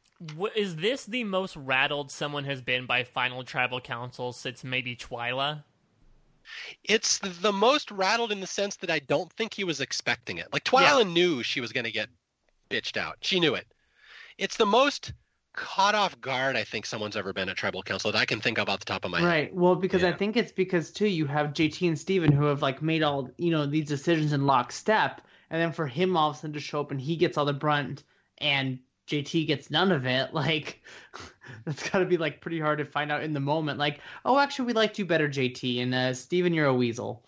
Is 0.57 0.77
this 0.77 1.05
the 1.05 1.25
most 1.25 1.57
rattled 1.57 2.11
someone 2.11 2.45
has 2.45 2.61
been 2.61 2.87
by 2.87 3.05
final 3.05 3.45
tribal 3.45 3.81
council 3.81 4.33
since 4.33 4.65
maybe 4.65 4.97
Twila? 4.97 5.63
It's 6.83 7.19
the 7.19 7.53
most 7.53 7.91
rattled 7.91 8.33
in 8.33 8.41
the 8.41 8.47
sense 8.47 8.77
that 8.77 8.91
I 8.91 8.99
don't 9.01 9.33
think 9.33 9.55
he 9.55 9.65
was 9.65 9.81
expecting 9.81 10.39
it. 10.39 10.53
Like 10.53 10.65
Twila 10.65 11.05
yeah. 11.05 11.13
knew 11.13 11.43
she 11.43 11.61
was 11.61 11.73
going 11.73 11.85
to 11.85 11.93
get 11.93 12.09
bitched 12.71 12.97
out. 12.97 13.19
She 13.21 13.39
knew 13.39 13.55
it. 13.55 13.67
It's 14.39 14.57
the 14.57 14.67
most 14.67 15.13
caught 15.53 15.95
off 15.95 16.21
guard 16.21 16.55
I 16.55 16.63
think 16.63 16.87
someone's 16.87 17.17
ever 17.17 17.33
been 17.33 17.49
at 17.49 17.57
tribal 17.57 17.83
council 17.83 18.13
that 18.13 18.19
I 18.19 18.25
can 18.25 18.41
think 18.41 18.59
of 18.59 18.69
off 18.69 18.79
the 18.79 18.85
top 18.85 19.05
of 19.05 19.11
my 19.11 19.19
right. 19.19 19.25
head. 19.25 19.31
Right. 19.31 19.55
Well, 19.55 19.75
because 19.75 20.03
yeah. 20.03 20.09
I 20.09 20.13
think 20.13 20.37
it's 20.37 20.53
because 20.53 20.91
too 20.91 21.09
you 21.09 21.27
have 21.27 21.49
JT 21.49 21.87
and 21.87 21.99
Stephen 21.99 22.33
who 22.33 22.45
have 22.45 22.63
like 22.63 22.81
made 22.81 23.03
all 23.03 23.31
you 23.39 23.51
know 23.51 23.67
these 23.67 23.87
decisions 23.87 24.33
in 24.33 24.47
lockstep, 24.47 25.21
and 25.51 25.61
then 25.61 25.73
for 25.73 25.87
him 25.87 26.17
all 26.17 26.31
of 26.31 26.37
a 26.37 26.39
sudden 26.39 26.55
to 26.55 26.61
show 26.61 26.81
up 26.81 26.91
and 26.91 27.01
he 27.01 27.17
gets 27.17 27.37
all 27.37 27.45
the 27.45 27.53
brunt 27.53 28.05
and 28.39 28.79
JT 29.09 29.47
gets 29.47 29.71
none 29.71 29.91
of 29.91 30.07
it, 30.07 30.33
like 30.35 30.83
that's 31.65 31.89
got 31.89 32.01
to 32.01 32.05
be 32.05 32.17
like 32.17 32.41
pretty 32.41 32.61
hard 32.61 32.79
to 32.79 32.85
find 32.85 33.11
out 33.11 33.23
in 33.23 33.33
the 33.33 33.41
moment. 33.41 33.79
Like, 33.79 34.01
oh, 34.25 34.39
actually, 34.39 34.67
we 34.67 34.73
liked 34.75 34.99
you 34.99 35.07
better, 35.07 35.29
JT, 35.29 35.83
and 35.83 35.95
uh, 35.95 36.15
Stephen, 36.15 36.55
you're 36.55 36.67
a 36.67 36.75
weasel. 36.75 37.25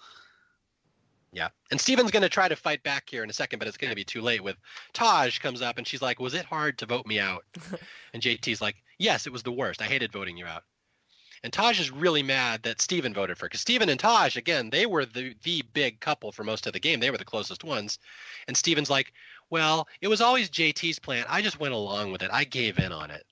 Yeah, 1.33 1.49
and 1.71 1.81
Stephen's 1.81 2.11
going 2.11 2.25
to 2.25 2.29
try 2.29 2.49
to 2.49 2.57
fight 2.57 2.83
back 2.83 3.09
here 3.09 3.23
in 3.23 3.31
a 3.31 3.33
second, 3.33 3.61
but 3.61 3.69
it's 3.69 3.77
going 3.77 3.91
to 3.91 3.97
be 3.97 4.05
too 4.05 4.21
late. 4.21 4.43
With 4.43 4.57
Taj 4.93 5.39
comes 5.39 5.63
up 5.63 5.79
and 5.79 5.87
she's 5.87 6.03
like, 6.03 6.19
"Was 6.19 6.35
it 6.35 6.45
hard 6.45 6.79
to 6.79 6.87
vote 6.87 7.07
me 7.07 7.21
out?" 7.21 7.45
and 8.13 8.23
JT's 8.23 8.61
like, 8.61 8.77
"Yes, 8.99 9.27
it 9.27 9.33
was 9.33 9.45
the 9.45 9.53
worst. 9.53 9.81
I 9.81 9.85
hated 9.85 10.13
voting 10.13 10.37
you 10.37 10.47
out." 10.47 10.65
And 11.43 11.53
Taj 11.53 11.81
is 11.81 11.91
really 11.91 12.23
mad 12.23 12.63
that 12.65 12.83
Stephen 12.83 13.15
voted 13.15 13.39
for 13.39 13.47
because 13.47 13.63
Stephen 13.63 13.89
and 13.89 13.99
Taj, 13.99 14.37
again, 14.37 14.69
they 14.69 14.85
were 14.85 15.07
the 15.07 15.35
the 15.43 15.63
big 15.73 16.01
couple 16.01 16.33
for 16.33 16.45
most 16.45 16.67
of 16.67 16.75
the 16.75 16.81
game. 16.81 17.01
They 17.01 17.11
were 17.11 17.19
the 17.19 17.25
closest 17.25 17.65
ones. 17.65 17.99
And 18.47 18.57
Stephen's 18.57 18.91
like, 18.91 19.13
well, 19.49 19.89
it 20.01 20.09
was 20.09 20.21
always 20.21 20.51
JT's 20.51 20.99
plan. 20.99 21.25
I 21.29 21.41
just 21.41 21.59
went 21.59 21.75
along 21.75 22.13
with 22.13 22.23
it. 22.23 22.31
I 22.33 22.45
gave 22.45 22.79
in 22.79 22.93
on 22.93 23.11
it. 23.11 23.25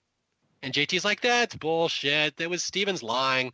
And 0.62 0.72
JT's 0.72 1.04
like, 1.04 1.20
that's 1.20 1.54
bullshit. 1.54 2.36
That 2.38 2.50
was 2.50 2.64
Stephen's 2.64 3.02
lying. 3.02 3.52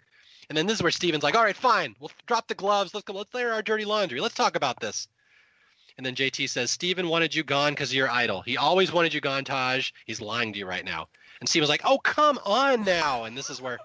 And 0.48 0.56
then 0.56 0.66
this 0.66 0.76
is 0.76 0.82
where 0.82 0.92
Stephen's 0.92 1.22
like, 1.22 1.34
all 1.34 1.42
right, 1.42 1.56
fine. 1.56 1.96
We'll 1.98 2.10
drop 2.26 2.48
the 2.48 2.54
gloves. 2.54 2.94
Let's 2.94 3.04
go. 3.04 3.12
Let's 3.14 3.34
layer 3.34 3.52
our 3.52 3.62
dirty 3.62 3.84
laundry. 3.84 4.20
Let's 4.20 4.34
talk 4.34 4.56
about 4.56 4.80
this. 4.80 5.08
And 5.96 6.04
then 6.04 6.14
JT 6.14 6.48
says, 6.48 6.70
Stephen 6.70 7.08
wanted 7.08 7.34
you 7.34 7.44
gone 7.44 7.72
because 7.72 7.94
you're 7.94 8.10
idol. 8.10 8.42
He 8.42 8.56
always 8.56 8.92
wanted 8.92 9.14
you 9.14 9.20
gone, 9.20 9.44
Taj. 9.44 9.92
He's 10.06 10.20
lying 10.20 10.52
to 10.52 10.58
you 10.58 10.66
right 10.66 10.84
now. 10.84 11.08
And 11.40 11.48
Stephen's 11.48 11.68
like, 11.68 11.82
oh, 11.84 11.98
come 11.98 12.38
on 12.44 12.84
now. 12.84 13.24
And 13.24 13.36
this 13.36 13.50
is 13.50 13.60
where, 13.60 13.78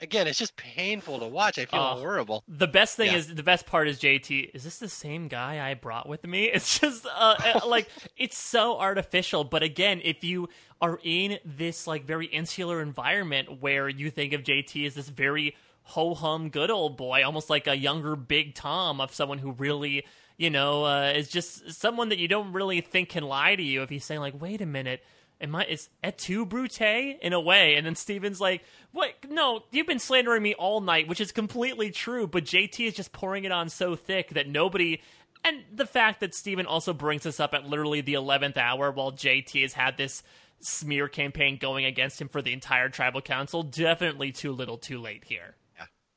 again, 0.00 0.26
it's 0.26 0.38
just 0.38 0.56
painful 0.56 1.18
to 1.20 1.26
watch. 1.26 1.58
I 1.58 1.64
feel 1.66 1.80
Oh. 1.80 1.98
horrible. 2.00 2.44
The 2.48 2.66
best 2.66 2.96
thing 2.96 3.10
Yeah. 3.12 3.16
is 3.18 3.34
the 3.34 3.42
best 3.42 3.66
part 3.66 3.88
is 3.88 3.98
JT. 3.98 4.50
Is 4.54 4.64
this 4.64 4.78
the 4.78 4.88
same 4.88 5.28
guy 5.28 5.68
I 5.68 5.74
brought 5.74 6.08
with 6.08 6.26
me? 6.26 6.44
It's 6.54 6.78
just 6.78 7.06
uh, 7.06 7.36
uh, 7.54 7.60
like 7.66 7.88
it's 8.16 8.36
so 8.38 8.78
artificial. 8.78 9.44
But 9.44 9.62
again, 9.62 10.00
if 10.04 10.22
you 10.24 10.48
are 10.80 10.98
in 11.02 11.38
this 11.44 11.86
like 11.86 12.04
very 12.04 12.26
insular 12.26 12.80
environment 12.82 13.60
where 13.60 13.88
you 13.88 14.10
think 14.10 14.32
of 14.32 14.42
JT 14.42 14.86
as 14.86 14.94
this 14.94 15.08
very 15.08 15.56
ho 15.82 16.14
hum 16.14 16.50
good 16.50 16.70
old 16.70 16.96
boy, 16.96 17.24
almost 17.24 17.48
like 17.48 17.66
a 17.66 17.76
younger 17.76 18.16
Big 18.16 18.54
Tom 18.54 19.00
of 19.00 19.14
someone 19.14 19.38
who 19.38 19.52
really 19.52 20.04
you 20.36 20.50
know 20.50 20.84
uh, 20.84 21.12
is 21.16 21.28
just 21.28 21.72
someone 21.72 22.10
that 22.10 22.18
you 22.18 22.28
don't 22.28 22.52
really 22.52 22.80
think 22.82 23.08
can 23.10 23.24
lie 23.24 23.56
to 23.56 23.62
you. 23.62 23.82
If 23.82 23.88
he's 23.90 24.04
saying 24.04 24.20
like, 24.20 24.40
wait 24.40 24.60
a 24.60 24.66
minute. 24.66 25.02
Am 25.40 25.54
I 25.54 25.64
is 25.64 25.88
et 26.02 26.16
tu 26.16 26.46
brute 26.46 26.80
in 26.80 27.32
a 27.32 27.40
way? 27.40 27.76
And 27.76 27.86
then 27.86 27.94
Stephen's 27.94 28.40
like, 28.40 28.64
"What? 28.92 29.14
No, 29.28 29.64
you've 29.70 29.86
been 29.86 29.98
slandering 29.98 30.42
me 30.42 30.54
all 30.54 30.80
night," 30.80 31.08
which 31.08 31.20
is 31.20 31.32
completely 31.32 31.90
true. 31.90 32.26
But 32.26 32.44
JT 32.44 32.86
is 32.86 32.94
just 32.94 33.12
pouring 33.12 33.44
it 33.44 33.52
on 33.52 33.68
so 33.68 33.96
thick 33.96 34.30
that 34.30 34.48
nobody. 34.48 35.00
And 35.44 35.64
the 35.72 35.86
fact 35.86 36.20
that 36.20 36.34
Stephen 36.34 36.66
also 36.66 36.92
brings 36.92 37.24
this 37.24 37.38
up 37.38 37.54
at 37.54 37.68
literally 37.68 38.00
the 38.00 38.14
eleventh 38.14 38.56
hour, 38.56 38.90
while 38.90 39.12
JT 39.12 39.62
has 39.62 39.74
had 39.74 39.96
this 39.96 40.22
smear 40.60 41.08
campaign 41.08 41.58
going 41.58 41.84
against 41.84 42.20
him 42.20 42.28
for 42.28 42.40
the 42.40 42.52
entire 42.52 42.88
tribal 42.88 43.20
council, 43.20 43.62
definitely 43.62 44.32
too 44.32 44.52
little, 44.52 44.78
too 44.78 44.98
late 44.98 45.24
here. 45.24 45.54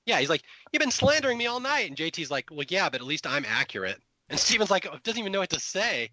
Yeah, 0.06 0.20
he's 0.20 0.30
like, 0.30 0.42
you've 0.72 0.80
been 0.80 0.90
slandering 0.90 1.38
me 1.38 1.46
all 1.46 1.60
night. 1.60 1.88
And 1.88 1.96
JT's 1.96 2.32
like, 2.32 2.50
well, 2.50 2.66
yeah, 2.68 2.90
but 2.90 3.00
at 3.00 3.06
least 3.06 3.28
I'm 3.28 3.46
accurate. 3.48 4.02
And 4.28 4.40
Stephen's 4.40 4.72
like, 4.72 4.88
oh, 4.92 4.98
doesn't 5.04 5.20
even 5.20 5.32
know 5.32 5.40
what 5.40 5.52
to 5.52 5.60
say. 5.60 6.10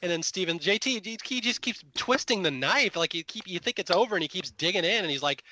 And 0.00 0.10
then 0.10 0.22
Stephen, 0.22 0.58
JT, 0.58 1.04
he- 1.24 1.40
just 1.40 1.60
keeps 1.60 1.82
twisting 1.94 2.42
the 2.42 2.50
knife. 2.50 2.96
Like 2.96 3.14
you 3.14 3.24
keep, 3.24 3.48
you 3.48 3.58
think 3.58 3.78
it's 3.78 3.90
over, 3.90 4.14
and 4.14 4.22
he 4.22 4.28
keeps 4.28 4.50
digging 4.50 4.84
in. 4.84 5.02
And 5.02 5.10
he's 5.10 5.22
like, 5.22 5.42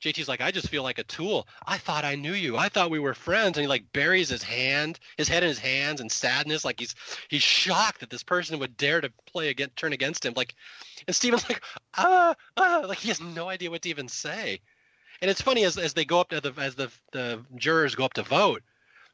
JT's 0.00 0.28
like, 0.28 0.40
I 0.40 0.52
just 0.52 0.68
feel 0.68 0.84
like 0.84 0.98
a 0.98 1.04
tool. 1.04 1.48
I 1.66 1.78
thought 1.78 2.04
I 2.04 2.14
knew 2.14 2.32
you. 2.32 2.56
I 2.56 2.68
thought 2.68 2.90
we 2.90 3.00
were 3.00 3.14
friends. 3.14 3.58
And 3.58 3.64
he 3.64 3.66
like 3.66 3.92
buries 3.92 4.28
his 4.28 4.42
hand, 4.44 5.00
his 5.16 5.28
head 5.28 5.42
in 5.42 5.48
his 5.48 5.58
hands, 5.58 6.00
in 6.00 6.08
sadness. 6.08 6.64
Like 6.64 6.78
he's 6.78 6.94
he's 7.28 7.42
shocked 7.42 8.00
that 8.00 8.10
this 8.10 8.22
person 8.22 8.58
would 8.60 8.76
dare 8.76 9.00
to 9.00 9.10
play 9.26 9.48
against, 9.48 9.76
turn 9.76 9.92
against 9.92 10.24
him. 10.24 10.34
Like, 10.36 10.54
and 11.06 11.16
Stephen's 11.16 11.48
like, 11.48 11.62
ah, 11.96 12.34
ah, 12.56 12.82
like 12.86 12.98
he 12.98 13.08
has 13.08 13.20
no 13.20 13.48
idea 13.48 13.70
what 13.70 13.82
to 13.82 13.88
even 13.88 14.08
say. 14.08 14.60
And 15.20 15.28
it's 15.28 15.42
funny 15.42 15.64
as 15.64 15.76
as 15.76 15.94
they 15.94 16.04
go 16.04 16.20
up 16.20 16.28
to 16.28 16.40
the 16.40 16.52
as 16.58 16.76
the 16.76 16.92
the 17.10 17.44
jurors 17.56 17.96
go 17.96 18.04
up 18.04 18.14
to 18.14 18.22
vote, 18.22 18.62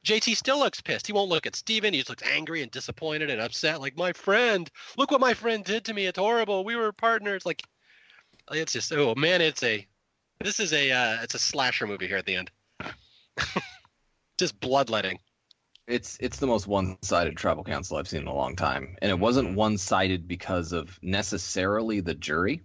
JT 0.05 0.36
still 0.36 0.58
looks 0.58 0.81
pissed. 0.81 1.07
He 1.07 1.12
won't 1.15 1.31
look 1.31 1.47
at 1.47 1.57
Stephen. 1.57 1.94
He 1.94 2.00
just 2.00 2.10
looks 2.10 2.23
angry 2.23 2.62
and 2.62 2.70
disappointed 2.70 3.31
and 3.31 3.41
upset. 3.41 3.81
Like 3.81 3.97
my 3.97 4.12
friend, 4.12 4.70
look 4.99 5.10
what 5.10 5.20
my 5.20 5.33
friend 5.34 5.65
did 5.65 5.84
to 5.86 5.94
me. 5.94 6.07
It's 6.07 6.18
horrible. 6.18 6.65
We 6.65 6.76
were 6.76 6.92
partners. 6.92 7.47
Like 7.47 7.62
it's 8.52 8.73
just 8.73 8.92
oh 8.92 9.15
man, 9.15 9.41
it's 9.41 9.62
a 9.62 9.86
this 10.41 10.60
is 10.60 10.73
a 10.74 10.91
uh, 10.91 11.23
it's 11.23 11.34
a 11.34 11.39
slasher 11.39 11.86
movie 11.86 12.07
here 12.07 12.18
at 12.18 12.26
the 12.26 12.36
end. 12.36 12.50
just 14.39 14.58
bloodletting. 14.60 15.18
it's 15.86 16.18
it's 16.20 16.39
the 16.39 16.47
most 16.47 16.66
one-sided 16.66 17.36
tribal 17.36 17.65
council 17.65 17.97
I've 17.97 18.08
seen 18.08 18.23
in 18.23 18.26
a 18.26 18.34
long 18.34 18.57
time, 18.57 18.97
and 19.00 19.10
it 19.10 19.18
wasn't 19.18 19.55
one-sided 19.57 20.26
because 20.28 20.73
of 20.73 20.99
necessarily 21.02 22.00
the 22.00 22.15
jury. 22.15 22.62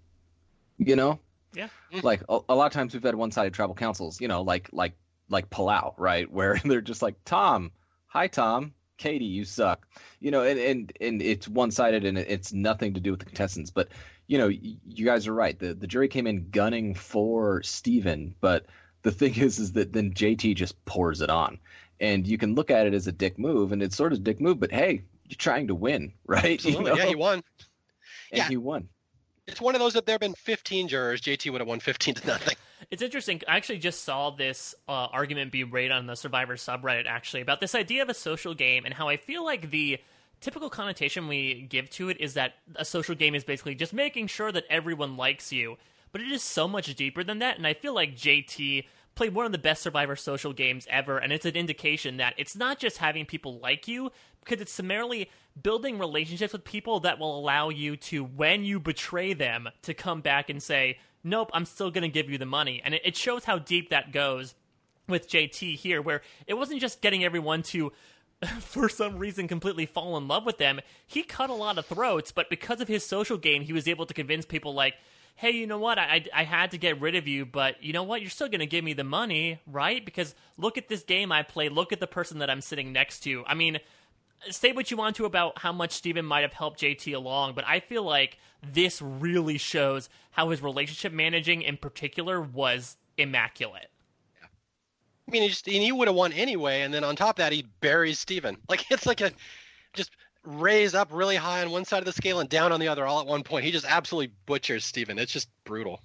You 0.78 0.96
know, 0.96 1.20
Yeah. 1.54 1.68
like 2.04 2.22
a, 2.30 2.40
a 2.50 2.56
lot 2.56 2.68
of 2.68 2.72
times 2.74 2.94
we've 2.94 3.04
had 3.04 3.16
one-sided 3.16 3.54
tribal 3.54 3.76
councils. 3.76 4.20
You 4.20 4.28
know, 4.28 4.42
like 4.42 4.70
like 4.72 4.94
like 5.30 5.50
Palau, 5.50 5.94
right, 5.98 6.32
where 6.32 6.60
they're 6.64 6.82
just 6.82 7.02
like 7.02 7.16
Tom, 7.26 7.72
hi 8.08 8.28
Tom, 8.28 8.74
Katie, 8.98 9.26
you 9.26 9.46
suck. 9.46 9.88
You 10.20 10.32
know, 10.32 10.44
and 10.44 10.60
and 10.60 10.94
and 11.00 11.22
it's 11.22 11.48
one-sided, 11.48 12.06
and 12.06 12.18
it's 12.18 12.54
nothing 12.54 12.96
to 12.96 13.00
do 13.00 13.12
with 13.12 13.20
the 13.20 13.26
contestants. 13.26 13.72
But 13.72 13.90
you 14.28 14.38
know, 14.38 14.48
you 14.48 15.06
guys 15.06 15.28
are 15.28 15.34
right. 15.34 15.58
The 15.58 15.74
the 15.74 15.88
jury 15.88 16.08
came 16.08 16.28
in 16.28 16.50
gunning 16.50 16.96
for 16.96 17.64
Stephen, 17.64 18.36
but 18.42 18.66
the 19.02 19.12
thing 19.20 19.36
is, 19.36 19.60
is 19.60 19.74
that 19.74 19.94
then 19.94 20.14
JT 20.14 20.56
just 20.56 20.84
pours 20.86 21.22
it 21.22 21.30
on 21.30 21.60
and 22.00 22.26
you 22.26 22.38
can 22.38 22.56
look 22.56 22.72
at 22.72 22.88
it 22.88 22.94
as 22.94 23.08
a 23.08 23.12
dick 23.12 23.38
move, 23.38 23.72
and 23.72 23.84
it's 23.84 23.96
sort 23.96 24.14
of 24.14 24.20
a 24.20 24.22
dick 24.22 24.40
move, 24.40 24.60
but 24.60 24.72
hey, 24.72 25.04
you're 25.28 25.38
trying 25.38 25.68
to 25.68 25.76
win, 25.76 26.14
right? 26.26 26.54
Absolutely. 26.54 26.86
You 26.86 26.90
know? 26.90 26.96
Yeah, 26.96 27.10
he 27.10 27.16
won. 27.16 27.34
and 27.34 27.44
yeah. 28.32 28.48
he 28.48 28.58
won. 28.58 28.90
It's 29.50 29.62
one 29.62 29.76
of 29.76 29.80
those 29.80 29.94
that 29.94 30.06
there 30.06 30.14
have 30.14 30.22
been 30.22 30.36
15 30.36 30.88
jurors. 30.88 31.22
JT 31.22 31.52
would 31.52 31.62
have 31.62 31.68
won 31.68 31.80
15 31.80 32.16
to 32.16 32.28
nothing. 32.28 32.56
It's 32.92 33.02
interesting. 33.02 33.42
I 33.48 33.58
actually 33.58 33.80
just 33.80 34.04
saw 34.04 34.30
this 34.30 34.76
uh, 34.88 34.92
argument 34.92 35.52
be 35.52 35.64
raised 35.64 35.92
on 35.92 36.08
the 36.08 36.16
Survivor 36.16 36.56
subreddit, 36.56 37.06
actually, 37.08 37.42
about 37.42 37.60
this 37.60 37.76
idea 37.76 38.02
of 38.02 38.10
a 38.10 38.14
social 38.14 38.54
game 38.54 38.86
and 38.86 38.94
how 38.94 39.10
I 39.10 39.18
feel 39.18 39.44
like 39.44 39.72
the 39.72 40.00
typical 40.40 40.70
connotation 40.70 41.28
we 41.28 41.68
give 41.70 41.90
to 41.92 42.10
it 42.10 42.18
is 42.20 42.36
that 42.36 42.56
a 42.76 42.86
social 42.86 43.16
game 43.16 43.36
is 43.36 43.44
basically 43.44 43.76
just 43.76 43.94
making 43.94 44.28
sure 44.28 44.52
that 44.52 44.66
everyone 44.70 45.18
likes 45.18 45.52
you. 45.52 45.78
But 46.12 46.22
it 46.22 46.32
is 46.32 46.42
so 46.42 46.68
much 46.68 46.96
deeper 46.96 47.24
than 47.24 47.40
that, 47.40 47.58
and 47.58 47.68
I 47.68 47.74
feel 47.74 47.94
like 47.94 48.16
JT 48.16 48.86
played 49.16 49.34
one 49.34 49.46
of 49.46 49.52
the 49.52 49.58
best 49.58 49.82
Survivor 49.82 50.16
social 50.16 50.54
games 50.54 50.88
ever, 50.90 51.18
and 51.18 51.34
it's 51.34 51.46
an 51.46 51.56
indication 51.56 52.18
that 52.18 52.34
it's 52.38 52.56
not 52.56 52.80
just 52.80 52.98
having 52.98 53.26
people 53.26 53.60
like 53.60 53.88
you, 53.88 54.12
because 54.44 54.62
it's 54.62 54.72
summarily 54.72 55.30
building 55.62 56.00
relationships 56.00 56.54
with 56.54 56.64
people 56.64 57.02
that 57.02 57.20
will 57.20 57.38
allow 57.38 57.70
you 57.70 57.98
to, 57.98 58.24
when 58.24 58.64
you 58.64 58.80
betray 58.80 59.34
them, 59.34 59.70
to 59.84 59.94
come 59.94 60.22
back 60.22 60.50
and 60.50 60.62
say, 60.62 60.98
nope, 61.24 61.50
I'm 61.54 61.66
still 61.66 61.92
going 61.92 62.04
to 62.04 62.10
give 62.10 62.30
you 62.30 62.38
the 62.38 62.46
money. 62.46 62.82
And 62.84 62.94
it, 62.94 63.02
it 63.04 63.16
shows 63.16 63.44
how 63.44 63.60
deep 63.60 63.90
that 63.90 64.12
goes 64.12 64.56
with 65.08 65.30
JT 65.30 65.76
here, 65.76 66.02
where 66.02 66.22
it 66.48 66.54
wasn't 66.54 66.82
just 66.82 67.02
getting 67.02 67.24
everyone 67.24 67.64
to, 67.64 67.92
for 68.60 68.90
some 68.90 69.18
reason, 69.18 69.48
completely 69.48 69.86
fall 69.86 70.18
in 70.18 70.28
love 70.28 70.46
with 70.46 70.58
them. 70.58 70.80
He 71.06 71.24
cut 71.24 71.50
a 71.50 71.54
lot 71.54 71.78
of 71.78 71.86
throats, 71.86 72.32
but 72.32 72.50
because 72.50 72.80
of 72.82 72.88
his 72.88 73.06
social 73.06 73.38
game, 73.38 73.64
he 73.64 73.74
was 73.74 73.88
able 73.88 74.06
to 74.06 74.14
convince 74.14 74.46
people 74.46 74.74
like, 74.74 74.96
hey, 75.40 75.52
you 75.52 75.66
know 75.66 75.78
what? 75.78 75.98
I, 75.98 76.04
I, 76.34 76.42
I 76.42 76.44
had 76.44 76.72
to 76.72 76.78
get 76.78 77.00
rid 77.00 77.16
of 77.16 77.26
you, 77.26 77.46
but 77.46 77.82
you 77.82 77.94
know 77.94 78.04
what? 78.04 78.20
You're 78.20 78.30
still 78.30 78.50
going 78.50 78.60
to 78.60 78.66
give 78.66 78.84
me 78.84 78.92
the 78.92 79.06
money, 79.06 79.62
right? 79.66 80.04
Because 80.04 80.36
look 80.58 80.78
at 80.78 80.90
this 80.90 81.04
game 81.04 81.32
I 81.32 81.44
play. 81.44 81.70
Look 81.70 81.94
at 81.94 82.02
the 82.02 82.08
person 82.08 82.40
that 82.40 82.50
I'm 82.50 82.60
sitting 82.60 82.92
next 82.92 83.22
to. 83.22 83.46
I 83.48 83.54
mean, 83.54 83.80
say 84.50 84.74
what 84.74 84.92
you 84.92 84.98
want 84.98 85.16
to 85.16 85.24
about 85.24 85.58
how 85.60 85.72
much 85.72 85.94
Stephen 85.94 86.26
might 86.26 86.42
have 86.42 86.52
helped 86.52 86.82
JT 86.82 87.16
along, 87.16 87.54
but 87.54 87.64
I 87.66 87.80
feel 87.80 88.04
like 88.04 88.38
this 88.74 89.02
really 89.02 89.58
shows 89.58 90.10
how 90.32 90.50
his 90.50 90.62
relationship 90.62 91.14
managing 91.14 91.62
in 91.62 91.78
particular 91.78 92.42
was 92.42 92.98
immaculate. 93.18 93.90
I 94.44 95.32
mean, 95.32 95.44
he 95.44 95.48
just 95.48 95.66
he 95.66 95.92
would 95.94 96.10
have 96.10 96.18
won 96.18 96.34
anyway. 96.34 96.82
And 96.82 96.94
then 96.94 97.06
on 97.06 97.16
top 97.16 97.38
of 97.40 97.44
that, 97.44 97.54
he 97.54 97.66
buries 97.80 98.20
Stephen. 98.20 98.58
Like 98.68 98.92
it's 98.92 99.06
like 99.06 99.22
a 99.22 99.32
just 99.94 100.12
raise 100.44 100.96
up 100.96 101.10
really 101.12 101.36
high 101.36 101.62
on 101.62 101.72
one 101.72 101.86
side 101.86 102.00
of 102.00 102.06
the 102.06 102.14
scale 102.14 102.40
and 102.40 102.50
down 102.50 102.72
on 102.72 102.80
the 102.80 102.88
other 102.88 103.06
all 103.06 103.20
at 103.20 103.28
one 103.28 103.44
point. 103.44 103.66
He 103.66 103.72
just 103.72 103.86
absolutely 103.86 104.34
butchers 104.46 104.86
Stephen. 104.86 105.20
It's 105.20 105.32
just 105.32 105.50
brutal. 105.64 106.02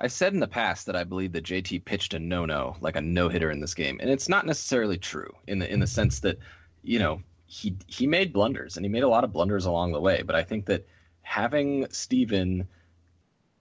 I 0.00 0.06
said 0.06 0.32
in 0.32 0.40
the 0.40 0.46
past 0.46 0.86
that 0.86 0.96
I 0.96 1.04
believe 1.04 1.32
that 1.32 1.44
JT 1.44 1.84
pitched 1.84 2.14
a 2.14 2.18
no-no, 2.18 2.76
like 2.80 2.96
a 2.96 3.00
no-hitter 3.00 3.50
in 3.50 3.60
this 3.60 3.74
game, 3.74 3.98
and 4.00 4.08
it's 4.08 4.28
not 4.28 4.46
necessarily 4.46 4.96
true 4.96 5.34
in 5.46 5.58
the 5.58 5.70
in 5.72 5.80
the 5.80 5.86
sense 5.86 6.20
that, 6.20 6.38
you 6.82 6.98
know, 6.98 7.22
he 7.46 7.76
he 7.86 8.06
made 8.06 8.32
blunders 8.32 8.76
and 8.76 8.84
he 8.84 8.90
made 8.90 9.02
a 9.02 9.08
lot 9.08 9.24
of 9.24 9.32
blunders 9.32 9.66
along 9.66 9.92
the 9.92 10.00
way. 10.00 10.22
But 10.22 10.36
I 10.36 10.44
think 10.44 10.66
that 10.66 10.86
having 11.22 11.86
Stephen 11.90 12.68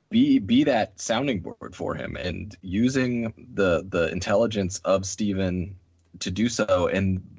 be 0.09 0.39
be 0.39 0.65
that 0.65 0.99
sounding 1.01 1.39
board 1.39 1.75
for 1.75 1.95
him 1.95 2.15
and 2.15 2.55
using 2.61 3.33
the 3.53 3.85
the 3.89 4.11
intelligence 4.11 4.79
of 4.85 5.05
Stephen 5.05 5.77
to 6.19 6.29
do 6.29 6.49
so 6.49 6.87
and 6.87 7.36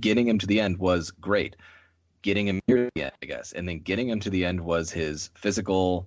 getting 0.00 0.28
him 0.28 0.38
to 0.38 0.46
the 0.46 0.60
end 0.60 0.78
was 0.78 1.10
great. 1.10 1.56
Getting 2.22 2.48
him 2.48 2.60
near 2.66 2.90
the 2.94 3.02
end, 3.04 3.12
I 3.22 3.26
guess, 3.26 3.52
and 3.52 3.68
then 3.68 3.80
getting 3.80 4.08
him 4.08 4.20
to 4.20 4.30
the 4.30 4.44
end 4.44 4.60
was 4.60 4.90
his 4.90 5.30
physical 5.34 6.06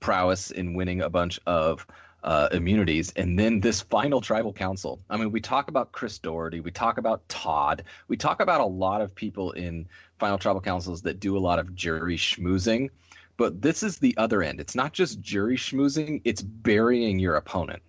prowess 0.00 0.50
in 0.50 0.74
winning 0.74 1.02
a 1.02 1.10
bunch 1.10 1.38
of 1.46 1.86
uh, 2.22 2.48
immunities. 2.52 3.12
And 3.16 3.38
then 3.38 3.60
this 3.60 3.80
final 3.80 4.20
tribal 4.20 4.52
council. 4.52 5.00
I 5.08 5.16
mean, 5.16 5.32
we 5.32 5.40
talk 5.40 5.68
about 5.68 5.92
Chris 5.92 6.18
Daugherty, 6.18 6.60
we 6.60 6.70
talk 6.70 6.98
about 6.98 7.28
Todd, 7.28 7.84
we 8.08 8.16
talk 8.16 8.40
about 8.40 8.60
a 8.60 8.66
lot 8.66 9.00
of 9.00 9.14
people 9.14 9.52
in 9.52 9.88
final 10.18 10.38
tribal 10.38 10.60
councils 10.60 11.02
that 11.02 11.20
do 11.20 11.36
a 11.36 11.40
lot 11.40 11.58
of 11.58 11.74
jury 11.74 12.16
schmoozing. 12.16 12.90
But 13.36 13.62
this 13.62 13.82
is 13.82 13.98
the 13.98 14.14
other 14.18 14.42
end. 14.42 14.60
It's 14.60 14.74
not 14.74 14.92
just 14.92 15.20
jury 15.20 15.56
schmoozing, 15.56 16.20
it's 16.24 16.42
burying 16.42 17.18
your 17.18 17.36
opponent. 17.36 17.82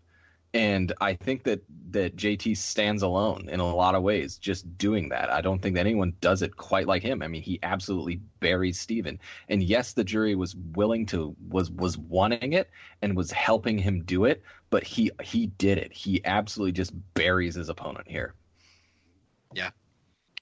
And 0.53 0.91
I 0.99 1.13
think 1.13 1.43
that 1.43 1.61
that 1.91 2.15
JT 2.15 2.57
stands 2.57 3.03
alone 3.03 3.47
in 3.49 3.59
a 3.59 3.75
lot 3.75 3.95
of 3.95 4.03
ways, 4.03 4.37
just 4.37 4.77
doing 4.77 5.09
that. 5.09 5.31
I 5.31 5.41
don't 5.41 5.61
think 5.61 5.75
that 5.75 5.81
anyone 5.81 6.13
does 6.19 6.41
it 6.41 6.55
quite 6.57 6.87
like 6.87 7.03
him. 7.03 7.21
I 7.21 7.27
mean, 7.27 7.41
he 7.41 7.59
absolutely 7.63 8.21
buries 8.39 8.79
Stephen. 8.79 9.19
And 9.49 9.63
yes, 9.63 9.93
the 9.93 10.03
jury 10.03 10.35
was 10.35 10.55
willing 10.55 11.05
to 11.07 11.35
was 11.49 11.71
was 11.71 11.97
wanting 11.97 12.53
it 12.53 12.69
and 13.01 13.15
was 13.15 13.31
helping 13.31 13.77
him 13.77 14.03
do 14.03 14.25
it, 14.25 14.41
but 14.69 14.83
he 14.83 15.11
he 15.21 15.47
did 15.47 15.77
it. 15.77 15.93
He 15.93 16.23
absolutely 16.25 16.73
just 16.73 16.93
buries 17.13 17.55
his 17.55 17.69
opponent 17.69 18.07
here. 18.09 18.33
Yeah. 19.53 19.71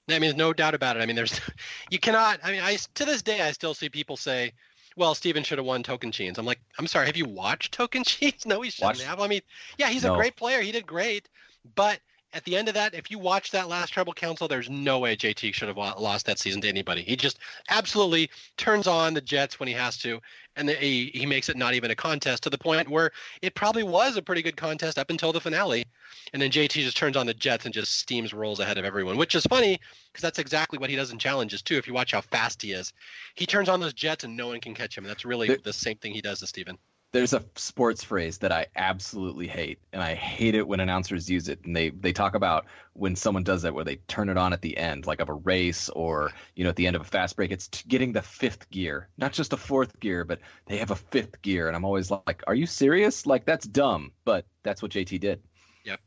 I 0.08 0.14
mean, 0.14 0.22
there's 0.22 0.34
no 0.34 0.52
doubt 0.52 0.74
about 0.74 0.96
it. 0.96 1.00
I 1.00 1.06
mean, 1.06 1.16
there's 1.16 1.40
you 1.90 2.00
cannot. 2.00 2.40
I 2.42 2.50
mean, 2.50 2.62
I 2.62 2.76
to 2.94 3.04
this 3.04 3.22
day 3.22 3.40
I 3.40 3.52
still 3.52 3.74
see 3.74 3.88
people 3.88 4.16
say, 4.16 4.52
"Well, 4.96 5.14
Stephen 5.14 5.44
should 5.44 5.58
have 5.58 5.66
won 5.66 5.82
Tocantins." 5.82 6.38
I'm 6.38 6.46
like, 6.46 6.60
I'm 6.78 6.86
sorry. 6.86 7.06
Have 7.06 7.16
you 7.16 7.24
watched 7.26 7.72
Token 7.72 8.04
Cheens? 8.06 8.44
No, 8.46 8.60
he 8.62 8.70
shouldn't 8.70 8.88
Watched- 8.98 9.02
have. 9.02 9.20
I 9.20 9.28
mean, 9.28 9.42
yeah, 9.78 9.88
he's 9.88 10.04
No. 10.04 10.14
a 10.14 10.16
great 10.16 10.36
player. 10.36 10.60
He 10.60 10.72
did 10.72 10.86
great, 10.86 11.28
but 11.74 12.00
at 12.32 12.44
the 12.44 12.56
end 12.56 12.68
of 12.68 12.74
that, 12.74 12.94
if 12.94 13.10
you 13.10 13.18
watch 13.18 13.50
that 13.50 13.68
last 13.68 13.90
tribal 13.90 14.12
council, 14.12 14.46
there's 14.46 14.70
no 14.70 15.00
way 15.00 15.16
JT 15.16 15.52
should 15.52 15.68
have 15.68 15.76
lost 15.76 16.26
that 16.26 16.38
season 16.38 16.60
to 16.60 16.68
anybody. 16.68 17.02
He 17.02 17.16
just 17.16 17.38
absolutely 17.68 18.30
turns 18.56 18.86
on 18.86 19.14
the 19.14 19.20
Jets 19.20 19.58
when 19.58 19.66
he 19.66 19.74
has 19.74 19.96
to, 19.98 20.20
and 20.54 20.70
he, 20.70 21.10
he 21.12 21.26
makes 21.26 21.48
it 21.48 21.56
not 21.56 21.74
even 21.74 21.90
a 21.90 21.96
contest 21.96 22.44
to 22.44 22.50
the 22.50 22.58
point 22.58 22.88
where 22.88 23.10
it 23.42 23.54
probably 23.54 23.82
was 23.82 24.16
a 24.16 24.22
pretty 24.22 24.42
good 24.42 24.56
contest 24.56 24.98
up 24.98 25.10
until 25.10 25.32
the 25.32 25.40
finale. 25.40 25.84
And 26.32 26.40
then 26.40 26.50
JT 26.50 26.70
just 26.70 26.96
turns 26.96 27.16
on 27.16 27.26
the 27.26 27.34
Jets 27.34 27.64
and 27.64 27.74
just 27.74 27.96
steams 27.96 28.32
rolls 28.32 28.60
ahead 28.60 28.78
of 28.78 28.84
everyone, 28.84 29.16
which 29.16 29.34
is 29.34 29.44
funny 29.46 29.80
because 30.12 30.22
that's 30.22 30.38
exactly 30.38 30.78
what 30.78 30.90
he 30.90 30.96
does 30.96 31.10
in 31.10 31.18
challenges 31.18 31.62
too. 31.62 31.76
If 31.76 31.88
you 31.88 31.94
watch 31.94 32.12
how 32.12 32.20
fast 32.20 32.62
he 32.62 32.72
is, 32.72 32.92
he 33.34 33.46
turns 33.46 33.68
on 33.68 33.80
those 33.80 33.94
Jets 33.94 34.22
and 34.22 34.36
no 34.36 34.48
one 34.48 34.60
can 34.60 34.74
catch 34.74 34.96
him. 34.96 35.04
And 35.04 35.10
that's 35.10 35.24
really 35.24 35.48
the, 35.48 35.60
the 35.64 35.72
same 35.72 35.96
thing 35.96 36.12
he 36.12 36.20
does 36.20 36.38
to 36.40 36.46
Stephen 36.46 36.78
there's 37.12 37.32
a 37.32 37.44
sports 37.56 38.04
phrase 38.04 38.38
that 38.38 38.52
I 38.52 38.66
absolutely 38.76 39.48
hate, 39.48 39.80
and 39.92 40.02
I 40.02 40.14
hate 40.14 40.54
it 40.54 40.66
when 40.66 40.78
announcers 40.80 41.28
use 41.28 41.48
it. 41.48 41.64
And 41.64 41.74
they 41.74 41.90
they 41.90 42.12
talk 42.12 42.34
about 42.34 42.66
when 42.92 43.16
someone 43.16 43.42
does 43.42 43.62
that, 43.62 43.74
where 43.74 43.84
they 43.84 43.96
turn 43.96 44.28
it 44.28 44.36
on 44.36 44.52
at 44.52 44.62
the 44.62 44.76
end, 44.76 45.06
like 45.06 45.20
of 45.20 45.28
a 45.28 45.34
race, 45.34 45.88
or 45.88 46.30
you 46.54 46.62
know, 46.62 46.70
at 46.70 46.76
the 46.76 46.86
end 46.86 46.96
of 46.96 47.02
a 47.02 47.06
fast 47.06 47.36
break. 47.36 47.50
It's 47.50 47.68
getting 47.82 48.12
the 48.12 48.22
fifth 48.22 48.70
gear, 48.70 49.08
not 49.18 49.32
just 49.32 49.52
a 49.52 49.56
fourth 49.56 49.98
gear, 49.98 50.24
but 50.24 50.40
they 50.66 50.78
have 50.78 50.92
a 50.92 50.96
fifth 50.96 51.42
gear. 51.42 51.66
And 51.66 51.76
I'm 51.76 51.84
always 51.84 52.10
like, 52.10 52.42
are 52.46 52.54
you 52.54 52.66
serious? 52.66 53.26
Like 53.26 53.44
that's 53.44 53.66
dumb, 53.66 54.12
but 54.24 54.46
that's 54.62 54.80
what 54.80 54.92
JT 54.92 55.18
did. 55.18 55.42
Yep. 55.84 56.00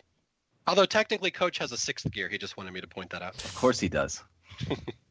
Although 0.68 0.86
technically, 0.86 1.32
Coach 1.32 1.58
has 1.58 1.74
a 1.74 1.78
sixth 1.78 2.10
gear. 2.12 2.30
He 2.30 2.38
just 2.38 2.56
wanted 2.56 2.74
me 2.74 2.80
to 2.80 2.88
point 2.88 3.10
that 3.10 3.22
out. 3.22 3.44
Of 3.44 3.56
course 3.56 3.80
he 3.80 3.90
does. 3.90 4.24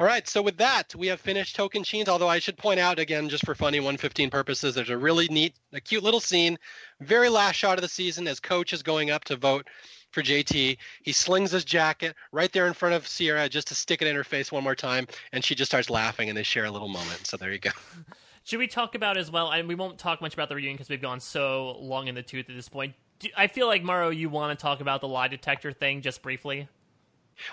All 0.00 0.06
right, 0.06 0.26
so 0.26 0.42
with 0.42 0.56
that, 0.56 0.92
we 0.96 1.06
have 1.06 1.20
finished 1.20 1.56
Tocantins. 1.56 2.08
Although 2.08 2.28
I 2.28 2.40
should 2.40 2.58
point 2.58 2.80
out 2.80 2.98
again, 2.98 3.28
just 3.28 3.46
for 3.46 3.54
funny 3.54 3.78
115 3.78 4.28
purposes, 4.28 4.74
there's 4.74 4.90
a 4.90 4.96
really 4.96 5.28
neat, 5.28 5.54
a 5.72 5.80
cute 5.80 6.02
little 6.02 6.18
scene, 6.18 6.58
very 7.00 7.28
last 7.28 7.54
shot 7.54 7.78
of 7.78 7.82
the 7.82 7.88
season 7.88 8.26
as 8.26 8.40
coach 8.40 8.72
is 8.72 8.82
going 8.82 9.10
up 9.10 9.22
to 9.24 9.36
vote 9.36 9.68
for 10.10 10.20
JT. 10.20 10.78
He 11.02 11.12
slings 11.12 11.52
his 11.52 11.64
jacket 11.64 12.16
right 12.32 12.52
there 12.52 12.66
in 12.66 12.72
front 12.72 12.96
of 12.96 13.06
Sierra 13.06 13.48
just 13.48 13.68
to 13.68 13.76
stick 13.76 14.02
it 14.02 14.08
in 14.08 14.16
her 14.16 14.24
face 14.24 14.50
one 14.50 14.64
more 14.64 14.74
time, 14.74 15.06
and 15.32 15.44
she 15.44 15.54
just 15.54 15.70
starts 15.70 15.88
laughing, 15.88 16.28
and 16.28 16.36
they 16.36 16.42
share 16.42 16.64
a 16.64 16.70
little 16.72 16.88
moment. 16.88 17.24
So 17.28 17.36
there 17.36 17.52
you 17.52 17.60
go. 17.60 17.70
Should 18.44 18.58
we 18.58 18.66
talk 18.66 18.96
about 18.96 19.16
as 19.16 19.30
well? 19.30 19.52
And 19.52 19.68
we 19.68 19.76
won't 19.76 19.96
talk 19.96 20.20
much 20.20 20.34
about 20.34 20.48
the 20.48 20.56
reunion 20.56 20.74
because 20.74 20.88
we've 20.88 21.00
gone 21.00 21.20
so 21.20 21.78
long 21.78 22.08
in 22.08 22.16
the 22.16 22.22
tooth 22.22 22.50
at 22.50 22.56
this 22.56 22.68
point. 22.68 22.94
Do, 23.20 23.28
I 23.36 23.46
feel 23.46 23.68
like 23.68 23.84
Mario, 23.84 24.10
you 24.10 24.28
want 24.28 24.58
to 24.58 24.60
talk 24.60 24.80
about 24.80 25.00
the 25.00 25.08
lie 25.08 25.28
detector 25.28 25.70
thing 25.72 26.02
just 26.02 26.20
briefly. 26.20 26.68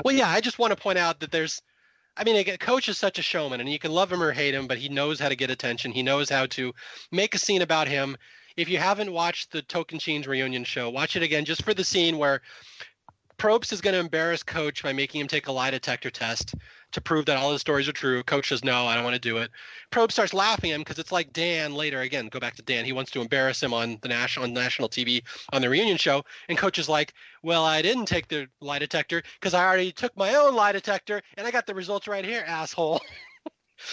Well, 0.03 0.15
yeah, 0.15 0.27
I 0.27 0.41
just 0.41 0.59
want 0.59 0.71
to 0.71 0.75
point 0.75 0.97
out 0.97 1.19
that 1.21 1.31
there's 1.31 1.61
I 2.21 2.23
mean, 2.23 2.35
a 2.35 2.57
coach 2.59 2.87
is 2.87 2.99
such 2.99 3.17
a 3.17 3.23
showman, 3.23 3.61
and 3.61 3.67
you 3.67 3.79
can 3.79 3.91
love 3.91 4.11
him 4.13 4.21
or 4.21 4.31
hate 4.31 4.53
him, 4.53 4.67
but 4.67 4.77
he 4.77 4.89
knows 4.89 5.19
how 5.19 5.27
to 5.27 5.35
get 5.35 5.49
attention. 5.49 5.91
He 5.91 6.03
knows 6.03 6.29
how 6.29 6.45
to 6.45 6.71
make 7.11 7.33
a 7.33 7.39
scene 7.39 7.63
about 7.63 7.87
him. 7.87 8.15
If 8.55 8.69
you 8.69 8.77
haven't 8.77 9.11
watched 9.11 9.51
the 9.51 9.63
Tocantins 9.63 10.27
reunion 10.27 10.63
show, 10.63 10.91
watch 10.91 11.15
it 11.15 11.23
again 11.23 11.45
just 11.45 11.63
for 11.63 11.73
the 11.73 11.83
scene 11.83 12.19
where 12.19 12.43
Probst 13.39 13.73
is 13.73 13.81
going 13.81 13.95
to 13.95 13.99
embarrass 13.99 14.43
Coach 14.43 14.83
by 14.83 14.93
making 14.93 15.19
him 15.19 15.27
take 15.27 15.47
a 15.47 15.51
lie 15.51 15.71
detector 15.71 16.11
test 16.11 16.53
to 16.91 17.01
prove 17.01 17.25
that 17.25 17.37
all 17.37 17.51
his 17.51 17.61
stories 17.61 17.87
are 17.87 17.93
true. 17.93 18.23
Coach 18.23 18.49
says, 18.49 18.63
no, 18.63 18.85
I 18.85 18.95
don't 18.95 19.03
want 19.03 19.15
to 19.15 19.19
do 19.19 19.37
it. 19.37 19.51
Probst 19.91 20.13
starts 20.13 20.33
laughing 20.33 20.71
at 20.71 20.75
him 20.75 20.81
because 20.81 20.99
it's 20.99 21.11
like 21.11 21.33
Dan 21.33 21.73
later, 21.73 22.01
again, 22.01 22.27
go 22.27 22.39
back 22.39 22.55
to 22.55 22.61
Dan. 22.61 22.85
He 22.85 22.93
wants 22.93 23.11
to 23.11 23.21
embarrass 23.21 23.61
him 23.61 23.73
on 23.73 23.97
the 24.01 24.09
national 24.09 24.45
on 24.45 24.53
national 24.53 24.89
TV 24.89 25.23
on 25.53 25.61
the 25.61 25.69
reunion 25.69 25.97
show. 25.97 26.23
And 26.49 26.57
Coach 26.57 26.79
is 26.79 26.89
like, 26.89 27.13
well, 27.43 27.63
I 27.63 27.81
didn't 27.81 28.05
take 28.05 28.27
the 28.27 28.47
lie 28.59 28.79
detector 28.79 29.23
because 29.39 29.53
I 29.53 29.65
already 29.65 29.91
took 29.91 30.15
my 30.17 30.35
own 30.35 30.55
lie 30.55 30.71
detector 30.71 31.21
and 31.37 31.47
I 31.47 31.51
got 31.51 31.65
the 31.65 31.75
results 31.75 32.07
right 32.07 32.25
here, 32.25 32.43
asshole. 32.45 33.01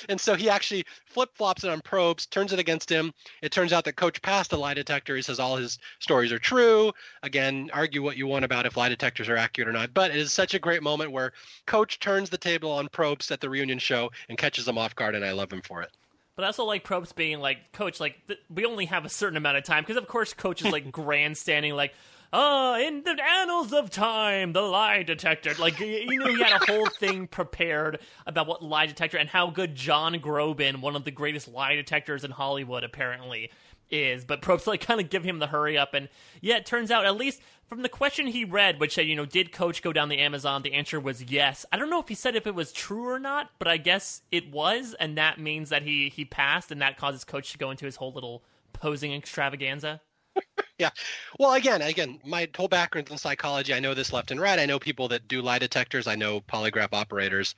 and 0.08 0.20
so 0.20 0.34
he 0.34 0.48
actually 0.48 0.84
flip 1.06 1.30
flops 1.34 1.64
it 1.64 1.70
on 1.70 1.80
Probst, 1.80 2.30
turns 2.30 2.52
it 2.52 2.58
against 2.58 2.90
him. 2.90 3.12
It 3.42 3.52
turns 3.52 3.72
out 3.72 3.84
that 3.84 3.96
Coach 3.96 4.20
passed 4.22 4.50
the 4.50 4.58
lie 4.58 4.74
detector. 4.74 5.16
He 5.16 5.22
says 5.22 5.40
all 5.40 5.56
his 5.56 5.78
stories 5.98 6.32
are 6.32 6.38
true. 6.38 6.92
Again, 7.22 7.70
argue 7.72 8.02
what 8.02 8.16
you 8.16 8.26
want 8.26 8.44
about 8.44 8.66
if 8.66 8.76
lie 8.76 8.88
detectors 8.88 9.28
are 9.28 9.36
accurate 9.36 9.68
or 9.68 9.72
not. 9.72 9.94
But 9.94 10.10
it 10.10 10.16
is 10.16 10.32
such 10.32 10.54
a 10.54 10.58
great 10.58 10.82
moment 10.82 11.12
where 11.12 11.32
Coach 11.66 12.00
turns 12.00 12.30
the 12.30 12.38
table 12.38 12.70
on 12.70 12.88
Probst 12.88 13.30
at 13.30 13.40
the 13.40 13.50
reunion 13.50 13.78
show 13.78 14.10
and 14.28 14.38
catches 14.38 14.66
him 14.66 14.78
off 14.78 14.94
guard, 14.94 15.14
and 15.14 15.24
I 15.24 15.32
love 15.32 15.52
him 15.52 15.62
for 15.62 15.82
it. 15.82 15.90
But 16.36 16.44
I 16.44 16.46
also 16.46 16.64
like 16.64 16.84
Probst 16.84 17.16
being 17.16 17.40
like, 17.40 17.72
Coach, 17.72 17.98
like 17.98 18.24
th- 18.28 18.38
we 18.48 18.64
only 18.64 18.84
have 18.86 19.04
a 19.04 19.08
certain 19.08 19.36
amount 19.36 19.56
of 19.56 19.64
time 19.64 19.82
because 19.82 19.96
of 19.96 20.06
course 20.06 20.34
Coach 20.34 20.64
is 20.64 20.70
like 20.70 20.92
grandstanding, 20.92 21.74
like, 21.74 21.94
oh, 22.32 22.78
in 22.78 23.02
the 23.04 23.16
annals 23.22 23.72
of 23.72 23.90
time, 23.90 24.52
the 24.52 24.62
lie 24.62 25.02
detector. 25.02 25.54
Like, 25.58 25.78
you 25.80 26.18
know, 26.18 26.26
he 26.26 26.42
had 26.42 26.60
a 26.60 26.72
whole 26.72 26.88
thing 26.88 27.26
prepared 27.26 28.00
about 28.26 28.46
what 28.46 28.62
lie 28.62 28.86
detector 28.86 29.16
and 29.16 29.28
how 29.28 29.50
good 29.50 29.74
John 29.74 30.14
Groban, 30.16 30.80
one 30.80 30.96
of 30.96 31.04
the 31.04 31.10
greatest 31.10 31.48
lie 31.48 31.74
detectors 31.74 32.24
in 32.24 32.30
Hollywood, 32.30 32.84
apparently 32.84 33.50
is. 33.90 34.24
But 34.24 34.42
Probst 34.42 34.66
like 34.66 34.80
kind 34.80 35.00
of 35.00 35.10
give 35.10 35.24
him 35.24 35.38
the 35.38 35.46
hurry 35.46 35.78
up, 35.78 35.94
and 35.94 36.08
yeah, 36.40 36.56
it 36.56 36.66
turns 36.66 36.90
out 36.90 37.06
at 37.06 37.16
least 37.16 37.40
from 37.66 37.82
the 37.82 37.88
question 37.88 38.26
he 38.26 38.44
read, 38.44 38.80
which 38.80 38.94
said, 38.94 39.06
you 39.06 39.16
know, 39.16 39.26
did 39.26 39.52
Coach 39.52 39.82
go 39.82 39.92
down 39.92 40.08
the 40.08 40.18
Amazon? 40.18 40.62
The 40.62 40.72
answer 40.72 40.98
was 40.98 41.22
yes. 41.22 41.66
I 41.72 41.76
don't 41.76 41.90
know 41.90 42.00
if 42.00 42.08
he 42.08 42.14
said 42.14 42.36
if 42.36 42.46
it 42.46 42.54
was 42.54 42.72
true 42.72 43.08
or 43.08 43.18
not, 43.18 43.50
but 43.58 43.68
I 43.68 43.76
guess 43.76 44.22
it 44.30 44.50
was, 44.50 44.94
and 44.98 45.16
that 45.18 45.38
means 45.38 45.68
that 45.70 45.82
he 45.82 46.08
he 46.08 46.24
passed, 46.24 46.70
and 46.70 46.80
that 46.82 46.98
causes 46.98 47.24
Coach 47.24 47.52
to 47.52 47.58
go 47.58 47.70
into 47.70 47.84
his 47.84 47.96
whole 47.96 48.12
little 48.12 48.42
posing 48.72 49.12
extravaganza. 49.12 50.00
yeah. 50.78 50.90
Well, 51.38 51.54
again, 51.54 51.82
again, 51.82 52.20
my 52.24 52.48
whole 52.56 52.68
background 52.68 53.10
in 53.10 53.18
psychology, 53.18 53.74
I 53.74 53.80
know 53.80 53.94
this 53.94 54.12
left 54.12 54.30
and 54.30 54.40
right. 54.40 54.58
I 54.58 54.66
know 54.66 54.78
people 54.78 55.08
that 55.08 55.28
do 55.28 55.42
lie 55.42 55.58
detectors. 55.58 56.06
I 56.06 56.14
know 56.14 56.40
polygraph 56.40 56.92
operators. 56.92 57.54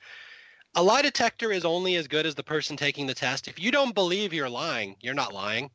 A 0.75 0.83
lie 0.83 1.01
detector 1.01 1.51
is 1.51 1.65
only 1.65 1.95
as 1.95 2.07
good 2.07 2.25
as 2.25 2.35
the 2.35 2.43
person 2.43 2.77
taking 2.77 3.05
the 3.05 3.13
test. 3.13 3.47
If 3.47 3.59
you 3.59 3.71
don't 3.71 3.93
believe 3.93 4.33
you're 4.33 4.49
lying, 4.49 4.95
you're 5.01 5.13
not 5.13 5.33
lying. 5.33 5.69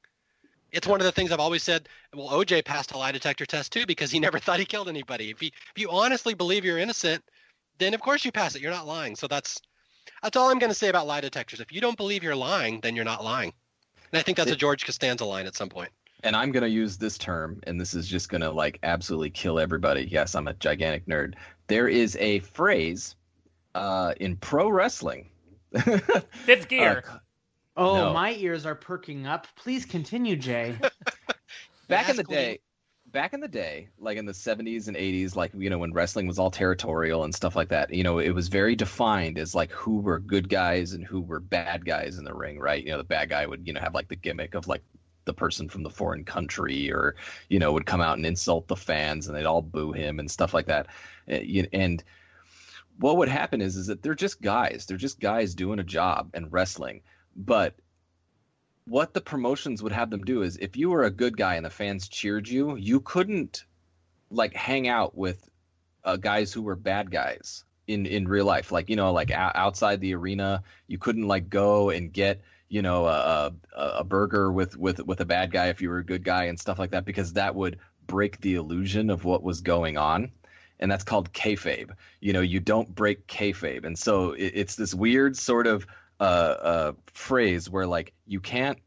It's 0.73 0.87
one 0.87 1.01
of 1.01 1.05
the 1.05 1.13
things 1.13 1.33
I've 1.33 1.41
always 1.41 1.63
said. 1.63 1.89
Well, 2.15 2.29
OJ 2.29 2.65
passed 2.65 2.93
a 2.93 2.99
lie 2.99 3.13
detector 3.13 3.47
test 3.47 3.73
too 3.73 3.87
because 3.87 4.11
he 4.11 4.21
never 4.27 4.39
thought 4.39 4.59
he 4.59 4.65
killed 4.65 4.89
anybody. 4.89 5.31
If 5.31 5.43
you 5.43 5.51
if 5.75 5.81
you 5.81 5.91
honestly 5.91 6.35
believe 6.35 6.65
you're 6.65 6.79
innocent, 6.79 7.23
then 7.79 7.95
of 7.95 8.01
course 8.01 8.25
you 8.25 8.33
pass 8.33 8.55
it. 8.55 8.63
You're 8.63 8.71
not 8.71 8.87
lying. 8.87 9.17
So 9.17 9.29
that's 9.29 9.61
that's 10.23 10.37
all 10.37 10.51
I'm 10.51 10.59
going 10.59 10.71
to 10.71 10.75
say 10.75 10.89
about 10.89 11.07
lie 11.07 11.21
detectors. 11.21 11.61
If 11.61 11.73
you 11.73 11.81
don't 11.81 11.97
believe 11.97 12.23
you're 12.23 12.35
lying, 12.35 12.81
then 12.81 12.97
you're 12.97 13.05
not 13.05 13.23
lying. 13.23 13.53
And 14.13 14.19
I 14.19 14.23
think 14.23 14.39
that's 14.39 14.51
a 14.51 14.57
George 14.57 14.85
Costanza 14.85 15.25
line 15.25 15.47
at 15.47 15.57
some 15.57 15.69
point 15.69 15.91
and 16.23 16.35
I'm 16.35 16.53
going 16.53 16.63
to 16.63 16.69
use 16.69 16.97
this 16.97 17.19
term, 17.19 17.61
and 17.67 17.81
this 17.81 17.95
is 17.95 18.07
just 18.07 18.29
going 18.29 18.41
to 18.41 18.51
like 18.51 18.79
absolutely 18.83 19.31
kill 19.31 19.59
everybody. 19.59 20.09
Yes, 20.11 20.35
I'm 20.35 20.49
a 20.49 20.55
gigantic 20.55 21.07
nerd. 21.07 21.35
There 21.67 21.89
is 21.89 22.17
a 22.17 22.41
phrase 22.41 23.17
uh, 23.75 24.15
in 24.19 24.37
pro 24.37 24.69
wrestling. 24.69 25.31
Fifth 26.45 26.69
gear. 26.69 27.05
Uh, 27.09 27.19
oh, 27.77 27.97
no. 27.97 28.13
my 28.13 28.33
ears 28.35 28.65
are 28.67 28.75
perking 28.75 29.27
up. 29.27 29.47
Please 29.57 29.85
continue, 29.85 30.37
Jay. 30.37 30.77
back 31.89 32.09
in 32.09 32.17
the 32.17 32.25
day, 32.25 32.61
back 33.13 33.35
in 33.35 33.41
the 33.41 33.49
day, 33.49 33.89
like 33.99 34.17
in 34.17 34.27
the 34.27 34.33
70s 34.33 34.89
and 34.89 34.97
80s, 34.97 35.37
like 35.37 35.53
you 35.55 35.71
know 35.71 35.79
when 35.79 35.93
wrestling 35.93 36.27
was 36.27 36.39
all 36.39 36.51
territorial 36.51 37.25
and 37.25 37.35
stuff 37.35 37.55
like 37.55 37.69
that, 37.69 37.93
you 37.93 38.03
know, 38.03 38.19
it 38.19 38.31
was 38.31 38.49
very 38.49 38.75
defined 38.75 39.39
as 39.39 39.55
like 39.55 39.71
who 39.73 40.01
were 40.01 40.19
good 40.19 40.49
guys 40.49 40.93
and 40.93 41.05
who 41.05 41.21
were 41.21 41.41
bad 41.41 41.85
guys 41.85 42.19
in 42.19 42.25
the 42.25 42.35
ring, 42.35 42.59
right? 42.59 42.83
You 42.83 42.93
know, 42.93 42.99
the 42.99 43.05
bad 43.05 43.29
guy 43.29 43.47
would 43.47 43.67
you 43.67 43.73
know 43.73 43.81
have 43.81 43.95
like 43.95 44.09
the 44.09 44.17
gimmick 44.17 44.55
of 44.55 44.67
like 44.67 44.83
the 45.27 45.35
person 45.35 45.69
from 45.69 45.83
the 45.83 45.91
foreign 45.91 46.25
country 46.25 46.91
or 46.91 47.17
you 47.51 47.59
know 47.59 47.73
would 47.73 47.85
come 47.85 48.01
out 48.01 48.17
and 48.17 48.25
insult 48.25 48.67
the 48.67 48.77
fans 48.77 49.27
and 49.27 49.37
they'd 49.37 49.45
all 49.45 49.61
boo 49.61 49.93
him 49.93 50.19
and 50.19 50.31
stuff 50.31 50.55
like 50.55 50.67
that. 50.67 50.87
Eh, 51.29 51.65
and 51.73 52.03
what 52.99 53.19
would 53.19 53.29
happen 53.29 53.61
is 53.61 53.77
is 53.77 53.89
that 53.89 54.03
they're 54.03 54.15
just 54.15 54.41
guys. 54.41 54.87
They're 54.87 54.97
just 54.97 55.21
guys 55.21 55.55
doing 55.55 55.79
a 55.79 55.85
job 55.85 56.31
and 56.33 56.51
wrestling. 56.51 57.03
But 57.37 57.75
what 58.87 59.13
the 59.13 59.21
promotions 59.21 59.83
would 59.83 59.93
have 59.93 60.11
them 60.11 60.25
do 60.25 60.43
is 60.43 60.57
if 60.57 60.77
you 60.77 60.91
were 60.91 61.03
a 61.03 61.11
good 61.11 61.37
guy 61.37 61.57
and 61.57 61.67
the 61.67 61.71
fans 61.71 62.09
cheered 62.09 62.49
you 62.49 62.77
you 62.77 63.01
couldn't 63.01 63.65
like 64.31 64.55
hang 64.55 64.89
out 64.89 65.17
with 65.17 65.51
uh, 66.05 66.17
guys 66.17 66.53
who 66.53 66.63
were 66.63 66.77
bad 66.77 67.11
guys 67.11 67.65
in 67.89 68.07
in 68.07 68.29
real 68.29 68.47
life. 68.47 68.73
Like 68.73 68.89
you 68.89 68.97
know 68.97 69.13
like 69.13 69.31
outside 69.33 70.01
the 70.01 70.15
arena 70.15 70.63
you 70.87 70.99
couldn't 70.99 71.27
like 71.27 71.51
go 71.51 71.91
and 71.91 72.13
get 72.13 72.43
you 72.69 72.83
know 72.83 73.07
a, 73.07 73.53
a, 73.77 74.05
burger 74.05 74.51
with 74.51 74.77
with 74.77 75.05
with 75.07 75.21
a 75.21 75.25
bad 75.25 75.53
guy 75.53 75.69
if 75.69 75.81
you 75.81 75.89
were 75.89 75.99
a 75.99 76.05
good 76.05 76.25
guy 76.25 76.45
and 76.45 76.59
stuff 76.59 76.79
like 76.79 76.91
that 76.91 77.05
because 77.05 77.35
that 77.35 77.55
would 77.55 77.79
break 78.07 78.41
the 78.41 78.55
illusion 78.55 79.11
of 79.11 79.25
what 79.25 79.43
was 79.43 79.61
going 79.61 79.97
on 79.97 80.31
and 80.79 80.91
that's 80.91 81.05
called 81.05 81.33
kayfabe. 81.33 81.91
You 82.21 82.33
know, 82.33 82.41
you 82.41 82.61
don't 82.61 82.93
break 82.95 83.27
kayfabe, 83.27 83.85
and 83.85 83.99
so 83.99 84.33
it, 84.33 84.53
it's 84.55 84.77
this 84.77 84.95
weird 84.95 85.37
sort 85.37 85.67
of 85.67 85.87
uh, 86.21 86.23
uh, 86.23 86.93
phrase 87.13 87.69
where 87.71 87.87
like 87.87 88.13
you 88.27 88.41
can't 88.41 88.79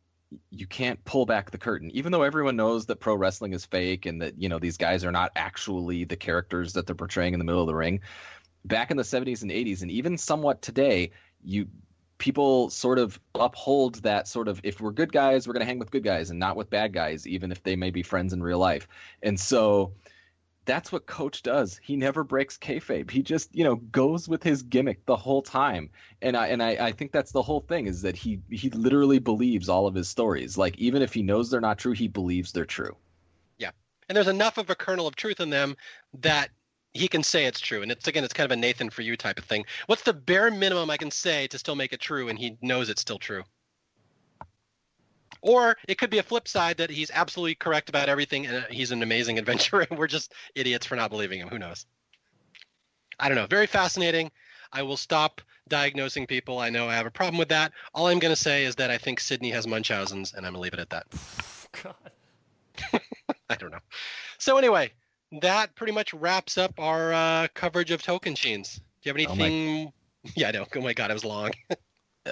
you 0.52 0.68
can't 0.68 1.04
pull 1.06 1.26
back 1.26 1.52
the 1.52 1.58
curtain, 1.58 1.90
even 1.92 2.12
though 2.12 2.22
everyone 2.22 2.56
knows 2.56 2.86
that 2.86 2.98
pro 2.98 3.16
wrestling 3.16 3.54
is 3.54 3.66
fake 3.66 4.06
and 4.06 4.22
that 4.22 4.40
you 4.40 4.50
know 4.50 4.60
these 4.60 4.78
guys 4.78 5.04
are 5.04 5.12
not 5.12 5.32
actually 5.36 6.04
the 6.04 6.16
characters 6.16 6.74
that 6.74 6.86
they're 6.86 6.96
portraying 6.96 7.34
in 7.34 7.40
the 7.40 7.46
middle 7.46 7.62
of 7.62 7.68
the 7.68 7.76
ring. 7.76 8.02
Back 8.66 8.92
in 8.92 8.98
the 8.98 9.04
70s 9.04 9.42
and 9.42 9.52
80s, 9.52 9.82
and 9.82 9.90
even 9.90 10.18
somewhat 10.18 10.62
today, 10.62 11.12
you 11.44 11.68
people 12.20 12.70
sort 12.70 13.00
of 13.00 13.20
uphold 13.34 13.96
that 14.04 14.28
sort 14.28 14.48
of 14.48 14.62
if 14.64 14.80
we're 14.80 14.92
good 14.92 15.12
guys, 15.12 15.48
we're 15.48 15.54
going 15.54 15.62
to 15.62 15.66
hang 15.66 15.80
with 15.80 15.90
good 15.90 16.04
guys 16.04 16.30
and 16.30 16.40
not 16.40 16.56
with 16.56 16.70
bad 16.70 16.94
guys, 16.94 17.26
even 17.26 17.52
if 17.52 17.64
they 17.64 17.76
may 17.76 17.90
be 17.90 18.04
friends 18.04 18.34
in 18.34 18.44
real 18.44 18.60
life. 18.60 18.88
And 19.24 19.40
so 19.40 19.94
that's 20.66 20.92
what 20.92 21.08
Coach 21.08 21.42
does. 21.42 21.80
He 21.82 21.96
never 21.96 22.24
breaks 22.24 22.58
kayfabe. 22.58 23.10
He 23.10 23.24
just, 23.24 23.56
you 23.56 23.64
know, 23.64 23.78
goes 23.78 24.28
with 24.30 24.44
his 24.44 24.62
gimmick 24.62 25.04
the 25.06 25.16
whole 25.16 25.42
time. 25.42 25.90
And 26.22 26.38
I 26.38 26.48
and 26.50 26.62
I, 26.62 26.72
I 26.72 26.92
think 26.92 27.12
that's 27.12 27.32
the 27.32 27.42
whole 27.42 27.62
thing 27.62 27.88
is 27.88 28.04
that 28.04 28.16
he 28.16 28.42
he 28.52 28.70
literally 28.70 29.18
believes 29.18 29.70
all 29.70 29.88
of 29.88 29.96
his 29.96 30.10
stories. 30.10 30.58
Like 30.58 30.78
even 30.78 31.02
if 31.02 31.14
he 31.14 31.24
knows 31.24 31.50
they're 31.50 31.62
not 31.62 31.80
true, 31.80 31.94
he 31.94 32.08
believes 32.08 32.52
they're 32.52 32.66
true. 32.66 32.96
Yeah. 33.58 33.72
and 34.08 34.16
there's 34.16 34.28
enough 34.28 34.58
of 34.58 34.70
a 34.70 34.76
kernel 34.76 35.08
of 35.08 35.16
truth 35.16 35.40
in 35.40 35.50
them 35.50 35.76
that 36.20 36.50
he 36.94 37.08
can 37.08 37.24
say 37.24 37.46
it's 37.46 37.60
true. 37.60 37.82
And 37.82 37.92
it's 37.92 38.08
again, 38.08 38.24
it's 38.24 38.34
kind 38.34 38.46
of 38.46 38.58
a 38.58 38.60
Nathan 38.60 38.90
for 38.90 39.02
you 39.02 39.16
type 39.16 39.38
of 39.38 39.46
thing. 39.46 39.66
What's 39.88 40.04
the 40.04 40.14
bare 40.14 40.52
minimum 40.52 40.90
I 40.90 40.98
can 40.98 41.12
say 41.12 41.48
to 41.48 41.58
still 41.58 41.76
make 41.76 41.94
it 41.94 42.00
true, 42.00 42.30
and 42.30 42.38
he 42.38 42.58
knows 42.62 42.90
it's 42.90 43.02
still 43.02 43.20
true? 43.20 43.44
Or 45.42 45.78
it 45.88 45.98
could 45.98 46.10
be 46.10 46.18
a 46.18 46.24
flip 46.24 46.48
side 46.48 46.78
that 46.78 46.90
he's 46.90 47.12
absolutely 47.12 47.56
correct 47.56 47.90
about 47.90 48.10
everything, 48.10 48.46
and 48.48 48.66
he's 48.70 48.92
an 48.92 49.04
amazing 49.04 49.38
adventurer, 49.40 49.86
and 49.90 49.98
we're 49.98 50.08
just 50.08 50.34
idiots 50.56 50.86
for 50.86 50.96
not 50.96 51.12
believing 51.12 51.40
him. 51.40 51.50
Who 51.50 51.60
knows? 51.60 51.86
I 53.20 53.28
don't 53.28 53.36
know. 53.36 53.48
Very 53.48 53.68
fascinating. 53.68 54.32
I 54.72 54.84
will 54.84 54.98
stop 54.98 55.42
diagnosing 55.68 56.28
people. 56.28 56.60
I 56.60 56.70
know 56.70 56.88
I 56.88 56.96
have 56.96 57.06
a 57.06 57.12
problem 57.12 57.38
with 57.38 57.50
that. 57.50 57.72
All 57.94 58.08
I'm 58.08 58.20
going 58.20 58.32
to 58.32 58.42
say 58.42 58.66
is 58.66 58.76
that 58.76 58.92
I 58.92 58.98
think 58.98 59.20
Sydney 59.20 59.52
has 59.52 59.68
Munchausen's, 59.68 60.34
and 60.34 60.46
I'm 60.46 60.54
going 60.54 60.60
to 60.60 60.62
leave 60.62 60.74
it 60.74 60.80
at 60.80 60.90
that. 60.90 61.08
God. 61.84 63.02
I 63.50 63.56
don't 63.56 63.72
know. 63.72 63.80
So 64.38 64.58
anyway, 64.58 64.92
that 65.42 65.76
pretty 65.76 65.94
much 65.94 66.14
wraps 66.14 66.58
up 66.58 66.74
our 66.80 67.14
uh, 67.14 67.48
coverage 67.54 67.92
of 67.92 68.02
Tocantins. 68.02 68.78
Do 69.02 69.10
you 69.10 69.14
have 69.14 69.32
Oh 69.32 69.36
my- 69.36 69.46
anything? 69.46 69.94
Yeah, 70.36 70.50
I 70.50 70.52
know. 70.52 70.66
Oh 70.76 70.82
my 70.82 70.94
god, 70.94 71.12
it 71.12 71.14
was 71.14 71.26
long. 71.26 71.52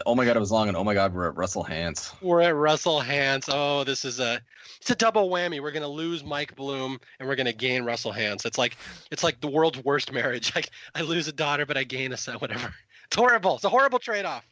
Oh 0.06 0.14
my 0.14 0.26
god, 0.26 0.36
it 0.36 0.40
was 0.40 0.52
long, 0.52 0.68
and 0.68 0.78
oh 0.78 0.84
my 0.84 0.94
god, 0.94 1.12
we're 1.14 1.30
at 1.30 1.38
Russell 1.38 1.64
Hantz. 1.64 2.14
We're 2.22 2.42
at 2.42 2.54
Russell 2.54 3.02
Hantz. 3.02 3.50
Oh, 3.52 3.84
this 3.84 4.06
is 4.06 4.20
a 4.20 4.40
it's 4.80 4.92
a 4.92 4.96
double 4.96 5.30
whammy. 5.30 5.60
We're 5.60 5.72
gonna 5.72 5.88
lose 5.88 6.24
Mike 6.24 6.56
Bloom 6.56 7.00
and 7.20 7.28
we're 7.28 7.38
gonna 7.38 7.54
gain 7.54 7.84
Russell 7.84 8.12
Hantz. 8.14 8.46
It's 8.46 8.58
like 8.60 8.78
it's 9.10 9.24
like 9.24 9.40
the 9.40 9.48
world's 9.48 9.80
worst 9.84 10.12
marriage. 10.12 10.52
Like 10.56 10.70
I 10.94 11.02
lose 11.02 11.28
a 11.30 11.32
daughter, 11.32 11.66
but 11.66 11.78
I 11.78 11.84
gain 11.84 12.12
a 12.12 12.18
son. 12.18 12.36
Whatever. 12.36 12.72
It's 13.06 13.16
horrible. 13.16 13.56
It's 13.56 13.64
a 13.64 13.70
horrible 13.70 13.98
trade-off. 13.98 14.46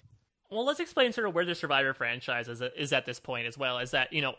Well, 0.49 0.65
let's 0.65 0.79
explain 0.79 1.11
sort 1.11 1.27
of 1.27 1.35
where 1.35 1.45
the 1.45 1.53
Survivor 1.53 1.93
franchise 1.93 2.47
is, 2.47 2.61
is 2.75 2.93
at 2.93 3.05
this 3.05 3.19
point 3.19 3.45
as 3.45 3.55
well. 3.57 3.77
Is 3.79 3.91
that 3.91 4.13
you 4.13 4.21
know 4.21 4.35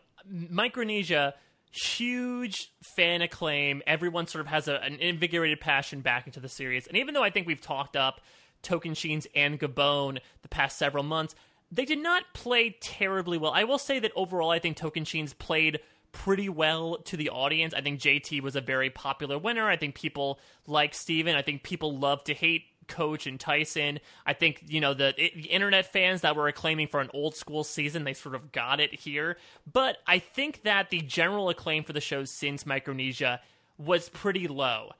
Micronesia, 0.51 1.35
huge 1.71 2.73
fan 2.83 3.23
acclaim. 3.23 3.83
Everyone 3.87 4.27
sort 4.27 4.41
of 4.41 4.47
has 4.49 4.69
a, 4.69 4.83
an 4.83 4.97
invigorated 4.97 5.61
passion 5.61 6.01
back 6.01 6.27
into 6.27 6.41
the 6.41 6.49
series, 6.49 6.87
and 6.87 6.97
even 6.97 7.15
though 7.15 7.23
I 7.23 7.31
think 7.31 7.47
we've 7.47 7.61
talked 7.61 7.97
up 7.97 8.21
Tocantins 8.63 9.27
and 9.35 9.61
Gabon 9.61 10.19
the 10.43 10.49
past 10.49 10.79
several 10.79 11.05
months, 11.05 11.35
they 11.71 11.85
did 11.85 11.99
not 11.99 12.25
play 12.35 12.77
terribly 12.81 13.39
well. 13.39 13.53
I 13.53 13.65
will 13.65 13.79
say 13.79 13.99
that 13.99 14.13
overall, 14.15 14.51
I 14.51 14.59
think 14.59 14.77
Tocantins 14.77 15.37
played 15.37 15.81
pretty 16.13 16.49
well 16.49 16.99
to 17.05 17.17
the 17.17 17.29
audience. 17.29 17.75
I 17.75 17.83
think 17.83 18.01
JT 18.01 18.41
was 18.41 18.57
a 18.57 18.61
very 18.61 18.89
popular 18.89 19.37
winner. 19.37 19.69
I 19.69 19.77
think 19.77 19.95
people 19.95 20.41
like 20.67 20.95
Stephen. 20.95 21.37
I 21.37 21.43
think 21.43 21.63
people 21.63 21.97
love 21.99 22.25
to 22.25 22.35
hate 22.35 22.65
Coach 22.89 23.27
and 23.27 23.39
Tyson. 23.39 24.01
I 24.25 24.33
think, 24.33 24.65
you 24.67 24.81
know, 24.81 24.95
the, 24.95 25.15
it, 25.17 25.35
the 25.35 25.49
internet 25.49 25.93
fans 25.93 26.21
that 26.23 26.37
were 26.37 26.49
acclaiming 26.49 26.89
for 26.89 27.01
an 27.01 27.11
old 27.15 27.35
school 27.35 27.65
season, 27.65 28.05
they 28.05 28.15
sort 28.15 28.35
of 28.35 28.53
got 28.53 28.81
it 28.81 28.95
here. 28.95 29.37
But 29.71 29.99
I 30.07 30.19
think 30.19 30.63
that 30.63 30.91
the 30.91 31.01
general 31.01 31.49
acclaim 31.49 31.85
for 31.85 31.93
the 31.93 32.01
show 32.01 32.25
since 32.25 32.67
Micronesia 32.67 33.41
was 33.79 34.09
pretty 34.09 34.49
low. 34.49 34.93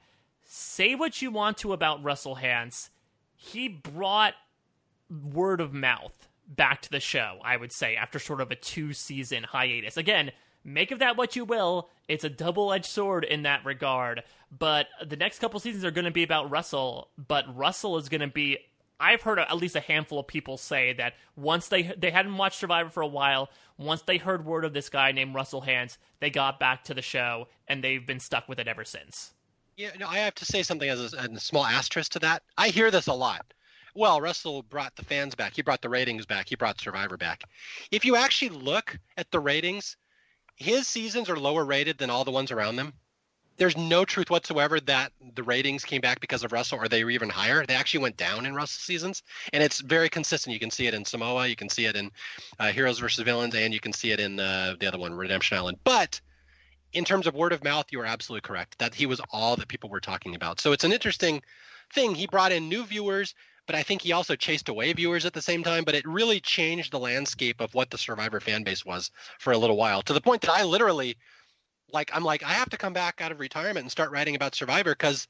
Say 0.43 0.95
what 0.95 1.21
you 1.21 1.31
want 1.31 1.57
to 1.59 1.73
about 1.73 2.03
Russell 2.03 2.37
Hantz. 2.37 2.89
He 3.35 3.67
brought 3.67 4.33
word 5.09 5.61
of 5.61 5.73
mouth 5.73 6.27
back 6.47 6.81
to 6.83 6.89
the 6.89 6.99
show, 6.99 7.39
I 7.43 7.57
would 7.57 7.71
say, 7.71 7.95
after 7.95 8.19
sort 8.19 8.41
of 8.41 8.51
a 8.51 8.55
two 8.55 8.93
season 8.93 9.43
hiatus. 9.43 9.97
Again, 9.97 10.31
make 10.67 10.91
of 10.91 10.99
that 10.99 11.17
what 11.17 11.35
you 11.35 11.45
will. 11.45 11.89
It's 12.07 12.23
a 12.23 12.29
double 12.29 12.71
edged 12.71 12.85
sword 12.85 13.23
in 13.23 13.43
that 13.43 13.65
regard. 13.65 14.23
But 14.55 14.87
the 15.05 15.15
next 15.15 15.39
couple 15.39 15.59
seasons 15.59 15.83
are 15.83 15.91
going 15.91 16.05
to 16.05 16.11
be 16.11 16.23
about 16.23 16.51
Russell, 16.51 17.09
but 17.17 17.45
Russell 17.55 17.97
is 17.97 18.09
going 18.09 18.21
to 18.21 18.27
be. 18.27 18.59
I've 18.99 19.21
heard 19.21 19.37
at 19.37 19.55
least 19.55 19.75
a 19.75 19.79
handful 19.79 20.19
of 20.19 20.27
people 20.27 20.57
say 20.57 20.93
that 20.93 21.13
once 21.35 21.67
they 21.67 21.93
they 21.97 22.11
hadn't 22.11 22.37
watched 22.37 22.59
Survivor 22.59 22.89
for 22.89 23.01
a 23.01 23.07
while, 23.07 23.49
once 23.77 24.01
they 24.01 24.17
heard 24.17 24.45
word 24.45 24.65
of 24.65 24.73
this 24.73 24.89
guy 24.89 25.11
named 25.11 25.35
Russell 25.35 25.61
Hantz, 25.61 25.97
they 26.19 26.29
got 26.29 26.59
back 26.59 26.83
to 26.85 26.93
the 26.93 27.01
show 27.01 27.47
and 27.67 27.83
they've 27.83 28.05
been 28.05 28.19
stuck 28.19 28.49
with 28.49 28.59
it 28.59 28.67
ever 28.67 28.83
since. 28.83 29.33
Yeah, 29.75 29.91
no, 29.99 30.07
I 30.07 30.17
have 30.17 30.33
to 30.35 30.45
say 30.45 30.63
something 30.63 30.89
as 30.89 31.13
a, 31.13 31.17
a 31.17 31.39
small 31.39 31.63
asterisk 31.63 32.13
to 32.13 32.19
that. 32.19 32.41
I 32.57 32.69
hear 32.69 32.89
this 32.89 33.05
a 33.05 33.13
lot. 33.13 33.45
Well, 33.93 34.21
Russell 34.21 34.63
brought 34.63 34.95
the 34.95 35.05
fans 35.05 35.35
back. 35.35 35.55
He 35.55 35.61
brought 35.61 35.81
the 35.81 35.89
ratings 35.89 36.25
back. 36.25 36.49
He 36.49 36.55
brought 36.55 36.79
Survivor 36.81 37.17
back. 37.17 37.43
If 37.91 38.05
you 38.05 38.15
actually 38.15 38.49
look 38.49 38.97
at 39.17 39.29
the 39.31 39.39
ratings, 39.39 39.97
his 40.57 40.87
seasons 40.87 41.29
are 41.29 41.37
lower 41.37 41.63
rated 41.63 41.97
than 41.97 42.09
all 42.09 42.25
the 42.25 42.31
ones 42.31 42.51
around 42.51 42.75
them. 42.75 42.93
There's 43.57 43.77
no 43.77 44.05
truth 44.05 44.29
whatsoever 44.29 44.79
that 44.81 45.11
the 45.35 45.43
ratings 45.43 45.83
came 45.83 46.01
back 46.01 46.19
because 46.19 46.43
of 46.43 46.51
Russell 46.51 46.79
or 46.79 46.87
they 46.87 47.03
were 47.03 47.11
even 47.11 47.29
higher. 47.29 47.65
They 47.65 47.75
actually 47.75 48.01
went 48.01 48.17
down 48.17 48.45
in 48.45 48.53
Russell 48.53 48.81
seasons, 48.81 49.23
and 49.53 49.63
it's 49.63 49.81
very 49.81 50.09
consistent. 50.09 50.53
You 50.53 50.59
can 50.59 50.69
see 50.69 50.85
it 50.85 50.93
in 50.93 51.05
Samoa, 51.05 51.47
you 51.47 51.55
can 51.55 51.69
see 51.69 51.85
it 51.85 51.95
in 51.95 52.11
uh, 52.59 52.71
Heroes 52.71 52.99
versus 52.99 53.23
Villains, 53.23 53.55
and 53.55 53.73
you 53.73 53.79
can 53.79 53.93
see 53.93 54.11
it 54.11 54.19
in 54.19 54.39
uh, 54.39 54.75
the 54.79 54.87
other 54.87 54.99
one, 54.99 55.13
Redemption 55.13 55.57
Island. 55.57 55.79
But 55.83 56.19
in 56.93 57.05
terms 57.05 57.27
of 57.27 57.35
word 57.35 57.53
of 57.53 57.63
mouth, 57.63 57.85
you 57.91 57.99
are 58.01 58.05
absolutely 58.05 58.47
correct 58.47 58.79
that 58.79 58.93
he 58.93 59.05
was 59.05 59.21
all 59.31 59.55
that 59.55 59.67
people 59.67 59.89
were 59.89 59.99
talking 59.99 60.35
about. 60.35 60.59
So 60.59 60.71
it's 60.71 60.83
an 60.83 60.91
interesting 60.91 61.41
thing. 61.93 62.15
He 62.15 62.27
brought 62.27 62.51
in 62.51 62.69
new 62.69 62.83
viewers, 62.83 63.35
but 63.67 63.75
I 63.75 63.83
think 63.83 64.01
he 64.01 64.13
also 64.13 64.35
chased 64.35 64.69
away 64.69 64.91
viewers 64.93 65.25
at 65.25 65.33
the 65.33 65.41
same 65.41 65.63
time. 65.63 65.83
But 65.83 65.93
it 65.93 66.07
really 66.07 66.39
changed 66.39 66.91
the 66.91 66.99
landscape 66.99 67.61
of 67.61 67.75
what 67.75 67.91
the 67.91 67.97
Survivor 67.97 68.39
fan 68.39 68.63
base 68.63 68.85
was 68.85 69.11
for 69.39 69.53
a 69.53 69.57
little 69.57 69.77
while 69.77 70.01
to 70.03 70.13
the 70.13 70.21
point 70.21 70.41
that 70.41 70.51
I 70.51 70.63
literally, 70.63 71.17
like, 71.91 72.09
I'm 72.13 72.23
like, 72.23 72.43
I 72.43 72.53
have 72.53 72.69
to 72.69 72.77
come 72.77 72.93
back 72.93 73.21
out 73.21 73.31
of 73.31 73.39
retirement 73.39 73.83
and 73.83 73.91
start 73.91 74.11
writing 74.11 74.35
about 74.35 74.55
Survivor 74.55 74.91
because 74.91 75.27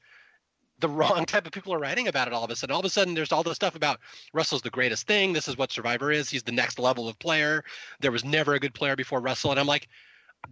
the 0.78 0.88
wrong 0.88 1.26
type 1.26 1.46
of 1.46 1.52
people 1.52 1.74
are 1.74 1.78
writing 1.78 2.08
about 2.08 2.28
it 2.28 2.32
all 2.32 2.44
of 2.44 2.50
a 2.50 2.56
sudden. 2.56 2.72
All 2.72 2.80
of 2.80 2.86
a 2.86 2.90
sudden, 2.90 3.14
there's 3.14 3.32
all 3.32 3.42
this 3.42 3.56
stuff 3.56 3.74
about 3.74 3.98
Russell's 4.32 4.62
the 4.62 4.70
greatest 4.70 5.06
thing. 5.06 5.32
This 5.32 5.48
is 5.48 5.58
what 5.58 5.72
Survivor 5.72 6.12
is. 6.12 6.30
He's 6.30 6.44
the 6.44 6.52
next 6.52 6.78
level 6.78 7.08
of 7.08 7.18
player. 7.18 7.64
There 8.00 8.12
was 8.12 8.24
never 8.24 8.54
a 8.54 8.60
good 8.60 8.74
player 8.74 8.94
before 8.94 9.20
Russell. 9.20 9.50
And 9.50 9.58
I'm 9.58 9.66
like, 9.66 9.88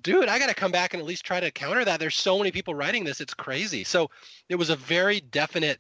dude, 0.03 0.29
I 0.29 0.41
got 0.41 0.49
to 0.49 0.55
come 0.55 0.73
back 0.73 0.93
and 0.93 1.01
at 1.01 1.07
least 1.07 1.25
try 1.25 1.39
to 1.39 1.53
counter 1.53 1.85
that. 1.85 2.01
There's 2.01 2.17
so 2.17 2.39
many 2.39 2.51
people 2.51 2.75
writing 2.75 3.05
this. 3.05 3.21
It's 3.21 3.35
crazy. 3.35 3.85
So 3.85 4.11
it 4.49 4.57
was 4.57 4.71
a 4.71 4.77
very 4.77 5.21
definite 5.21 5.79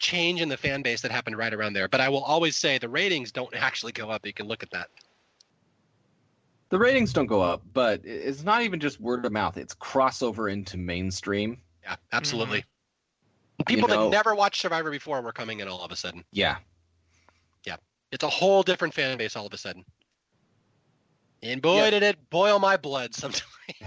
change 0.00 0.40
in 0.40 0.48
the 0.48 0.56
fan 0.56 0.82
base 0.82 1.00
that 1.02 1.12
happened 1.12 1.36
right 1.36 1.54
around 1.54 1.74
there. 1.74 1.86
But 1.88 2.00
I 2.00 2.08
will 2.08 2.24
always 2.24 2.56
say 2.56 2.78
the 2.78 2.88
ratings 2.88 3.30
don't 3.30 3.54
actually 3.54 3.92
go 3.92 4.10
up. 4.10 4.26
You 4.26 4.32
can 4.32 4.48
look 4.48 4.62
at 4.64 4.70
that. 4.72 4.88
The 6.70 6.78
ratings 6.78 7.12
don't 7.12 7.26
go 7.26 7.40
up, 7.42 7.62
but 7.72 8.00
it's 8.04 8.42
not 8.44 8.62
even 8.62 8.78
just 8.80 9.00
word 9.00 9.24
of 9.24 9.32
mouth. 9.32 9.56
It's 9.56 9.74
crossover 9.74 10.52
into 10.52 10.76
mainstream. 10.76 11.58
Yeah, 11.82 11.96
absolutely. 12.12 12.60
Mm-hmm. 12.60 13.62
People 13.66 13.88
know- 13.88 14.04
that 14.04 14.16
never 14.16 14.34
watched 14.34 14.60
Survivor 14.62 14.90
before 14.90 15.20
were 15.20 15.32
coming 15.32 15.60
in 15.60 15.68
all 15.68 15.82
of 15.84 15.90
a 15.92 15.96
sudden. 15.96 16.24
Yeah. 16.32 16.56
Yeah. 17.64 17.76
It's 18.12 18.24
a 18.24 18.28
whole 18.28 18.62
different 18.62 18.94
fan 18.94 19.18
base 19.18 19.36
all 19.36 19.46
of 19.46 19.52
a 19.52 19.58
sudden. 19.58 19.84
And 21.42 21.60
boy, 21.60 21.78
Yeah. 21.84 21.90
did 21.90 22.02
it 22.02 22.30
boil 22.30 22.58
my 22.58 22.76
blood 22.76 23.14
sometimes. 23.14 23.44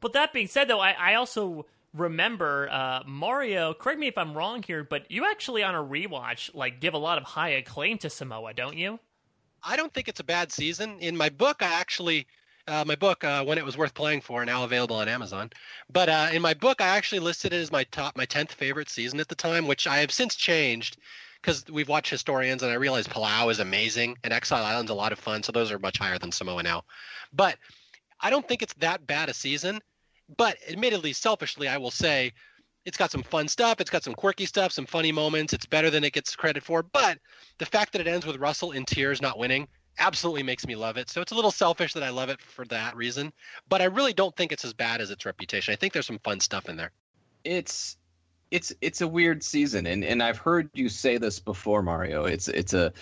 But 0.00 0.12
that 0.12 0.34
being 0.34 0.48
said, 0.48 0.68
though, 0.68 0.80
I, 0.80 0.90
I 0.90 1.14
also 1.14 1.64
remember 1.94 2.68
uh, 2.70 3.02
Mario. 3.06 3.72
Correct 3.72 3.98
me 3.98 4.08
if 4.08 4.18
I'm 4.18 4.36
wrong 4.36 4.62
here, 4.62 4.84
but 4.84 5.10
you 5.10 5.24
actually 5.30 5.62
on 5.62 5.74
a 5.74 5.82
rewatch 5.82 6.54
like 6.54 6.80
give 6.80 6.94
a 6.94 6.98
lot 6.98 7.18
of 7.18 7.24
high 7.24 7.50
acclaim 7.50 7.98
to 7.98 8.10
Samoa, 8.10 8.52
don't 8.52 8.76
you? 8.76 8.98
I 9.62 9.76
don't 9.76 9.92
think 9.94 10.08
it's 10.08 10.20
a 10.20 10.24
bad 10.24 10.52
season. 10.52 10.98
In 11.00 11.16
my 11.16 11.30
book, 11.30 11.62
I 11.62 11.72
actually, 11.80 12.26
uh, 12.68 12.84
my 12.86 12.96
book, 12.96 13.24
uh, 13.24 13.44
when 13.44 13.56
it 13.56 13.64
was 13.64 13.78
worth 13.78 13.94
playing 13.94 14.20
for, 14.20 14.44
now 14.44 14.64
available 14.64 14.96
on 14.96 15.08
Amazon. 15.08 15.50
But 15.90 16.08
uh, 16.10 16.28
in 16.32 16.42
my 16.42 16.52
book, 16.52 16.82
I 16.82 16.88
actually 16.88 17.20
listed 17.20 17.54
it 17.54 17.62
as 17.62 17.72
my 17.72 17.84
top, 17.84 18.16
my 18.16 18.26
tenth 18.26 18.52
favorite 18.52 18.90
season 18.90 19.20
at 19.20 19.28
the 19.28 19.34
time, 19.34 19.66
which 19.66 19.86
I 19.86 19.98
have 19.98 20.12
since 20.12 20.34
changed 20.34 20.98
because 21.40 21.64
we've 21.70 21.88
watched 21.88 22.10
historians 22.10 22.62
and 22.62 22.72
I 22.72 22.76
realized 22.76 23.10
Palau 23.10 23.50
is 23.50 23.58
amazing 23.58 24.16
and 24.24 24.32
Exile 24.32 24.64
Island's 24.64 24.90
a 24.90 24.94
lot 24.94 25.12
of 25.12 25.18
fun, 25.18 25.42
so 25.42 25.52
those 25.52 25.70
are 25.70 25.78
much 25.78 25.98
higher 25.98 26.18
than 26.18 26.32
Samoa 26.32 26.62
now. 26.62 26.84
But 27.34 27.58
I 28.20 28.30
don't 28.30 28.46
think 28.48 28.62
it's 28.62 28.72
that 28.74 29.06
bad 29.06 29.28
a 29.28 29.34
season. 29.34 29.80
But 30.36 30.56
admittedly, 30.68 31.12
selfishly, 31.12 31.68
I 31.68 31.76
will 31.78 31.90
say 31.90 32.32
it's 32.84 32.96
got 32.96 33.10
some 33.10 33.22
fun 33.22 33.48
stuff. 33.48 33.80
It's 33.80 33.90
got 33.90 34.04
some 34.04 34.14
quirky 34.14 34.46
stuff, 34.46 34.72
some 34.72 34.86
funny 34.86 35.12
moments. 35.12 35.52
It's 35.52 35.66
better 35.66 35.90
than 35.90 36.04
it 36.04 36.12
gets 36.12 36.36
credit 36.36 36.62
for. 36.62 36.82
But 36.82 37.18
the 37.58 37.66
fact 37.66 37.92
that 37.92 38.00
it 38.00 38.06
ends 38.06 38.26
with 38.26 38.36
Russell 38.36 38.72
in 38.72 38.84
tears 38.84 39.22
not 39.22 39.38
winning 39.38 39.68
absolutely 39.98 40.42
makes 40.42 40.66
me 40.66 40.76
love 40.76 40.96
it. 40.96 41.08
So 41.08 41.20
it's 41.20 41.32
a 41.32 41.34
little 41.34 41.50
selfish 41.50 41.92
that 41.94 42.02
I 42.02 42.10
love 42.10 42.28
it 42.28 42.40
for 42.40 42.64
that 42.66 42.96
reason. 42.96 43.32
But 43.68 43.80
I 43.80 43.84
really 43.84 44.12
don't 44.12 44.34
think 44.36 44.52
it's 44.52 44.64
as 44.64 44.72
bad 44.72 45.00
as 45.00 45.10
its 45.10 45.24
reputation. 45.24 45.72
I 45.72 45.76
think 45.76 45.92
there's 45.92 46.06
some 46.06 46.18
fun 46.18 46.40
stuff 46.40 46.68
in 46.68 46.76
there. 46.76 46.92
It's 47.44 47.96
it's 48.50 48.72
it's 48.80 49.00
a 49.00 49.08
weird 49.08 49.42
season 49.42 49.86
and 49.86 50.04
and 50.04 50.22
I've 50.22 50.38
heard 50.38 50.70
you 50.74 50.88
say 50.88 51.18
this 51.18 51.40
before 51.40 51.82
Mario. 51.82 52.24
It's 52.24 52.48
it's 52.48 52.74
a 52.74 52.92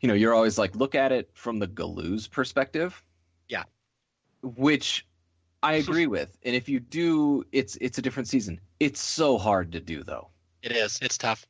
you 0.00 0.08
know, 0.08 0.14
you're 0.14 0.34
always 0.34 0.58
like 0.58 0.74
look 0.76 0.94
at 0.94 1.12
it 1.12 1.30
from 1.34 1.58
the 1.58 1.66
Galu's 1.66 2.26
perspective. 2.26 3.02
Yeah. 3.48 3.64
Which 4.42 5.06
I 5.62 5.74
agree 5.74 6.06
with. 6.06 6.36
And 6.42 6.56
if 6.56 6.68
you 6.68 6.80
do 6.80 7.44
it's 7.52 7.76
it's 7.80 7.98
a 7.98 8.02
different 8.02 8.28
season. 8.28 8.60
It's 8.78 9.00
so 9.00 9.38
hard 9.38 9.72
to 9.72 9.80
do 9.80 10.02
though. 10.02 10.28
It 10.62 10.72
is. 10.72 10.98
It's 11.02 11.18
tough. 11.18 11.46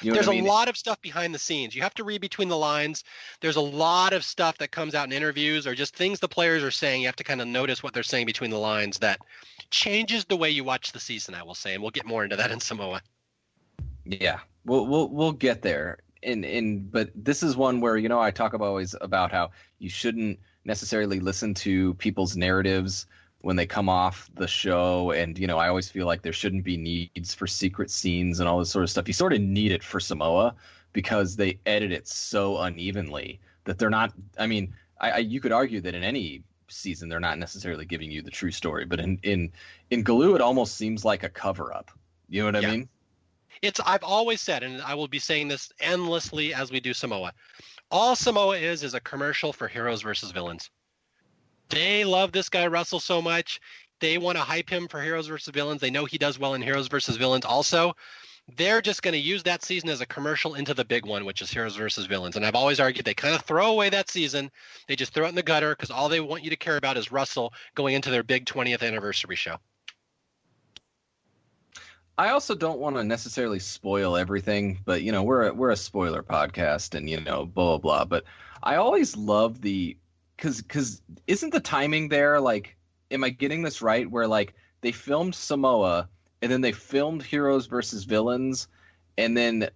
You 0.00 0.10
know 0.10 0.14
There's 0.14 0.28
I 0.28 0.32
mean? 0.32 0.44
a 0.44 0.48
lot 0.48 0.68
of 0.68 0.76
stuff 0.76 1.00
behind 1.00 1.34
the 1.34 1.38
scenes. 1.38 1.74
You 1.74 1.82
have 1.82 1.94
to 1.94 2.04
read 2.04 2.20
between 2.20 2.48
the 2.48 2.56
lines. 2.56 3.04
There's 3.40 3.56
a 3.56 3.60
lot 3.60 4.12
of 4.12 4.24
stuff 4.24 4.58
that 4.58 4.72
comes 4.72 4.94
out 4.94 5.06
in 5.06 5.12
interviews 5.12 5.66
or 5.66 5.74
just 5.74 5.94
things 5.94 6.18
the 6.18 6.28
players 6.28 6.62
are 6.62 6.70
saying. 6.70 7.02
You 7.02 7.08
have 7.08 7.16
to 7.16 7.24
kind 7.24 7.40
of 7.40 7.46
notice 7.46 7.82
what 7.82 7.94
they're 7.94 8.02
saying 8.02 8.26
between 8.26 8.50
the 8.50 8.58
lines 8.58 8.98
that 8.98 9.20
changes 9.70 10.24
the 10.24 10.36
way 10.36 10.50
you 10.50 10.64
watch 10.64 10.92
the 10.92 11.00
season, 11.00 11.34
I 11.34 11.42
will 11.42 11.54
say. 11.54 11.74
And 11.74 11.82
we'll 11.82 11.92
get 11.92 12.06
more 12.06 12.24
into 12.24 12.36
that 12.36 12.50
in 12.50 12.60
Samoa. 12.60 13.02
Yeah, 14.04 14.40
we'll 14.64 14.86
we'll 14.86 15.08
we'll 15.08 15.32
get 15.32 15.62
there. 15.62 15.98
And 16.22 16.44
and 16.44 16.90
but 16.90 17.10
this 17.14 17.42
is 17.42 17.56
one 17.56 17.80
where 17.80 17.96
you 17.96 18.08
know 18.08 18.20
I 18.20 18.30
talk 18.30 18.54
about 18.54 18.66
always 18.66 18.94
about 19.00 19.30
how 19.30 19.50
you 19.78 19.88
shouldn't 19.88 20.38
necessarily 20.64 21.20
listen 21.20 21.54
to 21.54 21.94
people's 21.94 22.36
narratives 22.36 23.06
when 23.42 23.56
they 23.56 23.66
come 23.66 23.88
off 23.88 24.30
the 24.34 24.46
show 24.48 25.10
and 25.12 25.38
you 25.38 25.46
know 25.46 25.58
i 25.58 25.68
always 25.68 25.88
feel 25.88 26.06
like 26.06 26.22
there 26.22 26.32
shouldn't 26.32 26.64
be 26.64 26.76
needs 26.76 27.34
for 27.34 27.46
secret 27.46 27.90
scenes 27.90 28.40
and 28.40 28.48
all 28.48 28.58
this 28.58 28.70
sort 28.70 28.82
of 28.82 28.90
stuff 28.90 29.06
you 29.06 29.14
sort 29.14 29.32
of 29.32 29.40
need 29.40 29.72
it 29.72 29.82
for 29.82 30.00
samoa 30.00 30.54
because 30.92 31.36
they 31.36 31.58
edit 31.66 31.92
it 31.92 32.06
so 32.08 32.58
unevenly 32.58 33.40
that 33.64 33.78
they're 33.78 33.90
not 33.90 34.12
i 34.38 34.46
mean 34.46 34.72
I, 35.00 35.10
I 35.10 35.18
you 35.18 35.40
could 35.40 35.52
argue 35.52 35.80
that 35.82 35.94
in 35.94 36.02
any 36.02 36.42
season 36.68 37.08
they're 37.08 37.20
not 37.20 37.38
necessarily 37.38 37.84
giving 37.84 38.10
you 38.10 38.22
the 38.22 38.30
true 38.30 38.50
story 38.50 38.84
but 38.86 39.00
in 39.00 39.18
in 39.22 39.52
in 39.90 40.02
Galu 40.02 40.34
it 40.34 40.40
almost 40.40 40.76
seems 40.76 41.04
like 41.04 41.22
a 41.22 41.28
cover 41.28 41.74
up 41.74 41.90
you 42.28 42.40
know 42.40 42.46
what 42.46 42.56
i 42.56 42.60
Yeah. 42.60 42.70
mean 42.70 42.88
It's 43.60 43.80
I've 43.84 44.02
always 44.02 44.40
said, 44.40 44.62
and 44.62 44.80
I 44.82 44.94
will 44.94 45.08
be 45.08 45.18
saying 45.18 45.48
this 45.48 45.70
endlessly 45.78 46.54
as 46.54 46.72
we 46.72 46.80
do 46.80 46.92
Samoa. 46.94 47.32
All 47.90 48.16
Samoa 48.16 48.56
is 48.56 48.82
is 48.82 48.94
a 48.94 49.00
commercial 49.00 49.52
for 49.52 49.68
heroes 49.68 50.02
versus 50.02 50.30
villains. 50.32 50.70
They 51.72 52.04
love 52.04 52.32
this 52.32 52.50
guy 52.50 52.66
Russell 52.66 53.00
so 53.00 53.22
much. 53.22 53.58
They 54.00 54.18
want 54.18 54.36
to 54.36 54.44
hype 54.44 54.68
him 54.68 54.88
for 54.88 55.00
heroes 55.00 55.26
versus 55.26 55.52
villains. 55.54 55.80
They 55.80 55.90
know 55.90 56.04
he 56.04 56.18
does 56.18 56.38
well 56.38 56.52
in 56.52 56.60
heroes 56.60 56.88
versus 56.88 57.16
villains 57.16 57.46
also. 57.46 57.94
They're 58.56 58.82
just 58.82 59.02
going 59.02 59.12
to 59.12 59.18
use 59.18 59.42
that 59.44 59.62
season 59.62 59.88
as 59.88 60.02
a 60.02 60.06
commercial 60.06 60.54
into 60.54 60.74
the 60.74 60.84
big 60.84 61.06
one, 61.06 61.24
which 61.24 61.40
is 61.40 61.50
heroes 61.50 61.76
versus 61.76 62.04
villains. 62.04 62.36
And 62.36 62.44
I've 62.44 62.56
always 62.56 62.78
argued 62.78 63.06
they 63.06 63.14
kind 63.14 63.34
of 63.34 63.42
throw 63.42 63.70
away 63.70 63.88
that 63.88 64.10
season. 64.10 64.50
They 64.86 64.96
just 64.96 65.14
throw 65.14 65.24
it 65.24 65.30
in 65.30 65.34
the 65.34 65.42
gutter 65.42 65.70
because 65.70 65.90
all 65.90 66.10
they 66.10 66.20
want 66.20 66.44
you 66.44 66.50
to 66.50 66.56
care 66.56 66.76
about 66.76 66.98
is 66.98 67.10
Russell 67.10 67.54
going 67.74 67.94
into 67.94 68.10
their 68.10 68.24
big 68.24 68.44
20th 68.44 68.86
anniversary 68.86 69.36
show. 69.36 69.56
I 72.18 72.30
also 72.30 72.54
don't 72.54 72.80
want 72.80 72.96
to 72.96 73.04
necessarily 73.04 73.60
spoil 73.60 74.16
everything, 74.16 74.80
but 74.84 75.02
you 75.02 75.12
know, 75.12 75.22
we're 75.22 75.48
a, 75.48 75.54
we're 75.54 75.70
a 75.70 75.76
spoiler 75.76 76.22
podcast, 76.22 76.94
and 76.94 77.08
you 77.08 77.20
know, 77.20 77.46
blah 77.46 77.78
blah 77.78 77.78
blah. 77.78 78.04
But 78.04 78.24
I 78.62 78.76
always 78.76 79.16
love 79.16 79.62
the 79.62 79.96
because 80.36 80.60
because 80.62 81.02
isn't 81.26 81.52
the 81.52 81.60
timing 81.60 82.08
there 82.08 82.40
like? 82.40 82.76
Am 83.10 83.24
I 83.24 83.28
getting 83.28 83.62
this 83.62 83.82
right? 83.82 84.10
Where 84.10 84.26
like 84.26 84.54
they 84.80 84.92
filmed 84.92 85.34
Samoa, 85.34 86.08
and 86.40 86.50
then 86.50 86.60
they 86.60 86.72
filmed 86.72 87.22
Heroes 87.22 87.66
versus 87.66 88.04
Villains, 88.04 88.68
and 89.18 89.36
then 89.36 89.68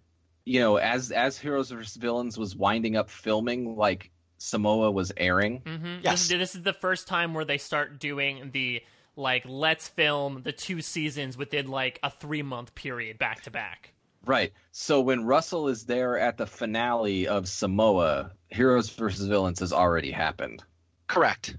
you 0.45 0.61
know, 0.61 0.77
as 0.77 1.11
as 1.11 1.39
Heroes 1.39 1.71
versus 1.71 1.97
Villains 1.97 2.39
was 2.39 2.57
winding 2.57 2.97
up 2.97 3.11
filming, 3.11 3.77
like 3.77 4.11
Samoa 4.39 4.91
was 4.91 5.13
airing. 5.17 5.61
Mm-hmm. 5.63 5.97
Yes. 6.03 6.29
This, 6.29 6.39
this 6.39 6.55
is 6.55 6.63
the 6.63 6.73
first 6.73 7.09
time 7.09 7.35
where 7.35 7.45
they 7.45 7.59
start 7.59 7.99
doing 7.99 8.51
the 8.53 8.83
like 9.17 9.45
let's 9.47 9.89
film 9.89 10.43
the 10.43 10.53
two 10.53 10.83
seasons 10.83 11.37
within 11.37 11.69
like 11.69 11.99
a 12.03 12.11
three 12.11 12.43
month 12.43 12.75
period 12.75 13.19
back 13.19 13.43
to 13.43 13.51
back. 13.51 13.93
Right. 14.27 14.53
So 14.73 15.01
when 15.01 15.25
Russell 15.25 15.69
is 15.69 15.85
there 15.85 16.19
at 16.19 16.37
the 16.37 16.47
finale 16.47 17.29
of 17.29 17.49
Samoa, 17.49 18.33
Heroes 18.49 18.91
versus 18.91 19.27
Villains 19.27 19.61
has 19.61 19.73
already 19.73 20.11
happened. 20.11 20.65
Correct. 21.07 21.57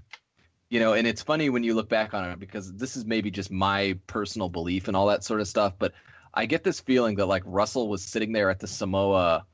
You 0.68 0.80
know, 0.80 0.92
and 0.92 1.06
it's 1.06 1.22
funny 1.22 1.48
when 1.48 1.64
you 1.64 1.74
look 1.74 1.88
back 1.88 2.12
on 2.12 2.28
it 2.28 2.38
because 2.38 2.70
this 2.74 2.96
is 2.96 3.06
maybe 3.06 3.30
just 3.30 3.50
my 3.50 3.98
personal 4.06 4.50
belief 4.50 4.86
and 4.86 4.96
all 4.96 5.06
that 5.06 5.24
sort 5.24 5.40
of 5.40 5.48
stuff, 5.48 5.74
but 5.78 5.94
I 6.34 6.44
get 6.44 6.62
this 6.62 6.80
feeling 6.80 7.16
that 7.16 7.26
like 7.26 7.42
Russell 7.46 7.88
was 7.88 8.02
sitting 8.02 8.32
there 8.32 8.50
at 8.50 8.60
the 8.60 8.66
Samoa 8.66 9.46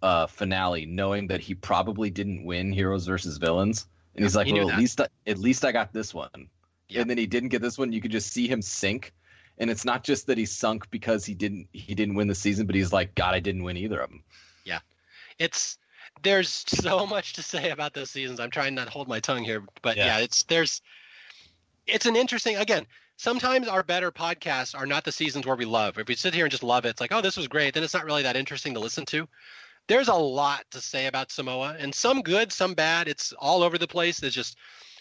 uh, 0.00 0.26
finale, 0.28 0.86
knowing 0.86 1.28
that 1.28 1.40
he 1.40 1.54
probably 1.54 2.10
didn't 2.10 2.44
win 2.44 2.72
Heroes 2.72 3.06
versus 3.06 3.38
Villains, 3.38 3.88
and 4.14 4.24
he's 4.24 4.36
like, 4.36 4.46
he 4.46 4.52
"Well, 4.52 4.70
at 4.70 4.78
least 4.78 5.00
I, 5.00 5.08
at 5.26 5.38
least 5.38 5.64
I 5.64 5.72
got 5.72 5.92
this 5.92 6.14
one." 6.14 6.48
Yeah. 6.88 7.02
And 7.02 7.10
then 7.10 7.18
he 7.18 7.26
didn't 7.26 7.50
get 7.50 7.62
this 7.62 7.78
one. 7.78 7.92
You 7.92 8.00
could 8.00 8.10
just 8.10 8.32
see 8.32 8.48
him 8.48 8.62
sink, 8.62 9.12
and 9.60 9.70
it's 9.70 9.84
not 9.84 10.02
just 10.02 10.26
that 10.26 10.38
he 10.38 10.46
sunk 10.46 10.90
because 10.90 11.24
he 11.24 11.34
didn't 11.34 11.68
he 11.72 11.94
didn't 11.94 12.14
win 12.16 12.26
the 12.26 12.34
season, 12.34 12.66
but 12.66 12.74
he's 12.74 12.92
like, 12.92 13.14
"God, 13.14 13.34
I 13.34 13.40
didn't 13.40 13.62
win 13.62 13.76
either 13.76 14.00
of 14.00 14.10
them." 14.10 14.24
Yeah, 14.64 14.80
it's 15.38 15.78
there's 16.22 16.48
so 16.48 17.06
much 17.14 17.34
to 17.34 17.42
say 17.42 17.70
about 17.70 17.92
those 17.92 18.10
seasons. 18.10 18.40
I'm 18.40 18.50
trying 18.50 18.74
not 18.74 18.86
to 18.86 18.90
hold 18.90 19.06
my 19.06 19.20
tongue 19.20 19.44
here, 19.44 19.62
but 19.82 19.96
Yeah. 19.96 20.06
yeah, 20.06 20.18
it's 20.24 20.42
there's 20.44 20.80
it's 21.86 22.06
an 22.06 22.16
interesting 22.16 22.56
again. 22.56 22.86
Sometimes 23.18 23.68
our 23.68 23.82
better 23.82 24.10
podcasts 24.10 24.74
are 24.74 24.86
not 24.86 25.04
the 25.04 25.12
seasons 25.12 25.46
where 25.46 25.56
we 25.56 25.66
love. 25.66 25.98
If 25.98 26.08
we 26.08 26.14
sit 26.16 26.32
here 26.32 26.46
and 26.46 26.50
just 26.50 26.62
love 26.62 26.86
it, 26.86 26.88
it's 26.88 27.02
like, 27.02 27.12
oh, 27.12 27.20
this 27.20 27.36
was 27.36 27.48
great. 27.48 27.74
Then 27.74 27.82
it's 27.82 27.92
not 27.92 28.06
really 28.06 28.22
that 28.22 28.34
interesting 28.34 28.72
to 28.72 28.80
listen 28.80 29.04
to. 29.06 29.28
There's 29.88 30.08
a 30.08 30.14
lot 30.14 30.64
to 30.70 30.80
say 30.80 31.04
about 31.06 31.30
Samoa, 31.30 31.76
and 31.78 31.94
some 31.94 32.22
good, 32.22 32.50
some 32.50 32.72
bad. 32.72 33.08
It's 33.08 33.34
all 33.34 33.62
over 33.62 33.76
the 33.76 33.86
place. 33.86 34.20
There's 34.20 34.34
just 34.34 34.56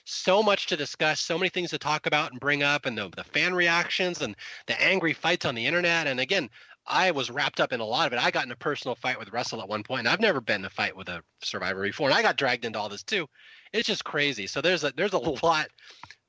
so 0.09 0.41
much 0.41 0.67
to 0.67 0.77
discuss, 0.77 1.19
so 1.19 1.37
many 1.37 1.49
things 1.49 1.69
to 1.71 1.77
talk 1.77 2.05
about 2.05 2.31
and 2.31 2.39
bring 2.39 2.63
up, 2.63 2.85
and 2.85 2.97
the, 2.97 3.09
the 3.15 3.23
fan 3.23 3.53
reactions 3.53 4.21
and 4.21 4.35
the 4.67 4.81
angry 4.81 5.13
fights 5.13 5.45
on 5.45 5.55
the 5.55 5.65
internet. 5.65 6.07
And 6.07 6.19
again, 6.19 6.49
I 6.85 7.11
was 7.11 7.29
wrapped 7.29 7.59
up 7.59 7.71
in 7.71 7.79
a 7.79 7.85
lot 7.85 8.07
of 8.07 8.13
it. 8.13 8.23
I 8.23 8.31
got 8.31 8.45
in 8.45 8.51
a 8.51 8.55
personal 8.55 8.95
fight 8.95 9.19
with 9.19 9.31
Russell 9.31 9.61
at 9.61 9.69
one 9.69 9.83
point, 9.83 10.01
and 10.01 10.09
I've 10.09 10.19
never 10.19 10.41
been 10.41 10.61
in 10.61 10.65
a 10.65 10.69
fight 10.69 10.95
with 10.95 11.07
a 11.07 11.21
survivor 11.43 11.83
before, 11.83 12.09
and 12.09 12.17
I 12.17 12.21
got 12.21 12.37
dragged 12.37 12.65
into 12.65 12.79
all 12.79 12.89
this 12.89 13.03
too. 13.03 13.27
It's 13.73 13.87
just 13.87 14.03
crazy. 14.03 14.47
So 14.47 14.61
there's 14.61 14.83
a 14.83 14.91
there's 14.95 15.13
a 15.13 15.19
lot 15.19 15.67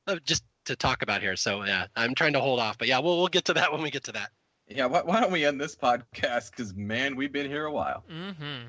of 0.06 0.22
just 0.24 0.44
to 0.66 0.76
talk 0.76 1.02
about 1.02 1.22
here. 1.22 1.36
So 1.36 1.64
yeah, 1.64 1.86
I'm 1.96 2.14
trying 2.14 2.34
to 2.34 2.40
hold 2.40 2.60
off, 2.60 2.76
but 2.76 2.88
yeah, 2.88 2.98
we'll 2.98 3.18
we'll 3.18 3.28
get 3.28 3.46
to 3.46 3.54
that 3.54 3.72
when 3.72 3.80
we 3.80 3.90
get 3.90 4.04
to 4.04 4.12
that. 4.12 4.30
Yeah. 4.68 4.86
Why, 4.86 5.02
why 5.02 5.20
don't 5.20 5.32
we 5.32 5.44
end 5.46 5.60
this 5.60 5.74
podcast? 5.74 6.50
Because 6.50 6.74
man, 6.74 7.16
we've 7.16 7.32
been 7.32 7.50
here 7.50 7.64
a 7.64 7.72
while. 7.72 8.04
Mm-hmm. 8.10 8.68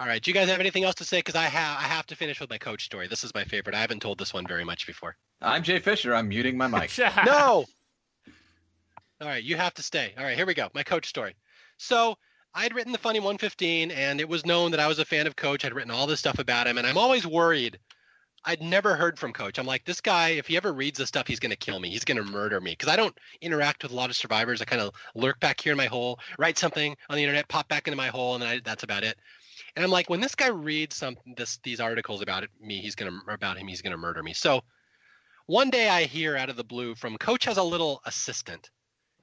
All 0.00 0.06
right, 0.06 0.22
do 0.22 0.30
you 0.30 0.34
guys 0.34 0.48
have 0.48 0.60
anything 0.60 0.84
else 0.84 0.94
to 0.96 1.04
say? 1.04 1.18
Because 1.18 1.34
I 1.34 1.44
have 1.44 1.78
I 1.78 1.82
have 1.82 2.06
to 2.06 2.16
finish 2.16 2.40
with 2.40 2.48
my 2.48 2.56
coach 2.56 2.86
story. 2.86 3.06
This 3.06 3.22
is 3.22 3.34
my 3.34 3.44
favorite. 3.44 3.76
I 3.76 3.80
haven't 3.80 4.00
told 4.00 4.16
this 4.16 4.32
one 4.32 4.46
very 4.46 4.64
much 4.64 4.86
before. 4.86 5.14
I'm 5.42 5.62
Jay 5.62 5.78
Fischer. 5.78 6.14
I'm 6.14 6.26
muting 6.26 6.56
my 6.56 6.68
mic. 6.68 6.90
no. 7.26 7.66
All 9.20 9.28
right, 9.28 9.44
you 9.44 9.58
have 9.58 9.74
to 9.74 9.82
stay. 9.82 10.14
All 10.16 10.24
right, 10.24 10.34
here 10.36 10.46
we 10.46 10.54
go. 10.54 10.68
My 10.74 10.82
coach 10.82 11.06
story. 11.06 11.36
So 11.76 12.16
I 12.54 12.62
had 12.62 12.74
written 12.74 12.92
the 12.92 12.98
funny 12.98 13.20
115, 13.20 13.90
and 13.90 14.22
it 14.22 14.28
was 14.28 14.46
known 14.46 14.70
that 14.70 14.80
I 14.80 14.86
was 14.86 14.98
a 14.98 15.04
fan 15.04 15.26
of 15.26 15.36
Coach. 15.36 15.66
I'd 15.66 15.74
written 15.74 15.90
all 15.90 16.06
this 16.06 16.18
stuff 16.18 16.38
about 16.38 16.66
him, 16.66 16.78
and 16.78 16.86
I'm 16.86 16.96
always 16.96 17.26
worried. 17.26 17.78
I'd 18.46 18.62
never 18.62 18.96
heard 18.96 19.18
from 19.18 19.34
Coach. 19.34 19.58
I'm 19.58 19.66
like, 19.66 19.84
this 19.84 20.00
guy, 20.00 20.30
if 20.30 20.46
he 20.46 20.56
ever 20.56 20.72
reads 20.72 20.98
this 20.98 21.08
stuff, 21.08 21.26
he's 21.26 21.40
going 21.40 21.50
to 21.50 21.56
kill 21.56 21.78
me. 21.78 21.90
He's 21.90 22.04
going 22.04 22.16
to 22.16 22.24
murder 22.24 22.58
me 22.58 22.70
because 22.70 22.88
I 22.88 22.96
don't 22.96 23.16
interact 23.42 23.82
with 23.82 23.92
a 23.92 23.94
lot 23.94 24.08
of 24.08 24.16
survivors. 24.16 24.62
I 24.62 24.64
kind 24.64 24.80
of 24.80 24.94
lurk 25.14 25.38
back 25.40 25.60
here 25.60 25.72
in 25.72 25.76
my 25.76 25.86
hole, 25.86 26.18
write 26.38 26.56
something 26.56 26.96
on 27.10 27.16
the 27.16 27.22
internet, 27.22 27.48
pop 27.48 27.68
back 27.68 27.86
into 27.86 27.98
my 27.98 28.08
hole, 28.08 28.34
and 28.34 28.42
then 28.42 28.48
I, 28.48 28.60
that's 28.64 28.82
about 28.82 29.04
it. 29.04 29.18
And 29.76 29.84
I'm 29.84 29.90
like, 29.90 30.10
when 30.10 30.20
this 30.20 30.34
guy 30.34 30.48
reads 30.48 30.96
some 30.96 31.16
this 31.36 31.58
these 31.62 31.80
articles 31.80 32.22
about 32.22 32.42
it, 32.44 32.50
me, 32.60 32.80
he's 32.80 32.94
gonna 32.94 33.18
about 33.28 33.56
him, 33.56 33.68
he's 33.68 33.82
gonna 33.82 33.96
murder 33.96 34.22
me. 34.22 34.32
So 34.32 34.62
one 35.46 35.70
day 35.70 35.88
I 35.88 36.04
hear 36.04 36.36
out 36.36 36.50
of 36.50 36.56
the 36.56 36.64
blue 36.64 36.94
from 36.94 37.18
Coach 37.18 37.44
has 37.44 37.56
a 37.56 37.62
little 37.62 38.00
assistant, 38.04 38.70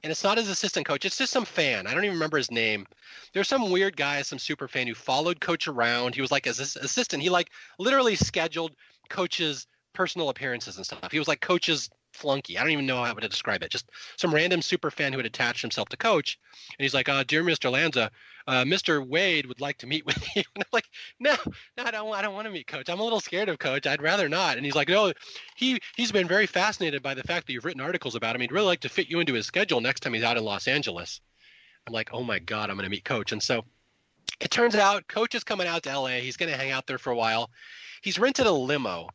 and 0.04 0.12
it's 0.12 0.24
not 0.24 0.38
his 0.38 0.50
assistant 0.50 0.86
coach. 0.86 1.06
It's 1.06 1.18
just 1.18 1.34
some 1.34 1.46
fan. 1.46 1.88
I 1.88 1.94
don't 1.94 2.04
even 2.04 2.16
remember 2.16 2.38
his 2.38 2.52
name. 2.52 2.86
There's 3.34 3.48
some 3.48 3.72
weird 3.72 3.98
guy, 3.98 4.22
some 4.22 4.40
super 4.40 4.68
fan 4.68 4.88
who 4.88 4.94
followed 4.94 5.40
Coach 5.40 5.68
around. 5.68 6.16
He 6.16 6.22
was 6.22 6.32
like 6.32 6.46
his 6.46 6.60
assistant. 6.60 7.24
He 7.24 7.30
like 7.30 7.50
literally 7.80 8.16
scheduled 8.16 8.74
Coach's 9.10 9.68
personal 9.94 10.30
appearances 10.30 10.78
and 10.78 10.86
stuff. 10.86 11.12
He 11.12 11.20
was 11.20 11.28
like 11.28 11.42
Coach's 11.42 11.90
flunky. 12.18 12.58
I 12.58 12.62
don't 12.62 12.72
even 12.72 12.86
know 12.86 13.04
how 13.04 13.14
to 13.14 13.30
describe 13.30 13.64
it. 13.64 13.72
Just 13.72 13.92
some 14.18 14.34
random 14.34 14.62
super 14.62 14.92
fan 14.92 15.14
who 15.14 15.20
had 15.20 15.26
attached 15.26 15.62
himself 15.62 15.90
to 15.90 15.98
Coach, 15.98 16.40
and 16.78 16.84
he's 16.84 16.94
like, 16.94 17.10
uh, 17.10 17.24
"Dear 17.24 17.44
Mr. 17.44 17.72
Lanza, 17.72 18.12
uh, 18.48 18.64
Mr. 18.64 19.06
Wade 19.06 19.46
would 19.46 19.62
like 19.62 19.78
to 19.80 19.88
meet 19.88 20.06
with 20.06 20.18
you." 20.36 20.44
And 20.56 20.64
I'm 20.64 20.70
like, 20.74 20.90
"No, 21.20 21.36
no, 21.78 21.84
I 21.84 21.92
don't. 21.92 22.14
I 22.14 22.22
don't 22.22 22.34
want 22.34 22.46
to 22.46 22.52
meet 22.52 22.68
Coach. 22.68 22.90
I'm 22.90 23.00
a 23.00 23.04
little 23.04 23.20
scared 23.20 23.50
of 23.50 23.60
Coach. 23.60 23.88
I'd 23.88 24.02
rather 24.02 24.28
not." 24.30 24.58
And 24.58 24.66
he's 24.66 24.76
like, 24.76 24.90
"No, 24.90 25.14
he 25.56 25.80
he's 25.96 26.12
been 26.12 26.28
very 26.28 26.48
fascinated 26.48 27.02
by 27.02 27.14
the 27.14 27.24
fact 27.24 27.48
that 27.48 27.54
you've 27.54 27.66
written 27.66 27.82
articles 27.82 28.16
about 28.16 28.36
him. 28.36 28.42
He'd 28.42 28.52
really 28.52 28.66
like 28.66 28.82
to 28.82 28.90
fit 28.90 29.10
you 29.10 29.20
into 29.20 29.34
his 29.34 29.46
schedule 29.46 29.82
next 29.82 30.02
time 30.02 30.14
he's 30.14 30.24
out 30.24 30.38
in 30.38 30.44
Los 30.44 30.68
Angeles." 30.68 31.22
I'm 31.86 31.94
like, 31.94 32.10
"Oh 32.14 32.24
my 32.24 32.40
God, 32.40 32.70
I'm 32.70 32.76
going 32.76 32.84
to 32.84 32.90
meet 32.90 33.06
Coach." 33.06 33.32
And 33.32 33.42
so 33.42 33.64
it 34.40 34.52
turns 34.52 34.76
out 34.76 35.08
Coach 35.08 35.36
is 35.36 35.44
coming 35.44 35.68
out 35.68 35.84
to 35.84 36.00
LA. 36.00 36.20
He's 36.20 36.38
going 36.38 36.52
to 36.52 36.58
hang 36.58 36.72
out 36.72 36.86
there 36.88 36.98
for 36.98 37.12
a 37.12 37.16
while. 37.16 37.50
He's 38.02 38.20
rented 38.20 38.46
a 38.46 38.52
limo 38.52 39.10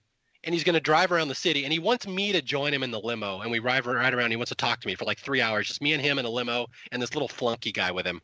and 0.44 0.54
he's 0.54 0.64
going 0.64 0.74
to 0.74 0.80
drive 0.80 1.12
around 1.12 1.28
the 1.28 1.34
city 1.34 1.64
and 1.64 1.72
he 1.72 1.78
wants 1.78 2.06
me 2.06 2.32
to 2.32 2.42
join 2.42 2.72
him 2.72 2.82
in 2.82 2.90
the 2.90 3.00
limo 3.00 3.40
and 3.40 3.50
we 3.50 3.58
ride 3.58 3.86
right 3.86 4.12
around 4.12 4.30
he 4.30 4.36
wants 4.36 4.50
to 4.50 4.56
talk 4.56 4.80
to 4.80 4.86
me 4.86 4.94
for 4.94 5.04
like 5.04 5.18
three 5.18 5.40
hours 5.40 5.68
just 5.68 5.82
me 5.82 5.92
and 5.92 6.02
him 6.02 6.18
in 6.18 6.24
a 6.24 6.30
limo 6.30 6.66
and 6.90 7.00
this 7.00 7.14
little 7.14 7.28
flunky 7.28 7.72
guy 7.72 7.90
with 7.90 8.06
him. 8.06 8.20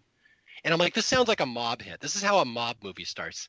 And 0.65 0.75
i'm 0.75 0.81
like 0.81 0.95
this 0.95 1.07
sounds 1.07 1.29
like 1.29 1.41
a 1.41 1.47
mob 1.47 1.83
hit. 1.83 2.01
This 2.01 2.17
is 2.17 2.23
how 2.23 2.39
a 2.39 2.45
mob 2.45 2.77
movie 2.83 3.05
starts. 3.05 3.49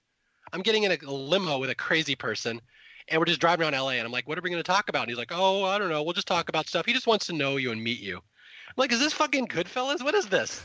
I'm 0.53 0.61
getting 0.61 0.83
in 0.83 0.91
a 0.91 1.11
limo 1.11 1.59
with 1.59 1.69
a 1.69 1.75
crazy 1.75 2.15
person 2.15 2.61
and 3.07 3.19
we're 3.19 3.25
just 3.25 3.41
driving 3.41 3.63
around 3.63 3.81
la 3.81 3.89
and 3.89 4.05
i'm 4.05 4.11
like 4.11 4.27
what 4.27 4.37
are 4.37 4.41
we 4.41 4.49
going 4.49 4.63
to 4.63 4.71
talk 4.71 4.89
about? 4.89 5.03
And 5.03 5.09
he's 5.09 5.17
like 5.17 5.31
oh 5.33 5.65
i 5.65 5.77
don't 5.77 5.89
know. 5.89 6.03
We'll 6.03 6.13
just 6.13 6.27
talk 6.27 6.49
about 6.49 6.67
stuff. 6.67 6.85
He 6.85 6.93
just 6.93 7.07
wants 7.07 7.27
to 7.27 7.33
know 7.33 7.57
you 7.57 7.71
and 7.71 7.83
meet 7.83 7.99
you. 7.99 8.17
I'm 8.17 8.73
like 8.77 8.91
is 8.91 8.99
this 8.99 9.13
fucking 9.13 9.47
goodfellas? 9.47 10.03
What 10.03 10.15
is 10.15 10.27
this 10.27 10.61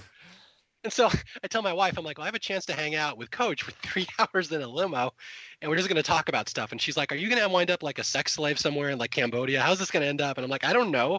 and 0.84 0.92
so 0.92 1.08
I 1.42 1.48
tell 1.48 1.62
my 1.62 1.72
wife, 1.72 1.98
I'm 1.98 2.04
like, 2.04 2.18
well, 2.18 2.24
I 2.24 2.28
have 2.28 2.34
a 2.34 2.38
chance 2.38 2.66
to 2.66 2.74
hang 2.74 2.94
out 2.94 3.18
with 3.18 3.30
Coach 3.30 3.62
for 3.62 3.72
three 3.72 4.06
hours 4.18 4.52
in 4.52 4.62
a 4.62 4.68
limo, 4.68 5.12
and 5.60 5.70
we're 5.70 5.76
just 5.76 5.88
going 5.88 5.96
to 5.96 6.02
talk 6.02 6.28
about 6.28 6.48
stuff. 6.48 6.72
And 6.72 6.80
she's 6.80 6.96
like, 6.96 7.10
are 7.10 7.16
you 7.16 7.28
going 7.28 7.42
to 7.42 7.48
wind 7.48 7.70
up 7.70 7.82
like 7.82 7.98
a 7.98 8.04
sex 8.04 8.32
slave 8.32 8.58
somewhere 8.58 8.90
in 8.90 8.98
like 8.98 9.10
Cambodia? 9.10 9.60
How's 9.60 9.78
this 9.78 9.90
going 9.90 10.02
to 10.02 10.08
end 10.08 10.20
up? 10.20 10.38
And 10.38 10.44
I'm 10.44 10.50
like, 10.50 10.64
I 10.64 10.72
don't 10.72 10.90
know. 10.90 11.18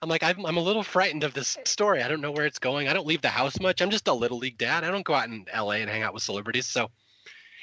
I'm 0.00 0.08
like, 0.08 0.24
I'm, 0.24 0.44
I'm 0.44 0.56
a 0.56 0.62
little 0.62 0.82
frightened 0.82 1.22
of 1.22 1.32
this 1.32 1.56
story. 1.64 2.02
I 2.02 2.08
don't 2.08 2.20
know 2.20 2.32
where 2.32 2.44
it's 2.44 2.58
going. 2.58 2.88
I 2.88 2.92
don't 2.92 3.06
leave 3.06 3.22
the 3.22 3.28
house 3.28 3.60
much. 3.60 3.80
I'm 3.80 3.90
just 3.90 4.08
a 4.08 4.12
little 4.12 4.38
league 4.38 4.58
dad. 4.58 4.82
I 4.82 4.90
don't 4.90 5.04
go 5.04 5.14
out 5.14 5.28
in 5.28 5.46
LA 5.56 5.74
and 5.74 5.88
hang 5.88 6.02
out 6.02 6.12
with 6.12 6.24
celebrities. 6.24 6.66
So 6.66 6.90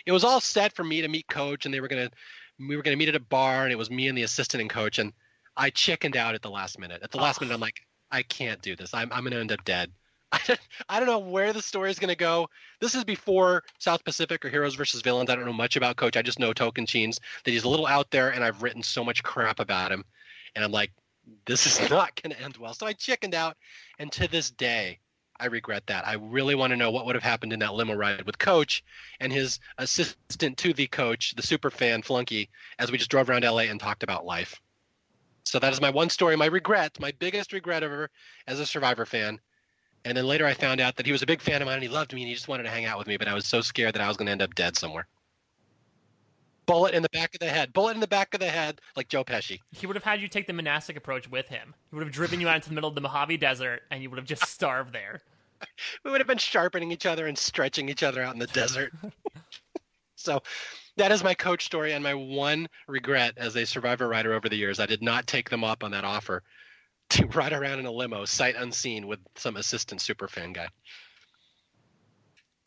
it 0.05 0.13
was 0.13 0.23
all 0.23 0.39
set 0.39 0.73
for 0.73 0.83
me 0.83 1.01
to 1.01 1.09
meet 1.09 1.27
Coach, 1.27 1.65
and 1.65 1.73
they 1.73 1.81
were 1.81 1.89
going 1.89 2.07
to, 2.07 2.15
we 2.57 2.77
were 2.77 2.81
going 2.81 2.97
to 2.97 2.99
meet 2.99 3.09
at 3.09 3.15
a 3.15 3.19
bar, 3.19 3.63
and 3.63 3.73
it 3.73 3.77
was 3.77 3.91
me 3.91 4.07
and 4.07 4.17
the 4.17 4.23
assistant 4.23 4.61
and 4.61 4.69
Coach. 4.69 4.99
And 4.99 5.11
I 5.57 5.69
chickened 5.69 6.15
out 6.15 6.33
at 6.33 6.41
the 6.41 6.49
last 6.49 6.79
minute. 6.79 7.01
At 7.03 7.11
the 7.11 7.17
last 7.17 7.41
minute, 7.41 7.53
I'm 7.53 7.59
like, 7.59 7.81
I 8.09 8.23
can't 8.23 8.61
do 8.61 8.75
this. 8.75 8.93
I'm, 8.93 9.11
I'm 9.11 9.23
going 9.23 9.33
to 9.33 9.39
end 9.39 9.51
up 9.51 9.65
dead. 9.65 9.91
I 10.31 10.39
don't, 10.45 10.59
I 10.87 10.99
don't 10.99 11.07
know 11.07 11.19
where 11.19 11.53
the 11.53 11.61
story 11.61 11.89
is 11.89 11.97
going 11.97 12.09
to 12.09 12.15
go. 12.15 12.49
This 12.79 12.93
is 12.93 13.03
before 13.03 13.63
South 13.79 14.03
Pacific 14.03 14.45
or 14.45 14.49
Heroes 14.49 14.75
versus 14.75 15.01
Villains. 15.01 15.29
I 15.29 15.35
don't 15.35 15.45
know 15.45 15.53
much 15.53 15.75
about 15.75 15.95
Coach. 15.95 16.17
I 16.17 16.21
just 16.21 16.39
know 16.39 16.53
Tocantins 16.53 17.19
that 17.43 17.51
he's 17.51 17.63
a 17.63 17.69
little 17.69 17.87
out 17.87 18.11
there, 18.11 18.29
and 18.29 18.43
I've 18.43 18.61
written 18.61 18.83
so 18.83 19.03
much 19.03 19.23
crap 19.23 19.59
about 19.59 19.91
him, 19.91 20.05
and 20.55 20.63
I'm 20.63 20.71
like, 20.71 20.91
this 21.45 21.65
is 21.65 21.89
not 21.89 22.21
going 22.21 22.35
to 22.35 22.41
end 22.41 22.57
well. 22.57 22.73
So 22.73 22.85
I 22.85 22.93
chickened 22.93 23.33
out, 23.33 23.57
and 23.97 24.11
to 24.13 24.27
this 24.27 24.51
day, 24.51 24.99
I 25.39 25.45
regret 25.45 25.87
that. 25.87 26.05
I 26.05 26.13
really 26.13 26.53
want 26.53 26.71
to 26.71 26.77
know 26.77 26.91
what 26.91 27.05
would 27.05 27.15
have 27.15 27.23
happened 27.23 27.53
in 27.53 27.59
that 27.59 27.73
limo 27.73 27.95
ride 27.95 28.25
with 28.25 28.37
Coach 28.37 28.83
and 29.19 29.31
his 29.31 29.59
assistant 29.77 30.57
to 30.57 30.73
the 30.73 30.87
coach, 30.87 31.33
the 31.35 31.41
super 31.41 31.71
fan 31.71 32.01
Flunky, 32.01 32.49
as 32.77 32.91
we 32.91 32.97
just 32.97 33.09
drove 33.09 33.29
around 33.29 33.43
LA 33.43 33.63
and 33.63 33.79
talked 33.79 34.03
about 34.03 34.25
life. 34.25 34.61
So 35.45 35.57
that 35.59 35.71
is 35.71 35.81
my 35.81 35.89
one 35.89 36.09
story, 36.09 36.35
my 36.35 36.47
regret, 36.47 36.99
my 36.99 37.13
biggest 37.17 37.53
regret 37.53 37.83
ever 37.83 38.09
as 38.47 38.59
a 38.59 38.65
Survivor 38.65 39.05
fan. 39.05 39.39
And 40.09 40.17
then 40.17 40.25
later 40.25 40.47
I 40.47 40.55
found 40.55 40.81
out 40.81 40.95
that 40.95 41.05
he 41.05 41.11
was 41.11 41.21
a 41.21 41.27
big 41.27 41.39
fan 41.39 41.61
of 41.61 41.67
mine 41.67 41.75
and 41.75 41.83
he 41.83 41.87
loved 41.87 42.13
me 42.13 42.23
and 42.23 42.27
he 42.27 42.33
just 42.33 42.47
wanted 42.47 42.63
to 42.63 42.71
hang 42.71 42.85
out 42.85 42.97
with 42.97 43.05
me, 43.05 43.15
but 43.15 43.27
I 43.27 43.35
was 43.35 43.45
so 43.45 43.61
scared 43.61 43.93
that 43.93 44.01
I 44.01 44.07
was 44.07 44.17
going 44.17 44.25
to 44.25 44.31
end 44.31 44.41
up 44.41 44.55
dead 44.55 44.75
somewhere. 44.75 45.05
Bullet 46.65 46.95
in 46.95 47.03
the 47.03 47.09
back 47.09 47.35
of 47.35 47.39
the 47.39 47.47
head. 47.47 47.73
Bullet 47.73 47.93
in 47.93 47.99
the 47.99 48.07
back 48.07 48.33
of 48.33 48.39
the 48.39 48.49
head, 48.49 48.81
like 48.95 49.07
Joe 49.07 49.23
Pesci. 49.23 49.59
He 49.71 49.85
would 49.85 49.95
have 49.95 50.03
had 50.03 50.19
you 50.19 50.27
take 50.27 50.47
the 50.47 50.53
monastic 50.53 50.97
approach 50.97 51.29
with 51.29 51.47
him. 51.47 51.75
He 51.91 51.95
would 51.95 52.03
have 52.03 52.11
driven 52.11 52.41
you 52.41 52.49
out 52.49 52.55
into 52.55 52.69
the 52.69 52.75
middle 52.75 52.89
of 52.89 52.95
the 52.95 53.01
Mojave 53.01 53.37
Desert, 53.37 53.83
and 53.91 54.01
you 54.01 54.09
would 54.09 54.17
have 54.17 54.25
just 54.27 54.45
starved 54.47 54.93
there. 54.93 55.21
We 56.05 56.11
would 56.11 56.21
have 56.21 56.27
been 56.27 56.37
sharpening 56.37 56.89
each 56.89 57.05
other 57.05 57.27
and 57.27 57.37
stretching 57.37 57.89
each 57.89 58.01
other 58.01 58.23
out 58.23 58.33
in 58.33 58.39
the 58.39 58.47
desert. 58.47 58.93
so 60.15 60.41
that 60.95 61.11
is 61.11 61.21
my 61.21 61.33
coach 61.33 61.65
story 61.65 61.91
and 61.91 62.01
my 62.01 62.13
one 62.13 62.69
regret 62.87 63.33
as 63.35 63.57
a 63.57 63.65
survivor 63.65 64.07
rider 64.07 64.33
over 64.33 64.47
the 64.47 64.55
years. 64.55 64.79
I 64.79 64.85
did 64.85 65.03
not 65.03 65.27
take 65.27 65.49
them 65.49 65.65
up 65.65 65.83
on 65.83 65.91
that 65.91 66.05
offer 66.05 66.43
to 67.17 67.25
ride 67.27 67.53
around 67.53 67.79
in 67.79 67.85
a 67.85 67.91
limo, 67.91 68.25
sight 68.25 68.55
unseen, 68.55 69.07
with 69.07 69.19
some 69.35 69.57
assistant 69.57 70.01
super 70.01 70.27
fan 70.27 70.53
guy. 70.53 70.67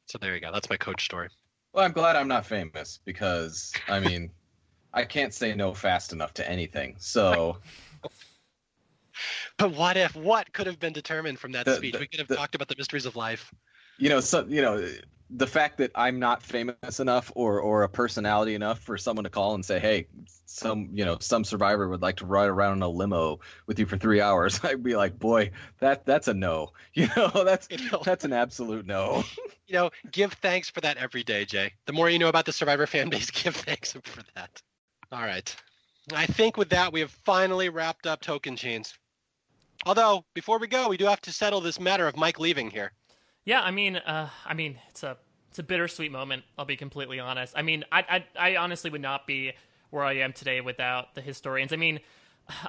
So 0.07 0.19
there 0.19 0.35
you 0.35 0.41
go. 0.41 0.53
That's 0.53 0.69
my 0.69 0.77
coach 0.77 1.05
story. 1.05 1.29
Well, 1.73 1.85
I'm 1.85 1.93
glad 1.93 2.17
I'm 2.17 2.29
not 2.29 2.45
famous 2.45 3.01
because 3.05 3.73
I 3.89 4.01
mean, 4.01 4.31
I 4.95 5.05
can't 5.05 5.33
say 5.33 5.55
no 5.55 5.73
fast 5.73 6.13
enough 6.13 6.35
to 6.35 6.49
anything. 6.49 6.97
So, 6.99 7.59
But 9.59 9.73
what 9.73 9.97
if? 9.97 10.17
What 10.17 10.53
could 10.53 10.67
have 10.67 10.79
been 10.81 10.93
determined 10.93 11.39
from 11.39 11.53
that 11.53 11.67
The- 11.67 11.77
speech? 11.77 11.93
the- 11.93 12.01
we 12.01 12.07
could 12.09 12.19
have 12.21 12.29
the- 12.29 12.37
talked 12.37 12.55
about 12.55 12.69
the 12.69 12.75
mysteries 12.77 13.07
of 13.07 13.15
life. 13.17 13.53
You 13.99 14.09
know, 14.09 14.21
so 14.21 14.47
you 14.49 14.63
know, 14.63 14.89
the 15.35 15.47
fact 15.47 15.79
that 15.79 15.91
I'm 15.95 16.19
not 16.19 16.43
famous 16.43 17.01
enough 17.01 17.33
or 17.35 17.61
or 17.61 17.83
a 17.83 17.89
personality 17.89 18.55
enough 18.55 18.81
for 18.81 18.99
someone 18.99 19.25
to 19.25 19.31
call 19.31 19.55
and 19.55 19.65
say, 19.65 19.79
"Hey, 19.79 20.07
some 20.47 20.91
you 20.93 21.05
know, 21.05 21.19
some 21.21 21.45
survivor 21.45 21.89
would 21.89 22.03
like 22.03 22.17
to 22.17 22.27
ride 22.27 22.49
around 22.49 22.79
in 22.79 22.83
a 22.83 22.89
limo 22.89 23.41
with 23.67 23.79
you 23.79 23.87
for 23.87 23.97
three 23.97 24.21
hours," 24.21 24.61
I'd 24.65 24.83
be 24.83 24.97
like, 24.97 25.19
"Boy, 25.19 25.53
that 25.81 26.05
that's 26.05 26.29
a 26.29 26.35
no." 26.35 26.73
You 26.95 27.09
know, 27.17 27.31
that's 27.45 27.69
You 27.71 27.91
know? 27.91 28.03
that's 28.05 28.25
an 28.25 28.33
absolute 28.33 28.87
no. 28.87 29.25
You 29.69 29.75
know, 29.75 29.91
give 30.11 30.35
thanks 30.35 30.69
for 30.69 30.83
that 30.83 30.99
every 30.99 31.23
day, 31.23 31.47
Jay. 31.47 31.73
The 31.87 31.95
more 31.95 32.11
you 32.11 32.19
know 32.19 32.29
about 32.29 32.45
the 32.45 32.53
Survivor 32.53 32.87
fan 32.87 33.09
base, 33.09 33.31
give 33.31 33.57
thanks 33.57 33.93
for 33.93 34.23
that. 34.35 34.61
All 35.11 35.23
right. 35.23 35.57
I 36.13 36.27
think 36.27 36.59
with 36.59 36.71
that, 36.71 36.93
we 36.93 37.01
have 37.01 37.11
finally 37.11 37.71
wrapped 37.71 38.07
up 38.07 38.21
Tocantins. 38.21 38.93
Although, 39.87 40.27
before 40.35 40.59
we 40.59 40.67
go, 40.67 40.89
we 40.89 40.99
do 40.99 41.07
have 41.07 41.23
to 41.23 41.33
settle 41.33 41.63
this 41.63 41.81
matter 41.81 42.07
of 42.07 42.17
Mike 42.17 42.39
leaving 42.39 42.71
here. 42.71 42.93
Yeah, 43.45 43.61
I 43.61 43.71
mean, 43.71 43.97
uh, 43.97 44.29
I 44.47 44.55
mean, 44.55 44.79
it's 44.91 45.03
a 45.03 45.17
it's 45.51 45.59
a 45.59 45.63
bittersweet 45.63 46.11
moment. 46.11 46.45
I'll 46.57 46.65
be 46.65 46.77
completely 46.77 47.21
honest. 47.21 47.55
I 47.57 47.63
mean, 47.63 47.85
I, 47.91 48.25
I 48.37 48.53
I 48.53 48.57
honestly 48.57 48.91
would 48.91 49.03
not 49.03 49.27
be 49.27 49.53
where 49.91 50.05
I 50.05 50.15
am 50.19 50.33
today 50.33 50.61
without 50.61 51.15
the 51.15 51.21
historians. 51.21 51.73
I 51.73 51.77
mean, 51.77 52.01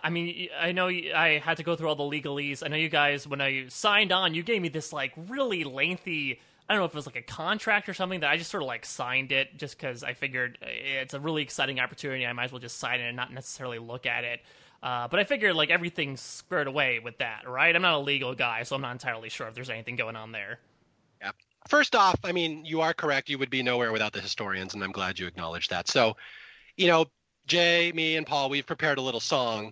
I 0.03 0.09
mean, 0.09 0.49
I 0.59 0.71
know 0.71 0.87
I 0.87 1.41
had 1.43 1.57
to 1.57 1.63
go 1.63 1.75
through 1.75 1.89
all 1.89 1.95
the 1.95 2.03
legalese. 2.03 2.63
I 2.63 2.67
know 2.67 2.75
you 2.75 2.89
guys, 2.89 3.27
when 3.27 3.41
I 3.41 3.65
signed 3.69 4.11
on, 4.11 4.33
you 4.33 4.43
gave 4.43 4.61
me 4.61 4.69
this 4.69 4.91
like 4.91 5.13
really 5.29 5.63
lengthy. 5.63 6.39
I 6.67 6.73
don't 6.73 6.81
know 6.81 6.85
if 6.85 6.91
it 6.91 6.95
was 6.95 7.05
like 7.05 7.17
a 7.17 7.21
contract 7.21 7.89
or 7.89 7.93
something 7.93 8.21
that 8.21 8.29
I 8.29 8.37
just 8.37 8.49
sort 8.49 8.63
of 8.63 8.67
like 8.67 8.85
signed 8.85 9.31
it 9.31 9.57
just 9.57 9.77
because 9.77 10.03
I 10.03 10.13
figured 10.13 10.57
it's 10.61 11.13
a 11.13 11.19
really 11.19 11.43
exciting 11.43 11.79
opportunity. 11.79 12.25
I 12.25 12.33
might 12.33 12.45
as 12.45 12.51
well 12.51 12.61
just 12.61 12.79
sign 12.79 13.01
it 13.01 13.07
and 13.07 13.17
not 13.17 13.33
necessarily 13.33 13.79
look 13.79 14.05
at 14.05 14.23
it. 14.23 14.41
Uh, 14.83 15.07
but 15.07 15.17
I 15.17 15.23
figured 15.23 15.55
like 15.55 15.69
everything's 15.69 16.19
squared 16.19 16.67
away 16.67 16.99
with 16.99 17.17
that, 17.19 17.47
right? 17.47 17.73
I'm 17.73 17.81
not 17.81 17.93
a 17.93 17.99
legal 17.99 18.35
guy, 18.35 18.63
so 18.63 18.75
I'm 18.75 18.81
not 18.81 18.91
entirely 18.91 19.29
sure 19.29 19.47
if 19.47 19.55
there's 19.55 19.69
anything 19.69 19.95
going 19.95 20.17
on 20.17 20.33
there. 20.33 20.59
Yeah. 21.21 21.31
First 21.69 21.95
off, 21.95 22.19
I 22.25 22.33
mean, 22.33 22.65
you 22.65 22.81
are 22.81 22.93
correct. 22.93 23.29
You 23.29 23.37
would 23.37 23.49
be 23.49 23.63
nowhere 23.63 23.93
without 23.93 24.11
the 24.11 24.19
historians, 24.19 24.73
and 24.73 24.83
I'm 24.83 24.91
glad 24.91 25.17
you 25.17 25.25
acknowledged 25.25 25.69
that. 25.69 25.87
So, 25.87 26.17
you 26.75 26.87
know, 26.87 27.05
Jay, 27.47 27.93
me, 27.95 28.17
and 28.17 28.27
Paul, 28.27 28.49
we've 28.49 28.67
prepared 28.67 28.97
a 28.97 29.01
little 29.01 29.21
song. 29.21 29.71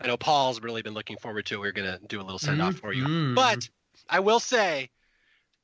I 0.00 0.06
know 0.06 0.16
Paul's 0.16 0.60
really 0.62 0.82
been 0.82 0.94
looking 0.94 1.16
forward 1.16 1.46
to 1.46 1.56
it. 1.56 1.58
We're 1.58 1.72
going 1.72 1.90
to 1.90 2.06
do 2.06 2.20
a 2.20 2.22
little 2.22 2.38
send 2.38 2.62
off 2.62 2.76
for 2.76 2.92
you. 2.92 3.34
But 3.34 3.68
I 4.08 4.20
will 4.20 4.40
say, 4.40 4.90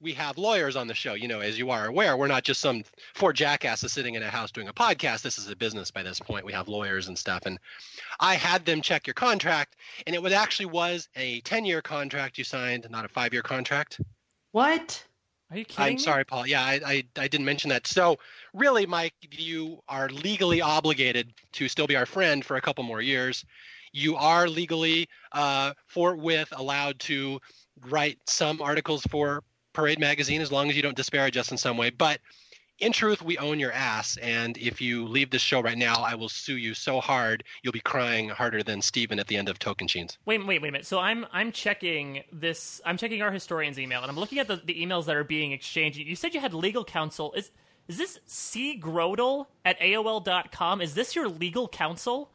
we 0.01 0.15
have 0.15 0.39
lawyers 0.39 0.77
on 0.77 0.87
the 0.87 0.95
show. 0.95 1.15
You 1.15 1.29
know, 1.29 1.41
as 1.41 1.59
you 1.59 1.71
are 1.71 1.87
aware, 1.87 2.17
we're 2.17 2.27
not 2.27 2.43
just 2.43 2.61
some 2.61 2.83
four 3.15 3.33
jackasses 3.33 3.93
sitting 3.93 4.15
in 4.15 4.23
a 4.23 4.31
house 4.31 4.51
doing 4.51 4.69
a 4.69 4.73
podcast. 4.73 5.23
This 5.23 5.39
is 5.39 5.49
a 5.51 5.57
business 5.57 5.91
by 5.91 6.03
this 6.03 6.19
point. 6.19 6.45
We 6.45 6.53
have 6.53 6.69
lawyers 6.69 7.09
and 7.09 7.19
stuff. 7.19 7.43
And 7.45 7.59
I 8.19 8.35
had 8.35 8.65
them 8.65 8.81
check 8.81 9.07
your 9.07 9.15
contract, 9.15 9.77
and 10.07 10.15
it 10.17 10.23
was 10.23 10.33
actually 10.33 10.67
was 10.67 11.09
a 11.17 11.41
10 11.43 11.65
year 11.65 11.83
contract 11.83 12.39
you 12.39 12.45
signed, 12.45 12.87
not 12.91 13.05
a 13.05 13.09
five 13.09 13.33
year 13.33 13.43
contract. 13.43 14.01
What? 14.53 15.05
Are 15.51 15.59
you 15.59 15.65
kidding? 15.65 15.85
I'm 15.85 15.93
me? 15.95 15.99
sorry, 15.99 16.25
Paul. 16.25 16.47
Yeah, 16.47 16.63
I, 16.63 16.81
I, 16.87 17.05
I 17.17 17.29
didn't 17.29 17.45
mention 17.45 17.71
that. 17.71 17.87
So, 17.87 18.19
really, 18.55 18.87
Mike, 18.87 19.15
you 19.31 19.83
are 19.89 20.09
legally 20.09 20.63
obligated 20.63 21.33
to 21.53 21.69
still 21.69 21.89
be 21.89 21.97
our 21.97 22.07
friend 22.07 22.45
for 22.45 22.57
a 22.57 22.61
couple 22.61 22.85
more 22.85 23.03
years. 23.03 23.45
You 23.93 24.15
are 24.17 24.49
legally, 24.49 25.09
uh, 25.33 25.73
forthwith, 25.89 26.49
allowed 26.53 27.01
to 27.01 27.41
write 27.89 28.19
some 28.27 28.63
articles 28.63 29.03
for 29.11 29.43
Parade 29.73 29.99
Magazine 29.99 30.41
as 30.41 30.53
long 30.53 30.71
as 30.71 30.77
you 30.77 30.83
don't 30.83 30.97
disparage 30.97 31.37
us 31.37 31.51
in 31.51 31.59
some 31.59 31.77
way. 31.77 31.91
But 31.91 32.21
in 32.79 32.93
truth, 32.93 33.23
we 33.23 33.37
own 33.39 33.59
your 33.59 33.73
ass. 33.73 34.17
And 34.19 34.57
if 34.57 34.81
you 34.81 35.07
leave 35.07 35.31
this 35.31 35.43
show 35.43 35.61
right 35.61 35.77
now, 35.77 36.03
I 36.03 36.15
will 36.15 36.29
sue 36.29 36.57
you 36.57 36.75
so 36.75 37.01
hard 37.01 37.45
you'll 37.63 37.73
be 37.73 37.81
crying 37.81 38.29
harder 38.31 38.63
than 38.63 38.81
Stephen 38.81 39.19
at 39.19 39.27
the 39.27 39.37
end 39.37 39.49
of 39.49 39.59
Tocantins. 39.59 40.17
Wait, 40.25 40.39
wait, 40.39 40.63
wait 40.63 40.69
a 40.69 40.73
minute. 40.73 40.87
So 40.87 40.99
I'm 40.99 41.27
I'm 41.33 41.53
checking 41.53 42.23
this. 42.33 42.81
I'm 42.85 42.97
checking 42.97 43.23
our 43.23 43.31
historian's 43.31 43.79
email, 43.79 44.01
and 44.03 44.11
I'm 44.11 44.19
looking 44.19 44.39
at 44.39 44.49
the, 44.49 44.57
the 44.65 44.75
emails 44.75 45.05
that 45.07 45.17
are 45.17 45.25
being 45.25 45.53
exchanged. 45.53 45.99
You 45.99 46.17
said 46.17 46.35
you 46.35 46.41
had 46.41 46.55
legal 46.55 46.85
counsel. 46.85 47.33
Is 47.35 47.51
is 47.87 47.99
this 47.99 48.19
C 48.27 48.81
Grodel 48.81 49.47
at 49.65 49.79
AOL.com? 49.81 50.81
Is 50.81 50.95
this 50.95 51.15
your 51.15 51.29
legal 51.29 51.69
counsel? 51.69 52.31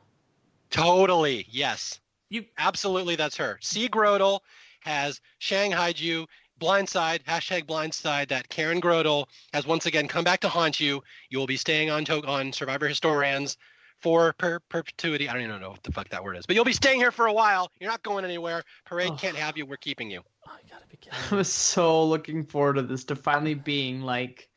Totally, 0.69 1.47
yes. 1.49 1.99
You 2.29 2.45
Absolutely, 2.57 3.15
that's 3.15 3.37
her. 3.37 3.57
C. 3.61 3.87
Grodel 3.87 4.41
has 4.81 5.21
shanghaied 5.39 5.99
you. 5.99 6.27
Blindside, 6.59 7.23
hashtag 7.23 7.65
blindside, 7.65 8.29
that 8.29 8.49
Karen 8.49 8.79
Grodel 8.81 9.25
has 9.53 9.65
once 9.67 9.85
again 9.85 10.07
come 10.07 10.23
back 10.23 10.39
to 10.41 10.49
haunt 10.49 10.79
you. 10.79 11.01
You 11.29 11.37
will 11.39 11.47
be 11.47 11.57
staying 11.57 11.89
on 11.89 12.05
to- 12.05 12.25
on 12.25 12.53
Survivor 12.53 12.87
Historians 12.87 13.57
for 14.01 14.33
per- 14.33 14.59
perpetuity. 14.69 15.27
I 15.29 15.33
don't 15.33 15.41
even 15.43 15.59
know 15.61 15.71
what 15.71 15.83
the 15.83 15.91
fuck 15.91 16.09
that 16.09 16.23
word 16.23 16.37
is. 16.37 16.45
But 16.45 16.55
you'll 16.55 16.65
be 16.65 16.73
staying 16.73 16.99
here 16.99 17.11
for 17.11 17.27
a 17.27 17.33
while. 17.33 17.71
You're 17.79 17.89
not 17.89 18.03
going 18.03 18.23
anywhere. 18.25 18.63
Parade 18.85 19.11
Oh. 19.11 19.15
can't 19.15 19.35
have 19.37 19.57
you. 19.57 19.65
We're 19.65 19.77
keeping 19.77 20.09
you. 20.11 20.21
oh, 20.47 20.51
you 20.63 20.69
gotta 20.69 20.85
be 20.87 20.97
kidding. 20.97 21.17
I 21.31 21.35
was 21.35 21.51
so 21.51 22.05
looking 22.05 22.45
forward 22.45 22.73
to 22.75 22.83
this 22.83 23.05
to 23.05 23.15
finally 23.15 23.53
being 23.55 24.01
like 24.01 24.47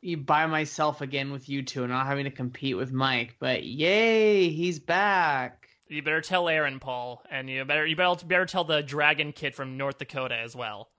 you 0.00 0.16
by 0.18 0.46
myself 0.46 1.00
again 1.00 1.32
with 1.32 1.48
you 1.48 1.62
two 1.62 1.82
and 1.82 1.90
not 1.92 2.06
having 2.06 2.24
to 2.24 2.30
compete 2.30 2.76
with 2.76 2.92
Mike. 2.92 3.36
But 3.40 3.64
yay, 3.64 4.50
he's 4.50 4.78
back. 4.78 5.68
You 5.88 6.02
better 6.02 6.20
tell 6.20 6.48
Aaron, 6.48 6.78
Paul, 6.80 7.22
and 7.30 7.48
you 7.48 7.64
better 7.64 7.86
you 7.86 7.96
better 7.96 8.24
better 8.26 8.46
tell 8.46 8.64
the 8.64 8.82
Dragon 8.82 9.32
Kid 9.32 9.54
from 9.54 9.76
North 9.76 9.98
Dakota 9.98 10.36
as 10.36 10.54
well. 10.54 10.90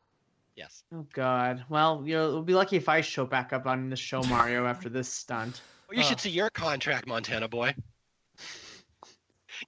Yes. 0.55 0.83
Oh 0.93 1.05
God. 1.13 1.65
Well, 1.69 2.03
you'll, 2.05 2.31
you'll 2.31 2.41
be 2.43 2.53
lucky 2.53 2.77
if 2.77 2.87
I 2.89 3.01
show 3.01 3.25
back 3.25 3.51
up 3.53 3.65
on 3.65 3.89
the 3.89 3.95
show, 3.95 4.21
Mario, 4.23 4.65
after 4.65 4.89
this 4.89 5.09
stunt. 5.09 5.61
Well, 5.87 5.97
you 5.99 6.03
Uh. 6.03 6.07
should 6.07 6.19
see 6.19 6.31
your 6.31 6.49
contract, 6.49 7.05
Montana 7.07 7.47
boy. 7.47 7.75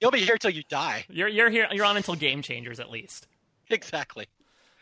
You'll 0.01 0.09
be 0.11 0.19
here 0.19 0.37
till 0.37 0.49
you 0.49 0.63
die. 0.67 1.05
You're 1.09 1.27
you're 1.27 1.49
here. 1.51 1.67
You're 1.71 1.85
on 1.85 1.95
until 1.95 2.15
Game 2.15 2.41
Changers 2.41 2.79
at 2.79 2.89
least. 2.89 3.27
Exactly. 3.69 4.27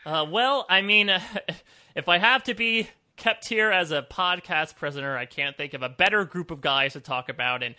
Uh, 0.05 0.25
well, 0.29 0.65
I 0.69 0.81
mean, 0.81 1.09
if 1.95 2.07
I 2.07 2.17
have 2.19 2.43
to 2.45 2.53
be 2.53 2.87
kept 3.17 3.47
here 3.49 3.69
as 3.71 3.91
a 3.91 4.01
podcast 4.01 4.75
prisoner, 4.77 5.17
I 5.17 5.25
can't 5.25 5.57
think 5.57 5.73
of 5.73 5.81
a 5.83 5.89
better 5.89 6.23
group 6.25 6.51
of 6.51 6.61
guys 6.61 6.93
to 6.93 7.01
talk 7.01 7.27
about. 7.29 7.63
And 7.63 7.75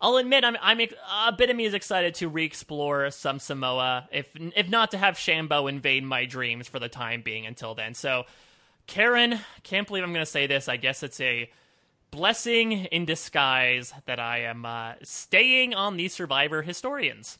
I'll 0.00 0.16
admit, 0.16 0.44
I'm, 0.44 0.56
I'm 0.62 0.80
a 0.80 1.32
bit 1.32 1.50
of 1.50 1.56
me 1.56 1.66
is 1.66 1.74
excited 1.74 2.14
to 2.16 2.28
re-explore 2.28 3.10
some 3.10 3.38
Samoa, 3.38 4.08
if 4.10 4.28
if 4.34 4.68
not 4.68 4.92
to 4.92 4.98
have 4.98 5.16
Shambo 5.16 5.68
invade 5.68 6.04
my 6.04 6.24
dreams 6.24 6.68
for 6.68 6.78
the 6.78 6.88
time 6.88 7.22
being. 7.22 7.44
Until 7.46 7.74
then, 7.74 7.94
so 7.94 8.24
Karen, 8.86 9.38
can't 9.62 9.86
believe 9.86 10.02
I'm 10.02 10.12
going 10.12 10.24
to 10.24 10.30
say 10.30 10.46
this. 10.46 10.68
I 10.68 10.76
guess 10.78 11.02
it's 11.02 11.20
a 11.20 11.50
blessing 12.10 12.72
in 12.86 13.04
disguise 13.04 13.92
that 14.06 14.18
I 14.18 14.40
am 14.40 14.64
uh, 14.64 14.94
staying 15.02 15.74
on 15.74 15.96
the 15.96 16.08
Survivor 16.08 16.62
Historians. 16.62 17.38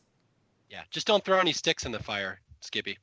Yeah, 0.69 0.83
just 0.91 1.07
don't 1.07 1.25
throw 1.25 1.41
any 1.41 1.53
sticks 1.53 1.85
in 1.85 1.93
the 1.93 1.99
fire, 1.99 2.41
Skippy. 2.61 2.99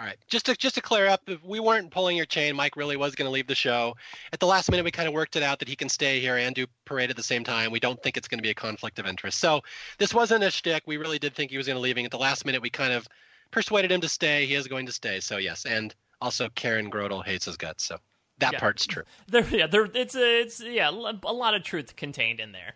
All 0.00 0.06
right, 0.06 0.16
just 0.28 0.46
to 0.46 0.56
just 0.56 0.76
to 0.76 0.80
clear 0.80 1.08
up, 1.08 1.20
if 1.26 1.44
we 1.44 1.60
weren't 1.60 1.90
pulling 1.90 2.16
your 2.16 2.24
chain. 2.24 2.56
Mike 2.56 2.74
really 2.74 2.96
was 2.96 3.14
going 3.14 3.26
to 3.26 3.30
leave 3.30 3.46
the 3.46 3.54
show. 3.54 3.94
At 4.32 4.40
the 4.40 4.46
last 4.46 4.70
minute, 4.70 4.82
we 4.82 4.90
kind 4.90 5.06
of 5.06 5.12
worked 5.12 5.36
it 5.36 5.42
out 5.42 5.58
that 5.58 5.68
he 5.68 5.76
can 5.76 5.90
stay 5.90 6.20
here 6.20 6.38
and 6.38 6.54
do 6.54 6.66
parade 6.86 7.10
at 7.10 7.16
the 7.16 7.22
same 7.22 7.44
time. 7.44 7.70
We 7.70 7.80
don't 7.80 8.02
think 8.02 8.16
it's 8.16 8.26
going 8.26 8.38
to 8.38 8.42
be 8.42 8.48
a 8.48 8.54
conflict 8.54 8.98
of 8.98 9.06
interest. 9.06 9.38
So 9.40 9.60
this 9.98 10.14
wasn't 10.14 10.42
a 10.42 10.50
shtick. 10.50 10.84
We 10.86 10.96
really 10.96 11.18
did 11.18 11.34
think 11.34 11.50
he 11.50 11.58
was 11.58 11.66
going 11.66 11.76
to 11.76 11.82
leaving. 11.82 12.06
At 12.06 12.12
the 12.12 12.18
last 12.18 12.46
minute, 12.46 12.62
we 12.62 12.70
kind 12.70 12.94
of 12.94 13.06
persuaded 13.50 13.92
him 13.92 14.00
to 14.00 14.08
stay. 14.08 14.46
He 14.46 14.54
is 14.54 14.66
going 14.66 14.86
to 14.86 14.92
stay. 14.92 15.20
So 15.20 15.36
yes, 15.36 15.66
and 15.66 15.94
also 16.22 16.48
Karen 16.54 16.90
Grodel 16.90 17.22
hates 17.22 17.44
his 17.44 17.58
guts. 17.58 17.84
So 17.84 17.98
that 18.38 18.54
Yeah. 18.54 18.58
part's 18.58 18.86
true. 18.86 19.02
There, 19.28 19.46
yeah, 19.50 19.66
there. 19.66 19.84
It's 19.92 20.14
a, 20.14 20.40
it's 20.40 20.62
yeah, 20.62 20.88
a 20.88 20.92
lot 21.32 21.54
of 21.54 21.62
truth 21.62 21.94
contained 21.96 22.40
in 22.40 22.52
there. 22.52 22.72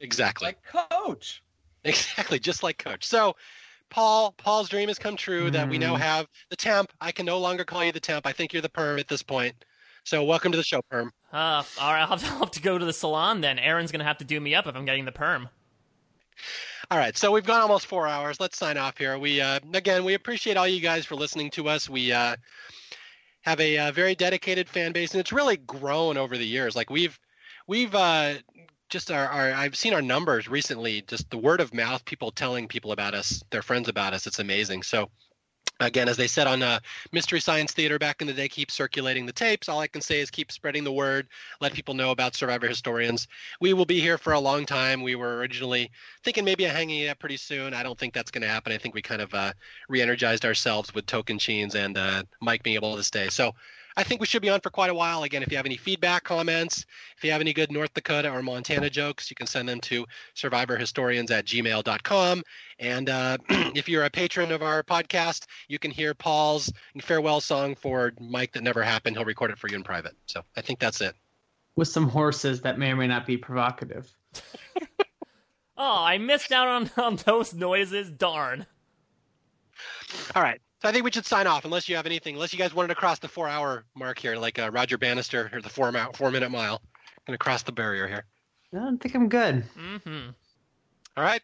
Exactly. 0.00 0.48
Like 0.48 0.58
coach. 0.90 1.42
Exactly, 1.84 2.38
just 2.38 2.62
like 2.62 2.76
Coach. 2.76 3.06
So, 3.06 3.36
Paul, 3.90 4.32
Paul's 4.36 4.68
dream 4.68 4.88
has 4.88 4.98
come 4.98 5.16
true 5.16 5.50
that 5.50 5.68
we 5.68 5.78
now 5.78 5.96
Mhm. 5.96 6.00
have 6.00 6.26
the 6.50 6.56
temp. 6.56 6.92
I 7.00 7.12
can 7.12 7.24
no 7.26 7.38
longer 7.38 7.64
call 7.64 7.84
you 7.84 7.92
the 7.92 8.00
temp. 8.00 8.26
I 8.26 8.32
think 8.32 8.52
you're 8.52 8.62
the 8.62 8.68
perm 8.68 8.98
at 8.98 9.08
this 9.08 9.22
point. 9.22 9.54
So, 10.04 10.24
welcome 10.24 10.52
to 10.52 10.58
the 10.58 10.64
show, 10.64 10.80
perm. 10.90 11.12
Uh, 11.32 11.62
all 11.80 11.92
right, 11.92 12.00
I'll 12.02 12.08
have, 12.08 12.20
to, 12.22 12.26
I'll 12.32 12.38
have 12.40 12.50
to 12.52 12.62
go 12.62 12.78
to 12.78 12.84
the 12.84 12.92
salon 12.92 13.40
then. 13.40 13.58
Aaron's 13.58 13.92
gonna 13.92 14.04
have 14.04 14.18
to 14.18 14.24
do 14.24 14.40
me 14.40 14.54
up 14.54 14.66
if 14.66 14.74
I'm 14.76 14.84
getting 14.84 15.04
the 15.04 15.12
perm. 15.12 15.48
All 16.90 16.98
right, 16.98 17.16
so 17.16 17.30
we've 17.32 17.44
gone 17.44 17.60
almost 17.60 17.86
four 17.86 18.06
hours. 18.06 18.40
Let's 18.40 18.56
sign 18.56 18.78
off 18.78 18.96
here. 18.96 19.18
We 19.18 19.40
uh, 19.40 19.60
again, 19.74 20.04
we 20.04 20.14
appreciate 20.14 20.56
all 20.56 20.68
you 20.68 20.80
guys 20.80 21.04
for 21.04 21.16
listening 21.16 21.50
to 21.52 21.68
us. 21.68 21.88
We 21.88 22.12
uh, 22.12 22.36
have 23.42 23.60
a, 23.60 23.78
uh 23.78 23.92
very 23.92 24.14
dedicated 24.14 24.68
fan 24.68 24.92
base, 24.92 25.12
and 25.12 25.20
it's 25.20 25.32
really 25.32 25.56
grown 25.58 26.16
over 26.16 26.38
the 26.38 26.46
years. 26.46 26.74
Like 26.76 26.88
we've 26.90 27.18
we've 27.66 27.94
uh, 27.94 28.34
just 28.88 29.10
our, 29.10 29.26
our 29.26 29.52
I've 29.52 29.76
seen 29.76 29.94
our 29.94 30.02
numbers 30.02 30.48
recently. 30.48 31.02
Just 31.02 31.30
the 31.30 31.38
word 31.38 31.60
of 31.60 31.74
mouth, 31.74 32.04
people 32.04 32.30
telling 32.30 32.68
people 32.68 32.92
about 32.92 33.14
us, 33.14 33.42
their 33.50 33.62
friends 33.62 33.88
about 33.88 34.14
us. 34.14 34.26
It's 34.26 34.38
amazing. 34.38 34.82
So. 34.82 35.10
Again, 35.80 36.08
as 36.08 36.16
they 36.16 36.26
said 36.26 36.48
on 36.48 36.60
uh, 36.60 36.80
Mystery 37.12 37.38
Science 37.38 37.72
Theater 37.72 38.00
back 38.00 38.20
in 38.20 38.26
the 38.26 38.32
day, 38.32 38.48
keep 38.48 38.68
circulating 38.68 39.26
the 39.26 39.32
tapes. 39.32 39.68
All 39.68 39.78
I 39.78 39.86
can 39.86 40.00
say 40.00 40.18
is 40.18 40.28
keep 40.28 40.50
spreading 40.50 40.82
the 40.82 40.90
word, 40.90 41.28
let 41.60 41.72
people 41.72 41.94
know 41.94 42.10
about 42.10 42.34
Survivor 42.34 42.66
Historians. 42.66 43.28
We 43.60 43.74
will 43.74 43.84
be 43.84 44.00
here 44.00 44.18
for 44.18 44.32
a 44.32 44.40
long 44.40 44.66
time. 44.66 45.04
We 45.04 45.14
were 45.14 45.36
originally 45.36 45.92
thinking 46.24 46.44
maybe 46.44 46.64
a 46.64 46.68
hanging 46.68 47.02
it 47.02 47.10
up 47.10 47.20
pretty 47.20 47.36
soon. 47.36 47.74
I 47.74 47.84
don't 47.84 47.96
think 47.96 48.12
that's 48.12 48.32
going 48.32 48.42
to 48.42 48.48
happen. 48.48 48.72
I 48.72 48.78
think 48.78 48.96
we 48.96 49.02
kind 49.02 49.22
of 49.22 49.32
uh, 49.32 49.52
re-energized 49.88 50.44
ourselves 50.44 50.92
with 50.92 51.06
Tocantins 51.06 51.76
and 51.76 51.96
uh, 51.96 52.24
Mike 52.40 52.64
being 52.64 52.74
able 52.74 52.96
to 52.96 53.04
stay. 53.04 53.28
So 53.28 53.52
I 53.98 54.04
think 54.04 54.20
we 54.20 54.26
should 54.28 54.42
be 54.42 54.48
on 54.48 54.60
for 54.60 54.70
quite 54.70 54.90
a 54.90 54.94
while. 54.94 55.24
Again, 55.24 55.42
if 55.42 55.50
you 55.50 55.56
have 55.56 55.66
any 55.66 55.76
feedback, 55.76 56.22
comments, 56.22 56.86
if 57.16 57.24
you 57.24 57.32
have 57.32 57.40
any 57.40 57.52
good 57.52 57.72
North 57.72 57.92
Dakota 57.94 58.30
or 58.30 58.42
Montana 58.42 58.88
jokes, 58.88 59.28
you 59.28 59.34
can 59.34 59.48
send 59.48 59.68
them 59.68 59.80
to 59.80 60.06
survivorhistorians 60.36 61.32
at 61.32 61.44
gmail.com. 61.46 62.42
And 62.78 63.10
uh, 63.10 63.38
if 63.48 63.88
you're 63.88 64.04
a 64.04 64.10
patron 64.10 64.52
of 64.52 64.62
our 64.62 64.84
podcast, 64.84 65.46
you 65.66 65.80
can 65.80 65.90
hear 65.90 66.14
Paul's 66.14 66.72
farewell 67.02 67.40
song 67.40 67.74
for 67.74 68.12
Mike 68.20 68.52
that 68.52 68.62
never 68.62 68.84
happened. 68.84 69.16
He'll 69.16 69.24
record 69.24 69.50
it 69.50 69.58
for 69.58 69.68
you 69.68 69.74
in 69.74 69.82
private. 69.82 70.14
So 70.26 70.42
I 70.56 70.60
think 70.60 70.78
that's 70.78 71.00
it. 71.00 71.14
with 71.74 71.88
some 71.88 72.08
horses 72.08 72.60
that 72.60 72.78
may 72.78 72.92
or 72.92 72.96
may 72.96 73.08
not 73.08 73.26
be 73.26 73.36
provocative. 73.36 74.10
Oh, 75.80 76.02
I 76.04 76.18
missed 76.18 76.50
out 76.50 76.66
on, 76.66 76.90
on 76.96 77.16
those 77.24 77.54
noises. 77.54 78.10
Darn. 78.10 78.66
All 80.34 80.42
right. 80.42 80.60
So 80.80 80.88
I 80.88 80.92
think 80.92 81.04
we 81.04 81.10
should 81.10 81.26
sign 81.26 81.48
off 81.48 81.64
unless 81.64 81.88
you 81.88 81.96
have 81.96 82.06
anything, 82.06 82.36
unless 82.36 82.52
you 82.52 82.58
guys 82.58 82.72
wanted 82.72 82.88
to 82.88 82.94
cross 82.94 83.18
the 83.18 83.26
four 83.26 83.48
hour 83.48 83.84
mark 83.96 84.18
here, 84.18 84.36
like 84.36 84.60
uh, 84.60 84.70
Roger 84.70 84.96
Bannister 84.96 85.50
or 85.52 85.60
the 85.60 85.68
four, 85.68 85.90
mile, 85.90 86.12
four 86.12 86.30
minute 86.30 86.50
mile. 86.50 86.80
Going 87.26 87.34
to 87.34 87.38
cross 87.38 87.64
the 87.64 87.72
barrier 87.72 88.06
here. 88.06 88.24
I 88.72 88.78
don't 88.78 88.98
think 88.98 89.14
I'm 89.14 89.28
good. 89.28 89.64
Mm-hmm. 89.76 90.30
All 91.16 91.24
right. 91.24 91.42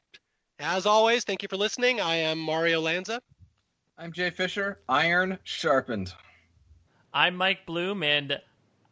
As 0.60 0.86
always, 0.86 1.24
thank 1.24 1.42
you 1.42 1.48
for 1.48 1.56
listening. 1.56 2.00
I 2.00 2.14
am 2.14 2.38
Mario 2.38 2.80
Lanza. 2.80 3.20
I'm 3.98 4.12
Jay 4.12 4.30
Fischer. 4.30 4.78
Iron 4.88 5.38
sharpened. 5.42 6.14
I'm 7.12 7.36
Mike 7.36 7.66
Bloom, 7.66 8.04
and 8.04 8.38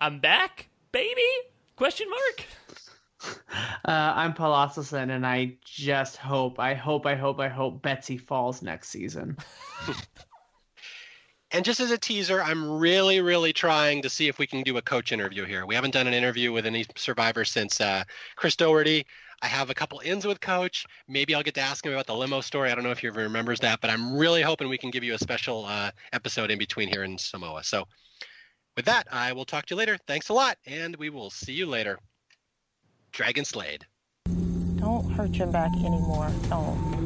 I'm 0.00 0.18
back, 0.18 0.68
baby? 0.90 1.22
Question 1.76 2.08
mark. 2.10 2.46
Uh, 3.84 4.12
I'm 4.16 4.34
Paul 4.34 4.52
Asleson, 4.52 5.10
and 5.10 5.24
I 5.24 5.56
just 5.64 6.16
hope, 6.16 6.58
I 6.58 6.74
hope, 6.74 7.06
I 7.06 7.14
hope, 7.14 7.38
I 7.38 7.48
hope 7.48 7.80
Betsy 7.80 8.16
falls 8.16 8.62
next 8.62 8.88
season. 8.88 9.36
And 11.52 11.66
just 11.66 11.80
as 11.80 11.90
a 11.90 11.98
teaser, 11.98 12.42
I'm 12.42 12.78
really, 12.78 13.20
really 13.20 13.52
trying 13.52 14.00
to 14.02 14.08
see 14.08 14.26
if 14.26 14.38
we 14.38 14.46
can 14.46 14.62
do 14.62 14.78
a 14.78 14.82
coach 14.82 15.12
interview 15.12 15.44
here. 15.44 15.66
We 15.66 15.74
haven't 15.74 15.90
done 15.90 16.06
an 16.06 16.14
interview 16.14 16.50
with 16.50 16.64
any 16.64 16.86
survivor 16.96 17.44
since 17.44 17.78
uh, 17.78 18.04
Chris 18.36 18.56
Daugherty. 18.56 19.04
I 19.42 19.48
have 19.48 19.68
a 19.68 19.74
couple 19.74 20.00
ins 20.02 20.24
with 20.24 20.40
Coach. 20.40 20.86
Maybe 21.08 21.34
I'll 21.34 21.42
get 21.42 21.54
to 21.54 21.60
ask 21.60 21.84
him 21.84 21.92
about 21.92 22.06
the 22.06 22.14
limo 22.14 22.40
story. 22.40 22.70
I 22.70 22.74
don't 22.74 22.84
know 22.84 22.92
if 22.92 23.00
he 23.00 23.08
remembers 23.08 23.60
that, 23.60 23.80
but 23.80 23.90
I'm 23.90 24.16
really 24.16 24.40
hoping 24.40 24.68
we 24.68 24.78
can 24.78 24.90
give 24.90 25.04
you 25.04 25.14
a 25.14 25.18
special 25.18 25.66
uh, 25.66 25.90
episode 26.12 26.50
in 26.50 26.58
between 26.58 26.88
here 26.88 27.02
in 27.02 27.18
Samoa. 27.18 27.64
So, 27.64 27.84
with 28.76 28.86
that, 28.86 29.08
I 29.10 29.32
will 29.32 29.44
talk 29.44 29.66
to 29.66 29.74
you 29.74 29.78
later. 29.78 29.98
Thanks 30.06 30.28
a 30.28 30.32
lot, 30.32 30.56
and 30.64 30.96
we 30.96 31.10
will 31.10 31.28
see 31.28 31.52
you 31.52 31.66
later. 31.66 31.98
Dragon 33.10 33.44
Slayer. 33.44 33.78
Don't 34.76 35.10
hurt 35.10 35.34
your 35.34 35.48
back 35.48 35.72
anymore. 35.74 36.30
Don't. 36.48 37.01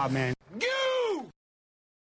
Oh 0.00 0.08
man. 0.08 0.37